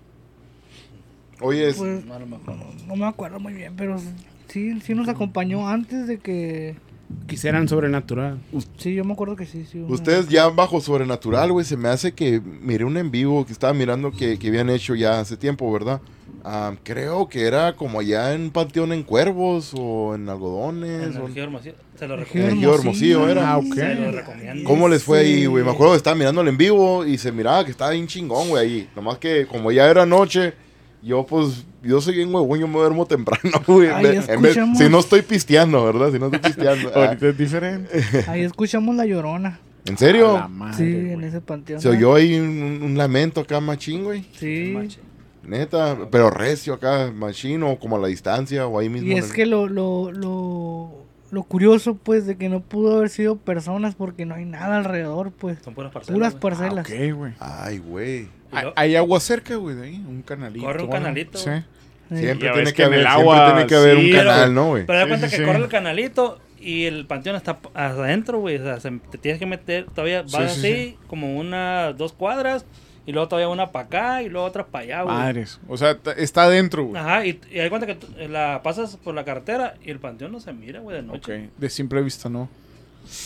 Oye, 1.42 1.68
es- 1.68 1.76
Pues, 1.78 2.04
No, 2.06 2.18
no 2.18 2.26
me 2.26 2.36
acuerdo. 2.38 2.64
no 2.88 2.96
me 2.96 3.06
acuerdo 3.06 3.40
muy 3.40 3.54
bien, 3.54 3.74
pero 3.78 3.98
sí, 4.48 4.80
sí 4.82 4.96
nos 4.96 5.08
acompañó 5.10 5.68
antes 5.68 6.08
de 6.08 6.18
que... 6.18 6.76
Quisieran 7.28 7.68
sobrenatural. 7.68 8.40
Sí, 8.78 8.96
yo 8.96 9.04
me 9.06 9.14
acuerdo 9.14 9.36
que 9.36 9.46
sí, 9.46 9.64
sí. 9.72 9.78
una 9.78 9.94
ustedes 9.94 10.28
ya 10.28 10.48
bajo 10.50 10.82
Sobrenatural, 10.82 11.52
güey, 11.52 11.64
se 11.64 11.78
me 11.78 11.88
hace 11.90 12.14
que 12.14 12.42
miré 12.42 12.84
un 12.84 12.98
en 12.98 13.12
vivo 13.12 13.46
que 13.46 13.52
estaba 13.54 13.74
mirando 13.74 14.10
que, 14.12 14.40
que 14.40 14.48
habían 14.48 14.72
hecho 14.72 14.96
ya 14.96 15.20
hace 15.20 15.38
tiempo, 15.38 15.72
¿verdad? 15.72 16.02
Ah, 16.44 16.74
creo 16.82 17.30
que 17.30 17.44
era 17.46 17.76
como 17.76 18.00
allá 18.00 18.34
en 18.34 18.50
Panteón 18.50 18.92
en 18.92 19.04
Cuervos 19.04 19.72
o 19.78 20.16
en 20.16 20.28
Algodones. 20.30 21.16
En 21.16 21.22
o-. 21.22 21.28
Se 21.98 22.08
lo 22.08 22.18
recomiendo. 22.18 22.76
Hermosillo 22.76 23.30
era. 23.30 23.52
Ah, 23.54 23.58
ok. 23.58 23.74
Se 23.74 23.96
lo 23.96 24.12
recomiendo. 24.12 24.64
¿Cómo 24.66 24.88
les 24.90 25.04
fue 25.04 25.20
ahí, 25.20 25.46
güey? 25.46 25.64
Me 25.64 25.72
acuerdo 25.72 25.94
que 25.94 25.98
estaba 25.98 26.16
mirándolo 26.16 26.50
en 26.50 26.58
vivo 26.58 27.06
y 27.06 27.18
se 27.18 27.32
miraba 27.32 27.64
que 27.64 27.72
estaba 27.72 27.92
bien 27.92 28.08
chingón, 28.08 28.50
güey, 28.50 28.64
ahí. 28.66 28.90
Nomás 28.96 29.18
que 29.18 29.46
como 29.48 29.72
ya 29.72 29.90
era 29.90 30.06
noche, 30.06 30.54
yo 31.02 31.26
pues, 31.26 31.66
yo 31.84 32.02
soy 32.02 32.16
bien 32.16 32.34
huevón, 32.34 32.60
yo 32.60 32.68
me 32.68 32.80
duermo 32.80 33.06
temprano, 33.06 33.62
güey. 33.68 33.88
Ahí 33.90 34.20
vez- 34.40 34.60
si 34.78 34.90
no 34.90 35.00
estoy 35.00 35.22
pisteando, 35.22 35.86
¿verdad? 35.86 36.12
Si 36.12 36.20
no 36.20 36.26
estoy 36.26 36.40
pisteando. 36.42 36.92
Ah, 36.96 37.06
Ahorita 37.06 37.28
es 37.30 37.38
diferente. 37.38 38.04
Ahí 38.28 38.42
escuchamos 38.42 38.96
La 38.96 39.06
Llorona. 39.06 39.60
¿En 39.86 39.98
serio? 40.00 40.36
A 40.36 40.40
la 40.42 40.48
madre, 40.48 40.78
Sí, 40.78 40.92
güey. 40.92 41.14
en 41.14 41.24
ese 41.24 41.42
panteón. 41.42 41.80
Se 41.80 41.90
oyó 41.90 42.16
ahí 42.16 42.40
un, 42.40 42.82
un 42.84 42.98
lamento 42.98 43.42
acá 43.42 43.60
machín, 43.62 44.04
güey. 44.04 44.26
Sí. 44.38 44.76
Neta, 45.44 45.96
pero 46.12 46.32
recio 46.32 46.74
acá, 46.74 47.12
machín 47.16 47.62
o 47.62 47.78
como 47.78 47.98
a 47.98 48.00
la 48.00 48.08
distancia 48.08 48.66
o 48.66 48.80
ahí 48.80 48.90
mismo. 48.90 49.08
Y 49.08 49.12
en 49.12 49.20
es 49.20 49.26
el- 49.30 49.34
que 49.34 49.46
lo, 49.46 49.68
lo, 49.68 50.12
lo, 50.12 51.05
lo 51.36 51.44
curioso, 51.44 51.96
pues, 51.96 52.26
de 52.26 52.38
que 52.38 52.50
no 52.50 52.62
pudo 52.62 52.96
haber 52.98 53.10
sido 53.10 53.36
personas 53.38 53.94
porque 53.94 54.26
no 54.26 54.34
hay 54.36 54.46
nada 54.46 54.78
alrededor, 54.78 55.32
pues. 55.32 55.60
Son 55.64 55.74
puras 55.76 55.92
parcelas. 55.92 56.16
Puras 56.18 56.34
güey. 56.34 56.42
parcelas. 56.86 56.88
Ah, 56.90 56.96
ok, 57.10 57.16
güey. 57.16 57.34
Ay, 57.40 57.78
güey. 57.78 58.22
Y 58.22 58.30
Hay, 58.76 58.96
agua 58.96 59.20
cerca, 59.20 59.56
güey, 59.58 59.76
de 59.76 59.84
ahí. 59.88 59.96
Un 60.08 60.22
canalito. 60.22 60.66
Corre 60.66 60.84
un 60.84 60.90
canalito, 60.90 61.38
Sí. 61.38 61.50
Siempre 62.10 62.52
tiene 62.52 62.72
que, 62.74 62.84
haber, 62.84 63.00
el 63.00 63.06
siempre 63.06 63.08
agua, 63.08 63.46
tiene 63.54 63.68
que 63.68 63.76
haber 63.76 63.98
sí, 63.98 64.06
un 64.06 64.12
pero- 64.12 64.30
canal, 64.30 64.54
¿no, 64.54 64.68
güey? 64.68 64.86
Pero 64.86 65.00
da 65.00 65.08
cuenta 65.08 65.28
sí, 65.28 65.32
que 65.36 65.42
sí. 65.42 65.46
corre 65.48 65.58
el 65.64 65.68
canalito 65.70 66.40
y 66.60 66.86
el 66.86 67.06
panteón 67.08 67.36
está 67.36 67.58
adentro, 67.74 68.40
güey. 68.40 68.58
O 68.58 68.64
sea, 68.64 68.80
se- 68.80 68.92
te 69.12 69.18
tienes 69.18 69.40
que 69.40 69.46
meter, 69.48 69.86
todavía 69.88 70.22
vas 70.22 70.32
Sí, 70.32 70.38
sí, 70.38 70.44
así, 70.46 70.62
sí. 70.92 70.98
como 71.08 71.36
unas 71.36 71.98
dos 71.98 72.14
cuadras, 72.14 72.66
y 73.06 73.12
luego 73.12 73.28
todavía 73.28 73.50
una 73.50 73.72
para 73.72 73.86
acá 73.86 74.24
y 74.24 74.30
luego 74.30 74.48
otra 74.48 74.66
para 74.66 74.84
allá, 74.84 75.02
güey. 75.04 75.16
Madres. 75.16 75.60
O 75.68 75.78
sea, 75.78 75.98
está 76.18 76.44
adentro, 76.44 76.86
güey. 76.86 77.00
Ajá, 77.02 77.26
y, 77.26 77.40
y 77.52 77.60
hay 77.60 77.70
cuenta 77.70 77.86
que 77.88 77.96
tú- 77.96 78.08
la 78.30 78.62
pasas 78.64 78.98
por 78.98 79.14
la 79.16 79.24
carretera 79.24 79.76
y 79.84 79.92
el 79.92 80.00
panteón 80.00 80.32
no 80.32 80.40
se 80.40 80.52
mira, 80.54 80.80
güey, 80.80 80.98
de 81.02 81.08
Ok. 81.08 81.14
noche. 81.14 81.50
De 81.58 81.70
simple 81.70 82.02
vista, 82.02 82.30
no. 82.30 82.50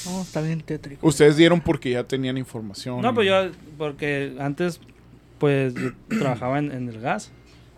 No, 0.05 0.21
está 0.21 0.41
bien 0.41 0.59
tétrico. 0.61 1.07
Ustedes 1.07 1.37
dieron 1.37 1.61
porque 1.61 1.91
ya 1.91 2.03
tenían 2.03 2.37
información. 2.37 3.01
No, 3.01 3.11
y- 3.11 3.13
pues 3.13 3.27
yo, 3.27 3.51
porque 3.77 4.35
antes, 4.39 4.81
pues, 5.37 5.73
yo 5.73 5.91
trabajaba 6.19 6.59
en, 6.59 6.71
en 6.71 6.89
el 6.89 6.99
gas. 6.99 7.31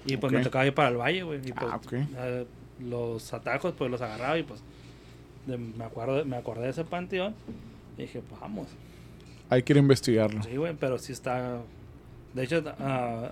Y 0.07 0.17
pues 0.17 0.33
Ok. 0.33 0.37
me 0.39 0.43
tocaba 0.43 0.65
ir 0.65 0.73
para 0.73 0.89
el 0.89 0.97
valle, 0.97 1.21
güey. 1.21 1.39
Y 1.47 1.51
pues, 1.51 1.71
Ah, 1.71 1.75
ok. 1.75 1.93
eh, 1.93 2.45
los 2.79 3.31
atajos, 3.33 3.75
pues 3.77 3.91
los 3.91 4.01
agarraba 4.01 4.35
y 4.39 4.41
pues 4.43 4.63
de- 5.45 5.57
me, 5.59 5.83
acuerdo, 5.83 6.25
me 6.25 6.35
acordé 6.37 6.63
de 6.63 6.69
ese 6.71 6.83
panteón. 6.83 7.35
Y 7.99 8.01
dije, 8.03 8.23
pues 8.27 8.41
vamos. 8.41 8.67
Hay 9.49 9.61
que 9.61 9.73
ir 9.73 9.77
a 9.77 9.81
investigarlo. 9.81 10.41
Sí, 10.41 10.55
güey, 10.55 10.73
pero 10.79 10.97
sí 10.97 11.11
está 11.11 11.59
De 12.33 12.43
hecho, 12.43 12.63
ah, 12.79 13.31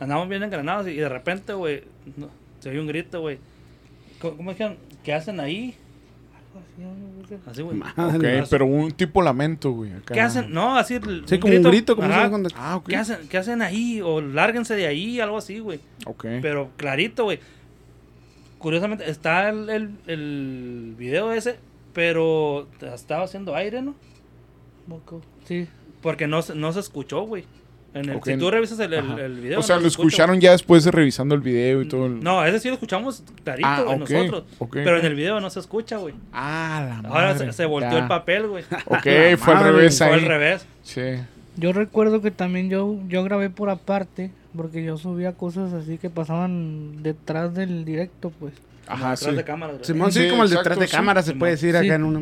andamos 0.00 0.28
bien 0.28 0.42
engranados 0.42 0.86
y, 0.88 0.90
y 0.90 0.96
de 0.96 1.08
repente, 1.08 1.52
güey, 1.52 1.84
no, 2.16 2.28
se 2.60 2.70
oye 2.70 2.80
un 2.80 2.86
grito, 2.86 3.20
güey. 3.20 3.38
¿Cómo, 4.20 4.36
cómo 4.36 4.50
dijeron? 4.50 4.76
¿Qué 5.04 5.12
hacen 5.12 5.40
ahí? 5.40 5.76
Así, 7.46 7.62
güey. 7.62 7.78
Ok, 7.80 8.48
pero 8.50 8.66
un 8.66 8.90
tipo 8.92 9.20
lamento, 9.22 9.72
güey. 9.72 9.92
acá. 9.92 10.14
¿Qué 10.14 10.20
hacen? 10.20 10.52
No, 10.52 10.76
así. 10.76 10.98
Sí, 11.26 11.38
como 11.38 11.54
un 11.54 11.62
grito, 11.62 11.96
como 11.96 12.08
ajá. 12.08 12.24
se 12.24 12.30
cuando... 12.30 12.48
Ah, 12.56 12.76
ok. 12.76 12.88
¿Qué 12.88 12.96
hacen, 12.96 13.28
¿Qué 13.28 13.38
hacen 13.38 13.62
ahí? 13.62 14.00
O 14.02 14.20
lárguense 14.20 14.74
de 14.74 14.86
ahí, 14.86 15.20
algo 15.20 15.36
así, 15.38 15.58
güey. 15.58 15.80
Ok. 16.06 16.24
Pero 16.42 16.70
clarito, 16.76 17.24
güey. 17.24 17.40
Curiosamente, 18.58 19.08
está 19.10 19.48
el, 19.50 19.68
el, 19.68 19.90
el 20.06 20.94
video 20.98 21.32
ese, 21.32 21.56
pero 21.92 22.68
estaba 22.80 23.24
haciendo 23.24 23.54
aire, 23.54 23.82
¿no? 23.82 23.94
Sí. 25.44 25.66
Porque 26.02 26.26
no, 26.26 26.42
se- 26.42 26.54
no 26.54 26.72
se 26.72 26.80
escuchó, 26.80 27.22
güey. 27.22 27.44
En 27.96 28.08
el, 28.10 28.16
Ok. 28.16 28.26
Si 28.26 28.36
tú 28.36 28.50
revisas 28.50 28.78
el, 28.80 28.92
el, 28.92 29.00
Ajá. 29.12 29.20
el 29.24 29.40
video. 29.40 29.60
o 29.60 29.62
sea, 29.62 29.76
no 29.76 29.82
lo 29.82 29.88
escucharon 29.88 30.40
ya 30.40 30.52
después 30.52 30.84
de 30.84 30.90
revisando 30.90 31.34
el 31.34 31.40
video 31.40 31.82
y 31.82 31.88
todo. 31.88 32.06
el- 32.06 32.22
No, 32.22 32.44
ese 32.44 32.60
sí 32.60 32.68
lo 32.68 32.74
escuchamos 32.74 33.22
clarito, 33.44 33.66
Ah, 33.68 33.82
güey, 33.84 33.98
nosotros. 33.98 34.44
Pero 34.72 34.98
en 34.98 35.06
el 35.06 35.14
video 35.14 35.40
no 35.40 35.50
se 35.50 35.60
escucha, 35.60 35.96
güey. 35.96 36.14
Ah, 36.32 37.00
la 37.02 37.08
Ahora 37.08 37.32
madre, 37.34 37.46
se, 37.46 37.52
se 37.52 37.64
volteó 37.64 37.92
ya. 37.92 37.98
el 37.98 38.06
papel, 38.08 38.46
güey. 38.48 38.64
Ok, 38.86 39.06
La 39.06 39.36
fue 39.38 39.54
al 39.54 39.64
revés 39.64 39.98
Fue 39.98 40.06
ahí. 40.08 40.12
al 40.14 40.20
revés. 40.26 40.66
Sí. 40.82 41.00
Yo 41.56 41.72
recuerdo 41.72 42.20
que 42.20 42.30
también 42.30 42.68
yo, 42.68 42.98
yo 43.08 43.24
grabé 43.24 43.48
por 43.50 43.70
aparte, 43.70 44.30
porque 44.54 44.84
yo 44.84 44.98
subía 44.98 45.32
cosas 45.32 45.72
así 45.72 45.96
que 45.98 46.10
pasaban 46.10 47.02
detrás 47.02 47.54
del 47.54 47.84
directo, 47.86 48.30
pues. 48.38 48.52
Ajá, 48.86 49.12
detrás 49.12 49.20
sí. 49.20 49.30
de. 49.78 49.84
Simón, 49.84 50.12
sí, 50.12 50.20
Sí, 50.24 50.28
como 50.30 50.42
el 50.42 50.48
exacto, 50.50 50.68
detrás 50.70 50.78
de 50.78 50.86
sí. 50.86 50.92
cámara 50.96 51.22
se 51.22 51.28
Simón. 51.28 51.38
puede 51.40 51.52
decir 51.52 51.70
Sí. 51.72 51.76
acá 51.86 51.94
en 51.94 52.04
una... 52.04 52.20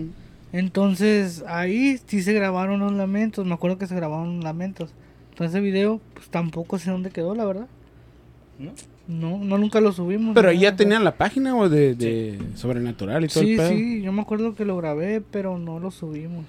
Entonces 0.53 1.43
ahí 1.49 1.99
sí 2.07 2.23
se 2.23 2.33
grabaron 2.33 2.79
los 2.79 2.93
lamentos, 2.93 3.45
me 3.45 3.55
acuerdo 3.55 3.77
que 3.77 3.89
se 3.89 3.95
grabaron 3.97 4.41
lamentos. 4.45 4.91
Entonces 5.35 5.57
ese 5.57 5.61
video, 5.61 6.01
pues 6.15 6.29
tampoco 6.29 6.79
sé 6.79 6.93
dónde 6.93 7.11
quedó, 7.11 7.35
la 7.35 7.45
verdad. 7.45 7.67
¿No? 8.57 8.73
No, 9.09 9.45
no 9.45 9.59
nunca 9.59 9.81
lo 9.81 9.93
subimos. 9.93 10.33
Pero 10.35 10.53
ya 10.53 10.77
tenían 10.77 11.03
la 11.03 11.17
página, 11.17 11.57
o 11.57 11.69
de, 11.69 11.97
de 11.97 12.39
Sobrenatural 12.55 13.25
y 13.25 13.29
todo 13.29 13.43
Sí, 13.43 13.51
el 13.51 13.57
pedo. 13.57 13.69
sí, 13.71 14.03
yo 14.03 14.13
me 14.13 14.23
acuerdo 14.23 14.55
que 14.55 14.65
lo 14.65 14.77
grabé, 14.77 15.21
pero 15.21 15.59
no 15.59 15.81
lo 15.81 15.91
subimos. 15.91 16.47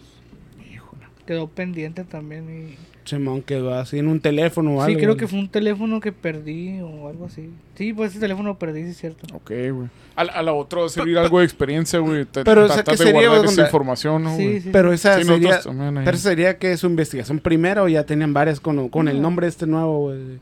Quedó 1.26 1.48
pendiente 1.48 2.03
también 2.03 2.45
y... 2.48 2.76
Simón 3.06 3.41
quedó 3.44 3.73
así 3.76 3.99
en 3.99 4.07
un 4.07 4.19
teléfono 4.19 4.76
o 4.77 4.86
Sí, 4.86 4.91
algo. 4.91 4.99
creo 4.99 5.18
que 5.18 5.27
fue 5.27 5.40
un 5.40 5.48
teléfono 5.49 5.99
que 5.99 6.11
perdí 6.11 6.80
o 6.82 7.07
algo 7.07 7.26
así. 7.26 7.49
Sí, 7.76 7.94
pues 7.94 8.11
ese 8.11 8.19
teléfono 8.19 8.49
lo 8.49 8.60
perdí, 8.60 8.84
sí 8.84 8.90
es 8.90 8.98
cierto. 8.98 9.27
Ok, 9.36 9.49
güey. 9.72 9.90
A, 10.15 10.23
la- 10.23 10.32
a 10.34 10.41
la 10.44 10.53
otra 10.53 10.80
va 10.82 10.86
a 10.88 10.90
servir 10.90 11.18
algo 11.18 11.40
de 11.40 11.45
experiencia, 11.45 11.99
güey. 11.99 12.26
Pero, 12.26 12.64
o 12.64 12.68
sea, 12.68 12.77
tratar 12.77 12.98
¿qué 12.98 13.03
de 13.03 13.11
sería, 13.11 13.30
guardar 13.30 13.45
esa 13.45 13.61
información, 13.64 14.23
¿no, 14.23 14.34
güey? 14.34 14.53
Sí, 14.53 14.61
sí. 14.61 14.69
Pero 14.72 14.91
esa 14.91 15.18
Sí, 15.19 15.23
sería... 15.26 15.60
Pero 16.03 16.18
sería 16.18 16.57
que 16.57 16.76
su 16.77 16.88
investigación 16.88 17.40
primero 17.40 17.84
o 17.84 17.88
ya 17.88 18.06
tenían 18.06 18.34
varias 18.34 18.60
con, 18.60 18.90
con 18.90 19.07
el 19.07 19.18
No. 19.18 19.22
nombre 19.23 19.48
este 19.48 19.68
nuevo, 19.68 19.99
güey. 20.07 20.40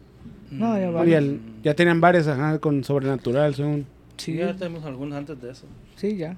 No, 0.52 0.80
ya 0.80 0.90
Mm, 0.91 0.95
va. 0.95 1.06
Ya, 1.06 1.22
ya 1.64 1.73
tenían 1.73 1.99
varias, 1.99 2.27
ajá, 2.27 2.60
con 2.60 2.84
Sobrenatural, 2.84 3.56
según... 3.56 3.85
Sí, 4.18 4.34
Sí, 4.34 4.38
ya 4.38 4.53
tenemos 4.56 4.85
algunos 4.85 5.18
antes 5.18 5.41
de 5.41 5.52
eso. 5.52 5.65
sí, 5.95 6.15
ya. 6.18 6.38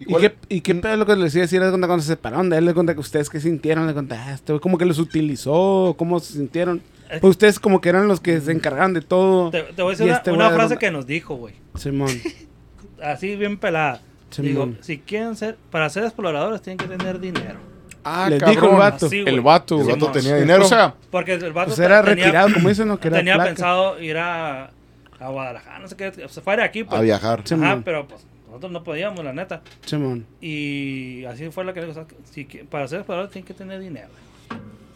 ¿Y 0.00 0.14
qué, 0.14 0.34
¿Y 0.48 0.60
qué 0.60 0.74
pedo 0.76 0.92
es 0.92 0.98
lo 0.98 1.06
que 1.06 1.16
les 1.16 1.34
iba 1.34 1.42
a 1.42 1.46
decir? 1.46 1.60
¿Le 1.60 1.68
cuenta 1.70 1.86
cuando 1.86 2.02
se 2.02 2.08
separaron 2.08 2.48
de 2.50 2.58
él? 2.58 2.64
¿Le 2.66 2.74
cuenta 2.74 2.94
que 2.94 3.00
ustedes 3.00 3.28
qué 3.28 3.40
sintieron? 3.40 3.86
¿Le 3.86 3.92
cuenta, 3.94 4.16
ah, 4.28 4.32
este 4.34 4.52
güey 4.52 4.60
como 4.60 4.78
que 4.78 4.84
los 4.84 4.98
utilizó? 4.98 5.94
¿Cómo 5.98 6.20
se 6.20 6.34
sintieron? 6.34 6.82
Eh. 7.10 7.18
Pues 7.20 7.30
ustedes 7.32 7.58
como 7.58 7.80
que 7.80 7.88
eran 7.88 8.06
los 8.06 8.20
que 8.20 8.40
se 8.40 8.52
encargaban 8.52 8.92
de 8.94 9.00
todo. 9.00 9.50
Te, 9.50 9.62
te 9.62 9.82
voy 9.82 9.90
a 9.90 9.92
decir 9.92 10.06
una, 10.06 10.16
este 10.16 10.30
una 10.30 10.50
frase 10.50 10.76
que 10.76 10.90
nos 10.90 11.06
dijo, 11.06 11.34
güey. 11.36 11.54
Simón. 11.74 12.10
Así 13.02 13.36
bien 13.36 13.56
pelada. 13.58 14.00
Simón. 14.30 14.48
Digo, 14.72 14.82
si 14.82 14.98
quieren 14.98 15.36
ser, 15.36 15.56
para 15.70 15.88
ser 15.90 16.04
exploradores 16.04 16.60
tienen 16.62 16.78
que 16.78 16.96
tener 16.96 17.18
dinero. 17.20 17.58
Ah, 18.04 18.28
Les 18.30 18.38
cabrón. 18.40 18.54
dijo 18.56 18.70
el 18.72 18.78
vato. 18.78 19.06
Así, 19.06 19.18
El 19.26 19.40
vato, 19.40 19.80
El 19.80 19.86
vato 19.86 19.94
Simón. 19.98 20.12
tenía 20.12 20.36
dinero. 20.36 20.64
O 20.64 20.68
sea, 20.68 20.94
Porque 21.10 21.34
el 21.34 21.52
vato 21.52 21.68
Pues 21.68 21.78
era 21.80 22.02
tenía- 22.04 22.24
retirado, 22.26 22.52
como 22.54 22.68
dicen, 22.68 22.88
¿no? 22.88 22.98
Que 23.00 23.08
era 23.08 23.18
tenía 23.18 23.34
placa. 23.34 23.48
pensado 23.50 24.00
ir 24.00 24.16
a, 24.16 24.70
a 25.18 25.28
Guadalajara, 25.28 25.78
no 25.80 25.88
sé 25.88 25.96
qué, 25.96 26.12
se 26.28 26.40
fuera 26.40 26.62
de 26.62 26.68
aquí. 26.68 26.84
Pues. 26.84 26.98
a 26.98 27.02
viajar. 27.02 27.38
Ajá, 27.40 27.46
Simón. 27.48 27.82
pero 27.84 28.06
pues 28.06 28.24
nosotros 28.48 28.72
no 28.72 28.82
podíamos, 28.82 29.24
la 29.24 29.32
neta. 29.32 29.62
Simón. 29.84 30.26
Y 30.40 31.24
así 31.26 31.48
fue 31.50 31.64
la 31.64 31.72
que 31.72 31.82
le 31.82 31.92
si, 32.30 32.44
para 32.44 32.88
ser 32.88 33.00
explorador 33.00 33.30
tienen 33.30 33.46
que 33.46 33.54
tener 33.54 33.80
dinero. 33.80 34.08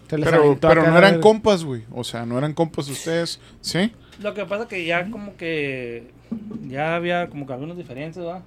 Pero, 0.09 0.59
pero 0.61 0.91
no 0.91 0.99
eran 0.99 1.21
compas, 1.21 1.65
güey. 1.65 1.85
O 1.91 2.05
sea, 2.05 2.27
no 2.27 2.37
eran 2.37 2.53
compas 2.53 2.89
ustedes. 2.89 3.41
¿Sí? 3.61 3.93
Lo 4.21 4.35
que 4.35 4.45
pasa 4.45 4.69
que 4.69 4.85
ya 4.85 5.11
como 5.11 5.37
que 5.37 6.11
ya 6.69 6.97
había 6.97 7.29
como 7.29 7.47
que 7.47 7.53
algunas 7.55 7.77
diferencias, 7.77 8.25
¿verdad? 8.25 8.43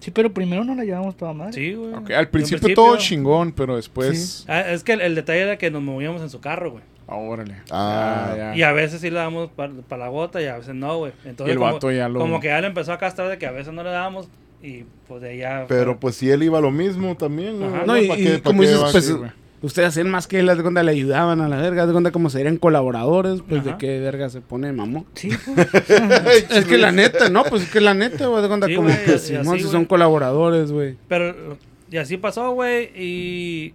Sí, 0.00 0.12
pero 0.12 0.32
primero 0.32 0.62
no 0.62 0.76
la 0.76 0.84
llevamos 0.84 1.16
toda 1.16 1.32
madre. 1.32 1.52
Sí, 1.54 1.74
güey. 1.74 1.92
Al 2.14 2.28
principio, 2.28 2.72
todo 2.72 2.96
chingón, 2.98 3.50
pero 3.52 3.74
después. 3.76 4.44
Ah, 4.48 4.60
es 4.60 4.84
que 4.84 4.92
el, 4.92 5.00
el 5.00 5.14
detalle 5.16 5.40
era 5.40 5.58
que 5.58 5.70
nos 5.72 5.82
movíamos 5.82 6.22
en 6.22 6.30
su 6.30 6.40
carro, 6.40 6.70
güey. 6.72 6.84
Ah, 7.08 7.16
órale. 7.16 7.56
Ah. 7.70 8.26
Ya, 8.30 8.36
ya. 8.36 8.56
Y 8.56 8.62
a 8.62 8.72
veces 8.72 9.00
sí 9.00 9.10
le 9.10 9.16
damos 9.18 9.50
para 9.50 9.72
la 9.96 10.08
gota 10.08 10.40
y 10.40 10.46
a 10.46 10.58
veces 10.58 10.74
no, 10.74 10.98
güey. 10.98 11.12
Entonces, 11.24 11.48
Y 11.48 11.50
el 11.52 11.58
como, 11.58 11.72
vato 11.72 11.90
ya 11.90 12.08
lo- 12.08 12.20
como 12.20 12.38
que 12.38 12.46
ya 12.48 12.60
le 12.60 12.68
empezó 12.68 12.92
a 12.92 12.98
castrar 12.98 13.28
de 13.28 13.38
que 13.38 13.46
a 13.46 13.50
veces 13.50 13.72
no 13.72 13.82
le 13.82 13.90
dábamos 13.90 14.28
y 14.62 14.84
pues 15.06 15.22
de 15.22 15.36
ya... 15.38 15.66
Pero 15.68 15.98
pues 16.00 16.16
si 16.16 16.30
él 16.30 16.42
iba 16.42 16.58
a 16.58 16.60
lo 16.60 16.70
mismo 16.70 17.16
también. 17.16 17.62
Ajá. 17.62 17.84
No, 17.86 17.96
y, 17.96 18.08
¿Pa' 18.08 18.18
y 18.18 18.40
como 18.40 18.62
dices, 18.62 18.80
pues, 18.92 19.14
ustedes 19.62 19.88
hacían 19.88 20.10
más 20.10 20.26
que 20.26 20.38
él, 20.40 20.48
haz 20.48 20.56
de 20.56 20.62
cuenta, 20.62 20.82
le 20.82 20.90
ayudaban 20.92 21.40
a 21.40 21.48
la 21.48 21.56
verga, 21.58 21.86
de 21.86 21.92
cuenta 21.92 22.10
como 22.12 22.30
serían 22.30 22.56
colaboradores, 22.56 23.42
pues 23.48 23.60
Ajá. 23.62 23.70
de 23.72 23.78
qué 23.78 24.00
verga 24.00 24.28
se 24.30 24.40
pone 24.40 24.72
mamón. 24.72 25.06
Sí, 25.14 25.30
pues. 25.54 26.46
Es 26.50 26.64
que 26.66 26.78
la 26.78 26.92
neta, 26.92 27.28
no, 27.28 27.44
pues 27.44 27.62
es 27.62 27.70
que 27.70 27.80
la 27.80 27.94
neta, 27.94 28.26
güey, 28.26 28.42
de 28.42 28.48
cuenta 28.48 28.66
Sí, 28.66 28.74
como 28.74 28.88
güey, 28.88 29.04
que 29.04 29.12
y- 29.12 29.14
y 29.14 29.60
si 29.60 29.68
son 29.68 29.84
colaboradores, 29.84 30.72
güey. 30.72 30.96
Pero, 31.08 31.56
y 31.90 31.96
así 31.96 32.16
pasó, 32.16 32.52
güey, 32.52 32.90
y 32.96 33.74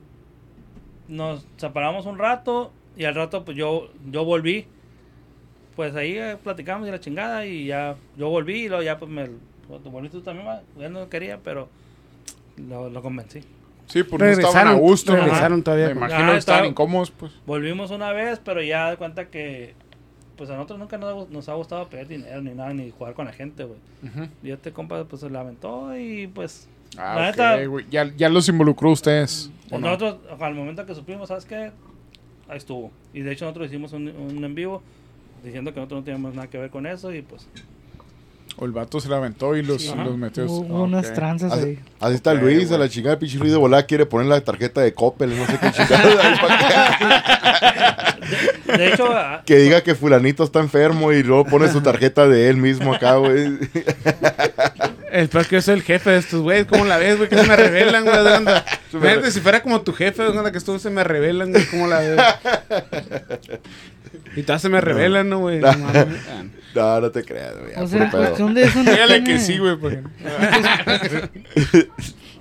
nos 1.07 1.45
separamos 1.57 2.05
un 2.05 2.17
rato 2.17 2.71
y 2.97 3.05
al 3.05 3.15
rato 3.15 3.43
pues 3.45 3.57
yo, 3.57 3.89
yo 4.11 4.23
volví. 4.25 4.65
Pues 5.75 5.95
ahí 5.95 6.17
eh, 6.17 6.37
platicamos 6.41 6.85
de 6.85 6.91
la 6.91 6.99
chingada 6.99 7.45
y 7.47 7.65
ya 7.65 7.95
yo 8.15 8.29
volví 8.29 8.65
y 8.65 8.67
luego 8.67 8.83
ya 8.83 8.99
pues 8.99 9.09
me... 9.09 9.29
pues, 9.67 9.83
volviste 9.83 10.17
tú 10.17 10.23
también, 10.23 10.47
va. 10.47 10.61
Él 10.79 10.91
no 10.93 11.09
quería, 11.09 11.39
pero 11.43 11.69
lo, 12.57 12.89
lo 12.89 13.01
convencí. 13.01 13.41
Sí, 13.87 14.01
pues 14.03 14.19
no 14.21 14.25
estaban 14.27 14.55
a 14.67 14.71
Regresaron, 14.71 14.79
gusto. 14.79 15.11
¿no? 15.15 15.23
regresaron 15.23 15.63
todavía. 15.63 15.85
Me 15.87 15.91
imagino 15.93 16.19
Ah, 16.29 16.31
que 16.31 16.37
estaban 16.37 16.37
estaba- 16.63 16.67
incómodos, 16.67 17.11
pues. 17.11 17.31
Volvimos 17.45 17.91
una 17.91 18.11
vez, 18.13 18.39
pero 18.43 18.61
ya 18.61 18.89
de 18.91 18.97
cuenta 18.97 19.25
que 19.29 19.73
pues 20.37 20.49
a 20.49 20.53
nosotros 20.55 20.79
nunca 20.79 20.97
nos, 20.97 21.29
nos 21.29 21.47
ha 21.47 21.53
gustado 21.53 21.87
pedir 21.89 22.07
dinero 22.07 22.41
ni 22.41 22.51
nada, 22.53 22.73
ni 22.73 22.89
jugar 22.89 23.13
con 23.13 23.25
la 23.25 23.33
gente, 23.33 23.65
güey. 23.65 23.77
Ujú. 24.03 24.27
Y 24.41 24.49
este 24.51 24.71
compa 24.71 25.03
pues 25.05 25.21
se 25.21 25.29
lamentó 25.29 25.95
y 25.97 26.25
pues... 26.27 26.67
Ah, 26.97 27.15
La 27.15 27.29
ok, 27.29 27.35
neta- 27.35 27.65
güey. 27.67 27.85
Ya, 27.91 28.11
ya 28.15 28.29
los 28.29 28.49
involucró 28.49 28.89
ustedes. 28.91 29.51
¿o 29.69 29.77
no? 29.77 29.87
Nosotros, 29.87 30.17
al 30.39 30.55
momento 30.55 30.85
que 30.87 30.95
supimos, 30.95 31.27
¿sabes 31.27 31.45
qué? 31.45 31.71
Ahí 32.47 32.57
estuvo. 32.57 32.91
Y 33.13 33.21
de 33.21 33.31
hecho 33.31 33.45
nosotros 33.45 33.67
hicimos 33.67 33.93
un, 33.93 34.07
un 34.09 34.43
en 34.43 34.55
vivo 34.55 34.81
diciendo 35.43 35.71
que 35.73 35.79
nosotros 35.79 36.01
no 36.01 36.05
teníamos 36.05 36.33
nada 36.33 36.47
que 36.49 36.57
ver 36.57 36.69
con 36.71 36.87
eso 36.87 37.13
y 37.13 37.21
pues... 37.21 37.47
O 38.55 38.65
el 38.65 38.71
vato 38.71 38.99
se 38.99 39.09
la 39.09 39.17
aventó 39.17 39.55
y 39.57 39.63
los, 39.63 39.81
Sí. 39.81 39.91
los 39.95 40.15
metió. 40.15 40.45
Hubo 40.45 40.77
Ah, 40.77 40.83
unas 40.83 41.11
tranzas 41.13 41.51
Así, 41.53 41.63
ahí. 41.65 41.79
así 41.99 42.15
está 42.15 42.33
Ok, 42.33 42.41
Luis, 42.41 42.71
a 42.71 42.77
la 42.77 42.87
chingada, 42.87 43.17
pinche 43.17 43.37
Luis 43.39 43.51
de 43.51 43.57
volada 43.57 43.83
quiere 43.87 44.05
poner 44.05 44.27
la 44.27 44.39
tarjeta 44.41 44.81
de 44.81 44.93
Coppel, 44.93 45.35
no 45.35 45.45
sé 45.47 45.57
qué 45.59 45.71
chingada. 45.71 46.37
que- 48.67 48.77
De 48.77 48.93
hecho, 48.93 49.05
a- 49.11 49.41
que 49.45 49.57
diga 49.57 49.81
que 49.81 49.95
fulanito 49.95 50.43
está 50.43 50.59
enfermo 50.59 51.11
y 51.11 51.23
luego 51.23 51.45
pone 51.45 51.67
su 51.71 51.81
tarjeta 51.81 52.27
de 52.27 52.49
él 52.49 52.57
mismo 52.57 52.93
acá, 52.93 53.15
güey. 53.15 53.57
El 55.13 55.29
peor 55.29 55.43
es 55.43 55.47
que 55.47 55.55
yo 55.57 55.61
soy 55.61 55.75
el 55.75 55.83
jefe 55.83 56.09
de 56.09 56.17
estos 56.17 56.41
güeyes, 56.41 56.65
¿cómo 56.65 56.85
la 56.85 56.97
ves, 56.97 57.17
güey? 57.17 57.29
Que 57.29 57.37
se 57.37 57.47
me 57.47 57.55
revelan, 57.55 58.03
güey. 58.03 58.23
¿de 58.23 58.31
onda? 58.33 58.65
Imagínate 58.93 59.31
si 59.31 59.39
fuera 59.41 59.61
como 59.61 59.81
tu 59.81 59.93
jefe, 59.93 60.23
¿de 60.23 60.29
onda? 60.29 60.51
Que 60.51 60.57
estos 60.57 60.81
se 60.81 60.89
me 60.89 61.03
revelan, 61.03 61.51
güey, 61.51 61.65
¿cómo 61.67 61.87
la 61.87 61.99
ves? 61.99 62.19
Y 64.35 64.41
todas 64.43 64.61
se 64.63 64.69
me 64.69 64.81
revelan, 64.81 65.29
¿no, 65.29 65.39
güey? 65.39 65.59
No 65.61 65.75
No, 66.75 67.01
no 67.01 67.11
te 67.11 67.23
creas, 67.23 67.53
güey. 67.59 67.73
O 67.75 67.87
sea, 67.87 68.03
en 68.05 68.09
cuestión 68.09 68.53
de 68.55 68.63
eso 68.63 68.81
no 68.83 68.91
Dígale 68.91 69.21
tiene, 69.21 69.39
que 69.39 69.39
sí, 69.39 69.57
güey. 69.59 69.77
porque- 69.77 70.01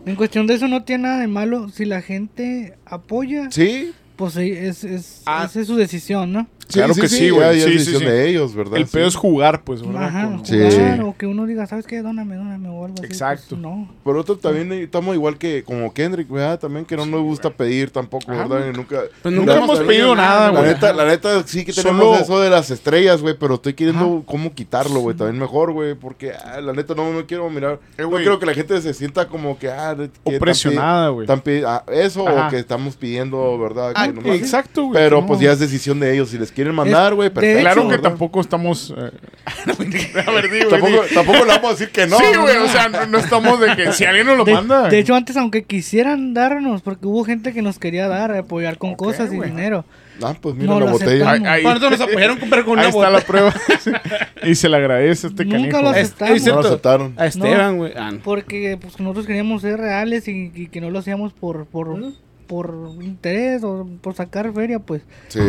En 0.07 0.17
cuestión 0.17 0.47
de 0.47 0.55
eso 0.55 0.69
no 0.69 0.85
tiene 0.85 1.05
nada 1.05 1.21
de 1.21 1.29
malo. 1.29 1.69
Si 1.69 1.85
la 1.85 2.01
gente 2.03 2.75
apoya, 2.87 3.51
Sí, 3.51 3.93
pues 4.17 4.35
sí, 4.35 4.51
es, 4.53 4.85
es, 4.85 5.23
Ah. 5.27 5.47
esa 5.49 5.61
es 5.61 5.67
su 5.67 5.77
decisión, 5.77 6.33
¿no? 6.33 6.49
Claro 6.71 6.95
que 6.95 7.09
sí, 7.09 7.31
güey. 7.31 7.59
ya 7.61 7.67
Sí, 7.67 7.75
es 7.75 7.85
sí, 7.87 7.93
de 8.05 8.29
ellos, 8.29 8.55
¿verdad? 8.55 8.77
El 8.79 8.87
Sí. 8.87 8.93
pedo 8.93 9.07
es 9.07 9.15
jugar, 9.17 9.63
pues, 9.63 9.83
¿verdad? 9.83 10.05
Ajá, 10.05 10.39
jugar, 10.47 11.01
o 11.03 11.17
que 11.17 11.27
uno 11.27 11.47
diga, 11.47 11.67
¿sabes 11.67 11.87
qué? 11.87 12.03
Dóname, 12.03 12.37
dóname 12.37 12.69
o 12.69 12.85
algo 12.85 12.95
así. 12.99 13.07
Exacto. 13.07 13.47
pues, 13.51 13.61
no. 13.61 13.89
Por 14.03 14.17
otro, 14.17 14.37
también 14.37 14.73
estamos 14.73 15.15
igual 15.15 15.37
que 15.39 15.63
como 15.65 15.93
Kendrick, 15.93 16.29
¿verdad? 16.31 16.59
También 16.59 16.85
que 16.85 16.97
no 16.97 17.07
nos 17.07 17.23
gusta 17.23 17.51
pedir 17.51 17.91
tampoco, 17.91 18.31
Ajá. 18.33 18.47
¿verdad? 18.47 18.73
Nunca, 18.75 19.01
Pues 19.23 19.35
Nunca 19.35 19.57
hemos 19.57 19.81
pedido 19.81 20.15
nada, 20.15 20.51
La 20.53 20.61
güey. 20.61 20.73
neta, 20.73 20.93
la 20.93 21.05
neta, 21.07 21.43
sí 21.47 21.65
que 21.65 21.73
tenemos 21.73 22.01
Solo- 22.03 22.19
eso 22.19 22.41
de 22.41 22.51
las 22.51 22.71
estrellas, 22.71 23.21
güey, 23.21 23.35
pero 23.39 23.55
estoy 23.55 23.75
queriendo 23.75 24.05
Ajá. 24.19 24.23
cómo 24.27 24.55
quitarlo, 24.55 25.01
güey, 25.01 25.17
también 25.17 25.39
mejor, 25.39 25.73
güey, 25.73 25.95
porque 25.95 26.33
ah, 26.33 26.61
la 26.61 26.73
neta 26.73 26.95
no 26.95 27.11
me 27.11 27.27
quiero 27.27 27.49
mirar. 27.51 27.81
Eh, 27.99 28.03
no 28.03 28.11
quiero 28.17 28.39
que 28.39 28.47
la 28.47 28.55
gente 28.55 28.81
se 28.81 28.95
sienta 28.95 29.27
como 29.29 29.59
que, 29.59 29.71
ah, 29.71 29.95
de- 29.95 30.11
que 30.25 30.37
O 30.37 30.39
presionada, 30.39 31.09
güey. 31.09 31.27
ah, 31.67 31.85
eso 31.93 32.27
Ajá. 32.29 32.47
o 32.47 32.51
que 32.51 32.59
estamos 32.59 32.97
pidiendo, 32.97 33.59
¿verdad? 33.59 33.93
Ah, 33.97 34.07
exacto, 34.27 34.83
güey. 34.85 34.95
pero 34.95 35.25
pues 35.27 35.41
ya 35.41 35.53
es 35.53 35.59
decisión 35.59 35.99
de 36.01 36.13
ellos. 36.15 36.31
Si 36.31 36.39
les 36.39 36.52
quieren 36.55 36.75
mandar, 36.75 37.15
güey, 37.15 37.31
perfecto. 37.31 37.61
Claro 37.61 37.83
que 37.83 37.89
¿verdad? 37.89 38.03
tampoco 38.11 38.41
estamos. 38.41 38.95
eh, 38.97 39.11
a 40.27 40.31
ver, 40.31 40.51
digo, 40.51 40.69
Tampoco, 40.71 41.03
tampoco 41.15 41.39
le 41.39 41.47
vamos 41.47 41.65
a 41.65 41.71
decir 41.73 41.91
que 41.91 42.07
no. 42.07 42.19
sí, 42.19 42.25
güey. 42.41 42.57
O 42.59 42.69
sea, 42.69 42.89
no, 42.89 43.07
no 43.07 43.19
estamos 43.19 43.61
de 43.61 43.75
que 43.77 43.93
si 43.93 44.05
alguien 44.05 44.27
nos 44.27 44.39
lo 44.39 44.45
De, 44.45 44.53
manda. 44.55 44.89
de 44.89 44.99
hecho, 44.99 45.15
antes, 45.15 45.37
aunque 45.37 45.65
quisieran 45.65 46.35
darnos, 46.35 46.83
porque 46.83 47.07
hubo 47.07 47.25
gente 47.25 47.53
que 47.53 47.63
nos 47.63 47.79
quería 47.79 48.09
dar, 48.09 48.33
apoyar 48.35 48.79
con 48.79 48.95
cosas 48.95 49.33
y 49.33 49.39
dinero. 49.41 49.85
Ah, 50.23 50.35
pues 50.41 50.55
mira 50.55 50.69
No 50.75 50.79
la 50.79 50.87
lo 50.87 50.93
botella. 50.93 51.31
Ahí, 51.31 51.63
¿Cuánto 51.63 51.91
nos 51.91 52.01
apoyaron 52.01 52.39
con 52.39 52.53
ahí 52.53 52.63
una 52.67 52.89
está 52.89 53.11
la 53.11 53.21
prueba. 53.21 53.53
y 54.45 54.55
se 54.55 54.69
le 54.69 54.77
agradece 54.77 55.27
a 55.27 55.31
este 55.31 55.45
Nunca 55.45 55.59
canijo. 55.59 55.83
lo 55.83 55.89
aceptamos. 55.89 56.43
No 56.45 56.55
lo 56.55 56.61
aceptaron. 56.61 57.15
A 57.17 57.27
Esteban, 57.27 57.77
güey. 57.79 57.93
Ah, 57.97 58.11
no. 58.13 58.19
Porque 58.23 58.79
pues 58.81 59.01
nosotros 59.01 59.27
queríamos 59.27 59.63
ser 59.63 59.79
reales 59.81 60.29
y, 60.29 60.53
y 60.55 60.67
que 60.69 60.81
no 60.81 60.91
lo 60.91 60.99
hacíamos 60.99 61.33
por, 61.33 61.65
por, 61.67 61.99
por 62.47 62.75
interés 63.01 63.65
o 63.65 63.89
por 64.03 64.15
sacar 64.15 64.53
feria, 64.53 64.79
pues. 64.79 65.03
Sí. 65.29 65.41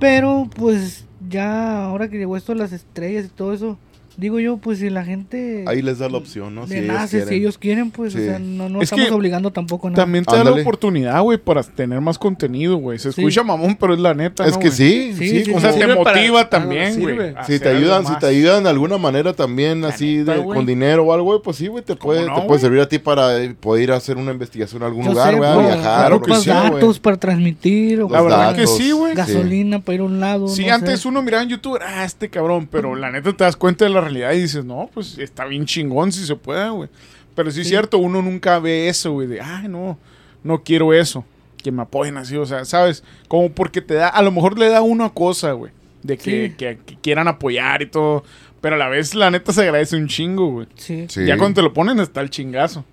Pero 0.00 0.48
pues 0.56 1.04
ya 1.28 1.84
ahora 1.84 2.08
que 2.08 2.16
llegó 2.16 2.36
esto 2.36 2.52
de 2.52 2.58
las 2.58 2.72
estrellas 2.72 3.26
y 3.26 3.28
todo 3.28 3.52
eso, 3.52 3.78
digo 4.20 4.38
yo, 4.38 4.58
pues 4.58 4.78
si 4.78 4.90
la 4.90 5.04
gente 5.04 5.64
Ahí 5.66 5.82
les 5.82 5.98
da 5.98 6.08
la 6.08 6.18
opción, 6.18 6.54
¿no? 6.54 6.66
Si 6.66 6.74
ellos 6.74 6.86
nace, 6.94 7.16
quieren. 7.16 7.28
si 7.28 7.34
ellos 7.34 7.58
quieren, 7.58 7.90
pues, 7.90 8.12
Sí. 8.12 8.18
o 8.20 8.22
sea, 8.22 8.38
no, 8.38 8.68
no 8.68 8.82
Es 8.82 8.92
estamos 8.92 9.10
obligando 9.12 9.50
tampoco 9.50 9.88
a 9.88 9.90
nada. 9.90 10.02
También 10.02 10.24
te 10.24 10.36
da 10.36 10.44
la 10.44 10.52
oportunidad, 10.52 11.20
güey, 11.22 11.38
para 11.38 11.62
tener 11.62 12.00
más 12.00 12.18
contenido, 12.18 12.76
güey. 12.76 12.98
Se 12.98 13.12
Sí. 13.12 13.20
escucha 13.22 13.42
mamón, 13.42 13.76
pero 13.76 13.94
es 13.94 14.00
la 14.00 14.14
neta, 14.14 14.44
Es 14.46 14.52
¿no, 14.54 14.60
que 14.60 14.70
sí, 14.70 15.14
Sí, 15.18 15.50
O 15.54 15.60
sea, 15.60 15.72
te 15.72 15.80
para- 15.80 15.94
motiva 15.96 16.48
también, 16.48 17.00
güey. 17.00 17.34
Si 17.46 17.58
te 17.58 17.68
ayudan, 17.68 18.06
si 18.06 18.16
te 18.18 18.26
ayudan 18.26 18.64
de 18.64 18.70
alguna 18.70 18.98
manera 18.98 19.32
también 19.32 19.84
así 19.84 20.18
neta, 20.18 20.34
de, 20.36 20.44
con 20.44 20.66
dinero 20.66 21.04
o 21.04 21.12
algo, 21.12 21.24
güey, 21.26 21.40
pues 21.42 21.56
sí, 21.56 21.66
güey, 21.68 21.82
te 21.84 21.96
puede, 21.96 22.26
no, 22.26 22.34
te 22.34 22.46
puede 22.46 22.60
servir 22.60 22.80
a 22.80 22.88
ti 22.88 22.98
para 22.98 23.42
eh, 23.42 23.54
poder 23.58 23.84
ir 23.84 23.92
a 23.92 23.96
hacer 23.96 24.16
una 24.16 24.32
investigación 24.32 24.82
a 24.82 24.86
algún 24.86 25.04
Yo 25.04 25.10
lugar, 25.12 25.34
güey, 25.36 25.48
a 25.50 25.54
para- 25.54 25.66
viajar, 25.74 26.12
ocupas 26.12 26.42
sea, 26.42 26.60
güey. 26.68 26.72
datos 26.74 26.98
para 26.98 27.16
transmitir, 27.16 28.02
o 28.02 28.08
La 28.10 28.20
verdad 28.22 28.54
que 28.54 28.66
sí, 28.66 28.90
güey. 28.92 29.14
gasolina 29.14 29.80
para 29.80 29.94
ir 29.96 30.00
a 30.00 30.04
un 30.04 30.20
lado. 30.20 30.48
Sí, 30.48 30.68
antes 30.68 31.04
uno 31.06 31.22
miraba 31.22 31.42
en 31.42 31.48
YouTube, 31.50 31.78
ah, 31.84 32.04
este 32.04 32.28
cabrón, 32.28 32.68
pero 32.70 32.94
la 32.94 33.10
neta 33.10 33.32
te 33.32 33.44
das 33.44 33.56
cuenta 33.56 33.84
de 33.84 33.90
la 33.90 34.00
realidad 34.10 34.32
y 34.32 34.42
dices, 34.42 34.64
no, 34.64 34.90
pues 34.92 35.18
está 35.18 35.44
bien 35.46 35.64
chingón 35.66 36.12
si 36.12 36.24
se 36.26 36.36
puede, 36.36 36.68
güey. 36.70 36.88
Pero 37.34 37.50
sí 37.50 37.60
es 37.62 37.68
cierto, 37.68 37.98
uno 37.98 38.20
nunca 38.22 38.58
ve 38.58 38.88
eso, 38.88 39.12
güey, 39.12 39.26
de, 39.28 39.40
ay, 39.40 39.68
no, 39.68 39.98
no 40.44 40.62
quiero 40.62 40.92
eso, 40.92 41.24
que 41.62 41.70
me 41.72 41.82
apoyen 41.82 42.16
así, 42.16 42.36
o 42.36 42.44
sea, 42.46 42.64
¿sabes? 42.64 43.02
Como 43.28 43.50
porque 43.50 43.80
te 43.80 43.94
da, 43.94 44.08
a 44.08 44.22
lo 44.22 44.30
mejor 44.32 44.58
le 44.58 44.68
da 44.68 44.82
una 44.82 45.10
cosa, 45.10 45.52
güey, 45.52 45.72
de 46.02 46.16
que, 46.18 46.48
Sí. 46.48 46.54
que- 46.56 46.78
que 46.84 46.96
quieran 47.00 47.28
apoyar 47.28 47.82
y 47.82 47.86
todo, 47.86 48.24
pero 48.60 48.74
a 48.74 48.78
la 48.78 48.88
vez 48.88 49.14
la 49.14 49.30
neta 49.30 49.52
se 49.52 49.62
agradece 49.62 49.96
un 49.96 50.08
chingo, 50.08 50.50
güey. 50.50 50.66
Sí, 50.76 51.06
Sí. 51.08 51.24
Ya 51.24 51.38
cuando 51.38 51.56
te 51.56 51.62
lo 51.62 51.72
ponen 51.72 51.98
está 52.00 52.20
el 52.20 52.30
chingazo. 52.30 52.84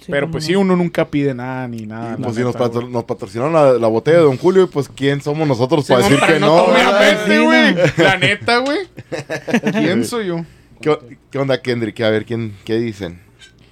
sí, 0.00 0.10
pero 0.12 0.30
pues 0.30 0.44
no. 0.44 0.48
sí, 0.48 0.56
uno 0.56 0.76
nunca 0.76 1.06
pide 1.08 1.32
nada 1.32 1.66
ni 1.66 1.86
nada. 1.86 2.18
Pues 2.18 2.34
si 2.36 2.42
nos, 2.42 2.54
patro- 2.54 2.86
nos 2.90 3.04
patrocinaron 3.04 3.54
la, 3.54 3.72
la 3.74 3.86
botella 3.88 4.18
de 4.18 4.24
Don 4.24 4.36
Julio, 4.36 4.64
y 4.64 4.66
pues 4.66 4.86
quién 4.94 5.22
somos 5.22 5.48
nosotros 5.48 5.86
para 5.86 6.02
decir 6.02 6.20
para 6.20 6.34
que 6.34 6.40
no. 6.40 6.54
Obviamente, 6.64 7.38
güey. 7.38 7.74
La 7.96 8.18
neta, 8.18 8.58
güey. 8.58 8.80
¿Quién 9.72 10.04
soy 10.04 10.26
yo? 10.26 10.44
¿Qué, 10.84 11.16
qué 11.30 11.38
onda, 11.38 11.62
Kendrick? 11.62 11.98
A 12.02 12.10
ver, 12.10 12.26
¿quién, 12.26 12.54
¿qué 12.64 12.78
dicen? 12.78 13.20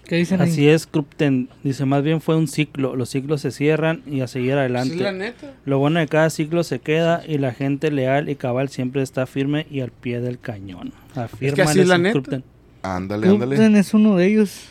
¿Qué 0.05 0.17
dicen 0.17 0.41
ahí? 0.41 0.51
Así 0.51 0.69
es, 0.69 0.87
Krupten. 0.87 1.51
Dice, 1.63 1.85
más 1.85 2.03
bien 2.03 2.21
fue 2.23 2.37
un 2.37 2.49
ciclo. 2.49 2.97
Los 2.97 3.11
ciclos 3.11 3.43
se 3.43 3.51
cierran 3.51 4.03
y 4.07 4.23
a 4.23 4.27
seguir 4.27 4.55
adelante. 4.55 4.95
es 4.95 5.01
la 5.01 5.13
neta. 5.13 5.55
Lo 5.67 5.79
bueno 5.79 6.01
de 6.01 6.09
cada 6.09 6.31
ciclo 6.31 6.65
se 6.65 6.81
queda 6.81 7.23
y 7.27 7.37
la 7.37 7.53
gente 7.53 7.91
leal 7.91 8.31
y 8.31 8.37
cabal 8.37 8.71
siempre 8.71 9.03
está 9.03 9.27
firme 9.27 9.67
y 9.71 9.81
al 9.81 9.91
pie 9.91 10.21
del 10.21 10.39
cañón. 10.39 10.93
Afirma 11.15 11.65
así 11.65 11.81
es 11.81 11.89
la 11.89 11.99
neta. 11.99 12.13
Krupten. 12.13 12.45
Ándale, 12.83 13.29
ándale. 13.29 13.57
Krupten 13.57 13.77
es 13.77 13.93
uno 13.93 14.17
de 14.17 14.27
ellos. 14.27 14.69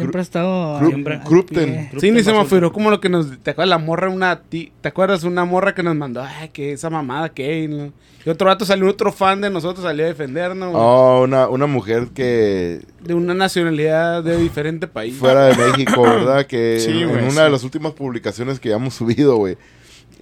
Siempre 0.00 0.20
ha 0.20 0.22
estado. 0.22 0.80
Krupten. 1.24 1.90
Sí, 2.00 2.10
ni 2.10 2.22
se 2.22 2.32
me 2.32 2.38
afiró 2.40 2.72
como 2.72 2.90
lo 2.90 3.00
que 3.00 3.08
nos... 3.08 3.38
¿Te 3.42 3.50
acuerdas 3.50 3.68
la 3.70 3.78
morra 3.78 4.08
una... 4.08 4.40
ti- 4.42 4.72
¿Te 4.80 4.88
acuerdas 4.88 5.24
una 5.24 5.44
morra 5.44 5.74
que 5.74 5.82
nos 5.82 5.94
mandó? 5.96 6.22
Ay, 6.22 6.48
que 6.50 6.72
esa 6.72 6.90
mamada 6.90 7.28
que... 7.30 7.68
no? 7.68 7.92
Y 8.24 8.28
otro 8.28 8.48
rato 8.48 8.66
salió 8.66 8.86
otro 8.88 9.12
fan 9.12 9.40
de 9.40 9.48
nosotros, 9.48 9.84
salió 9.84 10.04
a 10.04 10.08
defendernos. 10.08 10.70
güey. 10.72 10.82
Oh, 10.84 11.22
una, 11.24 11.48
una 11.48 11.66
mujer 11.66 12.08
que 12.14 12.80
De 13.02 13.14
una 13.14 13.32
nacionalidad 13.32 14.22
de 14.22 14.36
diferente 14.36 14.86
país. 14.86 15.14
fuera 15.16 15.46
de 15.46 15.56
México, 15.56 16.02
¿verdad? 16.02 16.44
Que 16.46 16.80
Sí, 16.84 17.02
en, 17.02 17.08
güey, 17.08 17.18
en 17.20 17.24
una 17.24 17.30
sí. 17.32 17.40
de 17.42 17.50
las 17.50 17.64
últimas 17.64 17.92
publicaciones 17.92 18.60
que 18.60 18.68
ya 18.68 18.76
hemos 18.76 18.92
subido, 18.94 19.36
güey. 19.36 19.56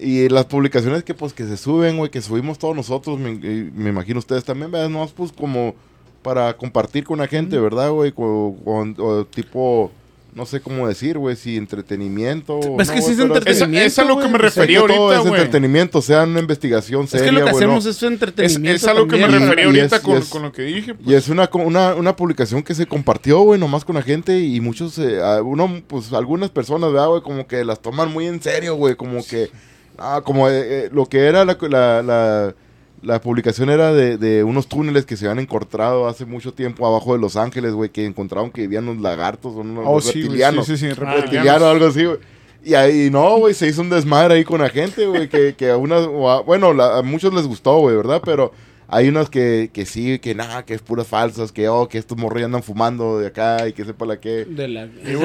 Y 0.01 0.29
las 0.29 0.45
publicaciones 0.45 1.03
que 1.03 1.13
pues 1.13 1.33
que 1.33 1.43
se 1.45 1.57
suben, 1.57 1.97
güey, 1.97 2.09
que 2.09 2.21
subimos 2.21 2.57
todos 2.57 2.73
nosotros, 2.73 3.19
me, 3.19 3.31
me 3.35 3.89
imagino 3.89 4.19
ustedes 4.19 4.45
también, 4.45 4.71
¿verdad? 4.71 4.87
No, 4.87 5.05
pues 5.13 5.33
como 5.33 5.75
para 6.21 6.55
compartir 6.57 7.03
con 7.05 7.19
la 7.19 7.27
gente, 7.27 7.59
¿verdad, 7.59 7.91
güey? 7.91 8.11
Co- 8.11 8.55
con- 8.65 8.95
o 8.99 9.25
tipo, 9.25 9.91
no 10.35 10.45
sé 10.45 10.59
cómo 10.61 10.87
decir, 10.87 11.17
güey, 11.17 11.35
si 11.35 11.57
entretenimiento. 11.57 12.57
o 12.59 12.75
Pues 12.75 12.87
no, 12.89 12.93
que 12.93 13.01
sí 13.01 13.11
es 13.13 13.19
entretenimiento. 13.19 13.87
es 13.87 13.99
a 13.99 14.03
lo 14.03 14.19
que 14.19 14.27
me 14.27 14.37
refería 14.37 14.79
todo 14.79 14.91
ahorita, 14.91 15.13
es 15.15 15.19
güey. 15.27 15.33
entretenimiento, 15.41 16.01
sea 16.01 16.23
una 16.23 16.39
investigación 16.39 17.05
Es 17.05 17.09
seria, 17.09 17.25
que 17.25 17.31
lo 17.31 17.39
que 17.45 17.51
¿no? 17.51 17.57
hacemos 17.57 17.85
es 17.85 17.97
Es, 17.97 18.03
entretenimiento. 18.03 18.75
es 18.75 18.87
a 18.87 18.93
lo 18.93 19.07
que 19.07 19.17
me 19.17 19.27
refería 19.27 19.65
ahorita 19.65 19.95
es- 19.95 20.01
con, 20.01 20.17
es- 20.17 20.29
con 20.29 20.41
lo 20.43 20.51
que 20.51 20.61
dije. 20.63 20.93
pues. 20.93 21.07
Y 21.07 21.13
es 21.15 21.29
una, 21.29 21.47
co- 21.47 21.59
una, 21.59 21.95
una 21.95 22.15
publicación 22.15 22.61
que 22.63 22.75
se 22.75 22.85
compartió, 22.85 23.39
güey, 23.39 23.59
nomás 23.59 23.83
con 23.85 23.95
la 23.95 24.01
gente 24.03 24.39
y 24.39 24.59
muchos, 24.61 24.97
eh, 24.99 25.19
uno, 25.43 25.81
pues 25.87 26.13
algunas 26.13 26.49
personas, 26.51 26.91
¿verdad, 26.91 27.07
güey? 27.07 27.21
Como 27.21 27.47
que 27.47 27.63
las 27.65 27.81
toman 27.81 28.11
muy 28.11 28.27
en 28.27 28.41
serio, 28.41 28.75
güey, 28.75 28.95
como 28.95 29.25
que, 29.25 29.49
ah, 29.97 30.21
como 30.23 30.47
eh, 30.49 30.85
eh, 30.85 30.89
lo 30.91 31.05
que 31.07 31.25
era 31.25 31.43
la, 31.45 31.57
la, 31.61 32.03
la, 32.03 32.55
la 33.01 33.21
publicación 33.21 33.69
era 33.69 33.93
de, 33.93 34.17
de 34.17 34.43
unos 34.43 34.67
túneles 34.67 35.05
que 35.05 35.15
se 35.17 35.25
habían 35.27 35.39
encontrado 35.43 36.07
hace 36.07 36.25
mucho 36.25 36.53
tiempo 36.53 36.85
abajo 36.87 37.13
de 37.13 37.19
Los 37.19 37.35
Ángeles, 37.37 37.73
güey, 37.73 37.89
que 37.89 38.05
encontraron 38.05 38.51
que 38.51 38.61
vivían 38.61 38.87
unos 38.87 39.01
lagartos 39.01 39.53
o 39.55 39.59
unos 39.59 39.83
Oh, 39.87 40.01
sí, 40.01 40.21
reptilianos. 40.21 40.65
sí, 40.65 40.77
sí, 40.77 40.89
sí, 40.91 40.95
Ah, 41.05 41.15
reptiliano 41.15 41.65
o 41.65 41.69
algo 41.69 41.87
así, 41.87 42.05
güey. 42.05 42.17
Y 42.63 42.73
ahí, 42.73 43.09
no, 43.09 43.37
güey, 43.37 43.53
se 43.53 43.67
hizo 43.67 43.81
un 43.81 43.89
desmadre 43.89 44.35
ahí 44.35 44.43
con 44.43 44.59
la 44.61 44.69
gente, 44.69 45.05
güey, 45.07 45.29
que, 45.29 45.55
que 45.55 45.69
a 45.71 45.77
unas, 45.77 46.01
a- 46.05 46.41
bueno, 46.41 46.73
la- 46.73 46.97
a 46.97 47.01
muchos 47.01 47.33
les 47.33 47.47
gustó, 47.47 47.77
güey, 47.79 47.95
¿verdad? 47.95 48.21
Pero 48.25 48.51
hay 48.89 49.07
unas 49.07 49.29
que, 49.29 49.69
que 49.71 49.85
sí, 49.85 50.19
que 50.19 50.35
nada, 50.35 50.65
que 50.65 50.73
es 50.73 50.81
puras 50.81 51.07
falsas, 51.07 51.53
que, 51.53 51.69
oh, 51.69 51.87
que 51.87 51.97
estos 51.97 52.17
morros 52.17 52.39
ya 52.41 52.45
andan 52.47 52.63
fumando 52.63 53.17
de 53.17 53.27
acá 53.27 53.65
y 53.67 53.71
que 53.71 53.85
sepa 53.85 54.05
la 54.05 54.19
que... 54.19 54.43
De 54.43 54.67
la... 54.67 54.85
Y, 55.07 55.15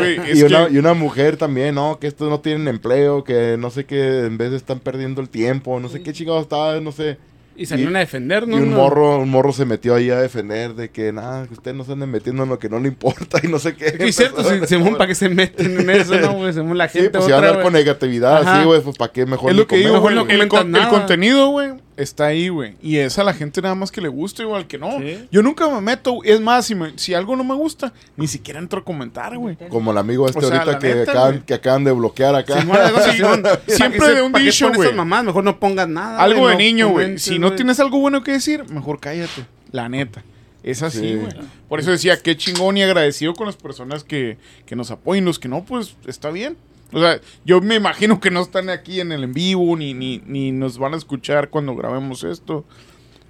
una, 0.43 0.67
que- 0.69 0.75
y 0.75 0.79
una 0.79 0.95
mujer 0.95 1.37
también, 1.37 1.75
no, 1.75 1.99
que 1.99 2.07
estos 2.07 2.31
no 2.31 2.39
tienen 2.39 2.69
empleo, 2.69 3.25
que 3.25 3.57
no 3.59 3.71
sé 3.71 3.85
qué, 3.85 4.27
en 4.27 4.39
vez 4.39 4.53
de 4.53 4.57
están 4.57 4.79
perdiendo 4.79 5.21
el 5.21 5.29
tiempo, 5.29 5.81
no 5.81 5.89
sé 5.89 6.03
qué 6.03 6.13
chingados 6.13 6.43
estaba, 6.43 6.79
no 6.81 6.93
sé. 6.93 7.19
Y 7.57 7.67
salieron 7.67 7.95
a 7.95 8.01
defendernos. 8.01 8.59
Y 8.59 8.63
un 8.63 8.71
¿no? 8.71 8.77
morro, 8.79 9.19
un 9.21 9.31
morro 9.31 9.53
se 9.53 9.65
metió 9.65 9.95
ahí 9.95 10.11
a 10.11 10.19
defender 10.21 10.75
de 10.75 10.91
que 10.91 11.13
nada, 11.13 11.47
que 11.47 11.55
ustedes 11.55 11.77
no 11.77 11.85
se 11.85 11.93
anden 11.93 12.11
metiendo 12.11 12.43
en 12.43 12.49
lo 12.49 12.59
que 12.59 12.69
no 12.69 12.81
le 12.81 12.89
importa 12.89 13.39
y 13.45 13.49
no 13.49 13.59
sé 13.61 13.77
qué. 13.77 13.95
Es 13.99 14.17
cierto, 14.17 14.43
si- 14.43 14.67
Simón, 14.67 14.95
¿para 14.97 15.07
qué 15.07 15.15
se 15.15 15.29
meten 15.29 15.81
en 15.81 15.91
eso, 15.91 16.17
no, 16.19 16.33
güey? 16.35 16.53
Simón, 16.55 16.77
la 16.79 16.89
Sí, 16.89 16.99
gente 16.99 17.13
pues 17.13 17.27
si 17.27 17.31
van 17.33 17.37
a 17.39 17.47
otra, 17.47 17.51
andar 17.51 17.63
con 17.65 17.73
negatividad 17.75 18.39
Ajá. 18.43 18.57
así, 18.57 18.65
güey, 18.67 18.81
pues 18.81 18.97
para 18.97 19.13
qué 19.13 19.25
mejor 19.27 19.51
Es 19.53 19.57
lo 19.57 19.67
que 19.69 19.77
digo, 19.77 20.01
güey. 20.01 20.15
no 20.17 20.23
El, 20.29 20.41
el 20.41 20.49
nada. 20.71 20.89
contenido, 20.89 21.49
güey, 21.51 21.73
está 21.97 22.27
ahí, 22.27 22.49
güey. 22.49 22.75
Y 22.83 22.97
es 22.97 23.19
a 23.19 23.25
la 23.25 23.33
gente 23.35 23.61
nada 23.63 23.75
más 23.75 23.91
que 23.93 24.01
le 24.01 24.09
gusta, 24.09 24.43
igual 24.43 24.67
que 24.67 24.79
no. 24.79 24.99
Sí. 24.99 25.27
Yo 25.31 25.43
nunca 25.43 25.69
me 25.69 25.81
meto. 25.81 26.19
Es 26.25 26.41
más, 26.41 26.67
si, 26.67 26.75
me- 26.75 26.97
si 26.99 27.15
algo 27.15 27.37
no 27.37 27.45
me 27.45 27.55
gusta, 27.55 27.93
ni 28.17 28.27
siquiera 28.27 28.59
entro 28.61 28.81
a 28.81 28.85
comentar, 28.85 29.37
güey. 29.37 29.57
Como 29.69 29.93
el 29.93 29.99
amigo 29.99 30.27
este 30.27 30.39
O 30.45 30.49
sea, 30.49 30.61
ahorita 30.63 30.79
que, 30.79 30.95
neta, 30.95 31.11
acaban, 31.13 31.31
güey. 31.33 31.47
que 31.47 31.55
acaban 31.55 31.85
de 31.85 31.93
bloquear 31.93 32.35
acá. 32.35 32.61
Simón, 32.61 32.77
algo 32.79 32.99
así, 32.99 33.17
Simón. 33.17 33.43
¿Para 33.43 33.61
Siempre 33.67 34.15
de 34.15 34.23
un 34.23 34.33
dicho, 34.33 34.71
güey. 34.73 34.93
mamás? 34.93 35.25
Mejor 35.25 35.45
no 35.45 35.59
pongas 35.61 35.89
nada. 35.89 36.19
Algo 36.21 36.41
güey, 36.41 36.57
de 36.57 36.63
no 36.63 36.69
niño, 36.69 36.89
güey. 36.91 37.19
Si 37.19 37.39
no 37.39 37.49
güey. 37.49 37.57
tienes 37.57 37.79
algo 37.81 37.99
bueno 37.99 38.23
que 38.23 38.33
decir, 38.33 38.65
mejor 38.71 39.01
cállate. 39.01 39.47
La 39.71 39.89
neta. 39.89 40.23
Es 40.63 40.83
así, 40.83 40.99
Sí. 41.01 41.15
güey. 41.17 41.33
Por 41.69 41.79
eso 41.81 41.91
decía, 41.91 42.17
qué 42.23 42.37
chingón 42.37 42.77
y 42.79 42.83
agradecido 42.83 43.35
con 43.35 43.47
las 43.47 43.57
personas 43.57 44.03
que, 44.03 44.39
que 44.65 44.75
nos 44.77 44.91
apoyen. 44.91 45.25
Los 45.25 45.39
que 45.39 45.49
no, 45.49 45.65
pues 45.65 45.95
está 46.07 46.31
bien. 46.31 46.57
O 46.95 47.01
sea, 47.01 47.21
yo 47.45 47.61
me 47.61 47.75
imagino 47.75 48.21
que 48.21 48.31
no 48.31 48.41
están 48.41 48.71
aquí 48.71 49.01
en 49.01 49.13
el 49.13 49.25
en 49.25 49.33
vivo, 49.35 49.77
ni, 49.77 49.95
ni, 49.95 50.23
ni 50.27 50.53
nos 50.53 50.79
van 50.79 50.95
a 50.95 50.97
escuchar 50.97 51.51
cuando 51.51 51.75
grabemos 51.75 52.25
esto. 52.25 52.65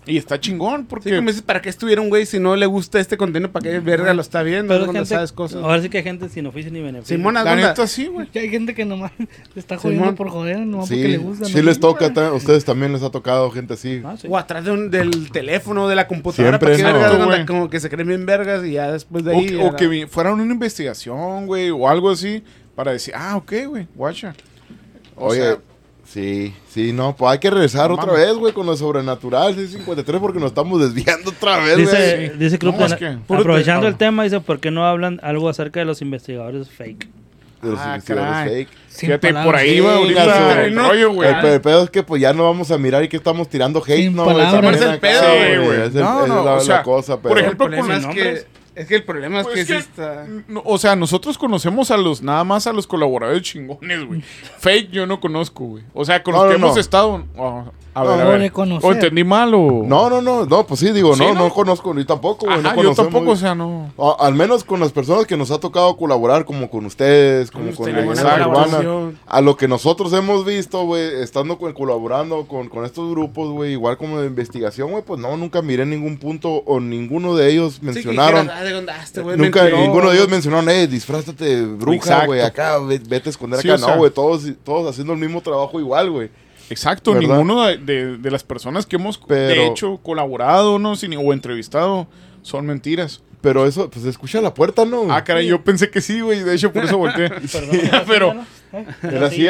Y 0.06 0.18
está 0.18 0.38
chingón, 0.38 0.82
Sí, 0.82 0.86
porque... 0.90 1.16
como 1.16 1.28
dices, 1.28 1.40
¿para 1.40 1.62
qué 1.62 1.70
estuviera 1.70 2.02
un 2.02 2.10
güey 2.10 2.26
si 2.26 2.38
no 2.38 2.56
le 2.56 2.66
gusta 2.66 3.00
este 3.00 3.16
contenido? 3.16 3.50
¿Para 3.50 3.62
qué 3.70 3.80
verga 3.80 4.12
lo 4.12 4.20
está 4.20 4.42
viendo? 4.42 4.74
Pero 4.74 4.84
cuando 4.84 5.00
gente, 5.00 5.14
sabes 5.14 5.32
cosas. 5.32 5.62
ahora 5.64 5.80
sí 5.80 5.88
que 5.88 5.96
hay 5.96 6.04
gente 6.04 6.28
sin 6.28 6.44
oficio 6.46 6.70
ni 6.70 6.82
beneficio. 6.82 7.16
Simón, 7.16 7.32
la 7.32 7.40
¿alguna- 7.40 7.68
neta 7.68 7.86
sí, 7.86 8.08
güey. 8.08 8.28
Hay 8.34 8.50
gente 8.50 8.74
que 8.74 8.84
nomás 8.84 9.12
le 9.18 9.26
está 9.56 9.78
Simón. 9.78 9.96
jodiendo 9.96 10.14
por 10.14 10.28
joder, 10.28 10.58
nomás 10.58 10.90
porque 10.90 11.02
Sí, 11.04 11.08
le 11.08 11.16
gusta. 11.16 11.44
sí 11.46 11.54
¿no? 11.56 11.62
les 11.62 11.80
toca, 11.80 12.12
a 12.14 12.32
ustedes 12.34 12.66
también 12.66 12.92
les 12.92 13.02
ha 13.02 13.08
tocado 13.10 13.50
gente 13.50 13.72
así. 13.72 14.02
Ah, 14.04 14.14
sí. 14.20 14.26
O 14.30 14.36
atrás 14.36 14.66
de 14.66 14.72
un- 14.72 14.90
del 14.90 15.30
teléfono, 15.32 15.88
de 15.88 15.96
la 15.96 16.06
computadora. 16.06 16.58
Siempre, 16.58 16.82
¿para 16.82 16.92
qué 16.92 17.18
¿no? 17.18 17.24
Anda 17.32 17.46
Como 17.46 17.70
que 17.70 17.80
se 17.80 17.88
creen 17.88 18.06
bien 18.08 18.26
vergas 18.26 18.62
y 18.62 18.72
ya 18.72 18.92
después 18.92 19.24
de 19.24 19.32
O, 19.32 19.38
ahí... 19.38 19.46
que- 19.46 19.56
o 19.56 19.70
la- 19.72 19.76
que 19.76 19.88
vi- 19.88 20.04
fuera 20.04 20.34
una 20.34 20.42
investigación, 20.44 21.46
güey, 21.46 21.70
o 21.70 21.88
algo 21.88 22.10
así, 22.10 22.42
para 22.74 22.92
decir, 22.92 23.14
ah, 23.16 23.36
ok, 23.36 23.52
güey, 23.68 23.86
guacha. 23.94 24.34
O 25.16 25.26
Oye, 25.28 25.40
sea, 25.42 25.58
sí, 26.06 26.54
sí, 26.68 26.92
no, 26.92 27.14
pues 27.16 27.32
hay 27.32 27.38
que 27.38 27.50
regresar 27.50 27.88
No 27.90 27.96
otra 27.96 28.12
vez, 28.12 28.34
güey, 28.34 28.52
con 28.52 28.66
lo 28.66 28.76
sobrenatural, 28.76 29.54
653, 29.54 30.20
porque 30.20 30.38
nos 30.40 30.48
estamos 30.48 30.80
desviando 30.80 31.30
otra 31.30 31.58
vez, 31.58 31.76
Dice, 31.76 32.16
güey. 32.16 32.38
dice 32.38 32.58
No, 32.62 32.84
es 32.86 32.94
que- 32.96 33.18
puro 33.26 33.40
aprovechando 33.40 33.82
te- 33.82 33.88
el 33.88 33.96
tema, 33.96 34.24
dice, 34.24 34.40
¿por 34.40 34.58
qué 34.60 34.70
no 34.70 34.84
hablan 34.86 35.20
algo 35.22 35.48
acerca 35.48 35.80
de 35.80 35.86
los 35.86 36.02
investigadores 36.02 36.68
fake? 36.68 37.08
De 37.62 37.70
los 37.70 37.80
Ah, 37.80 37.84
investigadores 37.86 38.32
caray. 38.34 38.48
fake. 38.66 38.68
Sin 38.88 39.06
fíjate, 39.08 39.32
por 39.34 39.56
ahí 39.56 39.78
ahorita 39.78 40.24
gaso. 40.26 40.60
el 40.60 40.76
rollo, 40.76 41.12
güey. 41.14 41.30
El, 41.30 41.40
pe- 41.40 41.54
el 41.54 41.60
pedo 41.62 41.84
es 41.84 41.90
que 41.90 42.02
pues 42.02 42.20
ya 42.20 42.32
no 42.34 42.44
vamos 42.44 42.70
a 42.70 42.76
mirar 42.76 43.02
y 43.04 43.08
que 43.08 43.16
estamos 43.16 43.48
tirando 43.48 43.82
hate, 43.82 43.96
Sin 44.02 44.14
¿no? 44.16 44.24
güey? 44.24 44.36
palabras. 44.36 44.76
Ese 44.76 44.84
es 44.84 44.90
el 44.90 44.98
pedo, 45.00 45.22
Sí, 45.22 45.64
güey. 45.64 45.80
Es, 45.80 45.94
el- 45.94 46.02
No, 46.02 46.22
es 46.24 46.28
no, 46.28 46.44
la, 46.44 46.52
o 46.52 46.56
la 46.56 46.60
sea, 46.60 46.82
cosa, 46.82 47.16
pero... 47.16 47.28
por 47.30 47.38
El 47.38 47.44
ejemplo, 47.44 47.66
problema 47.66 47.86
con 47.86 47.96
es 47.96 48.02
los 48.04 48.14
que... 48.14 48.46
Es 48.74 48.86
que 48.88 48.96
el 48.96 49.04
problema 49.04 49.40
es 49.40 49.44
Pues 49.46 49.54
que, 49.54 49.60
es 49.60 49.68
que- 49.68 49.76
está... 49.76 50.26
No, 50.48 50.62
o 50.64 50.78
sea, 50.78 50.96
nosotros 50.96 51.38
conocemos 51.38 51.90
a 51.90 51.96
los, 51.96 52.22
nada 52.22 52.42
más 52.44 52.66
a 52.66 52.72
los 52.72 52.86
colaboradores 52.86 53.42
chingones, 53.42 54.04
güey. 54.04 54.22
Fake 54.58 54.90
yo 54.90 55.06
no 55.06 55.20
conozco, 55.20 55.64
güey. 55.64 55.84
O 55.92 56.04
sea, 56.04 56.22
con 56.22 56.34
los 56.34 56.42
No, 56.44 56.48
que 56.50 56.54
hemos 56.56 56.76
estado. 56.76 57.24
ah, 57.38 57.64
A 57.94 58.02
ver, 58.02 58.20
a 58.20 58.24
O 58.26 58.28
ver. 58.30 58.40
de 58.40 58.50
conocer. 58.50 58.90
¿O 58.90 58.92
entendí 58.92 59.22
mal 59.22 59.54
o...? 59.54 59.84
No, 59.86 60.10
no, 60.10 60.20
no, 60.20 60.44
no, 60.46 60.66
pues 60.66 60.80
sí, 60.80 60.90
digo, 60.90 61.14
¿Sí, 61.14 61.22
no, 61.22 61.32
no? 61.34 61.40
no 61.44 61.50
conozco, 61.54 61.94
ni 61.94 62.04
tampoco, 62.04 62.46
güey, 62.46 62.58
Ajá, 62.58 62.74
no 62.74 62.82
yo 62.82 62.92
tampoco, 62.94 63.30
o 63.30 63.36
sea, 63.36 63.54
no... 63.54 63.92
A- 63.98 64.16
al 64.26 64.34
menos 64.34 64.64
con 64.64 64.80
las 64.80 64.90
personas 64.90 65.26
que 65.26 65.36
nos 65.36 65.50
ha 65.52 65.60
tocado 65.60 65.96
colaborar, 65.96 66.44
como 66.44 66.68
con 66.68 66.84
ustedes, 66.86 67.50
como 67.52 67.66
Con 67.66 67.74
con 67.76 67.88
ustedes, 67.88 68.22
la 68.22 68.48
Urbana. 68.48 69.12
A 69.26 69.40
lo 69.40 69.56
que 69.56 69.68
nosotros 69.68 70.12
hemos 70.12 70.44
visto, 70.44 70.84
güey, 70.84 71.22
estando 71.22 71.56
con- 71.56 71.72
colaborando 71.72 72.46
con, 72.48 72.68
con 72.68 72.84
estos 72.84 73.08
grupos, 73.10 73.50
güey, 73.52 73.72
igual 73.72 73.96
como 73.96 74.20
de 74.20 74.26
investigación, 74.26 74.90
güey, 74.90 75.04
pues 75.04 75.20
no, 75.20 75.36
nunca 75.36 75.62
miré 75.62 75.86
ningún 75.86 76.18
punto 76.18 76.50
o 76.66 76.80
ninguno 76.80 77.36
de 77.36 77.50
ellos 77.52 77.74
Sí, 77.74 77.80
que 77.80 77.86
mencionaron. 77.86 78.42
dijeras, 78.42 78.60
"Ah, 78.60 78.64
¿de 78.64 78.70
dónde? 78.72 78.92
Ah, 78.92 79.02
este 79.04 79.20
güey 79.20 79.36
Nunca, 79.36 79.62
mentiró". 79.62 79.82
ninguno 79.82 80.10
de 80.10 80.16
ellos 80.16 80.28
mencionaron, 80.28 80.68
eh, 80.68 80.86
disfrázate 80.88 81.62
bruja, 81.64 82.26
güey, 82.26 82.40
acá, 82.40 82.78
ve- 82.78 83.00
vete 83.08 83.28
a 83.28 83.30
esconder 83.30 83.60
Sí, 83.60 83.68
acá. 83.68 83.76
o 83.76 83.78
sea- 83.78 83.94
no, 83.94 83.98
güey, 83.98 84.10
todos, 84.10 84.42
todos 84.64 84.90
haciendo 84.90 85.12
el 85.12 85.18
mismo 85.20 85.40
trabajo 85.40 85.78
igual, 85.78 86.10
güey. 86.10 86.30
Exacto, 86.70 87.12
¿Verdad? 87.12 87.28
ninguno 87.28 87.64
de, 87.64 87.76
de- 87.78 88.16
de 88.18 88.30
las 88.30 88.42
personas 88.44 88.86
que 88.86 88.96
hemos, 88.96 89.20
de 89.28 89.66
hecho, 89.66 89.98
colaborado, 90.02 90.78
¿no? 90.78 90.96
Sin- 90.96 91.14
o 91.16 91.32
entrevistado, 91.32 92.06
son 92.42 92.66
mentiras. 92.66 93.22
Pero 93.40 93.66
eso, 93.66 93.90
pues 93.90 94.06
escucha 94.06 94.40
la 94.40 94.54
puerta, 94.54 94.86
¿no? 94.86 95.12
Ah, 95.12 95.22
caray, 95.22 95.46
yo 95.46 95.62
pensé 95.62 95.90
que 95.90 96.00
sí, 96.00 96.20
güey, 96.20 96.42
de 96.42 96.54
hecho, 96.54 96.72
por 96.72 96.84
eso 96.84 96.96
volteé. 96.96 97.28
Perdón, 97.52 97.80
pero- 98.06 98.34
¿no? 98.34 98.46
Era 99.02 99.26
así. 99.26 99.46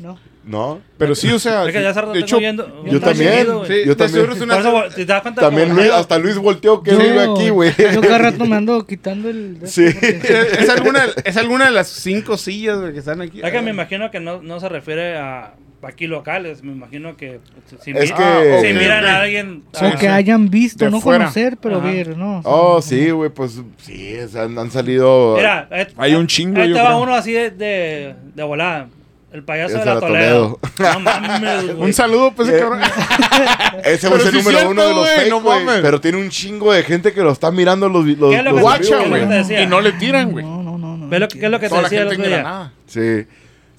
No. 0.00 0.18
¿no? 0.44 0.80
Pero 0.96 1.14
sí, 1.14 1.30
o 1.30 1.38
sea, 1.38 1.70
ya 1.70 1.92
de 1.92 2.18
hecho, 2.20 2.38
viendo- 2.38 2.82
yo 2.86 2.98
también, 3.00 3.32
seguido, 3.34 3.58
güey. 3.58 3.68
sí. 3.82 3.86
yo 3.86 3.94
también. 3.94 4.30
una- 4.42 4.88
te 4.88 5.04
das 5.04 5.20
cuenta 5.20 5.42
También 5.42 5.76
Luis, 5.76 5.90
hasta 5.90 6.16
Luis 6.18 6.38
volteó 6.38 6.82
que 6.82 6.92
Yo- 6.92 6.98
vive 6.98 7.20
aquí, 7.20 7.50
güey. 7.50 7.74
Yo 7.92 8.00
cada 8.00 8.16
rato 8.16 8.46
me 8.46 8.56
ando 8.56 8.86
quitando 8.86 9.28
el... 9.28 9.58
Sí. 9.66 9.84
es, 9.84 10.24
es 10.24 10.68
alguna, 10.70 11.04
es 11.22 11.36
alguna 11.36 11.66
de 11.66 11.72
las 11.72 11.88
cinco 11.88 12.38
sillas 12.38 12.80
güey, 12.80 12.94
que 12.94 13.00
están 13.00 13.20
aquí. 13.20 13.42
Es 13.44 13.52
que 13.52 13.60
me 13.60 13.70
imagino 13.72 14.10
que 14.10 14.20
no, 14.20 14.40
no 14.40 14.58
se 14.58 14.70
refiere 14.70 15.18
a 15.18 15.52
aquí 15.82 16.06
locales. 16.06 16.62
Me 16.62 16.72
imagino 16.72 17.16
que 17.16 17.40
si, 17.82 17.90
Es 17.92 18.10
mi- 18.10 18.16
que- 18.16 18.58
si 18.62 18.72
ok, 18.72 18.78
miran 18.80 19.04
ok. 19.04 19.10
a 19.10 19.20
alguien. 19.20 19.62
Sí, 19.72 19.84
O 19.84 19.88
ah, 19.88 19.92
que 19.92 19.98
sí. 20.00 20.06
hayan 20.06 20.48
visto, 20.50 20.84
De 20.84 20.90
no 20.90 21.00
fuera. 21.00 21.24
conocer, 21.26 21.56
pero 21.60 21.78
Ajá. 21.78 21.86
ver, 21.90 22.16
¿no? 22.16 22.40
Oh, 22.44 22.80
sí, 22.82 23.10
güey, 23.10 23.30
pues 23.30 23.60
sí, 23.78 24.16
han, 24.36 24.58
han 24.58 24.70
salido. 24.70 25.34
Mira, 25.36 25.68
eh, 25.70 25.86
Hay 25.96 26.14
un 26.14 26.26
chingo, 26.26 26.60
Ahí 26.60 26.72
creo. 26.72 26.98
uno 26.98 27.14
así 27.14 27.32
de, 27.32 27.50
de, 27.50 28.14
de 28.34 28.42
volada. 28.42 28.88
El 29.30 29.44
payaso 29.44 29.76
Ese 29.76 29.80
de 29.80 29.84
la 29.84 29.92
era 29.92 30.00
Toledo. 30.00 30.58
No 30.78 31.00
mames, 31.00 31.64
un 31.76 31.92
saludo, 31.92 32.32
pues, 32.34 32.48
ese 32.48 32.60
cabrón. 32.60 32.80
Ese 33.84 33.92
es 33.92 34.04
el 34.04 34.20
sí 34.20 34.26
número 34.38 34.42
cierto, 34.50 34.70
uno 34.70 34.82
de 34.82 34.88
los 34.94 34.98
güey, 35.04 35.16
fake, 35.18 35.28
no 35.30 35.40
mames. 35.40 35.80
pero 35.82 36.00
tiene 36.00 36.16
un 36.18 36.30
chingo 36.30 36.72
de 36.72 36.82
gente 36.82 37.12
que 37.12 37.20
lo 37.20 37.32
está 37.32 37.50
mirando 37.50 37.90
los, 37.90 38.06
los, 38.06 38.30
¿Qué 38.30 38.38
es 38.38 38.44
lo 38.44 38.52
los 38.52 38.60
Guacha, 38.62 38.98
¿qué 38.98 39.02
es 39.04 39.08
güey. 39.48 39.62
Y 39.62 39.66
no 39.66 39.82
le 39.82 39.92
tiran, 39.92 40.30
güey. 40.32 40.46
No, 40.46 40.62
no, 40.62 40.78
no, 40.78 40.96
no. 40.96 41.08
¿Ves 41.08 41.20
lo 41.20 41.28
que, 41.28 41.38
qué 41.40 41.44
es 41.44 41.52
lo 41.52 41.60
que 41.60 41.68
te 41.68 41.76
decía 41.82 42.00
el 42.00 42.06
otro 42.08 42.16
día? 42.24 42.26
engranada. 42.38 42.72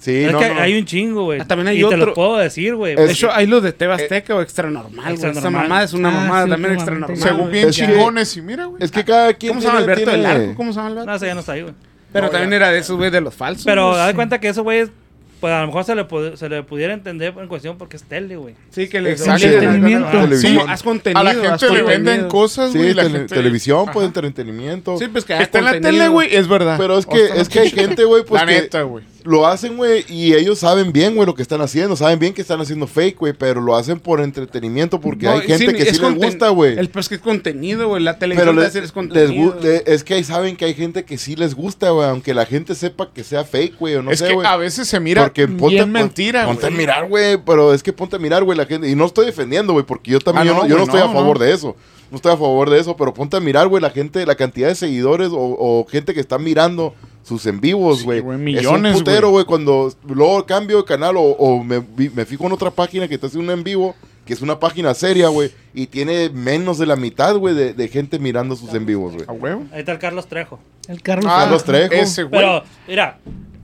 Sí. 0.00 0.10
Sí, 0.12 0.24
Es 0.24 0.32
no, 0.32 0.38
que 0.38 0.48
no. 0.48 0.60
hay 0.60 0.78
un 0.78 0.84
chingo, 0.86 1.24
güey. 1.24 1.40
Ah, 1.40 1.46
también 1.46 1.68
hay 1.68 1.76
y 1.76 1.80
te 1.80 1.84
otro. 1.84 1.98
lo 1.98 2.14
puedo 2.14 2.38
decir, 2.38 2.74
güey. 2.74 2.96
De 2.96 3.12
hecho, 3.12 3.30
hay 3.30 3.46
los 3.46 3.62
de 3.62 3.72
Tebasteca 3.72 4.34
o 4.34 4.40
Extra 4.40 4.70
Normal, 4.70 5.16
güey. 5.16 5.30
Esa 5.30 5.50
mamada 5.50 5.84
es 5.84 5.92
una 5.92 6.08
Ah, 6.08 6.12
mamada 6.12 6.44
sí, 6.46 6.50
también 6.50 6.72
Extra. 6.74 6.94
Normal. 6.94 7.16
Según 7.18 7.50
bien 7.52 7.68
Es 7.68 7.76
que- 7.76 7.86
chingones, 7.86 8.36
y 8.36 8.40
mira, 8.42 8.64
güey. 8.64 8.82
Es 8.82 8.90
que 8.90 9.04
cada 9.04 9.34
quien. 9.34 9.50
¿Cómo 9.52 9.60
se 9.60 9.66
llama 9.68 9.78
tiene- 9.80 9.92
Alberto 9.92 10.10
del 10.10 10.26
Arco? 10.26 10.54
¿Cómo 10.56 10.72
se 10.72 10.76
llama 10.78 10.88
el 10.88 10.94
vato? 10.96 11.06
No, 11.06 11.14
ese 11.16 11.26
ya 11.26 11.34
no 11.34 11.40
está 11.40 11.52
ahí, 11.52 11.62
güey. 11.62 11.74
Pero 12.12 12.24
No, 12.26 12.30
también 12.32 12.50
ya. 12.50 12.56
era 12.56 12.70
de 12.70 12.78
esos 12.78 12.96
güey 12.96 13.10
de 13.10 13.20
los 13.20 13.34
falsos. 13.34 13.64
Pero 13.66 13.94
de 13.96 14.14
cuenta 14.14 14.40
que 14.40 14.48
esos 14.48 14.64
güeyes, 14.64 14.90
pues 15.38 15.52
a 15.52 15.60
lo 15.60 15.66
mejor 15.68 15.84
se 15.84 15.94
le, 15.94 16.06
se 16.36 16.48
le 16.48 16.62
pudiera 16.64 16.92
entender 16.92 17.32
en 17.38 17.46
cuestión 17.48 17.78
porque 17.78 17.96
es 17.96 18.02
tele, 18.02 18.36
güey. 18.36 18.54
Sí, 18.70 18.88
que 18.88 19.00
les 19.00 19.20
Exacto. 19.20 19.46
Entretenimiento. 19.46 20.36
Sí, 20.36 20.58
haz 20.68 20.82
contenido. 20.82 21.20
A 21.20 21.24
la 21.24 21.34
gente 21.34 21.70
le 21.70 21.82
venden 21.82 22.28
cosas, 22.28 22.72
Sí, 22.72 22.78
güey. 22.78 22.94
la 22.94 23.02
tele- 23.04 23.18
gente- 23.20 23.34
televisión, 23.34 23.82
Ajá. 23.84 23.92
pues 23.92 24.06
entretenimiento. 24.06 24.98
Sí, 24.98 25.08
pues 25.08 25.24
que 25.24 25.38
está 25.40 25.58
en 25.60 25.64
la 25.66 25.80
tele, 25.80 26.08
güey, 26.08 26.34
es 26.34 26.48
verdad. 26.48 26.76
Pero 26.78 26.98
es 26.98 27.06
que, 27.06 27.24
es 27.36 27.48
que 27.48 27.60
hay 27.60 27.70
gente, 27.70 28.04
güey, 28.04 28.24
pues 28.24 28.40
La 28.40 28.46
que 28.46 28.54
neta, 28.60 28.82
güey. 28.82 29.04
Lo 29.24 29.46
hacen, 29.46 29.76
güey, 29.76 30.04
y 30.08 30.34
ellos 30.34 30.58
saben 30.58 30.92
bien, 30.92 31.14
güey, 31.14 31.26
lo 31.26 31.34
que 31.34 31.42
están 31.42 31.60
haciendo. 31.60 31.96
Saben 31.96 32.18
bien 32.18 32.32
que 32.32 32.40
están 32.42 32.60
haciendo 32.60 32.86
fake, 32.86 33.18
güey, 33.18 33.32
pero 33.32 33.60
lo 33.60 33.76
hacen 33.76 33.98
por 34.00 34.20
entretenimiento 34.20 35.00
porque 35.00 35.26
No, 35.26 35.32
hay 35.32 35.40
gente 35.42 35.74
que 35.74 35.84
sí 35.92 36.00
les 36.00 36.14
gusta, 36.14 36.48
güey. 36.50 36.78
El 36.78 36.88
pues 36.90 37.08
que 37.08 37.16
es 37.16 37.20
contenido, 37.20 37.88
güey. 37.88 38.02
La 38.02 38.18
Pero 38.18 38.34
televisión 38.34 38.56
les, 38.56 38.62
de 38.64 38.68
hacer 38.68 38.82
es 38.82 38.88
les 38.88 38.92
contenido. 38.92 39.56
gu- 39.58 39.62
le- 39.62 39.82
es 39.86 40.04
que 40.04 40.14
ahí 40.14 40.24
saben 40.24 40.56
que 40.56 40.64
hay 40.64 40.74
gente 40.74 41.04
que 41.04 41.18
sí 41.18 41.36
les 41.36 41.54
gusta, 41.54 41.90
güey, 41.90 42.08
aunque 42.08 42.34
la 42.34 42.46
gente 42.46 42.74
sepa 42.74 43.10
que 43.12 43.24
sea 43.24 43.44
fake, 43.44 43.78
güey, 43.78 43.96
o 43.96 44.02
no 44.02 44.10
es 44.10 44.18
sé, 44.20 44.28
que 44.28 44.34
güey. 44.34 44.46
a 44.46 44.56
veces 44.56 44.88
se 44.88 45.00
mira 45.00 45.22
Porque 45.22 45.46
ponte, 45.48 45.74
bien 45.74 45.84
pon- 45.84 45.92
mentira, 45.92 46.46
Ponte 46.46 46.66
a 46.66 46.70
mirar, 46.70 47.08
güey, 47.08 47.36
pero 47.44 47.72
es 47.74 47.82
que 47.82 47.92
ponte 47.92 48.16
a 48.16 48.18
mirar, 48.18 48.44
güey, 48.44 48.56
la 48.56 48.66
gente. 48.66 48.88
Y 48.88 48.94
no 48.94 49.06
estoy 49.06 49.26
defendiendo, 49.26 49.72
güey, 49.72 49.84
porque 49.84 50.10
yo 50.12 50.18
también, 50.20 50.48
Ah, 50.48 50.50
yo 50.50 50.54
no, 50.62 50.66
yo 50.68 50.76
no 50.76 50.82
estoy 50.84 51.00
no, 51.00 51.06
a 51.06 51.12
favor 51.12 51.38
de 51.38 51.52
eso. 51.52 51.76
No 52.10 52.16
estoy 52.16 52.32
a 52.32 52.36
favor 52.36 52.68
de 52.70 52.80
eso, 52.80 52.96
pero 52.96 53.14
ponte 53.14 53.36
a 53.36 53.40
mirar, 53.40 53.68
güey, 53.68 53.80
la 53.80 53.90
gente, 53.90 54.26
la 54.26 54.34
cantidad 54.34 54.66
de 54.66 54.74
seguidores 54.74 55.28
o, 55.30 55.36
o 55.38 55.86
gente 55.88 56.12
que 56.12 56.18
está 56.20 56.38
mirando 56.38 56.92
sus 57.22 57.44
en 57.46 57.60
vivos, 57.60 58.00
Sí, 58.00 58.04
güey. 58.04 58.18
es 58.18 58.24
millones, 58.24 58.92
un 58.96 58.98
putero, 58.98 59.30
güey. 59.30 59.44
cuando 59.44 59.92
luego 60.08 60.44
cambio 60.46 60.78
de 60.78 60.84
canal 60.84 61.16
o, 61.16 61.22
o 61.22 61.62
me, 61.62 61.82
me 62.14 62.24
fijo 62.24 62.46
en 62.46 62.52
otra 62.52 62.70
página 62.70 63.06
que 63.08 63.14
está 63.14 63.26
haciendo 63.28 63.52
un 63.52 63.58
en 63.58 63.64
vivo, 63.64 63.94
que 64.24 64.32
es 64.32 64.42
una 64.42 64.58
página 64.58 64.94
seria, 64.94 65.28
güey, 65.28 65.50
y 65.74 65.86
tiene 65.86 66.30
menos 66.30 66.78
de 66.78 66.86
la 66.86 66.96
mitad, 66.96 67.36
güey, 67.36 67.54
de, 67.54 67.74
de 67.74 67.88
gente 67.88 68.18
mirando 68.18 68.56
sus 68.56 68.72
en 68.74 68.86
vivos, 68.86 69.14
güey. 69.14 69.26
A 69.28 69.32
huevo. 69.32 69.64
Ahí 69.72 69.80
está 69.80 69.92
el 69.92 69.98
Carlos 69.98 70.26
Trejo. 70.28 70.60
El 70.88 71.02
Carlos. 71.02 71.26
Ah, 71.28 71.40
Carlos 71.42 71.64
Trejo. 71.64 71.92
Ese, 71.94 72.22
güey. 72.24 72.40
Pero, 72.40 72.64
mira, 72.88 73.18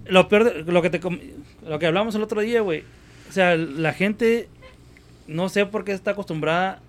lo 0.07 0.29
peor 0.29 0.65
de, 0.65 0.73
lo 0.73 0.83
que 0.83 0.91
te 0.91 1.01
lo 1.67 1.79
que 1.79 1.87
hablamos 1.87 2.15
el 2.15 2.23
otro 2.23 2.41
día, 2.41 2.61
güey. 2.61 2.85
O 3.29 3.33
sea, 3.33 3.57
la 3.57 3.93
gente 3.93 4.49
no 5.27 5.49
sé 5.49 5.67
por 5.67 5.85
qué 5.85 5.93
está 5.93 6.13
acostumbrada 6.13 6.81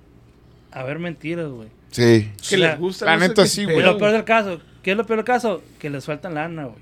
a 0.72 0.84
ver 0.84 1.00
mentiras, 1.00 1.48
güey. 1.50 1.70
Sí. 1.92 2.30
que 2.50 2.56
o 2.56 2.60
sea, 2.60 2.70
les 2.72 2.80
gusta. 2.80 3.06
la 3.06 3.14
no 3.18 3.28
neta 3.28 3.46
sí, 3.48 3.64
güey. 3.66 3.82
lo 3.82 3.98
peor 3.98 4.12
del 4.12 4.24
caso, 4.24 4.60
¿qué 4.88 4.92
es 4.92 4.98
lo 4.98 5.06
peor 5.06 5.18
del 5.18 5.26
caso? 5.26 5.62
Que 5.80 5.90
les 5.90 6.06
faltan 6.06 6.34
lana, 6.36 6.64
güey. 6.64 6.78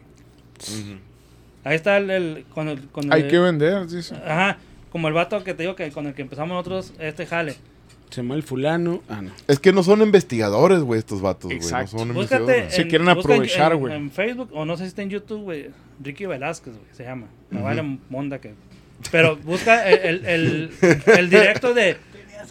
Ahí 1.63 1.75
está 1.75 1.97
el, 1.97 2.11
el- 2.11 2.45
con 2.53 2.67
el, 2.67 2.79
con 2.89 3.11
Hay 3.11 3.23
el- 3.23 3.27
que 3.31 3.39
vender, 3.39 3.87
dice. 3.87 4.13
Ajá, 4.17 4.59
como 4.91 5.07
el 5.07 5.15
vato 5.15 5.43
que 5.43 5.55
te 5.55 5.63
digo 5.63 5.75
que 5.75 5.89
con 5.91 6.05
el 6.05 6.13
que 6.13 6.21
empezamos 6.21 6.53
nosotros 6.53 6.93
este 6.99 7.25
jale. 7.25 7.55
Se 8.11 8.21
llama 8.21 8.35
el 8.35 8.43
fulano. 8.43 9.01
Ah, 9.09 9.23
no. 9.23 9.31
Es 9.47 9.57
que 9.59 9.73
no 9.73 9.81
son 9.81 10.03
investigadores, 10.03 10.81
güey, 10.81 10.99
estos 10.99 11.19
vatos, 11.19 11.45
güey. 11.51 11.57
No 11.59 11.65
son 11.65 11.79
Búscate 11.87 12.11
investigadores. 12.13 12.73
Se 12.75 12.87
quieren 12.87 13.09
aprovechar, 13.09 13.71
en- 13.71 13.79
güey. 13.79 13.95
En, 13.95 14.11
Facebook, 14.11 14.51
o 14.53 14.65
no 14.65 14.77
sé 14.77 14.83
si 14.83 14.89
está 14.89 15.01
en 15.01 15.09
YouTube, 15.09 15.41
güey. 15.41 15.71
Ricky 16.03 16.27
Velázquez, 16.27 16.75
güey, 16.75 16.85
se 16.91 17.05
llama. 17.05 17.25
Me 17.49 17.59
vale 17.63 17.81
monda 18.11 18.39
que. 18.39 18.53
Pero 19.11 19.35
busca 19.37 19.89
el, 19.89 20.23
el, 20.23 20.25
el, 20.27 21.01
el 21.17 21.29
directo 21.31 21.73
de, 21.73 21.97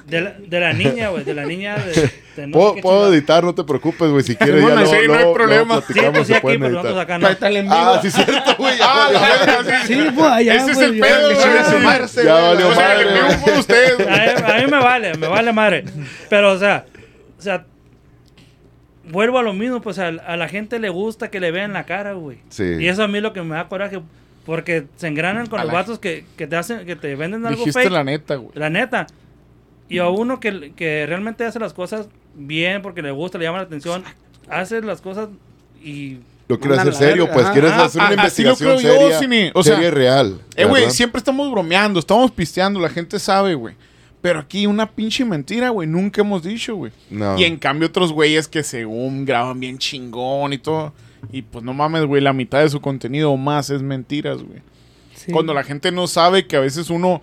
de, 0.06 0.20
la, 0.20 0.31
de 0.39 0.60
la 0.60 0.72
niña, 0.72 1.09
güey. 1.10 1.24
De 1.24 1.35
la 1.35 1.44
niña 1.47 1.76
de. 1.76 2.10
de 2.36 2.47
no 2.47 2.52
Puedo, 2.59 2.74
puedo 2.76 3.12
editar, 3.14 3.43
no 3.44 3.55
te 3.55 3.64
preocupes, 3.64 4.09
güey. 4.10 4.22
Si 4.22 4.36
quieres, 4.36 4.62
ya 4.62 4.74
luego, 4.74 4.90
sí, 4.90 4.97
no 5.06 5.14
hay 5.14 5.32
problema. 5.35 5.81
Sí, 5.86 5.94
pues 6.12 6.26
sí, 6.26 6.35
aquí, 6.35 6.47
pero 6.59 6.68
nosotros 6.70 6.98
acá 6.98 7.18
no. 7.18 7.26
Ah, 7.70 7.98
sí, 8.02 8.10
cierto, 8.10 8.56
güey. 8.59 8.76
ya 8.78 8.85
Ah, 8.86 9.62
sí. 9.86 9.94
Sí, 9.94 10.06
pues 10.14 10.26
allá. 10.31 10.55
Ese 10.56 10.70
es 10.72 10.76
pues, 10.76 10.89
el 10.90 10.97
ya- 10.97 11.05
pedo, 11.06 11.31
ya- 11.32 11.36
güey. 11.36 11.55
ya- 11.85 12.22
ya 12.24 12.35
valió 12.35 12.68
O 12.68 12.74
sea, 12.74 12.89
madre. 12.89 13.09
A 13.09 14.47
mí, 14.47 14.52
a 14.52 14.64
mí 14.64 14.70
me 14.70 14.78
vale, 14.78 15.14
me 15.16 15.26
vale 15.28 15.52
madre. 15.52 15.85
Pero, 16.28 16.52
o 16.52 16.59
sea, 16.59 16.85
o 17.39 17.43
sea, 17.43 17.64
vuelvo 19.10 19.39
a 19.39 19.43
lo 19.43 19.52
mismo, 19.52 19.81
pues 19.81 19.98
a, 19.98 20.09
a 20.09 20.36
la 20.36 20.48
gente 20.48 20.78
le 20.78 20.89
gusta 20.89 21.31
que 21.31 21.40
le 21.40 21.51
vean 21.51 21.72
la 21.72 21.85
cara, 21.85 22.12
güey. 22.12 22.39
Sí. 22.48 22.64
Y 22.81 22.89
eso 22.89 23.02
a 23.02 23.09
mí 23.09 23.18
es 23.18 23.22
lo 23.22 23.32
que 23.32 23.43
me 23.43 23.55
da 23.55 23.68
coraje, 23.68 24.01
porque 24.47 24.85
se 24.97 25.06
engranan 25.09 25.47
con 25.47 25.60
A 25.60 25.64
los 25.64 25.72
la- 25.72 25.78
vatos 25.81 25.98
que, 25.98 26.24
que 26.36 26.47
te 26.47 26.56
hacen, 26.56 26.85
que 26.86 26.97
te 26.97 27.14
venden 27.16 27.44
algo 27.47 27.59
Dijiste 27.60 27.82
fake. 27.82 27.93
la 27.93 28.05
neta, 28.05 28.36
güey. 28.36 28.51
La 28.55 28.70
neta. 28.70 29.06
Y 29.89 29.98
a 29.98 30.09
uno 30.09 30.40
que, 30.40 30.73
que 30.74 31.05
realmente 31.06 31.44
hace 31.44 31.59
las 31.59 31.74
cosas 31.74 32.09
bien 32.35 32.82
porque 32.82 33.02
le 33.02 33.11
gusta, 33.11 33.39
le 33.39 33.44
llama 33.44 33.59
la 33.59 33.65
atención, 33.65 34.02
hace 34.48 34.81
las 34.82 35.01
cosas 35.01 35.28
y... 35.82 36.19
Lo 36.47 36.61
quieres 36.61 36.78
hacer 36.78 36.94
serio, 36.94 37.28
pues 37.32 37.47
quieres 37.48 37.70
Ah, 37.73 37.85
hacer 37.85 38.02
una 38.02 38.23
ah, 38.23 38.27
así 38.27 38.43
lo 38.43 38.51
investigación 38.51 38.78
creo 38.78 38.81
yo, 38.81 39.01
seria, 39.01 39.19
Cine. 39.19 39.51
O 39.55 39.62
sea, 39.62 39.77
seria 39.77 39.90
real. 39.90 40.40
Eh, 40.56 40.66
güey, 40.66 40.90
siempre 40.90 41.19
estamos 41.19 41.51
bromeando, 41.51 41.98
estamos 41.98 42.31
pisteando, 42.31 42.78
la 42.81 42.90
gente 42.90 43.19
sabe, 43.19 43.55
güey. 43.55 43.74
Pero 44.20 44.40
aquí 44.40 44.66
una 44.66 44.90
pinche 44.90 45.24
mentira, 45.24 45.70
güey, 45.70 45.89
nunca 45.89 46.20
hemos 46.20 46.43
dicho, 46.43 46.77
güey. 46.77 46.93
No. 47.09 47.39
Y 47.39 47.44
en 47.44 47.56
cambio 47.56 47.89
otros 47.89 48.12
güeyes 48.12 48.47
que 48.47 48.62
según 48.62 49.24
graban 49.24 49.59
bien 49.59 49.78
chingón 49.78 50.52
y 50.52 50.59
todo. 50.59 50.93
Y 51.32 51.40
pues 51.43 51.65
no 51.65 51.73
mames, 51.73 52.05
güey, 52.05 52.20
la 52.20 52.35
mitad 52.35 52.61
de 52.61 52.69
su 52.69 52.81
contenido 52.81 53.31
o 53.31 53.39
más 53.39 53.70
es 53.70 53.81
mentiras, 53.81 54.43
güey. 54.43 54.61
sí. 55.15 55.32
Cuando 55.32 55.55
la 55.55 55.65
gente 55.65 55.90
no 55.93 56.06
sabe 56.06 56.47
que 56.47 56.56
a 56.56 56.61
veces 56.61 56.90
uno... 56.90 57.23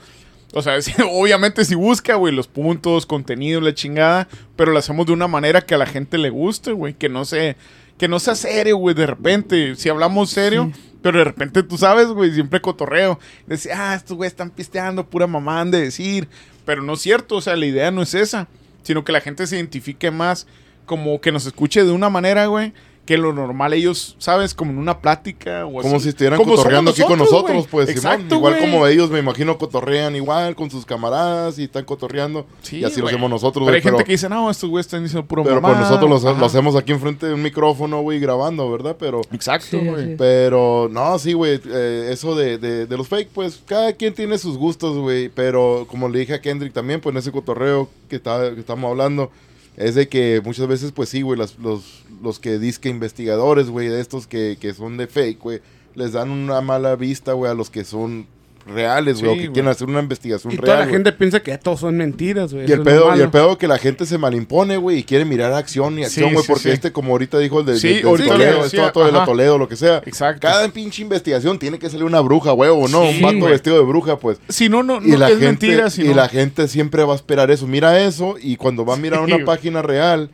O 0.54 0.62
sea, 0.62 0.78
obviamente 1.12 1.66
si 1.66 1.76
busca, 1.76 2.16
güey, 2.16 2.34
los 2.34 2.48
puntos, 2.48 3.06
contenido, 3.06 3.62
la 3.62 3.74
chingada, 3.74 4.28
pero 4.56 4.72
lo 4.72 4.80
hacemos 4.80 5.06
de 5.06 5.14
una 5.14 5.28
manera 5.28 5.62
que 5.62 5.76
a 5.76 5.78
la 5.78 5.86
gente 5.86 6.18
le 6.18 6.30
guste, 6.30 6.72
güey, 6.72 6.94
que 6.94 7.10
no 7.10 7.26
se 7.26 7.56
que 7.98 8.08
no 8.08 8.20
sea 8.20 8.34
serio, 8.34 8.78
güey, 8.78 8.96
de 8.96 9.06
repente, 9.06 9.76
si 9.76 9.88
hablamos 9.88 10.32
serio, 10.32 10.72
pero 11.04 11.20
de 11.20 11.24
repente 11.24 11.62
tú 11.62 11.78
sabes, 11.78 12.08
güey, 12.08 12.34
siempre 12.34 12.60
cotorreo, 12.60 13.20
decir, 13.46 13.74
ah, 13.76 13.94
estos 13.94 14.18
güeyes 14.18 14.34
están 14.34 14.50
pisteando, 14.50 15.08
pura 15.08 15.28
mamá 15.28 15.62
han 15.62 15.70
de 15.70 15.82
decir, 15.82 16.28
pero 16.66 16.82
no 16.82 16.94
es 16.94 17.02
cierto, 17.02 17.36
o 17.36 17.42
sea, 17.42 17.56
la 17.56 17.68
idea 17.68 17.92
no 17.92 18.02
es 18.02 18.16
esa, 18.16 18.48
sino 18.82 19.04
que 19.04 19.12
la 19.12 19.22
gente 19.22 19.46
se 19.46 19.58
identifique 19.58 20.10
más 20.10 20.48
como 20.88 21.22
que 21.22 21.32
nos 21.32 21.46
escuche 21.46 21.84
de 21.84 21.92
una 21.92 22.10
manera, 22.10 22.48
güey, 22.48 22.74
que 23.12 23.18
lo 23.18 23.34
normal 23.34 23.74
ellos, 23.74 24.16
¿sabes? 24.20 24.54
Como 24.54 24.72
en 24.72 24.78
una 24.78 25.00
plática 25.00 25.66
o 25.66 25.82
Como 25.82 25.96
así. 25.96 26.04
si 26.04 26.10
estuvieran 26.10 26.38
Como 26.38 26.56
cotorreando 26.56 26.92
aquí 26.92 27.02
con 27.02 27.20
nosotros, 27.20 27.68
güey. 27.70 27.86
pues, 27.86 28.00
Simón. 28.00 28.26
Igual 28.32 28.58
como 28.60 28.88
ellos, 28.88 29.10
me 29.12 29.20
imagino, 29.20 29.58
cotorrean 29.58 30.16
igual 30.16 30.56
con 30.56 30.72
sus 30.72 30.86
camaradas 30.86 31.60
y 31.60 31.66
están 31.66 31.84
cotorreando. 31.84 32.46
Sí, 32.62 32.78
y 32.80 32.84
así 32.86 33.02
lo 33.02 33.08
hacemos 33.08 33.30
nosotros, 33.30 33.66
Pero 33.66 33.76
hay 33.76 33.82
gente 33.82 33.98
Pero, 33.98 34.06
que 34.06 34.12
dice, 34.14 34.30
no, 34.30 34.50
estos 34.50 34.70
güeyes 34.70 34.86
están 34.86 35.04
diciendo 35.04 35.28
puro 35.28 35.44
pero 35.44 35.56
mamá. 35.60 35.74
pues 35.76 35.90
nosotros 35.90 36.24
lo, 36.24 36.34
lo 36.38 36.46
hacemos 36.46 36.76
aquí 36.78 36.94
enfrente 36.94 37.26
de 37.26 37.34
un 37.34 37.42
micrófono, 37.42 38.02
güey, 38.02 38.20
grabando, 38.20 38.72
¿verdad? 38.72 38.96
Pero... 38.98 39.22
Exacto, 39.34 39.78
güey. 39.80 40.16
Pero, 40.16 40.88
no, 40.90 41.20
sí, 41.20 41.34
güey, 41.34 41.60
eh, 41.66 42.10
eso 42.12 42.34
de, 42.36 42.58
de, 42.58 42.86
de 42.86 42.98
los 42.98 43.08
fake, 43.10 43.30
pues, 43.34 43.62
cada 43.66 43.92
quien 43.94 44.14
tiene 44.14 44.38
sus 44.38 44.58
gustos, 44.58 44.98
güey, 44.98 45.28
pero 45.28 45.86
como 45.90 46.08
le 46.08 46.20
dije 46.20 46.34
a 46.36 46.40
Kendrick 46.42 46.72
también, 46.72 47.02
pues, 47.02 47.14
en 47.14 47.18
ese 47.20 47.32
cotorreo 47.34 47.90
que, 48.10 48.16
está, 48.16 48.54
que 48.54 48.60
estamos 48.62 48.90
hablando, 48.90 49.32
es 49.78 49.96
de 49.96 50.08
que 50.10 50.42
muchas 50.44 50.68
veces, 50.68 50.92
pues, 50.92 51.10
sí, 51.10 51.22
güey, 51.22 51.40
las- 51.40 51.58
los, 51.58 52.04
los 52.22 52.40
que 52.40 52.60
disque 52.60 52.90
investigadores, 52.90 53.70
güey, 53.70 53.88
de 53.88 54.00
estos 54.02 54.28
que, 54.28 54.58
que 54.60 54.74
son 54.74 54.98
de 54.98 55.08
fake, 55.08 55.40
güey, 55.40 55.60
les 55.96 56.14
dan 56.14 56.30
una 56.32 56.62
mala 56.62 56.96
vista, 56.96 57.34
güey, 57.34 57.52
a 57.52 57.56
los 57.56 57.70
que 57.70 57.84
son 57.84 58.28
reales, 58.64 59.20
güey, 59.22 59.34
Sí, 59.34 59.40
o 59.40 59.42
que 59.48 59.52
quieren 59.54 59.72
hacer 59.72 59.88
una 59.88 60.02
investigación 60.02 60.54
Y 60.54 60.56
real, 60.58 60.66
toda 60.66 60.86
la 60.86 60.92
gente 60.92 61.12
piensa 61.14 61.42
que 61.42 61.58
todos 61.58 61.80
son 61.80 61.98
mentiras, 61.98 62.54
güey. 62.54 62.70
Y 62.70 62.72
el, 62.72 62.84
pedo, 62.84 63.16
y 63.18 63.20
el 63.20 63.32
pedo 63.32 63.58
que 63.58 63.68
la 63.68 63.80
gente 63.80 64.06
se 64.06 64.20
malimpone, 64.20 64.78
güey, 64.78 65.00
y 65.00 65.04
quiere 65.04 65.26
mirar 65.26 65.52
acción 65.54 65.98
y 65.98 66.04
acción, 66.04 66.32
güey, 66.32 66.44
sí, 66.46 66.48
porque 66.48 66.64
sí. 66.66 66.70
este, 66.70 66.92
como 66.92 67.12
ahorita 67.14 67.40
dijo 67.40 67.60
el 67.62 67.66
de, 67.66 67.80
Sí, 67.80 67.96
de- 67.96 68.02
ahorita 68.04 68.34
Toledo, 68.34 68.64
este 68.66 68.78
de 68.78 68.84
la 69.12 69.18
ajá. 69.18 69.26
Toledo, 69.26 69.58
lo 69.58 69.68
que 69.68 69.76
sea. 69.76 69.98
Exacto. 70.06 70.42
Cada 70.48 70.68
pinche 70.70 71.02
investigación 71.02 71.58
tiene 71.58 71.80
que 71.80 71.90
salir 71.90 72.06
una 72.06 72.20
bruja, 72.22 72.52
güey, 72.52 72.70
o 72.70 72.88
no, 72.88 73.02
Sí, 73.10 73.16
un 73.18 73.22
vato 73.24 73.52
vestido 73.52 73.78
de 73.78 73.84
bruja, 73.84 74.20
pues. 74.20 74.38
Si 74.48 74.70
no, 74.70 74.84
no, 74.84 75.02
Y 75.04 75.10
no 75.10 75.18
la, 75.18 75.26
es 75.30 75.40
gente, 75.40 75.46
mentira. 75.48 75.90
Si 75.90 76.04
y 76.04 76.10
no- 76.10 76.16
la 76.16 76.30
gente 76.30 76.68
siempre 76.68 77.04
va 77.04 77.14
a 77.14 77.16
esperar 77.16 77.50
eso. 77.50 77.66
Mira 77.66 78.00
eso 78.06 78.36
y 78.40 78.58
cuando 78.58 78.86
va 78.86 78.94
a 78.94 78.98
mirar 78.98 79.22
una 79.22 79.44
página 79.44 79.82
real, 79.82 80.30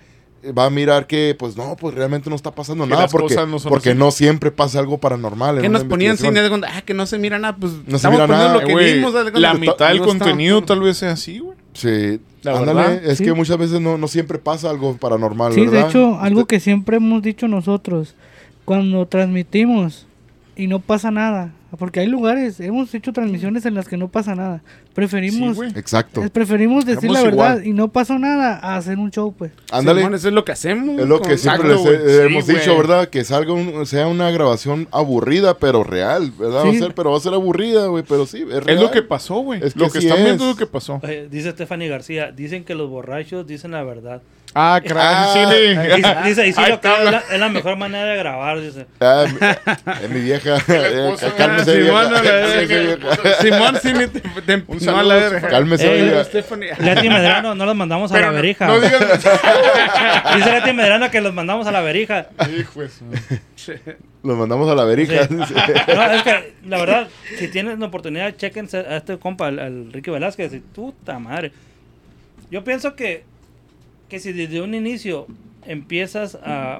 va 0.52 0.65
a 0.65 0.69
mirar 0.69 1.07
que, 1.07 1.36
pues 1.38 1.56
no, 1.57 1.76
pues 1.76 1.95
realmente 1.95 2.30
no 2.30 2.36
está 2.36 2.52
pasando 2.52 2.84
Que 2.84 2.90
nada 2.91 3.03
las 3.03 3.11
porque, 3.11 3.36
cosas 3.36 3.48
no 3.49 3.60
son 3.60 3.69
porque 3.69 3.95
no 3.95 4.11
siempre 4.11 4.52
pasa 4.52 4.80
algo 4.80 4.98
paranormal. 4.99 5.61
Que 5.61 5.69
nos 5.69 5.84
ponían 5.84 6.18
cine 6.18 6.41
de 6.41 6.49
cuando, 6.49 6.68
ah, 6.68 6.82
que 6.82 6.94
no 6.94 7.06
se 7.06 7.18
mira 7.18 7.40
nada, 7.40 7.56
pues 7.56 7.74
se 7.74 7.95
estamos 7.95 8.18
mira 8.18 8.28
poniendo 8.28 8.48
nada, 8.49 8.53
lo 8.61 8.68
que 8.68 8.74
Güey, 8.74 8.94
vimos. 8.95 9.15
haz 9.15 9.26
de 9.26 9.32
cuenta 9.32 9.40
la 9.40 9.53
mitad 9.56 9.88
del 9.90 9.98
no 9.98 10.06
está- 10.06 10.18
contenido 10.26 10.64
tal 10.64 10.82
vez 10.82 10.98
sea 10.98 11.11
así, 11.11 11.40
güey. 11.40 11.57
Sí, 11.74 12.19
La 12.41 12.57
ándale, 12.57 12.74
verdad, 12.82 13.06
es 13.06 13.18
sí. 13.19 13.24
que 13.24 13.34
muchas 13.34 13.57
veces 13.57 13.80
no, 13.80 13.98
no 13.99 14.07
siempre 14.07 14.40
pasa 14.40 14.69
algo 14.69 14.95
paranormal, 14.98 15.53
Sí, 15.53 15.65
de 15.68 15.82
hecho, 15.82 16.19
algo 16.19 16.45
que 16.45 16.60
siempre 16.60 16.98
hemos 16.98 17.22
dicho 17.22 17.48
nosotros, 17.48 18.15
cuando 18.65 19.06
transmitimos 19.06 20.07
y 20.56 20.68
no 20.68 20.80
pasa 20.80 21.11
nada, 21.11 21.52
porque 21.77 21.99
hay 21.99 22.07
lugares, 22.07 22.60
hemos 22.60 22.94
hecho 22.95 23.11
transmisiones 23.11 23.65
en 23.65 23.73
las 23.73 23.88
que 23.88 23.98
no 23.98 24.07
pasa 24.07 24.35
nada. 24.35 24.61
Preferimos, 24.94 25.57
Sí. 25.57 25.64
Exacto. 25.76 26.23
eh, 26.23 26.30
preferimos 26.30 26.85
decir 26.85 27.11
la 27.11 27.22
verdad 27.22 27.57
igual. 27.57 27.68
y 27.68 27.73
no 27.73 27.89
pasó 27.89 28.18
nada 28.18 28.57
a 28.57 28.77
hacer 28.77 28.98
un 28.98 29.11
show, 29.11 29.34
pues. 29.38 29.52
Ándale. 29.72 29.99
Simón, 30.02 30.15
eso 30.15 30.27
es 30.30 30.34
lo 30.34 30.45
que 30.45 30.53
hacemos. 30.53 30.99
Es 30.99 31.07
lo 31.07 31.22
que 31.22 31.38
siempre 31.38 31.68
les 31.69 31.85
he-. 31.85 32.19
Sí, 32.19 32.26
hemos 32.27 32.45
güey. 32.45 32.57
dicho, 32.57 32.77
¿verdad? 32.77 33.10
Que 33.10 33.23
salga 33.23 33.53
un- 33.53 33.85
sea 33.85 34.07
una 34.07 34.31
grabación 34.31 34.88
aburrida, 34.91 35.57
pero 35.57 35.84
real, 35.84 36.31
¿verdad? 36.31 36.64
Va 36.65 36.69
a 36.69 36.72
Sí. 36.72 36.80
ser, 36.80 36.94
pero 36.95 37.11
va 37.11 37.18
a 37.18 37.19
ser 37.22 37.34
aburrida, 37.34 37.88
güey, 37.88 38.03
pero 38.07 38.26
sí, 38.26 38.44
es 38.49 38.64
real. 38.64 38.77
Es 38.77 38.81
lo 38.84 38.89
que 38.91 39.02
pasó, 39.03 39.35
güey. 39.41 39.60
Es 39.64 39.73
que 39.73 39.80
Lo 39.80 39.89
que 39.89 39.99
sí 40.02 40.07
están 40.07 40.23
viendo 40.23 40.45
es. 40.45 40.49
es 40.52 40.56
lo 40.56 40.65
que 40.65 40.72
pasó. 40.72 40.99
Eh, 41.03 41.27
dice 41.30 41.52
Stephanie 41.52 41.89
García, 41.89 42.31
dicen 42.31 42.64
que 42.64 42.73
los 42.76 42.89
borrachos 42.89 43.45
dicen 43.45 43.72
la 43.72 43.84
verdad. 43.84 44.22
Ah, 44.60 44.82
caray, 44.84 45.04
Ah, 46.04 46.24
Dice, 46.26 46.42
dice, 46.44 46.64
que 46.82 46.88
es 46.88 47.12
la, 47.12 47.24
es 47.32 47.40
la 47.40 47.50
mejor 47.50 47.78
manera 47.78 48.06
de 48.06 48.18
grabar, 48.18 48.60
dice. 48.60 48.88
Ah, 49.00 49.26
mi- 49.30 50.04
es 50.04 50.10
mi 50.10 50.20
vieja. 50.22 50.58
Eh, 50.68 51.16
Cálmese, 51.38 51.86
Simón. 51.86 52.06
Simón, 53.42 53.78
sí, 53.82 53.94
te, 53.94 54.20
te 54.42 54.64
Un 54.68 54.80
saludo 54.80 55.30
la. 55.32 55.42
Cálmese, 55.42 56.20
Eh. 56.20 56.24
Stephanie. 56.26 56.72
Leti 56.80 57.08
Medrano, 57.10 57.54
no 57.56 57.66
los 57.66 57.76
mandamos 57.84 58.12
a 58.12 58.20
la 58.20 58.28
no- 58.28 58.34
verija. 58.34 58.68
No, 58.68 58.80
digan. 58.80 59.02
Dice 60.36 60.52
Leti 60.52 60.74
Medrano 60.74 61.12
que 61.12 61.22
los 61.22 61.34
mandamos 61.34 61.68
a 61.68 61.72
la 61.72 61.82
verija. 61.82 62.28
Hijo 62.58 62.82
de 62.82 62.90
su- 62.90 63.06
Los 64.24 64.38
mandamos 64.38 64.70
a 64.72 64.76
la 64.76 64.84
verija. 64.86 65.28
Sí. 65.28 65.36
No, 65.36 65.44
es 66.12 66.24
que, 66.24 66.54
la 66.66 66.78
verdad, 66.80 67.08
si 67.38 67.48
tienen 67.48 67.80
la 67.80 67.86
oportunidad, 67.86 68.36
chequense 68.36 68.78
a 68.78 68.98
este 68.98 69.18
compa, 69.20 69.48
al, 69.48 69.60
al 69.60 69.94
Ricky 69.94 70.10
Velázquez, 70.10 70.54
y 70.54 70.60
puta 70.60 71.20
madre. 71.20 71.52
Yo 72.50 72.64
pienso 72.64 72.96
que, 72.96 73.24
que 74.10 74.20
si 74.20 74.32
desde 74.34 74.62
un 74.62 74.74
inicio 74.74 75.28
empiezas 75.66 76.36
a. 76.44 76.80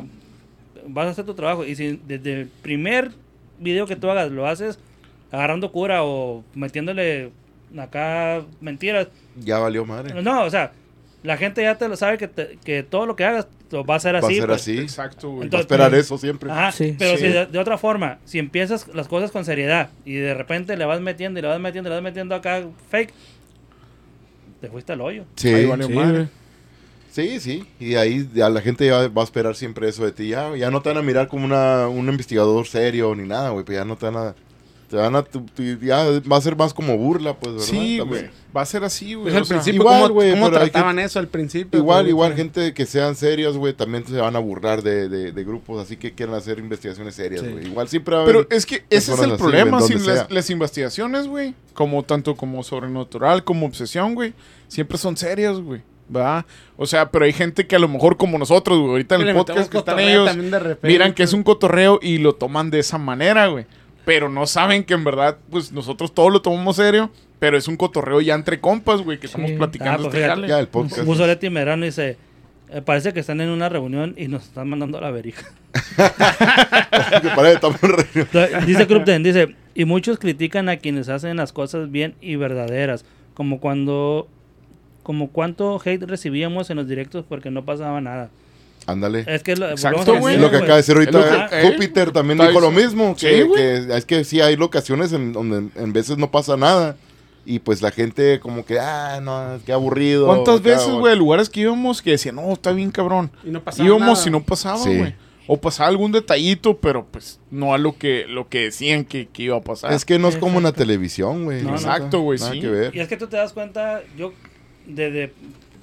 vas 0.88 1.08
a 1.08 1.10
hacer 1.12 1.26
tu 1.26 1.34
trabajo, 1.34 1.66
y 1.66 1.76
si 1.76 2.00
desde 2.08 2.42
el 2.42 2.48
primer 2.48 3.12
video 3.60 3.86
que 3.88 3.96
tú 3.96 4.10
hagas 4.10 4.32
lo 4.32 4.48
haces 4.48 4.80
agarrando 5.32 5.72
cura 5.72 6.04
o 6.04 6.44
metiéndole 6.56 7.32
acá 7.78 8.44
mentiras, 8.62 9.08
Ya 9.44 9.60
valió 9.60 9.84
madre. 9.86 10.22
no, 10.22 10.44
o 10.46 10.50
sea, 10.50 10.72
la 11.24 11.36
gente 11.36 11.62
ya 11.62 11.76
te 11.78 11.90
lo 11.90 11.98
sabe 11.98 12.18
que, 12.18 12.28
te- 12.30 12.58
que 12.64 12.84
todo 12.84 13.06
lo 13.06 13.16
que 13.18 13.26
hagas 13.26 13.48
lo 13.72 13.84
va 13.84 13.96
a 13.96 14.00
ser 14.00 14.16
Va 14.16 14.20
a 14.20 14.22
así. 14.22 14.36
ser 14.36 14.46
pues. 14.48 14.62
así. 14.62 14.78
Exacto. 14.78 15.34
Va 15.36 15.42
a 15.42 15.44
Entonces- 15.44 15.66
esperar 15.66 15.94
eso 15.96 16.18
siempre. 16.18 16.50
Ajá, 16.50 16.72
Sí. 16.72 16.96
pero 16.98 17.18
Sí. 17.18 17.26
si 17.26 17.28
de, 17.34 17.46
de 17.48 17.60
otra 17.60 17.78
forma, 17.78 18.20
si 18.24 18.40
empiezas 18.40 18.88
las 18.94 19.10
cosas 19.10 19.32
con 19.32 19.44
seriedad 19.44 19.90
y 20.06 20.14
de 20.14 20.34
repente 20.34 20.78
le 20.78 20.86
vas 20.86 21.02
metiendo 21.02 21.40
y 21.40 21.42
le 21.42 21.50
vas 21.50 21.60
metiendo 21.60 21.90
y 21.90 21.92
le 21.92 21.96
vas 21.96 22.04
metiendo 22.04 22.34
acá 22.36 22.64
fake, 22.90 23.14
te 24.62 24.70
fuiste 24.70 24.94
al 24.94 25.02
hoyo. 25.02 25.26
Sí, 25.36 25.50
Ahí 25.54 25.66
valió 25.66 25.88
Sí, 25.88 25.94
madre. 25.94 26.30
Sí, 27.24 27.40
sí. 27.40 27.66
Y 27.80 27.96
ahí 27.96 28.30
ya 28.34 28.50
la 28.50 28.62
gente 28.62 28.86
ya 28.86 29.08
va 29.10 29.22
a 29.22 29.26
esperar 29.26 29.56
siempre 29.56 29.90
eso 29.90 30.06
de 30.06 30.12
ti. 30.12 30.30
Ya, 30.30 30.56
ya 30.56 30.72
no 30.72 30.82
te 30.82 30.90
van 30.90 30.98
a 30.98 31.02
mirar 31.02 31.28
como 31.28 31.46
una, 31.46 31.88
un 31.88 32.08
investigador 32.08 32.66
serio 32.68 33.14
ni 33.16 33.28
nada, 33.28 33.50
güey. 33.50 33.66
Pues 33.66 33.78
ya 33.78 33.86
no 33.86 33.96
te 33.98 34.06
van 34.06 34.18
a... 34.18 34.36
Te 34.90 34.96
van 34.96 35.18
a... 35.18 35.22
tu- 35.24 35.42
tu- 35.42 35.80
ya 35.82 36.06
va 36.32 36.38
a 36.38 36.42
ser 36.42 36.56
más 36.56 36.74
como 36.74 36.98
burla, 36.98 37.34
pues, 37.38 37.56
¿verdad? 37.56 37.68
Sí, 37.68 38.00
güey. 38.00 38.30
Va 38.56 38.62
a 38.62 38.66
ser 38.66 38.86
así, 38.86 39.16
güey. 39.16 39.24
Pues 39.26 39.36
al 39.36 39.42
o 39.42 39.46
sea, 39.46 39.58
principio, 39.58 39.82
igual, 39.82 40.02
¿cómo, 40.04 40.14
güey, 40.14 40.32
cómo 40.32 40.46
pero 40.46 40.58
hay 40.62 40.70
trataban 40.70 41.00
eso 41.00 41.20
al 41.20 41.28
principio? 41.28 41.78
Igual, 41.78 42.08
igual, 42.08 42.34
gente 42.36 42.74
que 42.74 42.86
sean 42.86 43.18
serios, 43.18 43.58
güey, 43.58 43.74
también 43.74 44.08
se 44.08 44.16
van 44.16 44.38
a 44.38 44.40
burlar 44.40 44.84
de, 44.84 45.10
de, 45.10 45.34
de 45.34 45.44
grupos 45.44 45.84
así 45.84 45.98
que 45.98 46.14
quieren 46.14 46.34
hacer 46.36 46.58
investigaciones 46.60 47.16
serias, 47.16 47.42
Sí. 47.42 47.50
güey. 47.52 47.68
Igual 47.68 47.90
siempre 47.90 48.16
va 48.16 48.22
a 48.22 48.24
haber... 48.24 48.36
Pero 48.46 48.48
es 48.56 48.66
que 48.66 48.86
ese 48.90 49.12
es 49.14 49.20
el 49.20 49.32
así, 49.32 49.38
problema. 49.42 49.78
donde 49.80 49.96
las, 50.00 50.32
las 50.32 50.50
investigaciones, 50.50 51.28
güey, 51.28 51.54
como 51.74 52.02
tanto 52.04 52.36
como 52.38 52.64
sobrenatural, 52.64 53.44
como 53.44 53.66
obsesión, 53.66 54.16
güey, 54.16 54.34
siempre 54.70 54.98
son 54.98 55.18
serias, 55.18 55.60
güey. 55.60 55.82
¿Va? 56.16 56.46
O 56.78 56.86
sea, 56.86 57.10
pero 57.12 57.26
hay 57.26 57.34
gente 57.34 57.68
que 57.68 57.76
a 57.76 57.80
lo 57.80 57.88
mejor 57.88 58.18
como 58.18 58.38
nosotros, 58.38 58.78
güey, 58.80 58.92
ahorita 58.92 59.16
en 59.16 59.28
el 59.28 59.36
podcast 59.36 59.70
que 59.72 59.78
están 59.80 60.00
ellos, 60.00 60.30
miran 60.82 61.14
que 61.14 61.24
es 61.24 61.34
un 61.34 61.44
cotorreo 61.44 62.00
y 62.02 62.18
lo 62.18 62.34
toman 62.36 62.70
de 62.70 62.80
esa 62.80 62.98
manera, 62.98 63.48
güey. 63.48 63.66
Pero 64.06 64.30
no 64.30 64.48
saben 64.48 64.86
que 64.86 64.94
en 64.94 65.04
verdad, 65.04 65.38
pues 65.50 65.72
nosotros 65.74 66.14
todo 66.14 66.30
lo 66.30 66.42
tomamos 66.42 66.78
serio, 66.78 67.10
pero 67.40 67.58
es 67.58 67.68
un 67.68 67.76
cotorreo 67.76 68.22
ya 68.22 68.36
entre 68.36 68.62
compas, 68.62 69.02
güey, 69.02 69.20
que 69.20 69.26
estamos 69.26 69.52
platicando 69.52 70.08
Ah, 70.08 70.12
pues 70.12 70.24
este. 70.24 70.48
Ya, 70.48 70.60
el 70.60 70.68
podcast. 70.70 71.04
Puso 71.04 71.28
Leti 71.28 71.50
Medrano 71.50 71.84
y 71.84 71.90
dice, 71.90 72.18
"Eh, 72.70 72.82
parece 72.82 73.12
que 73.12 73.20
están 73.20 73.42
en 73.42 73.50
una 73.50 73.68
reunión 73.68 74.14
y 74.18 74.30
nos 74.30 74.44
están 74.46 74.70
mandando 74.70 74.98
a 74.98 75.02
la 75.02 75.12
verija. 75.12 75.46
Dice 78.66 78.88
Krupten, 78.88 79.24
dice, 79.24 79.56
y 79.76 79.86
muchos 79.86 80.18
critican 80.20 80.70
a 80.70 80.78
quienes 80.78 81.10
hacen 81.10 81.38
las 81.38 81.54
cosas 81.54 81.92
bien 81.92 82.16
y 82.22 82.36
verdaderas, 82.36 83.06
como 83.34 83.60
cuando, 83.60 84.28
como 85.08 85.30
cuánto 85.32 85.82
hate 85.84 86.04
recibíamos 86.04 86.70
en 86.70 86.76
los 86.76 86.88
directos 86.90 87.24
porque 87.28 87.50
no 87.50 87.64
pasaba 87.64 88.02
nada. 88.02 88.30
Ándale. 88.86 89.24
Es 89.26 89.42
que 89.42 89.56
lo, 89.56 89.70
Exacto, 89.70 90.16
lo 90.16 90.50
que 90.52 90.58
acaba 90.58 90.74
de 90.74 90.76
decir 90.76 90.96
ahorita 90.96 91.48
que- 91.50 91.62
eh, 91.62 91.72
Júpiter 91.72 92.12
también 92.12 92.38
Está 92.40 92.50
dijo 92.50 92.60
lo 92.60 92.72
mismo. 92.72 93.16
Sí, 93.18 93.28
Que, 93.56 93.88
es 93.96 94.06
que 94.06 94.26
sí 94.26 94.42
hay 94.42 94.58
locaciones 94.58 95.14
en 95.14 95.32
donde 95.32 95.70
en 95.82 95.94
veces 95.94 96.18
no 96.18 96.30
pasa 96.30 96.58
nada. 96.58 96.98
Y 97.46 97.60
pues 97.60 97.82
la 97.82 97.92
gente 97.92 98.42
como 98.42 98.66
que, 98.66 98.78
ah, 98.80 99.22
no, 99.24 99.60
qué 99.66 99.72
aburrido. 99.72 100.26
¿Cuántas 100.28 100.62
veces, 100.62 100.90
güey, 100.90 101.16
lugares 101.16 101.50
que 101.50 101.62
íbamos 101.62 102.02
que 102.02 102.12
decían, 102.12 102.36
no, 102.36 102.52
está 102.52 102.74
bien 102.74 102.92
cabrón? 102.92 103.32
Y 103.46 103.50
no 103.52 103.64
pasaba 103.64 103.88
íbamos 103.88 104.18
nada. 104.20 104.28
y 104.28 104.32
no 104.32 104.44
pasaba, 104.44 104.78
Sí. 104.78 104.98
güey. 104.98 105.16
O 105.50 105.56
pasaba 105.56 105.88
algún 105.88 106.12
detallito, 106.12 106.78
pero 106.78 107.06
pues 107.10 107.40
no 107.50 107.74
a 107.74 107.78
lo 107.78 107.98
que, 107.98 108.26
lo 108.28 108.50
que 108.50 108.64
decían 108.64 109.06
que, 109.06 109.30
que 109.30 109.44
iba 109.44 109.56
a 109.56 109.62
pasar. 109.62 109.94
Es 109.94 110.04
que 110.04 110.20
no 110.20 110.28
es 110.28 110.36
como 110.36 110.58
una 110.58 110.74
televisión, 110.74 111.46
güey. 111.46 111.64
No, 111.64 111.70
no. 111.70 111.76
Exacto, 111.78 112.20
güey, 112.20 112.38
Nada 112.38 112.52
sí. 112.52 112.60
que 112.60 112.68
ver. 112.68 112.94
Y 112.94 113.00
es 113.00 113.08
que 113.08 113.16
tú 113.16 113.28
te 113.28 113.38
das 113.38 113.54
cuenta, 113.54 114.02
yo, 114.18 114.34
desde 114.88 115.34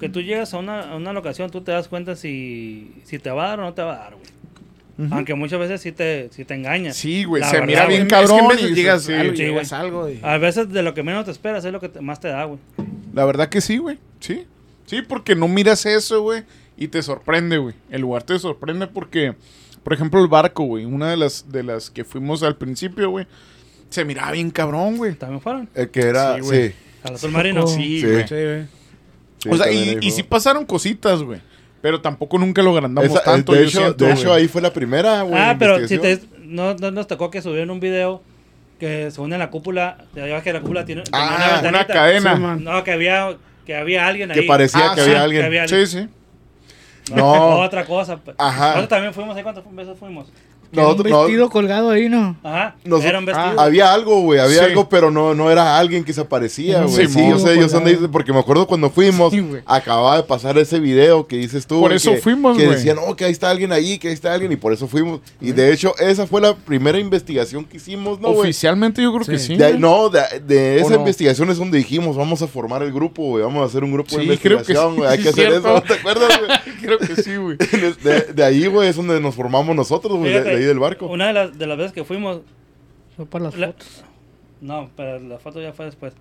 que 0.01 0.09
tú 0.09 0.21
llegas 0.21 0.53
a 0.55 0.59
una, 0.59 0.81
a 0.93 0.97
una 0.97 1.13
locación, 1.13 1.51
tú 1.51 1.61
te 1.61 1.73
das 1.73 1.89
cuenta 1.89 2.17
si, 2.17 2.93
si 3.05 3.19
te 3.19 3.31
va 3.31 3.47
a 3.47 3.49
dar 3.51 3.61
o 3.61 3.63
no 3.63 3.75
te 3.75 3.83
va 3.83 3.95
a 3.95 3.99
dar, 3.99 4.15
güey. 4.15 5.09
Aunque 5.11 5.35
muchas 5.35 5.59
veces 5.59 5.81
sí 5.81 5.91
te, 5.91 6.29
sí 6.31 6.45
te 6.45 6.55
engaña. 6.55 6.93
Sí, 6.93 7.25
güey, 7.25 7.41
La 7.43 7.49
se 7.49 7.55
verdad, 7.57 7.67
mira 7.67 7.85
güey. 7.87 7.97
bien 7.97 8.07
Es 8.07 8.13
que 8.13 8.21
en 8.21 8.29
cabrón. 8.29 8.49
veces 8.49 8.71
y 8.71 8.75
llegas, 8.75 9.03
sí. 9.03 9.13
algo, 9.13 9.33
sí, 9.37 9.43
llegas 9.43 9.71
güey. 9.71 9.81
algo 9.81 10.09
y- 10.11 10.21
A 10.23 10.39
veces 10.39 10.69
de 10.73 10.83
lo 10.85 10.95
que 10.95 11.03
menos 11.03 11.25
te 11.25 11.33
esperas 11.33 11.65
es 11.65 11.73
lo 11.73 11.81
que 11.81 11.89
te- 11.89 12.01
más 12.01 12.21
te 12.21 12.29
da, 12.29 12.45
güey. 12.45 12.61
La 13.13 13.25
verdad 13.25 13.49
que 13.49 13.61
sí, 13.61 13.79
güey. 13.79 13.99
Sí. 14.21 14.47
Sí, 14.87 15.03
porque 15.03 15.35
no 15.35 15.49
miras 15.49 15.85
eso, 15.87 16.23
güey. 16.23 16.45
Y 16.77 16.89
te 16.89 17.03
sorprende, 17.03 17.59
güey. 17.59 17.75
El 17.91 18.03
lugar 18.03 18.23
te 18.23 18.39
sorprende 18.39 18.87
porque, 18.87 19.35
por 19.83 19.95
ejemplo, 19.95 20.21
el 20.21 20.29
barco, 20.29 20.63
güey. 20.65 20.85
Una 20.85 21.11
de 21.11 21.17
las, 21.17 21.51
de 21.51 21.65
las 21.65 21.91
que 21.91 22.05
fuimos 22.05 22.45
al 22.45 22.57
principio, 22.57 23.11
güey. 23.11 23.27
Se 23.91 24.05
miraba 24.05 24.31
bien 24.33 24.51
cabrón, 24.53 24.97
güey. 24.97 25.15
También 25.15 25.41
fueron. 25.41 25.69
El 25.75 25.91
que 25.91 26.03
era, 26.03 26.35
Sí, 26.37 26.41
sí. 26.43 26.47
güey. 26.47 26.73
Al 27.03 27.15
azul 27.15 27.31
marino. 27.33 27.67
Sí, 27.67 28.01
Sí. 28.01 28.07
güey. 28.07 28.29
Sí, 28.29 28.35
güey. 28.35 28.67
Sí, 29.45 29.49
o 29.51 29.57
sea, 29.57 29.71
y, 29.71 29.99
y 30.01 30.11
sí 30.11 30.23
pasaron 30.25 30.65
cositas, 30.67 31.23
güey. 31.23 31.41
Pero 31.81 32.01
tampoco 32.01 32.39
nunca 32.39 32.63
lo 32.63 32.71
agrandamos 32.73 33.11
Esa- 33.11 33.21
eh, 33.21 33.23
tanto, 33.25 33.53
de 33.53 33.59
yo 33.61 33.65
hecho, 33.69 33.79
siento, 33.79 34.05
de 34.07 34.13
hecho 34.13 34.33
ahí 34.33 34.49
fue 34.49 34.63
la 34.63 34.73
primera, 34.73 35.23
güey. 35.23 35.39
Ah, 35.41 35.55
pero 35.59 35.87
si 35.87 35.99
te, 35.99 36.19
no, 36.43 36.75
no 36.75 36.91
nos 36.91 37.07
tocó 37.07 37.31
que 37.31 37.43
subieron 37.43 37.71
un 37.71 37.79
video 37.81 38.23
que 38.81 39.11
según 39.11 39.33
en 39.35 39.39
la 39.39 39.51
cúpula, 39.51 39.99
ya 40.17 40.25
ves 40.25 40.43
que 40.43 40.53
la 40.53 40.61
cúpula 40.61 40.85
tiene, 40.85 41.05
Ah, 41.13 41.37
Una 41.37 41.63
ventanita. 41.63 41.87
cadena. 41.95 42.35
Sí, 42.35 42.41
man. 42.41 42.65
No, 42.65 42.83
que 42.83 42.93
había, 42.93 43.37
que 43.67 43.77
había 43.77 44.07
alguien 44.07 44.31
ahí. 44.31 44.41
Que 44.41 44.47
parecía 44.47 44.93
Ah, 44.93 44.95
que 44.95 45.03
sí, 45.03 45.07
había 45.11 45.19
que 45.19 45.25
alguien. 45.25 45.45
había- 45.45 45.69
Sí, 45.69 45.87
sí. 45.87 46.09
No. 47.15 47.61
Otra 47.61 47.85
cosa. 47.85 48.17
pues. 48.17 48.35
Ajá. 48.39 48.69
Nosotros 48.69 48.89
también 48.89 49.13
fuimos, 49.13 49.37
¿ahí 49.37 49.43
cuántas 49.43 49.65
veces 49.75 49.99
fuimos? 49.99 50.27
Era 50.75 50.83
un 50.83 50.89
Nosotros- 50.93 51.11
no- 51.13 51.21
vestido 51.23 51.51
colgado 51.51 51.91
ahí, 51.91 52.09
¿no? 52.09 52.37
Ajá. 52.43 52.77
Nos- 52.85 53.05
Era 53.05 53.19
un 53.19 53.25
vestido. 53.27 53.61
Había 53.61 53.93
algo, 53.93 54.21
güey, 54.21 54.41
había 54.41 54.59
Sí. 54.59 54.65
algo, 54.67 54.89
pero 54.89 55.11
no, 55.11 55.35
no 55.35 55.51
era 55.51 55.79
alguien 55.79 56.05
que 56.05 56.13
se 56.13 56.21
aparecía, 56.21 56.83
güey. 56.83 57.07
Sí, 57.07 57.13
Simón, 57.13 57.31
yo 57.31 57.39
sé, 57.39 57.57
yo 57.57 57.69
sé 57.69 57.75
dónde 57.77 58.09
porque 58.09 58.33
me 58.33 58.39
acuerdo 58.41 58.67
cuando 58.67 58.91
fuimos, 58.91 59.33
Sí, 59.33 59.41
güey. 59.41 59.63
acababa 59.67 60.17
de 60.17 60.23
pasar 60.25 60.59
ese 60.59 60.81
video 60.81 61.27
que 61.27 61.37
dices 61.37 61.67
tú. 61.67 61.81
Por 61.81 61.89
güey, 61.91 61.97
eso 61.97 62.13
que- 62.13 62.19
fuimos, 62.19 62.57
Que 62.57 62.65
güey. 62.67 62.77
decían, 62.77 62.99
oh, 63.05 63.15
que 63.17 63.25
ahí 63.25 63.33
está 63.33 63.51
alguien 63.51 63.73
ahí, 63.73 63.99
que 63.99 64.09
ahí 64.09 64.15
está 64.15 64.33
alguien, 64.35 64.53
y 64.53 64.57
por 64.57 64.73
eso 64.73 64.87
fuimos. 64.89 65.21
Y 65.41 65.53
de 65.53 65.73
hecho, 65.73 65.95
esa 65.99 66.27
fue 66.27 66.41
la 66.41 66.55
primera 66.55 66.99
investigación 66.99 67.65
que 67.65 67.77
hicimos, 67.77 68.21
¿no, 68.21 68.29
güey? 68.33 68.41
Oficialmente 68.51 69.03
yo 69.03 69.13
creo 69.15 69.25
que 69.27 69.39
sí. 69.39 69.57
De 69.57 69.69
güey. 69.71 69.79
no, 69.81 70.09
de, 70.09 70.21
de 70.47 70.77
¿O 70.83 70.87
esa 70.87 70.91
no? 70.95 71.01
investigación 71.01 71.51
es 71.51 71.59
donde 71.59 71.79
dijimos, 71.79 72.17
vamos 72.17 72.43
a 72.43 72.47
formar 72.47 72.83
el 72.83 72.93
grupo, 72.93 73.23
güey, 73.25 73.43
vamos 73.45 73.63
a 73.63 73.67
hacer 73.67 73.85
un 73.85 73.93
grupo 73.93 74.17
de 74.17 74.23
Sí, 74.23 74.39
creo 74.39 74.59
que 74.59 74.73
investigación, 74.73 74.93
sí, 74.95 74.99
güey, 74.99 75.11
hay 75.11 75.17
sí, 75.19 75.23
que 75.23 75.29
hacer 75.31 75.49
eso, 75.53 75.69
¿no 75.69 75.83
¿te 75.83 75.95
acuerdas, 75.95 76.41
güey? 76.41 76.51
creo 76.83 76.99
que 76.99 77.23
sí, 77.23 77.37
güey. 77.37 77.57
De, 78.35 78.45
ahí, 78.45 78.67
güey, 78.67 78.89
es 78.89 78.97
donde 78.97 79.21
nos 79.21 79.35
formamos 79.35 79.75
nosotros, 79.77 80.17
güey, 80.19 80.33
ahí 80.65 80.69
del 80.69 80.79
barco. 80.79 81.07
Una 81.07 81.29
de 81.29 81.33
las, 81.33 81.59
de 81.59 81.67
las 81.67 81.77
veces 81.79 81.93
que 81.93 82.05
fuimos. 82.05 82.41
Fue 83.17 83.27
para 83.27 83.45
las 83.45 83.57
la- 83.57 83.67
fotos. 83.69 84.05
no, 84.61 84.91
pero 84.97 85.19
la 85.21 85.39
foto 85.39 85.61
ya 85.61 85.73
fue 85.73 85.85
después. 85.87 86.15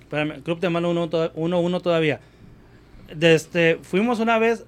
Espérame, 0.00 0.42
Club 0.42 0.58
de 0.60 0.70
Mano 0.70 0.92
1-1 0.92 1.82
todavía. 1.82 2.20
Desde, 3.08 3.34
este, 3.34 3.78
fuimos 3.82 4.20
una 4.20 4.38
vez 4.38 4.64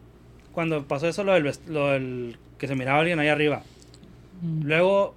cuando 0.52 0.82
pasó 0.84 1.06
eso, 1.08 1.24
lo 1.24 1.32
del, 1.32 1.50
lo 1.68 1.86
del 1.88 2.36
que 2.58 2.66
se 2.68 2.74
miraba 2.74 2.98
alguien 3.00 3.18
ahí 3.20 3.28
arriba. 3.28 3.62
Mm. 4.42 4.62
Luego, 4.66 5.14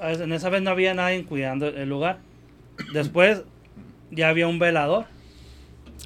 a- 0.00 0.12
en 0.12 0.32
esa 0.32 0.48
vez 0.48 0.62
no 0.62 0.70
había 0.70 0.94
nadie 0.94 1.24
cuidando 1.24 1.68
el 1.68 1.88
lugar. 1.88 2.18
Después, 2.92 3.42
ya 4.10 4.28
había 4.28 4.48
un 4.48 4.58
velador. 4.58 5.04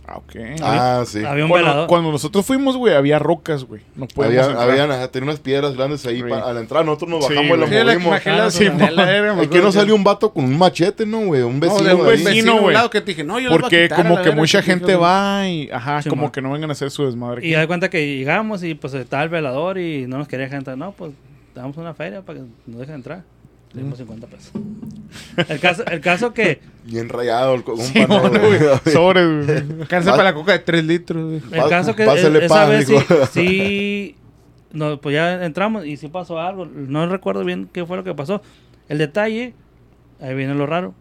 Ah, 0.06 0.16
ok. 0.18 0.36
Ah, 0.62 1.04
sí. 1.06 1.24
Había 1.24 1.44
un 1.44 1.50
Cuando, 1.50 1.68
velador. 1.68 1.88
cuando 1.88 2.12
nosotros 2.12 2.44
fuimos, 2.44 2.76
güey, 2.76 2.94
había 2.94 3.18
rocas, 3.18 3.64
güey. 3.64 3.80
No 3.96 4.06
podíamos 4.06 4.38
Había, 4.38 4.50
entrar. 4.50 4.70
habían, 4.70 4.90
ajá, 4.90 5.08
tenía 5.08 5.28
unas 5.30 5.40
piedras 5.40 5.74
grandes 5.76 6.04
ahí 6.06 6.16
Sí. 6.16 6.22
pa- 6.28 6.40
a 6.40 6.52
la 6.52 6.60
entrada. 6.60 6.84
Nosotros 6.84 7.10
nos 7.10 7.24
Sí, 7.26 7.34
bajamos 7.34 7.44
y 7.44 7.48
güey. 7.48 7.60
las 7.60 7.68
Sí, 7.68 7.74
la 7.74 7.84
movimos. 7.84 8.12
la 8.12 8.50
Sí, 8.50 8.66
acuerdo 8.66 9.58
no 9.62 9.66
que- 9.66 9.72
salió 9.72 9.94
un 9.94 10.04
vato 10.04 10.32
con 10.32 10.44
un 10.44 10.58
machete, 10.58 11.06
¿no, 11.06 11.20
güey? 11.26 11.42
Un 11.42 11.54
No, 11.54 11.60
vecino. 11.60 11.82
de 11.88 11.94
un 11.94 12.06
ahí. 12.08 12.22
vecino, 12.24 12.60
güey. 12.60 12.74
lado 12.74 12.90
que 12.90 13.00
te 13.00 13.06
dije, 13.12 13.24
no, 13.24 13.38
yo 13.38 13.48
los 13.48 13.52
voy 13.52 13.58
a 13.58 13.60
Porque 13.62 13.82
quitar 13.84 14.02
como 14.02 14.16
la 14.16 14.22
que 14.22 14.30
mucha 14.32 14.60
que 14.60 14.64
gente 14.66 14.94
va 14.96 15.48
y, 15.48 15.70
ajá, 15.70 16.02
Sí, 16.02 16.08
como 16.10 16.30
que 16.32 16.42
no 16.42 16.52
vengan 16.52 16.70
a 16.70 16.72
hacer 16.72 16.90
su 16.90 17.04
desmadre. 17.06 17.46
Y 17.46 17.52
da 17.52 17.66
cuenta 17.66 17.88
que 17.88 18.16
llegamos 18.18 18.62
y 18.62 18.74
pues 18.74 18.92
estaba 18.94 19.22
el 19.22 19.28
velador 19.30 19.78
y 19.78 20.06
no 20.06 20.18
nos 20.18 20.28
quería 20.28 20.44
dejar 20.44 20.58
entrar. 20.58 20.76
No, 20.76 20.92
pues 20.92 21.12
damos 21.54 21.76
una 21.76 21.94
feria 21.94 22.20
para 22.22 22.40
que 22.40 22.44
nos 22.66 22.80
dejen 22.80 22.96
entrar. 22.96 23.22
Le 23.74 23.82
dimos 23.82 23.98
50 23.98 24.26
pesos. 24.28 24.52
El 25.48 25.58
caso, 25.60 25.84
el 25.86 26.00
caso 26.00 26.32
que, 26.32 26.60
Bien 26.84 27.08
rayado, 27.08 27.54
el 27.54 27.64
co- 27.64 27.72
un 27.74 27.80
Sí, 27.80 27.98
pan, 28.06 28.20
bueno, 28.20 28.40
güey. 28.40 28.58
para 30.16 30.24
la 30.24 30.34
coca 30.34 30.52
de 30.52 30.58
3 30.60 30.84
litros. 30.84 31.24
güey. 31.24 31.42
el 31.64 31.68
caso 31.68 31.94
que 31.96 32.04
Pásale 32.04 32.44
esa 32.44 32.54
pan, 32.54 32.68
vez 32.70 32.86
sí, 32.86 32.94
sí, 33.32 34.16
no, 34.72 35.00
pues 35.00 35.14
ya 35.14 35.44
entramos 35.44 35.86
y 35.86 35.96
sí 35.96 36.08
pasó 36.08 36.38
algo. 36.40 36.66
No 36.66 37.06
recuerdo 37.08 37.44
bien 37.44 37.68
qué 37.72 37.84
fue 37.84 37.96
lo 37.96 38.04
que 38.04 38.14
pasó. 38.14 38.42
El 38.88 38.98
detalle, 38.98 39.54
ahí 40.20 40.34
viene 40.34 40.54
lo 40.54 40.66
raro, 40.66 40.94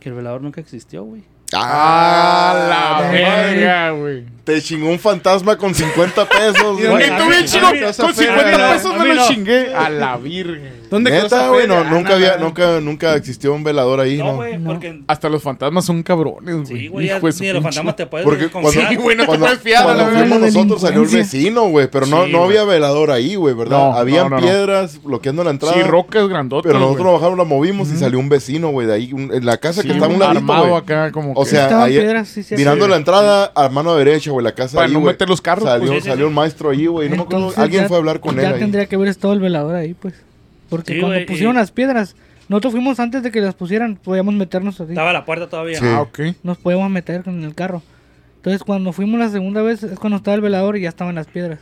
que 0.00 0.08
el 0.08 0.14
velador 0.16 0.42
nunca 0.42 0.60
existió, 0.60 1.04
güey. 1.04 1.22
¡Ah, 1.54 2.66
la 2.68 3.04
madre. 3.06 3.22
verga, 3.22 3.90
güey! 3.92 4.24
Te 4.46 4.62
chingó 4.62 4.88
un 4.90 4.98
fantasma 5.00 5.56
con 5.58 5.74
50 5.74 6.24
pesos, 6.28 6.78
¿Y 6.80 6.86
güey. 6.86 6.86
dónde 6.86 7.06
Y 7.06 7.10
a 7.10 7.18
tú 7.18 7.28
bien 7.28 7.46
con 7.50 7.64
ofende, 7.64 7.92
50 8.14 8.58
no, 8.58 8.72
pesos 8.74 8.96
me 8.96 9.14
lo 9.14 9.26
chingué. 9.26 9.74
A 9.74 9.90
la 9.90 10.16
virgen. 10.16 10.86
¿Dónde 10.88 11.10
Neta, 11.10 11.48
güey, 11.48 11.62
feria? 11.62 11.82
no, 11.82 11.88
Ah, 11.88 11.90
nunca 11.90 12.14
había, 12.14 12.36
nunca, 12.36 12.80
nunca 12.80 13.14
existió 13.16 13.52
un 13.52 13.64
velador 13.64 13.98
ahí, 13.98 14.18
No, 14.18 14.26
¿no? 14.26 14.34
güey, 14.36 14.56
No. 14.56 14.70
porque... 14.70 15.00
Hasta 15.08 15.28
los 15.28 15.42
fantasmas 15.42 15.84
son 15.84 16.00
cabrones, 16.04 16.54
güey. 16.54 16.66
Sí, 16.66 16.86
güey, 16.86 17.10
ni 17.10 17.46
de 17.48 17.52
los 17.54 17.62
fantasmas 17.64 17.96
te 17.96 18.06
puedes 18.06 18.24
Porque 18.24 18.46
cuando, 18.48 18.68
confiar. 18.68 18.88
Sí, 18.90 18.94
güey, 18.94 19.16
no 19.16 19.26
te 19.26 19.36
puedes 19.36 19.58
fiar, 19.58 19.82
cuando 19.82 20.06
fuimos 20.06 20.40
nosotros 20.40 20.80
salió 20.80 21.02
el 21.02 21.08
vecino, 21.08 21.64
güey, 21.64 21.88
pero 21.90 22.06
no, 22.06 22.44
había 22.44 22.62
velador 22.62 23.10
ahí, 23.10 23.34
güey, 23.34 23.52
¿verdad? 23.52 23.98
Habían 23.98 24.36
piedras 24.36 25.02
bloqueando 25.02 25.42
la 25.42 25.50
entrada. 25.50 25.74
Sí, 25.74 25.82
rocas 25.82 26.28
grandotas, 26.28 26.70
pero 26.70 26.78
nosotros 26.78 27.14
bajamos, 27.14 27.36
la 27.36 27.44
movimos 27.44 27.90
y 27.90 27.96
salió 27.96 28.20
un 28.20 28.28
vecino, 28.28 28.68
güey, 28.68 28.86
de 28.86 28.94
ahí, 28.94 29.10
en 29.10 29.44
la 29.44 29.56
casa 29.56 29.82
que 29.82 29.90
está 29.90 30.04
a 30.04 30.08
un 30.08 30.20
ladito, 30.20 30.38
armado 30.38 30.76
acá 30.76 31.10
como 31.10 31.32
O 31.34 31.44
sea, 31.44 31.88
mirando 32.56 32.86
la 32.86 32.94
entrada 32.94 33.50
a 33.56 33.68
mano 33.70 33.96
derecha, 33.96 34.30
güey, 34.36 34.44
la 34.44 34.52
casa 34.52 34.76
Para 34.76 34.86
ahí, 34.86 34.92
no 34.92 35.00
güey. 35.00 35.12
meter 35.14 35.28
los 35.28 35.40
carros, 35.40 35.64
Salió, 35.64 35.86
pues. 35.88 35.98
Sí, 35.98 36.04
sí, 36.04 36.08
salió 36.10 36.26
sí. 36.26 36.28
un 36.28 36.34
maestro 36.34 36.70
ahí, 36.70 36.86
güey. 36.86 37.08
No 37.08 37.16
me 37.16 37.22
acuerdo, 37.22 37.38
Entonces 37.38 37.58
alguien 37.62 37.82
ya- 37.82 37.88
fue 37.88 37.96
a 37.96 38.00
hablar 38.00 38.20
con 38.20 38.36
él 38.38 38.42
Ya 38.42 38.50
ahí. 38.50 38.58
tendría 38.60 38.86
que 38.86 38.96
haber 38.96 39.08
estado 39.08 39.32
el 39.34 39.40
velador 39.40 39.74
ahí, 39.74 39.94
pues. 39.94 40.14
Porque 40.68 40.94
Sí, 40.94 41.00
cuando 41.00 41.16
güey, 41.16 41.26
pusieron 41.26 41.54
y- 41.56 41.58
las 41.58 41.70
piedras, 41.72 42.16
nosotros 42.48 42.72
fuimos 42.74 42.98
antes 43.00 43.22
de 43.22 43.30
que 43.30 43.40
las 43.40 43.54
pusieran, 43.54 43.96
podíamos 43.96 44.34
meternos 44.34 44.80
así. 44.80 44.92
Estaba 44.92 45.12
la 45.12 45.24
puerta 45.24 45.48
todavía. 45.48 45.78
Sí. 45.78 45.84
Ah, 45.86 46.00
ok. 46.02 46.20
Nos 46.42 46.58
podíamos 46.58 46.90
meter 46.90 47.22
con 47.24 47.42
el 47.42 47.54
carro. 47.54 47.82
Entonces, 48.36 48.62
cuando 48.62 48.92
fuimos 48.92 49.18
la 49.18 49.28
segunda 49.28 49.62
vez, 49.62 49.82
es 49.82 49.98
cuando 49.98 50.18
estaba 50.18 50.34
el 50.36 50.40
velador 50.40 50.76
y 50.76 50.82
ya 50.82 50.88
estaban 50.88 51.14
las 51.16 51.26
piedras. 51.26 51.58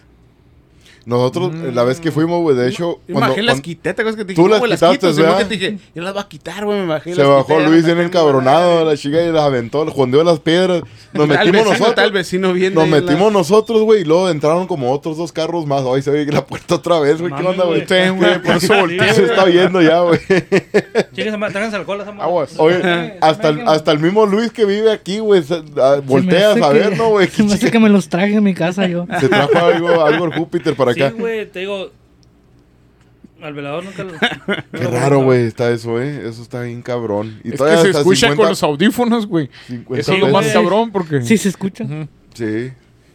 Nosotros, 1.06 1.52
Mm. 1.52 1.74
la 1.74 1.84
vez 1.84 2.00
que 2.00 2.10
fuimos, 2.10 2.40
güey, 2.40 2.56
de 2.56 2.68
hecho, 2.68 2.98
Yo 3.06 3.14
cuando, 3.14 3.36
las 3.36 3.44
cuando 3.46 3.62
quité, 3.62 3.94
¿te 3.94 4.02
acuerdas 4.02 4.16
que 4.16 4.24
te 4.24 4.32
dije? 4.32 4.42
Tú 4.42 4.48
las 4.48 4.60
las 4.62 4.80
quitaste, 4.80 4.96
quito, 4.98 5.12
Simón, 5.12 5.30
¿verdad? 5.32 5.38
que 5.48 5.56
te 5.56 5.66
dije, 5.66 5.78
yo 5.94 6.02
las 6.02 6.12
voy 6.14 6.22
a 6.22 6.28
quitar, 6.28 6.64
güey, 6.64 6.80
me 6.80 6.86
bajé. 6.86 7.14
se 7.14 7.20
las 7.20 7.28
bajó 7.28 7.58
quité, 7.58 7.68
Luis 7.68 7.84
bien 7.84 8.00
encabronado, 8.00 8.84
la 8.84 8.96
chica 8.96 9.22
y 9.22 9.30
las 9.30 9.42
aventó, 9.42 9.84
jondeó 9.90 10.24
las 10.24 10.40
piedras. 10.40 10.82
Nos 11.12 11.28
metimos 11.28 11.64
vecino, 11.64 11.78
nosotros. 11.86 12.12
vecino 12.12 12.52
viendo 12.52 12.80
Nos 12.80 12.88
metimos 12.88 13.32
nosotros, 13.32 13.82
güey, 13.82 14.00
y 14.00 14.04
luego 14.04 14.28
entraron 14.30 14.66
como 14.66 14.92
otros 14.92 15.16
dos 15.16 15.30
carros 15.30 15.66
más. 15.66 15.82
Hoy 15.82 16.02
se 16.02 16.10
ve 16.10 16.24
la 16.26 16.44
puerta 16.44 16.76
otra 16.76 16.98
vez, 16.98 17.20
güey. 17.20 17.32
¿Qué 17.32 17.42
onda, 17.46 17.64
güey? 17.64 17.86
por 17.86 18.56
eso 18.56 18.74
volteé. 18.74 19.12
Se 19.14 19.24
está 19.24 19.44
viendo 19.44 19.80
ya, 19.82 20.00
güey. 20.00 20.18
Chicas, 21.14 21.34
tráiganse 21.52 21.76
alcohol. 21.76 22.04
Aguas. 22.18 22.54
Oye, 22.58 23.18
hasta 23.20 23.48
el, 23.50 23.68
hasta 23.68 23.92
el 23.92 23.98
mismo 24.00 24.26
Luis 24.26 24.50
que 24.50 24.64
vive 24.64 24.90
aquí, 24.90 25.18
güey, 25.18 25.42
ah, 25.80 25.96
me 25.96 26.00
volteas 26.00 26.52
hace 26.56 26.64
a 26.64 26.68
ver, 26.70 26.96
¿no, 26.96 27.10
güey? 27.10 27.28
Se 27.34 27.42
me 27.42 27.54
hace 27.54 27.70
que 27.70 27.78
me 27.78 27.88
los 27.88 28.08
traje 28.08 28.34
en 28.34 28.42
mi 28.42 28.54
casa 28.54 28.86
yo. 28.86 29.06
Se 29.20 29.28
trajo 29.28 29.58
algo, 29.58 30.04
algo 30.04 30.24
el 30.24 30.34
Júpiter 30.34 30.74
para 30.74 30.93
Sí, 30.94 31.02
acá. 31.02 31.16
güey, 31.18 31.50
te 31.50 31.60
digo. 31.60 31.90
Al 33.42 33.52
velador 33.52 33.84
nunca 33.84 34.04
lo. 34.04 34.12
Qué 34.72 34.86
raro, 34.86 35.22
güey, 35.22 35.46
está 35.46 35.70
eso, 35.70 36.00
eh. 36.00 36.26
Eso 36.28 36.40
está 36.42 36.62
bien 36.62 36.80
cabrón. 36.82 37.40
Y 37.44 37.52
Es 37.54 37.60
que 37.60 37.76
se 37.76 37.90
escucha 37.90 38.28
50 38.28 38.36
con 38.36 38.48
los 38.48 38.62
audífonos, 38.62 39.26
güey. 39.26 39.50
50 39.66 40.00
Eso 40.00 40.12
es 40.14 40.20
lo 40.20 40.26
Sí, 40.26 40.32
más 40.32 40.46
cabrón 40.48 40.90
porque... 40.92 41.20
Sí, 41.22 41.36
se 41.36 41.50
escucha. 41.50 41.84
Ujú. 41.84 42.08
Sí. 42.32 42.72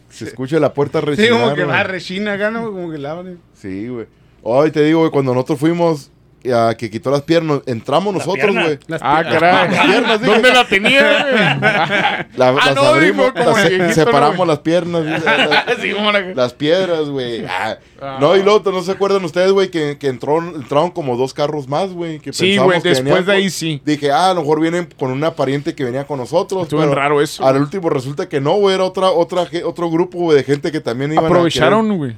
Se 0.08 0.24
escucha 0.26 0.60
la 0.60 0.72
puerta 0.74 1.00
Sí, 1.00 1.06
rechinar, 1.06 1.40
como 1.40 1.54
que 1.54 1.64
va 1.64 1.82
rechina 1.82 2.34
acá, 2.34 2.50
¿no? 2.50 2.70
Como 2.70 2.90
que 2.90 2.98
la 2.98 3.12
abre. 3.12 3.36
Sí, 3.54 3.88
güey. 3.88 4.06
Hoy 4.42 4.70
te 4.70 4.82
digo, 4.84 5.00
güey, 5.00 5.10
cuando 5.10 5.34
nosotros 5.34 5.58
fuimos 5.58 6.10
a 6.54 6.74
que 6.74 6.90
quitó 6.90 7.10
las 7.10 7.22
piernas, 7.22 7.60
entramos 7.66 8.14
Las 8.14 8.26
nosotros, 8.26 8.54
güey. 8.54 8.78
Las 8.86 9.00
Ah, 9.02 9.20
piernas. 9.22 9.40
caray. 9.40 9.70
Las 9.70 9.86
piernas, 9.86 10.20
dije. 10.20 10.32
¿Dónde 10.32 10.52
la 10.52 10.64
tenía, 10.66 11.22
güey? 11.22 11.34
La- 12.36 12.48
Ah, 12.48 12.52
las 12.66 12.74
no, 12.74 12.82
abrimos, 12.82 13.32
las- 13.34 13.68
viejito, 13.68 13.92
separamos 13.92 14.38
¿no? 14.38 14.44
las 14.46 14.58
piernas, 14.60 15.02
güey, 15.02 15.20
la- 15.20 15.64
Sí, 15.82 15.92
como 15.92 16.12
la- 16.12 16.20
las 16.34 16.54
piedras, 16.54 17.08
güey. 17.08 17.44
Ah. 17.46 17.76
Ah. 18.00 18.16
No, 18.20 18.36
y 18.36 18.42
luego, 18.42 18.70
¿no 18.70 18.82
se 18.82 18.92
acuerdan 18.92 19.24
ustedes, 19.24 19.52
güey, 19.52 19.70
que, 19.70 19.98
que 19.98 20.08
entró, 20.08 20.38
entraron 20.38 20.90
como 20.90 21.16
dos 21.16 21.34
carros 21.34 21.68
más, 21.68 21.92
güey? 21.92 22.18
que 22.20 22.32
Sí, 22.32 22.56
güey, 22.56 22.80
después 22.80 23.04
venían 23.04 23.26
de 23.26 23.32
ahí 23.32 23.50
sí. 23.50 23.80
Dije, 23.84 24.10
ah, 24.10 24.30
a 24.30 24.34
lo 24.34 24.40
mejor 24.40 24.60
vienen 24.60 24.88
con 24.98 25.10
una 25.10 25.32
pariente 25.34 25.74
que 25.74 25.84
venía 25.84 26.04
con 26.06 26.18
nosotros. 26.18 26.62
Estuvo 26.62 26.80
pero 26.80 26.94
raro 26.94 27.20
eso. 27.20 27.44
Al 27.46 27.56
último 27.60 27.90
resulta 27.90 28.28
que 28.28 28.40
no, 28.40 28.52
güey, 28.54 28.74
era 28.74 28.84
otra, 28.84 29.10
otra, 29.10 29.46
otro 29.64 29.90
grupo, 29.90 30.18
güey, 30.18 30.38
de 30.38 30.44
gente 30.44 30.72
que 30.72 30.80
también 30.80 31.12
iban 31.12 31.24
a 31.24 31.28
Aprovecharon, 31.28 31.96
güey. 31.98 32.16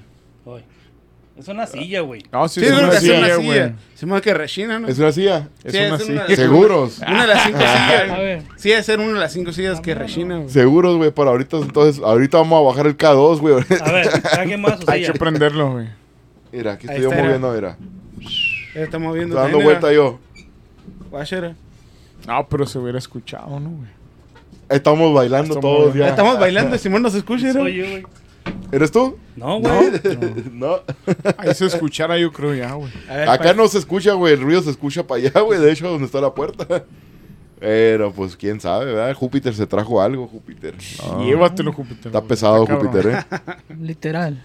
Es 1.43 1.49
una 1.49 1.67
silla, 1.67 2.01
güey. 2.03 2.23
No, 2.33 2.47
sí, 2.49 2.61
Sí, 2.61 2.67
es 2.67 2.73
es 2.73 2.79
una 2.79 2.93
silla, 2.93 3.17
silla, 3.21 3.37
güey. 3.37 3.73
Se 3.95 4.07
me 4.07 4.21
que 4.21 4.33
rechina, 4.35 4.79
¿no? 4.79 4.89
¿Es 4.89 4.99
una 4.99 5.11
silla? 5.13 5.49
Es 5.65 5.73
Sí, 5.73 5.79
una 5.79 5.97
es 5.97 6.03
silla. 6.05 6.25
una- 6.27 6.37
¿Seguros? 6.37 6.99
Una 7.07 7.23
de 7.23 7.27
las 7.35 7.43
cinco 7.45 7.59
A 7.63 7.89
sillas. 7.89 8.19
ver. 8.19 8.43
Sí, 8.57 8.69
debe 8.71 8.83
ser 8.83 9.01
una 9.01 9.13
de 9.15 9.19
las 9.21 9.33
cinco 9.33 9.53
sillas 9.53 9.81
que 9.81 9.95
rechina, 9.95 10.37
güey. 10.39 10.49
Seguros, 10.51 10.97
güey, 10.97 11.11
para 11.11 11.31
ahorita. 11.31 11.57
Entonces, 11.59 12.03
ahorita 12.03 12.39
vamos 12.39 12.61
a 12.61 12.69
bajar 12.69 12.87
el 12.87 12.97
K2, 12.97 13.41
güey. 13.41 13.55
A 13.81 13.93
ver, 13.93 14.09
cada 14.23 14.45
quien 14.45 14.61
más 14.61 14.81
su 14.81 14.85
Hay 14.91 15.01
silla. 15.01 15.13
que 15.13 15.19
prenderlo, 15.19 15.73
güey. 15.73 15.89
Mira, 16.53 16.73
aquí 16.73 16.87
estoy 16.87 17.03
yo 17.03 17.11
está, 17.11 17.23
moviendo, 17.23 17.53
mira. 17.53 17.77
Ya 18.75 18.81
estamos 18.83 19.15
viendo. 19.15 19.35
Estoy 19.37 19.51
dando 19.53 19.65
vuelta 19.65 19.93
yo. 19.93 20.21
Guachera. 21.11 21.55
No, 22.27 22.47
pero 22.49 22.67
se 22.67 22.79
hubiera 22.79 22.99
escuchado, 22.99 23.59
¿no, 23.59 23.71
güey? 23.71 23.89
Estamos 24.69 25.13
bailando 25.13 25.55
Estamos 25.57 25.61
todos 25.79 25.95
Ya 25.95 26.01
ya. 26.01 26.09
estamos 26.11 26.39
bailando, 26.39 26.79
Simón 26.79 27.03
nos 27.03 27.15
escucha, 27.15 27.53
¿no? 27.53 27.63
Oye, 27.63 27.83
güey. 27.83 28.03
¿Eres 28.73 28.91
tú? 28.91 29.19
No, 29.37 29.61
güey. 29.61 29.91
No. 30.53 30.81
Ahí 31.39 31.55
se 31.55 31.67
escuchara, 31.67 32.17
yo 32.19 32.33
creo 32.33 32.55
ya, 32.55 32.73
güey. 32.73 32.91
Acá 33.09 33.45
pa- 33.45 33.53
no 33.55 33.69
se 33.69 33.79
escucha, 33.79 34.13
güey. 34.15 34.35
El 34.35 34.41
ruido 34.41 34.63
se 34.63 34.71
escucha 34.71 35.07
para 35.07 35.21
allá, 35.21 35.41
güey. 35.41 35.61
De 35.61 35.71
hecho, 35.73 35.89
donde 35.89 36.07
está 36.07 36.21
la 36.21 36.35
puerta. 36.35 36.85
Pero, 37.61 38.13
pues, 38.13 38.37
quién 38.37 38.61
sabe, 38.61 38.87
¿verdad? 38.87 39.15
Júpiter 39.15 39.55
se 39.55 39.67
trajo 39.67 40.01
algo, 40.03 40.27
Júpiter. 40.27 40.75
No. 41.07 41.25
Llévatelo, 41.25 41.73
Júpiter. 41.73 42.07
Está 42.07 42.19
güey. 42.19 42.29
pesado, 42.29 42.63
Está. 42.65 42.75
Júpiter, 42.77 43.07
¿eh? 43.09 43.75
Literal. 43.81 44.43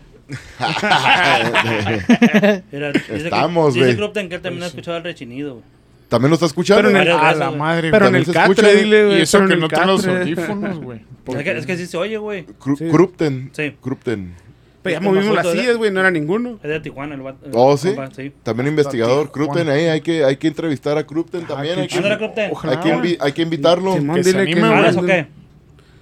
Estamos, 3.09 3.73
Dice 3.73 3.85
güey. 3.85 3.95
Crupten 3.97 4.29
que 4.29 4.35
él 4.35 4.41
también 4.41 4.63
ha 4.63 4.67
escuchado 4.67 4.97
el 4.97 5.03
rechinido, 5.03 5.53
güey. 5.55 5.63
¿También 6.09 6.29
lo 6.29 6.35
está 6.35 6.45
escuchando? 6.45 6.83
Pero 6.83 6.89
en 6.89 6.95
el- 7.07 7.11
A 7.11 7.15
Varias 7.17 7.37
la 7.37 7.51
madre, 7.51 7.91
Pero 7.91 8.05
en 8.05 8.11
güey. 8.11 8.21
el 8.21 8.25
se 8.27 8.33
catre, 8.33 8.51
escucha, 8.53 8.67
dile, 8.69 9.05
güey. 9.05 9.19
Y 9.19 9.21
eso 9.21 9.45
que 9.45 9.55
no 9.57 9.67
traen 9.67 9.87
los 9.87 10.07
audífonos, 10.07 10.79
güey. 10.79 11.01
Es 11.27 11.43
que, 11.43 11.57
es 11.57 11.65
que 11.65 11.75
sí 11.77 11.85
se 11.87 11.97
oye, 11.97 12.17
güey. 12.17 12.45
Cru- 12.59 12.77
Sí. 12.77 12.87
Krupten. 12.89 13.49
Sí. 13.51 13.75
Krupten. 13.81 14.33
Pero 14.81 14.93
ya 14.93 15.01
movimos 15.01 15.35
las 15.35 15.51
sillas, 15.51 15.75
güey, 15.75 15.91
no 15.91 15.99
era 15.99 16.09
ninguno. 16.09 16.59
Es 16.63 16.69
de 16.69 16.79
Tijuana 16.79 17.15
el 17.15 17.21
vato- 17.21 17.49
Oh, 17.51 17.75
¿sí? 17.75 17.89
compa, 17.89 18.09
sí. 18.15 18.31
También 18.43 18.67
investigador. 18.69 19.29
Krupten 19.31 19.67
ahí. 19.67 19.85
Hay 19.87 19.99
que, 19.99 20.23
hay 20.23 20.37
que 20.37 20.47
entrevistar 20.47 20.97
a 20.97 21.05
Krupten 21.05 21.41
Ah, 21.43 21.47
también. 21.55 21.79
Hay 21.79 21.87
que, 21.89 21.97
hay 21.97 22.77
que, 22.77 22.93
güey. 22.93 22.93
invi- 22.93 23.17
hay 23.19 23.31
que 23.33 23.41
invitarlo. 23.41 23.95
Que 24.13 24.23
se 24.23 24.39
anime. 24.39 25.27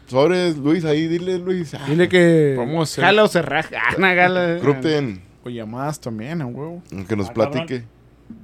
Sobres, 0.08 0.58
Luis, 0.58 0.86
ahí, 0.86 1.08
dile, 1.08 1.40
Luis. 1.40 1.74
Ah, 1.74 1.82
Dile 1.88 2.08
que 2.08 2.56
a 2.60 2.82
hacer- 2.84 3.04
jala 3.04 3.24
o 3.24 3.28
se 3.28 3.42
raja. 3.42 3.70
Ah, 3.76 3.96
una 3.98 4.14
gala. 4.14 4.60
Crupten, 4.62 5.22
O 5.44 5.50
llamadas 5.50 6.00
también, 6.00 6.42
a 6.44 6.46
huevo. 6.46 6.84
que 7.08 7.16
nos 7.16 7.30
Ah, 7.30 7.34
platique. 7.34 7.84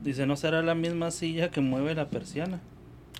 Dice, 0.03 0.25
¿no 0.25 0.35
será 0.35 0.61
la 0.61 0.75
misma 0.75 1.11
silla 1.11 1.49
que 1.49 1.61
mueve 1.61 1.95
la 1.95 2.05
persiana? 2.09 2.59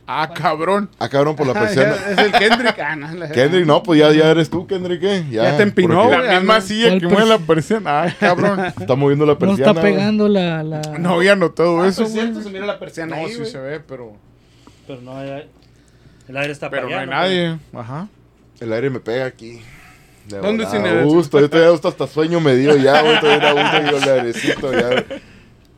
Ah, 0.08 0.32
cabrón. 0.34 0.90
Ah, 1.00 1.10
cabrón, 1.10 1.36
por 1.36 1.46
la 1.48 1.54
Ah, 1.56 1.60
persiana. 1.62 1.96
ya, 1.96 2.12
Es 2.12 2.18
el 2.18 2.32
Kendrick. 2.32 2.80
Ah, 2.80 2.96
no, 2.96 3.14
la- 3.14 3.30
Kendrick, 3.32 3.66
no, 3.66 3.84
pues 3.84 4.00
ya, 4.00 4.12
ya 4.12 4.30
eres 4.32 4.50
tú, 4.50 4.66
Kendrick, 4.68 5.02
¿eh? 5.04 5.26
Ya 5.30 5.56
te 5.58 5.64
empinó, 5.64 6.02
porque 6.04 6.18
güey. 6.18 6.28
La 6.28 6.40
misma 6.40 6.62
silla 6.62 6.88
¿Cuál 6.90 7.00
que 7.02 7.08
mueve 7.08 7.26
la 7.30 7.38
pers- 7.38 7.46
persiana. 7.46 8.02
Ay, 8.04 8.14
cabrón. 8.20 8.60
Está 8.66 8.96
moviendo 8.96 9.26
la 9.26 9.34
No 9.34 9.40
persiana. 9.40 9.72
está 9.72 9.82
güey. 9.82 9.94
pegando 9.94 10.28
la... 10.28 10.64
la... 10.64 10.82
No 11.00 11.14
había 11.16 11.36
notado 11.36 11.82
Ah, 11.82 11.88
eso, 11.88 12.02
pues 12.04 12.14
güey. 12.14 12.26
cierto, 12.26 12.42
se 12.44 12.50
mira 12.50 12.66
la 12.66 12.80
persiana 12.80 13.16
No, 13.16 13.22
ahí, 13.26 13.32
sí 13.32 13.38
güey. 13.40 13.52
se 13.52 13.60
ve, 13.60 13.80
pero... 13.80 14.14
Pero 14.88 15.02
no 15.02 15.18
hay... 15.18 15.48
El 16.28 16.38
aire 16.38 16.52
está 16.54 16.70
Pero 16.70 16.84
no 16.84 16.90
para 16.90 17.02
hay 17.02 17.08
allá, 17.08 17.18
nadie. 17.22 17.60
Ajá. 17.74 18.08
El 18.60 18.74
aire 18.74 18.90
me 18.90 19.00
pega 19.00 19.26
aquí. 19.26 19.62
De 20.28 20.38
¿Dónde 20.40 20.66
sin 20.68 20.86
el- 20.86 21.06
gusto, 21.06 21.40
yo 21.40 21.50
todavía 21.50 21.74
hasta, 21.74 21.88
hasta 21.90 22.08
sueño 22.08 22.40
me 22.40 22.56
dio 22.56 22.76
ya, 22.78 23.02
güey. 23.02 23.20
Todavía 23.20 23.50
a 23.50 23.54
gusto 23.54 23.78
y 23.82 23.92
yo 23.92 23.98
el 23.98 24.20
airecito 24.20 24.72
ya. 24.74 25.04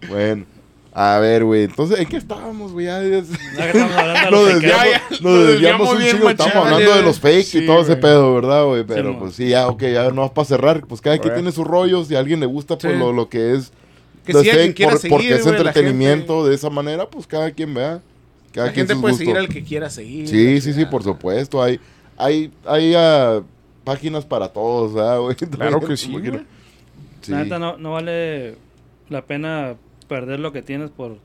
Bueno, 0.10 0.46
a 0.95 1.18
ver, 1.20 1.44
güey. 1.44 1.64
Entonces, 1.64 1.99
¿en 1.99 2.07
qué 2.07 2.18
estábamos, 2.18 2.72
güey? 2.72 2.86
Ya, 2.86 3.02
Nos 3.02 4.48
desviamos, 4.48 5.22
nos 5.22 6.03
un 6.03 6.10
chingo. 6.10 6.30
Estamos 6.30 6.56
hablando 6.56 6.95
de 6.95 7.02
los 7.03 7.20
fakes 7.20 7.44
sí, 7.44 7.60
y 7.60 7.65
todo 7.65 7.82
ese 7.82 7.95
pedo, 7.95 8.34
¿verdad, 8.36 8.65
güey? 8.65 8.84
Pero 8.84 9.18
pues 9.18 9.36
sí, 9.36 9.49
ya, 9.49 9.68
ok, 9.68 9.82
ya 9.84 10.11
no 10.11 10.32
para 10.34 10.45
cerrar. 10.45 10.86
Pues 10.86 11.02
cada 11.02 11.18
quien 11.18 11.34
tiene 11.34 11.52
sus 11.52 11.65
rollos. 11.65 12.07
Si 12.07 12.15
a 12.15 12.20
alguien 12.20 12.40
le 12.40 12.45
gusta, 12.45 12.78
pues 12.78 12.94
Sí. 12.94 12.99
lo, 12.99 13.11
lo 13.11 13.30
que 13.30 13.53
es. 13.53 13.72
Que 14.26 14.34
lo 14.34 14.41
si 14.41 14.49
alguien 14.49 14.68
fake, 14.68 14.78
quiera 14.78 14.91
por- 14.91 15.02
seguir, 15.02 15.18
porque 15.18 15.36
es 15.36 15.45
entretenimiento 15.45 16.45
de 16.45 16.56
esa 16.56 16.70
manera, 16.70 17.07
pues 17.10 17.28
cada 17.28 17.52
quien 17.52 17.74
vea. 17.74 17.99
Cada 18.52 18.68
La 18.68 18.74
quien 18.74 18.88
gente 18.88 19.02
puede 19.02 19.14
gustos. 19.14 19.18
seguir 19.20 19.38
al 19.38 19.49
que 19.49 19.64
quiera 19.64 19.90
seguir. 19.90 20.28
Sí, 20.28 20.61
sí, 20.61 20.74
sí, 20.74 20.86
por 20.86 21.03
supuesto. 21.03 21.61
Hay, 21.61 21.80
hay, 22.18 22.52
hay 22.65 22.94
ah, 22.95 23.41
páginas 23.84 24.26
para 24.26 24.48
todos, 24.49 24.94
¿verdad, 24.94 25.20
güey? 25.20 25.36
Claro 25.52 25.80
que 25.82 25.98
sí. 25.98 26.15
La 27.28 27.44
neta 27.44 27.57
no 27.57 27.94
vale 27.94 28.56
la 29.10 29.22
pena 29.24 29.76
perder 30.04 30.40
lo 30.40 30.52
que 30.54 30.62
tienes 30.62 30.90
por, 30.90 31.18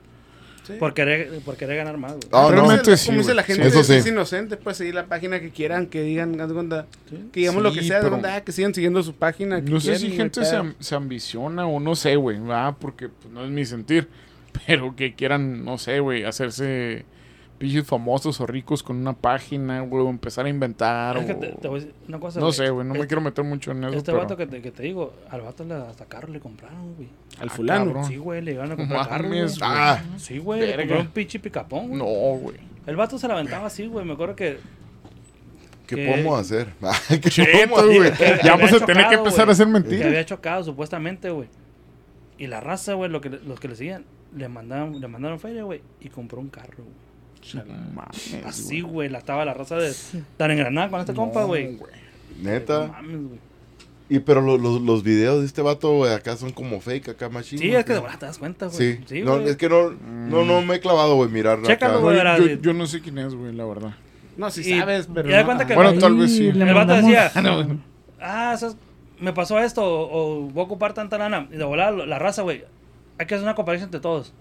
Sí. 0.67 0.75
por, 0.79 0.93
querer, 0.93 1.39
por 1.47 1.57
querer 1.57 1.77
ganar 1.79 1.97
más, 1.97 2.13
güey. 2.13 2.25
Ah, 2.31 2.43
no. 2.43 2.51
Realmente 2.51 2.83
Como 2.83 2.91
dice- 2.93 2.97
sí, 2.99 3.07
Como 3.07 3.19
dice 3.19 3.27
güey. 3.29 3.37
la 3.37 3.43
gente, 3.43 3.71
sí. 3.85 3.95
es 3.95 4.07
inocente, 4.07 4.57
pues 4.59 4.77
seguir 4.77 4.95
la 4.95 5.07
página 5.07 5.41
que 5.41 5.49
quieran, 5.51 5.87
que 5.87 6.03
digan, 6.03 6.33
que 6.37 7.41
digamos 7.41 7.63
lo 7.63 7.73
que 7.73 7.83
sea, 7.83 8.01
pero- 8.03 8.21
que 8.45 8.53
sigan 8.53 8.75
siguiendo 8.75 9.03
su 9.03 9.15
página. 9.15 9.63
que 9.65 9.71
No 9.71 9.81
sé 9.81 9.99
si 9.99 10.11
gente 10.11 10.45
se, 10.45 10.59
se 10.79 10.95
ambiciona 10.95 11.67
o 11.67 11.81
no 11.81 11.95
sé, 11.97 12.17
güey. 12.17 12.39
Ah, 12.51 12.77
porque 12.79 13.09
pues, 13.09 13.33
no 13.33 13.45
es 13.45 13.51
mi 13.51 13.65
sentir. 13.65 14.09
Pero 14.67 14.95
que 14.97 15.15
quieran, 15.15 15.65
no 15.65 15.79
sé, 15.79 16.01
güey, 16.01 16.25
hacerse 16.25 17.05
pinches 17.59 17.85
famosos 17.87 18.41
o 18.41 18.47
ricos 18.47 18.83
con 18.83 18.97
una 18.97 19.13
página, 19.15 19.81
güey, 19.81 20.05
o 20.05 20.09
empezar 20.11 20.47
a 20.47 20.49
inventar. 20.49 21.17
Es 21.19 21.27
que 21.27 21.35
te, 21.35 21.49
te 21.49 21.69
voy 21.69 21.81
a 21.81 21.85
decir 21.85 21.95
una 22.09 22.21
cosa, 22.21 22.39
No 22.41 22.53
sé, 22.53 22.71
güey, 22.71 22.87
no 22.87 22.93
me 22.95 23.01
Este- 23.01 23.09
quiero 23.09 23.21
meter 23.21 23.45
mucho 23.45 23.73
en 23.73 23.85
eso. 23.85 23.97
Este 23.97 24.13
pero... 24.13 24.19
vato 24.23 24.37
que 24.37 24.47
te, 24.47 24.63
que 24.63 24.71
te 24.71 24.83
digo, 24.85 25.13
al 25.31 25.41
vato 25.41 25.65
le, 25.65 25.75
hasta 25.75 26.05
carro 26.07 26.29
le 26.29 26.39
compraron, 26.41 26.95
güey. 26.95 27.09
Al 27.41 27.49
Ah, 27.49 27.53
fulano. 27.53 27.85
cabrón. 27.87 28.05
Sí, 28.05 28.17
güey, 28.17 28.43
le 28.43 28.53
iban 28.53 28.71
a 28.73 28.77
comprar 28.77 29.09
carro, 29.09 29.29
güey. 29.29 29.41
Ah, 29.63 30.03
Sí, 30.17 30.39
güey, 30.39 30.61
le 30.61 30.67
Verga. 30.69 30.83
compraron 30.83 31.07
un 31.07 31.13
pinche 31.13 31.39
picapón, 31.41 31.89
güey. 31.89 31.99
No, 31.99 32.39
güey. 32.39 32.57
El 32.87 32.97
vato 32.97 33.19
se 33.19 33.27
la 33.29 33.35
aventaba 33.35 33.67
así, 33.67 33.87
güey. 33.87 34.05
Me 34.07 34.13
acuerdo 34.15 34.37
que... 34.37 34.59
¿qué 35.87 35.97
que- 35.97 36.07
podemos 36.11 36.41
hacer? 36.41 36.69
¿Qué 37.09 37.21
Cheto, 37.31 37.69
podemos 37.75 37.85
güey. 37.97 38.13
Ya 38.45 38.57
vamos 38.57 38.73
a 38.73 38.87
tener 38.87 39.09
que 39.09 39.15
empezar 39.17 39.49
a 39.49 39.53
hacer 39.53 39.67
Que 39.67 39.73
mentiras. 39.73 40.07
había 40.07 40.25
chocado, 40.25 40.63
supuestamente, 40.65 41.31
güey. 41.31 41.49
Y 42.39 42.47
la 42.47 42.61
raza, 42.61 42.95
güey, 42.95 43.11
lo 43.11 43.21
que, 43.21 43.31
le- 43.31 43.41
los 43.41 43.59
que 43.59 43.67
le 43.69 43.75
siguen, 43.75 44.05
le 44.37 44.49
mandaron, 44.49 45.01
le 45.01 45.09
mandaron 45.09 45.41
feria, 45.41 45.65
güey. 45.65 45.81
Y 46.01 46.09
compró 46.09 46.41
un 46.41 46.49
carro, 46.51 46.77
güey. 46.85 47.08
Mames, 47.95 48.35
Así, 48.45 48.81
güey. 48.81 49.09
La 49.09 49.19
estaba 49.19 49.45
la 49.45 49.55
raza 49.55 49.77
de 49.77 49.93
tan 50.37 50.51
engranada 50.51 50.89
con 50.91 51.01
este 51.01 51.15
compa, 51.15 51.45
güey. 51.45 51.77
No 51.77 51.87
Neta. 52.43 52.87
mames, 52.89 53.17
güey. 53.29 53.39
Y 54.11 54.21
pero 54.21 54.41
lo- 54.41 54.57
lo- 54.57 54.79
los 54.79 55.03
videos 55.03 55.41
de 55.41 55.47
este 55.47 55.61
vato, 55.61 55.93
güey, 55.93 56.13
acá 56.15 56.35
son 56.37 56.51
como 56.53 56.81
fake, 56.81 57.11
acá 57.11 57.29
más 57.29 57.45
Sí, 57.45 57.57
es 57.75 57.85
que 57.85 57.93
de 57.93 58.01
verdad 58.01 58.19
te 58.19 58.25
das 58.27 58.39
cuenta, 58.39 58.67
güey. 58.67 58.79
Sí, 58.79 59.01
Sí, 59.07 59.21
no, 59.23 59.37
es 59.41 59.57
que 59.59 59.69
no, 59.69 59.91
no, 59.91 60.45
no 60.47 60.63
me 60.63 60.77
he 60.77 60.81
clavado, 60.81 61.17
güey, 61.17 61.29
mirar 61.31 61.61
Chécalo, 61.63 61.95
acá. 62.09 62.37
güey. 62.39 62.49
Yo, 62.49 62.55
sí. 62.55 62.59
yo 62.63 62.73
no 62.73 62.87
sé 62.87 63.01
quién 63.03 63.19
es, 63.19 63.35
güey, 63.35 63.53
la 63.55 63.67
verdad. 63.67 63.95
No, 64.39 64.51
si 64.51 64.63
Y- 64.63 64.79
sabes, 64.79 65.09
pero. 65.13 65.29
no. 65.29 65.45
cuenta 65.45 65.67
que- 65.67 65.75
Bueno, 65.75 65.91
Ahí 65.91 65.99
tal 65.99 66.17
vez 66.17 66.35
sí. 66.35 66.47
El 66.49 66.73
vato 66.75 66.95
decía, 66.95 67.31
No. 67.43 67.81
ah, 68.21 68.57
¿sabes? 68.59 68.77
me 69.21 69.33
pasó 69.35 69.59
esto, 69.59 69.83
o, 69.85 70.09
o 70.11 70.41
voy 70.49 70.63
a 70.63 70.65
ocupar 70.65 70.95
tanta 70.95 71.19
lana. 71.19 71.47
Y 71.53 71.57
de 71.57 71.65
volada, 71.65 71.91
lo- 71.91 72.07
la 72.07 72.19
raza, 72.19 72.41
güey, 72.43 72.65
hay 73.19 73.27
que 73.27 73.35
hacer 73.35 73.45
una 73.45 73.55
comparación 73.57 73.89
entre 73.89 74.01
todos. 74.01 74.33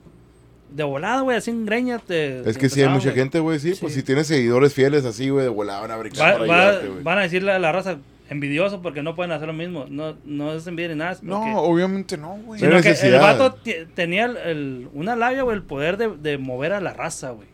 De 0.70 0.84
volada, 0.84 1.22
güey, 1.22 1.38
así 1.38 1.50
en 1.52 1.66
greña 1.66 1.98
te... 2.00 2.48
Es 2.50 2.58
que 2.58 2.68
sí, 2.70 2.82
hay 2.82 2.90
mucha 2.90 3.12
gente, 3.12 3.40
güey, 3.40 3.58
sí, 3.60 3.74
pues 3.80 3.94
si 3.94 4.04
tienes 4.04 4.28
seguidores 4.28 4.74
fieles 4.74 5.06
así, 5.06 5.30
güey, 5.30 5.44
de 5.44 5.50
volada 5.50 5.80
van 5.82 5.92
a 5.92 5.98
brincar 5.98 6.34
Va- 6.34 6.38
para 6.40 6.46
va- 6.48 6.70
ayudarte, 6.70 7.04
van 7.04 7.18
a 7.18 7.22
decirle 7.22 7.52
a 7.54 7.60
la 7.60 7.72
raza 7.72 7.98
envidioso 8.30 8.82
porque 8.82 9.02
no 9.02 9.16
pueden 9.16 9.32
hacer 9.32 9.48
lo 9.48 9.54
mismo. 9.54 9.86
No, 9.90 10.18
no 10.26 10.54
es 10.54 10.68
envidia 10.68 10.90
ni 10.90 10.96
nada. 10.96 11.12
es 11.14 11.20
porque- 11.20 11.32
No, 11.32 11.60
obviamente 11.62 12.18
no, 12.18 12.36
güey. 12.46 12.60
Sino 12.60 12.82
que 12.82 12.90
el 12.90 13.14
vato 13.22 13.56
tenía 13.96 14.26
el, 14.26 14.38
el- 14.38 14.90
una 14.94 15.16
labia, 15.16 15.44
güey, 15.44 15.56
el 15.56 15.64
poder 15.64 15.96
de, 15.96 16.10
de 16.18 16.38
mover 16.38 16.74
a 16.74 16.82
la 16.82 16.94
raza, 16.94 17.30
güey. 17.32 17.48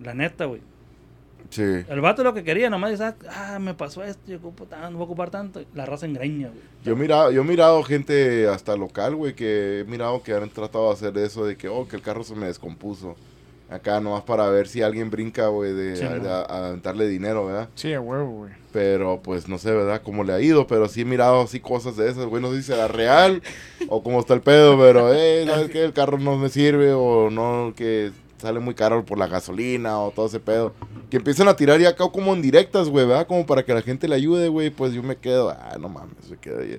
La 0.00 0.14
neta, 0.14 0.44
güey. 0.44 0.60
Sí. 1.52 1.84
El 1.86 2.00
vato 2.00 2.24
lo 2.24 2.32
que 2.32 2.42
quería, 2.42 2.70
nomás 2.70 2.92
dice, 2.92 3.12
ah, 3.30 3.58
me 3.60 3.74
pasó 3.74 4.02
esto, 4.02 4.22
yo 4.26 4.38
ocupo 4.38 4.64
tanto, 4.64 4.92
voy 4.96 5.02
a 5.02 5.04
ocupar 5.04 5.28
tanto. 5.30 5.60
La 5.74 5.84
raza 5.84 6.06
engreña, 6.06 6.48
güey. 6.48 6.60
Yo 6.82 6.94
he 6.94 6.96
mirado, 6.96 7.30
yo 7.30 7.42
he 7.42 7.44
mirado 7.44 7.82
gente 7.82 8.48
hasta 8.48 8.74
local, 8.74 9.14
güey, 9.16 9.34
que 9.34 9.80
he 9.80 9.84
mirado 9.84 10.22
que 10.22 10.32
han 10.32 10.48
tratado 10.48 10.86
de 10.88 10.94
hacer 10.94 11.18
eso 11.18 11.44
de 11.44 11.56
que, 11.58 11.68
oh, 11.68 11.86
que 11.86 11.96
el 11.96 12.02
carro 12.02 12.24
se 12.24 12.34
me 12.34 12.46
descompuso. 12.46 13.16
Acá 13.68 14.00
nomás 14.00 14.22
para 14.24 14.48
ver 14.50 14.66
si 14.68 14.82
alguien 14.82 15.10
brinca, 15.10 15.46
güey, 15.48 15.72
de 15.72 15.96
Sí, 15.96 16.04
a- 16.04 16.40
a 16.42 16.66
aventarle 16.68 17.06
dinero, 17.08 17.46
¿verdad? 17.46 17.68
Sí, 17.74 17.92
a 17.94 18.00
huevo, 18.02 18.30
güey. 18.30 18.52
Pero 18.72 19.20
pues 19.22 19.48
no 19.48 19.56
sé, 19.58 19.72
¿verdad? 19.72 20.00
Cómo 20.02 20.24
le 20.24 20.32
ha 20.34 20.40
ido, 20.40 20.66
pero 20.66 20.88
sí 20.88 21.02
he 21.02 21.04
mirado 21.06 21.40
así 21.42 21.60
cosas 21.60 21.96
de 21.96 22.10
esas, 22.10 22.26
güey. 22.26 22.42
No 22.42 22.50
sé 22.50 22.58
si 22.58 22.62
será 22.64 22.88
real 22.88 23.42
o 23.88 24.02
cómo 24.02 24.20
está 24.20 24.34
el 24.34 24.40
pedo, 24.42 24.78
pero, 24.78 25.12
eh, 25.14 25.44
¿sabes 25.46 25.70
qué? 25.70 25.84
El 25.84 25.92
carro 25.94 26.18
no 26.18 26.36
me 26.36 26.48
sirve 26.50 26.92
o 26.92 27.30
no, 27.30 27.72
que 27.76 28.10
sale 28.42 28.58
muy 28.60 28.74
caro 28.74 29.04
por 29.04 29.18
la 29.18 29.26
gasolina 29.28 29.98
o 29.98 30.10
todo 30.10 30.26
ese 30.26 30.40
pedo. 30.40 30.74
Que 31.10 31.16
empiezan 31.18 31.48
a 31.48 31.56
tirar 31.56 31.80
ya 31.80 31.90
acá 31.90 32.08
como 32.10 32.34
en 32.34 32.42
directas, 32.42 32.88
güey, 32.88 33.06
¿verdad? 33.06 33.26
Como 33.26 33.46
para 33.46 33.64
que 33.64 33.72
la 33.72 33.82
gente 33.82 34.08
le 34.08 34.16
ayude, 34.16 34.48
güey. 34.48 34.70
Pues 34.70 34.92
yo 34.92 35.02
me 35.02 35.16
quedo, 35.16 35.50
ah, 35.50 35.76
no 35.80 35.88
mames, 35.88 36.28
me 36.28 36.36
quedo 36.36 36.60
ahí. 36.60 36.78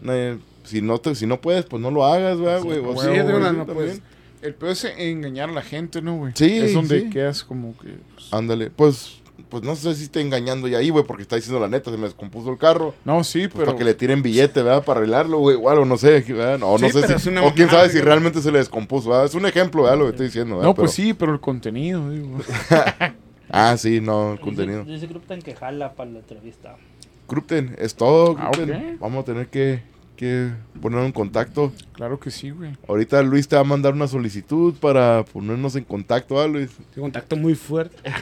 No, 0.00 0.12
eh, 0.14 0.38
si, 0.64 0.80
no 0.80 0.98
te, 0.98 1.14
si 1.14 1.26
no 1.26 1.40
puedes, 1.40 1.64
pues 1.66 1.82
no 1.82 1.90
lo 1.90 2.04
hagas, 2.04 2.38
¿verdad, 2.40 2.62
güey? 2.62 2.78
O 2.78 2.92
Sí, 2.94 3.08
sí, 3.08 3.16
de 3.16 3.22
güey, 3.22 3.34
una, 3.34 3.50
sí, 3.50 3.56
no, 3.56 3.66
pues, 3.66 4.00
El 4.42 4.54
peor 4.54 4.72
es 4.72 4.84
engañar 4.84 5.50
a 5.50 5.52
la 5.52 5.62
gente, 5.62 6.00
¿no, 6.02 6.16
güey? 6.16 6.32
Sí, 6.36 6.58
Es 6.58 6.74
donde 6.74 7.00
sí. 7.02 7.10
quedas 7.10 7.44
como 7.44 7.76
que... 7.78 7.98
pues, 8.14 8.32
Ándale, 8.32 8.70
pues, 8.70 9.21
pues 9.52 9.62
no 9.64 9.76
sé 9.76 9.94
si 9.94 10.04
está 10.04 10.18
engañando 10.20 10.66
ya 10.66 10.78
ahí, 10.78 10.88
güey, 10.88 11.04
porque 11.04 11.22
está 11.24 11.36
diciendo 11.36 11.60
la 11.60 11.68
neta, 11.68 11.90
se 11.90 11.98
me 11.98 12.04
descompuso 12.04 12.50
el 12.50 12.56
carro. 12.56 12.94
No, 13.04 13.22
sí, 13.22 13.40
Pues 13.42 13.52
pero... 13.52 13.66
para 13.66 13.76
que 13.78 13.84
le 13.84 13.92
tiren 13.92 14.22
billete, 14.22 14.62
¿verdad? 14.62 14.82
Para 14.82 15.00
arreglarlo, 15.00 15.38
güey. 15.40 15.56
Igual, 15.56 15.76
o 15.78 15.84
no 15.84 15.98
sé, 15.98 16.20
¿verdad? 16.26 16.58
No, 16.58 16.78
no 16.78 16.88
sé 16.88 16.94
pero 16.94 17.06
si. 17.08 17.12
es 17.12 17.26
una 17.26 17.42
O 17.44 17.52
quién 17.52 17.68
sabe 17.68 17.90
si 17.90 18.00
realmente 18.00 18.40
se 18.40 18.50
le 18.50 18.58
descompuso, 18.60 19.10
¿verdad? 19.10 19.26
Es 19.26 19.34
un 19.34 19.44
ejemplo, 19.44 19.82
¿verdad? 19.82 19.98
Lo 19.98 20.04
que 20.06 20.10
estoy 20.12 20.26
diciendo, 20.26 20.56
¿verdad? 20.56 20.68
No, 20.70 20.74
pues 20.74 20.94
Pero- 20.96 21.06
sí, 21.08 21.12
pero 21.14 21.32
el 21.34 21.40
contenido, 21.40 22.10
digo. 22.10 22.38
Ah, 23.54 23.76
sí, 23.76 24.00
no, 24.00 24.32
el 24.32 24.40
contenido. 24.40 24.80
Dice, 24.80 24.92
dice 24.94 25.08
Krypton 25.08 25.42
que 25.42 25.54
jala 25.54 25.92
para 25.92 26.10
la 26.10 26.20
entrevista. 26.20 26.76
Crupten, 27.26 27.76
es 27.78 27.94
todo, 27.94 28.34
Ah, 28.38 28.50
Crupten. 28.50 28.94
ok. 28.94 29.00
Vamos 29.00 29.22
a 29.22 29.24
tener 29.26 29.48
que, 29.48 29.82
que 30.16 30.50
poner 30.80 31.04
en 31.04 31.12
contacto. 31.12 31.72
Claro 31.94 32.18
que 32.20 32.30
sí, 32.30 32.50
güey. 32.50 32.76
Ahorita 32.88 33.22
Luis 33.22 33.48
te 33.48 33.56
va 33.56 33.62
a 33.62 33.64
mandar 33.64 33.92
una 33.94 34.06
solicitud 34.06 34.74
para 34.74 35.24
ponernos 35.24 35.74
en 35.76 35.84
contacto, 35.84 36.40
¿ah, 36.40 36.46
Luis? 36.46 36.70
Tengo 36.94 37.06
contacto 37.06 37.36
muy 37.36 37.54
fuerte. 37.54 37.96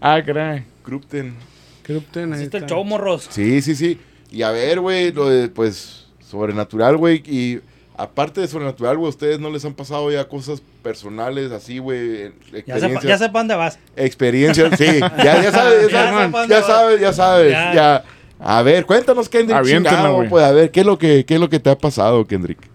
Ah, 0.00 0.20
caray. 0.24 0.64
Crupten. 0.82 1.34
Krypton, 1.82 2.32
ahí 2.32 2.40
Hiciste 2.40 2.56
el 2.58 2.62
está. 2.64 2.74
show, 2.74 2.84
morros. 2.84 3.26
Sí, 3.30 3.60
sí, 3.62 3.74
sí. 3.74 3.98
Y 4.30 4.42
a 4.42 4.50
ver, 4.50 4.80
güey, 4.80 5.12
lo 5.12 5.28
de, 5.28 5.48
pues, 5.48 6.06
sobrenatural, 6.26 6.96
güey. 6.96 7.22
Y 7.26 7.60
aparte 7.96 8.40
de 8.40 8.48
sobrenatural, 8.48 8.96
güey, 8.96 9.10
¿ustedes 9.10 9.38
no 9.38 9.50
les 9.50 9.64
han 9.64 9.74
pasado 9.74 10.10
ya 10.10 10.26
cosas 10.28 10.62
personales 10.82 11.52
así, 11.52 11.78
güey? 11.78 12.32
Ya 12.66 12.76
Experiencias. 12.76 12.80
sepa, 12.80 13.02
ya 13.08 13.18
sepa 13.18 13.38
dónde 13.38 13.54
vas. 13.54 13.78
Experiencias, 13.96 14.78
sí. 14.78 14.84
Ya, 15.18 15.42
ya 15.42 15.52
sabes, 15.52 15.90
ya 15.90 16.46
Ya 16.48 16.62
sabes, 16.62 17.00
ya 17.00 17.12
sabes. 17.12 17.52
Ya. 17.52 18.04
A 18.38 18.62
ver, 18.62 18.84
cuéntanos, 18.86 19.28
Kendrick. 19.28 19.56
Aviéntala, 19.56 19.96
chingado, 19.96 20.16
güey. 20.16 20.28
pues, 20.28 20.44
a 20.44 20.52
ver, 20.52 20.70
¿qué 20.70 20.80
es 20.80 20.86
lo 20.86 20.98
que, 20.98 21.24
qué 21.24 21.34
es 21.34 21.40
lo 21.40 21.48
que 21.48 21.60
te 21.60 21.70
ha 21.70 21.78
pasado, 21.78 22.26
Kendrick? 22.26 22.73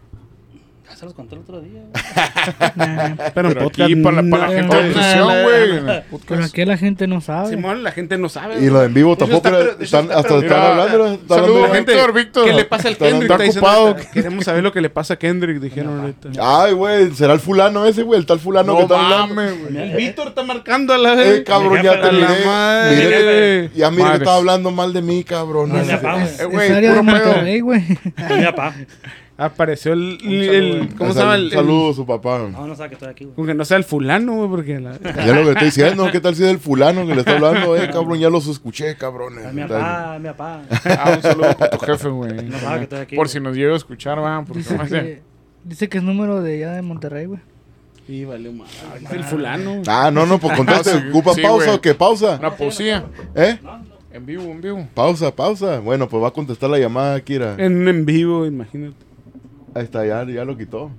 Se 0.99 1.05
los 1.05 1.13
conté 1.13 1.35
el 1.35 1.41
otro 1.41 1.61
día. 1.61 1.79
Pero 3.33 3.47
en 3.47 3.53
Pero 3.53 3.63
podcast 3.63 3.79
aquí 3.89 3.95
para 3.95 4.21
la, 4.21 4.29
para 4.29 4.49
la 4.49 4.61
no. 4.63 4.69
gente 4.73 4.75
de 4.75 4.81
no, 4.81 4.87
edición, 4.89 5.19
no, 5.19 5.43
güey. 5.43 5.63
en 5.63 5.75
el 5.77 5.85
Pero 5.85 6.03
podcast. 6.11 6.43
aquí 6.53 6.65
la 6.65 6.77
gente 6.77 7.07
no 7.07 7.21
sabe. 7.21 7.49
Simón, 7.51 7.83
la 7.83 7.91
gente 7.93 8.17
no 8.17 8.27
sabe. 8.27 8.59
Y 8.61 8.69
lo 8.69 8.83
en 8.83 8.93
vivo 8.93 9.11
De 9.15 9.19
tampoco. 9.25 9.49
de 9.49 9.61
están- 9.85 10.05
está 10.05 10.17
hasta 10.19 10.35
están 10.39 10.61
hablando. 10.61 11.05
están 11.13 11.27
saludos, 11.29 11.47
hablando- 11.55 11.73
gente. 11.75 11.93
Víctor, 11.93 12.13
Víctor. 12.13 12.45
¿Qué 12.47 12.53
le 12.53 12.65
pasa 12.65 12.87
al 12.89 12.97
Kendrick? 12.97 13.31
está 13.31 13.49
ocupado. 13.59 13.95
Queremos 14.11 14.43
saber 14.43 14.61
lo 14.61 14.73
que 14.73 14.81
le 14.81 14.89
pasa 14.89 15.13
a 15.13 15.17
Kendrick, 15.17 15.59
dijeron 15.61 16.01
ahorita. 16.01 16.29
Ay, 16.41 16.73
güey, 16.73 17.11
será 17.15 17.31
el 17.31 17.39
fulano 17.39 17.85
ese, 17.85 18.03
güey, 18.03 18.19
el 18.19 18.25
tal 18.25 18.39
fulano 18.41 18.75
que 18.75 18.81
está 18.83 19.21
hablando. 19.23 19.41
El 19.41 19.95
Víctor 19.95 20.27
está 20.27 20.43
marcando 20.43 20.93
a 20.93 20.97
la 20.97 21.13
Eh, 21.23 21.43
cabrón, 21.45 21.77
Mi 21.77 21.83
ya 21.85 22.01
te 22.01 22.11
miré. 22.11 23.71
Ya 23.73 23.89
mira 23.89 24.09
que 24.11 24.17
estaba 24.17 24.35
hablando 24.35 24.69
mal 24.71 24.91
de 24.91 25.01
mí, 25.01 25.23
cabrón. 25.23 25.69
No, 25.69 25.77
Eh, 25.79 26.45
güey, 26.45 26.69
de 26.73 26.89
puro 26.89 27.05
pedo. 27.05 27.63
Güey. 27.63 27.83
Apareció 29.39 29.93
el. 29.93 30.17
El- 30.21 30.73
saludo. 30.73 30.95
¿Cómo 30.97 31.13
se 31.13 31.19
llama? 31.19 31.35
El, 31.35 31.51
Saludos 31.51 31.91
a 31.91 31.95
su 31.95 32.05
papá. 32.05 32.39
No, 32.51 32.67
no 32.67 32.75
sabe 32.75 32.89
que 32.89 32.95
estoy 32.95 33.09
aquí, 33.09 33.23
güey. 33.23 33.35
Con 33.35 33.45
que 33.47 33.53
no 33.53 33.63
sea 33.63 33.77
el 33.77 33.85
fulano, 33.85 34.35
güey, 34.35 34.49
porque 34.49 34.79
la- 34.79 34.99
Ya 34.99 35.33
lo 35.33 35.43
que 35.45 35.49
estoy 35.51 35.65
diciendo, 35.65 36.09
¿qué 36.11 36.19
tal 36.19 36.35
si 36.35 36.43
es 36.43 36.49
el 36.49 36.59
fulano 36.59 37.07
que 37.07 37.13
le 37.15 37.21
está 37.21 37.35
hablando? 37.37 37.77
Eh, 37.77 37.89
cabrón, 37.93 38.19
ya 38.19 38.29
los 38.29 38.47
escuché, 38.47 38.95
cabrones. 38.97 39.45
Es 39.45 39.53
mi 39.53 39.61
papá, 39.61 40.17
mi 40.19 40.27
papá. 40.27 40.61
Ah, 40.85 41.13
un 41.15 41.21
saludo 41.21 41.57
para 41.57 41.71
tu 41.71 41.79
jefe, 41.79 42.09
güey. 42.09 42.33
No 42.49 42.59
sabe 42.59 42.77
que 42.79 42.83
estoy 42.83 42.99
aquí. 42.99 43.15
Por 43.15 43.27
güey. 43.27 43.33
si 43.33 43.39
nos 43.39 43.55
llega 43.55 43.73
a 43.73 43.77
escuchar, 43.77 44.19
va. 44.21 44.43
Porque 44.45 44.59
Dice 44.59 44.77
que, 44.89 45.21
dice 45.63 45.87
que 45.89 45.97
es 45.99 46.03
número 46.03 46.41
de 46.41 46.55
allá 46.55 46.73
de 46.73 46.81
Monterrey, 46.81 47.25
güey. 47.27 47.39
Sí, 48.07 48.25
vale, 48.25 48.49
madre. 48.51 48.71
Es 49.05 49.11
el 49.11 49.23
fulano. 49.23 49.83
Ah, 49.87 50.09
no, 50.11 50.25
no, 50.25 50.37
pues 50.37 50.57
contaste. 50.57 50.95
No, 50.95 50.99
sí, 50.99 51.07
¿Ocupa 51.09 51.33
sí, 51.35 51.41
pausa 51.41 51.65
güey. 51.65 51.77
o 51.77 51.81
qué? 51.81 51.93
¿Pausa? 51.93 52.37
Una 52.39 52.55
poesía. 52.55 53.05
¿Eh? 53.35 53.57
En 54.11 54.25
vivo, 54.25 54.43
en 54.45 54.59
vivo. 54.59 54.87
Pausa, 54.95 55.33
pausa. 55.33 55.79
Bueno, 55.79 56.09
pues 56.09 56.21
va 56.21 56.27
a 56.29 56.31
contestar 56.31 56.69
la 56.71 56.79
llamada, 56.79 57.21
Kira. 57.21 57.55
En 57.59 57.87
en 57.87 58.05
vivo, 58.05 58.45
imagínate. 58.45 58.95
Ahí 59.75 59.83
está, 59.83 60.05
ya, 60.05 60.23
ya 60.25 60.45
lo 60.45 60.57
quitó. 60.57 60.91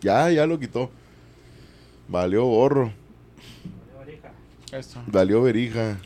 Ya, 0.00 0.30
ya 0.30 0.46
lo 0.46 0.58
quitó. 0.58 0.90
Valió 2.08 2.44
gorro. 2.44 2.92
Esto. 4.72 5.00
Valió 5.06 5.42
verija. 5.42 5.98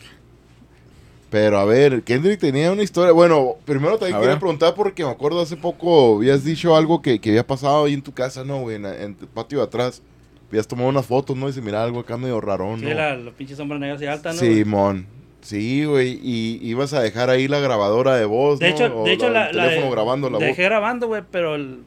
Pero 1.30 1.58
a 1.58 1.64
ver, 1.64 2.02
Kendrick 2.02 2.40
tenía 2.40 2.72
una 2.72 2.82
historia. 2.82 3.12
Bueno, 3.12 3.56
primero 3.64 3.98
también 3.98 4.20
quería 4.20 4.38
preguntar 4.38 4.74
porque 4.74 5.04
me 5.04 5.10
acuerdo 5.10 5.40
hace 5.40 5.56
poco 5.56 6.16
habías 6.16 6.44
dicho 6.44 6.74
algo 6.76 7.00
que, 7.02 7.20
que 7.20 7.30
había 7.30 7.46
pasado 7.46 7.84
ahí 7.84 7.94
en 7.94 8.02
tu 8.02 8.12
casa, 8.12 8.44
¿no, 8.44 8.60
güey? 8.60 8.76
En, 8.76 8.86
en 8.86 9.14
tu 9.14 9.26
patio 9.26 9.58
de 9.58 9.64
atrás. 9.64 10.02
Habías 10.48 10.66
tomado 10.68 10.88
unas 10.88 11.04
fotos, 11.06 11.36
¿no? 11.36 11.48
Y 11.48 11.52
se 11.52 11.60
mira 11.60 11.82
algo 11.82 12.00
acá 12.00 12.16
medio 12.16 12.40
rarón, 12.40 12.78
Sí, 12.78 12.86
¿no? 12.86 12.94
la, 12.94 13.16
la 13.16 13.30
pinche 13.32 13.56
sombra 13.56 13.78
negra 13.78 13.96
así 13.96 14.06
alta, 14.06 14.32
¿no? 14.32 14.38
Simón. 14.38 15.06
Sí, 15.46 15.84
güey. 15.84 16.18
Y 16.22 16.58
ibas 16.62 16.92
a 16.92 17.00
dejar 17.00 17.30
ahí 17.30 17.46
la 17.46 17.60
grabadora 17.60 18.16
de 18.16 18.24
voz, 18.24 18.58
De 18.58 18.68
¿no? 18.70 18.74
hecho, 18.74 19.00
O 19.00 19.04
de 19.04 19.12
hecho 19.12 19.30
la, 19.30 19.46
el 19.50 19.56
la 19.56 19.64
teléfono 19.68 19.92
grabando 19.92 20.28
la 20.28 20.38
voz. 20.38 20.46
dejé 20.46 20.64
grabando, 20.64 21.06
güey, 21.06 21.22
pero 21.30 21.54
el 21.54 21.84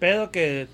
pedo 0.00 0.32
que 0.32 0.66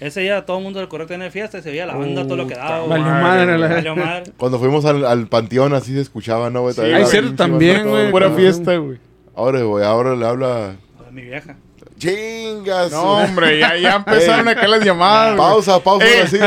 ese 0.00 0.20
día 0.22 0.44
todo 0.44 0.58
el 0.58 0.64
mundo 0.64 0.80
del 0.80 0.88
correo 0.88 1.06
tenía 1.06 1.30
fiesta 1.30 1.58
y 1.58 1.62
se 1.62 1.70
veía 1.70 1.86
la 1.86 1.94
banda 1.94 2.24
todo 2.24 2.36
lo 2.36 2.48
que 2.48 2.54
daba, 2.56 2.80
güey. 2.80 2.88
Valió 3.00 3.06
madre, 3.06 3.56
Valió 3.56 3.94
madre. 3.96 4.32
Cuando 4.36 4.58
fuimos 4.58 4.84
al, 4.84 5.04
al 5.06 5.28
panteón 5.28 5.74
así 5.74 5.92
se 5.94 6.00
escuchaba, 6.00 6.50
¿no, 6.50 6.62
güey? 6.62 6.74
Hay 6.80 7.02
la 7.02 7.06
cierto 7.06 7.34
también, 7.36 7.88
güey. 7.88 8.10
Ajá. 8.12 8.30
fiesta, 8.34 8.76
güey. 8.76 8.98
Ahora, 9.36 9.62
güey, 9.62 9.84
ahora 9.84 10.16
le 10.16 10.26
habla... 10.26 10.76
A 11.06 11.10
mi 11.12 11.22
vieja. 11.22 11.56
Chingas. 11.98 12.90
No, 12.92 13.18
hombre, 13.18 13.58
ya, 13.58 13.76
ya 13.76 13.96
empezaron 13.96 14.48
acá 14.48 14.66
las 14.66 14.84
llamadas. 14.84 15.36
güey. 15.36 15.48
Pausa, 15.48 15.80
pausa, 15.82 16.06
Eh, 16.06 16.22
así. 16.24 16.38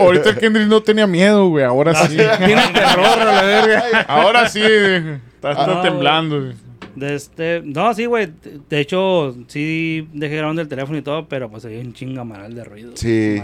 Ahorita 0.00 0.30
el 0.30 0.38
Kendrick 0.38 0.66
no 0.68 0.82
tenía 0.82 1.06
miedo, 1.06 1.48
güey. 1.48 1.64
Ahora 1.64 1.94
sí. 1.94 2.16
Tiene 2.16 2.62
terror 2.72 3.18
a 3.20 3.24
la 3.24 3.42
verga. 3.42 3.82
Ahora 4.08 4.48
sí. 4.48 4.62
Está, 4.62 5.50
está 5.52 5.82
temblando, 5.82 6.40
güey. 6.40 6.54
De 6.96 7.14
este, 7.14 7.62
no, 7.64 7.94
sí, 7.94 8.06
güey. 8.06 8.28
De 8.68 8.80
hecho, 8.80 9.36
sí 9.46 10.08
dejé 10.12 10.36
grabando 10.36 10.62
el 10.62 10.68
teléfono 10.68 10.98
y 10.98 11.02
todo, 11.02 11.28
pero 11.28 11.48
pues 11.48 11.64
había 11.64 11.78
un 11.80 11.92
chingamaral 11.92 12.54
de 12.54 12.64
ruido. 12.64 12.92
Sí. 12.96 13.40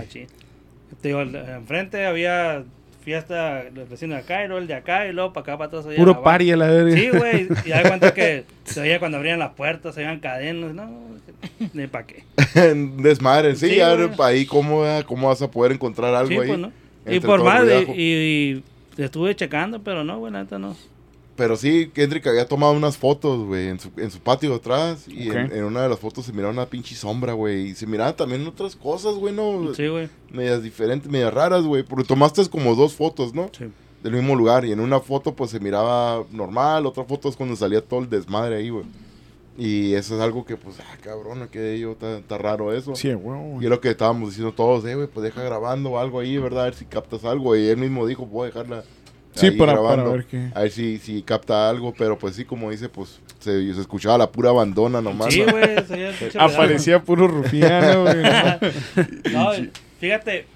Te 1.01 1.09
digo, 1.09 1.21
enfrente 1.21 2.05
había 2.07 2.65
fiesta, 3.05 3.65
los 3.75 3.89
vecinos 3.89 4.17
de 4.17 4.23
acá 4.25 4.45
y 4.45 4.49
luego 4.49 4.61
el 4.63 4.67
de 4.67 4.75
acá 4.75 5.07
y 5.07 5.13
luego 5.13 5.33
para 5.33 5.43
acá, 5.43 5.59
para 5.59 5.69
atrás. 5.69 5.85
la 5.87 5.95
Puro 5.97 6.23
pari 6.23 6.51
a 6.51 6.57
la 6.57 6.69
verga. 6.69 6.97
Sí, 6.97 7.09
güey. 7.11 7.49
Y 7.65 7.69
da 7.71 7.83
cuenta 7.83 8.15
que 8.15 8.45
se 8.65 8.81
oía 8.81 8.99
cuando 8.99 9.19
abrían 9.19 9.39
las 9.39 9.53
puertas, 9.53 9.95
se 9.95 10.01
oían 10.01 10.21
cadenas. 10.21 10.75
No, 10.75 10.91
ni 11.73 11.87
para 11.87 12.07
qué. 12.07 12.25
Desmadre. 12.99 13.55
Sí, 13.57 13.69
Sí, 13.69 13.81
ahí 13.81 14.47
cómo, 14.47 14.85
cómo 15.07 15.29
vas 15.29 15.43
a 15.43 15.51
poder 15.51 15.73
encontrar 15.73 16.15
algo 16.15 16.29
Sí, 16.29 16.39
ahí. 16.39 16.47
pues, 16.49 16.59
¿no? 16.59 16.73
Y 17.07 17.21
por 17.21 17.45
más, 17.45 17.65
y, 17.89 17.93
y- 18.03 18.65
y 18.97 19.03
estuve 19.03 19.35
checando, 19.37 19.83
pero 19.83 20.05
no, 20.05 20.19
güey, 20.19 20.33
la 20.33 20.43
neta 20.43 20.59
no. 20.59 20.75
Pero 21.36 21.56
sí, 21.56 21.90
Kendrick 21.93 22.27
había 22.28 22.47
tomado 22.47 22.73
unas 22.73 22.97
fotos, 22.97 23.44
güey, 23.44 23.69
en 23.69 23.81
su, 23.81 23.90
en 23.97 24.11
su 24.11 24.20
patio 24.20 24.51
de 24.51 24.56
atrás. 24.56 25.09
Y 25.09 25.31
en, 25.31 25.52
en 25.52 25.65
una 25.65 25.82
de 25.82 25.89
las 25.89 25.98
fotos 25.98 26.24
se 26.27 26.32
miraba 26.32 26.52
una 26.52 26.66
pinche 26.66 26.94
sombra, 26.94 27.32
güey. 27.32 27.70
Y 27.70 27.74
se 27.74 27.86
miraban 27.86 28.15
también 28.15 28.47
otras 28.47 28.77
cosas, 28.77 29.15
güey, 29.15 29.35
¿no? 29.35 29.74
Sí, 29.74 29.89
güey. 29.89 30.09
Medias 30.31 30.62
diferentes, 30.62 31.11
medias 31.11 31.35
raras, 31.35 31.65
güey. 31.65 31.82
Porque 31.82 32.05
tomaste 32.05 32.48
como 32.48 32.77
dos 32.77 32.94
fotos, 32.94 33.35
¿no? 33.35 33.51
Sí. 33.56 33.65
Del 34.05 34.12
mismo 34.12 34.36
lugar. 34.36 34.65
Y 34.65 34.70
en 34.70 34.78
una 34.78 35.01
foto, 35.01 35.35
pues 35.35 35.51
se 35.51 35.59
miraba 35.59 36.24
normal. 36.31 36.86
Otra 36.86 37.02
foto 37.02 37.28
es 37.28 37.35
cuando 37.35 37.56
salía 37.56 37.81
todo 37.81 38.01
el 38.01 38.09
desmadre 38.09 38.56
ahí, 38.56 38.70
güey. 38.70 38.85
Y 39.56 39.94
eso 39.94 40.16
es 40.16 40.20
algo 40.20 40.44
que, 40.44 40.56
pues, 40.56 40.77
ah, 40.81 40.97
cabrón, 41.01 41.43
aquello 41.43 41.93
está, 41.93 42.19
está 42.19 42.39
raro 42.39 42.73
eso. 42.73 42.94
Sí, 42.94 43.12
güey. 43.12 43.40
Y 43.61 43.65
es 43.65 43.70
lo 43.70 43.81
que 43.81 43.90
estábamos 43.90 44.31
diciendo 44.31 44.52
todos, 44.52 44.85
eh, 44.85 44.94
güey, 44.94 45.06
pues 45.06 45.24
deja 45.24 45.43
grabando 45.43 45.98
algo 45.98 46.20
ahí, 46.20 46.36
¿verdad? 46.39 46.62
A 46.62 46.65
ver 46.66 46.74
si 46.74 46.85
captas 46.85 47.24
algo. 47.24 47.56
Y 47.56 47.66
él 47.66 47.77
mismo 47.77 48.06
dijo, 48.06 48.27
voy 48.27 48.44
a 48.44 48.47
dejarla. 48.47 48.85
Sí, 49.35 49.51
para, 49.52 49.81
para 49.82 50.05
ver 50.05 50.24
qué. 50.27 50.51
A 50.55 50.61
ver 50.62 50.70
si, 50.70 50.98
si 50.98 51.23
capta 51.23 51.69
algo, 51.69 51.93
pero 51.97 52.19
pues 52.19 52.36
sí, 52.36 52.44
como 52.44 52.70
dice, 52.70 52.89
pues 52.89 53.20
se, 53.40 53.74
se 53.74 53.81
escuchaba 53.81 54.16
la 54.19 54.31
pura 54.31 54.51
abandona 54.51 55.01
nomás. 55.01 55.32
Sí, 55.35 55.40
¿no? 55.47 55.52
güey. 55.52 55.77
pinche 55.77 56.39
Aparecía 56.39 57.02
puro 57.02 57.27
rufiano, 57.28 58.02
güey. 58.05 58.23
No, 59.32 59.51
fíjate, 60.01 60.47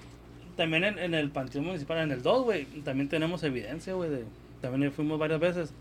también 0.57 0.85
en, 0.85 0.99
en 0.99 1.15
el 1.15 1.31
Panteón 1.31 1.67
Municipal, 1.67 1.99
en 1.99 2.13
el 2.13 2.23
2, 2.23 2.45
güey, 2.45 2.65
también 2.85 3.09
tenemos 3.09 3.43
evidencia, 3.43 3.95
güey. 3.95 4.11
de- 4.11 4.25
También 4.61 4.93
fuimos 4.93 5.19
varias 5.19 5.41
veces. 5.41 5.73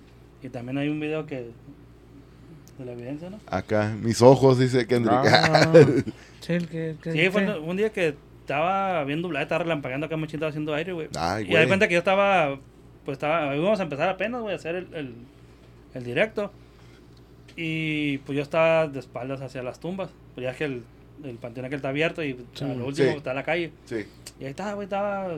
Y 0.44 0.50
también 0.50 0.78
hay 0.78 0.88
un 0.90 1.00
video 1.00 1.26
que. 1.26 1.50
de 2.78 2.86
la 2.86 2.92
evidencia, 2.92 3.30
¿no? 3.30 3.40
Acá, 3.48 3.96
mis 4.02 4.22
ojos, 4.22 4.60
dice 4.60 4.86
Kendrick. 4.86 5.20
Ah, 5.26 5.72
Sí, 6.42 6.54
el 6.54 6.68
que... 6.68 6.90
el 6.92 6.98
que- 6.98 7.12
Sí, 7.12 7.30
fue 7.32 7.44
un, 7.44 7.70
un 7.70 7.78
día 7.78 7.92
que 7.92 8.16
estaba 8.42 9.04
viendo 9.04 9.28
estaba 9.38 9.64
relampagueando 9.64 10.06
acá, 10.06 10.16
me 10.16 10.26
estaba 10.28 10.50
haciendo 10.50 10.74
aire, 10.76 10.94
güey. 10.94 11.08
Y 11.42 11.54
da 11.54 11.68
cuenta 11.68 11.88
que 11.88 11.96
yo 11.96 12.00
estaba. 12.00 12.60
Pues 13.08 13.16
estaba. 13.16 13.56
Íbamos 13.56 13.80
a 13.80 13.84
empezar 13.84 14.10
apenas, 14.10 14.42
güey, 14.42 14.52
a 14.52 14.58
hacer 14.58 14.76
el, 14.76 14.94
el, 14.94 15.14
el 15.94 16.04
directo. 16.04 16.52
Y 17.56 18.18
pues 18.20 18.36
yo 18.36 18.42
estaba 18.44 18.88
de 18.88 19.00
espaldas 19.00 19.40
hacia 19.42 19.64
las 19.64 19.80
tumbas. 19.80 20.10
Pues 20.36 20.44
ya 20.44 20.52
es 20.52 20.58
que 20.58 20.66
el, 20.66 20.84
el 21.24 21.36
panteón 21.38 21.66
aquel 21.66 21.78
está 21.78 21.88
abierto 21.90 22.22
y 22.22 22.32
a 22.62 22.66
lo 22.66 22.86
último 22.86 23.12
Sí. 23.12 23.18
está 23.18 23.34
la 23.34 23.44
calle. 23.44 23.72
Sí, 23.86 24.06
Y 24.42 24.44
ahí 24.44 24.50
estaba, 24.50 24.74
güey, 24.74 24.84
estaba 24.86 25.36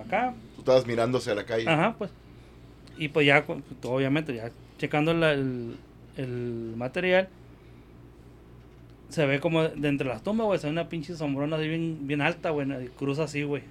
acá. 0.00 0.32
tú 0.54 0.60
estabas 0.62 0.86
mirando 0.86 1.18
hacia 1.18 1.34
la 1.34 1.44
calle. 1.44 1.68
Ajá, 1.68 1.94
pues. 1.98 2.10
Y 2.96 3.08
pues 3.08 3.26
ya, 3.26 3.44
cu- 3.44 3.60
obviamente, 3.84 4.34
ya 4.34 4.50
checando 4.78 5.12
la- 5.12 5.32
el, 5.32 5.76
el 6.16 6.72
material, 6.76 7.28
se 9.10 9.24
ve 9.26 9.38
como 9.38 9.62
de 9.64 9.88
entre 9.88 10.08
las 10.08 10.22
tumbas, 10.22 10.46
güey, 10.46 10.58
se 10.58 10.66
ve 10.66 10.72
una 10.72 10.88
pinche 10.88 11.14
sombrona 11.14 11.56
así 11.56 11.68
bien, 11.68 12.06
bien 12.06 12.22
alta, 12.22 12.50
güey, 12.50 12.66
y 12.84 12.88
cruza 12.88 13.24
así, 13.24 13.42
güey. 13.42 13.62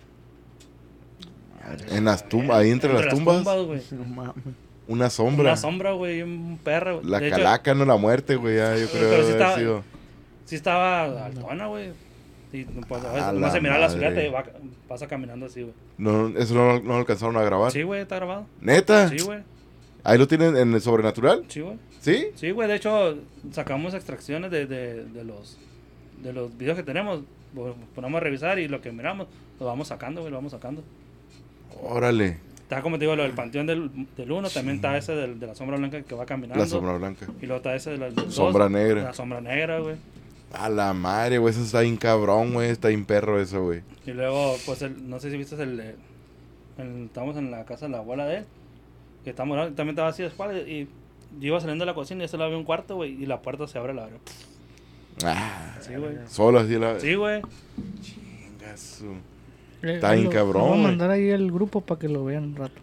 En 1.89 2.05
las 2.05 2.27
tumbas, 2.29 2.57
ahí 2.57 2.71
entre, 2.71 2.93
las 2.93 3.07
tumbas, 3.07 3.43
güey. 3.65 3.81
No 3.91 4.03
mames. 4.05 4.33
una 4.87 5.09
sombra. 5.09 5.43
Una 5.43 5.57
sombra, 5.57 5.91
güey, 5.93 6.21
un 6.21 6.59
perro. 6.63 6.99
güey. 6.99 7.09
la 7.09 7.19
De 7.19 7.27
hecho, 7.27 7.37
calaca, 7.37 7.73
no 7.73 7.85
la 7.85 7.97
muerte, 7.97 8.35
güey, 8.35 8.57
ya, 8.57 8.75
yo 8.77 8.87
creo 8.89 9.09
Pero 9.09 9.23
sí 9.25 9.31
estaba- 9.31 9.55
sido. 9.57 9.83
Sí 10.45 10.55
estaba 10.55 11.25
altona, 11.25 11.67
güey. 11.67 11.91
Pues, 12.87 13.03
a 13.03 13.33
la 13.33 13.51
se 13.51 13.59
mira 13.59 13.77
la 13.77 13.89
silueta 13.89 14.23
y 14.23 14.29
va, 14.29 14.45
pasa 14.87 15.07
caminando 15.07 15.47
así, 15.47 15.63
güey. 15.63 15.73
No, 15.97 16.29
eso 16.37 16.53
no, 16.53 16.79
no 16.79 16.93
lo 16.93 16.95
alcanzaron 16.97 17.35
a 17.35 17.41
grabar. 17.41 17.71
Sí, 17.71 17.83
güey, 17.83 18.01
está 18.01 18.15
grabado. 18.15 18.45
¿Neta? 18.61 19.09
Sí, 19.09 19.17
güey. 19.25 19.39
Ahí 20.05 20.17
lo 20.17 20.27
tienen 20.27 20.55
en 20.55 20.73
el 20.73 20.81
sobrenatural, 20.81 21.43
Sí, 21.49 21.61
güey. 21.61 21.77
¿sí? 21.99 22.27
Sí, 22.35 22.51
güey, 22.51 22.67
de 22.69 22.75
hecho 22.75 23.17
sacamos 23.51 23.93
extracciones 23.95 24.51
de, 24.51 24.67
de, 24.67 25.03
de 25.05 25.23
los 25.23 25.57
de 26.21 26.31
los 26.31 26.55
videos 26.57 26.77
que 26.77 26.83
tenemos, 26.83 27.21
ponemos 27.93 28.17
a 28.17 28.23
revisar 28.23 28.57
y 28.59 28.67
lo 28.67 28.79
que 28.81 28.91
miramos 28.91 29.27
lo 29.59 29.65
vamos 29.65 29.87
sacando, 29.89 30.21
güey, 30.21 30.31
lo 30.31 30.37
vamos 30.37 30.51
sacando. 30.51 30.83
Órale, 31.87 32.37
Está 32.63 32.81
como 32.81 32.97
te 32.97 33.05
digo, 33.05 33.15
lo 33.15 33.21
del 33.21 33.33
panteón 33.33 33.67
del, 33.67 33.91
del 34.17 34.31
uno, 34.31 34.49
también 34.49 34.77
está 34.77 34.97
ese 34.97 35.13
del- 35.13 35.39
de 35.39 35.45
la 35.45 35.53
sombra 35.53 35.77
blanca 35.77 36.01
que 36.01 36.15
va 36.15 36.25
caminando. 36.25 36.63
la 36.63 36.67
sombra 36.67 36.97
blanca. 36.97 37.27
Y 37.39 37.45
luego 37.45 37.57
está 37.57 37.75
ese 37.75 37.91
de 37.91 37.97
la 37.99 38.09
dos, 38.09 38.33
Sombra 38.33 38.67
negra. 38.69 39.03
La 39.03 39.13
sombra 39.13 39.39
negra, 39.39 39.79
güey. 39.79 39.95
A 40.51 40.67
la 40.69 40.93
madre, 40.93 41.37
güey, 41.37 41.53
eso 41.53 41.61
está 41.61 41.81
bien 41.81 41.95
cabrón, 41.97 42.53
güey, 42.53 42.69
está 42.71 42.87
bien 42.87 43.05
perro 43.05 43.39
eso, 43.39 43.61
güey. 43.63 43.81
Y 44.07 44.11
luego, 44.11 44.55
pues, 44.65 44.81
el, 44.81 45.07
no 45.07 45.19
sé 45.19 45.29
si 45.29 45.37
viste 45.37 45.55
el, 45.61 45.79
el- 45.79 47.03
Estamos 47.05 47.37
en 47.37 47.51
la 47.51 47.65
casa 47.65 47.85
de 47.85 47.91
la 47.91 47.99
abuela 47.99 48.25
de 48.25 48.37
él. 48.37 48.45
Que 49.23 49.29
estamos, 49.29 49.57
también 49.75 49.89
estaba 49.89 50.09
así 50.09 50.23
de 50.23 50.29
espalda. 50.29 50.57
Y 50.59 50.85
yo 51.39 51.47
iba 51.47 51.59
saliendo 51.59 51.83
de 51.83 51.87
la 51.91 51.93
cocina 51.95 52.23
y 52.23 52.25
ese 52.25 52.37
lado 52.37 52.47
había 52.47 52.57
un 52.57 52.65
cuarto, 52.65 52.95
güey. 52.95 53.11
Y 53.21 53.27
la 53.27 53.41
puerta 53.43 53.67
se 53.67 53.77
abre, 53.77 53.93
la 53.93 54.03
abre. 54.05 54.15
Ah, 55.23 55.77
Sí, 55.81 55.93
güey. 55.95 56.17
solo 56.27 56.59
así 56.59 56.77
la... 56.79 56.99
Sí, 56.99 57.13
güey. 57.15 57.41
Chingazo. 58.01 59.13
Eh, 59.85 59.95
Está 59.95 60.13
bien 60.13 60.25
lo- 60.25 60.29
cabrón, 60.31 60.63
lo 60.63 60.69
Voy 60.69 60.79
a 60.79 60.83
mandar 60.83 61.11
ahí 61.11 61.29
el 61.29 61.51
grupo 61.51 61.79
para 61.81 61.99
que 61.99 62.09
lo 62.09 62.25
vean 62.25 62.43
un 62.45 62.55
rato. 62.55 62.73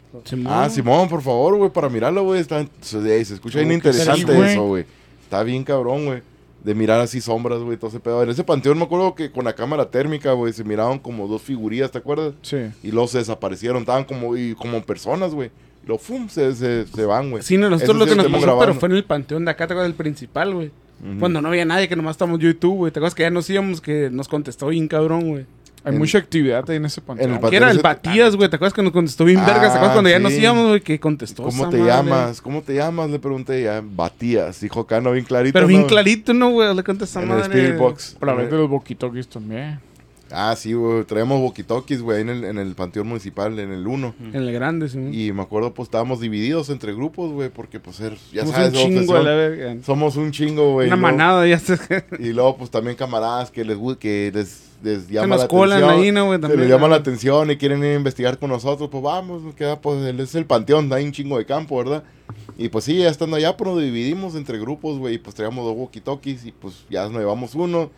Ah, 0.46 0.68
Simón, 0.70 1.08
por 1.08 1.20
favor, 1.20 1.56
güey, 1.56 1.70
para 1.70 1.88
mirarlo, 1.88 2.22
güey. 2.22 2.40
Está, 2.40 2.64
se, 2.80 3.24
se 3.24 3.34
escucha 3.34 3.58
bien 3.58 3.72
interesante 3.72 4.32
sí, 4.32 4.40
eso, 4.40 4.66
güey. 4.66 4.84
Está 5.24 5.42
bien 5.42 5.64
cabrón, 5.64 6.06
güey. 6.06 6.22
De 6.62 6.76
mirar 6.76 7.00
así 7.00 7.20
sombras, 7.20 7.58
güey, 7.58 7.76
todo 7.76 7.90
ese 7.90 7.98
pedo. 7.98 8.22
En 8.22 8.30
ese 8.30 8.44
panteón 8.44 8.78
me 8.78 8.84
acuerdo 8.84 9.16
que 9.16 9.32
con 9.32 9.44
la 9.44 9.52
cámara 9.54 9.90
térmica, 9.90 10.32
güey, 10.32 10.52
se 10.52 10.62
miraban 10.62 11.00
como 11.00 11.26
dos 11.26 11.42
figurillas, 11.42 11.90
¿te 11.90 11.98
acuerdas? 11.98 12.34
Sí. 12.42 12.58
Y 12.84 12.92
luego 12.92 13.08
se 13.08 13.18
desaparecieron, 13.18 13.78
estaban 13.80 14.04
como, 14.04 14.36
y, 14.36 14.54
como 14.54 14.80
personas, 14.82 15.34
güey. 15.34 15.50
Y 15.82 15.88
luego, 15.88 16.00
¡fum! 16.00 16.28
Se, 16.28 16.54
se, 16.54 16.86
se 16.86 17.04
van, 17.04 17.32
güey. 17.32 17.42
Sí, 17.42 17.56
no, 17.56 17.68
nosotros 17.68 17.96
Eso 17.96 18.06
lo 18.06 18.06
que 18.06 18.30
nos 18.30 18.40
pasó, 18.40 18.58
pero 18.60 18.74
fue 18.74 18.88
en 18.90 18.94
el 18.94 19.04
panteón 19.04 19.44
de 19.44 19.50
acá, 19.50 19.66
¿te 19.66 19.72
acuerdas 19.72 19.88
del 19.88 19.96
principal, 19.96 20.54
güey? 20.54 20.70
Cuando 21.18 21.42
no 21.42 21.48
había 21.48 21.64
nadie, 21.64 21.88
que 21.88 21.96
nomás 21.96 22.14
estamos 22.14 22.38
yo 22.38 22.48
y 22.48 22.54
tú, 22.54 22.74
güey. 22.74 22.92
¿Te 22.92 23.00
acuerdas 23.00 23.16
que 23.16 23.24
ya 23.24 23.30
nos 23.30 23.50
íbamos, 23.50 23.80
que 23.80 24.08
nos 24.08 24.28
contestó 24.28 24.68
bien 24.68 24.86
cabrón, 24.86 25.30
güey? 25.30 25.46
Hay 25.84 25.92
En- 25.92 25.98
mucha 25.98 26.18
actividad 26.18 26.68
ahí 26.70 26.76
en 26.76 26.84
ese 26.84 27.00
panteón. 27.00 27.30
En 27.30 27.42
el 27.44 27.50
Que 27.50 27.56
era 27.56 27.70
el 27.70 27.78
Batías, 27.80 28.36
güey. 28.36 28.48
¿Te 28.48 28.54
acuerdas 28.54 28.72
que 28.72 28.82
nos 28.82 28.92
contestó 28.92 29.24
bien 29.24 29.40
vergas? 29.40 29.60
¿Te 29.60 29.66
acuerdas 29.78 29.88
Ah, 29.90 29.92
cuando 29.94 30.10
ya 30.10 30.18
nos 30.20 30.32
íbamos, 30.32 30.68
güey? 30.68 30.80
Que 30.80 31.00
contestó. 31.00 31.42
¿Cómo 31.42 31.68
te 31.70 31.78
madre. 31.78 31.90
llamas? 31.92 32.40
¿Cómo 32.40 32.62
te 32.62 32.74
llamas? 32.74 33.10
Le 33.10 33.18
pregunté 33.18 33.62
ya. 33.64 33.82
Batías, 33.84 34.60
dijo 34.60 34.86
Cano 34.86 35.10
bien 35.10 35.24
clarito. 35.24 35.54
Pero 35.54 35.66
bien 35.66 35.80
¿no? 35.82 35.86
clarito, 35.88 36.32
¿no, 36.34 36.50
güey? 36.50 36.72
Le 36.74 36.84
contesta 36.84 37.20
En 37.20 37.30
el 37.30 37.36
madre. 37.36 37.44
Spirit 37.58 37.78
Box. 37.78 38.16
Veces 38.20 38.52
los 38.52 38.68
boquitoquis 38.70 39.26
también. 39.28 39.80
Ah, 40.32 40.54
sí, 40.56 40.72
güey. 40.72 41.04
Traíamos 41.04 41.38
walkie-talkies, 41.40 42.00
güey, 42.02 42.22
en 42.22 42.28
el, 42.30 42.44
en 42.44 42.58
el 42.58 42.74
panteón 42.74 43.08
municipal, 43.08 43.58
en 43.58 43.70
el 43.72 43.86
1. 43.86 44.14
En 44.32 44.34
el 44.34 44.52
grande, 44.52 44.88
sí. 44.88 44.98
Y 45.12 45.32
me 45.32 45.42
acuerdo, 45.42 45.74
pues 45.74 45.88
estábamos 45.88 46.20
divididos 46.20 46.70
entre 46.70 46.94
grupos, 46.94 47.30
güey, 47.32 47.50
porque 47.50 47.80
pues 47.80 48.00
er- 48.00 48.16
ya 48.32 48.42
Somos 48.42 48.56
sabes, 48.56 48.72
un 48.72 48.78
chingo 48.98 49.18
la 49.18 49.34
verga. 49.34 49.76
Somos 49.84 50.16
un 50.16 50.30
chingo, 50.32 50.72
güey. 50.72 50.86
Una 50.88 50.96
manada, 50.96 51.46
ya 51.46 51.58
se... 51.58 51.78
Y 52.18 52.32
luego, 52.32 52.56
pues 52.56 52.70
también 52.70 52.96
camaradas 52.96 53.50
que 53.50 53.64
les 53.64 53.78
que 53.98 54.30
les, 54.34 54.70
les 54.82 55.08
llama 55.08 55.36
la 55.36 55.44
atención. 55.44 55.90
ahí, 55.90 56.10
les 56.56 56.68
llama 56.68 56.86
¿no? 56.86 56.88
la 56.88 56.96
atención 56.96 57.50
y 57.50 57.56
quieren 57.56 57.80
ir 57.80 57.90
a 57.92 57.94
investigar 57.94 58.38
con 58.38 58.50
nosotros, 58.50 58.88
pues 58.90 59.02
vamos, 59.02 59.54
queda, 59.54 59.80
pues 59.80 60.02
es 60.02 60.34
el 60.34 60.46
panteón, 60.46 60.92
hay 60.92 61.04
un 61.04 61.12
chingo 61.12 61.38
de 61.38 61.44
campo, 61.46 61.76
¿verdad? 61.78 62.02
Y 62.56 62.68
pues 62.68 62.84
sí, 62.84 62.96
ya 62.98 63.08
estando 63.08 63.36
allá, 63.36 63.56
pues 63.56 63.70
nos 63.70 63.82
dividimos 63.82 64.34
entre 64.34 64.58
grupos, 64.58 64.98
güey, 64.98 65.14
y 65.14 65.18
pues 65.18 65.34
traíamos 65.34 65.64
dos 65.64 65.76
walkie-talkies 65.76 66.46
y 66.46 66.52
pues 66.52 66.84
ya 66.88 67.04
nos 67.08 67.18
llevamos 67.20 67.54
uno 67.54 67.90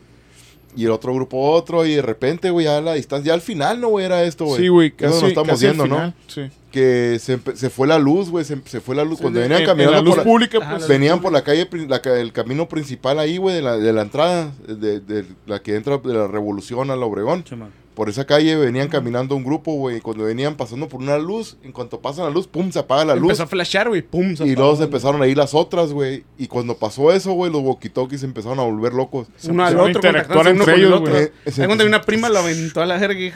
y 0.76 0.84
el 0.84 0.90
otro 0.90 1.14
grupo 1.14 1.50
otro 1.50 1.84
y 1.86 1.94
de 1.94 2.02
repente, 2.02 2.50
güey, 2.50 2.66
ya 2.66 2.78
a 2.78 2.80
la 2.80 2.94
distancia, 2.94 3.28
ya 3.30 3.34
al 3.34 3.40
final, 3.40 3.80
¿no, 3.80 3.88
güey? 3.88 4.04
Era 4.06 4.22
esto, 4.24 4.44
güey. 4.46 4.60
Sí, 4.60 4.68
güey, 4.68 4.90
casi, 4.92 5.14
nos 5.14 5.22
estamos 5.24 5.48
casi 5.50 5.66
al 5.66 5.74
viendo, 5.76 5.96
¿no? 5.98 6.14
Sí. 6.26 6.42
Que 6.70 7.18
se, 7.20 7.38
empe- 7.38 7.54
se 7.54 7.70
fue 7.70 7.86
la 7.86 7.98
luz, 8.00 8.30
güey, 8.30 8.44
se, 8.44 8.58
se 8.64 8.80
fue 8.80 8.96
la 8.96 9.04
luz. 9.04 9.20
Cuando 9.20 9.38
Sí, 9.38 9.42
venían 9.44 9.60
en- 9.60 9.66
caminando 9.66 9.92
en 9.92 9.96
la 9.98 10.02
luz 10.02 10.14
por 10.16 10.18
la- 10.18 10.24
pública, 10.24 10.58
Ajá, 10.58 10.70
pues. 10.72 10.82
la- 10.82 10.88
Venían 10.88 11.20
por 11.20 11.32
la 11.32 11.44
calle, 11.44 11.68
la 11.88 11.96
el 12.20 12.32
camino 12.32 12.68
principal 12.68 13.18
ahí, 13.20 13.36
güey, 13.36 13.54
de 13.54 13.62
la, 13.62 13.76
de 13.76 13.92
la 13.92 14.02
entrada, 14.02 14.52
de, 14.66 14.98
de 15.00 15.24
la 15.46 15.62
que 15.62 15.76
entra 15.76 15.98
de 15.98 16.12
la 16.14 16.26
Revolución 16.26 16.90
a 16.90 16.96
la 16.96 17.06
Obregón. 17.06 17.44
Chema. 17.44 17.68
Por 17.94 18.08
esa 18.08 18.24
calle 18.26 18.56
venían 18.56 18.88
caminando 18.88 19.36
un 19.36 19.44
grupo, 19.44 19.72
güey. 19.74 19.98
y 19.98 20.00
Cuando 20.00 20.24
venían 20.24 20.56
pasando 20.56 20.88
por 20.88 21.00
una 21.00 21.16
luz, 21.16 21.56
en 21.62 21.70
cuanto 21.70 22.00
pasan 22.00 22.24
la 22.24 22.30
luz, 22.30 22.48
pum, 22.48 22.72
se 22.72 22.80
apaga 22.80 23.04
la 23.04 23.14
luz. 23.14 23.22
Empezó 23.24 23.44
a 23.44 23.46
flashear, 23.46 23.88
güey. 23.88 24.02
Pum, 24.02 24.34
se 24.34 24.44
Y 24.44 24.50
apagó, 24.50 24.60
luego 24.62 24.76
se 24.78 24.84
empezaron 24.84 25.22
a 25.22 25.26
ir 25.28 25.36
las 25.36 25.54
otras, 25.54 25.92
güey. 25.92 26.24
Y 26.36 26.48
cuando 26.48 26.76
pasó 26.76 27.12
eso, 27.12 27.32
güey, 27.34 27.52
los 27.52 27.62
walkie-talkies 27.62 28.24
empezaron 28.24 28.58
a 28.58 28.64
volver 28.64 28.92
locos. 28.94 29.28
Uno 29.48 29.64
al 29.64 29.78
otro, 29.78 29.90
interactuar 29.90 30.48
entre 30.48 30.64
con 30.64 30.74
el 30.74 30.80
ellos, 30.80 31.00
otro. 31.00 31.12
güey. 31.12 31.22
Eh, 31.24 31.32
Ahí 31.58 31.66
cuando 31.66 31.86
una 31.86 32.02
prima 32.02 32.28
lo 32.28 32.40
aventó 32.40 32.82
a 32.82 32.86
la 32.86 32.98
jerga 32.98 33.20
y. 33.20 33.32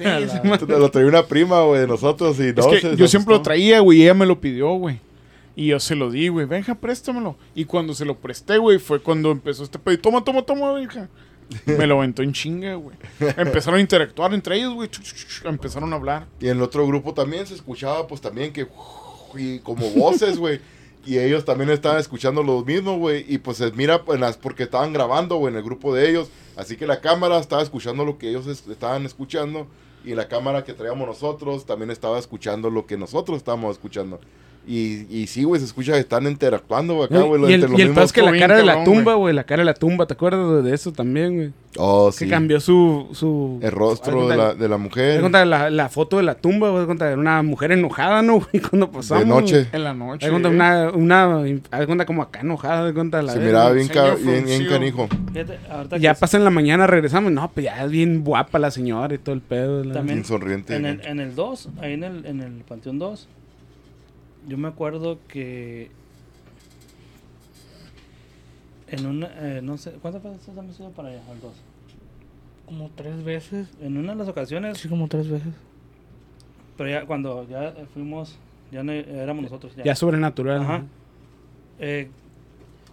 Lo 0.66 0.90
traía 0.90 1.06
una 1.08 1.22
prima, 1.24 1.62
güey, 1.62 1.82
de 1.82 1.86
nosotros. 1.86 2.40
Y 2.40 2.48
Es 2.48 2.56
no, 2.56 2.70
que 2.70 2.80
se- 2.80 2.96
yo 2.96 3.06
se 3.06 3.08
siempre 3.12 3.34
lo 3.34 3.42
traía, 3.42 3.80
güey, 3.80 3.98
y 3.98 4.02
ella 4.02 4.14
me 4.14 4.26
lo 4.26 4.40
pidió, 4.40 4.70
güey. 4.74 4.98
Y 5.54 5.66
yo 5.68 5.80
se 5.80 5.94
lo 5.94 6.10
di, 6.10 6.28
güey, 6.28 6.46
venga, 6.46 6.74
préstamelo. 6.74 7.36
Y 7.54 7.64
cuando 7.64 7.94
se 7.94 8.04
lo 8.04 8.16
presté, 8.16 8.58
güey, 8.58 8.78
fue 8.78 9.00
cuando 9.00 9.30
empezó 9.30 9.64
este 9.64 9.78
pedo. 9.78 9.98
Toma, 9.98 10.22
toma, 10.24 10.42
toma, 10.42 10.80
hija. 10.80 11.08
Me 11.66 11.86
lo 11.86 11.98
aventó 11.98 12.22
en 12.22 12.32
chinga, 12.32 12.74
güey. 12.74 12.96
Empezaron 13.36 13.78
a 13.78 13.80
interactuar 13.80 14.34
entre 14.34 14.56
ellos, 14.56 14.74
güey. 14.74 14.88
Empezaron 15.44 15.92
a 15.92 15.96
hablar. 15.96 16.26
Y 16.40 16.46
en 16.48 16.56
el 16.58 16.62
otro 16.62 16.86
grupo 16.86 17.14
también 17.14 17.46
se 17.46 17.54
escuchaba, 17.54 18.06
pues 18.06 18.20
también 18.20 18.52
que. 18.52 18.66
Y 19.34 19.58
como 19.60 19.88
voces, 19.90 20.38
güey. 20.38 20.60
Y 21.06 21.18
ellos 21.18 21.44
también 21.44 21.70
estaban 21.70 21.98
escuchando 21.98 22.42
lo 22.42 22.64
mismo, 22.64 22.98
güey. 22.98 23.24
Y 23.28 23.38
pues 23.38 23.56
se 23.58 23.70
mira 23.72 24.02
en 24.08 24.20
las, 24.20 24.36
porque 24.36 24.64
estaban 24.64 24.92
grabando, 24.92 25.36
güey, 25.36 25.52
en 25.52 25.58
el 25.58 25.64
grupo 25.64 25.94
de 25.94 26.10
ellos. 26.10 26.28
Así 26.56 26.76
que 26.76 26.86
la 26.86 27.00
cámara 27.00 27.38
estaba 27.38 27.62
escuchando 27.62 28.04
lo 28.04 28.18
que 28.18 28.28
ellos 28.28 28.46
es- 28.46 28.66
estaban 28.68 29.06
escuchando. 29.06 29.66
Y 30.04 30.14
la 30.14 30.28
cámara 30.28 30.64
que 30.64 30.74
traíamos 30.74 31.06
nosotros 31.08 31.66
también 31.66 31.90
estaba 31.90 32.18
escuchando 32.18 32.70
lo 32.70 32.86
que 32.86 32.96
nosotros 32.96 33.38
estábamos 33.38 33.72
escuchando. 33.72 34.20
Y, 34.70 35.06
y 35.08 35.26
sí, 35.28 35.44
güey, 35.44 35.58
se 35.60 35.64
escucha 35.66 35.92
que 35.94 36.00
están 36.00 36.26
interactuando, 36.26 36.92
güey, 36.94 37.06
acá, 37.06 37.20
güey. 37.22 37.40
y 37.40 37.44
el, 37.46 37.52
entre 37.54 37.70
los 37.70 37.78
y 37.78 37.82
el 37.84 37.96
es 37.96 38.12
que 38.12 38.20
la 38.20 38.38
cara 38.38 38.54
de 38.58 38.64
la 38.66 38.74
cabrón, 38.74 38.94
tumba, 38.94 39.14
güey. 39.14 39.34
La 39.34 39.44
cara 39.44 39.62
de 39.62 39.64
la 39.64 39.72
tumba, 39.72 40.06
¿te 40.06 40.12
acuerdas 40.12 40.62
de 40.62 40.74
eso 40.74 40.92
también, 40.92 41.34
güey? 41.36 41.52
Oh, 41.78 42.10
Que 42.10 42.24
sí. 42.24 42.28
cambió 42.28 42.60
su... 42.60 43.08
su 43.12 43.60
El 43.62 43.72
rostro 43.72 44.28
de 44.28 44.36
la, 44.36 44.54
de 44.54 44.68
la 44.68 44.76
mujer. 44.76 45.20
cuenta 45.20 45.44
la, 45.46 45.70
la 45.70 45.88
foto 45.88 46.18
de 46.18 46.22
la 46.24 46.34
tumba, 46.34 46.68
güey. 46.68 46.84
Era 47.00 47.16
una 47.16 47.42
mujer 47.42 47.72
enojada, 47.72 48.20
¿no, 48.20 48.34
güey? 48.40 48.60
Cuando 48.68 48.90
pasamos. 48.90 49.24
De 49.24 49.28
noche. 49.30 49.68
En 49.72 49.84
la 49.84 49.94
noche. 49.94 50.28
Cuenta 50.28 50.48
eh. 50.50 50.52
una... 50.52 50.90
una 50.90 51.86
cuenta 51.86 52.04
como 52.04 52.20
acá 52.20 52.40
enojada, 52.40 52.92
cuenta 52.92 53.22
la 53.22 53.32
Se 53.32 53.38
miraba 53.40 53.72
bien, 53.72 53.88
bien, 54.44 54.66
canijo. 54.66 55.08
Ya 55.98 56.12
que- 56.14 56.20
pasa 56.20 56.36
en 56.36 56.44
la 56.44 56.50
mañana, 56.50 56.86
regresamos. 56.86 57.32
No, 57.32 57.50
pues 57.50 57.64
ya 57.64 57.84
es 57.84 57.90
bien 57.90 58.22
guapa 58.22 58.58
la 58.58 58.70
señora 58.70 59.14
y 59.14 59.18
todo 59.18 59.34
el 59.34 59.40
pedo. 59.40 59.82
la- 59.82 59.94
También 59.94 60.18
Bien 60.18 60.24
sonriente. 60.26 60.76
En 60.76 60.84
el, 60.84 61.00
en 61.06 61.20
el 61.20 61.34
2, 61.34 61.68
ahí 61.80 61.94
en 61.94 62.04
el, 62.04 62.26
en 62.26 62.40
el 62.40 62.52
Panteón 62.68 62.98
2, 62.98 63.28
yo 64.48 64.58
me 64.58 64.68
acuerdo 64.68 65.18
que 65.28 65.90
en 68.88 69.06
una, 69.06 69.28
eh, 69.36 69.60
no 69.62 69.76
sé, 69.76 69.92
¿cuántas 70.00 70.22
veces 70.22 70.48
hemos 70.56 70.78
ido 70.80 70.90
para 70.90 71.08
allá? 71.10 71.20
Al 71.30 71.40
2. 71.40 71.52
Como 72.66 72.90
tres 72.94 73.22
veces. 73.24 73.68
En 73.80 73.96
una 73.98 74.12
de 74.12 74.18
las 74.18 74.28
ocasiones, 74.28 74.78
Sí, 74.78 74.88
como 74.88 75.08
tres 75.08 75.28
veces. 75.28 75.52
pero 76.76 76.90
ya 76.90 77.06
cuando 77.06 77.46
ya 77.48 77.68
eh, 77.68 77.86
fuimos, 77.92 78.38
ya 78.72 78.82
no 78.82 78.92
éramos 78.92 79.42
nosotros. 79.44 79.74
Ya, 79.76 79.84
Ya 79.84 79.94
sobrenatural. 79.94 80.62
Ajá. 80.62 80.82
Eh, 81.80 82.08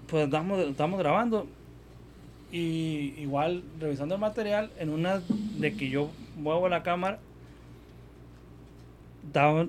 pues 0.07 0.25
estamos, 0.25 0.59
estamos 0.59 0.99
grabando 0.99 1.47
y 2.51 3.13
igual 3.17 3.63
revisando 3.79 4.15
el 4.15 4.21
material, 4.21 4.71
en 4.77 4.89
una 4.89 5.21
de 5.59 5.73
que 5.75 5.89
yo 5.89 6.09
muevo 6.37 6.69
la 6.69 6.83
cámara, 6.83 7.19
estaba 9.25 9.67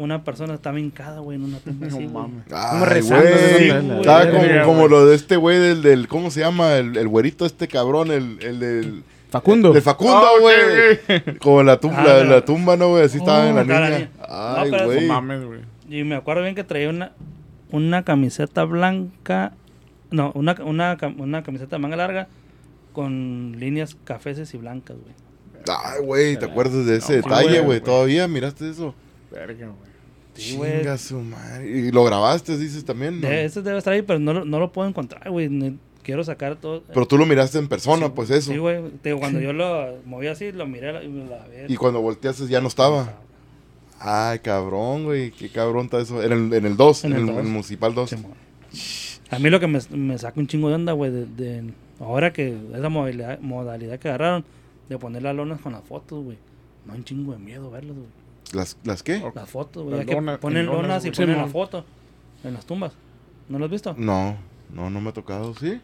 una 0.00 0.24
persona 0.24 0.54
estaba 0.54 0.80
hincada, 0.80 1.20
güey, 1.20 1.36
en 1.36 1.44
una 1.44 1.58
tumba 1.64 1.86
No 1.86 1.96
así, 1.96 2.04
güey. 2.06 2.08
mames. 2.08 2.44
Ay, 2.52 2.84
rezando, 2.84 3.24
güey. 3.30 3.82
¿no? 3.82 4.00
Estaba 4.00 4.26
como, 4.30 4.38
güey. 4.44 4.62
como 4.64 4.88
lo 4.88 5.06
de 5.06 5.14
este 5.16 5.36
güey 5.36 5.58
del, 5.58 5.82
del, 5.82 6.08
¿cómo 6.08 6.30
se 6.30 6.40
llama? 6.40 6.74
El, 6.76 6.96
el 6.96 7.08
güerito 7.08 7.46
este 7.46 7.68
cabrón, 7.68 8.10
el, 8.10 8.38
el 8.42 8.58
del... 8.60 9.02
Facundo. 9.30 9.72
De 9.72 9.80
Facundo, 9.80 10.16
Ah, 10.16 10.30
güey. 10.40 11.38
Como 11.38 11.62
la 11.62 11.78
tumba, 11.78 12.02
Ah, 12.04 12.24
la, 12.24 12.44
tumba, 12.44 12.76
¿no, 12.76 12.88
güey? 12.88 13.04
Así 13.04 13.18
estaba 13.18 13.48
en 13.48 13.54
la 13.54 13.64
cara, 13.64 13.88
niña. 13.90 14.10
Ay, 14.28 14.70
No, 14.72 14.84
güey. 14.86 15.00
No 15.06 15.14
mames, 15.14 15.44
güey. 15.44 15.60
Y 15.88 16.02
me 16.02 16.16
acuerdo 16.16 16.42
bien 16.42 16.56
que 16.56 16.64
traía 16.64 16.88
una, 16.88 17.12
una 17.70 18.02
camiseta 18.04 18.64
blanca, 18.64 19.52
no, 20.10 20.32
una, 20.34 20.56
una, 20.64 20.96
una 21.18 21.42
camiseta 21.44 21.76
de 21.76 21.80
manga 21.82 21.96
larga 21.96 22.26
con 22.92 23.54
líneas 23.60 23.96
cafeces 24.04 24.52
y 24.54 24.58
blancas, 24.58 24.96
güey. 24.96 25.14
Ay, 25.84 26.02
güey, 26.04 26.36
¿te 26.36 26.46
acuerdas 26.46 26.84
de 26.86 26.96
ese 26.96 27.18
No, 27.18 27.22
detalle, 27.22 27.60
güey. 27.60 27.80
¿Todavía 27.80 28.26
miraste 28.26 28.68
eso? 28.70 28.94
Verga, 29.30 29.66
güey. 29.66 29.89
Sí, 30.34 30.56
güey. 30.56 30.98
Su 30.98 31.20
madre. 31.20 31.68
¿Y 31.68 31.90
lo 31.92 32.04
grabaste, 32.04 32.56
dices 32.56 32.84
también? 32.84 33.20
¿no? 33.20 33.28
De- 33.28 33.44
Ese 33.44 33.62
debe 33.62 33.78
estar 33.78 33.92
ahí, 33.92 34.02
pero 34.02 34.18
no, 34.18 34.32
lo- 34.32 34.44
no 34.44 34.58
lo 34.58 34.72
puedo 34.72 34.88
encontrar, 34.88 35.28
güey. 35.30 35.48
Quiero 36.02 36.24
sacar 36.24 36.56
todo. 36.56 36.82
Pero 36.92 37.06
tú 37.06 37.18
lo 37.18 37.26
miraste 37.26 37.58
en 37.58 37.68
persona, 37.68 38.06
Sí, 38.06 38.12
pues 38.16 38.30
eso. 38.30 38.52
Sí, 38.52 38.58
güey. 38.58 38.80
Cuando 39.18 39.38
yo 39.40 39.52
lo 39.52 39.96
moví 40.06 40.28
así, 40.28 40.50
lo 40.52 40.66
miré 40.66 41.04
y 41.04 41.08
me 41.08 41.28
la 41.28 41.46
vi. 41.46 41.72
y 41.72 41.76
cuando 41.76 42.00
volteaste 42.00 42.46
ya 42.48 42.60
no 42.60 42.68
estaba. 42.68 43.18
Ay, 43.98 44.38
cabrón, 44.38 45.04
güey. 45.04 45.30
Qué 45.30 45.50
cabrón 45.50 45.84
está 45.86 46.00
eso. 46.00 46.22
En 46.22 46.32
el, 46.32 46.52
en 46.54 46.64
el 46.64 46.76
2, 46.76 47.04
en 47.04 47.12
En 47.12 47.28
el. 47.28 47.44
Municipal 47.44 47.94
2. 47.94 48.10
Simón. 48.10 48.32
A 49.30 49.38
mí 49.38 49.50
lo 49.50 49.60
que 49.60 49.66
me, 49.66 49.78
me 49.90 50.18
saca 50.18 50.40
un 50.40 50.46
chingo 50.46 50.68
de 50.70 50.74
onda, 50.76 50.92
güey, 50.92 51.10
de, 51.10 51.26
de- 51.26 51.72
ahora 52.00 52.32
que 52.32 52.56
esa 52.74 52.88
modalidad, 52.88 53.38
modalidad 53.40 53.98
que 53.98 54.08
agarraron 54.08 54.44
de 54.88 54.98
poner 54.98 55.22
las 55.22 55.36
lonas 55.36 55.60
con 55.60 55.72
las 55.72 55.84
fotos, 55.84 56.24
güey. 56.24 56.38
No 56.86 56.94
hay 56.94 57.00
un 57.00 57.04
chingo 57.04 57.32
de 57.32 57.38
miedo 57.38 57.70
verlas, 57.70 57.94
güey. 57.94 58.08
¿Las, 58.52 58.76
¿Las 58.84 59.02
qué? 59.02 59.22
Las 59.34 59.48
fotos, 59.48 59.84
güey. 59.84 59.96
Las 59.98 60.06
ya 60.06 60.14
que 60.14 60.38
ponen 60.38 60.58
en 60.60 60.66
lonas, 60.66 60.82
lonas 60.82 61.04
y 61.06 61.10
ponen 61.10 61.36
la 61.36 61.46
foto 61.46 61.84
en 62.44 62.54
las 62.54 62.66
tumbas. 62.66 62.92
¿No 63.48 63.58
lo 63.58 63.64
has 63.66 63.70
visto? 63.70 63.94
No, 63.96 64.36
no, 64.72 64.90
no 64.90 65.00
me 65.00 65.10
ha 65.10 65.12
tocado, 65.12 65.54
¿sí? 65.54 65.80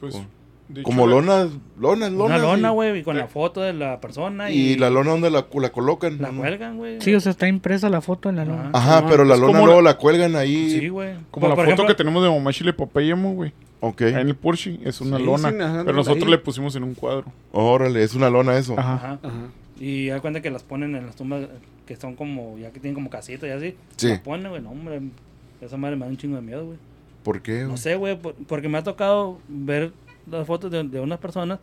Pues, 0.00 0.14
hecho, 0.14 0.82
Como 0.82 1.06
la- 1.06 1.14
lonas, 1.16 1.48
lonas, 1.78 2.10
lonas. 2.12 2.38
Una 2.40 2.50
lona, 2.52 2.70
güey, 2.70 2.98
y 2.98 3.02
con 3.02 3.16
la 3.18 3.26
foto 3.26 3.60
de 3.60 3.72
la 3.72 4.00
persona 4.00 4.50
y, 4.50 4.58
Y 4.72 4.76
la 4.76 4.90
lona 4.90 5.10
donde 5.10 5.30
la, 5.30 5.46
la 5.52 5.70
colocan. 5.72 6.20
la 6.20 6.30
¿no? 6.32 6.40
cuelgan, 6.40 6.76
güey. 6.78 7.00
Sí, 7.00 7.14
o 7.14 7.20
sea, 7.20 7.30
está 7.32 7.48
impresa 7.48 7.88
la 7.90 8.00
foto 8.00 8.28
en 8.30 8.36
la 8.36 8.44
lona. 8.44 8.70
Ajá, 8.72 9.02
No, 9.02 9.08
pero 9.08 9.24
la 9.24 9.36
lona 9.36 9.60
luego 9.64 9.82
la- 9.82 9.90
la 9.92 9.98
cuelgan 9.98 10.36
ahí. 10.36 10.70
Sí, 10.70 10.88
güey. 10.88 11.14
Como 11.30 11.48
la 11.48 11.54
foto 11.54 11.64
ejemplo, 11.64 11.86
que 11.86 11.94
tenemos 11.94 12.22
de 12.22 12.30
Mamá 12.30 12.52
Chile 12.52 12.72
Popeyemo, 12.72 13.34
güey. 13.34 13.52
Ok. 13.80 14.02
Ahí 14.02 14.12
En 14.14 14.28
el 14.28 14.34
Porsche 14.36 14.78
es 14.84 15.00
una 15.02 15.18
Sí, 15.18 15.24
lona. 15.24 15.50
sí, 15.50 15.56
ajá, 15.60 15.82
pero 15.84 15.96
nosotros 15.96 16.24
ahí. 16.24 16.30
le 16.30 16.38
pusimos 16.38 16.74
en 16.76 16.84
un 16.84 16.94
cuadro. 16.94 17.26
Órale, 17.52 18.02
es 18.02 18.14
una 18.14 18.30
lona 18.30 18.56
eso. 18.56 18.74
Ajá. 18.78 19.18
Ajá. 19.22 19.30
Y 19.80 20.10
hay 20.10 20.20
cuenta 20.20 20.40
que 20.40 20.50
las 20.50 20.62
ponen 20.62 20.94
en 20.94 21.06
las 21.06 21.16
tumbas 21.16 21.46
que 21.86 21.96
son 21.96 22.14
como, 22.16 22.56
ya 22.58 22.70
que 22.70 22.80
tienen 22.80 22.94
como 22.94 23.10
casitas 23.10 23.48
y 23.48 23.52
así. 23.52 23.76
Sí. 23.96 24.08
Las 24.08 24.20
ponen, 24.20 24.50
güey, 24.50 24.62
no, 24.62 24.70
hombre. 24.70 25.00
Esa 25.60 25.76
madre 25.76 25.96
me 25.96 26.04
da 26.04 26.10
un 26.10 26.16
chingo 26.16 26.36
de 26.36 26.42
miedo, 26.42 26.64
güey. 26.66 26.78
¿Por 27.22 27.40
qué? 27.42 27.62
No 27.64 27.76
sé, 27.76 27.96
güey, 27.96 28.16
por- 28.20 28.34
porque 28.34 28.68
me 28.68 28.78
ha 28.78 28.82
tocado 28.82 29.38
ver 29.48 29.92
las 30.30 30.46
fotos 30.46 30.70
de, 30.70 30.84
de 30.84 31.00
unas 31.00 31.18
personas 31.18 31.58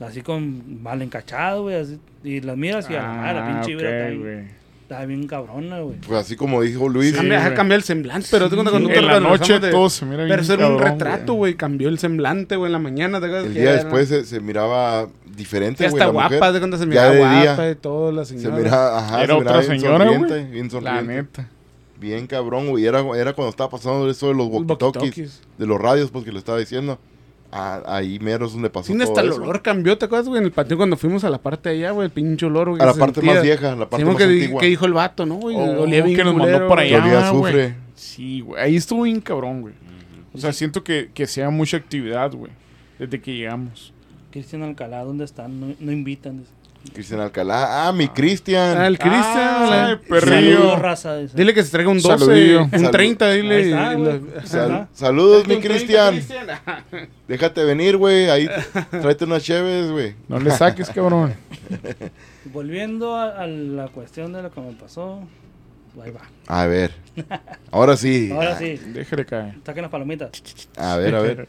así 0.00 0.20
con 0.20 0.82
mal 0.82 1.00
encachado, 1.00 1.62
güey, 1.64 1.76
así, 1.76 1.98
y 2.22 2.40
las 2.40 2.56
miras 2.56 2.90
y 2.90 2.94
a 2.94 3.02
la 3.02 3.08
madre, 3.14 3.34
la 3.40 3.46
pinche 3.46 3.74
ok, 3.74 3.80
vibra 3.80 3.90
está 3.98 4.08
bien- 4.10 4.20
güey. 4.22 4.65
Está 4.88 5.04
bien 5.04 5.26
cabrona, 5.26 5.80
güey. 5.80 5.96
Pues 6.06 6.20
así 6.20 6.36
como 6.36 6.62
dijo 6.62 6.88
Luis. 6.88 7.10
Sí, 7.10 7.16
Cambia, 7.16 7.54
cambia 7.54 7.74
el 7.76 7.82
semblante, 7.82 8.28
pero 8.30 8.48
te 8.48 8.54
cuenta 8.54 8.70
cuando 8.70 8.88
En 8.90 9.04
la 9.06 9.12
cuando 9.14 9.30
noche 9.30 9.58
de- 9.58 9.70
todo 9.70 9.90
se 9.90 10.04
mira 10.04 10.18
bien 10.18 10.28
Pero 10.28 10.42
eso 10.42 10.54
era 10.54 10.68
un 10.68 10.78
retrato, 10.78 11.32
güey. 11.34 11.54
Cambió 11.54 11.88
el 11.88 11.98
semblante, 11.98 12.54
güey, 12.56 12.68
en 12.68 12.72
la 12.72 12.78
mañana. 12.78 13.20
¿te 13.20 13.26
El 13.26 13.52
día 13.52 13.62
era- 13.64 13.72
después 13.82 14.08
se, 14.08 14.24
se 14.24 14.38
miraba 14.40 15.08
diferente, 15.36 15.82
güey. 15.88 15.92
hasta 16.02 16.06
la 16.06 16.12
mujer. 16.12 16.38
guapa, 16.38 16.52
de 16.52 16.58
cuenta 16.60 16.76
se 16.78 16.84
Ya 16.84 16.88
miraba 16.88 17.10
de 17.10 17.16
día. 17.18 17.44
guapa 17.54 17.70
y 17.70 17.74
todo, 17.74 18.12
la 18.12 18.24
Se 18.24 18.34
miraba, 18.34 18.98
ajá, 18.98 19.22
Era 19.24 19.34
se 19.34 19.40
miraba 19.40 19.58
otra 19.58 19.58
bien 19.68 19.80
señora, 19.80 19.98
sonriente, 20.04 20.28
güey. 20.40 20.50
bien 20.52 20.64
La 20.66 20.70
sonriente. 20.70 21.12
neta. 21.42 21.48
Bien 21.98 22.26
cabrón, 22.26 22.68
güey. 22.68 22.84
Era, 22.86 23.00
era 23.16 23.32
cuando 23.32 23.50
estaba 23.50 23.70
pasando 23.70 24.08
eso 24.08 24.28
de 24.28 24.34
los 24.34 24.46
Los 24.48 24.54
walkie-talkies, 24.66 25.02
walkie-talkies. 25.02 25.40
de 25.58 25.66
los 25.66 25.80
radios, 25.80 26.10
pues 26.10 26.24
que 26.24 26.30
le 26.32 26.38
estaba 26.38 26.58
diciendo. 26.58 26.98
Ah, 27.52 27.82
ahí 27.86 28.18
mero 28.18 28.46
es 28.46 28.52
donde 28.52 28.68
pasó 28.70 28.88
Sí, 28.92 28.98
todo 28.98 29.04
hasta 29.08 29.20
el 29.22 29.28
eso. 29.30 29.42
olor 29.42 29.62
cambió, 29.62 29.96
¿te 29.96 30.04
acuerdas, 30.06 30.28
güey? 30.28 30.40
En 30.40 30.44
el 30.46 30.52
patio 30.52 30.76
cuando 30.76 30.96
fuimos 30.96 31.24
a 31.24 31.30
la 31.30 31.38
parte 31.38 31.68
de 31.70 31.76
allá, 31.76 31.90
güey, 31.92 32.06
el 32.06 32.10
pinche 32.12 32.44
olor, 32.46 32.70
güey. 32.70 32.82
A 32.82 32.86
la 32.86 32.92
se 32.92 32.98
parte 33.00 33.14
sentía. 33.14 33.34
más 33.34 33.42
vieja, 33.42 33.76
la 33.76 33.88
parte 33.88 34.04
más 34.04 34.16
que, 34.16 34.24
antigua. 34.24 34.60
que 34.60 34.66
dijo 34.66 34.86
el 34.86 34.92
vato, 34.92 35.24
¿no, 35.26 35.36
güey? 35.36 35.56
Oh, 35.56 35.82
Olía 35.82 36.02
bien 36.02 36.16
que 36.16 36.24
nos 36.24 36.34
mandó 36.34 36.68
para 36.68 36.82
allá. 36.82 37.02
Olía 37.02 37.28
azufre. 37.28 37.52
güey. 37.52 37.74
Sí, 37.94 38.40
güey. 38.40 38.62
Ahí 38.62 38.76
estuvo 38.76 39.02
bien 39.04 39.20
cabrón, 39.20 39.60
güey. 39.62 39.74
O 40.34 40.38
sea, 40.38 40.52
siento 40.52 40.84
que, 40.84 41.10
que 41.14 41.26
sea 41.26 41.48
mucha 41.50 41.76
actividad, 41.78 42.32
güey. 42.32 42.52
Desde 42.98 43.20
que 43.20 43.34
llegamos. 43.34 43.92
Cristian 44.30 44.62
Alcalá, 44.62 45.02
¿dónde 45.04 45.24
están? 45.24 45.58
No, 45.60 45.74
no 45.80 45.92
invitan. 45.92 46.44
Cristian 46.92 47.20
Alcalá. 47.20 47.86
Ah, 47.88 47.92
mi 47.92 48.08
Cristian. 48.08 48.76
Ah, 48.78 48.86
el 48.86 48.98
Cristian. 48.98 49.62
Ay, 49.64 49.70
la- 49.70 50.00
perrillo. 50.08 50.76
Raza. 50.76 51.16
Dile 51.16 51.52
que 51.54 51.62
se 51.62 51.70
traiga 51.70 51.90
un 51.90 52.00
12, 52.00 52.18
Saludillo. 52.18 52.64
un 52.64 52.70
Salud. 52.70 52.90
30, 52.90 53.30
dile. 53.32 53.54
Ahí 53.56 53.62
está, 53.70 53.92
y 53.92 53.96
güey. 53.96 54.20
lo- 54.20 54.46
Sal- 54.46 54.70
Ajá. 54.72 54.88
saludos, 54.92 55.46
mi 55.46 55.54
Un 55.54 55.60
30, 55.62 56.10
Cristian. 56.12 57.08
Déjate 57.28 57.64
venir, 57.64 57.96
güey. 57.96 58.28
Ahí 58.30 58.48
tráete 58.90 59.24
unas 59.24 59.42
cheves, 59.42 59.90
güey. 59.90 60.14
No 60.28 60.38
le 60.38 60.50
saques, 60.50 60.88
cabrón. 60.90 61.34
Volviendo 62.52 63.16
a, 63.16 63.30
a 63.42 63.46
la 63.46 63.88
cuestión 63.88 64.32
de 64.32 64.42
lo 64.42 64.50
que 64.50 64.60
me 64.60 64.72
pasó. 64.72 65.20
Ahí 66.02 66.10
va. 66.10 66.20
A 66.46 66.66
ver. 66.66 66.92
Ahora 67.70 67.96
sí. 67.96 68.30
Ahora 68.32 68.58
sí, 68.58 68.78
Déjale 68.92 69.24
caer. 69.24 69.54
saquen 69.64 69.82
las 69.82 69.90
palomitas. 69.90 70.30
A 70.76 70.96
ver, 70.98 71.14
a 71.14 71.20
ver. 71.20 71.48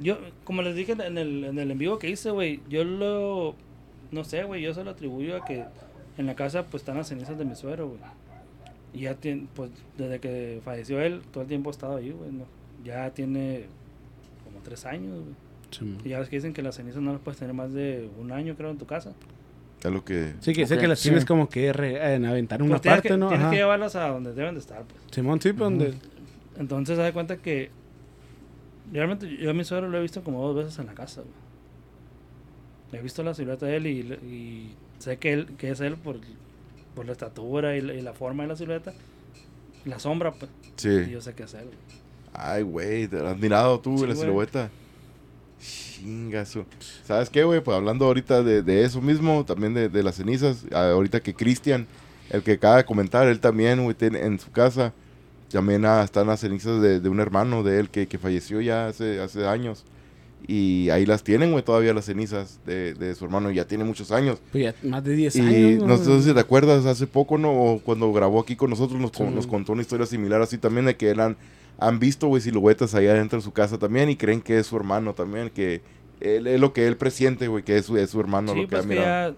Yo, 0.00 0.18
como 0.44 0.62
les 0.62 0.74
dije 0.74 0.92
en 0.92 1.16
el, 1.18 1.44
en 1.44 1.58
el 1.58 1.70
en 1.70 1.78
vivo 1.78 1.98
que 1.98 2.08
hice, 2.10 2.30
güey, 2.30 2.60
yo 2.68 2.84
lo. 2.84 3.54
No 4.10 4.24
sé, 4.24 4.44
güey, 4.44 4.62
yo 4.62 4.72
se 4.74 4.84
lo 4.84 4.90
atribuyo 4.90 5.36
a 5.36 5.44
que 5.44 5.64
en 6.18 6.26
la 6.26 6.34
casa, 6.34 6.64
pues 6.66 6.82
están 6.82 6.96
las 6.96 7.08
cenizas 7.08 7.36
de 7.38 7.44
mi 7.44 7.54
suegro, 7.54 7.88
güey. 7.88 8.00
Y 8.94 9.00
ya 9.00 9.14
tiene, 9.14 9.46
pues 9.54 9.70
desde 9.98 10.18
que 10.20 10.60
falleció 10.64 11.00
él, 11.00 11.22
todo 11.32 11.42
el 11.42 11.48
tiempo 11.48 11.70
ha 11.70 11.72
estado 11.72 11.96
ahí, 11.96 12.10
güey. 12.10 12.30
¿no? 12.32 12.44
Ya 12.84 13.10
tiene 13.10 13.66
como 14.44 14.60
tres 14.62 14.86
años, 14.86 15.20
güey. 15.22 15.34
Y 16.04 16.08
ya 16.10 16.20
ves 16.20 16.28
que 16.28 16.36
dicen 16.36 16.52
que 16.54 16.62
las 16.62 16.76
cenizas 16.76 17.02
no 17.02 17.12
las 17.12 17.20
puedes 17.20 17.38
tener 17.38 17.52
más 17.54 17.72
de 17.72 18.08
un 18.18 18.32
año, 18.32 18.54
creo, 18.56 18.70
en 18.70 18.78
tu 18.78 18.86
casa. 18.86 19.12
Es 19.84 19.90
lo 19.90 20.04
que. 20.04 20.32
Sí, 20.40 20.54
que 20.54 20.66
sé 20.66 20.78
que 20.78 20.88
las 20.88 21.00
sí. 21.00 21.08
tienes 21.10 21.24
como 21.26 21.48
que 21.50 21.72
re- 21.72 22.14
en 22.14 22.24
aventar 22.24 22.62
una 22.62 22.78
Pues 22.78 22.82
parte, 22.94 23.08
que, 23.10 23.16
¿no? 23.18 23.28
tienes 23.28 23.44
Ajá. 23.44 23.50
que 23.50 23.56
llevarlas 23.58 23.94
a 23.96 24.08
donde 24.08 24.32
deben 24.32 24.54
de 24.54 24.60
estar, 24.60 24.84
pues. 24.84 25.00
Simón, 25.10 25.40
sí, 25.40 25.52
pues, 25.52 25.58
donde. 25.60 25.94
Entonces, 26.56 26.96
se 26.96 27.02
da 27.02 27.12
cuenta 27.12 27.36
que 27.36 27.70
realmente 28.92 29.36
yo 29.36 29.50
a 29.50 29.52
mi 29.54 29.64
suegro 29.64 29.88
lo 29.88 29.98
he 29.98 30.02
visto 30.02 30.22
como 30.22 30.40
dos 30.46 30.56
veces 30.56 30.78
en 30.78 30.86
la 30.86 30.94
casa, 30.94 31.20
güey. 31.22 31.32
He 32.92 33.00
visto 33.02 33.22
la 33.22 33.34
silueta 33.34 33.66
de 33.66 33.76
él 33.76 33.86
y, 33.86 33.90
y 34.00 34.74
sé 34.98 35.18
que, 35.18 35.32
él, 35.32 35.46
que 35.58 35.70
es 35.70 35.80
él 35.80 35.96
por, 35.96 36.18
por 36.94 37.04
la 37.06 37.12
estatura 37.12 37.76
y 37.76 37.80
la, 37.80 37.94
y 37.94 38.00
la 38.00 38.12
forma 38.12 38.44
de 38.44 38.48
la 38.50 38.56
silueta. 38.56 38.94
La 39.84 39.98
sombra, 39.98 40.32
pues. 40.32 40.50
Y 40.78 40.80
Sí. 41.06 41.10
yo 41.10 41.20
sé 41.20 41.34
que 41.34 41.44
es 41.44 41.54
él. 41.54 41.68
Ay, 42.32 42.62
güey. 42.62 43.08
¿Te 43.08 43.18
has 43.26 43.36
mirado 43.38 43.80
tú, 43.80 43.98
Sí, 43.98 44.06
la 44.06 44.14
güey. 44.14 44.26
silueta? 44.26 44.70
Chingazo. 45.60 46.66
¿Sabes 47.04 47.30
qué, 47.30 47.44
güey? 47.44 47.60
Pues 47.60 47.76
hablando 47.76 48.04
ahorita 48.04 48.42
de, 48.42 48.62
de 48.62 48.84
eso 48.84 49.00
mismo, 49.00 49.44
también 49.44 49.74
de, 49.74 49.88
de 49.88 50.02
las 50.02 50.16
cenizas. 50.16 50.64
ah, 50.72 50.90
Ahorita 50.90 51.20
que 51.20 51.34
Cristian, 51.34 51.86
el 52.30 52.42
que 52.42 52.52
acaba 52.52 52.76
de 52.76 52.84
comentar, 52.84 53.26
él 53.28 53.40
también, 53.40 53.82
güey, 53.82 53.94
tiene 53.94 54.20
en 54.24 54.38
su 54.38 54.50
casa. 54.50 54.92
También 55.50 55.84
ah, 55.86 56.02
están 56.02 56.26
las 56.26 56.40
cenizas 56.40 56.82
de, 56.82 57.00
de 57.00 57.08
un 57.08 57.20
hermano 57.20 57.62
de 57.62 57.80
él 57.80 57.88
que, 57.88 58.06
que 58.06 58.18
falleció 58.18 58.60
ya 58.60 58.88
hace, 58.88 59.20
hace 59.20 59.46
años. 59.46 59.84
Y 60.48 60.90
ahí 60.90 61.06
las 61.06 61.24
tienen, 61.24 61.50
güey, 61.50 61.64
todavía 61.64 61.92
las 61.92 62.04
cenizas 62.04 62.60
de, 62.64 62.94
de 62.94 63.14
su 63.16 63.24
hermano. 63.24 63.50
Ya 63.50 63.66
tiene 63.66 63.82
muchos 63.84 64.12
años. 64.12 64.38
Pues 64.52 64.62
ya 64.64 64.74
más 64.88 65.02
de 65.02 65.14
10 65.16 65.36
Y 65.36 65.40
años. 65.40 65.84
no 65.84 65.96
sé 65.96 66.22
si 66.22 66.32
te 66.32 66.38
acuerdas, 66.40 66.86
hace 66.86 67.06
poco, 67.08 67.36
¿no? 67.36 67.50
O 67.52 67.80
cuando 67.80 68.12
grabó 68.12 68.40
aquí 68.40 68.54
con 68.54 68.70
nosotros, 68.70 69.00
nos, 69.00 69.10
Sí. 69.12 69.24
nos 69.24 69.46
contó 69.46 69.72
una 69.72 69.82
historia 69.82 70.06
similar 70.06 70.40
así 70.42 70.56
también, 70.58 70.86
de 70.86 70.96
que 70.96 71.10
él 71.10 71.18
han, 71.20 71.36
han 71.78 71.98
visto, 71.98 72.28
güey, 72.28 72.40
siluetas 72.42 72.94
allá 72.94 73.10
adentro 73.12 73.38
de 73.38 73.44
su 73.44 73.52
casa 73.52 73.76
también 73.78 74.08
y 74.08 74.16
creen 74.16 74.40
que 74.40 74.58
es 74.58 74.66
su 74.66 74.76
hermano 74.76 75.14
también, 75.14 75.50
que 75.50 75.80
él, 76.20 76.46
es 76.46 76.60
lo 76.60 76.72
que 76.72 76.86
él 76.86 76.96
presiente, 76.96 77.48
güey, 77.48 77.64
que 77.64 77.76
es 77.78 77.86
su, 77.86 77.96
es 77.96 78.10
su 78.10 78.20
hermano 78.20 78.52
sí, 78.52 78.62
lo 78.62 78.68
que 78.68 78.68
pues 78.76 78.84
ha 78.84 78.88
que 78.88 78.94
mirado. 78.94 79.30
ya 79.32 79.36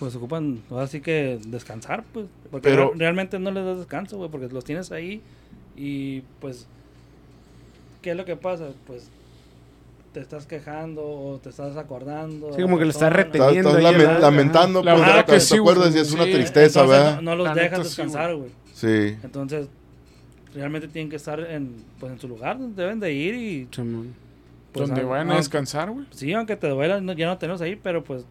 pues 0.00 0.16
ocupan 0.16 0.60
ahora 0.70 0.86
sí 0.88 1.00
que 1.00 1.38
descansar, 1.46 2.02
pues. 2.12 2.26
Porque 2.50 2.70
Pero- 2.70 2.90
re- 2.92 2.98
realmente 2.98 3.38
no 3.38 3.50
les 3.52 3.64
das 3.64 3.78
descanso, 3.78 4.16
güey, 4.16 4.30
porque 4.30 4.48
los 4.48 4.64
tienes 4.64 4.90
ahí 4.90 5.20
y 5.76 6.22
pues. 6.40 6.66
¿Qué 8.02 8.10
es 8.12 8.16
lo 8.16 8.24
que 8.24 8.34
pasa? 8.36 8.70
Pues 8.86 9.10
te 10.12 10.20
estás 10.20 10.46
quejando 10.46 11.02
o 11.04 11.38
te 11.42 11.50
estás 11.50 11.76
acordando. 11.76 12.52
Sí, 12.54 12.62
como 12.62 12.78
que 12.78 12.84
lo 12.84 12.90
estás. 12.90 13.10
Estás, 13.10 13.24
reteniendo. 13.26 13.76
estás 13.78 13.94
¿verdad? 13.96 14.20
lamentando, 14.20 14.82
La 14.82 14.94
pues, 14.94 15.06
verdad 15.06 15.24
te- 15.24 15.32
que 15.32 15.38
te 15.38 15.40
sí, 15.40 15.56
acuerdas 15.56 15.94
y 15.94 15.98
es 15.98 16.12
una 16.12 16.24
tristeza, 16.24 16.80
Entonces, 16.80 16.88
¿verdad? 17.04 17.16
No, 17.16 17.22
no 17.30 17.36
los 17.36 17.46
La 17.46 17.54
dejas 17.54 17.84
descansar, 17.84 18.34
güey. 18.34 18.50
Sí. 18.74 19.16
Entonces, 19.22 19.68
realmente 20.54 20.88
tienen 20.88 21.10
que 21.10 21.16
estar 21.16 21.38
en, 21.40 21.76
pues, 22.00 22.12
en 22.12 22.18
su 22.18 22.26
lugar 22.28 22.58
donde 22.58 22.82
deben 22.82 22.98
de 22.98 23.12
ir 23.12 23.34
y... 23.34 23.68
Pues, 24.72 24.88
Donde 24.88 25.02
a- 25.02 25.04
vayan 25.04 25.30
a 25.32 25.36
descansar, 25.36 25.90
güey. 25.90 26.06
Sí, 26.10 26.32
aunque 26.32 26.56
te 26.56 26.68
duela, 26.68 27.00
no- 27.00 27.12
ya 27.12 27.26
no 27.26 27.38
tenemos 27.38 27.60
ahí, 27.60 27.76
pero 27.76 28.02
pues... 28.04 28.24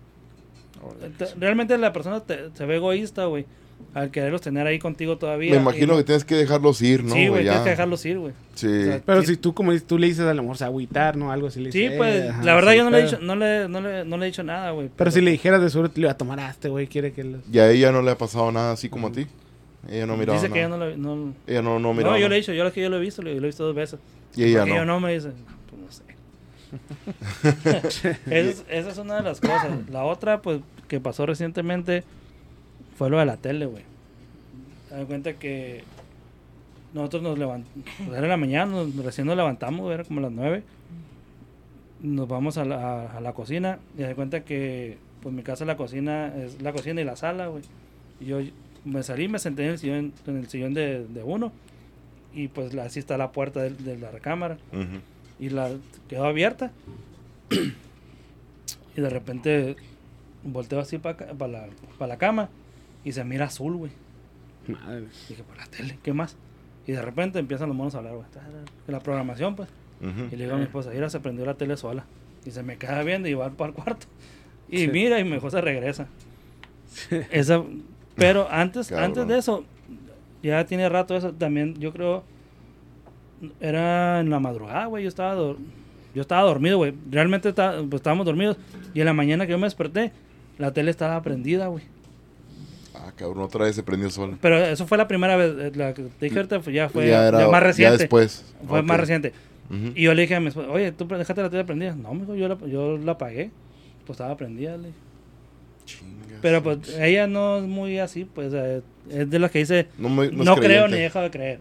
te- 1.18 1.26
realmente 1.40 1.78
la 1.78 1.92
persona 1.94 2.20
te- 2.22 2.50
se 2.54 2.66
ve 2.66 2.76
egoísta, 2.78 3.26
güey. 3.26 3.46
Al 3.94 4.12
quererlos 4.12 4.42
tener 4.42 4.68
ahí 4.68 4.78
contigo 4.78 5.18
todavía. 5.18 5.52
Me 5.52 5.58
imagino 5.62 5.94
no- 5.94 5.98
que 5.98 6.04
tienes 6.04 6.24
que 6.24 6.36
dejarlos 6.36 6.80
ir, 6.82 7.04
¿no? 7.04 7.14
sí, 7.16 7.28
güey, 7.28 7.42
tienes 7.44 7.62
que 7.62 7.70
dejarlos 7.72 8.06
ir, 8.06 8.20
güey. 8.20 8.34
Sí. 8.54 8.68
O 8.68 8.84
sea, 8.84 9.02
Pero 9.06 9.22
sí- 9.22 9.28
si 9.28 9.38
tú, 9.38 9.54
como 9.54 9.72
dices, 9.72 9.88
tú 9.88 9.98
le 9.98 10.08
dices 10.08 10.26
a 10.26 10.34
lo 10.34 10.42
mejor, 10.44 10.56
o 10.56 10.58
sea, 10.58 10.68
agüitar, 10.68 11.16
¿no? 11.18 11.32
Algo 11.32 11.48
así 11.48 11.60
le 11.60 11.72
Sí, 11.72 11.90
pues, 11.98 12.26
eh, 12.26 12.30
ajá, 12.30 12.44
la 12.44 12.56
verdad 12.56 12.72
sí, 12.74 12.78
yo 12.78 12.84
no 12.84 12.90
le, 12.92 13.00
he 13.00 13.04
dicho, 13.04 13.20
no, 13.20 13.36
le, 13.36 13.68
no, 13.68 13.82
le, 13.82 14.06
no 14.06 14.18
le 14.18 14.26
he 14.26 14.30
dicho 14.30 14.44
nada, 14.44 14.72
güey. 14.72 14.90
Pero 14.96 15.10
si 15.12 15.22
le 15.22 15.32
dijeras 15.32 15.62
de 15.62 15.70
seguro 15.72 15.90
te 15.90 16.00
le 16.00 16.06
iba 16.06 16.12
a 16.12 16.18
tomar 16.18 16.40
a 16.40 16.50
este, 16.52 16.70
güey, 16.70 16.86
quiere 16.88 17.14
que 17.14 17.24
lo... 17.24 17.40
Y 17.52 17.58
a 17.60 17.70
ella 17.72 17.92
no 17.92 18.02
le 18.04 18.12
ha 18.12 18.18
pasado 18.18 18.52
nada 18.52 18.74
así 18.74 18.90
como 18.90 19.08
a 19.08 19.12
ti. 19.12 19.26
Ella 19.90 20.06
no 20.06 20.18
miraba 20.18 20.40
Dice 20.40 20.52
que 20.54 20.60
ella 20.60 20.70
no 20.70 20.78
lo... 20.78 20.96
No, 20.98 21.34
Ella 21.48 21.62
no, 21.64 21.80
no 21.80 21.80
no, 21.80 21.94
miraba 21.94 22.16
yo 22.18 22.20
nada. 22.26 22.30
le 22.30 22.36
he 22.36 22.40
dicho, 22.40 22.54
yo 22.54 22.64
lo 22.64 22.72
que 22.72 22.82
yo 22.82 22.90
lo 22.90 22.98
he 22.98 23.02
visto, 23.02 23.22
lo, 23.24 23.32
lo 23.32 23.38
he 23.38 23.48
visto 23.48 23.64
dos 23.66 23.76
veces. 23.76 24.00
Y 24.36 24.44
ella 24.44 24.60
Porque 24.60 24.72
no. 24.72 24.78
yo 24.78 24.86
no 24.86 25.00
me 25.00 25.14
dice, 25.14 25.30
pues 25.70 25.82
no 25.82 25.92
sé. 25.92 26.04
es, 28.30 28.64
esa 28.70 28.90
es 28.92 28.98
una 28.98 29.16
de 29.16 29.24
las 29.24 29.40
cosas. 29.42 29.70
La 29.90 30.04
otra, 30.04 30.42
pues, 30.42 30.60
que 30.88 31.00
pasó 31.00 31.26
recientemente 31.26 32.04
fue 33.00 33.10
lo 33.10 33.18
de 33.18 33.26
la 33.26 33.38
tele, 33.38 33.66
güey. 33.66 33.84
Te 34.90 34.96
das 34.96 35.06
cuenta 35.06 35.34
que 35.34 35.84
nosotros 36.94 37.24
nos 37.24 37.40
levantamos, 37.40 37.88
era 38.10 38.18
en 38.20 38.28
la 38.30 38.38
mañana, 38.38 38.72
nos- 38.72 38.96
recién 38.98 39.26
nos 39.26 39.38
levantamos, 39.38 39.92
era 39.92 40.04
como 40.04 40.20
las 40.22 40.32
nueve. 40.32 40.64
Nos 42.02 42.28
vamos 42.28 42.58
a 42.58 42.66
la, 42.66 43.12
a 43.12 43.22
la 43.22 43.34
cocina 43.34 43.80
y 43.94 43.98
te 43.98 44.04
das 44.04 44.16
cuenta 44.16 44.44
que, 44.44 44.98
pues, 45.24 45.34
mi 45.34 45.44
casa, 45.44 45.66
la 45.66 45.78
cocina, 45.78 46.34
es 46.36 46.62
la 46.62 46.72
cocina 46.74 47.00
y 47.02 47.06
la 47.06 47.16
sala, 47.16 47.48
güey. 47.48 47.64
Y 48.20 48.26
yo 48.26 48.40
me 48.86 49.02
salí, 49.04 49.28
me 49.30 49.40
senté 49.40 49.64
en 49.66 49.70
el 49.72 49.80
sillón, 49.80 50.14
en 50.28 50.38
el 50.38 50.48
sillón 50.50 50.74
de, 50.74 51.06
de 51.08 51.24
uno 51.24 51.52
y 52.34 52.48
pues 52.50 52.76
así 52.76 53.00
está 53.00 53.18
la 53.18 53.32
puerta 53.32 53.62
de, 53.62 53.72
de 53.72 53.98
la 53.98 54.12
recámara 54.12 54.58
Ujú. 54.72 55.00
y 55.40 55.50
la 55.50 55.72
quedó 56.08 56.26
abierta 56.26 56.72
y 58.96 59.02
de 59.02 59.10
repente 59.10 59.76
volteo 60.44 60.80
así 60.80 60.98
para 61.00 61.48
la, 61.48 61.68
pa 61.98 62.08
la 62.08 62.18
cama 62.18 62.50
y 63.04 63.12
se 63.12 63.24
mira 63.24 63.46
azul, 63.46 63.76
güey. 63.78 63.92
Madre. 64.68 65.06
Dije, 65.28 65.44
por 65.44 65.58
la 65.58 65.66
tele, 65.66 65.98
¿qué 66.04 66.14
más? 66.14 66.36
Y 66.86 66.92
de 66.92 67.02
repente 67.02 67.40
empiezan 67.40 67.68
los 67.70 67.78
monos 67.78 67.96
a 67.96 68.00
hablar, 68.00 68.14
güey. 68.16 68.26
De 68.88 68.92
la 68.92 69.00
programación, 69.00 69.56
pues. 69.56 69.70
Y 70.32 70.36
le 70.36 70.44
digo 70.46 70.56
a 70.56 70.58
mi 70.58 70.64
esposa, 70.64 70.92
mira, 70.94 71.10
se 71.10 71.20
prendió 71.20 71.46
la 71.46 71.56
tele 71.56 71.76
sola. 71.78 72.06
Y 72.46 72.52
se 72.52 72.64
me 72.64 72.78
queda 72.78 73.04
viendo 73.04 73.28
y 73.28 73.34
va 73.34 73.50
para 73.50 73.70
el 73.70 73.76
cuarto. 73.76 74.06
Y 74.70 74.78
Sí. 74.80 74.88
mira, 74.88 75.20
y 75.20 75.24
mejor 75.24 75.52
se 75.52 75.62
regresa. 75.62 76.08
Esa, 77.32 77.64
pero 78.16 78.48
antes, 78.50 78.88
Cabrón. 78.90 79.06
antes 79.06 79.28
de 79.28 79.38
eso, 79.38 79.66
ya 80.42 80.66
tiene 80.66 80.88
rato 80.90 81.16
eso, 81.16 81.34
también 81.34 81.76
yo 81.80 81.92
creo, 81.92 82.24
era 83.60 84.20
en 84.20 84.30
la 84.30 84.40
madrugada, 84.40 84.86
güey, 84.86 85.04
yo 85.04 85.10
estaba, 85.10 85.36
dor- 85.36 85.58
yo 86.14 86.22
estaba 86.22 86.42
dormido, 86.44 86.78
güey. 86.78 86.94
Realmente 87.10 87.50
está- 87.50 87.78
pues, 87.90 88.00
estábamos 88.00 88.26
dormidos. 88.26 88.58
Y 88.94 89.00
en 89.00 89.06
la 89.06 89.14
mañana 89.14 89.46
que 89.46 89.52
yo 89.52 89.58
me 89.58 89.68
desperté, 89.68 90.12
la 90.58 90.74
tele 90.74 90.92
estaba 90.92 91.22
prendida, 91.22 91.68
güey. 91.68 91.84
Ah, 92.96 93.12
cabrón, 93.16 93.44
otra 93.44 93.66
vez 93.66 93.76
se 93.76 93.84
prendió 93.84 94.10
sola. 94.10 94.38
Pero 94.42 94.58
eso 94.58 94.88
fue 94.88 94.98
la 94.98 95.08
primera 95.08 95.36
vez, 95.36 95.54
eh, 95.60 95.72
la 95.76 95.94
que 95.94 96.04
te 96.04 96.26
dije 96.26 96.38
ahorita, 96.38 96.60
fue- 96.62 96.74
ya 96.74 96.90
fue 96.90 97.08
ya 97.08 97.28
era 97.28 97.40
ya 97.42 97.48
más 97.50 97.62
reciente. 97.64 97.94
Ya 97.94 97.98
después. 97.98 98.44
Fue 98.68 98.82
más 98.82 99.00
reciente. 99.00 99.34
Y 99.96 100.04
yo 100.04 100.14
le 100.16 100.24
dije 100.24 100.36
a 100.36 100.40
mi 100.40 100.48
esposa, 100.48 100.70
oye, 100.72 100.92
¿tú 100.92 101.08
dejaste 101.08 101.42
la 101.44 101.50
tele 101.52 101.64
prendida? 101.64 101.94
No, 101.96 102.14
mijo, 102.16 102.34
yo 102.36 102.48
la, 102.48 102.58
yo 102.68 102.98
la 102.98 103.12
apagué. 103.14 103.52
Pues 104.06 104.16
estaba 104.20 104.36
prendida, 104.36 104.76
le 104.78 104.88
dije. 104.88 105.00
Chingas. 105.86 106.40
Pero 106.42 106.64
pues 106.64 106.98
ella 107.00 107.28
no 107.28 107.58
es 107.58 107.64
muy 107.66 108.00
así, 108.00 108.26
pues 108.26 108.52
eh, 108.56 108.82
es 109.12 109.30
de 109.30 109.40
las 109.40 109.52
que 109.52 109.60
dice, 109.60 109.88
no, 110.00 110.10
me- 110.10 110.32
no 110.32 110.44
no, 110.44 110.54
es 110.56 110.60
creo 110.60 110.88
ni 110.88 110.98
dejo 110.98 111.20
de 111.22 111.30
creer. 111.32 111.60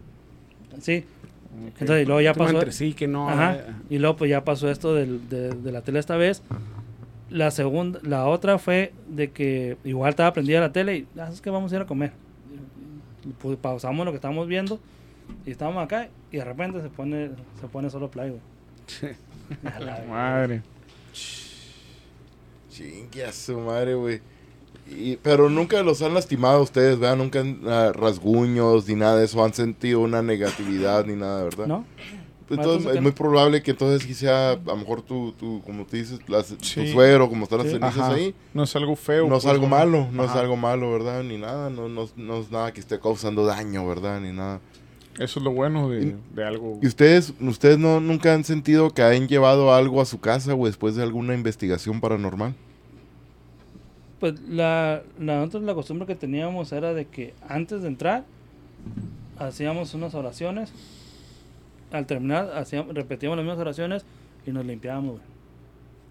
Sí. 0.81 1.05
Entonces, 1.81 2.03
y 2.03 2.07
luego 2.07 2.21
ya 2.21 2.33
pasó. 2.35 2.55
entre 2.55 2.73
sí, 2.73 2.93
que 2.95 3.09
no... 3.09 3.29
Ajá. 3.29 3.57
eh, 3.57 3.63
Y 3.91 3.99
luego 3.99 4.17
pues 4.17 4.31
ya 4.31 4.45
pasó 4.45 4.71
esto 4.71 4.95
del- 4.95 5.29
de, 5.29 5.51
de 5.51 5.73
la 5.73 5.83
tele 5.83 5.99
esta 5.99 6.17
vez. 6.17 6.43
La 7.31 7.51
segunda, 7.51 8.01
la 8.03 8.27
otra 8.27 8.59
fue 8.59 8.93
de 9.09 9.31
que 9.31 9.77
igual 9.85 10.11
estaba 10.11 10.33
prendida 10.33 10.61
la 10.61 10.73
tele 10.73 10.97
y 10.99 11.07
ah, 11.21 11.29
es 11.33 11.41
que 11.41 11.51
vamos 11.51 11.73
a 11.73 11.77
ir 11.77 11.83
a 11.83 11.87
comer. 11.87 12.13
Y, 13.25 13.29
Pues 13.33 13.59
pausamos 13.59 14.05
lo 14.07 14.13
que 14.13 14.17
estábamos 14.17 14.47
viendo 14.49 14.81
y 15.45 15.51
estábamos 15.51 15.85
acá 15.85 16.09
y 16.33 16.39
de 16.39 16.45
repente 16.45 16.81
se 16.81 16.89
pone 16.89 17.31
se 17.61 17.67
pone 17.69 17.91
solo 17.91 18.11
play, 18.11 18.31
güey. 18.31 19.15
Madre. 20.09 20.63
Chingue 22.71 23.25
a 23.25 23.33
su 23.33 23.59
madre, 23.59 23.95
güey. 23.95 24.21
Y- 24.91 25.17
Pero 25.17 25.51
nunca 25.51 25.83
los 25.83 26.01
han 26.03 26.15
lastimado 26.15 26.59
a 26.59 26.63
ustedes, 26.63 26.99
¿verdad? 26.99 27.17
Nunca 27.17 27.41
han, 27.41 27.61
ah, 27.67 27.93
rasguños 27.95 28.89
ni 28.89 28.95
nada 28.95 29.17
de 29.19 29.25
eso. 29.27 29.45
Han 29.45 29.53
sentido 29.53 30.01
una 30.01 30.23
negatividad 30.23 31.05
ni 31.05 31.15
nada, 31.15 31.45
¿verdad? 31.45 31.67
¿No? 31.67 31.85
Entonces 32.51 32.95
es 32.97 33.03
muy 33.03 33.13
probable 33.13 33.63
que 33.63 33.73
entonces 33.73 34.07
sí 34.07 34.15
sea, 34.15 34.53
a 34.53 34.57
lo 34.57 34.77
mejor 34.77 35.03
tú, 35.03 35.33
tú 35.39 35.61
como 35.65 35.85
tú 35.85 35.97
dices, 35.97 36.19
las- 36.29 36.49
tu 36.49 36.65
Sí. 36.65 36.91
suero, 36.93 37.29
como 37.29 37.45
están 37.45 37.59
las 37.59 37.69
Sí. 37.69 37.75
cenizas 37.75 37.99
Ajá. 37.99 38.15
ahí, 38.15 38.35
No 38.55 38.63
es 38.65 38.75
algo 38.77 38.97
feo. 38.97 39.29
no 39.29 39.37
es 39.37 39.43
pues, 39.45 39.53
algo 39.55 39.65
¿no? 39.67 39.71
malo, 39.77 40.09
no 40.13 40.25
es 40.25 40.31
algo 40.31 40.57
malo, 40.57 40.91
¿verdad? 40.93 41.23
Ni 41.23 41.37
nada, 41.39 41.71
no, 41.71 41.89
no, 41.89 42.09
no 42.17 42.37
es 42.39 42.51
nada 42.51 42.73
que 42.73 42.81
esté 42.81 42.99
causando 42.99 43.45
daño, 43.45 43.87
¿verdad? 43.87 44.21
Ni 44.21 44.33
nada. 44.33 44.61
Eso 45.19 45.41
es 45.41 45.45
lo 45.45 45.51
bueno 45.51 45.89
de, 45.91 46.17
de 46.35 46.45
algo. 46.45 46.79
¿Y 46.81 46.87
ustedes, 46.87 47.35
ustedes 47.41 47.77
no, 47.77 47.99
nunca 48.01 48.33
han 48.35 48.45
sentido 48.45 48.91
que 48.91 49.03
han 49.03 49.27
llevado 49.27 49.75
algo 49.75 50.01
a 50.01 50.05
su 50.05 50.21
casa 50.21 50.55
o 50.55 50.67
después 50.67 50.95
de 50.95 51.03
alguna 51.03 51.35
investigación 51.35 52.01
paranormal? 52.01 52.55
Pues 54.21 54.41
la, 54.49 55.03
la, 55.19 55.37
nosotros 55.41 55.63
la 55.65 55.75
costumbre 55.75 56.07
que 56.07 56.15
teníamos 56.15 56.73
era 56.73 56.93
de 56.95 57.07
que 57.07 57.35
antes 57.49 57.83
de 57.83 57.89
entrar 57.89 58.25
hacíamos 59.39 59.95
unas 59.95 60.15
oraciones. 60.15 60.73
Al 61.93 62.07
terminar 62.07 62.51
hacíamos, 62.55 62.95
repetíamos 62.95 63.37
las 63.37 63.45
mismas 63.45 63.61
oraciones 63.61 64.05
y 64.47 64.51
nos 64.51 64.65
limpiábamos. 64.67 65.13
güey. 65.13 65.23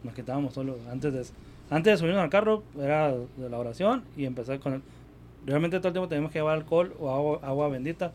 Nos 0.03 0.13
quitábamos 0.13 0.53
solo. 0.53 0.77
Antes 0.91 1.13
de, 1.13 1.25
antes 1.69 1.93
de 1.93 1.97
subirnos 1.97 2.21
al 2.23 2.29
carro 2.29 2.63
era 2.79 3.11
de 3.11 3.49
la 3.49 3.57
oración 3.59 4.03
y 4.15 4.25
empezar 4.25 4.59
con 4.59 4.73
el... 4.73 4.81
Realmente 5.45 5.77
todo 5.79 5.89
el 5.89 5.93
tiempo 5.93 6.07
teníamos 6.09 6.31
que 6.31 6.39
llevar 6.39 6.57
alcohol 6.57 6.93
o 6.99 7.09
agua, 7.09 7.39
agua 7.43 7.69
bendita 7.69 8.11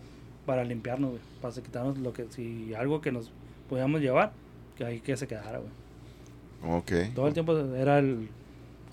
para 0.46 0.64
limpiarnos, 0.64 1.10
güey. 1.10 1.22
Para 1.40 1.54
quitarnos 1.54 1.98
lo 1.98 2.12
que... 2.12 2.26
Si 2.30 2.74
algo 2.74 3.00
que 3.00 3.12
nos 3.12 3.30
podíamos 3.68 4.00
llevar, 4.00 4.32
que 4.76 4.84
ahí 4.84 5.00
que 5.00 5.16
se 5.16 5.26
quedara, 5.26 5.58
güey. 5.58 6.78
Ok. 6.78 7.14
Todo 7.14 7.28
el 7.28 7.34
tiempo 7.34 7.56
era 7.74 7.98
el... 7.98 8.28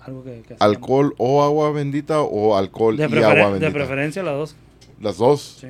Algo 0.00 0.24
que... 0.24 0.42
¿Alcohol 0.60 1.14
o 1.18 1.42
agua 1.42 1.70
bendita 1.72 2.22
o 2.22 2.56
alcohol 2.56 2.96
De, 2.96 3.02
y 3.02 3.06
agua 3.22 3.34
de 3.34 3.50
bendita? 3.52 3.72
preferencia 3.72 4.22
las 4.22 4.34
dos. 4.34 4.56
Las 5.00 5.18
dos. 5.18 5.58
Sí. 5.60 5.68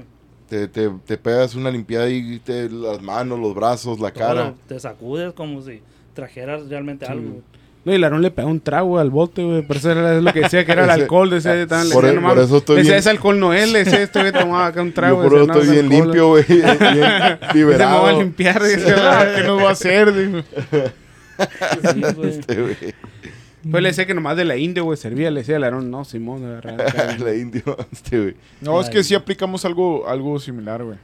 Te, 0.51 0.69
te, 0.69 0.91
te 1.07 1.17
pegas 1.17 1.55
una 1.55 1.71
limpiada 1.71 2.11
y 2.11 2.39
te, 2.41 2.69
las 2.69 3.01
manos, 3.01 3.39
los 3.39 3.55
brazos, 3.55 4.01
la 4.01 4.11
cara. 4.11 4.43
Todo, 4.51 4.55
te 4.67 4.79
sacudes 4.81 5.33
como 5.33 5.63
si 5.63 5.81
trajeras 6.13 6.69
realmente 6.69 7.07
algo. 7.07 7.41
No, 7.83 7.95
y 7.95 7.99
Larón 7.99 8.21
le 8.21 8.31
pegó 8.31 8.49
un 8.51 8.61
trago 8.61 8.99
al 8.99 9.09
bote, 9.09 9.43
güey. 9.43 9.63
Por 9.63 9.77
eso 9.77 9.91
era 9.93 10.21
lo 10.21 10.33
que 10.35 10.41
decía 10.41 10.67
que 10.67 10.73
era 10.73 10.85
el 10.85 10.91
alcohol. 11.01 11.31
Decía, 11.31 11.55
le 11.55 11.67
por 11.67 12.05
decía, 12.05 12.11
e- 12.13 12.21
por 12.21 12.39
eso 12.39 12.57
estoy 12.59 12.77
Decía, 12.77 12.91
bien- 12.91 12.99
ese 12.99 13.09
alcohol 13.11 13.41
no 13.41 13.55
es. 13.55 13.73
Le 13.73 13.85
decía, 13.85 14.03
este 14.03 14.21
güey 14.21 14.33
tomaba 14.33 14.67
acá 14.67 14.83
un 14.83 14.93
trago. 14.93 15.23
Yo 15.23 15.29
por 15.31 15.39
eso 15.39 15.47
decía, 15.47 15.55
no, 15.55 15.61
estoy 15.61 15.77
es 15.79 15.89
bien 15.89 16.03
alcohol. 16.03 16.05
limpio, 16.05 16.29
güey. 16.29 16.45
Bien 16.47 16.79
Se 16.79 16.85
me 16.95 17.01
va 17.01 17.27
a 17.41 17.55
liberado. 17.55 18.21
limpiar. 18.21 18.63
Decía, 18.63 18.97
Ah, 19.21 19.27
¿Qué 19.35 19.43
nos 19.45 19.63
va 19.63 19.69
a 19.69 19.73
hacer? 19.73 20.13
Dijo. 20.13 20.43
Sí. 20.51 22.03
Este, 22.25 22.61
güey. 22.61 22.77
Pues 23.69 23.83
le 23.83 23.91
decía 23.91 24.07
que 24.07 24.15
nomás 24.15 24.37
de 24.37 24.45
la 24.45 24.57
India, 24.57 24.83
güey, 24.83 24.97
servía. 24.97 25.31
Le 25.31 25.41
decía 25.41 25.57
a 25.57 25.59
Larón, 25.59 25.91
no, 25.91 26.05
Simón, 26.05 26.45
agarra 26.45 26.75
acá. 26.87 27.19
La 27.19 27.35
indio. 27.35 27.63
Este, 27.93 28.21
güey. 28.21 28.37
No, 28.61 28.81
es 28.81 28.89
que 28.89 29.03
sí 29.03 29.15
aplicamos 29.15 29.65
algo, 29.65 30.09
algo 30.09 30.39
similar, 30.39 30.83
güey. 30.83 30.99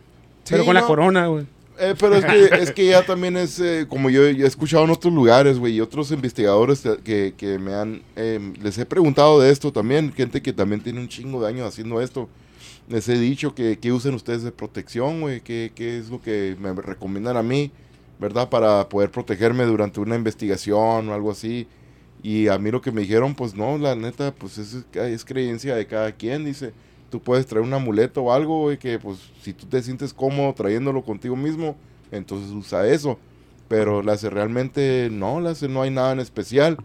Pero 0.48 0.64
con 0.64 0.74
la 0.74 0.82
corona, 0.82 1.26
güey. 1.26 1.46
Eh, 1.78 1.94
pero 1.98 2.14
es 2.14 2.24
que, 2.24 2.44
es 2.62 2.72
que 2.72 2.86
ya 2.86 3.04
también 3.04 3.36
es, 3.36 3.60
eh, 3.60 3.86
como 3.88 4.08
yo, 4.08 4.28
yo 4.30 4.46
he 4.46 4.48
escuchado 4.48 4.84
en 4.84 4.90
otros 4.90 5.12
lugares, 5.12 5.58
güey, 5.58 5.74
y 5.74 5.80
otros 5.80 6.10
investigadores 6.10 6.82
que, 7.04 7.34
que 7.36 7.58
me 7.58 7.74
han, 7.74 8.02
eh, 8.16 8.40
les 8.62 8.78
he 8.78 8.86
preguntado 8.86 9.40
de 9.40 9.50
esto 9.50 9.72
también, 9.72 10.12
gente 10.12 10.40
que 10.40 10.54
también 10.54 10.80
tiene 10.80 11.00
un 11.00 11.08
chingo 11.08 11.42
de 11.42 11.48
años 11.48 11.68
haciendo 11.68 12.00
esto. 12.00 12.28
Les 12.88 13.08
he 13.08 13.18
dicho 13.18 13.54
que, 13.54 13.78
que 13.78 13.92
usen 13.92 14.14
ustedes 14.14 14.42
de 14.42 14.52
protección, 14.52 15.20
güey, 15.20 15.40
que, 15.42 15.72
que 15.74 15.98
es 15.98 16.08
lo 16.08 16.22
que 16.22 16.56
me 16.58 16.72
recomiendan 16.72 17.36
a 17.36 17.42
mí, 17.42 17.70
¿verdad? 18.18 18.48
Para 18.48 18.88
poder 18.88 19.10
protegerme 19.10 19.64
durante 19.64 20.00
una 20.00 20.16
investigación 20.16 21.08
o 21.08 21.12
algo 21.14 21.30
así. 21.30 21.66
Y 22.22 22.48
a 22.48 22.58
mí 22.58 22.70
lo 22.70 22.80
que 22.80 22.92
me 22.92 23.02
dijeron, 23.02 23.34
pues 23.34 23.54
no, 23.54 23.78
la 23.78 23.94
neta, 23.94 24.34
pues 24.34 24.58
es, 24.58 24.84
es 24.92 25.24
creencia 25.24 25.76
de 25.76 25.86
cada 25.86 26.12
quien, 26.12 26.44
dice. 26.44 26.72
Tú 27.10 27.20
puedes 27.20 27.46
traer 27.46 27.64
un 27.64 27.72
amuleto 27.72 28.22
o 28.22 28.32
algo, 28.32 28.62
güey, 28.62 28.78
que 28.78 28.98
pues 28.98 29.18
si 29.40 29.52
tú 29.52 29.66
te 29.66 29.80
sientes 29.82 30.12
cómodo 30.12 30.52
trayéndolo 30.54 31.04
contigo 31.04 31.36
mismo, 31.36 31.76
entonces 32.10 32.50
usa 32.50 32.86
eso. 32.88 33.18
Pero 33.68 34.02
las 34.02 34.22
realmente 34.22 35.08
no, 35.10 35.40
las 35.40 35.62
no 35.62 35.82
hay 35.82 35.90
nada 35.90 36.12
en 36.12 36.20
especial 36.20 36.76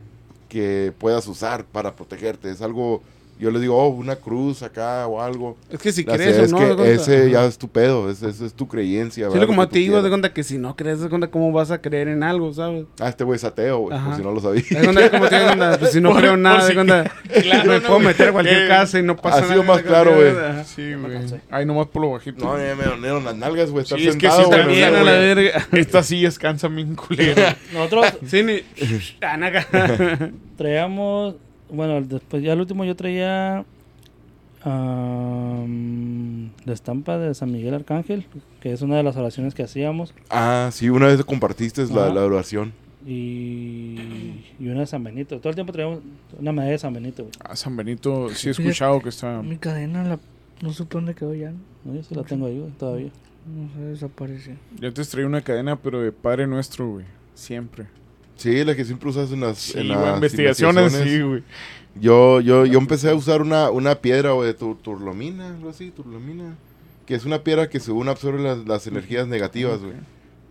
que 0.50 0.94
puedas 0.98 1.28
usar 1.28 1.66
para 1.66 1.96
protegerte. 1.96 2.52
Es 2.52 2.62
algo, 2.62 3.02
yo 3.42 3.52
le 3.52 3.60
digo, 3.60 3.76
oh, 3.76 3.90
una 3.90 4.16
cruz 4.16 4.62
acá 4.64 5.08
o 5.08 5.22
algo. 5.22 5.58
Es 5.70 5.80
que 5.80 5.92
si 5.92 6.04
La 6.04 6.14
crees 6.16 6.38
o 6.38 6.42
es 6.44 6.52
no... 6.52 6.58
que 6.60 6.66
de 6.66 6.76
cuenta- 6.76 6.94
ese 6.94 7.30
ya 7.32 7.46
es 7.46 7.58
tu 7.58 7.68
pedo, 7.68 8.10
ese, 8.10 8.30
ese 8.30 8.46
es 8.46 8.54
tu 8.54 8.68
creencia. 8.68 9.30
Sí, 9.32 9.40
como 9.46 9.62
que 9.64 9.74
te 9.74 9.80
digo, 9.80 10.02
de 10.02 10.10
cuenta 10.10 10.32
que 10.34 10.44
si 10.44 10.58
no 10.58 10.76
crees, 10.76 11.00
de 11.02 11.10
cuenta 11.10 11.28
cómo 11.30 11.52
vas 11.52 11.72
a 11.72 11.82
creer 11.82 12.08
en 12.08 12.24
algo, 12.24 12.54
¿sabes? 12.54 12.86
Ah, 13.00 13.10
este 13.10 13.24
güey 13.24 13.36
es 13.38 13.44
ateo, 13.44 13.80
güey, 13.80 14.00
por 14.00 14.16
si 14.16 14.22
no 14.22 14.32
lo 14.32 14.40
sabía. 14.40 14.62
De 14.62 14.84
cuenta 14.84 15.10
como 15.12 15.28
te 15.28 15.36
digo, 15.36 15.50
de 15.50 15.58
cuenta, 15.58 15.80
pues 15.80 15.92
si 15.92 16.02
no 16.02 16.16
creo 16.16 16.38
nada, 16.38 16.66
de 16.68 16.74
cuenta, 16.76 17.04
Claro, 17.42 17.72
me 17.72 17.80
no, 17.80 17.88
puedo 17.88 18.00
meter 18.00 18.30
a 18.30 18.32
cualquier 18.32 18.66
Eh, 18.66 18.68
casa 18.68 19.00
y 19.00 19.04
no 19.04 19.16
pasa 19.16 19.38
ha 19.38 19.42
nada. 19.42 19.54
sido 19.54 19.64
más 19.64 19.82
claro, 19.82 20.16
güey. 20.16 20.32
Sí, 20.66 20.94
güey. 20.94 21.18
Ahí 21.50 21.66
nomás 21.66 21.88
por 21.88 22.02
lo 22.04 22.12
bajito. 22.12 22.46
No, 22.46 22.58
ya 22.58 22.76
me 22.76 22.84
donaron 22.84 23.26
las 23.26 23.36
nalgas, 23.36 23.72
güey. 23.72 23.84
Estar 23.84 23.98
Sí, 24.00 24.08
es 24.08 24.16
que 24.18 24.30
sentado, 24.30 24.42
sí, 24.44 24.48
güey, 24.50 24.60
también, 24.60 24.96
a 24.96 25.04
la 25.04 25.12
verga. 25.14 25.68
Estas 25.72 26.06
sillas 26.06 26.38
cansan 26.38 26.76
bien 26.76 26.96
culero. 26.96 27.42
Nosotros 27.74 28.06
Sí, 28.28 28.44
ni... 28.44 28.62
Ah, 29.22 29.38
traíamos, 30.58 31.36
bueno, 31.72 32.02
después 32.02 32.44
ya 32.44 32.54
el 32.54 32.60
último 32.60 32.84
yo 32.86 32.96
traía 32.96 33.64
am, 35.22 36.50
la 36.66 36.74
estampa 36.74 37.18
de 37.18 37.34
San 37.34 37.52
Miguel 37.52 37.74
Arcángel, 37.74 38.26
que 38.60 38.74
es 38.74 38.82
una 38.82 38.98
de 38.98 39.04
las 39.04 39.16
oraciones 39.18 39.54
que 39.54 39.64
hacíamos, 39.64 40.14
Ah, 40.30 40.70
sí, 40.72 40.90
una 40.90 41.08
vez 41.08 41.24
compartiste 41.26 41.86
la, 41.88 42.10
la 42.14 42.24
oración. 42.26 42.74
y, 43.06 44.44
y 44.60 44.68
una 44.68 44.82
de 44.82 44.86
San 44.88 45.04
Benito. 45.04 45.40
Todo 45.40 45.50
el 45.50 45.56
tiempo 45.56 45.74
traíamos 45.74 46.00
una 46.40 46.52
medalla 46.52 46.72
de 46.74 46.78
San 46.78 46.94
Benito, 46.94 47.24
güey. 47.24 47.34
Ah, 47.44 47.56
San 47.56 47.76
Benito, 47.76 48.30
sí 48.30 48.50
he 48.50 48.52
escuchado 48.58 49.02
que 49.02 49.10
está... 49.10 49.42
Mi 49.42 49.58
cadena 49.58 50.04
la, 50.04 50.20
no 50.62 50.72
supe 50.72 50.96
dónde 50.96 51.16
quedó 51.16 51.34
ya. 51.34 51.52
No, 51.84 51.96
yo 51.96 52.04
sí 52.04 52.14
la 52.14 52.24
tengo 52.24 52.46
ahí, 52.46 52.60
güey, 52.60 52.72
todavía. 52.72 53.10
No 53.48 53.74
sé, 53.74 53.80
desapareció. 53.86 54.54
Yo 54.80 54.88
antes 54.88 55.10
traía 55.10 55.26
una 55.26 55.42
cadena, 55.42 55.76
pero 55.76 56.00
de 56.02 56.12
Padre 56.12 56.46
Nuestro, 56.46 56.88
güey. 56.92 57.06
Siempre. 57.34 57.88
Sí, 58.42 58.64
la 58.64 58.76
que 58.76 58.86
siempre 58.86 59.10
usas 59.10 59.32
en 59.32 59.42
las, 59.42 59.58
Sí, 59.58 59.80
en 59.80 59.90
las 59.90 60.16
investigaciones, 60.16 60.94
sí, 60.94 61.22
güey. 61.22 61.44
Yo, 62.00 62.40
yo, 62.40 62.66
yo 62.66 62.80
empecé 62.80 63.10
a 63.10 63.16
usar 63.16 63.42
una, 63.42 63.70
una 63.70 63.96
piedra, 63.96 64.32
güey, 64.32 64.54
tur- 64.54 64.78
turlomina, 64.82 65.50
algo 65.50 65.70
así, 65.70 65.92
turlomina. 65.92 66.56
Que 67.06 67.16
es 67.16 67.26
una 67.26 67.44
piedra 67.44 67.70
que 67.70 67.80
según 67.80 68.08
absorbe 68.08 68.42
las, 68.42 68.60
las 68.66 68.88
energías 68.88 69.28
negativas, 69.28 69.82
güey. 69.82 69.94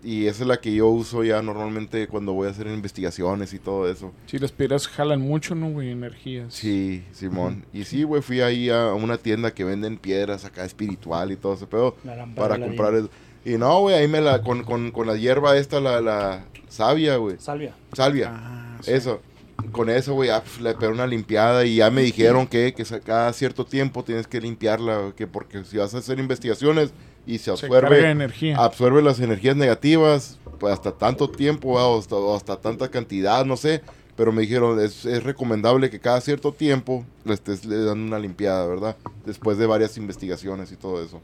Y 0.03 0.27
esa 0.27 0.45
es 0.45 0.49
la 0.49 0.59
que 0.59 0.75
yo 0.75 0.87
uso 0.89 1.25
ya 1.25 1.43
normalmente 1.43 2.07
cuando 2.09 2.33
voy 2.33 2.47
a 2.49 2.51
hacer 2.51 2.67
investigaciones 2.69 3.53
y 3.53 3.59
todo 3.59 3.91
eso. 3.91 4.13
Sí, 4.27 4.39
las 4.39 4.51
piedras 4.51 4.89
jalan 4.89 5.21
mucho, 5.21 5.55
¿no, 5.55 5.71
güey? 5.71 5.91
Energías. 5.91 6.55
Sí, 6.55 7.03
Simón. 7.13 7.65
Y 7.75 7.85
sí, 7.85 8.03
güey, 8.05 8.23
fui 8.23 8.41
ahí 8.41 8.71
a 8.71 8.95
una 8.95 9.19
tienda 9.19 9.53
que 9.53 9.63
venden 9.65 9.99
piedras 9.99 10.47
acá 10.47 10.65
espiritual 10.65 11.33
y 11.33 11.37
todo 11.37 11.53
ese 11.55 11.67
pedo 11.67 11.97
La 12.05 12.27
para 12.35 12.57
de 12.57 12.65
comprar 12.67 12.95
eso. 12.95 13.11
Y 13.45 13.57
no, 13.57 13.81
güey, 13.81 13.97
ahí 13.97 14.09
me 14.09 14.21
la, 14.21 14.43
con, 14.43 14.65
con, 14.65 14.91
con 14.91 15.07
la 15.07 15.17
hierba 15.17 15.57
esta, 15.57 15.81
la, 15.81 16.01
la 16.01 16.45
savia, 16.69 17.17
güey. 17.17 17.37
Salvia. 17.39 17.75
Salvia. 17.93 18.31
Ah, 18.33 18.79
sí. 18.83 18.93
Eso. 18.93 19.21
Con 19.73 19.91
eso, 19.91 20.15
güey, 20.15 20.31
le 20.63 20.75
pegué 20.75 20.91
una 20.91 21.07
limpiada 21.07 21.67
y 21.67 21.77
ya 21.77 21.91
me 21.91 22.01
dijeron 22.03 22.47
que, 22.47 22.73
que 22.73 22.85
cada 23.01 23.33
cierto 23.33 23.65
tiempo 23.67 24.03
tienes 24.03 24.27
que 24.27 24.41
limpiarla, 24.41 25.13
que 25.15 25.27
porque 25.27 25.65
si 25.65 25.77
vas 25.77 25.95
a 25.95 25.99
hacer 25.99 26.19
investigaciones 26.19 26.93
y 27.27 27.39
se 27.39 27.45
Se 27.45 27.67
absorbe, 27.67 28.11
energía. 28.11 28.57
absorbe 28.57 29.03
las 29.03 29.21
energías 29.21 29.57
negativas, 29.57 30.39
pues 30.59 30.73
hasta 30.73 30.93
tanto 30.93 31.29
tiempo 31.29 31.69
güey, 31.73 31.85
o 31.85 31.99
hasta, 31.99 32.17
o 32.17 32.35
hasta 32.35 32.57
tanta 32.57 32.91
cantidad, 32.91 33.45
no 33.45 33.57
sé. 33.57 33.83
Pero 34.17 34.33
me 34.33 34.43
dijeron, 34.43 34.81
es, 34.81 35.05
es 35.05 35.23
recomendable 35.23 35.89
que 35.91 36.01
cada 36.01 36.21
cierto 36.21 36.53
tiempo 36.53 37.05
le 37.25 37.35
estés 37.35 37.65
le 37.65 37.77
dando 37.85 38.05
una 38.07 38.19
limpiada, 38.19 38.67
¿verdad? 38.67 38.97
Después 39.25 39.57
de 39.59 39.67
varias 39.67 39.97
investigaciones 39.99 40.73
y 40.73 40.77
todo 40.77 41.03
eso. 41.03 41.21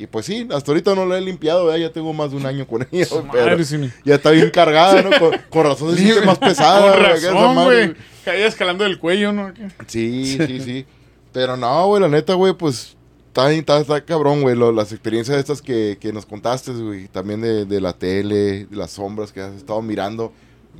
Y 0.00 0.06
pues 0.06 0.24
sí, 0.24 0.48
hasta 0.50 0.70
ahorita 0.72 0.94
no 0.94 1.04
la 1.04 1.18
he 1.18 1.20
limpiado, 1.20 1.66
¿verdad? 1.66 1.78
ya 1.88 1.92
tengo 1.92 2.14
más 2.14 2.30
de 2.30 2.38
un 2.38 2.46
año 2.46 2.66
con 2.66 2.80
ella, 2.90 3.06
pero 3.10 3.22
Madre, 3.24 3.64
sí, 3.64 3.78
ya 4.02 4.14
está 4.14 4.30
bien 4.30 4.48
cargada, 4.48 5.02
¿no? 5.02 5.10
Con, 5.18 5.32
con 5.50 5.66
razón 5.66 5.94
se 5.94 6.02
siente 6.02 6.24
más 6.24 6.38
pesada. 6.38 6.94
Con 7.30 7.54
güey, 7.66 7.88
razón. 7.88 7.96
Caía 8.24 8.46
escalando 8.46 8.84
del 8.84 8.98
cuello, 8.98 9.30
¿no? 9.30 9.52
Sí, 9.86 10.38
sí, 10.46 10.60
sí. 10.60 10.86
Pero 11.34 11.58
no, 11.58 11.86
güey, 11.88 12.00
la 12.00 12.08
neta, 12.08 12.32
güey, 12.32 12.54
pues 12.54 12.96
está, 13.28 13.52
está, 13.52 13.78
está 13.78 14.02
cabrón, 14.02 14.40
güey. 14.40 14.56
lo- 14.56 14.72
las 14.72 14.90
experiencias 14.90 15.36
estas 15.36 15.60
que, 15.60 15.98
que 16.00 16.14
nos 16.14 16.24
contaste, 16.24 16.72
güey. 16.72 17.08
También 17.08 17.42
de, 17.42 17.66
de 17.66 17.80
la 17.82 17.92
tele, 17.92 18.64
de 18.64 18.76
las 18.76 18.92
sombras 18.92 19.32
que 19.32 19.42
has 19.42 19.54
estado 19.54 19.82
mirando. 19.82 20.32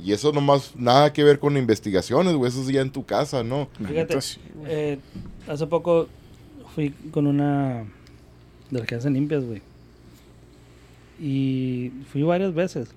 Y 0.03 0.13
eso 0.13 0.31
nomás 0.31 0.71
nada 0.75 1.13
que 1.13 1.23
ver 1.23 1.37
con 1.37 1.57
investigaciones, 1.57 2.33
güey. 2.33 2.49
Eso 2.49 2.61
es 2.63 2.69
ya 2.69 2.81
en 2.81 2.89
tu 2.91 3.05
casa, 3.05 3.43
¿no? 3.43 3.69
Fíjate, 3.87 4.17
eh, 4.65 4.97
hace 5.47 5.67
poco 5.67 6.07
fui 6.73 6.89
con 7.11 7.27
una 7.27 7.85
de 8.71 8.79
las 8.79 8.87
que 8.87 8.95
hacen 8.95 9.13
limpias, 9.13 9.43
güey. 9.45 9.61
Y 11.19 11.91
fui 12.11 12.23
varias 12.23 12.53
veces. 12.53 12.93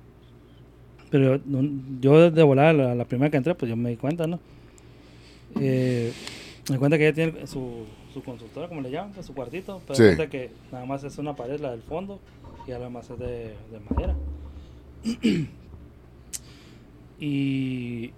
Pero 1.10 1.40
no- 1.44 1.68
yo 2.00 2.30
de 2.30 2.42
volada, 2.42 2.72
la, 2.72 2.94
la 2.94 3.04
primera 3.04 3.30
que 3.30 3.36
entré, 3.36 3.54
pues 3.54 3.68
yo 3.68 3.76
me 3.76 3.90
di 3.90 3.96
cuenta, 3.96 4.26
¿no? 4.26 4.40
Eh, 5.60 6.12
me 6.68 6.74
di 6.74 6.78
cuenta 6.78 6.96
que 6.98 7.06
ella 7.08 7.14
tiene 7.14 7.46
su, 7.46 7.84
su 8.12 8.22
consultora, 8.22 8.68
como 8.68 8.80
le 8.80 8.90
llaman, 8.90 9.12
pues, 9.12 9.26
su 9.26 9.34
cuartito. 9.34 9.80
Pero 9.86 9.96
Sí. 9.96 10.02
cuenta 10.04 10.28
que 10.28 10.50
nada 10.72 10.86
más 10.86 11.04
es 11.04 11.18
una 11.18 11.36
pared, 11.36 11.60
la 11.60 11.70
del 11.72 11.82
fondo, 11.82 12.18
y 12.66 12.70
lo 12.70 12.80
demás 12.80 13.10
es 13.10 13.18
de, 13.18 13.26
de 13.70 13.80
madera. 13.90 14.16
y, 17.20 18.10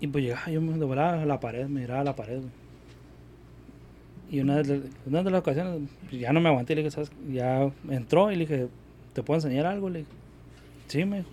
y 0.00 0.06
pues 0.06 0.24
llegaba 0.24 0.50
yo 0.50 0.60
me 0.60 0.76
de 0.76 0.84
volada 0.84 1.22
a 1.22 1.26
la 1.26 1.38
pared, 1.40 1.66
me 1.68 1.80
miraba 1.82 2.00
a 2.00 2.04
la 2.04 2.16
pared, 2.16 2.38
güey. 2.38 2.57
Y 4.30 4.40
una 4.40 4.56
de, 4.62 4.82
una 5.06 5.22
de 5.22 5.30
las 5.30 5.40
ocasiones, 5.40 5.80
pues, 6.08 6.20
ya 6.20 6.32
no 6.32 6.40
me 6.40 6.48
aguanté, 6.48 6.74
le 6.74 6.82
dije, 6.82 6.90
¿sabes? 6.90 7.10
Ya 7.32 7.70
entró 7.90 8.30
y 8.30 8.34
le 8.36 8.40
dije, 8.40 8.68
¿te 9.14 9.22
puedo 9.22 9.38
enseñar 9.38 9.66
algo? 9.66 9.88
Le 9.88 10.00
dije. 10.00 10.10
Sí, 10.88 11.04
me 11.04 11.18
dijo. 11.18 11.28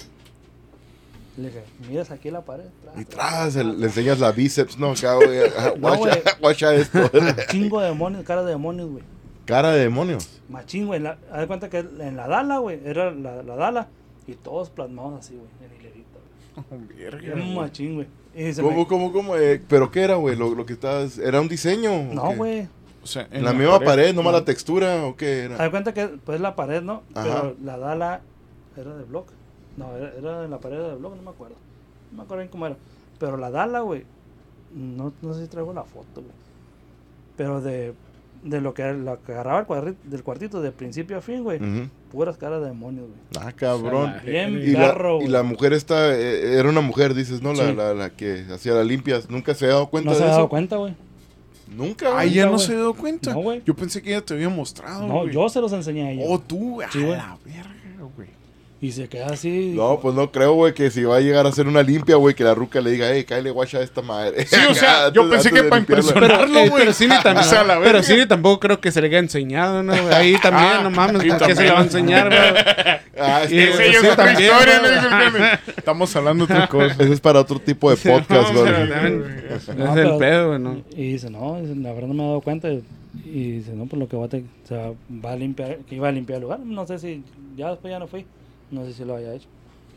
Le 1.38 1.48
dije, 1.48 1.64
miras 1.90 2.12
aquí 2.12 2.32
la 2.32 2.42
pared. 2.46 2.66
Y 2.98 3.04
tras, 3.04 3.58
el- 3.58 3.80
le 3.82 3.88
enseñas 3.88 4.20
la 4.20 4.32
bíceps, 4.32 4.78
no, 4.80 4.94
güey. 4.94 5.40
güey. 5.80 5.80
Guacha, 5.80 6.22
guacha 6.40 6.76
esto. 6.76 7.00
Chingo 7.52 7.82
de 7.82 7.88
demonios, 7.88 8.24
cara 8.24 8.44
de 8.44 8.52
demonios, 8.52 8.90
güey. 8.90 9.04
Cara 9.46 9.72
de 9.74 9.82
demonios. 9.82 10.42
Machín, 10.48 10.88
güey. 10.88 11.02
la- 11.02 11.18
Haz 11.32 11.42
de 11.42 11.48
cuenta 11.48 11.70
que 11.70 11.80
en 11.80 12.16
la 12.16 12.28
Dala, 12.30 12.60
güey, 12.60 12.80
era 12.86 13.12
la, 13.12 13.44
la 13.44 13.56
Dala. 13.58 13.90
Y 14.28 14.34
todos 14.36 14.70
plasmados 14.70 15.20
así, 15.20 15.36
güey, 15.36 15.50
en 15.62 15.76
hilerita. 15.78 17.20
güey. 17.20 17.36
Bien 17.36 17.54
machín, 17.54 17.96
güey. 17.96 18.08
Y 18.34 18.54
se 18.54 18.62
¿Cómo, 18.62 18.80
me- 18.80 18.88
cómo, 18.88 19.12
cómo? 19.12 19.36
Eh, 19.36 19.62
¿Pero 19.68 19.92
qué 19.92 20.04
era, 20.04 20.16
güey? 20.16 20.36
Lo, 20.38 20.56
lo 20.56 20.66
que 20.66 20.74
estabas... 20.74 21.18
¿Era 21.18 21.42
un 21.42 21.48
diseño? 21.50 21.92
No, 22.14 22.34
güey. 22.34 22.68
O 23.06 23.08
sea, 23.08 23.28
¿En 23.32 23.44
la, 23.46 23.54
misma 23.54 23.80
pared, 23.80 24.14
nomás 24.16 24.34
la 24.34 24.44
textura 24.44 25.06
o 25.06 25.16
qué 25.16 25.44
era? 25.44 25.58
de 25.64 25.70
cuenta 25.70 25.94
que, 25.94 26.08
pues, 26.08 26.42
la 26.42 26.56
pared, 26.56 26.82
¿no? 26.82 27.04
Ajá. 27.14 27.24
Pero 27.24 27.56
la 27.64 27.78
Dala 27.78 28.22
era 28.76 28.96
de 28.96 29.04
block. 29.04 29.28
No, 29.78 29.96
era, 29.96 30.12
era 30.18 30.44
en 30.46 30.50
la 30.52 30.60
pared 30.60 30.78
de 30.80 30.96
block, 30.96 31.16
no 31.16 31.22
me 31.22 31.30
acuerdo. 31.30 31.56
No 32.12 32.18
me 32.18 32.24
acuerdo 32.24 32.42
bien 32.42 32.50
cómo 32.52 32.66
era. 32.66 32.76
Pero 33.20 33.38
la 33.38 33.52
Dala, 33.52 33.82
güey, 33.82 34.04
no, 34.74 35.14
no 35.22 35.34
sé 35.36 35.44
si 35.44 35.48
traigo 35.48 35.72
la 35.72 35.84
foto, 35.84 36.16
güey. 36.22 36.34
Pero 37.38 37.62
de, 37.62 37.94
de 38.44 38.62
lo 38.62 38.74
que, 38.74 38.92
lo 38.94 39.22
que 39.24 39.34
agarraba 39.34 39.60
el 39.60 39.68
cuadri- 39.68 39.98
del 40.04 40.24
cuartito 40.24 40.62
de 40.62 40.72
principio 40.72 41.18
a 41.18 41.22
fin, 41.22 41.44
güey. 41.44 41.58
Ujú. 41.62 41.90
Puras 42.12 42.38
caras 42.38 42.62
de 42.62 42.68
demonios, 42.70 43.06
güey. 43.08 43.46
Ah, 43.46 43.52
cabrón. 43.52 44.14
Bien 44.26 44.58
Y 44.60 44.72
la, 44.72 44.80
perro, 44.94 45.22
y 45.22 45.28
la 45.28 45.44
mujer 45.44 45.74
esta, 45.74 46.16
eh, 46.16 46.58
era 46.58 46.70
una 46.70 46.82
mujer, 46.82 47.14
dices, 47.14 47.42
¿no? 47.44 47.54
La, 47.54 47.68
Sí. 47.70 47.76
la, 47.76 47.94
la 47.94 48.10
que 48.10 48.46
hacía 48.52 48.74
las 48.74 48.88
limpias. 48.88 49.30
¿Nunca 49.30 49.54
se 49.54 49.66
ha 49.66 49.70
dado 49.70 49.90
cuenta 49.90 50.10
No 50.10 50.16
se 50.16 50.22
de 50.24 50.26
ha 50.26 50.30
eso? 50.32 50.38
dado 50.38 50.50
cuenta, 50.50 50.78
güey. 50.78 50.96
Nunca, 51.76 52.12
güey. 52.12 52.32
ya 52.34 52.46
no 52.46 52.54
güey. 52.54 52.66
se 52.66 52.76
dio 52.76 52.94
cuenta. 52.94 53.34
No. 53.34 53.54
Yo 53.56 53.76
pensé 53.76 54.02
que 54.02 54.10
ella 54.12 54.24
te 54.24 54.34
había 54.34 54.50
mostrado. 54.50 55.08
No, 55.08 55.28
yo 55.28 55.48
se 55.50 55.60
los 55.62 55.72
enseñé 55.74 56.08
a 56.08 56.12
ella. 56.12 56.24
Oh, 56.28 56.40
tú, 56.40 56.82
a 56.82 56.92
Sí, 56.92 57.00
güey. 57.00 57.12
la 57.18 57.38
verga, 57.44 58.10
güey. 58.16 58.30
Y 58.82 58.92
se 58.92 59.08
queda 59.08 59.28
así. 59.28 59.72
No, 59.74 60.00
pues 60.02 60.14
no 60.16 60.32
creo, 60.32 60.54
güey, 60.54 60.74
que 60.74 60.92
si 60.92 61.04
va 61.04 61.16
a 61.18 61.20
llegar 61.22 61.46
a 61.46 61.50
hacer 61.50 61.66
una 61.68 61.82
limpia, 61.82 62.18
güey, 62.18 62.36
que 62.36 62.44
la 62.44 62.54
ruca 62.54 62.82
le 62.82 62.92
diga, 62.92 63.08
hey, 63.12 63.24
cállale 63.24 63.50
guacha 63.50 63.78
a 63.80 63.82
esta 63.82 64.02
madre. 64.02 64.46
Sí, 64.46 64.58
o 64.70 64.76
sea, 64.76 65.10
yo 65.14 65.28
pensé 65.30 65.50
que 65.50 65.64
para 65.64 65.78
limpiarla. 65.80 66.04
impresionar- 66.12 66.40
Pero, 66.46 66.60
eh, 66.60 66.70
güey. 66.70 66.84
pero 66.84 66.94
también, 67.24 67.48
verga. 67.82 68.04
Cini 68.04 68.26
tampoco 68.28 68.60
creo 68.60 68.82
que 68.82 68.92
se 68.92 69.02
le 69.02 69.08
haya 69.08 69.20
enseñado, 69.20 69.82
¿no? 69.82 69.94
güey? 69.94 70.14
Ahí 70.14 70.38
también, 70.42 70.68
Ah, 70.74 70.80
no 70.84 70.92
mames, 70.92 71.22
sí, 71.22 71.30
¿por 71.30 71.48
qué 71.48 71.56
se 71.56 71.64
le 71.64 71.72
va 71.72 71.80
a 71.80 71.84
enseñar, 71.84 72.28
güey? 72.30 72.96
Ah, 73.18 73.44
es. 73.44 73.52
Estamos 75.78 76.16
hablando 76.16 76.46
de 76.46 76.54
otra 76.54 76.68
cosa. 76.68 76.96
ese 77.00 77.14
es 77.14 77.20
para 77.22 77.40
otro 77.40 77.60
tipo 77.60 77.90
de 77.90 77.98
podcast, 77.98 78.54
güey. 78.54 78.72
No, 79.78 79.92
Es 79.92 79.98
el 79.98 80.18
pedo, 80.18 80.48
güey, 80.50 80.60
¿no? 80.60 80.82
Y 80.96 81.14
dice, 81.14 81.30
no, 81.30 81.60
la 81.78 81.94
verdad 81.94 82.08
no 82.10 82.14
me 82.14 82.24
he 82.24 82.28
dado 82.28 82.42
cuenta. 82.42 82.70
Y 82.70 83.52
dice, 83.54 83.72
no, 83.74 83.86
pues 83.86 84.00
lo 84.00 84.08
que 84.10 84.18
va 84.18 84.26
a, 84.26 84.30
te- 84.30 84.44
o 84.64 84.68
sea, 84.68 84.92
va 85.24 85.32
a 85.32 85.36
limpiar, 85.38 85.78
que 85.88 85.96
iba 85.96 86.10
a 86.10 86.12
limpiar 86.12 86.38
el 86.38 86.44
lugar. 86.44 86.60
No 86.60 86.86
sé 86.86 87.00
si, 87.00 87.24
ya 87.56 87.70
después 87.70 87.90
ya 87.92 88.00
no 88.00 88.08
fui. 88.08 88.26
No 88.72 88.86
sé 88.86 88.94
si 88.94 89.06
lo 89.06 89.16
haya 89.16 89.34
hecho. 89.36 89.48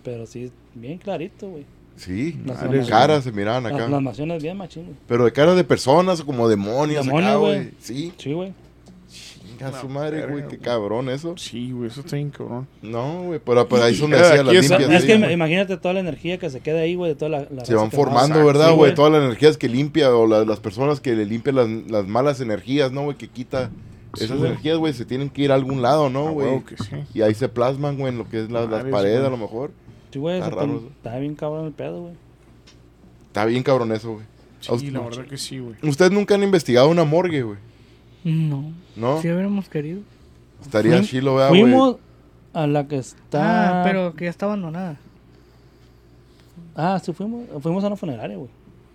Pero 0.05 0.27
sí, 0.27 0.51
bien 0.75 0.99
clarito, 0.99 1.49
güey. 1.49 1.65
Sí, 1.97 2.39
Las 2.47 2.63
las 2.63 2.71
manos. 2.71 2.89
caras 2.89 3.25
se 3.25 3.33
miraban 3.33 3.65
Las 3.65 3.73
acá. 3.73 3.87
plasmaciones 3.89 4.41
bien 4.43 4.57
machín, 4.57 4.85
güey. 4.85 4.97
Pero 5.09 5.25
de 5.25 5.33
caras 5.33 5.57
de 5.57 5.65
personas 5.65 6.23
como 6.23 6.49
demonios, 6.49 7.05
Demonios, 7.05 7.31
acá, 7.31 7.39
güey. 7.39 7.71
Sí, 7.81 8.13
Sí, 8.17 8.33
güey. 8.33 8.53
chinga 9.11 9.81
su 9.81 9.89
madre, 9.89 10.25
güey, 10.27 10.47
qué 10.47 10.59
cabrón 10.59 11.09
eso. 11.09 11.35
Sí, 11.37 11.73
güey, 11.73 11.89
eso 11.89 12.01
está 12.03 12.15
bien 12.15 12.31
cabrón. 12.31 12.69
No, 12.83 13.25
güey, 13.25 13.41
pero, 13.45 13.67
pero 13.69 13.83
ahí 13.83 13.95
es 13.95 14.01
donde 14.01 14.17
hacía 14.21 14.43
aquí 14.43 14.55
las 14.55 14.65
es- 14.65 14.71
limpias. 14.71 14.91
es 14.91 15.01
sí, 15.03 15.21
que 15.21 15.33
imagínate 15.33 15.77
toda 15.77 15.95
la 15.95 16.01
energía 16.01 16.39
que 16.39 16.49
se 16.51 16.61
queda 16.61 16.81
ahí, 16.81 16.95
güey, 16.95 17.13
de 17.13 17.15
toda 17.17 17.31
la, 17.31 17.47
la 17.51 17.65
se 17.65 17.75
van 17.75 17.91
formando, 17.91 18.37
Exacto, 18.41 18.47
¿verdad, 18.47 18.65
sí, 18.69 18.75
güey? 18.75 18.79
güey. 18.91 18.95
Todas 18.95 19.13
las 19.13 19.23
energías 19.25 19.57
que 19.57 19.69
limpia 19.69 20.15
o 20.15 20.27
la- 20.29 20.45
las 20.45 20.61
personas 20.61 21.01
que 21.01 21.15
le 21.17 21.27
limpian 21.27 21.57
las, 21.57 21.69
las 21.91 22.07
malas 22.07 22.41
energías, 22.41 22.93
¿no, 22.93 23.03
güey? 23.05 23.17
Que 23.17 23.27
quita 23.27 23.71
Sí, 23.71 23.73
esas 24.17 24.39
energías, 24.39 24.77
güey, 24.79 24.93
se 24.93 25.05
tienen 25.05 25.29
que 25.31 25.43
ir 25.43 25.53
a 25.53 25.55
algún 25.55 25.83
lado, 25.83 26.09
¿no, 26.11 26.33
güey? 26.33 26.63
que 26.65 26.77
sí. 26.77 26.97
Y 27.15 27.23
ahí 27.23 27.35
se 27.35 27.49
plasman, 27.49 27.97
güey, 27.99 28.13
en 28.13 28.19
lo 28.19 28.29
que 28.29 28.43
es 28.45 28.51
la- 28.51 28.67
las 28.67 28.85
paredes, 28.85 29.25
a 29.25 29.31
lo 29.31 29.37
mejor. 29.37 29.71
Sí, 30.13 30.19
güey, 30.19 30.41
Está 30.41 31.19
bien 31.19 31.35
cabrón 31.35 31.67
el 31.67 31.73
pedo, 31.73 32.01
güey. 32.03 32.15
Está 33.27 33.45
bien 33.45 33.63
cabrón 33.63 33.93
eso, 33.93 34.13
güey. 34.15 34.25
Sí, 34.61 34.73
usted- 34.73 34.93
la 34.93 35.01
verdad 35.01 35.27
que 35.27 35.37
sí, 35.37 35.59
güey. 35.59 35.77
Ustedes 35.83 36.11
nunca 36.11 36.35
han 36.35 36.43
investigado 36.43 36.89
una 36.89 37.05
morgue, 37.05 37.43
güey, 37.43 37.59
No. 38.25 38.73
¿no? 38.97 39.21
Si 39.23 39.29
hubiéramos 39.31 39.69
querido. 39.69 40.01
Estaría 40.63 41.01
chilo, 41.03 41.37
¿verdad, 41.37 41.51
güey? 41.51 41.63
Fuimos 41.63 41.97
a 42.53 42.67
la 42.67 42.89
que 42.89 42.97
está... 42.99 43.83
Ah, 43.83 43.85
pero 43.85 44.15
que 44.17 44.25
ya 44.25 44.31
está 44.31 44.47
abandonada. 44.47 44.97
Ah, 46.75 47.01
sí, 47.05 47.13
fuimos, 47.13 47.45
fuimos 47.63 47.85
a 47.85 47.89
una 47.89 47.97
funeraria, 47.97 48.37
güey. 48.37 48.51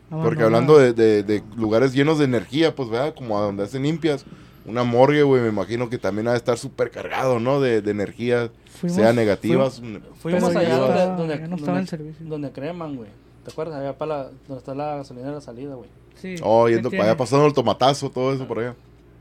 Porque 0.10 0.44
hablando 0.44 0.78
de, 0.78 0.94
de- 0.94 1.24
de 1.24 1.44
lugares 1.56 1.94
llenos 1.94 2.20
de 2.20 2.26
energía, 2.26 2.76
pues, 2.76 2.90
¿verdad? 2.90 3.16
Como 3.16 3.38
a 3.38 3.42
donde 3.42 3.64
hacen 3.64 3.84
limpias. 3.84 4.26
Una 4.66 4.84
morgue, 4.84 5.24
güey, 5.24 5.42
me 5.42 5.50
imagino 5.50 5.90
que 5.90 5.98
también 5.98 6.28
ha 6.28 6.32
de 6.32 6.38
estar 6.38 6.58
súper 6.58 6.90
cargado, 6.90 7.40
¿no? 7.40 7.60
De, 7.60 7.82
de 7.82 7.92
energías, 7.92 8.50
Fuimos- 8.80 8.96
sea 8.96 9.12
negativas. 9.14 9.82
Fuimos 10.22 10.44
Pero 10.50 10.60
allá 10.60 10.70
ya 10.70 10.78
donde, 10.78 11.06
donde, 11.36 11.48
no 11.50 11.56
estaba 11.58 11.82
donde- 11.82 12.14
donde 12.22 12.52
creman, 12.52 12.96
güey. 12.96 13.10
¿Te 13.44 13.52
acuerdas? 13.52 13.80
Allá 13.82 13.98
para 13.98 14.18
la, 14.18 14.24
donde 14.48 14.60
está 14.60 14.74
la 14.74 14.96
gasolinera 14.98 15.32
de 15.32 15.36
la 15.36 15.42
salida, 15.42 15.76
güey. 15.76 15.90
Sí. 16.16 16.36
Oh, 16.42 16.66
¿qué 16.66 16.74
yendo 16.76 16.90
para 16.90 17.04
allá, 17.04 17.18
pasando 17.18 17.46
el 17.46 17.54
tomatazo, 17.54 18.10
todo 18.10 18.32
eso 18.34 18.48
por 18.48 18.60
allá. 18.60 18.74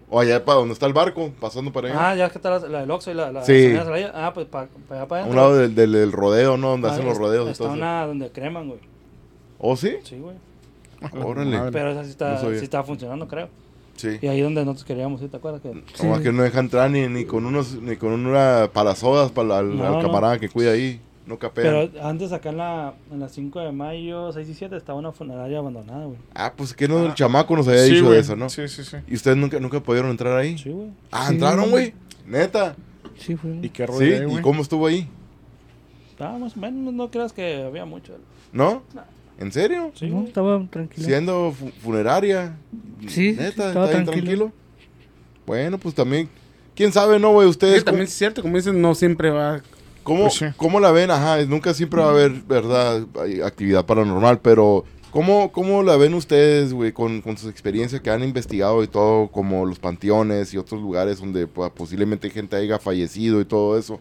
O 0.09 0.21
allá 0.21 0.45
para 0.45 0.59
donde 0.61 0.75
está 0.75 0.87
el 0.87 0.93
barco, 0.93 1.33
pasando 1.41 1.73
para 1.73 1.89
allá. 1.89 2.11
Ah, 2.11 2.15
ya 2.15 2.27
es 2.27 2.33
que 2.33 2.39
está 2.39 2.51
la, 2.51 2.69
la 2.69 2.81
del 2.83 2.91
Oxxo 2.93 3.11
y 3.11 3.15
la, 3.15 3.33
la 3.33 3.45
Sí. 3.45 3.53
gasolinera 3.55 3.85
de 3.85 3.91
la 3.91 3.97
salida. 3.97 4.27
Ah, 4.27 4.33
pues 4.35 4.47
para 4.47 4.69
allá 4.91 5.09
para 5.09 5.23
a 5.23 5.25
adentro. 5.25 5.31
un 5.31 5.37
lado 5.37 5.57
del, 5.57 5.75
del, 5.75 5.91
del 5.93 6.12
rodeo, 6.12 6.57
¿no? 6.57 6.69
Donde 6.71 6.89
Ah, 6.89 6.93
hacen 6.93 7.07
los 7.07 7.19
rodeos 7.19 7.49
y 7.49 7.51
Está 7.53 7.65
todo 7.65 7.75
eso. 7.75 7.83
una 7.83 8.07
donde 8.07 8.31
creman, 8.31 8.69
güey. 8.69 8.81
¿Oh, 9.59 9.75
sí? 9.75 9.97
Sí, 10.05 10.19
güey. 10.21 10.37
Órale. 11.25 11.57
Madre. 11.57 11.73
Pero 11.73 11.91
esa 11.91 12.05
sí 12.05 12.11
está, 12.11 12.35
No 12.41 12.51
sí 12.51 12.62
está 12.65 12.85
funcionando, 12.85 13.27
creo. 13.27 13.49
Sí. 13.97 14.19
Y 14.21 14.27
ahí 14.27 14.41
donde 14.41 14.65
nosotros 14.65 14.85
queríamos 14.85 15.23
ir, 15.23 15.31
¿te 15.31 15.37
acuerdas? 15.37 15.61
Que... 15.62 15.83
Como 15.99 16.21
que 16.21 16.33
no 16.33 16.43
deja 16.43 16.61
entrar 16.61 16.91
ni, 16.91 17.07
ni 17.09 17.25
con 17.25 17.45
unos 17.47 17.75
ni 17.81 17.97
con 17.97 18.12
una 18.12 18.71
parasodas 18.73 19.31
para 19.31 19.59
al, 19.59 19.77
No, 19.77 20.01
camarada 20.01 20.39
que 20.39 20.49
cuida 20.49 20.73
ahí. 20.73 21.01
No 21.25 21.39
capean. 21.39 21.89
Pero 21.93 22.05
antes 22.09 22.33
acá 22.33 22.49
en 22.51 22.57
la, 22.57 22.95
en 23.12 23.21
la 23.21 23.29
5 23.29 23.61
de 23.61 23.71
mayo, 23.71 24.33
6 24.33 24.49
y 24.49 24.55
7, 24.55 24.77
estaba 24.77 24.99
una 24.99 25.12
funeraria 25.12 25.59
abandonada, 25.59 26.07
güey. 26.07 26.19
Ah, 26.35 26.53
pues 26.57 26.75
que 26.75 26.89
no, 26.89 27.05
el 27.07 27.15
chamaco 27.15 27.55
nos 27.55 27.69
había 27.69 27.85
Sí, 27.85 27.93
dicho 27.93 28.05
güey. 28.07 28.15
de 28.17 28.21
eso, 28.23 28.35
¿no? 28.35 28.49
Sí, 28.51 28.67
sí, 28.67 28.83
sí. 28.83 28.97
¿Y 29.07 29.15
ustedes 29.15 29.37
nunca, 29.37 29.61
nunca 29.61 29.79
pudieron 29.79 30.11
entrar 30.11 30.37
ahí? 30.37 30.59
Sí, 30.59 30.71
güey. 30.71 30.89
Ah, 31.12 31.27
Sí. 31.29 31.35
entraron, 31.35 31.71
güey. 31.71 31.95
Neta. 32.27 32.75
Sí, 33.17 33.37
fuimos. 33.37 33.65
¿Y 33.65 33.69
qué 33.69 33.87
rollo 33.87 34.01
Sí, 34.01 34.12
ahí, 34.12 34.23
¿y 34.23 34.25
güey? 34.25 34.43
cómo 34.43 34.62
estuvo 34.62 34.85
ahí? 34.89 35.09
Estaba 36.11 36.39
más 36.39 36.57
o 36.57 36.61
menos, 36.61 36.93
no 36.93 37.09
creas 37.11 37.33
que 37.33 37.62
había 37.62 37.85
mucho. 37.85 38.15
¿No? 38.53 38.83
No. 38.93 39.03
¿En 39.43 39.53
serio? 39.53 39.91
Sí, 39.95 40.07
no, 40.09 40.25
estaba 40.25 40.65
tranquilo. 40.71 41.07
Siendo 41.07 41.53
fu- 41.53 41.71
funeraria. 41.83 42.57
Sí, 43.09 43.33
Neta, 43.33 43.49
estaba 43.49 43.69
¿está 43.71 43.81
bien 43.97 44.05
tranquilo. 44.05 44.12
tranquilo? 44.47 44.53
Bueno, 45.47 45.79
pues 45.79 45.95
también. 45.95 46.29
¿Quién 46.75 46.93
sabe, 46.93 47.19
no, 47.19 47.33
güey? 47.33 47.49
Ustedes. 47.49 47.81
Sí, 47.81 47.85
también 47.85 48.05
es 48.07 48.12
cierto, 48.15 48.41
como 48.43 48.57
dicen, 48.57 48.81
no 48.81 48.95
siempre 48.95 49.31
va. 49.31 49.61
¿Cómo, 50.03 50.23
Pues 50.23 50.35
sí. 50.35 50.47
cómo 50.57 50.81
la 50.81 50.91
ven? 50.91 51.11
Ajá, 51.11 51.45
nunca 51.45 51.75
siempre 51.75 52.01
va 52.01 52.07
a 52.07 52.11
haber, 52.11 52.31
¿verdad? 52.49 53.05
Actividad 53.45 53.85
paranormal, 53.87 54.41
pero 54.41 54.85
¿cómo, 55.11 55.53
cómo 55.53 55.83
la 55.83 55.97
ven 55.97 56.15
ustedes, 56.15 56.73
güey, 56.73 56.93
con, 56.93 57.21
con 57.21 57.37
sus 57.37 57.51
experiencias 57.51 58.01
que 58.01 58.11
han 58.11 58.25
investigado 58.25 58.83
y 58.83 58.89
todo, 58.89 59.29
como 59.29 59.65
los 59.67 59.79
panteones 59.79 60.55
y 60.55 60.59
otros 60.59 60.81
lugares 60.81 61.21
donde 61.21 61.47
pues, 61.47 61.71
posiblemente 61.73 62.31
gente 62.31 62.57
haya 62.57 62.79
fallecido 62.81 63.41
y 63.41 63.45
todo 63.45 63.79
eso? 63.79 64.01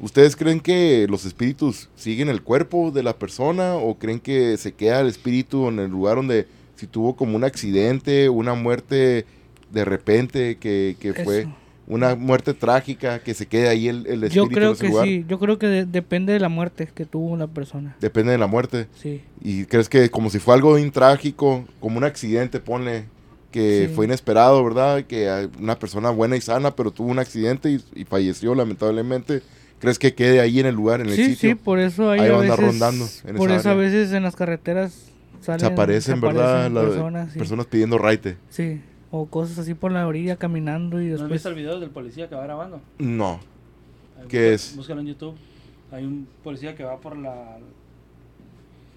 ¿Ustedes 0.00 0.36
creen 0.36 0.60
que 0.60 1.06
los 1.08 1.24
espíritus 1.24 1.88
siguen 1.96 2.28
el 2.28 2.42
cuerpo 2.42 2.90
de 2.90 3.02
la 3.02 3.16
persona 3.16 3.76
o 3.76 3.96
creen 3.98 4.20
que 4.20 4.56
se 4.56 4.72
queda 4.72 5.00
el 5.00 5.06
espíritu 5.06 5.68
en 5.68 5.78
el 5.78 5.90
lugar 5.90 6.16
donde 6.16 6.46
si 6.76 6.86
tuvo 6.86 7.14
como 7.16 7.36
un 7.36 7.44
accidente, 7.44 8.28
una 8.28 8.54
muerte 8.54 9.24
de 9.70 9.84
repente 9.84 10.56
que, 10.56 10.96
que 10.98 11.14
fue 11.14 11.40
Eso. 11.42 11.50
una 11.86 12.16
muerte 12.16 12.54
trágica, 12.54 13.20
que 13.20 13.34
se 13.34 13.46
quede 13.46 13.68
ahí 13.68 13.86
el, 13.88 14.06
el 14.06 14.24
espíritu 14.24 14.34
Yo 14.34 14.42
en 14.44 14.48
creo 14.50 14.72
ese 14.72 14.80
que 14.82 14.88
lugar? 14.88 15.06
sí. 15.06 15.24
Yo 15.28 15.38
creo 15.38 15.58
que 15.58 15.66
de- 15.68 15.84
depende 15.86 16.32
de 16.32 16.40
la 16.40 16.48
muerte 16.48 16.88
que 16.92 17.04
tuvo 17.06 17.36
la 17.36 17.46
persona. 17.46 17.96
Depende 18.00 18.32
de 18.32 18.38
la 18.38 18.48
muerte. 18.48 18.88
Sí. 19.00 19.22
¿Y 19.42 19.64
crees 19.66 19.88
que 19.88 20.10
como 20.10 20.28
si 20.30 20.38
fue 20.40 20.54
algo 20.54 20.74
bien 20.74 20.90
trágico, 20.90 21.64
como 21.80 21.98
un 21.98 22.04
accidente, 22.04 22.58
ponle, 22.60 23.04
que 23.52 23.86
Sí. 23.88 23.94
fue 23.94 24.06
inesperado, 24.06 24.62
¿verdad? 24.64 25.04
Que 25.04 25.48
una 25.60 25.78
persona 25.78 26.10
buena 26.10 26.36
y 26.36 26.40
sana, 26.40 26.74
pero 26.74 26.90
tuvo 26.90 27.08
un 27.08 27.20
accidente 27.20 27.70
y, 27.70 27.80
y 27.94 28.04
falleció 28.04 28.54
lamentablemente. 28.56 29.42
¿Crees 29.84 29.98
que 29.98 30.14
quede 30.14 30.40
ahí 30.40 30.58
en 30.60 30.66
el 30.66 30.74
lugar, 30.74 31.00
en 31.00 31.08
el 31.08 31.14
Sí, 31.14 31.34
sitio? 31.34 31.50
sí, 31.50 31.54
por 31.54 31.78
eso 31.78 32.10
hay 32.10 32.20
Ahí 32.20 32.28
a 32.28 32.32
va 32.32 32.38
a 32.38 32.40
andar 32.42 32.58
veces, 32.58 32.72
rondando 32.72 33.06
en 33.24 33.36
por 33.36 33.50
esa 33.50 33.60
eso 33.60 33.70
a 33.70 33.74
veces 33.74 34.12
en 34.12 34.22
las 34.22 34.34
carreteras 34.36 35.10
salen, 35.40 35.60
Se 35.60 35.66
aparecen, 35.66 36.14
se 36.16 36.20
¿verdad? 36.26 36.70
La- 36.70 36.80
personas, 36.82 37.32
sí. 37.32 37.38
Personas 37.38 37.66
pidiendo 37.66 37.98
raite. 37.98 38.36
Sí, 38.50 38.80
o 39.10 39.26
cosas 39.26 39.58
así 39.58 39.74
por 39.74 39.92
la 39.92 40.06
orilla 40.06 40.36
caminando 40.36 41.00
y 41.00 41.06
¿No 41.06 41.14
has 41.14 41.20
después... 41.20 41.32
visto 41.32 41.48
el 41.50 41.54
video 41.54 41.78
del 41.80 41.90
policía 41.90 42.28
que 42.28 42.34
va 42.34 42.42
grabando? 42.44 42.80
No. 42.98 43.40
Ahí 44.20 44.26
¿Qué 44.28 44.50
busca- 44.50 44.54
es? 44.54 44.76
Búscalo 44.76 45.00
en 45.02 45.06
YouTube. 45.06 45.34
Hay 45.92 46.04
un 46.04 46.26
policía 46.42 46.74
que 46.74 46.82
va 46.84 46.96
por 46.98 47.16
la... 47.16 47.58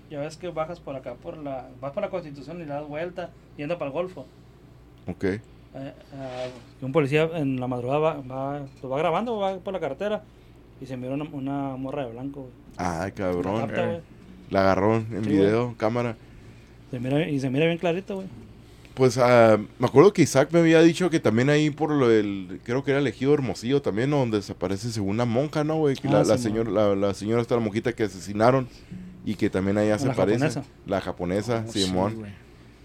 Ya 0.09 0.21
ves 0.21 0.37
que 0.37 0.47
bajas 0.47 0.79
por 0.79 0.95
acá, 0.95 1.15
por 1.15 1.37
la... 1.37 1.67
Vas 1.81 1.91
por 1.91 2.01
la 2.01 2.09
Constitución 2.09 2.57
y 2.57 2.59
le 2.61 2.67
das 2.67 2.87
vuelta 2.87 3.29
yendo 3.57 3.77
para 3.77 3.89
el 3.89 3.93
Golfo. 3.93 4.25
Ok. 5.05 5.23
Eh, 5.25 5.41
eh, 5.75 5.93
y 6.81 6.85
un 6.85 6.91
policía 6.93 7.29
en 7.35 7.59
la 7.59 7.67
madrugada 7.67 7.99
va, 7.99 8.13
va, 8.21 8.61
lo 8.81 8.89
va 8.89 8.97
grabando, 8.97 9.37
va 9.37 9.57
por 9.57 9.73
la 9.73 9.79
carretera 9.81 10.23
y 10.81 10.85
se 10.85 10.97
mira 10.97 11.13
una, 11.13 11.25
una 11.31 11.75
morra 11.77 12.05
de 12.05 12.11
blanco. 12.13 12.41
güey. 12.41 12.51
Ay, 12.77 13.09
La 13.09 13.11
cabrón. 13.11 13.59
capta, 13.61 13.85
güey. 13.85 13.99
La 14.49 14.61
agarró 14.61 14.95
en 14.95 15.23
Sí, 15.23 15.29
video, 15.29 15.73
cámara. 15.77 16.15
Se 16.91 16.99
mira, 16.99 17.27
y 17.29 17.39
se 17.39 17.49
mira 17.49 17.65
bien 17.65 17.77
clarito, 17.77 18.15
güey. 18.15 18.27
Pues 18.93 19.17
ah, 19.19 19.59
me 19.77 19.85
acuerdo 19.85 20.11
que 20.11 20.23
Isaac 20.23 20.49
me 20.51 20.59
había 20.59 20.81
dicho 20.81 21.09
que 21.11 21.19
también 21.19 21.49
ahí 21.51 21.69
por 21.69 21.91
lo 21.91 22.07
del, 22.09 22.59
creo 22.63 22.83
que 22.83 22.91
era 22.91 22.99
elegido 22.99 23.31
Hermosillo 23.33 23.79
también, 23.81 24.09
¿no? 24.09 24.17
donde 24.17 24.37
desaparece 24.37 24.89
según 24.91 25.11
una 25.11 25.25
monja, 25.25 25.63
¿no, 25.63 25.75
güey? 25.77 25.95
Que 25.97 26.07
Ah, 26.07 26.11
la, 26.13 26.23
la 26.23 26.37
sí, 26.37 26.43
señora, 26.45 26.71
la, 26.71 26.95
la 26.95 27.13
señora 27.13 27.41
está 27.43 27.53
la 27.55 27.61
monjita 27.61 27.93
que 27.93 28.03
asesinaron 28.03 28.67
y 29.23 29.35
que 29.35 29.51
también 29.51 29.77
allá 29.77 29.99
se 29.99 30.07
La 30.07 30.13
aparece. 30.13 30.39
japonesa. 30.39 30.63
La 30.87 31.01
japonesa, 31.01 31.63
Oh, 31.67 31.71
sí, 31.71 31.83
Simón. 31.83 32.15
güey. 32.15 32.31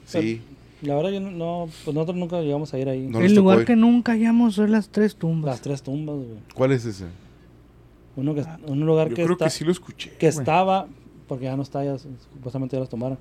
Sí, 0.04 0.42
La 0.82 0.96
verdad, 0.96 1.10
yo 1.12 1.20
no, 1.20 1.30
no, 1.30 1.68
pues 1.84 1.94
nosotros 1.94 2.16
nunca 2.18 2.40
llegamos 2.42 2.74
a 2.74 2.78
ir 2.78 2.88
ahí. 2.90 3.06
No 3.08 3.20
el 3.20 3.34
lugar 3.34 3.60
ir. 3.60 3.64
que 3.64 3.76
nunca 3.76 4.12
hallamos 4.12 4.56
son 4.56 4.70
las 4.70 4.88
tres 4.90 5.14
tumbas. 5.16 5.50
Las 5.52 5.60
tres 5.62 5.80
tumbas, 5.82 6.16
güey. 6.16 6.38
¿Cuál 6.54 6.72
es 6.72 6.84
ese? 6.84 7.04
Uno 8.16 8.34
que, 8.34 8.44
un 8.66 8.81
lugar 8.84 9.08
Yo 9.08 9.15
que, 9.16 9.23
creo 9.23 9.32
está, 9.34 9.47
que 9.47 9.50
sí 9.50 9.65
lo 9.65 9.73
escuché. 9.73 10.10
que 10.18 10.26
estaba, 10.26 10.86
porque 11.28 11.44
ya 11.44 11.57
no 11.57 11.62
está, 11.62 11.84
ya 11.84 11.97
supuestamente 11.99 12.76
ya 12.76 12.81
los 12.81 12.89
tomaron. 12.89 13.18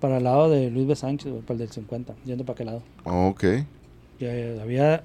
Para 0.00 0.18
el 0.18 0.24
lado 0.24 0.48
de 0.50 0.70
Luis 0.70 0.86
B. 0.86 0.96
Sánchez, 0.96 1.32
para 1.46 1.54
el 1.54 1.58
del 1.58 1.68
50, 1.70 2.14
yendo 2.24 2.44
para 2.44 2.54
aquel 2.54 2.66
lado. 2.66 2.82
Oh, 3.04 3.28
ok. 3.28 3.44
Y, 4.18 4.24
eh, 4.24 4.58
había, 4.62 5.02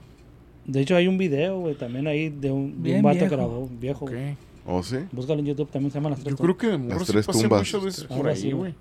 de 0.65 0.81
hecho 0.81 0.95
hay 0.95 1.07
un 1.07 1.17
video, 1.17 1.59
güey, 1.59 1.75
también 1.75 2.07
ahí 2.07 2.29
de 2.29 2.51
un, 2.51 2.81
de 2.81 2.95
un 2.95 3.01
vato 3.01 3.19
que 3.19 3.25
viejo. 3.25 3.35
grabó, 3.35 3.69
viejo. 3.79 4.05
Ok. 4.05 4.11
güey. 4.11 4.37
¿Oh, 4.67 4.81
sí? 4.81 4.97
Búscalo 5.11 5.39
en 5.41 5.45
YouTube, 5.45 5.69
también 5.69 5.91
se 5.91 5.99
llama 5.99 6.09
Las 6.09 6.19
Tres 6.21 6.35
Yo 6.35 6.37
creo 6.43 6.57
que 6.57 6.67
de 6.67 6.77
morro 6.77 7.05
sí 7.05 7.13
pasé 7.13 7.41
tumbas. 7.41 7.59
muchas 7.61 7.83
veces 7.83 8.03
por 8.05 8.27
ahí, 8.27 8.51
güey. 8.51 8.73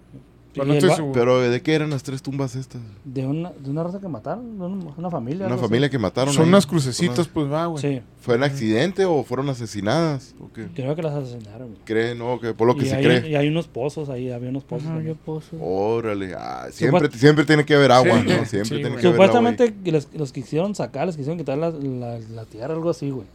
Pero 0.54 0.66
no 0.66 0.74
estoy 0.74 1.50
¿de 1.50 1.62
qué 1.62 1.74
eran 1.74 1.90
las 1.90 2.02
tres 2.02 2.22
tumbas 2.22 2.54
estas? 2.54 2.80
De 3.04 3.26
una, 3.26 3.50
de 3.50 3.70
una 3.70 3.82
raza 3.82 4.00
que 4.00 4.08
mataron, 4.08 4.56
de 4.58 4.64
una, 4.64 4.94
una 4.96 5.10
familia. 5.10 5.46
Una 5.46 5.56
así. 5.56 5.64
familia 5.64 5.90
que 5.90 5.98
mataron. 5.98 6.32
Son 6.32 6.44
ahí. 6.44 6.48
unas 6.48 6.66
crucecitas, 6.66 7.26
pues 7.28 7.50
va, 7.50 7.66
güey. 7.66 7.82
Sí, 7.82 8.00
¿Fue 8.20 8.36
un 8.36 8.44
accidente 8.44 9.04
o 9.04 9.22
fueron 9.24 9.48
asesinadas? 9.48 10.34
¿O 10.40 10.50
qué? 10.52 10.68
creo 10.74 10.94
que 10.94 11.02
las 11.02 11.14
asesinaron. 11.14 11.68
güey. 11.68 11.80
¿Creen? 11.84 12.18
No, 12.18 12.40
que 12.40 12.54
por 12.54 12.66
lo 12.68 12.76
que 12.76 12.86
se 12.86 12.96
cree. 13.00 13.28
y 13.28 13.34
hay 13.34 13.48
unos 13.48 13.66
pozos 13.66 14.08
ahí, 14.08 14.30
había 14.30 14.48
unos 14.50 14.64
pozos. 14.64 14.88
Ajá, 14.88 15.02
yo 15.02 15.14
puedo. 15.16 15.42
Órale, 15.60 16.34
ah, 16.36 16.68
siempre, 16.70 17.08
Supuest- 17.08 17.18
siempre 17.18 17.44
tiene 17.44 17.64
que 17.64 17.74
haber 17.74 17.92
agua, 17.92 18.20
Sí. 18.20 18.26
¿no? 18.28 18.44
Siempre 18.44 18.64
Sí, 18.64 18.74
tiene 18.82 18.82
que 18.96 19.06
haber 19.06 19.06
agua. 19.06 19.12
Supuestamente 19.26 19.74
que 19.84 19.92
los 20.16 20.32
quisieron 20.32 20.74
sacar, 20.74 21.06
les 21.06 21.16
quisieron 21.16 21.36
quitar 21.38 21.58
la, 21.58 21.70
la, 21.70 22.18
la 22.18 22.44
tierra, 22.44 22.74
algo 22.74 22.90
así, 22.90 23.10
güey. 23.10 23.26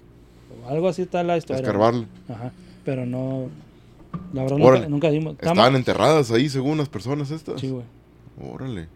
Algo 0.67 0.87
así 0.87 1.03
está 1.03 1.23
la 1.23 1.37
historia. 1.37 1.61
Escarbarle. 1.61 2.05
güey. 2.27 2.37
Ajá, 2.39 2.51
pero 2.85 3.05
no... 3.05 3.47
La 4.33 4.43
verdad 4.43 4.57
Órale. 4.61 4.79
nunca, 4.89 4.89
nunca 4.89 5.09
dimos... 5.11 5.33
Estaban 5.39 5.75
enterradas 5.75 6.31
ahí 6.31 6.49
según 6.49 6.77
las 6.77 6.89
personas 6.89 7.31
estas. 7.31 7.59
Sí, 7.61 7.69
güey. 7.69 7.83
Órale. 8.51 8.87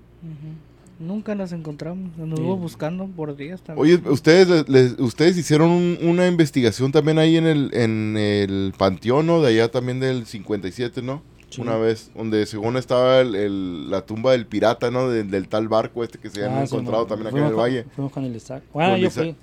Nunca 0.99 1.35
nos 1.35 1.51
encontramos. 1.51 2.15
Nos 2.17 2.37
Sí. 2.39 2.45
hubo 2.45 2.55
buscando 2.55 3.07
por 3.07 3.35
días 3.35 3.61
también. 3.61 3.99
Oye, 3.99 4.09
ustedes 4.09 4.69
les- 4.69 4.97
ustedes 4.99 5.37
hicieron 5.37 5.69
un- 5.71 5.97
una 6.03 6.27
investigación 6.27 6.91
también 6.91 7.17
ahí 7.17 7.35
en 7.35 7.45
el 7.47 7.71
en 7.73 8.15
el 8.15 8.73
panteón, 8.77 9.25
¿no? 9.25 9.41
De 9.41 9.49
allá 9.49 9.69
también 9.71 9.99
del 9.99 10.25
57, 10.25 11.01
¿no? 11.01 11.21
Sí. 11.49 11.61
Una 11.61 11.75
vez, 11.77 12.09
donde 12.15 12.45
según 12.45 12.77
estaba 12.77 13.19
el- 13.19 13.35
el- 13.35 13.89
la 13.91 14.05
tumba 14.05 14.31
del 14.31 14.45
pirata, 14.45 14.91
¿no? 14.91 15.09
Del, 15.09 15.29
del 15.29 15.47
tal 15.49 15.67
barco 15.67 16.03
este 16.03 16.19
que 16.19 16.29
se 16.29 16.45
habían 16.45 16.59
Ah, 16.59 16.63
encontrado 16.63 17.05
también 17.05 17.27
acá 17.27 17.37
en 17.37 17.43
el 17.45 17.49
con- 17.51 17.59
valle. 17.59 17.85
Fuimos 17.95 18.11
con 18.11 18.23
el 18.23 18.35
Isaac. 18.35 18.63
Bueno, 18.71 18.91
Con 18.91 18.99
yo 19.01 19.07
Isaac. 19.07 19.23
fui. 19.25 19.35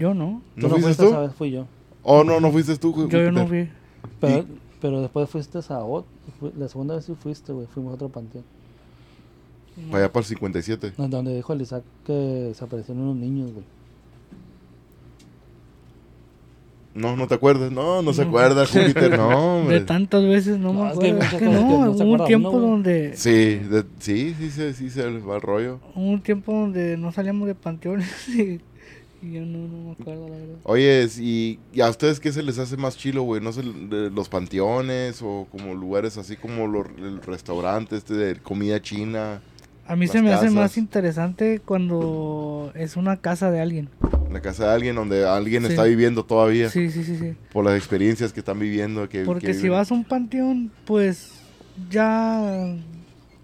Yo 0.00 0.14
no. 0.14 0.42
¿No 0.56 0.68
fuiste 0.70 0.94
tú? 1.02 1.08
esa 1.10 1.20
vez, 1.20 1.32
fui 1.34 1.50
yo. 1.50 1.66
Oh, 2.02 2.24
no, 2.24 2.40
no 2.40 2.50
fuiste 2.50 2.76
tú. 2.76 3.08
Yo, 3.08 3.18
yo 3.20 3.30
no 3.32 3.46
vi. 3.46 3.68
Pero, 4.20 4.46
pero 4.84 5.00
después 5.00 5.30
fuiste 5.30 5.60
a 5.70 5.78
otro. 5.78 6.06
La 6.58 6.68
segunda 6.68 6.94
vez 6.96 7.06
sí 7.06 7.14
fuiste, 7.18 7.54
güey. 7.54 7.66
Fuimos 7.66 7.92
a 7.92 7.94
otro 7.94 8.10
panteón. 8.10 8.44
Para 9.90 10.04
allá 10.04 10.12
para 10.12 10.20
el 10.20 10.26
57. 10.26 10.92
No, 10.98 11.08
Donde 11.08 11.34
dijo 11.34 11.54
el 11.54 11.62
Isaac 11.62 11.82
que 12.04 12.12
desaparecieron 12.12 13.02
unos 13.02 13.16
niños, 13.16 13.50
güey. 13.50 13.64
No, 16.94 17.16
no 17.16 17.26
te 17.26 17.34
acuerdas. 17.34 17.72
No, 17.72 18.02
no 18.02 18.12
se 18.12 18.20
acuerda, 18.22 18.66
Júpiter. 18.66 19.10
No, 19.16 19.28
De 19.30 19.34
hombre. 19.36 19.80
tantas 19.80 20.22
veces 20.22 20.58
no, 20.58 20.74
No, 20.74 20.84
me 20.84 20.90
es 20.92 20.98
que 20.98 21.04
hay 21.06 21.10
acuerdo. 21.12 21.34
Es 21.36 21.42
que 21.42 21.48
no, 21.48 21.60
hubo 21.90 22.12
un 22.12 22.24
tiempo 22.26 22.50
uno, 22.50 22.66
donde... 22.68 23.16
Sí, 23.16 23.30
de- 23.56 23.84
sí, 24.00 24.34
sí, 24.38 24.50
se- 24.50 24.74
sí 24.74 24.90
se 24.90 25.10
va 25.20 25.36
el 25.36 25.40
rollo. 25.40 25.80
Hubo 25.94 26.10
un 26.10 26.20
tiempo 26.20 26.52
donde 26.52 26.98
no 26.98 27.10
salíamos 27.10 27.48
de 27.48 27.54
panteones 27.54 28.28
y 28.36 28.60
yo 29.32 29.40
no, 29.42 29.66
no 29.68 29.84
me 29.84 29.92
acuerdo, 29.92 30.28
la 30.28 30.36
verdad. 30.36 30.56
Oye, 30.64 31.08
y, 31.18 31.58
y 31.72 31.80
a 31.80 31.88
ustedes 31.88 32.20
qué 32.20 32.32
se 32.32 32.42
les 32.42 32.58
hace 32.58 32.76
más 32.76 32.96
chilo, 32.96 33.22
güey? 33.22 33.40
¿No 33.40 33.52
sé, 33.52 33.62
los 33.62 34.28
panteones 34.28 35.20
o 35.22 35.46
como 35.50 35.74
lugares 35.74 36.16
así 36.18 36.36
como 36.36 36.66
los 36.66 36.86
el 36.98 37.20
restaurante 37.22 37.96
este 37.96 38.14
de 38.14 38.36
comida 38.36 38.80
china, 38.82 39.40
A 39.86 39.96
mí 39.96 40.06
se 40.06 40.22
me 40.22 40.32
hace 40.32 40.50
más 40.50 40.76
interesante 40.78 41.60
cuando 41.64 42.72
es 42.74 42.96
una 42.96 43.16
casa 43.18 43.50
de 43.50 43.60
alguien. 43.60 43.88
la 44.32 44.40
casa 44.40 44.66
de 44.68 44.72
alguien 44.74 44.96
donde 44.96 45.26
alguien 45.26 45.62
Sí. 45.64 45.68
está 45.70 45.84
viviendo 45.84 46.24
todavía 46.24 46.68
Sí, 46.70 46.90
sí, 46.90 47.04
sí, 47.04 47.16
sí. 47.18 47.34
por 47.52 47.64
las 47.64 47.76
experiencias 47.76 48.32
que 48.32 48.40
están 48.40 48.58
viviendo? 48.58 49.08
Que, 49.08 49.24
Porque 49.24 49.48
que 49.48 49.54
si 49.54 49.68
vas 49.68 49.90
a 49.90 49.94
un 49.94 50.04
panteón, 50.04 50.70
pues 50.86 51.32
ya 51.90 52.74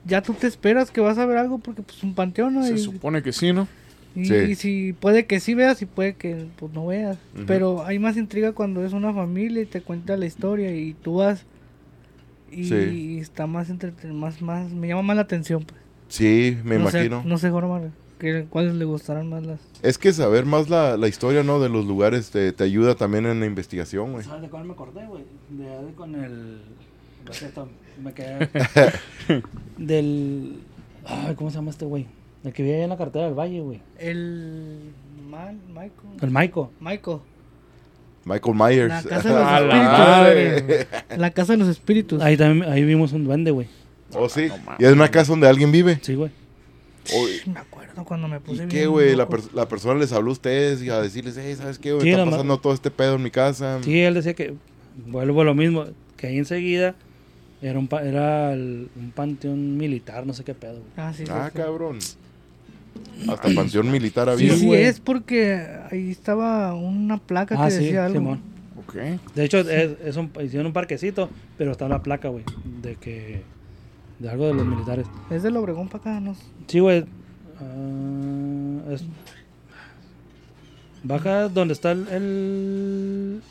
ya 0.06 0.22
tú 0.22 0.32
te 0.34 0.46
esperas 0.46 0.90
que 0.90 1.00
vas 1.00 1.18
a 1.18 1.26
ver 1.26 1.36
algo 1.36 1.58
porque 1.58 1.82
pues 1.82 2.02
un 2.02 2.14
panteón 2.14 2.54
¿no? 2.54 2.64
Se 2.64 2.74
y, 2.74 2.78
supone 2.78 3.22
que 3.22 3.32
sí, 3.32 3.52
¿no? 3.52 3.68
Y- 4.14 4.24
Sí. 4.24 4.34
y 4.34 4.54
si 4.56 4.92
puede 4.92 5.26
que 5.26 5.40
sí 5.40 5.54
veas 5.54 5.80
y 5.82 5.86
puede 5.86 6.14
que 6.14 6.46
pues 6.56 6.72
no 6.72 6.86
veas. 6.86 7.18
Pero 7.46 7.84
hay 7.84 7.98
más 7.98 8.16
intriga 8.16 8.52
cuando 8.52 8.84
es 8.84 8.92
una 8.92 9.12
familia 9.14 9.62
y 9.62 9.66
te 9.66 9.80
cuenta 9.82 10.16
la 10.16 10.26
historia 10.26 10.74
y 10.74 10.94
tú 10.94 11.16
vas 11.16 11.44
y 12.50 12.64
Sí. 12.64 13.18
está 13.20 13.46
más 13.46 13.70
entreten 13.70 14.14
más 14.18 14.42
más 14.42 14.70
me 14.72 14.88
llama 14.88 15.02
más 15.02 15.16
la 15.16 15.22
atención. 15.22 15.62
Pues. 15.64 15.80
Sí, 16.08 16.56
me 16.64 16.74
no 16.76 16.82
imagino. 16.88 17.22
Sé, 17.22 17.28
no 17.28 17.38
sé, 17.38 17.50
Jorma, 17.50 17.80
que 18.18 18.46
cuáles 18.50 18.74
le 18.74 18.84
gustarán 18.84 19.28
más 19.28 19.46
las 19.46 19.60
Es 19.82 19.96
que 19.96 20.12
saber 20.12 20.44
más 20.44 20.68
la, 20.68 20.96
la 20.96 21.06
historia, 21.08 21.42
¿no? 21.44 21.60
De 21.60 21.68
los 21.68 21.86
lugares 21.86 22.30
te, 22.30 22.52
te 22.52 22.64
ayuda 22.64 22.96
también 22.96 23.26
en 23.26 23.38
la 23.40 23.46
investigación, 23.46 24.12
güey. 24.12 24.24
¿Sabes 24.24 24.42
de 24.42 24.48
cuál 24.48 24.64
me 24.64 24.72
acordé, 24.72 25.06
güey? 25.06 25.24
De, 25.50 25.64
de 25.86 25.92
con 25.94 26.14
el. 26.16 26.58
Me 28.02 28.12
quedé. 28.14 28.48
del. 29.78 30.60
Ay, 31.06 31.34
¿cómo 31.34 31.50
se 31.50 31.56
llama 31.56 31.70
este 31.70 31.84
güey? 31.84 32.06
El 32.44 32.52
que 32.52 32.62
vive 32.62 32.74
allá 32.76 32.84
en 32.84 32.90
la 32.90 32.96
cartera 32.96 33.26
del 33.26 33.34
Valle, 33.34 33.60
güey. 33.60 33.80
el 33.98 34.92
mal 35.28 35.56
Michael 35.68 35.92
El 36.22 36.30
Maiko. 36.30 36.72
Michael 36.80 37.18
Michael 38.24 38.54
Myers. 38.56 39.04
La 39.04 39.10
casa 39.10 39.28
de 39.60 39.66
los 39.66 39.74
espíritus. 40.66 41.18
La 41.18 41.30
casa 41.30 41.52
de 41.52 41.58
los 41.58 41.68
espíritus. 41.68 42.22
Ahí 42.22 42.36
también 42.36 42.70
ahí 42.70 42.84
vimos 42.84 43.12
un 43.12 43.24
duende, 43.24 43.50
güey. 43.50 43.66
oh, 44.14 44.28
sí. 44.28 44.48
y 44.78 44.84
es 44.84 44.92
una 44.92 45.08
casa 45.10 45.32
donde 45.32 45.48
alguien 45.48 45.70
vive. 45.72 45.98
Sí, 46.02 46.14
güey. 46.14 46.30
Oye, 47.16 47.40
Me 47.46 47.58
acuerdo 47.60 48.04
cuando 48.04 48.28
me 48.28 48.36
¿Y 48.36 48.40
puse 48.40 48.68
qué, 48.68 48.76
bien 48.80 48.90
güey? 48.90 49.10
La, 49.12 49.24
loco. 49.24 49.30
per- 49.36 49.54
la 49.54 49.66
persona 49.68 49.98
les 49.98 50.12
habló 50.12 50.28
a 50.30 50.32
ustedes 50.32 50.82
y 50.82 50.90
a 50.90 51.00
decirles, 51.00 51.36
hey, 51.40 51.54
¿sabes 51.56 51.78
qué, 51.78 51.92
güey? 51.92 52.04
Sí, 52.04 52.10
Está 52.10 52.24
pasando 52.26 52.58
todo 52.58 52.72
este 52.74 52.90
pedo 52.90 53.14
en 53.16 53.22
mi 53.22 53.30
casa. 53.30 53.78
Sí, 53.82 54.00
él 54.00 54.14
decía 54.14 54.34
que. 54.34 54.54
Vuelvo 55.06 55.40
a 55.40 55.44
lo 55.44 55.54
mismo. 55.54 55.86
Que 56.16 56.26
ahí 56.28 56.38
enseguida. 56.38 56.94
Era 57.62 57.78
un, 57.78 57.88
pa- 57.88 58.02
era 58.02 58.52
el- 58.52 58.90
un 58.96 59.10
panteón 59.12 59.76
militar, 59.78 60.26
no 60.26 60.34
sé 60.34 60.44
qué 60.44 60.54
pedo, 60.54 60.74
güey. 60.74 60.84
Ah, 60.96 61.12
sí, 61.14 61.24
sí, 61.26 61.32
Ah, 61.34 61.48
sí. 61.52 61.58
cabrón. 61.58 61.98
Hasta 63.28 63.48
panteón 63.54 63.90
militar 63.90 64.26
Sí, 64.38 64.44
había. 64.44 64.56
sí, 64.56 64.66
güey. 64.66 64.82
es 64.82 64.98
porque 65.00 65.66
ahí 65.90 66.10
estaba 66.10 66.74
una 66.74 67.18
placa 67.18 67.56
Ah, 67.58 67.66
que 67.66 67.70
sí, 67.72 67.84
decía 67.84 68.06
algo. 68.06 68.18
Simón. 68.18 68.40
De 69.36 69.44
hecho, 69.44 69.58
es, 69.58 69.90
es 70.04 70.16
un, 70.16 70.30
hicieron 70.42 70.66
un 70.66 70.72
parquecito, 70.72 71.28
pero 71.56 71.70
está 71.72 71.86
la 71.88 72.02
placa, 72.02 72.28
güey. 72.28 72.44
De 72.82 72.96
que. 72.96 73.42
De 74.18 74.28
algo 74.28 74.46
de 74.48 74.54
los 74.54 74.66
militares. 74.66 75.06
Es 75.30 75.42
del 75.42 75.56
Obregón 75.56 75.88
para 75.88 75.98
acá, 76.14 76.20
¿no? 76.20 76.34
Sí, 76.66 76.80
güey. 76.80 77.04
Ah, 77.60 78.92
es- 78.92 79.04
Baja 81.02 81.48
donde 81.48 81.72
está 81.74 81.92
el, 81.92 82.08
el. 82.08 83.42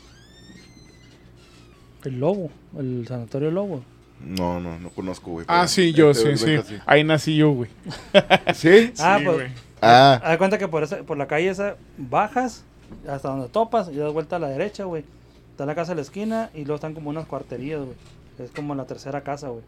el 2.04 2.20
lobo. 2.20 2.50
El 2.78 3.06
sanatorio 3.08 3.50
lobo. 3.50 3.82
No, 4.24 4.60
no, 4.60 4.78
no 4.78 4.90
conozco, 4.90 5.30
güey. 5.30 5.46
Ah, 5.48 5.66
sí, 5.66 5.92
yo, 5.92 6.12
sí, 6.14 6.36
sí. 6.36 6.56
Ahí 6.86 7.04
nací 7.04 7.36
yo, 7.36 7.50
güey. 7.52 7.70
¿Sí? 8.54 8.92
Ah, 8.98 9.16
Sí, 9.18 9.24
pues. 9.24 9.36
güey. 9.36 9.48
Ah, 9.82 10.20
Haz 10.22 10.30
de 10.32 10.38
cuenta 10.38 10.58
que 10.58 10.68
por, 10.68 10.82
esa, 10.82 10.98
por 11.04 11.16
la 11.16 11.26
calle 11.26 11.48
esa 11.48 11.76
bajas 11.96 12.64
hasta 13.08 13.28
donde 13.30 13.48
topas 13.48 13.88
y 13.90 13.96
das 13.96 14.12
vuelta 14.12 14.36
a 14.36 14.38
la 14.38 14.48
derecha, 14.48 14.84
güey. 14.84 15.04
Está 15.52 15.64
la 15.64 15.74
casa 15.74 15.92
de 15.92 15.96
la 15.96 16.02
esquina 16.02 16.50
y 16.54 16.58
luego 16.60 16.74
están 16.74 16.92
como 16.94 17.08
unas 17.10 17.26
cuarterías, 17.26 17.80
güey. 17.80 17.96
Es 18.38 18.50
como 18.50 18.74
la 18.74 18.84
tercera 18.86 19.22
casa, 19.22 19.48
güey. 19.48 19.62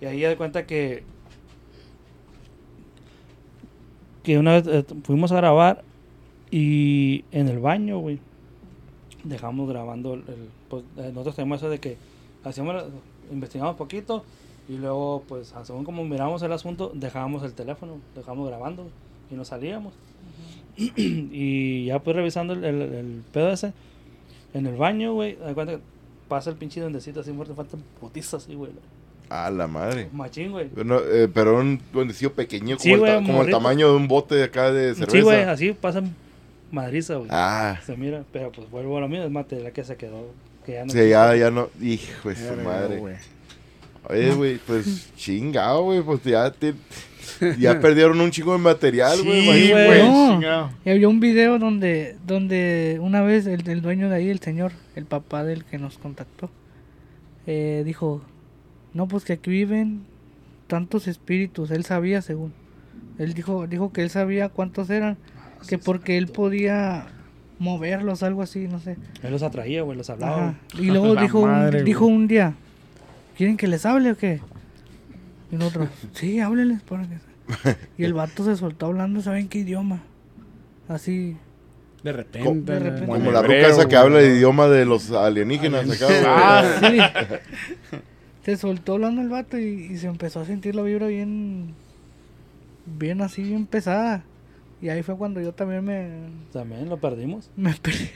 Y 0.00 0.06
ahí 0.06 0.24
haz 0.24 0.30
de 0.30 0.36
cuenta 0.36 0.66
que. 0.66 1.04
Que 4.22 4.38
una 4.38 4.52
vez 4.52 4.66
eh, 4.66 4.84
fuimos 5.04 5.32
a 5.32 5.36
grabar 5.36 5.82
y 6.50 7.24
en 7.32 7.48
el 7.48 7.58
baño, 7.58 7.98
güey. 7.98 8.18
Dejamos 9.24 9.68
grabando 9.68 10.14
el. 10.14 10.20
el- 10.28 10.48
pues, 10.68 10.84
eh, 10.96 11.10
nosotros 11.12 11.36
tenemos 11.36 11.58
eso 11.58 11.68
de 11.70 11.78
que 11.80 11.96
hacíamos, 12.44 12.84
investigamos 13.30 13.76
poquito 13.76 14.24
y 14.68 14.76
luego, 14.78 15.22
pues, 15.28 15.52
según 15.64 15.84
como 15.84 16.04
miramos 16.04 16.42
el 16.42 16.52
asunto, 16.52 16.90
dejábamos 16.94 17.42
el 17.42 17.52
teléfono, 17.52 17.98
dejamos 18.14 18.48
grabando 18.48 18.88
y 19.30 19.34
nos 19.34 19.48
salíamos. 19.48 19.92
y 20.76 21.86
ya 21.86 21.98
pues 21.98 22.16
revisando 22.16 22.54
el, 22.54 22.64
el, 22.64 22.80
el 22.82 23.22
pedo 23.32 23.50
ese 23.52 23.72
en 24.54 24.66
el 24.66 24.76
baño, 24.76 25.12
güey, 25.14 25.36
cuenta 25.54 25.74
que 25.74 25.80
pasa 26.28 26.50
el 26.50 26.56
pinche 26.56 26.80
duendecito 26.80 27.20
así 27.20 27.30
muerto, 27.32 27.54
falta 27.54 27.76
putiza 28.00 28.36
así, 28.38 28.54
güey. 28.54 28.70
a 29.30 29.50
la 29.50 29.66
madre. 29.66 30.08
Machín, 30.12 30.50
güey. 30.52 30.68
Pero, 30.74 31.00
eh, 31.12 31.28
pero 31.32 31.58
un 31.58 31.80
duendecillo 31.92 32.32
pequeño, 32.32 32.76
como, 32.76 32.82
Sí, 32.82 32.92
el, 32.92 32.98
güey, 33.00 33.12
ta- 33.12 33.22
como 33.26 33.42
el 33.42 33.50
tamaño 33.50 33.90
de 33.90 33.96
un 33.96 34.08
bote 34.08 34.34
de 34.34 34.44
acá 34.44 34.70
de 34.72 34.94
cerveza. 34.94 35.10
Sí, 35.12 35.20
güey, 35.22 35.42
así 35.42 35.72
pasa 35.72 36.02
madriza, 36.70 37.16
güey. 37.16 37.28
Ah, 37.30 37.78
Se 37.84 37.96
mira, 37.96 38.24
pero 38.32 38.50
pues 38.52 38.70
vuelvo 38.70 38.96
a 38.96 39.00
lo 39.00 39.08
mismo, 39.08 39.24
es 39.24 39.30
material 39.30 39.72
que 39.72 39.84
se 39.84 39.96
quedó, 39.96 40.26
que 40.64 40.72
ya 40.72 40.84
no 40.84 40.92
sí, 40.92 41.08
ya, 41.08 41.36
ya 41.36 41.50
no. 41.50 41.68
Hijo 41.80 42.28
de 42.28 42.36
su 42.36 42.54
madre. 42.62 42.96
güey. 42.98 43.14
Oye, 44.08 44.34
güey, 44.34 44.58
pues 44.66 45.12
chingado, 45.16 45.84
güey, 45.84 46.02
pues 46.02 46.22
ya 46.24 46.50
te- 46.50 46.74
ya 47.58 47.78
perdieron 47.80 48.20
un 48.20 48.30
chingo 48.30 48.52
de 48.52 48.58
material, 48.58 49.22
güey. 49.22 49.42
Sí, 49.42 49.70
güey. 49.70 50.02
No. 50.08 50.70
Y 50.84 50.90
había 50.90 51.08
un 51.08 51.20
video 51.20 51.58
donde, 51.58 52.16
donde 52.26 52.98
una 53.00 53.22
vez 53.22 53.46
el, 53.46 53.68
el 53.68 53.80
dueño 53.80 54.08
de 54.08 54.16
ahí, 54.16 54.28
el 54.28 54.40
señor, 54.40 54.72
el 54.96 55.06
papá 55.06 55.44
del 55.44 55.64
que 55.64 55.78
nos 55.78 55.98
contactó, 55.98 56.50
eh, 57.46 57.82
dijo, 57.84 58.22
no, 58.92 59.06
pues 59.08 59.24
que 59.24 59.34
aquí 59.34 59.50
viven 59.50 60.04
tantos 60.66 61.06
espíritus. 61.08 61.70
Él 61.70 61.84
sabía, 61.84 62.22
según. 62.22 62.52
Él 63.18 63.34
dijo, 63.34 63.66
dijo 63.66 63.92
que 63.92 64.02
él 64.02 64.10
sabía 64.10 64.48
cuántos 64.48 64.90
eran, 64.90 65.16
que 65.68 65.78
porque 65.78 66.16
él 66.18 66.26
podía 66.28 67.06
moverlos, 67.58 68.22
algo 68.22 68.42
así, 68.42 68.66
no 68.68 68.78
sé. 68.80 68.96
Él 69.22 69.30
los 69.30 69.42
atraía, 69.42 69.82
güey, 69.82 69.96
los 69.96 70.10
hablaba. 70.10 70.48
Ajá. 70.48 70.54
Y 70.78 70.86
luego 70.86 71.14
dijo, 71.20 71.40
un- 71.40 71.84
dijo 71.84 72.06
un 72.06 72.26
día, 72.28 72.54
¿quieren 73.36 73.56
que 73.56 73.66
les 73.68 73.86
hable 73.86 74.12
o 74.12 74.16
qué? 74.16 74.40
Y 75.50 75.56
nosotros, 75.56 75.88
sí, 76.14 76.40
háblenles. 76.40 76.82
para 76.82 77.04
que-". 77.04 77.76
Y 77.98 78.04
el 78.04 78.14
vato 78.14 78.44
se 78.44 78.56
soltó 78.56 78.86
hablando, 78.86 79.20
¿saben 79.20 79.48
qué 79.48 79.58
idioma? 79.60 80.00
Así, 80.88 81.36
De 82.02 82.12
repente. 82.12 82.72
De 82.72 82.78
repente. 82.80 83.06
Como 83.06 83.30
la 83.30 83.42
ruca 83.42 83.68
esa 83.68 83.86
que 83.88 83.96
habla 83.96 84.20
el 84.20 84.36
idioma 84.36 84.66
de 84.68 84.84
los 84.84 85.10
alienígenas 85.12 85.88
acá. 85.90 86.06
Ah, 86.26 86.64
Sí. 86.80 87.98
Se 88.44 88.56
soltó 88.56 88.94
hablando 88.94 89.22
el 89.22 89.28
vato 89.28 89.56
y, 89.56 89.62
y 89.92 89.96
se 89.98 90.08
empezó 90.08 90.40
a 90.40 90.44
sentir 90.44 90.74
la 90.74 90.82
vibra 90.82 91.06
bien. 91.06 91.74
Bien 92.86 93.20
así, 93.20 93.42
bien 93.44 93.66
pesada. 93.66 94.24
Y 94.82 94.88
ahí 94.88 95.02
fue 95.02 95.16
cuando 95.16 95.40
yo 95.40 95.52
también 95.54 95.84
me. 95.84 96.10
También 96.52 96.88
lo 96.88 96.98
perdimos. 96.98 97.48
Me 97.56 97.72
peleé. 97.74 98.10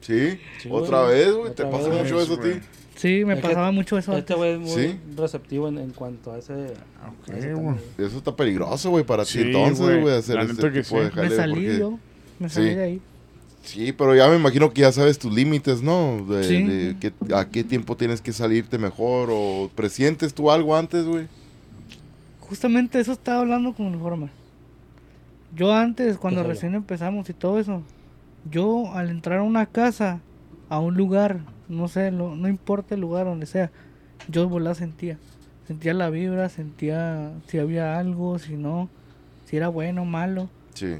Sí, 0.00 0.38
Sí, 0.60 0.68
otra 0.70 1.04
güey. 1.04 1.14
vez, 1.14 1.32
güey. 1.34 1.54
¿Te 1.54 1.64
pasa 1.64 1.88
mucho 1.88 2.20
eso 2.20 2.34
a 2.34 2.40
ti? 2.40 2.50
Sí, 2.94 3.24
me 3.24 3.32
Es 3.34 3.40
que 3.40 3.48
pasaba 3.48 3.72
mucho 3.72 3.96
eso. 3.98 4.16
Este 4.16 4.34
güey 4.34 4.52
es 4.52 4.58
muy 4.60 4.70
¿Sí? 4.70 5.00
receptivo 5.16 5.66
en, 5.68 5.78
en 5.78 5.90
cuanto 5.92 6.30
a 6.32 6.38
ese. 6.38 6.52
a 6.52 6.56
ese 7.36 7.36
Ok, 7.36 7.56
tema. 7.56 7.60
güey. 7.96 8.06
Eso 8.06 8.18
está 8.18 8.36
peligroso, 8.36 8.90
güey, 8.90 9.02
para 9.04 9.24
ti 9.24 9.38
entonces, 9.40 10.00
güey. 10.02 10.14
hacer 10.14 10.38
este 10.40 10.52
neta 10.52 10.72
que 10.72 10.82
tipo 10.82 11.00
de 11.00 11.10
sí. 11.10 11.16
Me 11.16 11.30
salí 11.30 11.52
porque- 11.54 11.78
yo. 11.78 11.98
Me 12.38 12.48
salí 12.50 12.68
Sí. 12.68 12.74
de 12.74 12.82
ahí. 12.82 13.00
Sí, 13.62 13.92
pero 13.92 14.14
ya 14.14 14.28
me 14.28 14.36
imagino 14.36 14.70
que 14.74 14.82
ya 14.82 14.92
sabes 14.92 15.18
tus 15.18 15.32
límites, 15.34 15.80
¿no? 15.82 16.24
De, 16.28 16.44
Sí. 16.44 16.62
de 16.62 16.96
qué- 17.00 17.34
a 17.34 17.48
qué 17.48 17.64
tiempo 17.64 17.96
tienes 17.96 18.20
que 18.20 18.32
salirte 18.34 18.76
mejor 18.76 19.30
o 19.32 19.70
presientes 19.74 20.34
tú 20.34 20.50
algo 20.50 20.76
antes, 20.76 21.06
güey. 21.06 21.26
Justamente 22.40 23.00
eso 23.00 23.12
estaba 23.12 23.40
hablando 23.40 23.72
con 23.72 23.86
el 23.86 23.98
Forma. 23.98 24.30
Yo 25.54 25.72
antes, 25.72 26.18
cuando 26.18 26.42
recién 26.48 26.74
empezamos 26.74 27.28
y 27.30 27.34
todo 27.34 27.58
eso, 27.58 27.82
yo 28.50 28.92
al 28.94 29.10
entrar 29.10 29.38
a 29.38 29.42
una 29.42 29.66
casa, 29.66 30.20
a 30.68 30.78
un 30.80 30.96
lugar, 30.96 31.40
no 31.68 31.88
sé, 31.88 32.10
lo- 32.10 32.34
no 32.34 32.48
importa 32.48 32.94
el 32.94 33.00
lugar 33.00 33.26
donde 33.26 33.46
sea, 33.46 33.70
yo 34.28 34.48
volá 34.48 34.74
sentía. 34.74 35.18
Sentía 35.66 35.94
la 35.94 36.10
vibra, 36.10 36.48
sentía 36.48 37.32
si 37.46 37.58
había 37.58 37.98
algo, 37.98 38.38
si 38.38 38.56
no, 38.56 38.88
si 39.46 39.56
era 39.56 39.68
bueno 39.68 40.02
o 40.02 40.04
malo. 40.04 40.50
Sí. 40.74 40.96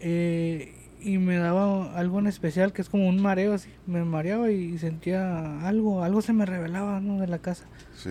Eh, 0.00 0.74
y 1.00 1.18
me 1.18 1.36
daba 1.36 1.98
algo 1.98 2.20
en 2.20 2.26
especial 2.28 2.72
que 2.72 2.80
es 2.82 2.88
como 2.88 3.08
un 3.08 3.20
mareo 3.20 3.52
así. 3.54 3.68
Me 3.86 4.04
mareaba 4.04 4.50
y 4.50 4.78
sentía 4.78 5.66
algo, 5.66 6.04
algo 6.04 6.22
se 6.22 6.32
me 6.32 6.46
revelaba 6.46 7.00
¿no? 7.00 7.20
de 7.20 7.26
la 7.26 7.38
casa. 7.38 7.64
Sí. 7.96 8.10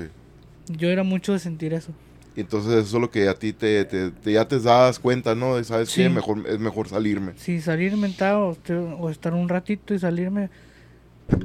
Yo 0.67 0.89
era 0.89 1.03
mucho 1.03 1.33
de 1.33 1.39
sentir 1.39 1.73
eso. 1.73 1.93
Y 2.35 2.41
Entonces 2.41 2.71
eso 2.85 2.97
es 2.97 3.01
lo 3.01 3.11
que 3.11 3.27
a 3.27 3.33
ti 3.33 3.51
te, 3.51 3.83
te- 3.85 4.11
te- 4.11 4.31
ya 4.31 4.47
te 4.47 4.59
das 4.59 4.99
cuenta, 4.99 5.35
¿no? 5.35 5.57
De, 5.57 5.63
¿Sabes 5.65 5.89
Sí. 5.89 6.03
qué? 6.03 6.09
Mejor, 6.09 6.47
es 6.47 6.59
mejor 6.59 6.87
salirme. 6.87 7.33
Sí, 7.35 7.59
salirme 7.59 8.13
o, 8.33 8.57
o 8.99 9.09
estar 9.09 9.33
un 9.33 9.49
ratito 9.49 9.93
y 9.93 9.99
salirme. 9.99 10.49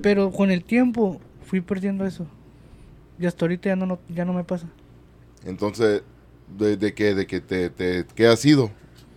Pero 0.02 0.30
con 0.30 0.50
el 0.50 0.62
tiempo 0.64 1.20
fui 1.44 1.60
perdiendo 1.60 2.06
eso. 2.06 2.26
Y 3.18 3.26
hasta 3.26 3.44
ahorita 3.44 3.68
ya 3.70 3.76
no, 3.76 3.86
no- 3.86 3.98
ya 4.08 4.24
no 4.24 4.32
me 4.32 4.44
pasa. 4.44 4.66
Entonces, 5.44 6.02
¿de, 6.58 6.76
de 6.76 6.94
qué? 6.94 7.14
¿De 7.14 7.26
que 7.26 7.40
te, 7.40 7.70
te, 7.70 8.04
qué 8.14 8.26
ha 8.26 8.36
sido? 8.36 8.70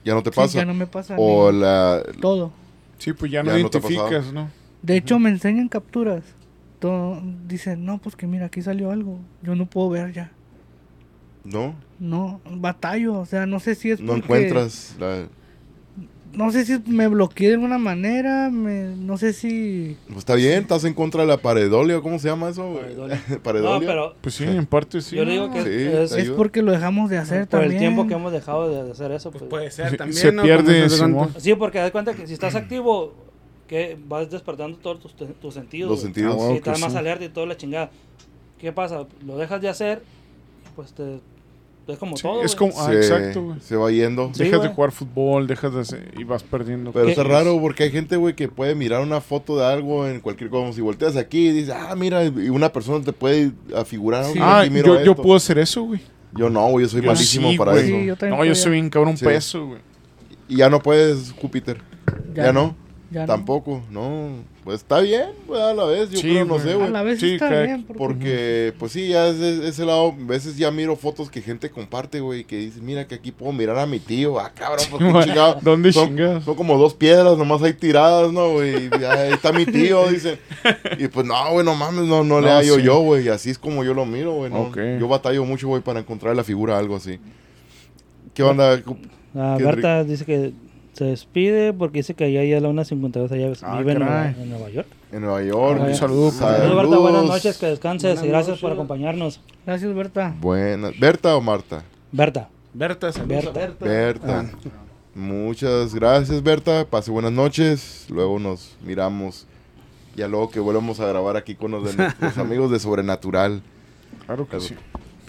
¿Ya 0.03 0.14
no 0.15 0.23
te 0.23 0.31
Sí, 0.31 0.35
pasa? 0.35 0.57
ya 0.59 0.65
no 0.65 0.73
me 0.73 0.88
pasa. 0.88 1.15
o 1.17 1.51
ni- 1.51 1.59
la... 1.59 2.01
Todo. 2.19 2.51
Sí, 2.98 3.14
pues 3.14 3.31
ya 3.31 3.43
no 3.43 3.51
Ya 3.51 3.59
identificas, 3.59 4.33
¿no? 4.33 4.49
De 4.81 4.98
hecho, 4.98 5.19
me 5.19 5.30
enseñan 5.30 5.67
capturas. 5.69 6.23
Todo, 6.80 7.22
dicen, 7.48 7.85
no, 7.85 7.98
pues 7.99 8.15
que 8.15 8.25
mira, 8.25 8.45
aquí 8.48 8.61
salió 8.61 8.91
algo. 8.91 9.19
Yo 9.43 9.53
no 9.56 9.65
puedo 9.65 9.89
ver 9.89 10.14
ya. 10.14 10.31
¿No? 11.43 11.76
No, 12.00 12.42
batallo. 12.50 13.19
O 13.19 13.26
sea, 13.26 13.45
no 13.45 13.59
sé 13.59 13.76
si 13.76 13.92
es 13.92 14.00
No 14.00 14.08
porque- 14.14 14.24
encuentras 14.24 14.95
la... 15.00 15.27
No 16.32 16.51
sé 16.51 16.64
si 16.64 16.77
me 16.85 17.08
bloqueé 17.08 17.48
de 17.48 17.53
alguna 17.56 17.80
manera. 17.80 18.51
Me, 18.51 18.84
no 18.95 19.18
sé 19.18 19.34
si... 19.34 19.98
Pues 20.06 20.19
está 20.19 20.35
bien, 20.35 20.61
estás 20.61 20.84
en 20.84 20.93
contra 20.93 21.22
de 21.22 21.27
la 21.27 21.38
pareidolia, 21.38 22.01
¿cómo 22.01 22.19
se 22.19 22.27
llama 22.27 22.50
eso? 22.50 22.68
güey? 22.69 22.82
Pareidolia. 22.84 23.22
pareidolia. 23.43 23.80
No, 23.80 23.80
pero 23.80 24.16
Pues 24.22 24.35
sí, 24.35 24.43
en 24.43 24.66
parte 24.68 25.01
sí. 25.01 25.16
yo 25.16 25.26
le 25.26 25.32
digo 25.32 25.51
que 25.51 25.64
Sí, 25.64 25.69
es, 25.98 26.11
Es 26.11 26.30
porque 26.30 26.61
lo 26.61 26.72
dejamos 26.72 27.09
de 27.09 27.18
hacer 27.18 27.48
por 27.48 27.61
también. 27.61 27.72
el 27.74 27.80
tiempo 27.80 28.06
que 28.06 28.14
hemos 28.14 28.32
dejado 28.32 28.69
de 28.85 28.92
hacer 28.92 29.11
eso. 29.11 29.32
Pues, 29.32 29.43
Puede 29.45 29.72
ser 29.72 29.90
Sí, 29.90 29.98
también. 29.98 30.22
se 30.22 30.32
¿no? 30.32 30.43
pierde. 30.43 30.88
Sí, 31.40 31.56
porque 31.56 31.80
das 31.80 31.90
cuenta 31.90 32.14
que 32.14 32.27
si 32.27 32.34
estás 32.34 32.53
activo, 32.53 33.16
que 33.68 33.98
vas 34.08 34.30
despertando 34.30 34.77
todos 34.77 35.00
tus, 35.00 35.16
tus 35.16 35.53
sentidos. 35.56 35.90
Los 35.90 36.01
sentidos. 36.01 36.34
Ah, 36.35 36.45
wow, 36.45 36.53
estás 36.56 36.80
más 36.80 36.92
sí. 36.92 36.98
alerta 37.00 37.26
y 37.26 37.30
toda 37.30 37.48
la 37.48 37.58
chingada. 37.58 37.90
¿Qué 38.59 38.72
pasa? 38.72 39.08
Lo 39.26 39.35
dejas 39.38 39.61
de 39.61 39.69
hacer, 39.69 40.03
pues 40.75 40.93
te. 40.93 41.19
Es 41.88 41.98
como 41.98 42.15
Sí, 42.17 42.22
todo. 42.22 42.43
es 42.43 42.56
como- 42.56 42.72
Ah, 42.77 42.85
se, 42.85 42.98
exacto, 42.98 43.41
güey. 43.45 43.59
se 43.61 43.75
va 43.75 43.89
yendo. 43.89 44.30
Sí, 44.35 44.43
dejas 44.43 44.61
de 44.61 44.69
jugar 44.69 44.91
fútbol, 44.91 45.48
dejas 45.48 45.73
de 45.73 45.80
hacer, 45.81 46.14
y 46.19 46.23
vas 46.23 46.43
perdiendo. 46.43 46.91
Pero 46.91 47.06
¿Qué 47.06 47.11
está 47.14 47.23
es? 47.23 47.27
raro 47.27 47.59
porque 47.59 47.81
hay 47.83 47.89
gente, 47.91 48.15
güey, 48.15 48.35
que 48.35 48.48
puede 48.48 48.75
mirar 48.75 49.01
una 49.01 49.22
foto 49.22 49.57
de 49.57 49.65
algo 49.65 50.06
en 50.07 50.19
cualquier 50.19 50.51
cosa. 50.51 50.61
Como 50.61 50.73
si 50.73 50.81
volteas 50.81 51.15
aquí 51.15 51.48
y 51.48 51.51
dices, 51.51 51.73
ah, 51.75 51.95
mira, 51.95 52.23
y 52.25 52.49
una 52.49 52.72
persona 52.72 53.03
te 53.03 53.11
puede 53.11 53.53
afigurar. 53.75 54.23
Sí. 54.25 54.38
"Ah, 54.39 54.64
yo, 54.65 54.83
yo 54.83 54.98
esto". 54.98 55.15
puedo 55.15 55.35
hacer 55.35 55.57
eso, 55.57 55.81
güey. 55.81 55.99
Yo 56.35 56.48
no, 56.51 56.67
güey, 56.69 56.85
yo 56.85 56.89
soy 56.89 57.01
Yo 57.01 57.07
malísimo 57.07 57.49
sí, 57.49 57.57
para 57.57 57.73
eso. 57.75 57.85
Sí, 57.88 58.06
yo 58.06 58.15
también 58.15 58.39
No, 58.39 58.45
yo 58.45 58.53
soy 58.53 58.72
bien 58.73 58.89
cabrón 58.91 59.17
Sí. 59.17 59.25
peso, 59.25 59.65
güey. 59.65 59.80
Y 60.48 60.57
ya 60.57 60.69
no 60.69 60.80
puedes, 60.80 61.31
Júpiter. 61.41 61.81
Ya, 62.35 62.53
no, 62.53 62.75
ya 63.11 63.25
tampoco, 63.25 63.81
no. 63.89 64.29
Pues 64.63 64.81
está 64.81 64.99
bien, 64.99 65.29
güey, 65.47 65.59
a 65.59 65.73
la 65.73 65.85
vez. 65.85 66.11
Yo 66.11 66.19
Sí, 66.19 66.29
creo, 66.29 66.45
no 66.45 66.53
güey. 66.55 66.65
sé, 66.65 66.73
A 66.73 66.75
güey. 66.75 66.91
la 66.91 67.01
vez 67.01 67.19
Sí, 67.19 67.33
está 67.33 67.49
bien. 67.61 67.83
porque- 67.88 67.97
Porque, 67.97 68.73
pues 68.77 68.91
sí, 68.91 69.07
ya 69.07 69.27
es 69.29 69.38
ese 69.39 69.83
lado, 69.85 70.09
a 70.19 70.25
veces 70.27 70.57
ya 70.57 70.69
miro 70.69 70.95
fotos 70.95 71.29
que 71.31 71.41
gente 71.41 71.71
comparte, 71.71 72.19
güey, 72.19 72.43
que 72.43 72.57
dice, 72.57 72.79
mira 72.81 73.07
que 73.07 73.15
aquí 73.15 73.31
puedo 73.31 73.51
mirar 73.51 73.79
a 73.79 73.88
mi 73.88 73.99
tío. 73.99 74.39
Ah, 74.39 74.51
cabrón, 74.53 74.85
pues 74.91 75.01
qué 75.01 75.23
chingado. 75.29 75.57
¿Dónde 75.61 75.91
son, 75.91 76.09
chingados? 76.09 76.43
son 76.43 76.55
como 76.55 76.77
dos 76.77 76.93
piedras 76.93 77.35
nomás 77.38 77.63
ahí 77.63 77.73
tiradas, 77.73 78.31
¿no, 78.31 78.51
güey? 78.51 78.89
Ahí 78.93 79.31
está 79.33 79.51
mi 79.51 79.65
tío, 79.65 80.07
dicen. 80.09 80.38
Y 80.99 81.07
pues 81.07 81.25
no, 81.25 81.51
güey, 81.53 81.65
no 81.65 81.73
mames, 81.73 82.05
no, 82.05 82.23
no, 82.23 82.39
le 82.41 82.49
hallo 82.51 82.75
sí. 82.75 82.83
yo, 82.83 82.99
güey. 82.99 83.25
Y 83.25 83.29
así 83.29 83.49
es 83.49 83.57
como 83.57 83.83
yo 83.83 83.93
lo 83.95 84.05
miro, 84.05 84.33
güey. 84.33 84.51
Yo 84.99 85.07
batallo 85.07 85.43
mucho, 85.45 85.67
güey, 85.67 85.81
para 85.81 85.99
encontrar 86.01 86.35
la 86.35 86.43
figura, 86.43 86.77
algo 86.77 86.95
así. 86.97 87.19
¿Qué 88.35 88.43
onda? 88.43 88.79
Ah, 89.35 89.55
Qué 89.57 89.63
Berta 89.63 90.03
dice 90.03 90.25
que 90.25 90.53
se 90.99 91.05
despide 91.05 91.73
porque 91.73 91.99
dice 91.99 92.13
que 92.13 92.25
allá 92.25 92.43
ya 92.43 92.57
a 92.57 92.59
la 92.59 92.69
1.52 92.69 93.31
allá 93.31 93.53
Ah, 93.63 93.77
vive 93.79 93.93
en 93.93 93.99
Nueva, 93.99 94.29
en 94.29 94.49
Nueva 94.49 94.69
York. 94.69 94.87
En 95.11 95.21
Nueva 95.21 95.41
York. 95.43 95.81
Un 95.87 95.95
saludo. 95.95 96.31
Saludos, 96.31 96.75
Berta, 96.75 96.97
buenas 96.97 97.23
noches, 97.25 97.57
que 97.57 97.65
descanses 97.67 98.09
Buenas 98.15 98.25
y 98.25 98.27
gracias 98.27 98.47
noches. 98.49 98.61
por 98.61 98.71
acompañarnos. 98.73 99.41
Gracias, 99.65 99.95
Berta. 99.95 100.35
Buenas. 100.39 100.99
¿Berta 100.99 101.35
o 101.35 101.41
Marta? 101.41 101.83
Berta, 102.11 102.49
Berta, 102.73 103.11
saludos 103.11 103.47
a 103.47 103.51
Berta. 103.51 103.85
Berta. 103.85 104.51
Muchas 105.15 105.95
gracias, 105.95 106.43
Berta. 106.43 106.85
Pase 106.85 107.11
buenas 107.11 107.31
noches. 107.31 108.05
Luego 108.09 108.37
nos 108.39 108.75
miramos. 108.83 109.47
Ya 110.15 110.27
luego 110.27 110.49
que 110.49 110.59
volvemos 110.59 110.99
a 110.99 111.07
grabar 111.07 111.37
aquí 111.37 111.55
con 111.55 111.71
los 111.71 111.85
de 111.85 111.93
nuestros 112.03 112.37
amigos 112.37 112.71
de 112.71 112.79
Sobrenatural. 112.79 113.61
Claro 114.25 114.47
que 114.47 114.59
sí. 114.59 114.75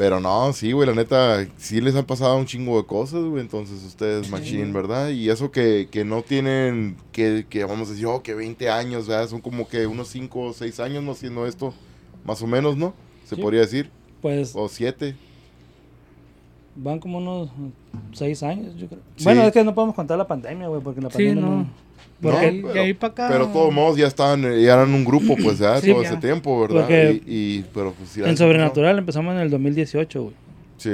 Pero 0.01 0.19
no, 0.19 0.51
sí, 0.55 0.73
güey, 0.73 0.89
la 0.89 0.95
neta, 0.95 1.47
sí 1.59 1.79
les 1.79 1.95
han 1.95 2.07
pasado 2.07 2.35
un 2.39 2.47
chingo 2.47 2.79
de 2.79 2.87
cosas, 2.87 3.23
güey. 3.23 3.43
Entonces 3.43 3.85
ustedes, 3.85 4.31
machine, 4.31 4.73
¿verdad? 4.73 5.11
Y 5.11 5.29
eso 5.29 5.51
que, 5.51 5.89
que 5.91 6.07
no 6.07 6.23
tienen, 6.23 6.97
que, 7.13 7.45
que 7.51 7.65
vamos 7.65 7.89
a 7.89 7.91
decir, 7.91 8.07
oh, 8.07 8.23
que 8.23 8.33
20 8.33 8.71
años, 8.71 9.07
¿verdad? 9.07 9.29
Son 9.29 9.43
como 9.43 9.69
que 9.69 9.87
unos 9.87 10.09
5 10.09 10.41
o 10.41 10.53
6 10.55 10.81
años 10.81 11.05
no 11.05 11.13
haciendo 11.13 11.47
esto, 11.47 11.75
más 12.25 12.41
o 12.41 12.47
menos, 12.47 12.79
¿no? 12.79 12.95
Se 13.27 13.37
Sí. 13.37 13.43
podría 13.43 13.61
decir. 13.61 13.91
pues 14.23 14.53
O 14.57 14.71
7. 14.71 15.15
van 16.77 16.99
como 16.99 17.19
unos 17.19 17.51
6 18.13 18.43
años, 18.43 18.75
yo 18.77 18.87
creo. 18.87 19.01
Sí. 19.17 19.25
Bueno, 19.25 19.43
es 19.43 19.53
que 19.53 19.63
no 19.65 19.75
podemos 19.75 19.95
contar 19.95 20.17
la 20.17 20.27
pandemia, 20.27 20.69
güey, 20.69 20.81
porque 20.81 21.03
la 21.03 21.11
Sí, 21.11 21.17
pandemia 21.19 21.43
no. 21.43 21.57
no. 21.57 21.67
No, 22.23 22.31
pero- 22.39 22.73
de 22.73 22.81
ahí 22.81 22.93
para 22.95 23.13
acá. 23.13 23.29
Pero 23.31 23.47
de 23.47 23.53
todos 23.53 23.73
modos 23.73 23.97
ya 23.97 24.07
estaban, 24.07 24.43
ya 24.43 24.75
eran 24.75 24.93
un 24.93 25.05
grupo, 25.05 25.37
pues, 25.43 25.59
ya, 25.59 25.81
Sí, 25.81 25.91
todo 25.93 26.03
ya. 26.03 26.09
ese 26.11 26.19
tiempo, 26.19 26.61
¿verdad? 26.61 26.81
Porque 26.83 27.23
y, 27.27 27.35
y- 27.59 27.65
pero 27.75 27.93
pues 27.93 28.17
En 28.19 28.37
Sobrenatural 28.37 28.99
empezamos 28.99 29.35
en 29.35 29.41
el 29.41 29.51
2018, 29.51 30.23
güey. 30.23 30.35
Sí, 30.77 30.91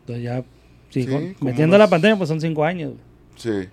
Entonces 0.00 0.24
ya, 0.24 0.42
sí, 0.90 1.02
Sí, 1.02 1.06
con- 1.06 1.34
como 1.34 1.50
metiendo 1.50 1.76
unos- 1.76 1.86
la 1.86 1.90
pandemia, 1.90 2.16
pues 2.16 2.28
son 2.28 2.40
5 2.40 2.64
años, 2.64 2.92
güey. 2.92 3.62
sí. 3.62 3.68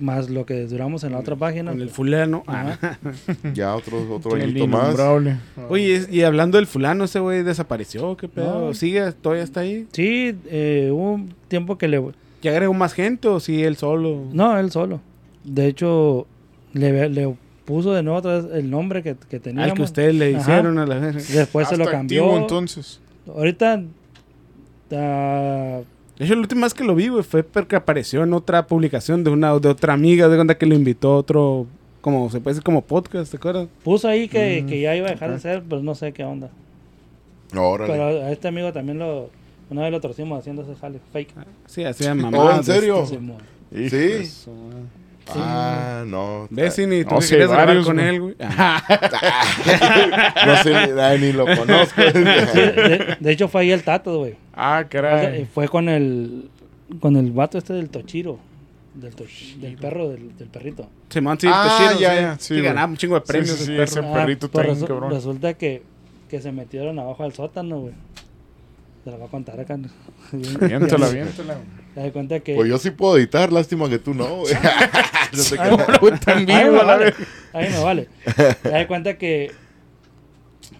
Más 0.00 0.28
lo 0.28 0.44
que 0.44 0.66
duramos 0.66 1.02
en 1.04 1.12
la 1.12 1.18
otra 1.18 1.34
página. 1.34 1.70
Con 1.70 1.80
el 1.80 1.86
pues, 1.86 1.96
fulano. 1.96 2.42
Ajá. 2.46 2.98
Ya 3.54 3.74
otro, 3.74 4.14
otro 4.16 4.34
añito 4.34 4.66
más. 4.66 4.84
innombrable. 4.84 5.36
Oye, 5.70 6.04
y 6.10 6.20
hablando 6.24 6.58
del 6.58 6.66
fulano, 6.66 7.04
ese 7.04 7.20
güey 7.20 7.42
desapareció. 7.42 8.14
¿Qué 8.18 8.28
pedo? 8.28 8.66
No. 8.66 8.74
¿Sigue? 8.74 9.12
¿Todavía 9.12 9.44
está 9.44 9.60
ahí? 9.60 9.86
Sí, 9.92 10.36
eh, 10.50 10.90
hubo 10.92 11.12
un 11.14 11.32
tiempo 11.48 11.78
que 11.78 11.88
le... 11.88 12.02
¿Ya 12.42 12.50
agregó 12.50 12.74
más 12.74 12.92
gente 12.92 13.28
o 13.28 13.40
sí 13.40 13.62
él 13.64 13.76
solo? 13.76 14.24
No, 14.30 14.58
él 14.58 14.70
solo. 14.70 15.00
De 15.48 15.66
hecho, 15.66 16.26
le, 16.72 17.08
le 17.08 17.36
puso 17.64 17.92
de 17.92 18.02
nuevo 18.02 18.18
otra 18.18 18.40
vez 18.40 18.46
el 18.54 18.70
nombre 18.70 19.02
que, 19.02 19.16
que 19.28 19.40
teníamos. 19.40 19.70
Al 19.70 19.76
que 19.76 19.82
ustedes 19.82 20.14
le 20.14 20.34
Ajá. 20.36 20.40
hicieron 20.40 20.78
a 20.78 20.86
la 20.86 20.98
vez. 20.98 21.32
Después 21.32 21.68
se 21.68 21.76
lo 21.76 21.84
activo, 21.84 21.96
cambió. 21.98 22.36
entonces. 22.36 23.00
ahorita. 23.26 23.82
ah, 24.92 25.80
De 26.18 26.24
hecho, 26.24 26.34
la 26.34 26.40
última 26.40 26.62
vez 26.66 26.74
que 26.74 26.84
lo 26.84 26.94
vi, 26.94 27.08
güey, 27.08 27.22
fue 27.22 27.42
porque 27.42 27.76
apareció 27.76 28.22
en 28.22 28.32
otra 28.32 28.66
publicación 28.66 29.24
de 29.24 29.30
una 29.30 29.58
de 29.58 29.68
otra 29.68 29.92
amiga 29.94 30.28
de 30.28 30.36
cuenta 30.36 30.56
que 30.58 30.66
lo 30.66 30.74
invitó 30.74 31.12
a 31.12 31.16
otro, 31.18 31.66
como 32.00 32.30
se 32.30 32.40
puede 32.40 32.54
decir, 32.54 32.64
como 32.64 32.82
podcast, 32.82 33.30
¿te 33.30 33.36
acuerdas? 33.36 33.68
puso 33.84 34.08
ahí 34.08 34.28
que, 34.28 34.64
que 34.68 34.80
ya 34.80 34.94
iba 34.96 35.08
a 35.08 35.10
dejar 35.10 35.30
de 35.32 35.38
ser, 35.40 35.62
pero 35.68 35.82
no 35.82 35.94
sé 35.94 36.12
qué 36.12 36.24
onda. 36.24 36.50
Órale. 37.56 37.92
Pero 37.92 38.04
a 38.26 38.30
este 38.32 38.48
amigo 38.48 38.72
también 38.72 38.98
lo. 38.98 39.30
Una 39.70 39.82
vez 39.82 39.92
lo 39.92 40.00
torcimos 40.00 40.38
haciendo 40.38 40.62
ese 40.62 40.74
jale 40.76 40.98
fake. 41.12 41.34
Sí, 41.66 41.84
hacía 41.84 42.14
mamá. 42.14 42.38
Oh, 42.38 42.50
¿en 42.56 42.64
serio? 42.64 43.04
Hijo 43.04 43.88
Sí. 43.90 44.48
Ah, 45.36 46.04
no. 46.06 46.46
¿Ves? 46.50 46.78
Y 46.78 46.86
ni 46.86 47.04
tú 47.04 47.14
No, 47.16 47.20
sí, 47.20 47.30
querías 47.30 47.50
grabar 47.50 47.82
con 47.82 47.96
güey. 47.96 48.08
él, 48.08 48.20
güey. 48.20 48.34
Ah, 48.40 48.82
No 50.46 50.56
sé 50.62 50.70
ni, 50.94 51.00
ay, 51.00 51.20
ni 51.20 51.32
lo 51.32 51.44
conozco. 51.44 52.00
Sí, 52.02 52.12
de, 52.12 53.16
de 53.20 53.32
hecho, 53.32 53.48
fue 53.48 53.62
ahí 53.62 53.70
el 53.70 53.82
Tato, 53.82 54.18
güey. 54.18 54.34
Ah, 54.54 54.84
caray. 54.88 55.46
Fue 55.52 55.68
con 55.68 55.88
el. 55.88 56.48
Con 57.00 57.16
el 57.16 57.32
vato 57.32 57.58
este 57.58 57.74
del 57.74 57.90
Tochiro. 57.90 58.38
Del, 58.94 59.14
toch- 59.14 59.56
del 59.60 59.76
perro, 59.76 60.08
del, 60.08 60.36
del 60.36 60.48
perrito. 60.48 60.88
Simón, 61.08 61.38
sí, 61.38 61.46
Ah, 61.48 61.68
Toshiro, 61.78 62.00
ya, 62.00 62.10
sí. 62.16 62.20
ya, 62.22 62.38
sí, 62.38 62.54
Sí, 62.56 62.60
ganaba 62.62 62.88
un 62.90 62.96
chingo 62.96 63.14
de 63.14 63.20
Sí, 63.20 63.26
premios 63.32 63.50
sí, 63.56 63.64
sí, 63.66 63.70
el 63.72 63.76
perro. 63.76 63.84
ese 63.84 64.00
Ah, 64.00 64.12
perrito 64.14 64.50
pues 64.50 64.66
bien 64.66 64.76
resu- 64.78 64.86
cabrón. 64.88 65.10
Resulta 65.12 65.54
que, 65.54 65.82
que 66.28 66.40
se 66.40 66.50
metieron 66.50 66.98
abajo 66.98 67.22
del 67.22 67.32
sótano, 67.32 67.78
güey. 67.80 67.94
Se 69.08 69.12
la 69.12 69.16
voy 69.16 69.26
a 69.26 69.30
contar 69.30 69.58
acá. 69.58 69.78
Viéntala, 70.32 71.08
viéntala. 71.12 71.56
Te 71.94 72.00
das 72.02 72.12
cuenta 72.12 72.40
que. 72.40 72.54
Pues 72.56 72.68
yo 72.68 72.76
sí 72.76 72.90
puedo 72.90 73.16
editar, 73.16 73.50
lástima 73.50 73.88
que 73.88 73.98
tú 73.98 74.12
no, 74.12 74.26
güey. 74.40 74.52
No 75.32 76.18
te 76.18 76.30
Ay, 76.30 76.42
en 76.44 76.50
Ahí 76.50 76.70
me 76.70 76.84
vale. 76.84 77.14
Ahí 77.54 77.68
me 77.70 77.82
vale. 77.82 78.08
Te 78.62 78.68
das 78.70 78.86
cuenta 78.86 79.16
que. 79.16 79.50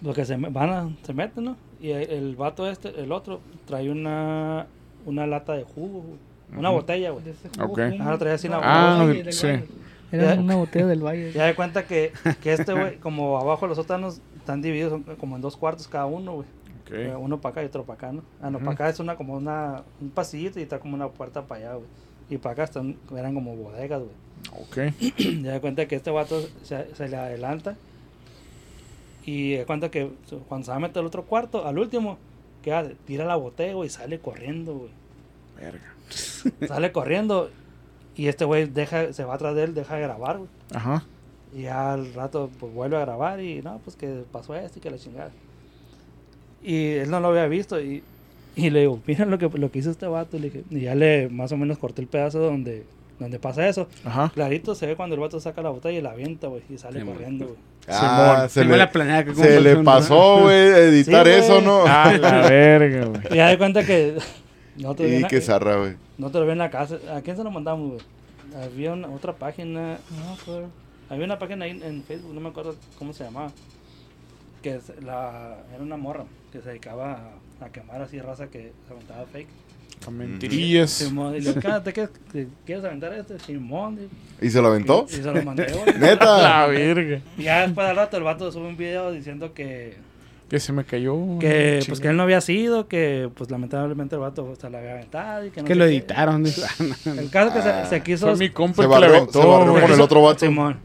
Lo 0.03 0.13
que 0.13 0.25
se 0.25 0.37
me- 0.37 0.49
van 0.49 0.69
a, 0.69 0.89
se 1.03 1.13
meten, 1.13 1.43
¿no? 1.45 1.57
Y 1.81 1.89
el, 1.89 2.09
el 2.11 2.35
vato 2.35 2.69
este, 2.69 2.89
el 3.01 3.11
otro, 3.11 3.41
trae 3.65 3.89
una, 3.89 4.67
una 5.07 5.25
lata 5.25 5.53
de 5.53 5.63
jugo, 5.63 6.01
güey. 6.01 6.19
Una 6.59 6.69
botella, 6.69 7.09
güey. 7.09 7.23
De 7.25 7.31
ese 7.31 7.49
jugo, 7.49 7.73
Ok. 7.73 7.79
sí. 7.91 7.97
Ajá, 7.99 8.11
lo 8.11 8.17
traía 8.19 8.35
así 8.35 8.45
en 8.47 8.53
la 8.53 8.59
Ah, 8.61 9.05
del 9.07 9.33
sí. 9.33 9.47
Valle. 9.47 9.63
Era 10.11 10.35
Ya. 10.35 10.39
una 10.41 10.55
botella 10.55 10.85
del 10.87 11.03
valle. 11.03 11.31
Ya 11.33 11.45
de 11.45 11.55
cuenta 11.55 11.83
que, 11.85 12.11
que 12.41 12.53
este, 12.53 12.73
güey, 12.73 12.97
como 12.97 13.39
abajo 13.39 13.65
los 13.65 13.77
sótanos 13.77 14.21
están 14.37 14.61
divididos 14.61 14.91
son 14.91 15.03
como 15.17 15.35
en 15.35 15.41
dos 15.41 15.57
cuartos 15.57 15.87
cada 15.87 16.05
uno, 16.05 16.33
güey. 16.33 16.47
Eh. 16.91 17.15
Uno 17.15 17.39
para 17.39 17.51
acá 17.53 17.63
y 17.63 17.65
otro 17.65 17.83
para 17.83 17.97
acá, 17.97 18.11
¿no? 18.11 18.23
Ah, 18.41 18.49
no, 18.49 18.59
para 18.59 18.71
acá 18.71 18.89
es 18.89 18.99
una 18.99 19.15
como 19.15 19.35
una, 19.35 19.83
un 20.01 20.09
pasillito 20.09 20.59
y 20.59 20.63
está 20.63 20.79
como 20.79 20.95
una 20.95 21.09
puerta 21.09 21.43
para 21.43 21.61
allá, 21.61 21.73
güey. 21.75 21.87
Y 22.29 22.37
para 22.37 22.53
acá 22.53 22.63
están, 22.63 22.97
eran 23.15 23.33
como 23.33 23.55
bodegas, 23.55 24.01
güey. 24.01 24.59
Ok. 24.61 24.93
Ya 25.43 25.53
de 25.53 25.61
cuenta 25.61 25.87
que 25.87 25.95
este 25.95 26.11
vato 26.11 26.41
se, 26.63 26.93
se 26.95 27.07
le 27.07 27.17
adelanta 27.17 27.75
y 29.25 29.53
de 29.57 29.65
cuenta 29.65 29.91
que 29.91 30.11
cuando 30.47 30.65
se 30.65 30.71
va 30.71 30.77
a 30.77 30.79
meter 30.79 30.99
al 30.99 31.05
otro 31.05 31.23
cuarto, 31.25 31.67
al 31.67 31.77
último, 31.77 32.17
que 32.63 32.73
hace? 32.73 32.95
Tira 33.05 33.25
la 33.25 33.35
botella, 33.35 33.73
güey, 33.73 33.87
y 33.87 33.89
sale 33.91 34.19
corriendo, 34.19 34.73
güey. 34.75 34.89
Verga. 35.57 35.93
Sale 36.67 36.91
corriendo 36.91 37.51
y 38.15 38.27
este 38.27 38.43
güey 38.45 38.65
deja, 38.65 39.13
se 39.13 39.23
va 39.23 39.35
atrás 39.35 39.55
de 39.55 39.65
él, 39.65 39.73
deja 39.75 39.95
de 39.95 40.01
grabar, 40.01 40.37
güey. 40.37 40.49
Ajá. 40.73 41.03
Y 41.53 41.65
al 41.65 42.13
rato 42.13 42.49
pues 42.59 42.73
vuelve 42.73 42.97
a 42.97 43.01
grabar 43.01 43.39
y 43.41 43.61
no, 43.61 43.79
pues 43.79 43.95
que 43.95 44.23
pasó 44.31 44.55
esto 44.55 44.79
y 44.79 44.81
que 44.81 44.89
la 44.89 44.97
chingada. 44.97 45.31
Y 46.63 46.93
él 46.93 47.09
no 47.09 47.19
lo 47.19 47.29
había 47.29 47.47
visto 47.47 47.79
y, 47.81 48.03
y 48.55 48.69
le 48.69 48.81
digo, 48.81 48.99
mira 49.05 49.25
lo 49.25 49.37
que, 49.37 49.49
lo 49.49 49.71
que 49.71 49.79
hizo 49.79 49.91
este 49.91 50.07
vato. 50.07 50.37
Y, 50.37 50.39
le 50.41 50.49
dije, 50.49 50.63
y 50.69 50.81
ya 50.81 50.95
le 50.95 51.29
más 51.29 51.51
o 51.51 51.57
menos 51.57 51.77
corté 51.77 52.01
el 52.01 52.07
pedazo 52.07 52.39
donde, 52.39 52.83
donde 53.19 53.39
pasa 53.39 53.67
eso. 53.67 53.87
Ajá. 54.03 54.31
Clarito 54.33 54.75
se 54.75 54.85
ve 54.87 54.95
cuando 54.95 55.15
el 55.15 55.21
vato 55.21 55.39
saca 55.39 55.61
la 55.61 55.69
botella 55.69 55.97
y 55.97 56.01
la 56.01 56.11
avienta, 56.11 56.47
güey, 56.47 56.61
y 56.69 56.77
sale 56.77 56.99
Sí, 57.01 57.05
corriendo, 57.05 57.45
güey. 57.45 57.57
Ah, 57.87 58.47
se 58.49 58.63
le, 58.65 58.77
la 58.77 58.91
planeada 58.91 59.25
que 59.25 59.33
se 59.33 59.59
le 59.61 59.77
pasó, 59.77 60.41
güey, 60.41 60.67
editar 60.67 61.25
Sí, 61.25 61.33
eso, 61.33 61.61
¿no? 61.61 61.85
Ah, 61.87 62.13
la 62.19 62.41
verga, 62.49 63.05
güey. 63.05 63.21
Y 63.31 63.35
ya 63.35 63.47
de 63.47 63.57
cuenta 63.57 63.83
que 63.83 64.15
no 64.77 64.93
te 64.95 65.19
y 65.19 65.23
qué 65.23 65.41
zarra, 65.41 65.77
güey. 65.77 65.93
no 66.17 66.29
te 66.29 66.39
lo 66.39 66.45
vi 66.45 66.51
en 66.51 66.59
la 66.59 66.69
casa. 66.69 66.97
¿A 67.15 67.21
quién 67.21 67.35
se 67.35 67.43
lo 67.43 67.49
mandamos, 67.51 67.93
güey? 67.93 68.01
Había 68.63 68.93
una, 68.93 69.07
otra 69.09 69.33
página, 69.33 69.97
no. 70.47 70.69
Había 71.09 71.25
una 71.25 71.39
página 71.39 71.65
ahí 71.65 71.71
en 71.83 72.03
Facebook, 72.03 72.33
no 72.33 72.41
me 72.41 72.49
acuerdo 72.49 72.75
cómo 72.99 73.13
se 73.13 73.23
llamaba. 73.23 73.51
Que 74.61 74.75
es 74.75 74.91
la, 75.03 75.57
era 75.73 75.81
una 75.83 75.97
morra 75.97 76.25
que 76.51 76.61
se 76.61 76.69
dedicaba 76.69 77.13
a, 77.61 77.65
a 77.65 77.69
quemar 77.69 78.01
así 78.01 78.19
raza 78.19 78.47
que 78.47 78.71
se 78.87 78.93
aventaba 78.93 79.25
fake. 79.31 79.47
A 80.07 80.11
mentirillas. 80.11 80.89
Simón, 80.91 81.35
y 81.35 81.41
le 81.41 81.53
digo, 81.53 81.61
"¿Qué- 81.61 81.79
¿te 81.83 81.93
quieres, 81.93 82.11
quieres 82.65 82.85
aventar 82.85 83.13
este? 83.13 83.37
Simón. 83.39 83.99
y- 84.41 84.45
¿Y 84.45 84.49
se 84.49 84.61
lo 84.61 84.69
aventó? 84.69 85.05
Y, 85.09 85.13
y 85.15 85.17
se 85.17 85.31
lo 85.31 85.43
mandé. 85.43 85.67
Neta. 85.99 86.41
La 86.41 86.67
verga. 86.67 87.19
Y 87.37 87.43
ya 87.43 87.61
después 87.67 87.85
del 87.87 87.95
rato 87.97 88.15
el 88.17 88.23
vato 88.23 88.49
sube 88.51 88.67
un 88.67 88.77
video 88.77 89.11
diciendo 89.11 89.53
que, 89.53 89.97
Que 90.49 90.59
se 90.59 90.71
me 90.71 90.85
cayó. 90.85 91.15
que 91.39 91.83
pues 91.85 91.99
que 91.99 92.07
él 92.07 92.15
no 92.17 92.23
había 92.23 92.39
sido, 92.39 92.87
que 92.87 93.29
pues 93.35 93.51
lamentablemente 93.51 94.15
el 94.15 94.21
vato 94.21 94.55
se 94.55 94.69
la 94.69 94.77
había 94.79 94.93
aventado 94.93 95.45
y 95.45 95.49
que 95.51 95.61
no 95.61 95.67
Que 95.67 95.75
lo 95.75 95.83
qué. 95.85 95.91
editaron. 95.91 96.45
El 96.45 97.29
caso 97.29 97.53
que 97.53 97.61
se, 97.61 97.85
se 97.89 98.01
quiso 98.01 98.27
Fue 98.27 98.35
mi 98.37 98.49
compa 98.51 98.75
Se 98.77 98.81
que 98.83 98.87
barrió, 98.87 99.09
aventó. 99.17 99.41
se 99.41 99.47
barrió 99.47 99.71
güey. 99.71 99.83
con 99.83 99.91
el 99.91 100.01
otro 100.01 100.21
vato. 100.21 100.39
Simón. 100.39 100.79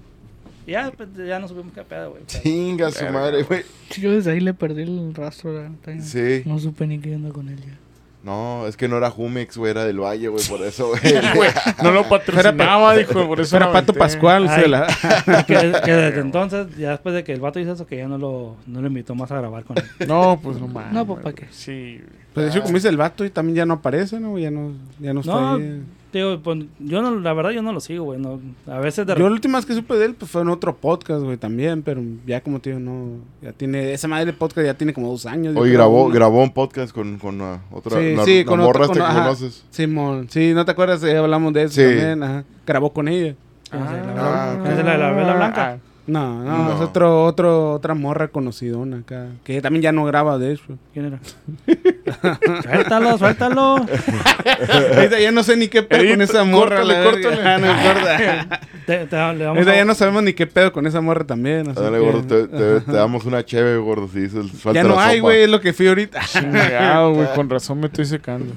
Ya, 0.66 0.90
pues, 0.96 1.08
ya 1.16 1.38
no 1.38 1.48
supimos 1.48 1.72
qué 1.74 1.82
pedo, 1.82 2.10
güey. 2.12 2.22
Chinga 2.26 2.90
su 2.90 3.04
madre, 3.06 3.42
güey. 3.42 3.62
Yo 3.98 4.12
desde 4.12 4.32
ahí 4.32 4.40
le 4.40 4.54
perdí 4.54 4.82
el 4.82 5.14
rastro. 5.14 5.52
la 5.52 5.68
neta. 5.68 5.92
Sí. 6.00 6.42
No 6.46 6.58
supe 6.58 6.86
ni 6.86 6.98
qué 6.98 7.14
onda 7.14 7.30
con 7.30 7.48
él 7.48 7.58
ya. 7.60 7.78
No, 8.22 8.66
es 8.66 8.78
que 8.78 8.88
no 8.88 8.96
era 8.96 9.10
Jumex, 9.10 9.58
güey, 9.58 9.70
era 9.72 9.84
del 9.84 10.00
Valle, 10.00 10.28
güey, 10.28 10.42
por 10.46 10.62
eso, 10.62 10.88
güey. 11.34 11.50
No 11.82 11.90
lo 11.90 12.08
patrocinaba, 12.08 12.96
dijo, 12.96 13.26
por 13.26 13.38
eso 13.40 13.54
Era 13.56 13.70
Pato. 13.70 13.92
Pascual. 13.92 14.46
Ay. 14.48 14.62
se 14.62 14.68
la- 14.68 14.86
que, 15.46 15.54
que 15.84 15.92
desde 15.92 16.20
entonces, 16.20 16.74
ya 16.78 16.92
después 16.92 17.14
de 17.14 17.22
que 17.22 17.34
el 17.34 17.40
vato 17.40 17.60
hizo 17.60 17.72
eso, 17.72 17.86
que 17.86 17.98
ya 17.98 18.08
no 18.08 18.16
lo, 18.16 18.56
no 18.66 18.80
lo 18.80 18.86
invitó 18.86 19.14
más 19.14 19.30
a 19.30 19.36
grabar 19.36 19.64
con 19.64 19.76
él. 19.76 19.84
No, 20.08 20.40
pues 20.42 20.58
no 20.58 20.68
mames. 20.68 20.94
No, 20.94 21.06
pues, 21.06 21.18
¿pa' 21.18 21.32
güey. 21.32 21.34
qué? 21.34 21.46
Sí. 21.50 22.00
Pues 22.32 22.46
de 22.46 22.50
hecho, 22.52 22.62
como 22.62 22.74
dice 22.76 22.88
el 22.88 22.96
vato, 22.96 23.26
y 23.26 23.30
también 23.30 23.56
ya 23.56 23.66
no 23.66 23.74
aparece, 23.74 24.18
¿no? 24.18 24.38
Ya 24.38 24.50
no, 24.50 24.72
ya 24.98 25.12
no 25.12 25.20
está 25.20 25.32
No, 25.32 25.54
ahí. 25.56 25.82
Digo, 26.18 26.40
pues, 26.42 26.64
yo 26.78 27.02
no, 27.02 27.18
la 27.20 27.32
verdad 27.32 27.50
yo 27.50 27.62
no 27.62 27.72
lo 27.72 27.80
sigo, 27.80 28.04
güey. 28.04 28.20
No, 28.20 28.40
a 28.66 28.78
veces 28.78 29.06
de 29.06 29.14
Yo 29.14 29.26
la 29.26 29.32
última 29.32 29.58
vez 29.58 29.66
que 29.66 29.74
supe 29.74 29.94
de 29.94 30.06
él 30.06 30.14
pues, 30.14 30.30
fue 30.30 30.42
en 30.42 30.48
otro 30.48 30.76
podcast, 30.76 31.22
güey, 31.22 31.36
también, 31.36 31.82
pero 31.82 32.02
ya 32.26 32.40
como 32.42 32.58
digo, 32.58 32.78
no, 32.78 33.18
ya 33.42 33.52
tiene, 33.52 33.92
esa 33.92 34.08
madre 34.08 34.26
de 34.26 34.32
podcast 34.32 34.66
ya 34.66 34.74
tiene 34.74 34.92
como 34.92 35.08
dos 35.08 35.26
años. 35.26 35.54
Hoy 35.56 35.70
grabó, 35.72 36.08
grabó 36.08 36.42
un 36.42 36.52
podcast 36.52 36.94
con, 36.94 37.18
con 37.18 37.40
uh, 37.40 37.58
otra 37.72 37.98
Sí, 38.00 38.14
la, 38.14 38.24
sí, 38.24 38.38
la 38.40 38.44
con 38.44 38.60
morra 38.60 38.86
otro- 38.86 38.92
esta 38.92 38.94
con- 38.94 39.12
que 39.14 39.18
ajá. 39.18 39.22
conoces. 39.24 39.64
Simón, 39.70 40.26
sí, 40.30 40.52
¿no 40.54 40.64
te 40.64 40.70
acuerdas? 40.72 41.02
Eh, 41.04 41.16
hablamos 41.16 41.52
de 41.52 41.62
eso 41.64 41.74
Sí. 41.74 41.82
también, 41.82 42.22
ajá. 42.22 42.44
Grabó 42.66 42.92
con 42.92 43.08
ella. 43.08 43.34
Ah, 43.72 44.56
¿Es 44.68 44.76
de 44.76 44.82
la 44.84 44.92
de 44.92 44.98
la 44.98 45.10
vela 45.12 45.34
blanca? 45.34 45.78
No, 46.06 46.44
no, 46.44 46.58
No. 46.68 46.74
es 46.74 46.80
otro, 46.82 47.24
otro, 47.24 47.72
otra 47.72 47.94
morra 47.94 48.28
conocidona 48.28 48.98
acá, 48.98 49.28
que 49.42 49.62
también 49.62 49.82
ya 49.82 49.92
no 49.92 50.04
graba 50.04 50.36
de 50.38 50.52
eso. 50.52 50.64
¿Quién 50.92 51.06
era? 51.06 51.18
suéltalo, 52.62 53.16
suéltalo. 53.18 53.76
Ahorita 54.96 55.18
ya 55.18 55.32
no 55.32 55.42
sé 55.42 55.56
ni 55.56 55.68
qué 55.68 55.82
pedo 55.82 56.06
con 56.10 56.20
esa 56.22 56.44
morra. 56.44 56.80
córtale, 56.82 56.94
la 56.94 57.00
verga. 57.10 57.30
córtale. 57.30 57.48
Ah, 57.48 57.58
no 57.58 57.70
importa. 57.70 58.60
Te- 58.86 59.06
te- 59.06 59.16
le 59.16 59.22
vamos 59.46 59.46
Ahorita 59.56 59.70
a- 59.72 59.76
ya 59.76 59.84
no 59.86 59.94
sabemos 59.94 60.22
ni 60.24 60.34
qué 60.34 60.46
pedo 60.46 60.70
con 60.72 60.86
esa 60.86 61.00
morra 61.00 61.24
también. 61.24 61.70
así 61.70 61.80
Dale, 61.80 61.98
que- 61.98 62.04
gordo, 62.04 62.22
te, 62.22 62.48
te- 62.48 62.80
te 62.82 62.92
damos 62.92 63.24
una 63.24 63.42
cheve, 63.42 63.78
gordo, 63.78 64.06
si 64.08 64.20
dices, 64.20 64.44
Ya 64.74 64.82
no 64.82 64.96
la 64.96 65.06
hay, 65.06 65.20
güey, 65.20 65.44
es 65.44 65.48
lo 65.48 65.60
que 65.62 65.72
fui 65.72 65.88
ahorita. 65.88 66.20
Chingado, 66.26 67.14
güey. 67.14 67.28
Con 67.34 67.48
razón 67.48 67.80
me 67.80 67.86
estoy 67.86 68.04
secando. 68.04 68.52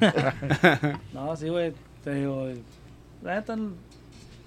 No, 1.13 1.33
sí, 1.37 1.47
güey. 1.47 1.71
Te 2.03 2.13
digo, 2.15 2.45
la 3.23 3.35
neta, 3.35 3.55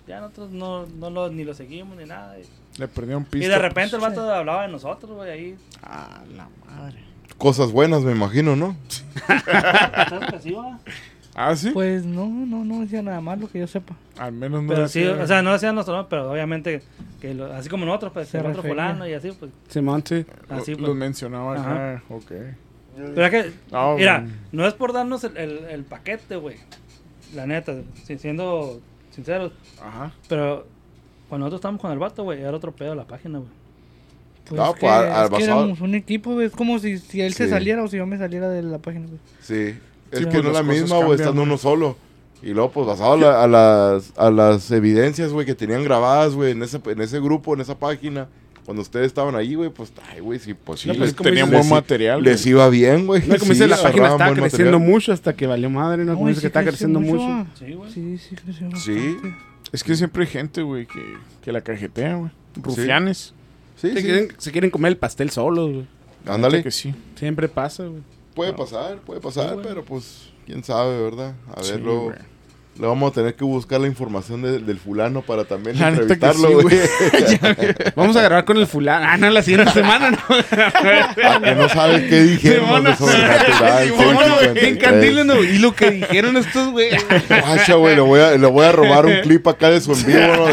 ya 0.07 0.21
nosotros 0.21 0.51
no, 0.51 0.85
no 0.99 1.09
lo, 1.09 1.31
ni 1.31 1.45
lo 1.45 1.55
seguimos 1.55 1.97
ni 1.97 2.05
nada. 2.05 2.37
Y, 2.39 2.43
Le 2.79 2.89
perdí 2.89 3.15
un 3.15 3.23
y 3.23 3.27
piso. 3.27 3.49
de 3.49 3.59
repente 3.59 3.97
el 3.97 4.03
vato 4.03 4.23
hablaba 4.33 4.63
de 4.63 4.69
nosotros, 4.69 5.11
güey, 5.13 5.31
ahí. 5.31 5.57
Ah, 5.83 6.23
la 6.37 6.49
madre. 6.67 6.99
Cosas 7.39 7.73
buenas, 7.73 8.03
me 8.03 8.13
imagino, 8.13 8.55
¿no? 8.57 8.77
Ah, 11.35 11.55
sí. 11.55 11.71
Pues 11.71 12.05
no, 12.05 12.27
no, 12.27 12.65
no 12.65 12.81
decía 12.81 13.03
nada 13.03 13.21
malo 13.21 13.49
que 13.49 13.61
yo 13.61 13.67
sepa. 13.67 13.95
Al 14.19 14.33
menos 14.33 14.63
no 14.65 14.69
Pero 14.69 14.89
sí, 14.89 15.05
o 15.07 15.27
sea, 15.27 15.43
no 15.43 15.53
decían 15.53 15.75
nuestro 15.75 15.95
nombre, 15.95 16.09
pero 16.11 16.31
obviamente, 16.31 16.83
que 17.21 17.33
lo- 17.35 17.53
así 17.53 17.69
como 17.69 17.87
nosotros, 17.87 18.13
pues, 18.13 18.35
el 18.35 18.45
otro 18.47 18.63
fulano 18.63 19.07
y 19.07 19.15
así, 19.15 19.31
pues, 19.39 19.51
Simón, 19.69 20.03
sí. 20.05 20.27
así, 20.49 20.73
los 20.73 20.81
pues. 20.91 20.95
mencionaba 20.97 21.55
Ajá. 21.55 21.95
acá. 21.95 22.03
Ok. 22.11 22.33
Pero 23.15 23.25
es 23.25 23.31
que, 23.31 23.53
No, 23.71 23.97
mira, 23.97 24.27
no 24.51 24.67
es 24.67 24.75
por 24.75 24.93
darnos 24.93 25.23
el, 25.25 25.37
el, 25.37 25.59
el 25.71 25.85
paquete, 25.85 26.35
güey. 26.37 26.57
La 27.35 27.47
neta, 27.47 27.75
si- 28.05 28.19
siendo 28.19 28.81
sinceros. 29.13 29.53
Ajá. 29.81 30.11
Pero 30.29 30.67
cuando 31.31 31.47
nosotros 31.47 31.61
estábamos 31.61 31.81
con 31.81 31.93
el 31.93 31.99
vato, 31.99 32.25
güey, 32.25 32.41
era 32.41 32.55
otro 32.55 32.73
pedo 32.73 32.95
la 32.95 33.07
página, 33.07 33.39
güey. 33.39 33.51
Pues 34.47 34.61
No, 34.61 34.75
es 34.75 34.81
que, 34.81 34.87
al- 34.89 35.13
al 35.13 35.25
es 35.33 35.39
que 35.39 35.45
éramos 35.45 35.81
un 35.81 35.95
equipo, 35.95 36.33
güey. 36.35 36.47
Es 36.47 36.53
como 36.53 36.79
si, 36.79 36.99
si 36.99 37.23
él 37.23 37.33
se 37.33 37.45
Sí. 37.45 37.51
saliera 37.51 37.83
o 37.83 37.89
si 37.89 37.97
yo 37.97 38.05
me 38.07 38.19
saliera 38.19 38.49
de 38.49 38.63
la 38.63 38.79
página, 38.79 39.07
güey. 39.07 39.19
Sí. 39.41 39.79
Es 40.11 40.19
Sí, 40.19 40.27
que 40.27 40.43
no 40.43 40.49
es 40.49 40.55
la 40.55 40.63
misma, 40.63 40.97
güey, 41.05 41.19
estando 41.19 41.43
uno 41.43 41.57
solo. 41.57 41.97
Y 42.43 42.49
luego, 42.53 42.71
pues, 42.73 42.87
basado 42.87 43.13
a, 43.13 43.17
la- 43.17 43.45
a 43.45 43.47
las, 43.47 44.13
a 44.17 44.31
las 44.31 44.71
evidencias, 44.73 45.31
güey, 45.33 45.47
que 45.47 45.55
tenían 45.55 45.85
grabadas, 45.85 46.35
güey, 46.35 46.53
en 46.53 46.63
ese, 46.63 46.81
en 46.85 47.01
ese 47.01 47.21
grupo, 47.21 47.55
en 47.55 47.61
esa 47.61 47.79
página. 47.79 48.27
Cuando 48.65 48.83
ustedes 48.83 49.07
estaban 49.07 49.35
ahí, 49.37 49.55
güey, 49.55 49.71
pues, 49.71 49.93
ay, 50.13 50.21
güey, 50.21 50.39
sí, 50.39 50.55
pues 50.55 50.81
sí. 50.81 50.89
No, 50.89 50.95
pues, 50.95 51.11
les, 51.11 51.17
Tenían 51.17 51.51
buen 51.51 51.69
material. 51.69 52.23
les 52.23 52.45
iba 52.47 52.69
bien, 52.69 53.07
güey. 53.07 53.21
No, 53.23 53.35
como 53.35 53.45
Sí, 53.47 53.51
dice, 53.51 53.67
la 53.67 53.77
página 53.81 54.09
estaba 54.13 54.33
creciendo 54.35 54.79
material. 54.79 54.93
mucho 54.95 55.13
hasta 55.13 55.35
que 55.35 55.47
valió 55.47 55.71
madre, 55.71 56.05
¿no? 56.05 56.15
Como 56.15 56.27
Ay, 56.27 56.35
dice 56.35 56.41
que 56.41 56.41
sí 56.43 56.47
está 56.49 56.63
creciendo 56.65 57.01
mucho. 57.01 57.47
Sí, 57.59 57.73
güey. 57.75 57.91
Sí, 57.93 58.19
sí, 58.19 58.35
creció 58.37 58.69
Sí. 58.77 58.93
bastante. 58.95 59.50
Es 59.73 59.85
que 59.85 59.95
siempre 59.95 60.25
hay 60.25 60.29
gente, 60.31 60.63
güey, 60.63 60.87
que, 60.87 61.17
que 61.43 61.53
la 61.53 61.61
cajetea, 61.61 62.17
güey. 62.17 62.31
Rufianes. 62.57 63.35
Sí, 63.77 63.91
Se, 63.91 63.97
sí. 63.97 64.03
quieren, 64.03 64.29
se 64.39 64.53
quieren 64.53 64.71
comer 64.71 64.91
el 64.93 64.99
pastel 64.99 65.31
solos, 65.31 65.71
güey. 65.73 65.87
Ándale. 66.27 66.63
Que 66.63 66.71
sí. 66.71 66.95
Siempre 67.17 67.49
pasa, 67.49 67.85
güey. 67.87 68.03
puede 68.35 68.53
pasar, 68.53 68.99
puede 68.99 69.21
pasar, 69.21 69.59
pero 69.63 69.85
pues, 69.85 70.31
quién 70.47 70.63
sabe, 70.65 71.01
¿verdad? 71.01 71.35
A 71.57 71.63
Sí, 71.63 71.73
ver, 71.73 71.81
luego 71.81 72.05
güey. 72.07 72.17
Le 72.79 72.87
vamos 72.87 73.11
a 73.11 73.15
tener 73.15 73.35
que 73.35 73.45
buscar 73.45 73.79
la 73.81 73.87
información 73.89 74.41
de- 74.41 74.59
del 74.61 74.79
fulano 74.79 75.21
para 75.21 75.45
también 75.45 75.79
La 75.79 75.89
entrevistarlo, 75.89 76.49
sí, 76.49 76.55
güey. 76.63 76.79
Vamos 77.95 78.17
a 78.17 78.23
grabar 78.23 78.45
con 78.47 78.57
el 78.57 78.67
fulano. 78.67 79.05
Ah, 79.07 79.19
no, 79.19 79.29
la 79.29 79.43
siguiente 79.43 79.71
semana, 79.73 80.11
¿no? 80.13 80.19
Ah, 81.23 81.41
que 81.45 81.55
no 81.55 81.69
sabes 81.69 82.09
qué 82.09 82.23
dijeron 82.23 82.85
de 82.85 82.97
sobrenatural. 82.97 83.85
Simona, 83.89 84.13
güey. 84.13 84.55
653. 84.55 84.65
En 84.65 84.77
Candile, 84.79 85.25
no. 85.25 85.43
Y 85.43 85.59
lo 85.59 85.75
que 85.75 85.91
dijeron 85.91 86.37
estos, 86.39 86.71
güey. 86.71 86.89
Guacha, 87.29 87.75
güey, 87.75 87.95
le 87.97 88.01
voy, 88.01 88.21
a, 88.21 88.31
le 88.39 88.47
voy 88.47 88.65
a 88.65 88.73
robar 88.73 89.05
un 89.05 89.21
clip 89.23 89.47
acá 89.49 89.69
de 89.71 89.81
su 89.83 89.93
en 89.93 90.07
vivo, 90.07 90.21
¿no? 90.37 90.45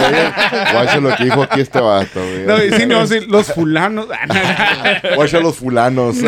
Guacha 0.74 1.00
lo 1.00 1.16
que 1.16 1.24
dijo 1.24 1.44
aquí 1.44 1.62
este 1.62 1.80
vato, 1.80 2.20
güey. 2.20 2.46
No, 2.46 2.62
y 2.64 2.72
sí, 2.74 2.86
no, 2.86 3.08
sí, 3.08 3.22
los 3.28 3.48
fulanos. 3.54 4.08
Ah, 4.12 5.00
no. 5.12 5.16
Guacha 5.16 5.40
los 5.40 5.56
fulanos. 5.56 6.18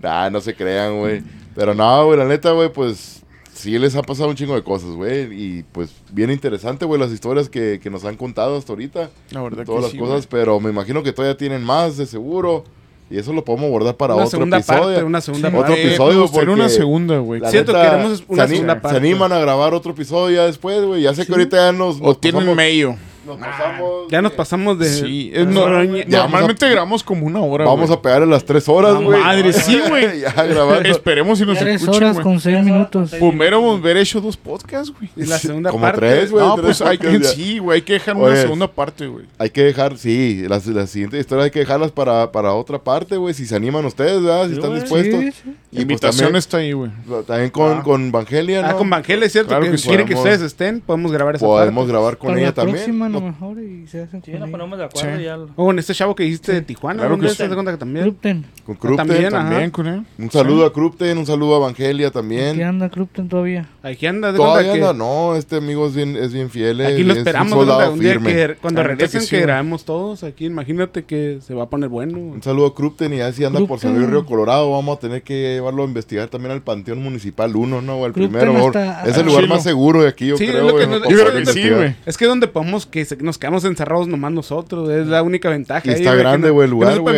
nah, 0.00 0.30
no 0.30 0.40
se 0.40 0.54
crean, 0.54 0.98
güey. 0.98 1.22
Pero 1.54 1.74
no, 1.74 2.06
güey, 2.06 2.18
la 2.18 2.24
neta, 2.26 2.52
güey, 2.52 2.72
pues 2.72 3.22
sí 3.52 3.78
les 3.78 3.94
ha 3.96 4.02
pasado 4.02 4.28
un 4.28 4.34
chingo 4.36 4.54
de 4.54 4.62
cosas, 4.64 4.90
güey. 4.90 5.22
Y 5.32 5.64
pues 5.72 5.90
bien 6.12 6.30
interesante, 6.30 6.84
güey, 6.84 7.00
las 7.00 7.12
historias 7.12 7.48
que, 7.48 7.78
que 7.82 7.90
nos 7.90 8.04
han 8.04 8.16
contado 8.16 8.56
hasta 8.56 8.72
ahorita. 8.72 9.10
La 9.30 9.42
verdad 9.42 9.64
Todas 9.64 9.78
que 9.78 9.82
las 9.84 9.92
sí, 9.92 9.98
cosas, 9.98 10.26
pero 10.26 10.58
me 10.60 10.70
imagino 10.70 11.02
que 11.02 11.12
todavía 11.12 11.36
tienen 11.36 11.62
más 11.62 11.96
de 11.96 12.06
seguro. 12.06 12.64
Y 13.10 13.18
eso 13.18 13.34
lo 13.34 13.44
podemos 13.44 13.68
guardar 13.70 13.96
para 13.96 14.14
Una 14.14 14.24
otro 14.24 14.30
segunda 14.38 14.56
episodio. 14.56 14.82
parte, 14.86 15.02
una 15.04 15.20
segunda 15.20 15.50
güey. 15.50 15.60
Otro 15.60 15.72
parte. 15.74 15.82
Eh, 15.84 15.88
episodio, 15.88 16.26
porque 16.32 16.50
una 16.50 16.68
segunda, 16.70 17.18
güey. 17.18 17.42
Siento 17.50 17.72
que 17.74 17.80
queremos 17.82 18.24
una 18.28 18.42
se, 18.48 18.54
segunda 18.54 18.74
se 18.74 18.80
parte. 18.80 18.96
animan 18.96 19.32
a 19.32 19.38
grabar 19.38 19.74
otro 19.74 19.92
episodio 19.92 20.36
ya 20.36 20.46
después, 20.46 20.82
güey. 20.84 21.02
Ya 21.02 21.14
sé 21.14 21.26
que 21.26 21.32
ahorita 21.32 21.56
ya 21.56 21.72
nos, 21.72 22.00
O 22.00 22.04
nos 22.06 22.20
tienen 22.20 22.40
pasamos- 22.40 22.56
medio. 22.56 22.96
Nos 23.26 23.38
pasamos 23.38 24.10
Ya 24.10 24.22
nos 24.22 24.32
pasamos 24.32 24.78
de. 24.78 24.88
Sí, 24.88 25.30
es 25.34 25.46
no, 25.46 25.68
no- 25.68 25.84
ya- 25.84 26.04
normalmente 26.22 26.68
grabamos 26.68 27.02
como 27.02 27.26
una 27.26 27.40
hora, 27.40 27.64
Vamos 27.64 27.88
güey. 27.88 27.98
a 27.98 28.02
pegar 28.02 28.22
a 28.22 28.26
las 28.26 28.44
tres 28.44 28.68
horas, 28.68 29.00
madre, 29.00 29.52
sí, 29.52 29.80
güey. 29.88 30.20
ya 30.20 30.32
grabando. 30.32 30.88
Esperemos 30.88 31.38
si 31.38 31.46
nos 31.46 31.58
Tres 31.58 31.76
escuchan, 31.82 32.02
horas 32.04 32.12
güey. 32.14 32.24
con 32.24 32.40
seis 32.40 32.62
minutos. 32.64 33.12
Hubiéramos 33.20 33.80
haber 33.80 33.96
hecho 33.98 34.20
dos 34.20 34.36
podcasts, 34.36 34.92
güey. 34.96 35.10
Y 35.16 35.26
la 35.26 35.38
segunda 35.38 35.70
Como 35.70 35.82
parte. 35.82 36.00
tres, 36.00 36.30
güey. 36.30 36.44
No, 36.44 36.54
tres 36.54 36.64
pues 36.78 36.80
hay 36.82 36.98
que, 36.98 37.24
sí, 37.24 37.58
güey, 37.58 37.76
hay 37.76 37.82
que 37.82 37.94
dejar 37.94 38.16
una 38.16 38.26
Oye. 38.26 38.42
segunda 38.42 38.66
parte, 38.68 39.06
güey. 39.06 39.24
Hay 39.38 39.50
que 39.50 39.64
dejar, 39.64 39.96
sí, 39.98 40.44
las, 40.48 40.66
las 40.66 40.90
siguientes 40.90 41.20
historias 41.20 41.44
hay 41.46 41.50
que 41.50 41.60
dejarlas 41.60 41.90
para, 41.92 42.30
para 42.32 42.52
otra 42.54 42.78
parte, 42.78 43.16
güey. 43.16 43.34
Si 43.34 43.46
se 43.46 43.56
animan 43.56 43.84
ustedes, 43.84 44.22
¿verdad? 44.22 44.44
Si 44.44 44.50
Sí, 44.50 44.54
están 44.56 44.70
güey. 44.70 44.80
dispuestos. 44.82 45.20
Sí, 45.20 45.30
sí. 45.32 45.42
Y 45.44 45.50
La 45.50 45.54
pues 45.70 45.82
invitación 45.82 46.18
también, 46.26 46.36
está 46.38 46.56
ahí, 46.58 46.72
güey. 46.72 46.90
también 47.26 47.50
con, 47.50 47.82
con 47.82 48.12
Vangelia, 48.12 48.62
¿no? 48.62 48.68
Ah, 48.68 48.74
con 48.76 48.88
Vangela, 48.90 49.26
es 49.26 49.32
cierto. 49.32 49.48
Claro 49.48 49.64
que 49.70 49.76
quieren 49.76 50.06
que 50.06 50.14
Podemos- 50.14 50.32
ustedes 50.34 50.42
estén, 50.42 50.80
podemos 50.80 51.10
grabar 51.10 51.34
esa 51.36 51.44
Podemos 51.44 51.82
parte. 51.82 51.92
grabar 51.92 52.18
con 52.18 52.38
ella 52.38 52.46
la 52.48 52.52
también. 52.52 52.76
Lo 53.14 53.20
mejor, 53.20 53.58
y 53.62 53.86
se 53.86 54.02
hacen 54.02 54.22
Sí, 54.22 54.32
nos 54.32 54.50
ponemos 54.50 54.78
de 54.78 54.84
acuerdo 54.84 55.16
Sí. 55.16 55.22
y 55.22 55.24
ya. 55.24 55.36
lo- 55.36 55.48
O 55.56 55.64
con 55.66 55.78
este 55.78 55.94
chavo 55.94 56.14
que 56.14 56.24
dijiste 56.24 56.52
de 56.52 56.62
Tijuana, 56.62 56.98
Claro 56.98 57.10
¿dónde 57.12 57.26
que 57.26 57.32
sí. 57.32 57.38
¿Te 57.38 57.44
das 57.48 57.54
cuenta 57.54 57.72
que 57.72 57.78
también? 57.78 58.04
Krupten. 58.04 58.44
Con 58.64 58.74
Krupten. 58.76 59.06
también. 59.08 59.30
También 59.30 59.70
con 59.70 59.86
él. 59.86 60.02
Un 60.18 60.30
saludo 60.30 60.66
a 60.66 60.72
Krupten, 60.72 61.18
un 61.18 61.26
saludo 61.26 61.56
a 61.56 61.58
Vangelia 61.60 62.08
¿Qué 62.08 62.12
también. 62.12 62.62
anda 62.62 62.88
Krupten 62.88 63.28
todavía? 63.28 63.68
Aquí 63.82 64.06
anda, 64.06 64.32
de 64.32 64.38
Todavía 64.38 64.72
que. 64.72 64.78
anda, 64.80 64.92
no, 64.92 65.34
este 65.36 65.56
amigo 65.56 65.86
es 65.86 65.94
bien, 65.94 66.16
es 66.16 66.32
bien 66.32 66.50
fiel. 66.50 66.80
Aquí 66.80 67.02
lo 67.02 67.12
es 67.12 67.18
un 67.18 67.18
esperamos, 67.18 67.50
de 67.50 67.56
soldado 67.56 67.78
cuenta, 67.78 67.92
un 67.94 68.00
día 68.00 68.12
firme. 68.12 68.32
que 68.32 68.54
cuando 68.60 68.82
regresen 68.82 69.20
que 69.20 69.26
sí, 69.26 69.30
que 69.36 69.42
grabemos 69.42 69.84
todos 69.84 70.24
aquí, 70.24 70.46
imagínate 70.46 71.04
que 71.04 71.38
se 71.42 71.54
va 71.54 71.64
a 71.64 71.68
poner 71.68 71.88
bueno. 71.88 72.18
Un 72.18 72.42
saludo 72.42 72.66
a 72.66 72.74
Krupten 72.74 73.12
y 73.12 73.18
ya 73.18 73.32
si 73.32 73.44
anda 73.44 73.60
por 73.66 73.78
San 73.78 73.94
Luis. 73.96 74.08
Río 74.08 74.24
Colorado, 74.26 74.70
vamos 74.70 74.96
a 74.96 75.00
tener 75.00 75.22
que 75.22 75.54
llevarlo 75.54 75.82
a 75.82 75.86
investigar 75.86 76.28
también 76.28 76.52
al 76.52 76.62
Panteón 76.62 77.02
Municipal 77.02 77.54
1, 77.54 77.80
¿no? 77.82 77.96
O 77.96 78.04
al 78.04 78.12
primero. 78.12 78.72
es 79.06 79.16
el 79.16 79.26
lugar 79.26 79.46
más 79.48 79.62
seguro 79.62 80.02
de 80.02 80.08
aquí, 80.08 80.26
yo 80.28 80.36
Sí, 80.36 80.46
creo. 80.46 80.76
que 80.76 80.82
Yo 80.84 81.00
creo 81.00 81.32
que 81.34 81.46
sí, 81.46 81.68
güey. 81.70 81.94
Es 82.06 82.16
que 82.16 82.26
donde 82.26 82.46
podemos 82.48 82.86
que 82.86 83.03
se- 83.04 83.16
nos 83.16 83.38
quedamos 83.38 83.64
encerrados 83.64 84.08
nomás 84.08 84.32
nosotros, 84.32 84.88
es 84.90 85.06
la 85.06 85.22
única 85.22 85.48
ventaja. 85.50 85.82
Y 85.86 85.90
ahí, 85.90 85.96
está 85.96 86.14
grande, 86.14 86.48
no- 86.48 86.54
güey, 86.54 86.64
el 86.66 86.70
lugar, 86.70 86.98
güey. 87.00 87.16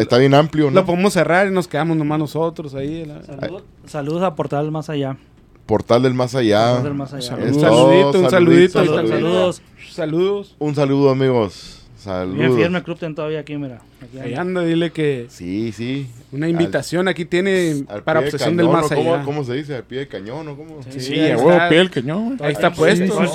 Está 0.00 0.18
bien 0.18 0.34
amplio, 0.34 0.66
¿no? 0.66 0.72
Lo 0.80 0.86
podemos 0.86 1.12
cerrar 1.12 1.46
y 1.46 1.50
nos 1.50 1.68
quedamos 1.68 1.96
nomás 1.96 2.18
nosotros 2.18 2.74
ahí. 2.74 3.04
la- 3.04 3.22
Salud- 3.22 3.62
saludos 3.86 4.22
a 4.22 4.34
Portal 4.34 4.70
Más 4.70 4.88
Allá. 4.90 5.16
Portal 5.66 6.02
del 6.02 6.14
Más 6.14 6.34
Allá. 6.34 6.66
Portal 6.66 6.84
del 6.84 6.94
Más 6.94 7.12
Allá. 7.12 7.26
Saludos. 7.28 7.54
Un 7.56 7.60
saludito, 7.60 8.20
un 8.20 8.30
saludito. 8.30 8.72
Saludos, 8.84 9.08
saludos. 9.10 9.62
Saludos. 9.92 10.56
Un 10.58 10.74
saludo, 10.74 11.10
amigos. 11.10 11.81
Bien 12.04 12.14
Saludos. 12.38 12.56
firme 12.56 12.82
Krupten 12.82 13.14
todavía 13.14 13.40
aquí, 13.40 13.56
mira. 13.56 13.80
Aquí 14.02 14.18
Ahí 14.18 14.30
anda. 14.34 14.40
anda, 14.40 14.64
dile 14.64 14.90
que 14.90 15.26
Sí, 15.28 15.72
sí. 15.72 16.08
una 16.32 16.48
invitación 16.48 17.06
aquí 17.08 17.24
tiene 17.24 17.84
Al 17.88 18.02
para 18.02 18.20
de 18.20 18.26
obsesión 18.26 18.56
del 18.56 18.66
cañón, 18.66 18.80
más 18.82 18.90
¿o 18.92 18.94
¿Cómo, 18.96 19.14
allá. 19.14 19.24
¿Cómo 19.24 19.44
se 19.44 19.54
dice? 19.54 19.76
Al 19.76 19.84
pie 19.84 19.98
de 20.00 20.08
cañón, 20.08 20.48
¿o 20.48 20.56
cómo? 20.56 20.82
Sí, 20.90 21.00
Sí, 21.00 21.14
ahí 21.14 21.30
a 21.30 21.36
huevo, 21.36 21.52
está. 21.52 21.68
pie 21.68 21.78
el 21.80 21.90
cañón. 21.90 22.38
Ahí 22.40 22.52
está 22.52 22.70
Sí, 22.70 22.76
puesto. 22.76 23.26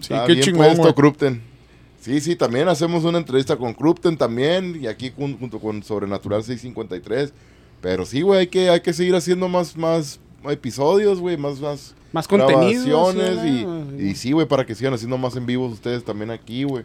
sí, 0.00 0.14
qué 0.26 0.32
bien 0.32 0.40
chingón, 0.44 0.66
puesto. 0.76 0.94
Krupten. 0.94 1.42
Sí, 2.00 2.20
sí, 2.20 2.36
también 2.36 2.68
hacemos 2.68 3.04
una 3.04 3.18
entrevista 3.18 3.56
con 3.56 3.72
Krupten 3.74 4.16
también. 4.16 4.78
Y 4.82 4.86
aquí 4.88 5.10
jun- 5.16 5.38
junto 5.38 5.58
con 5.58 5.82
Sobrenatural 5.82 6.42
653. 6.42 7.32
Pero 7.80 8.04
sí, 8.04 8.22
güey, 8.22 8.40
hay 8.40 8.46
que, 8.48 8.70
hay 8.70 8.80
que 8.80 8.92
seguir 8.92 9.14
haciendo 9.14 9.48
más, 9.48 9.76
más 9.76 10.20
episodios, 10.50 11.20
güey. 11.20 11.36
Más, 11.36 11.60
más 11.60 11.94
Más 12.12 12.28
contenido. 12.28 13.12
sí, 13.12 13.66
y, 13.98 14.02
y 14.10 14.14
sí, 14.14 14.32
güey, 14.32 14.46
para 14.46 14.66
que 14.66 14.74
sigan 14.74 14.94
haciendo 14.94 15.16
más 15.18 15.36
en 15.36 15.46
vivos 15.46 15.72
ustedes 15.72 16.04
también 16.04 16.30
aquí, 16.30 16.64
güey. 16.64 16.84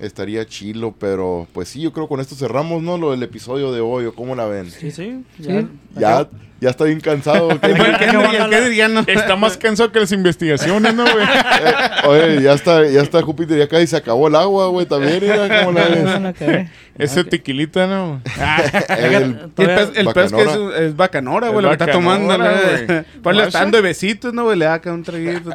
Estaría 0.00 0.44
chilo, 0.44 0.92
pero 0.98 1.46
pues 1.52 1.68
sí, 1.68 1.80
yo 1.80 1.92
creo 1.92 2.06
que 2.06 2.08
con 2.08 2.20
esto 2.20 2.34
cerramos, 2.34 2.82
¿no? 2.82 2.98
Lo 2.98 3.12
del 3.12 3.22
episodio 3.22 3.72
de 3.72 3.80
hoy, 3.80 4.06
¿o 4.06 4.14
cómo 4.14 4.34
la 4.34 4.44
ven? 4.46 4.68
Sí, 4.70 4.90
sí. 4.90 5.24
Sí. 5.40 5.68
Ya, 5.96 6.28
ya 6.60 6.70
está 6.70 6.84
bien 6.84 6.98
cansado. 7.00 7.50
El 7.62 7.70
el 7.76 8.94
no. 8.94 9.00
Está 9.06 9.36
más 9.36 9.56
cansado 9.56 9.92
que 9.92 10.00
las 10.00 10.10
investigaciones, 10.10 10.94
¿no, 10.94 11.04
güey? 11.04 11.24
Eh, 11.64 12.08
oye, 12.08 12.42
ya 12.42 12.52
está, 12.54 12.84
ya 12.88 13.00
está 13.00 13.22
Júpiter, 13.22 13.56
ya 13.56 13.68
casi 13.68 13.86
se 13.86 13.96
acabó 13.96 14.26
el 14.28 14.34
agua, 14.34 14.66
güey, 14.68 14.84
también, 14.84 15.20
cómo 15.20 15.72
la 15.72 15.84
ves. 15.88 16.04
Van 16.04 16.26
a 16.26 16.32
caer. 16.32 16.68
Ese 16.98 17.24
tequilita, 17.24 17.86
¿no? 17.86 18.20
El- 18.88 19.12
Y 19.12 19.14
el 19.14 19.34
pez, 19.54 19.90
el 19.94 20.08
pez 20.12 20.32
que 20.32 20.42
es, 20.42 20.56
es 20.80 20.96
bacanora, 20.96 21.48
güey, 21.50 21.62
lo 21.62 21.68
que 21.70 21.74
está 21.74 21.92
tomando. 21.92 22.36
güey. 22.36 23.04
Pues 23.22 23.36
le 23.36 23.48
dando 23.50 23.76
de 23.78 23.82
besitos, 23.82 24.34
¿no, 24.34 24.44
güey? 24.44 24.58
Le 24.58 24.64
da 24.64 24.74
acá 24.74 24.92
un 24.92 25.04
traguito. 25.04 25.50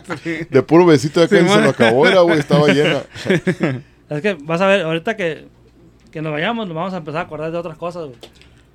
de 0.50 0.64
puro 0.64 0.86
besito 0.86 1.22
ya 1.22 1.28
casi 1.28 1.44
Sí, 1.44 1.50
se 1.54 1.62
lo 1.62 1.70
acabó, 1.70 2.08
era, 2.08 2.22
güey, 2.22 2.40
estaba 2.40 2.68
llena. 2.70 3.02
Es 4.10 4.22
que 4.22 4.34
vas 4.42 4.60
a 4.62 4.68
ver, 4.68 4.82
ahorita 4.82 5.16
que, 5.16 5.48
que 6.12 6.22
nos 6.22 6.32
vayamos, 6.32 6.68
nos 6.68 6.76
vamos 6.76 6.94
a 6.94 6.98
empezar 6.98 7.22
a 7.22 7.24
acordar 7.26 7.52
de 7.52 7.58
otras 7.58 7.78
cosas, 7.78 8.06
güey. 8.08 8.18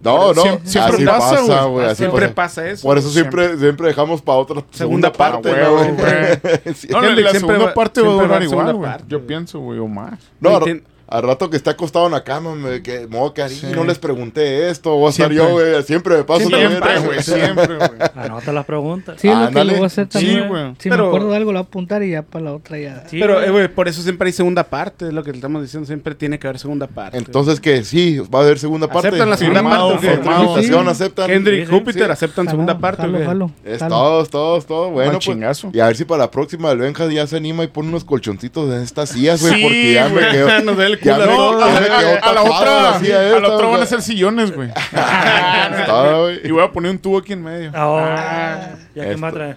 No, 0.00 0.34
no, 0.34 0.42
Siempre- 0.42 0.66
siempre 0.68 0.94
así 0.96 1.04
pasa, 1.06 1.30
pasa, 1.36 1.86
así 1.86 1.96
Siempre 1.96 2.20
pasa. 2.28 2.34
pasa 2.34 2.68
eso. 2.70 2.82
Por 2.86 2.98
eso 2.98 3.08
siempre, 3.10 3.56
siempre 3.56 3.86
dejamos 3.88 4.20
para 4.20 4.38
otra 4.38 4.62
Segunda 4.70 5.08
segunda, 5.08 5.12
parte, 5.12 5.50
¿no, 5.62 5.72
güey, 5.76 5.92
güey? 5.92 6.74
Sí. 6.74 6.88
No, 6.90 7.00
la, 7.00 7.30
segunda 7.32 7.58
va- 7.66 7.74
parte 7.74 8.02
va 8.02 8.08
a 8.10 8.12
durar 8.22 8.42
igual, 8.42 8.74
güey. 8.74 8.90
Yo 9.08 9.26
pienso, 9.26 9.60
güey, 9.60 9.78
o 9.78 9.88
más. 9.88 10.18
No, 10.40 10.60
Güey, 10.60 10.82
al- 11.08 11.22
rato 11.24 11.50
que 11.50 11.56
está 11.56 11.72
acostado 11.72 12.06
en 12.06 12.12
la 12.12 12.24
cama, 12.24 12.54
me, 12.54 12.82
que, 12.82 13.06
me 13.08 13.18
voy 13.18 13.30
a 13.30 13.34
quedar 13.34 13.50
y 13.52 13.54
Sí. 13.54 13.66
no 13.74 13.84
les 13.84 13.98
pregunté 13.98 14.68
esto, 14.70 14.96
voy 14.96 15.06
a 15.06 15.10
estar 15.10 15.30
Siempre. 15.30 15.36
yo, 15.36 15.52
güey, 15.52 15.82
siempre 15.84 16.16
me 16.16 16.24
paso 16.24 16.48
la 16.50 16.58
Siempre, 16.58 16.80
verga, 16.80 17.06
güey, 17.06 17.22
siempre, 17.22 17.76
güey. 17.76 17.90
Anota 18.16 18.52
las 18.52 18.64
preguntas. 18.64 19.16
Sí, 19.20 19.28
es 19.28 19.34
lo 19.34 19.40
que 19.40 19.46
Ándale. 19.48 19.72
lo 19.72 19.78
voy 19.78 19.84
a 19.84 19.86
hacer 19.86 20.06
Sí, 20.10 20.40
güey. 20.48 20.74
Si 20.78 20.88
Pero- 20.88 21.02
me 21.04 21.08
acuerdo 21.08 21.30
de 21.30 21.36
algo, 21.36 21.52
lo 21.52 21.58
voy 21.58 21.64
a 21.64 21.68
apuntar 21.68 22.02
y 22.02 22.10
ya 22.10 22.22
para 22.22 22.44
la 22.46 22.52
otra 22.52 22.78
ya. 22.78 23.04
Sí, 23.08 23.18
Pero, 23.20 23.34
güey. 23.34 23.46
eh, 23.46 23.50
güey, 23.50 23.68
por 23.68 23.88
eso 23.88 24.02
siempre 24.02 24.26
hay 24.26 24.32
segunda 24.32 24.64
parte, 24.64 25.06
es 25.08 25.12
lo 25.12 25.22
que 25.24 25.30
le 25.30 25.36
estamos 25.38 25.62
diciendo, 25.62 25.86
siempre 25.86 26.14
tiene 26.14 26.38
que 26.38 26.46
haber 26.46 26.58
segunda 26.58 26.86
parte. 26.86 27.18
Entonces 27.18 27.60
que 27.60 27.84
sí, 27.84 28.18
va 28.34 28.40
a 28.40 28.42
haber 28.42 28.58
segunda 28.58 28.88
parte. 28.88 29.08
¿Aceptan 29.08 29.30
la 29.30 29.36
segunda 29.36 29.60
Firmado, 29.60 29.90
parte? 29.92 30.06
o 30.06 30.10
qué? 30.10 30.16
firmado. 30.16 30.42
Invitación, 30.44 30.84
Sí. 30.84 30.90
aceptan. 30.90 31.26
Kendrick, 31.28 31.60
Sí, 31.60 31.66
sí, 31.66 31.72
Júpiter 31.78 32.06
sí. 32.06 32.10
aceptan 32.12 32.44
Jalo, 32.46 32.50
segunda 32.56 32.78
parte. 32.78 33.02
jalo, 33.02 33.12
güey. 33.14 33.26
jalo, 33.26 33.50
Es 33.64 33.78
jalo. 33.78 33.94
todo, 33.94 34.26
todo, 34.26 34.62
todo. 34.62 34.90
Bueno, 34.90 35.12
pues, 35.12 35.24
chingazo. 35.24 35.70
y 35.72 35.80
a 35.80 35.86
ver 35.86 35.96
si 35.96 36.04
para 36.04 36.24
la 36.24 36.30
próxima 36.30 36.70
el 36.70 36.78
Benja 36.78 37.06
ya 37.10 37.26
se 37.26 37.36
anima 37.36 37.64
y 37.64 37.68
pone 37.68 37.88
unos 37.88 38.04
colchoncitos 38.04 38.72
en 38.74 38.82
estas 38.82 39.10
sillas, 39.10 39.40
güey, 39.40 39.62
porque 39.62 39.92
ya 39.94 40.08
me 40.08 40.14
güey. 40.14 40.24
ya 41.04 41.18
No, 41.18 41.24
todos. 41.26 41.62
a, 41.62 41.66
la 42.32 42.42
otra, 42.42 42.96
a 42.96 43.40
la 43.40 43.48
otra 43.54 43.66
van 43.68 43.82
a 43.82 43.86
ser 43.86 44.02
sillones, 44.02 44.52
güey. 44.56 44.70
Y 46.44 46.50
voy 46.50 46.62
a 46.64 46.70
poner 46.72 46.90
un 46.90 46.98
tubo 46.98 47.18
aquí 47.18 47.32
en 47.32 47.42
medio. 47.42 47.70
Ah, 47.74 48.70
ya 48.94 49.04
que 49.08 49.16
me 49.16 49.20
va 49.20 49.26
a 49.28 49.30
Esto. 49.30 49.38
traer. 49.38 49.56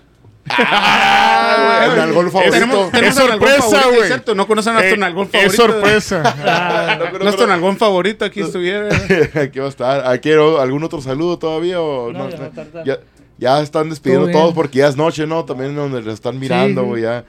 Ah, 0.49 1.83
güey, 1.85 1.89
el 1.91 1.97
nalgón 1.97 2.31
favorito. 2.31 2.53
Tenemos, 2.53 2.91
tenemos 2.91 3.17
Es 3.17 3.23
sorpresa, 3.23 3.81
güey. 3.87 4.01
Exacto, 4.01 4.35
no 4.35 4.47
conocen 4.47 4.71
a 4.71 4.75
nuestro 4.75 4.95
Eh, 4.95 4.99
nalgón 4.99 5.27
favorito. 5.27 5.51
es 5.51 5.55
sorpresa. 5.57 6.23
Ah, 6.47 6.99
Nuestro 7.21 7.47
nalgón 7.47 7.77
favorito 7.77 8.23
aquí 8.25 8.41
estuviera. 8.41 8.89
Aquí 9.41 9.59
va 9.59 9.65
a 9.65 9.69
estar. 9.69 10.07
¿Aquí 10.07 10.31
algún 10.31 10.83
otro 10.83 11.01
saludo 11.01 11.37
todavía 11.37 11.81
o 11.81 12.11
No, 12.13 12.29
no? 12.29 12.29
ya 12.29 12.83
ya, 12.85 12.97
ya 13.37 13.61
están 13.61 13.89
despidiendo 13.89 14.29
todos 14.31 14.53
porque 14.53 14.79
ya 14.79 14.87
es 14.87 14.95
noche, 14.95 15.27
¿no? 15.27 15.43
También 15.45 15.75
donde 15.75 16.01
lo 16.01 16.11
están 16.11 16.39
mirando, 16.39 16.81
Sí. 16.81 16.87
güey, 16.87 17.03
ya. 17.03 17.25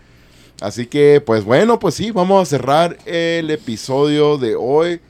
Así 0.61 0.87
que, 0.87 1.23
pues 1.25 1.45
bueno, 1.45 1.79
pues 1.79 1.95
sí, 1.95 2.11
vamos 2.11 2.43
a 2.43 2.47
cerrar 2.47 2.99
el 3.07 3.51
episodio 3.51 4.39
de 4.39 4.57
hoy. 4.57 5.01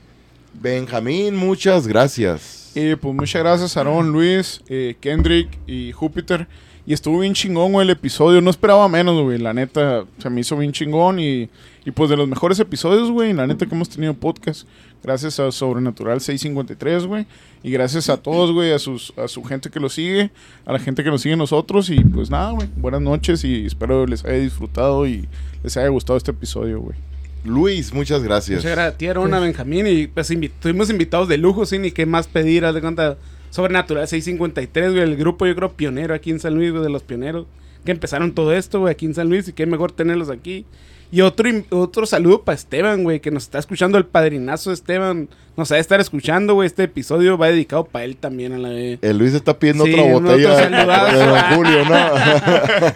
Benjamín, 0.53 1.35
muchas 1.35 1.87
gracias. 1.87 2.71
Y 2.75 2.95
pues 2.95 3.15
muchas 3.15 3.41
gracias, 3.41 3.75
Aaron, 3.75 4.11
Luis, 4.11 4.61
eh, 4.67 4.95
Kendrick 5.01 5.49
y 5.65 5.91
Júpiter. 5.91 6.47
Y 6.85 6.93
estuvo 6.93 7.19
bien 7.19 7.33
chingón, 7.33 7.71
güey, 7.71 7.85
el 7.85 7.91
episodio. 7.91 8.41
No 8.41 8.49
esperaba 8.49 8.87
menos, 8.87 9.21
güey. 9.21 9.37
La 9.37 9.53
neta, 9.53 10.05
se 10.17 10.29
me 10.29 10.41
hizo 10.41 10.57
bien 10.57 10.71
chingón. 10.71 11.19
Y, 11.19 11.49
y 11.85 11.91
pues 11.91 12.09
de 12.09 12.17
los 12.17 12.27
mejores 12.27 12.59
episodios, 12.59 13.11
güey. 13.11 13.33
La 13.33 13.45
neta 13.45 13.65
que 13.65 13.75
hemos 13.75 13.89
tenido 13.89 14.13
podcast. 14.13 14.67
Gracias 15.03 15.39
a 15.39 15.51
Sobrenatural 15.51 16.19
653, 16.19 17.05
güey. 17.05 17.25
Y 17.63 17.71
gracias 17.71 18.09
a 18.09 18.17
todos, 18.17 18.51
güey. 18.51 18.71
A, 18.73 18.79
sus, 18.79 19.13
a 19.17 19.27
su 19.27 19.43
gente 19.43 19.69
que 19.69 19.79
lo 19.79 19.89
sigue. 19.89 20.29
A 20.65 20.73
la 20.73 20.79
gente 20.79 21.03
que 21.03 21.09
nos 21.09 21.21
sigue 21.21 21.35
nosotros. 21.37 21.89
Y 21.89 21.99
pues 22.01 22.29
nada, 22.29 22.51
güey. 22.51 22.67
Buenas 22.75 23.01
noches. 23.01 23.43
Y 23.45 23.65
espero 23.65 24.05
les 24.05 24.25
haya 24.25 24.37
disfrutado 24.39 25.07
y 25.07 25.27
les 25.63 25.77
haya 25.77 25.87
gustado 25.87 26.17
este 26.17 26.31
episodio, 26.31 26.81
güey. 26.81 26.97
Luis, 27.45 27.93
muchas 27.93 28.21
gracias. 28.23 28.57
Muchas 28.59 28.71
gracias 28.75 28.93
a 28.93 28.97
ti, 28.97 29.07
Aaron, 29.07 29.33
a 29.33 29.39
Benjamín. 29.39 29.87
Y 29.87 30.07
pues 30.07 30.29
invi- 30.31 30.51
tuvimos 30.59 30.89
invitados 30.89 31.29
de 31.29 31.37
lujo, 31.37 31.65
sin 31.65 31.81
ni 31.83 31.91
qué 31.91 32.05
más 32.05 32.27
pedir. 32.27 32.65
Haz 32.65 32.75
de 32.75 32.81
cuenta, 32.81 33.17
Sobrenatural 33.51 34.05
653, 34.07 34.91
güey. 34.91 35.03
El 35.03 35.15
grupo, 35.15 35.45
yo 35.47 35.55
creo, 35.55 35.71
pionero 35.71 36.13
aquí 36.13 36.31
en 36.31 36.41
San 36.41 36.55
Luis, 36.55 36.71
güey, 36.71 36.83
de 36.83 36.89
los 36.89 37.03
pioneros. 37.03 37.45
Que 37.85 37.91
empezaron 37.91 38.33
todo 38.33 38.51
esto, 38.53 38.81
güey, 38.81 38.91
aquí 38.91 39.05
en 39.05 39.15
San 39.15 39.29
Luis. 39.29 39.47
Y 39.47 39.53
qué 39.53 39.65
mejor 39.65 39.93
tenerlos 39.93 40.29
aquí. 40.29 40.65
Y 41.11 41.21
otro, 41.21 41.49
otro 41.71 42.05
saludo 42.05 42.43
para 42.43 42.55
Esteban, 42.55 43.03
güey, 43.03 43.19
que 43.19 43.31
nos 43.31 43.43
está 43.43 43.57
escuchando. 43.57 43.97
El 43.97 44.05
padrinazo 44.05 44.71
Esteban 44.71 45.27
nos 45.57 45.71
ha 45.71 45.75
de 45.75 45.81
estar 45.81 45.99
escuchando, 45.99 46.53
güey. 46.53 46.67
Este 46.67 46.83
episodio 46.83 47.35
va 47.35 47.47
dedicado 47.47 47.85
para 47.85 48.05
él 48.05 48.15
también 48.15 48.53
a 48.53 48.59
la 48.59 48.69
vez. 48.69 48.99
El 49.01 49.17
Luis 49.17 49.33
está 49.33 49.57
pidiendo 49.57 49.85
Sí, 49.85 49.93
otra 49.93 50.03
botella 50.13 50.69
de 50.69 51.25
Don 51.25 51.39
Julio, 51.55 51.85
¿no? 51.85 51.95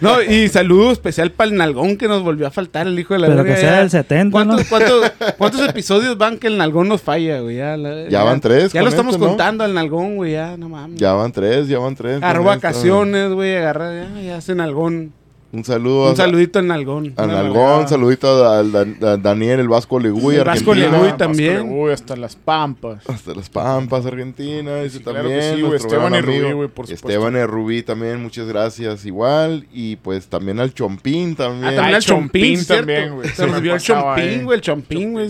No, 0.00 0.22
y 0.22 0.48
saludo 0.48 0.92
especial 0.92 1.32
para 1.32 1.50
el 1.50 1.56
nalgón 1.56 1.96
que 1.96 2.06
nos 2.06 2.22
volvió 2.22 2.46
a 2.46 2.50
faltar, 2.52 2.86
el 2.86 2.96
hijo 2.96 3.14
de 3.14 3.20
la 3.20 3.26
Pero 3.26 3.38
verga, 3.42 3.54
que 3.56 3.60
sea 3.60 3.70
ya. 3.72 3.78
del 3.80 3.90
70, 3.90 4.30
¿Cuántos, 4.32 4.60
¿no? 4.60 4.66
cuántos, 4.68 5.12
cuántos 5.36 5.68
episodios 5.68 6.16
van 6.16 6.38
que 6.38 6.46
el 6.46 6.56
nalgón 6.56 6.88
nos 6.88 7.02
falla, 7.02 7.40
güey? 7.40 7.56
Ya, 7.56 7.76
la- 7.76 8.08
Ya 8.08 8.22
van 8.22 8.40
tres 8.40 8.72
Ya 8.72 8.80
con 8.80 8.84
lo 8.84 8.90
estamos 8.90 9.18
contando 9.18 9.64
al 9.64 9.74
nalgón, 9.74 10.14
güey, 10.16 10.32
ya, 10.34 10.56
no 10.56 10.68
mames. 10.68 11.00
ya 11.00 11.14
van 11.14 11.32
tres, 11.32 11.66
ya 11.66 11.80
van 11.80 11.96
tres. 11.96 12.18
Agarró 12.18 12.44
vacaciones, 12.44 13.32
güey, 13.32 13.56
agarra, 13.56 13.92
ya, 13.92 14.20
ya 14.22 14.36
hace 14.36 14.54
nalgón. 14.54 15.12
Un 15.54 15.64
saludo. 15.64 16.10
Un 16.10 16.16
saludito 16.16 16.58
al 16.58 16.66
nalgón. 16.66 17.12
A 17.16 17.24
Una 17.24 17.34
Nalgón, 17.34 17.88
saludito 17.88 18.44
a, 18.44 18.58
a- 18.58 19.12
a 19.12 19.16
Daniel, 19.16 19.60
el 19.60 19.68
Vasco 19.68 20.00
Legui, 20.00 20.34
El 20.36 20.44
Vasco. 20.44 20.74
Legui 20.74 21.12
también. 21.16 21.70
Uy, 21.70 21.92
hasta 21.92 22.16
las 22.16 22.34
pampas. 22.34 23.08
Hasta 23.08 23.34
las 23.34 23.48
Pampas, 23.48 24.04
Argentina. 24.04 24.82
Dice 24.82 24.98
Sí, 24.98 25.04
claro 25.04 25.20
también. 25.28 25.56
sí, 25.56 25.64
Esteban 25.76 26.14
y 26.14 26.20
Rubí, 26.20 26.52
güey, 26.52 26.68
por 26.68 26.86
supuesto. 26.86 27.08
Esteban 27.08 27.36
y 27.36 27.44
Rubí 27.44 27.82
también, 27.82 28.20
muchas 28.22 28.46
gracias. 28.48 29.06
Igual. 29.06 29.66
Y 29.72 29.96
pues 29.96 30.26
también 30.26 30.58
al 30.58 30.74
Chompín 30.74 31.36
también. 31.36 31.64
Ah, 31.64 31.68
también 31.76 31.84
Al 31.88 31.94
al 31.94 32.02
Chompín, 32.02 32.64
también, 32.66 33.14
güey. 33.14 33.28
Se 33.28 33.46
vio 33.60 33.74
el 33.74 33.80
Chompín, 33.80 34.24
eh. 34.24 34.40
güey, 34.44 34.56
el 34.56 34.62
Chompín, 34.62 35.12
güey. 35.12 35.28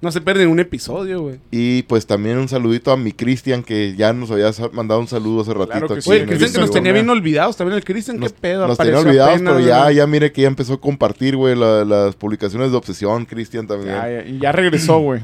No 0.00 0.12
se 0.12 0.20
pierde 0.20 0.46
un 0.46 0.60
episodio, 0.60 1.22
güey. 1.22 1.36
Y 1.50 1.82
pues 1.84 2.06
también 2.06 2.36
un 2.38 2.46
saludito 2.48 2.92
a 2.92 2.96
mi 2.96 3.12
Cristian, 3.12 3.62
que 3.62 3.94
ya 3.96 4.12
nos 4.12 4.30
había 4.30 4.50
mandado 4.72 5.00
un 5.00 5.08
saludo 5.08 5.40
hace 5.40 5.54
ratito. 5.54 5.70
Claro 5.70 5.86
que 5.88 5.92
aquí 5.94 6.02
sí, 6.02 6.08
Güey, 6.10 6.26
Cristian 6.26 6.52
que 6.52 6.60
nos 6.60 6.70
tenía 6.70 6.92
bien 6.92 7.08
olvidados. 7.08 7.56
También 7.56 7.78
el 7.78 7.84
Cristian, 7.84 8.18
qué 8.20 8.28
pedo. 8.28 8.68
nos 8.68 8.76
tenía 8.76 8.98
olvidados, 8.98 9.40
pero 9.40 9.60
ya, 9.66 9.90
ya 9.90 10.06
mire 10.06 10.32
que 10.32 10.42
ya 10.42 10.48
empezó 10.48 10.74
a 10.74 10.80
compartir, 10.80 11.36
güey, 11.36 11.54
la- 11.56 11.84
las 11.84 12.14
publicaciones 12.16 12.70
de 12.70 12.76
Obsesión, 12.76 13.24
Cristian 13.24 13.66
también. 13.66 13.94
Ya, 13.94 14.10
ya, 14.10 14.24
y 14.28 14.38
ya 14.38 14.52
regresó, 14.52 14.98
güey. 15.00 15.20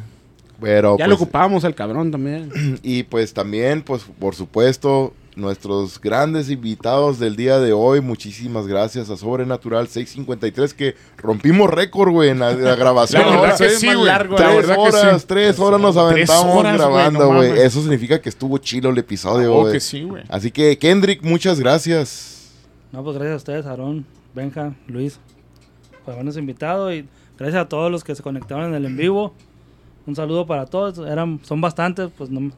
Pero, 0.60 0.98
Ya 0.98 1.06
lo 1.06 1.16
pues, 1.16 1.22
ocupábamos 1.22 1.64
al 1.64 1.74
cabrón 1.74 2.10
también. 2.10 2.50
Y 2.82 3.04
pues 3.04 3.32
también, 3.32 3.82
pues 3.82 4.02
por 4.18 4.34
supuesto, 4.34 5.14
nuestros 5.34 5.98
grandes 5.98 6.50
invitados 6.50 7.18
del 7.18 7.34
día 7.34 7.58
de 7.60 7.72
hoy. 7.72 8.02
Muchísimas 8.02 8.66
gracias 8.66 9.08
a 9.08 9.16
Sobrenatural 9.16 9.88
653 9.88 10.74
que 10.74 10.96
rompimos 11.16 11.70
récord, 11.70 12.10
güey, 12.10 12.28
en 12.28 12.40
la, 12.40 12.52
la 12.52 12.74
grabación. 12.76 13.22
La 13.26 13.40
verdad 13.40 13.56
que 13.58 13.70
sí, 13.70 13.86
güey. 13.94 14.12
tres 14.36 14.68
horas, 14.76 15.20
sí. 15.22 15.26
tres 15.26 15.58
horas 15.58 15.80
nos 15.80 15.96
aventamos 15.96 16.56
horas, 16.56 16.76
grabando, 16.76 17.32
güey. 17.32 17.58
Eso 17.60 17.80
significa 17.80 18.20
que 18.20 18.28
estuvo 18.28 18.58
chilo 18.58 18.90
el 18.90 18.98
episodio, 18.98 19.54
Oh, 19.54 19.60
güey. 19.62 19.72
que 19.72 19.80
sí, 19.80 20.02
güey. 20.02 20.24
Así 20.28 20.50
que, 20.50 20.76
Kendrick, 20.76 21.22
muchas 21.22 21.58
gracias. 21.58 22.50
No, 22.92 23.02
pues 23.02 23.14
gracias 23.16 23.32
a 23.34 23.36
ustedes, 23.36 23.64
Aarón, 23.66 24.04
Benja, 24.34 24.74
Luis, 24.86 25.18
por 26.04 26.14
habernos 26.14 26.36
invitado 26.36 26.92
y 26.92 27.06
gracias 27.38 27.62
a 27.64 27.68
todos 27.68 27.90
los 27.90 28.04
que 28.04 28.14
se 28.14 28.22
conectaron 28.22 28.66
en 28.66 28.74
el 28.74 28.86
en 28.86 28.96
vivo. 28.96 29.34
Un 30.06 30.16
saludo 30.16 30.46
para 30.46 30.66
todos, 30.66 30.98
eran, 31.06 31.40
son 31.42 31.60
bastantes, 31.60 32.10
pues 32.16 32.30
no, 32.30 32.50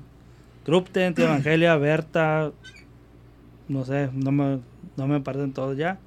Grupten, 0.66 1.14
Tía 1.14 1.24
Evangelia, 1.26 1.76
Berta, 1.76 2.52
no 3.68 3.84
sé, 3.84 4.10
no 4.12 4.30
me, 4.32 4.58
no 4.96 5.06
me 5.06 5.20
parecen 5.20 5.52
todos 5.52 5.76
ya. 5.76 5.98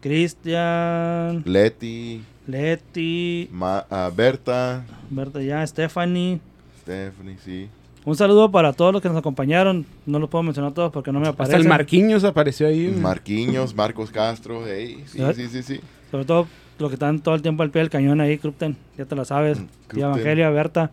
Cristian, 0.00 1.42
Leti, 1.44 2.22
Leti, 2.46 3.48
Ma- 3.50 3.84
ah, 3.90 4.10
Berta, 4.14 4.84
Berta 5.10 5.42
ya, 5.42 5.66
Stephanie. 5.66 6.40
Stephanie, 6.82 7.36
sí. 7.44 7.68
Un 8.08 8.16
saludo 8.16 8.50
para 8.50 8.72
todos 8.72 8.90
los 8.90 9.02
que 9.02 9.08
nos 9.10 9.18
acompañaron. 9.18 9.84
No 10.06 10.18
los 10.18 10.30
puedo 10.30 10.42
mencionar 10.42 10.72
todos 10.72 10.90
porque 10.90 11.12
no 11.12 11.20
me 11.20 11.28
Hasta 11.28 11.42
aparecen. 11.42 11.60
el 11.60 11.68
Marquinhos 11.68 12.24
apareció 12.24 12.66
ahí. 12.66 12.88
Marquiños, 12.88 13.74
Marcos 13.74 14.10
Castro, 14.10 14.62
hey, 14.66 15.04
sí, 15.06 15.20
sí, 15.34 15.48
sí, 15.48 15.62
sí. 15.62 15.80
Sobre 16.10 16.24
todo 16.24 16.48
los 16.78 16.88
que 16.88 16.94
están 16.94 17.20
todo 17.20 17.34
el 17.34 17.42
tiempo 17.42 17.62
al 17.62 17.70
pie 17.70 17.80
del 17.82 17.90
cañón 17.90 18.22
ahí, 18.22 18.38
Crupten. 18.38 18.78
Ya 18.96 19.04
te 19.04 19.14
la 19.14 19.26
sabes. 19.26 19.60
Mm, 19.60 19.66
Krupten. 19.88 20.08
Evangelia, 20.08 20.48
Berta. 20.48 20.90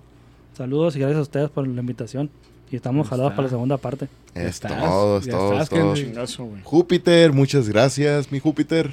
Saludos 0.57 0.97
y 0.97 0.99
gracias 0.99 1.19
a 1.19 1.21
ustedes 1.21 1.49
por 1.49 1.65
la 1.65 1.79
invitación. 1.79 2.29
Y 2.69 2.75
estamos 2.75 3.07
jalados 3.07 3.31
para 3.31 3.43
la 3.43 3.49
segunda 3.49 3.77
parte. 3.77 4.09
Es 4.33 4.55
estás, 4.55 4.77
todo, 4.77 5.19
es 5.19 5.25
ya 5.25 5.31
todo, 5.31 5.53
es 5.53 5.61
estás, 5.61 5.69
todo. 5.69 5.79
Kendrick. 5.93 6.07
Chingazo, 6.07 6.43
güey. 6.43 6.61
Júpiter, 6.65 7.31
muchas 7.31 7.69
gracias, 7.69 8.29
mi 8.29 8.39
Júpiter. 8.39 8.91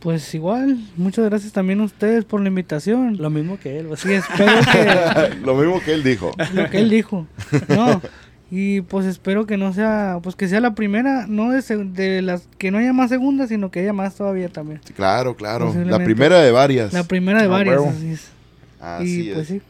Pues 0.00 0.34
igual, 0.34 0.78
muchas 0.96 1.26
gracias 1.26 1.52
también 1.52 1.80
a 1.80 1.84
ustedes 1.84 2.24
por 2.24 2.40
la 2.40 2.48
invitación. 2.48 3.18
Lo 3.18 3.28
mismo 3.28 3.58
que 3.58 3.78
él. 3.78 3.86
pues. 3.86 4.04
Y 4.06 4.14
espero 4.14 4.52
que 4.72 5.36
Lo 5.44 5.54
mismo 5.54 5.80
que 5.80 5.92
él 5.92 6.02
dijo. 6.02 6.32
lo 6.54 6.70
que 6.70 6.78
él 6.78 6.88
dijo. 6.88 7.26
No. 7.68 8.00
Y 8.50 8.80
pues 8.80 9.06
espero 9.06 9.46
que 9.46 9.56
no 9.56 9.72
sea, 9.72 10.18
pues 10.22 10.34
que 10.34 10.48
sea 10.48 10.60
la 10.60 10.74
primera, 10.74 11.26
no 11.28 11.52
de, 11.52 11.62
de 11.92 12.20
las 12.22 12.48
que 12.58 12.70
no 12.72 12.78
haya 12.78 12.92
más 12.92 13.10
segundas, 13.10 13.50
sino 13.50 13.70
que 13.70 13.80
haya 13.80 13.92
más 13.92 14.16
todavía 14.16 14.48
también. 14.48 14.80
Sí, 14.84 14.92
claro, 14.92 15.36
claro. 15.36 15.72
La 15.84 16.02
primera 16.02 16.40
de 16.40 16.50
varias. 16.50 16.92
La 16.92 17.04
primera 17.04 17.42
de 17.42 17.46
varias, 17.46 17.80
así 17.80 18.10
es. 18.10 18.28
Así 18.80 19.22
y 19.22 19.28
es. 19.28 19.34
pues 19.34 19.48
sí. 19.48 19.62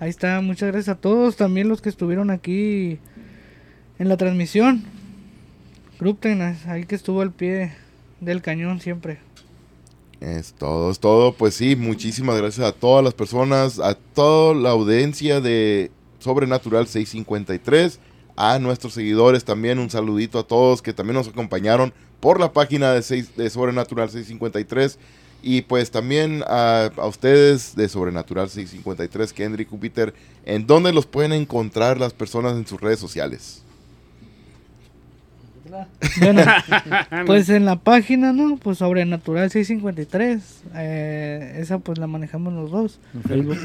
Ahí 0.00 0.08
está, 0.08 0.40
muchas 0.40 0.70
gracias 0.70 0.96
a 0.96 1.00
todos, 1.00 1.36
también 1.36 1.68
los 1.68 1.82
que 1.82 1.88
estuvieron 1.88 2.30
aquí 2.30 2.98
en 3.98 4.08
la 4.08 4.16
transmisión. 4.16 4.84
Grupten, 5.98 6.40
ahí 6.68 6.84
que 6.84 6.94
estuvo 6.94 7.20
al 7.20 7.32
pie 7.32 7.72
del 8.26 8.42
cañón 8.42 8.80
siempre. 8.80 9.18
Es 10.20 10.52
todo, 10.54 10.90
es 10.90 10.98
todo. 10.98 11.32
Pues 11.32 11.54
sí, 11.54 11.76
muchísimas 11.76 12.36
gracias 12.36 12.66
a 12.66 12.72
todas 12.72 13.04
las 13.04 13.14
personas, 13.14 13.78
a 13.78 13.94
toda 13.94 14.54
la 14.54 14.70
audiencia 14.70 15.40
de 15.40 15.90
Sobrenatural 16.18 16.86
653, 16.86 17.98
a 18.36 18.58
nuestros 18.58 18.94
seguidores 18.94 19.44
también. 19.44 19.78
Un 19.78 19.90
saludito 19.90 20.38
a 20.38 20.46
todos 20.46 20.82
que 20.82 20.92
también 20.92 21.16
nos 21.16 21.28
acompañaron 21.28 21.92
por 22.20 22.40
la 22.40 22.52
página 22.52 22.92
de, 22.92 23.02
seis- 23.02 23.36
de 23.36 23.48
Sobrenatural 23.50 24.08
653. 24.10 24.98
Y 25.42 25.62
pues 25.62 25.90
también 25.90 26.42
a, 26.48 26.90
a 26.96 27.06
ustedes 27.06 27.76
de 27.76 27.88
Sobrenatural 27.88 28.48
653, 28.48 29.32
Kendrick, 29.32 29.68
Júpiter, 29.68 30.14
en 30.44 30.66
dónde 30.66 30.92
los 30.92 31.06
pueden 31.06 31.32
encontrar 31.34 32.00
las 32.00 32.14
personas 32.14 32.54
en 32.56 32.66
sus 32.66 32.80
redes 32.80 32.98
sociales. 32.98 33.62
Bueno, 36.20 36.42
pues 37.26 37.48
en 37.48 37.64
la 37.64 37.76
página, 37.76 38.32
¿no? 38.32 38.56
Pues 38.56 38.78
Sobrenatural 38.78 39.50
653. 39.50 40.62
eh, 40.76 41.58
esa 41.58 41.78
pues 41.78 41.98
la 41.98 42.06
manejamos 42.06 42.52
los 42.52 42.70
dos. 42.70 43.00
En 43.14 43.22
Facebook. 43.22 43.58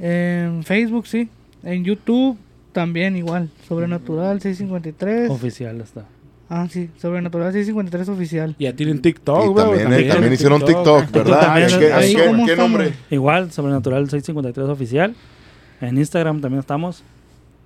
En 0.00 0.62
Facebook, 0.64 1.06
sí. 1.06 1.28
En 1.62 1.84
YouTube 1.84 2.38
también 2.72 3.16
igual. 3.16 3.50
Sobrenatural 3.68 4.40
653. 4.40 5.30
Oficial 5.30 5.80
está. 5.80 6.04
Ah, 6.48 6.66
sí. 6.68 6.90
Sobrenatural 7.00 7.52
653 7.52 8.08
oficial. 8.08 8.56
Ya 8.58 8.72
tienen 8.74 9.00
TikTok, 9.00 9.44
y 9.44 9.48
güey. 9.48 9.64
también, 9.64 9.92
eh, 9.92 10.08
también 10.08 10.32
hicieron 10.32 10.64
TikTok, 10.64 11.10
¿verdad? 11.12 11.40
también, 11.40 11.68
¿Qué, 11.78 11.92
ahí 11.92 12.16
nombre? 12.56 12.92
Igual, 13.10 13.52
Sobrenatural 13.52 14.10
653 14.10 14.68
oficial. 14.68 15.14
En 15.80 15.96
Instagram 15.96 16.40
también 16.40 16.60
estamos. 16.60 17.04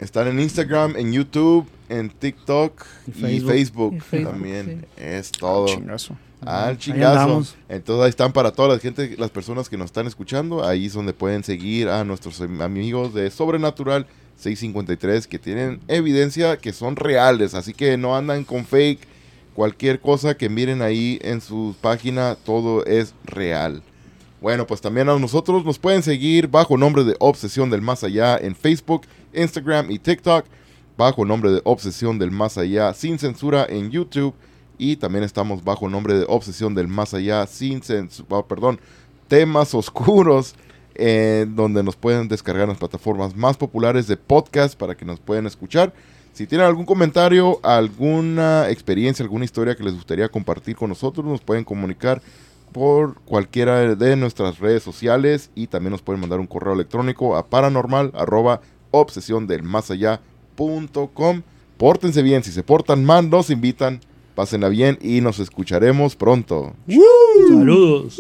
Están 0.05 0.29
en 0.29 0.39
Instagram, 0.39 0.97
en 0.97 1.13
YouTube, 1.13 1.67
en 1.89 2.11
TikTok 2.11 2.85
Y 3.07 3.11
y 3.11 3.15
Facebook. 3.41 3.51
Facebook, 3.53 3.95
Y 3.97 4.01
Facebook, 4.01 4.31
también. 4.33 4.87
Es 4.99 5.33
todo. 5.33 5.67
Chingazo. 5.67 6.17
Al 6.45 6.77
chingazo. 6.77 7.43
Entonces 7.71 8.05
ahí 8.05 8.11
están 8.11 8.33
para 8.35 8.53
toda 8.53 8.69
la 8.75 8.79
gente, 8.79 9.15
las 9.17 9.31
personas 9.31 9.71
que 9.71 9.79
nos 9.79 9.87
están 9.87 10.07
escuchando. 10.07 10.63
Ahí 10.63 10.87
es 10.87 10.93
donde 10.93 11.15
pueden 11.15 11.43
seguir 11.43 11.89
a 11.89 12.05
nuestros 12.05 12.39
am- 12.43 12.61
amigos 12.61 13.15
de 13.15 13.31
Sobrenatural 13.31 14.07
653 14.37 15.27
que 15.27 15.39
tienen 15.39 15.81
evidencia 15.89 16.59
que 16.59 16.75
son 16.75 16.97
reales. 16.97 17.55
Así 17.55 17.73
que 17.73 17.97
no 17.97 18.15
andan 18.15 18.45
con 18.45 18.67
fake. 18.67 19.01
Cualquier 19.55 20.01
cosa 20.01 20.37
que 20.37 20.51
miren 20.51 20.83
ahí 20.83 21.19
en 21.23 21.41
su 21.41 21.75
página, 21.81 22.35
todo 22.45 22.85
es 22.85 23.15
real. 23.25 23.83
Bueno, 24.45 24.67
pues 24.67 24.83
también 24.83 25.09
a 25.09 25.19
nosotros 25.19 25.65
nos 25.65 25.79
pueden 25.79 26.03
seguir 26.03 26.49
bajo 26.49 26.77
nombre 26.77 27.03
de 27.03 27.17
Obsesión 27.19 27.71
del 27.71 27.81
Más 27.81 28.05
Allá 28.05 28.37
en 28.37 28.55
Facebook, 28.55 29.07
Instagram 29.33 29.91
y 29.91 29.99
TikTok. 29.99 30.45
Bajo 30.99 31.25
nombre 31.25 31.51
de 31.51 31.63
Obsesión 31.65 32.19
del 32.19 32.31
Más 32.31 32.59
Allá 32.59 32.93
sin 32.93 33.19
censura 33.19 33.65
en 33.67 33.91
YouTube. 33.91 34.35
Y 34.77 34.97
también 34.97 35.25
estamos 35.25 35.65
bajo 35.65 35.89
nombre 35.89 36.13
de 36.13 36.27
Obsesión 36.29 36.75
del 36.75 36.89
Más 36.89 37.15
Allá 37.15 37.47
sin 37.47 37.83
censura, 37.83 38.43
perdón, 38.43 38.79
temas 39.29 39.75
oscuros, 39.75 40.55
eh, 40.95 41.47
donde 41.49 41.83
nos 41.83 41.97
pueden 41.97 42.29
descargar 42.29 42.69
las 42.69 42.77
plataformas 42.77 43.35
más 43.35 43.57
populares 43.57 44.07
de 44.09 44.19
podcast 44.19 44.79
para 44.79 44.95
que 44.95 45.07
nos 45.07 45.21
puedan 45.21 45.47
escuchar. 45.47 45.95
Si 46.35 46.47
tienen 46.47 46.67
algún 46.67 46.85
comentario, 46.85 47.61
alguna 47.63 48.69
experiencia, 48.69 49.23
alguna 49.23 49.47
historia 49.47 49.75
que 49.75 49.85
les 49.85 49.95
gustaría 49.95 50.29
compartir 50.29 50.77
con 50.77 50.91
nosotros, 50.91 51.25
nos 51.25 51.41
pueden 51.41 51.65
comunicar 51.65 52.21
por 52.75 53.15
cualquiera 53.21 53.95
de 53.95 54.17
nuestras 54.17 54.59
redes 54.59 54.83
sociales 54.83 55.53
y 55.55 55.69
también 55.69 55.93
nos 55.93 56.03
pueden 56.03 56.21
mandar 56.21 56.41
un 56.41 56.49
correo 56.49 56.75
electrónico 56.75 57.37
a 57.37 57.47
paranormal 57.47 58.11
arroba 58.15 58.63
obsesión 58.91 59.47
del 59.47 59.63
más 59.63 59.93
allá 59.93 60.21
punto 60.57 61.07
com. 61.15 61.43
Pórtense 61.77 62.21
bien, 62.21 62.43
si 62.43 62.51
se 62.51 62.65
portan 62.65 63.05
mal, 63.05 63.31
nos 63.31 63.51
invitan, 63.51 64.01
pásenla 64.35 64.69
bien 64.71 64.99
y 65.01 65.21
nos 65.21 65.39
escucharemos 65.39 66.17
pronto. 66.17 66.73
Saludos. 67.49 68.19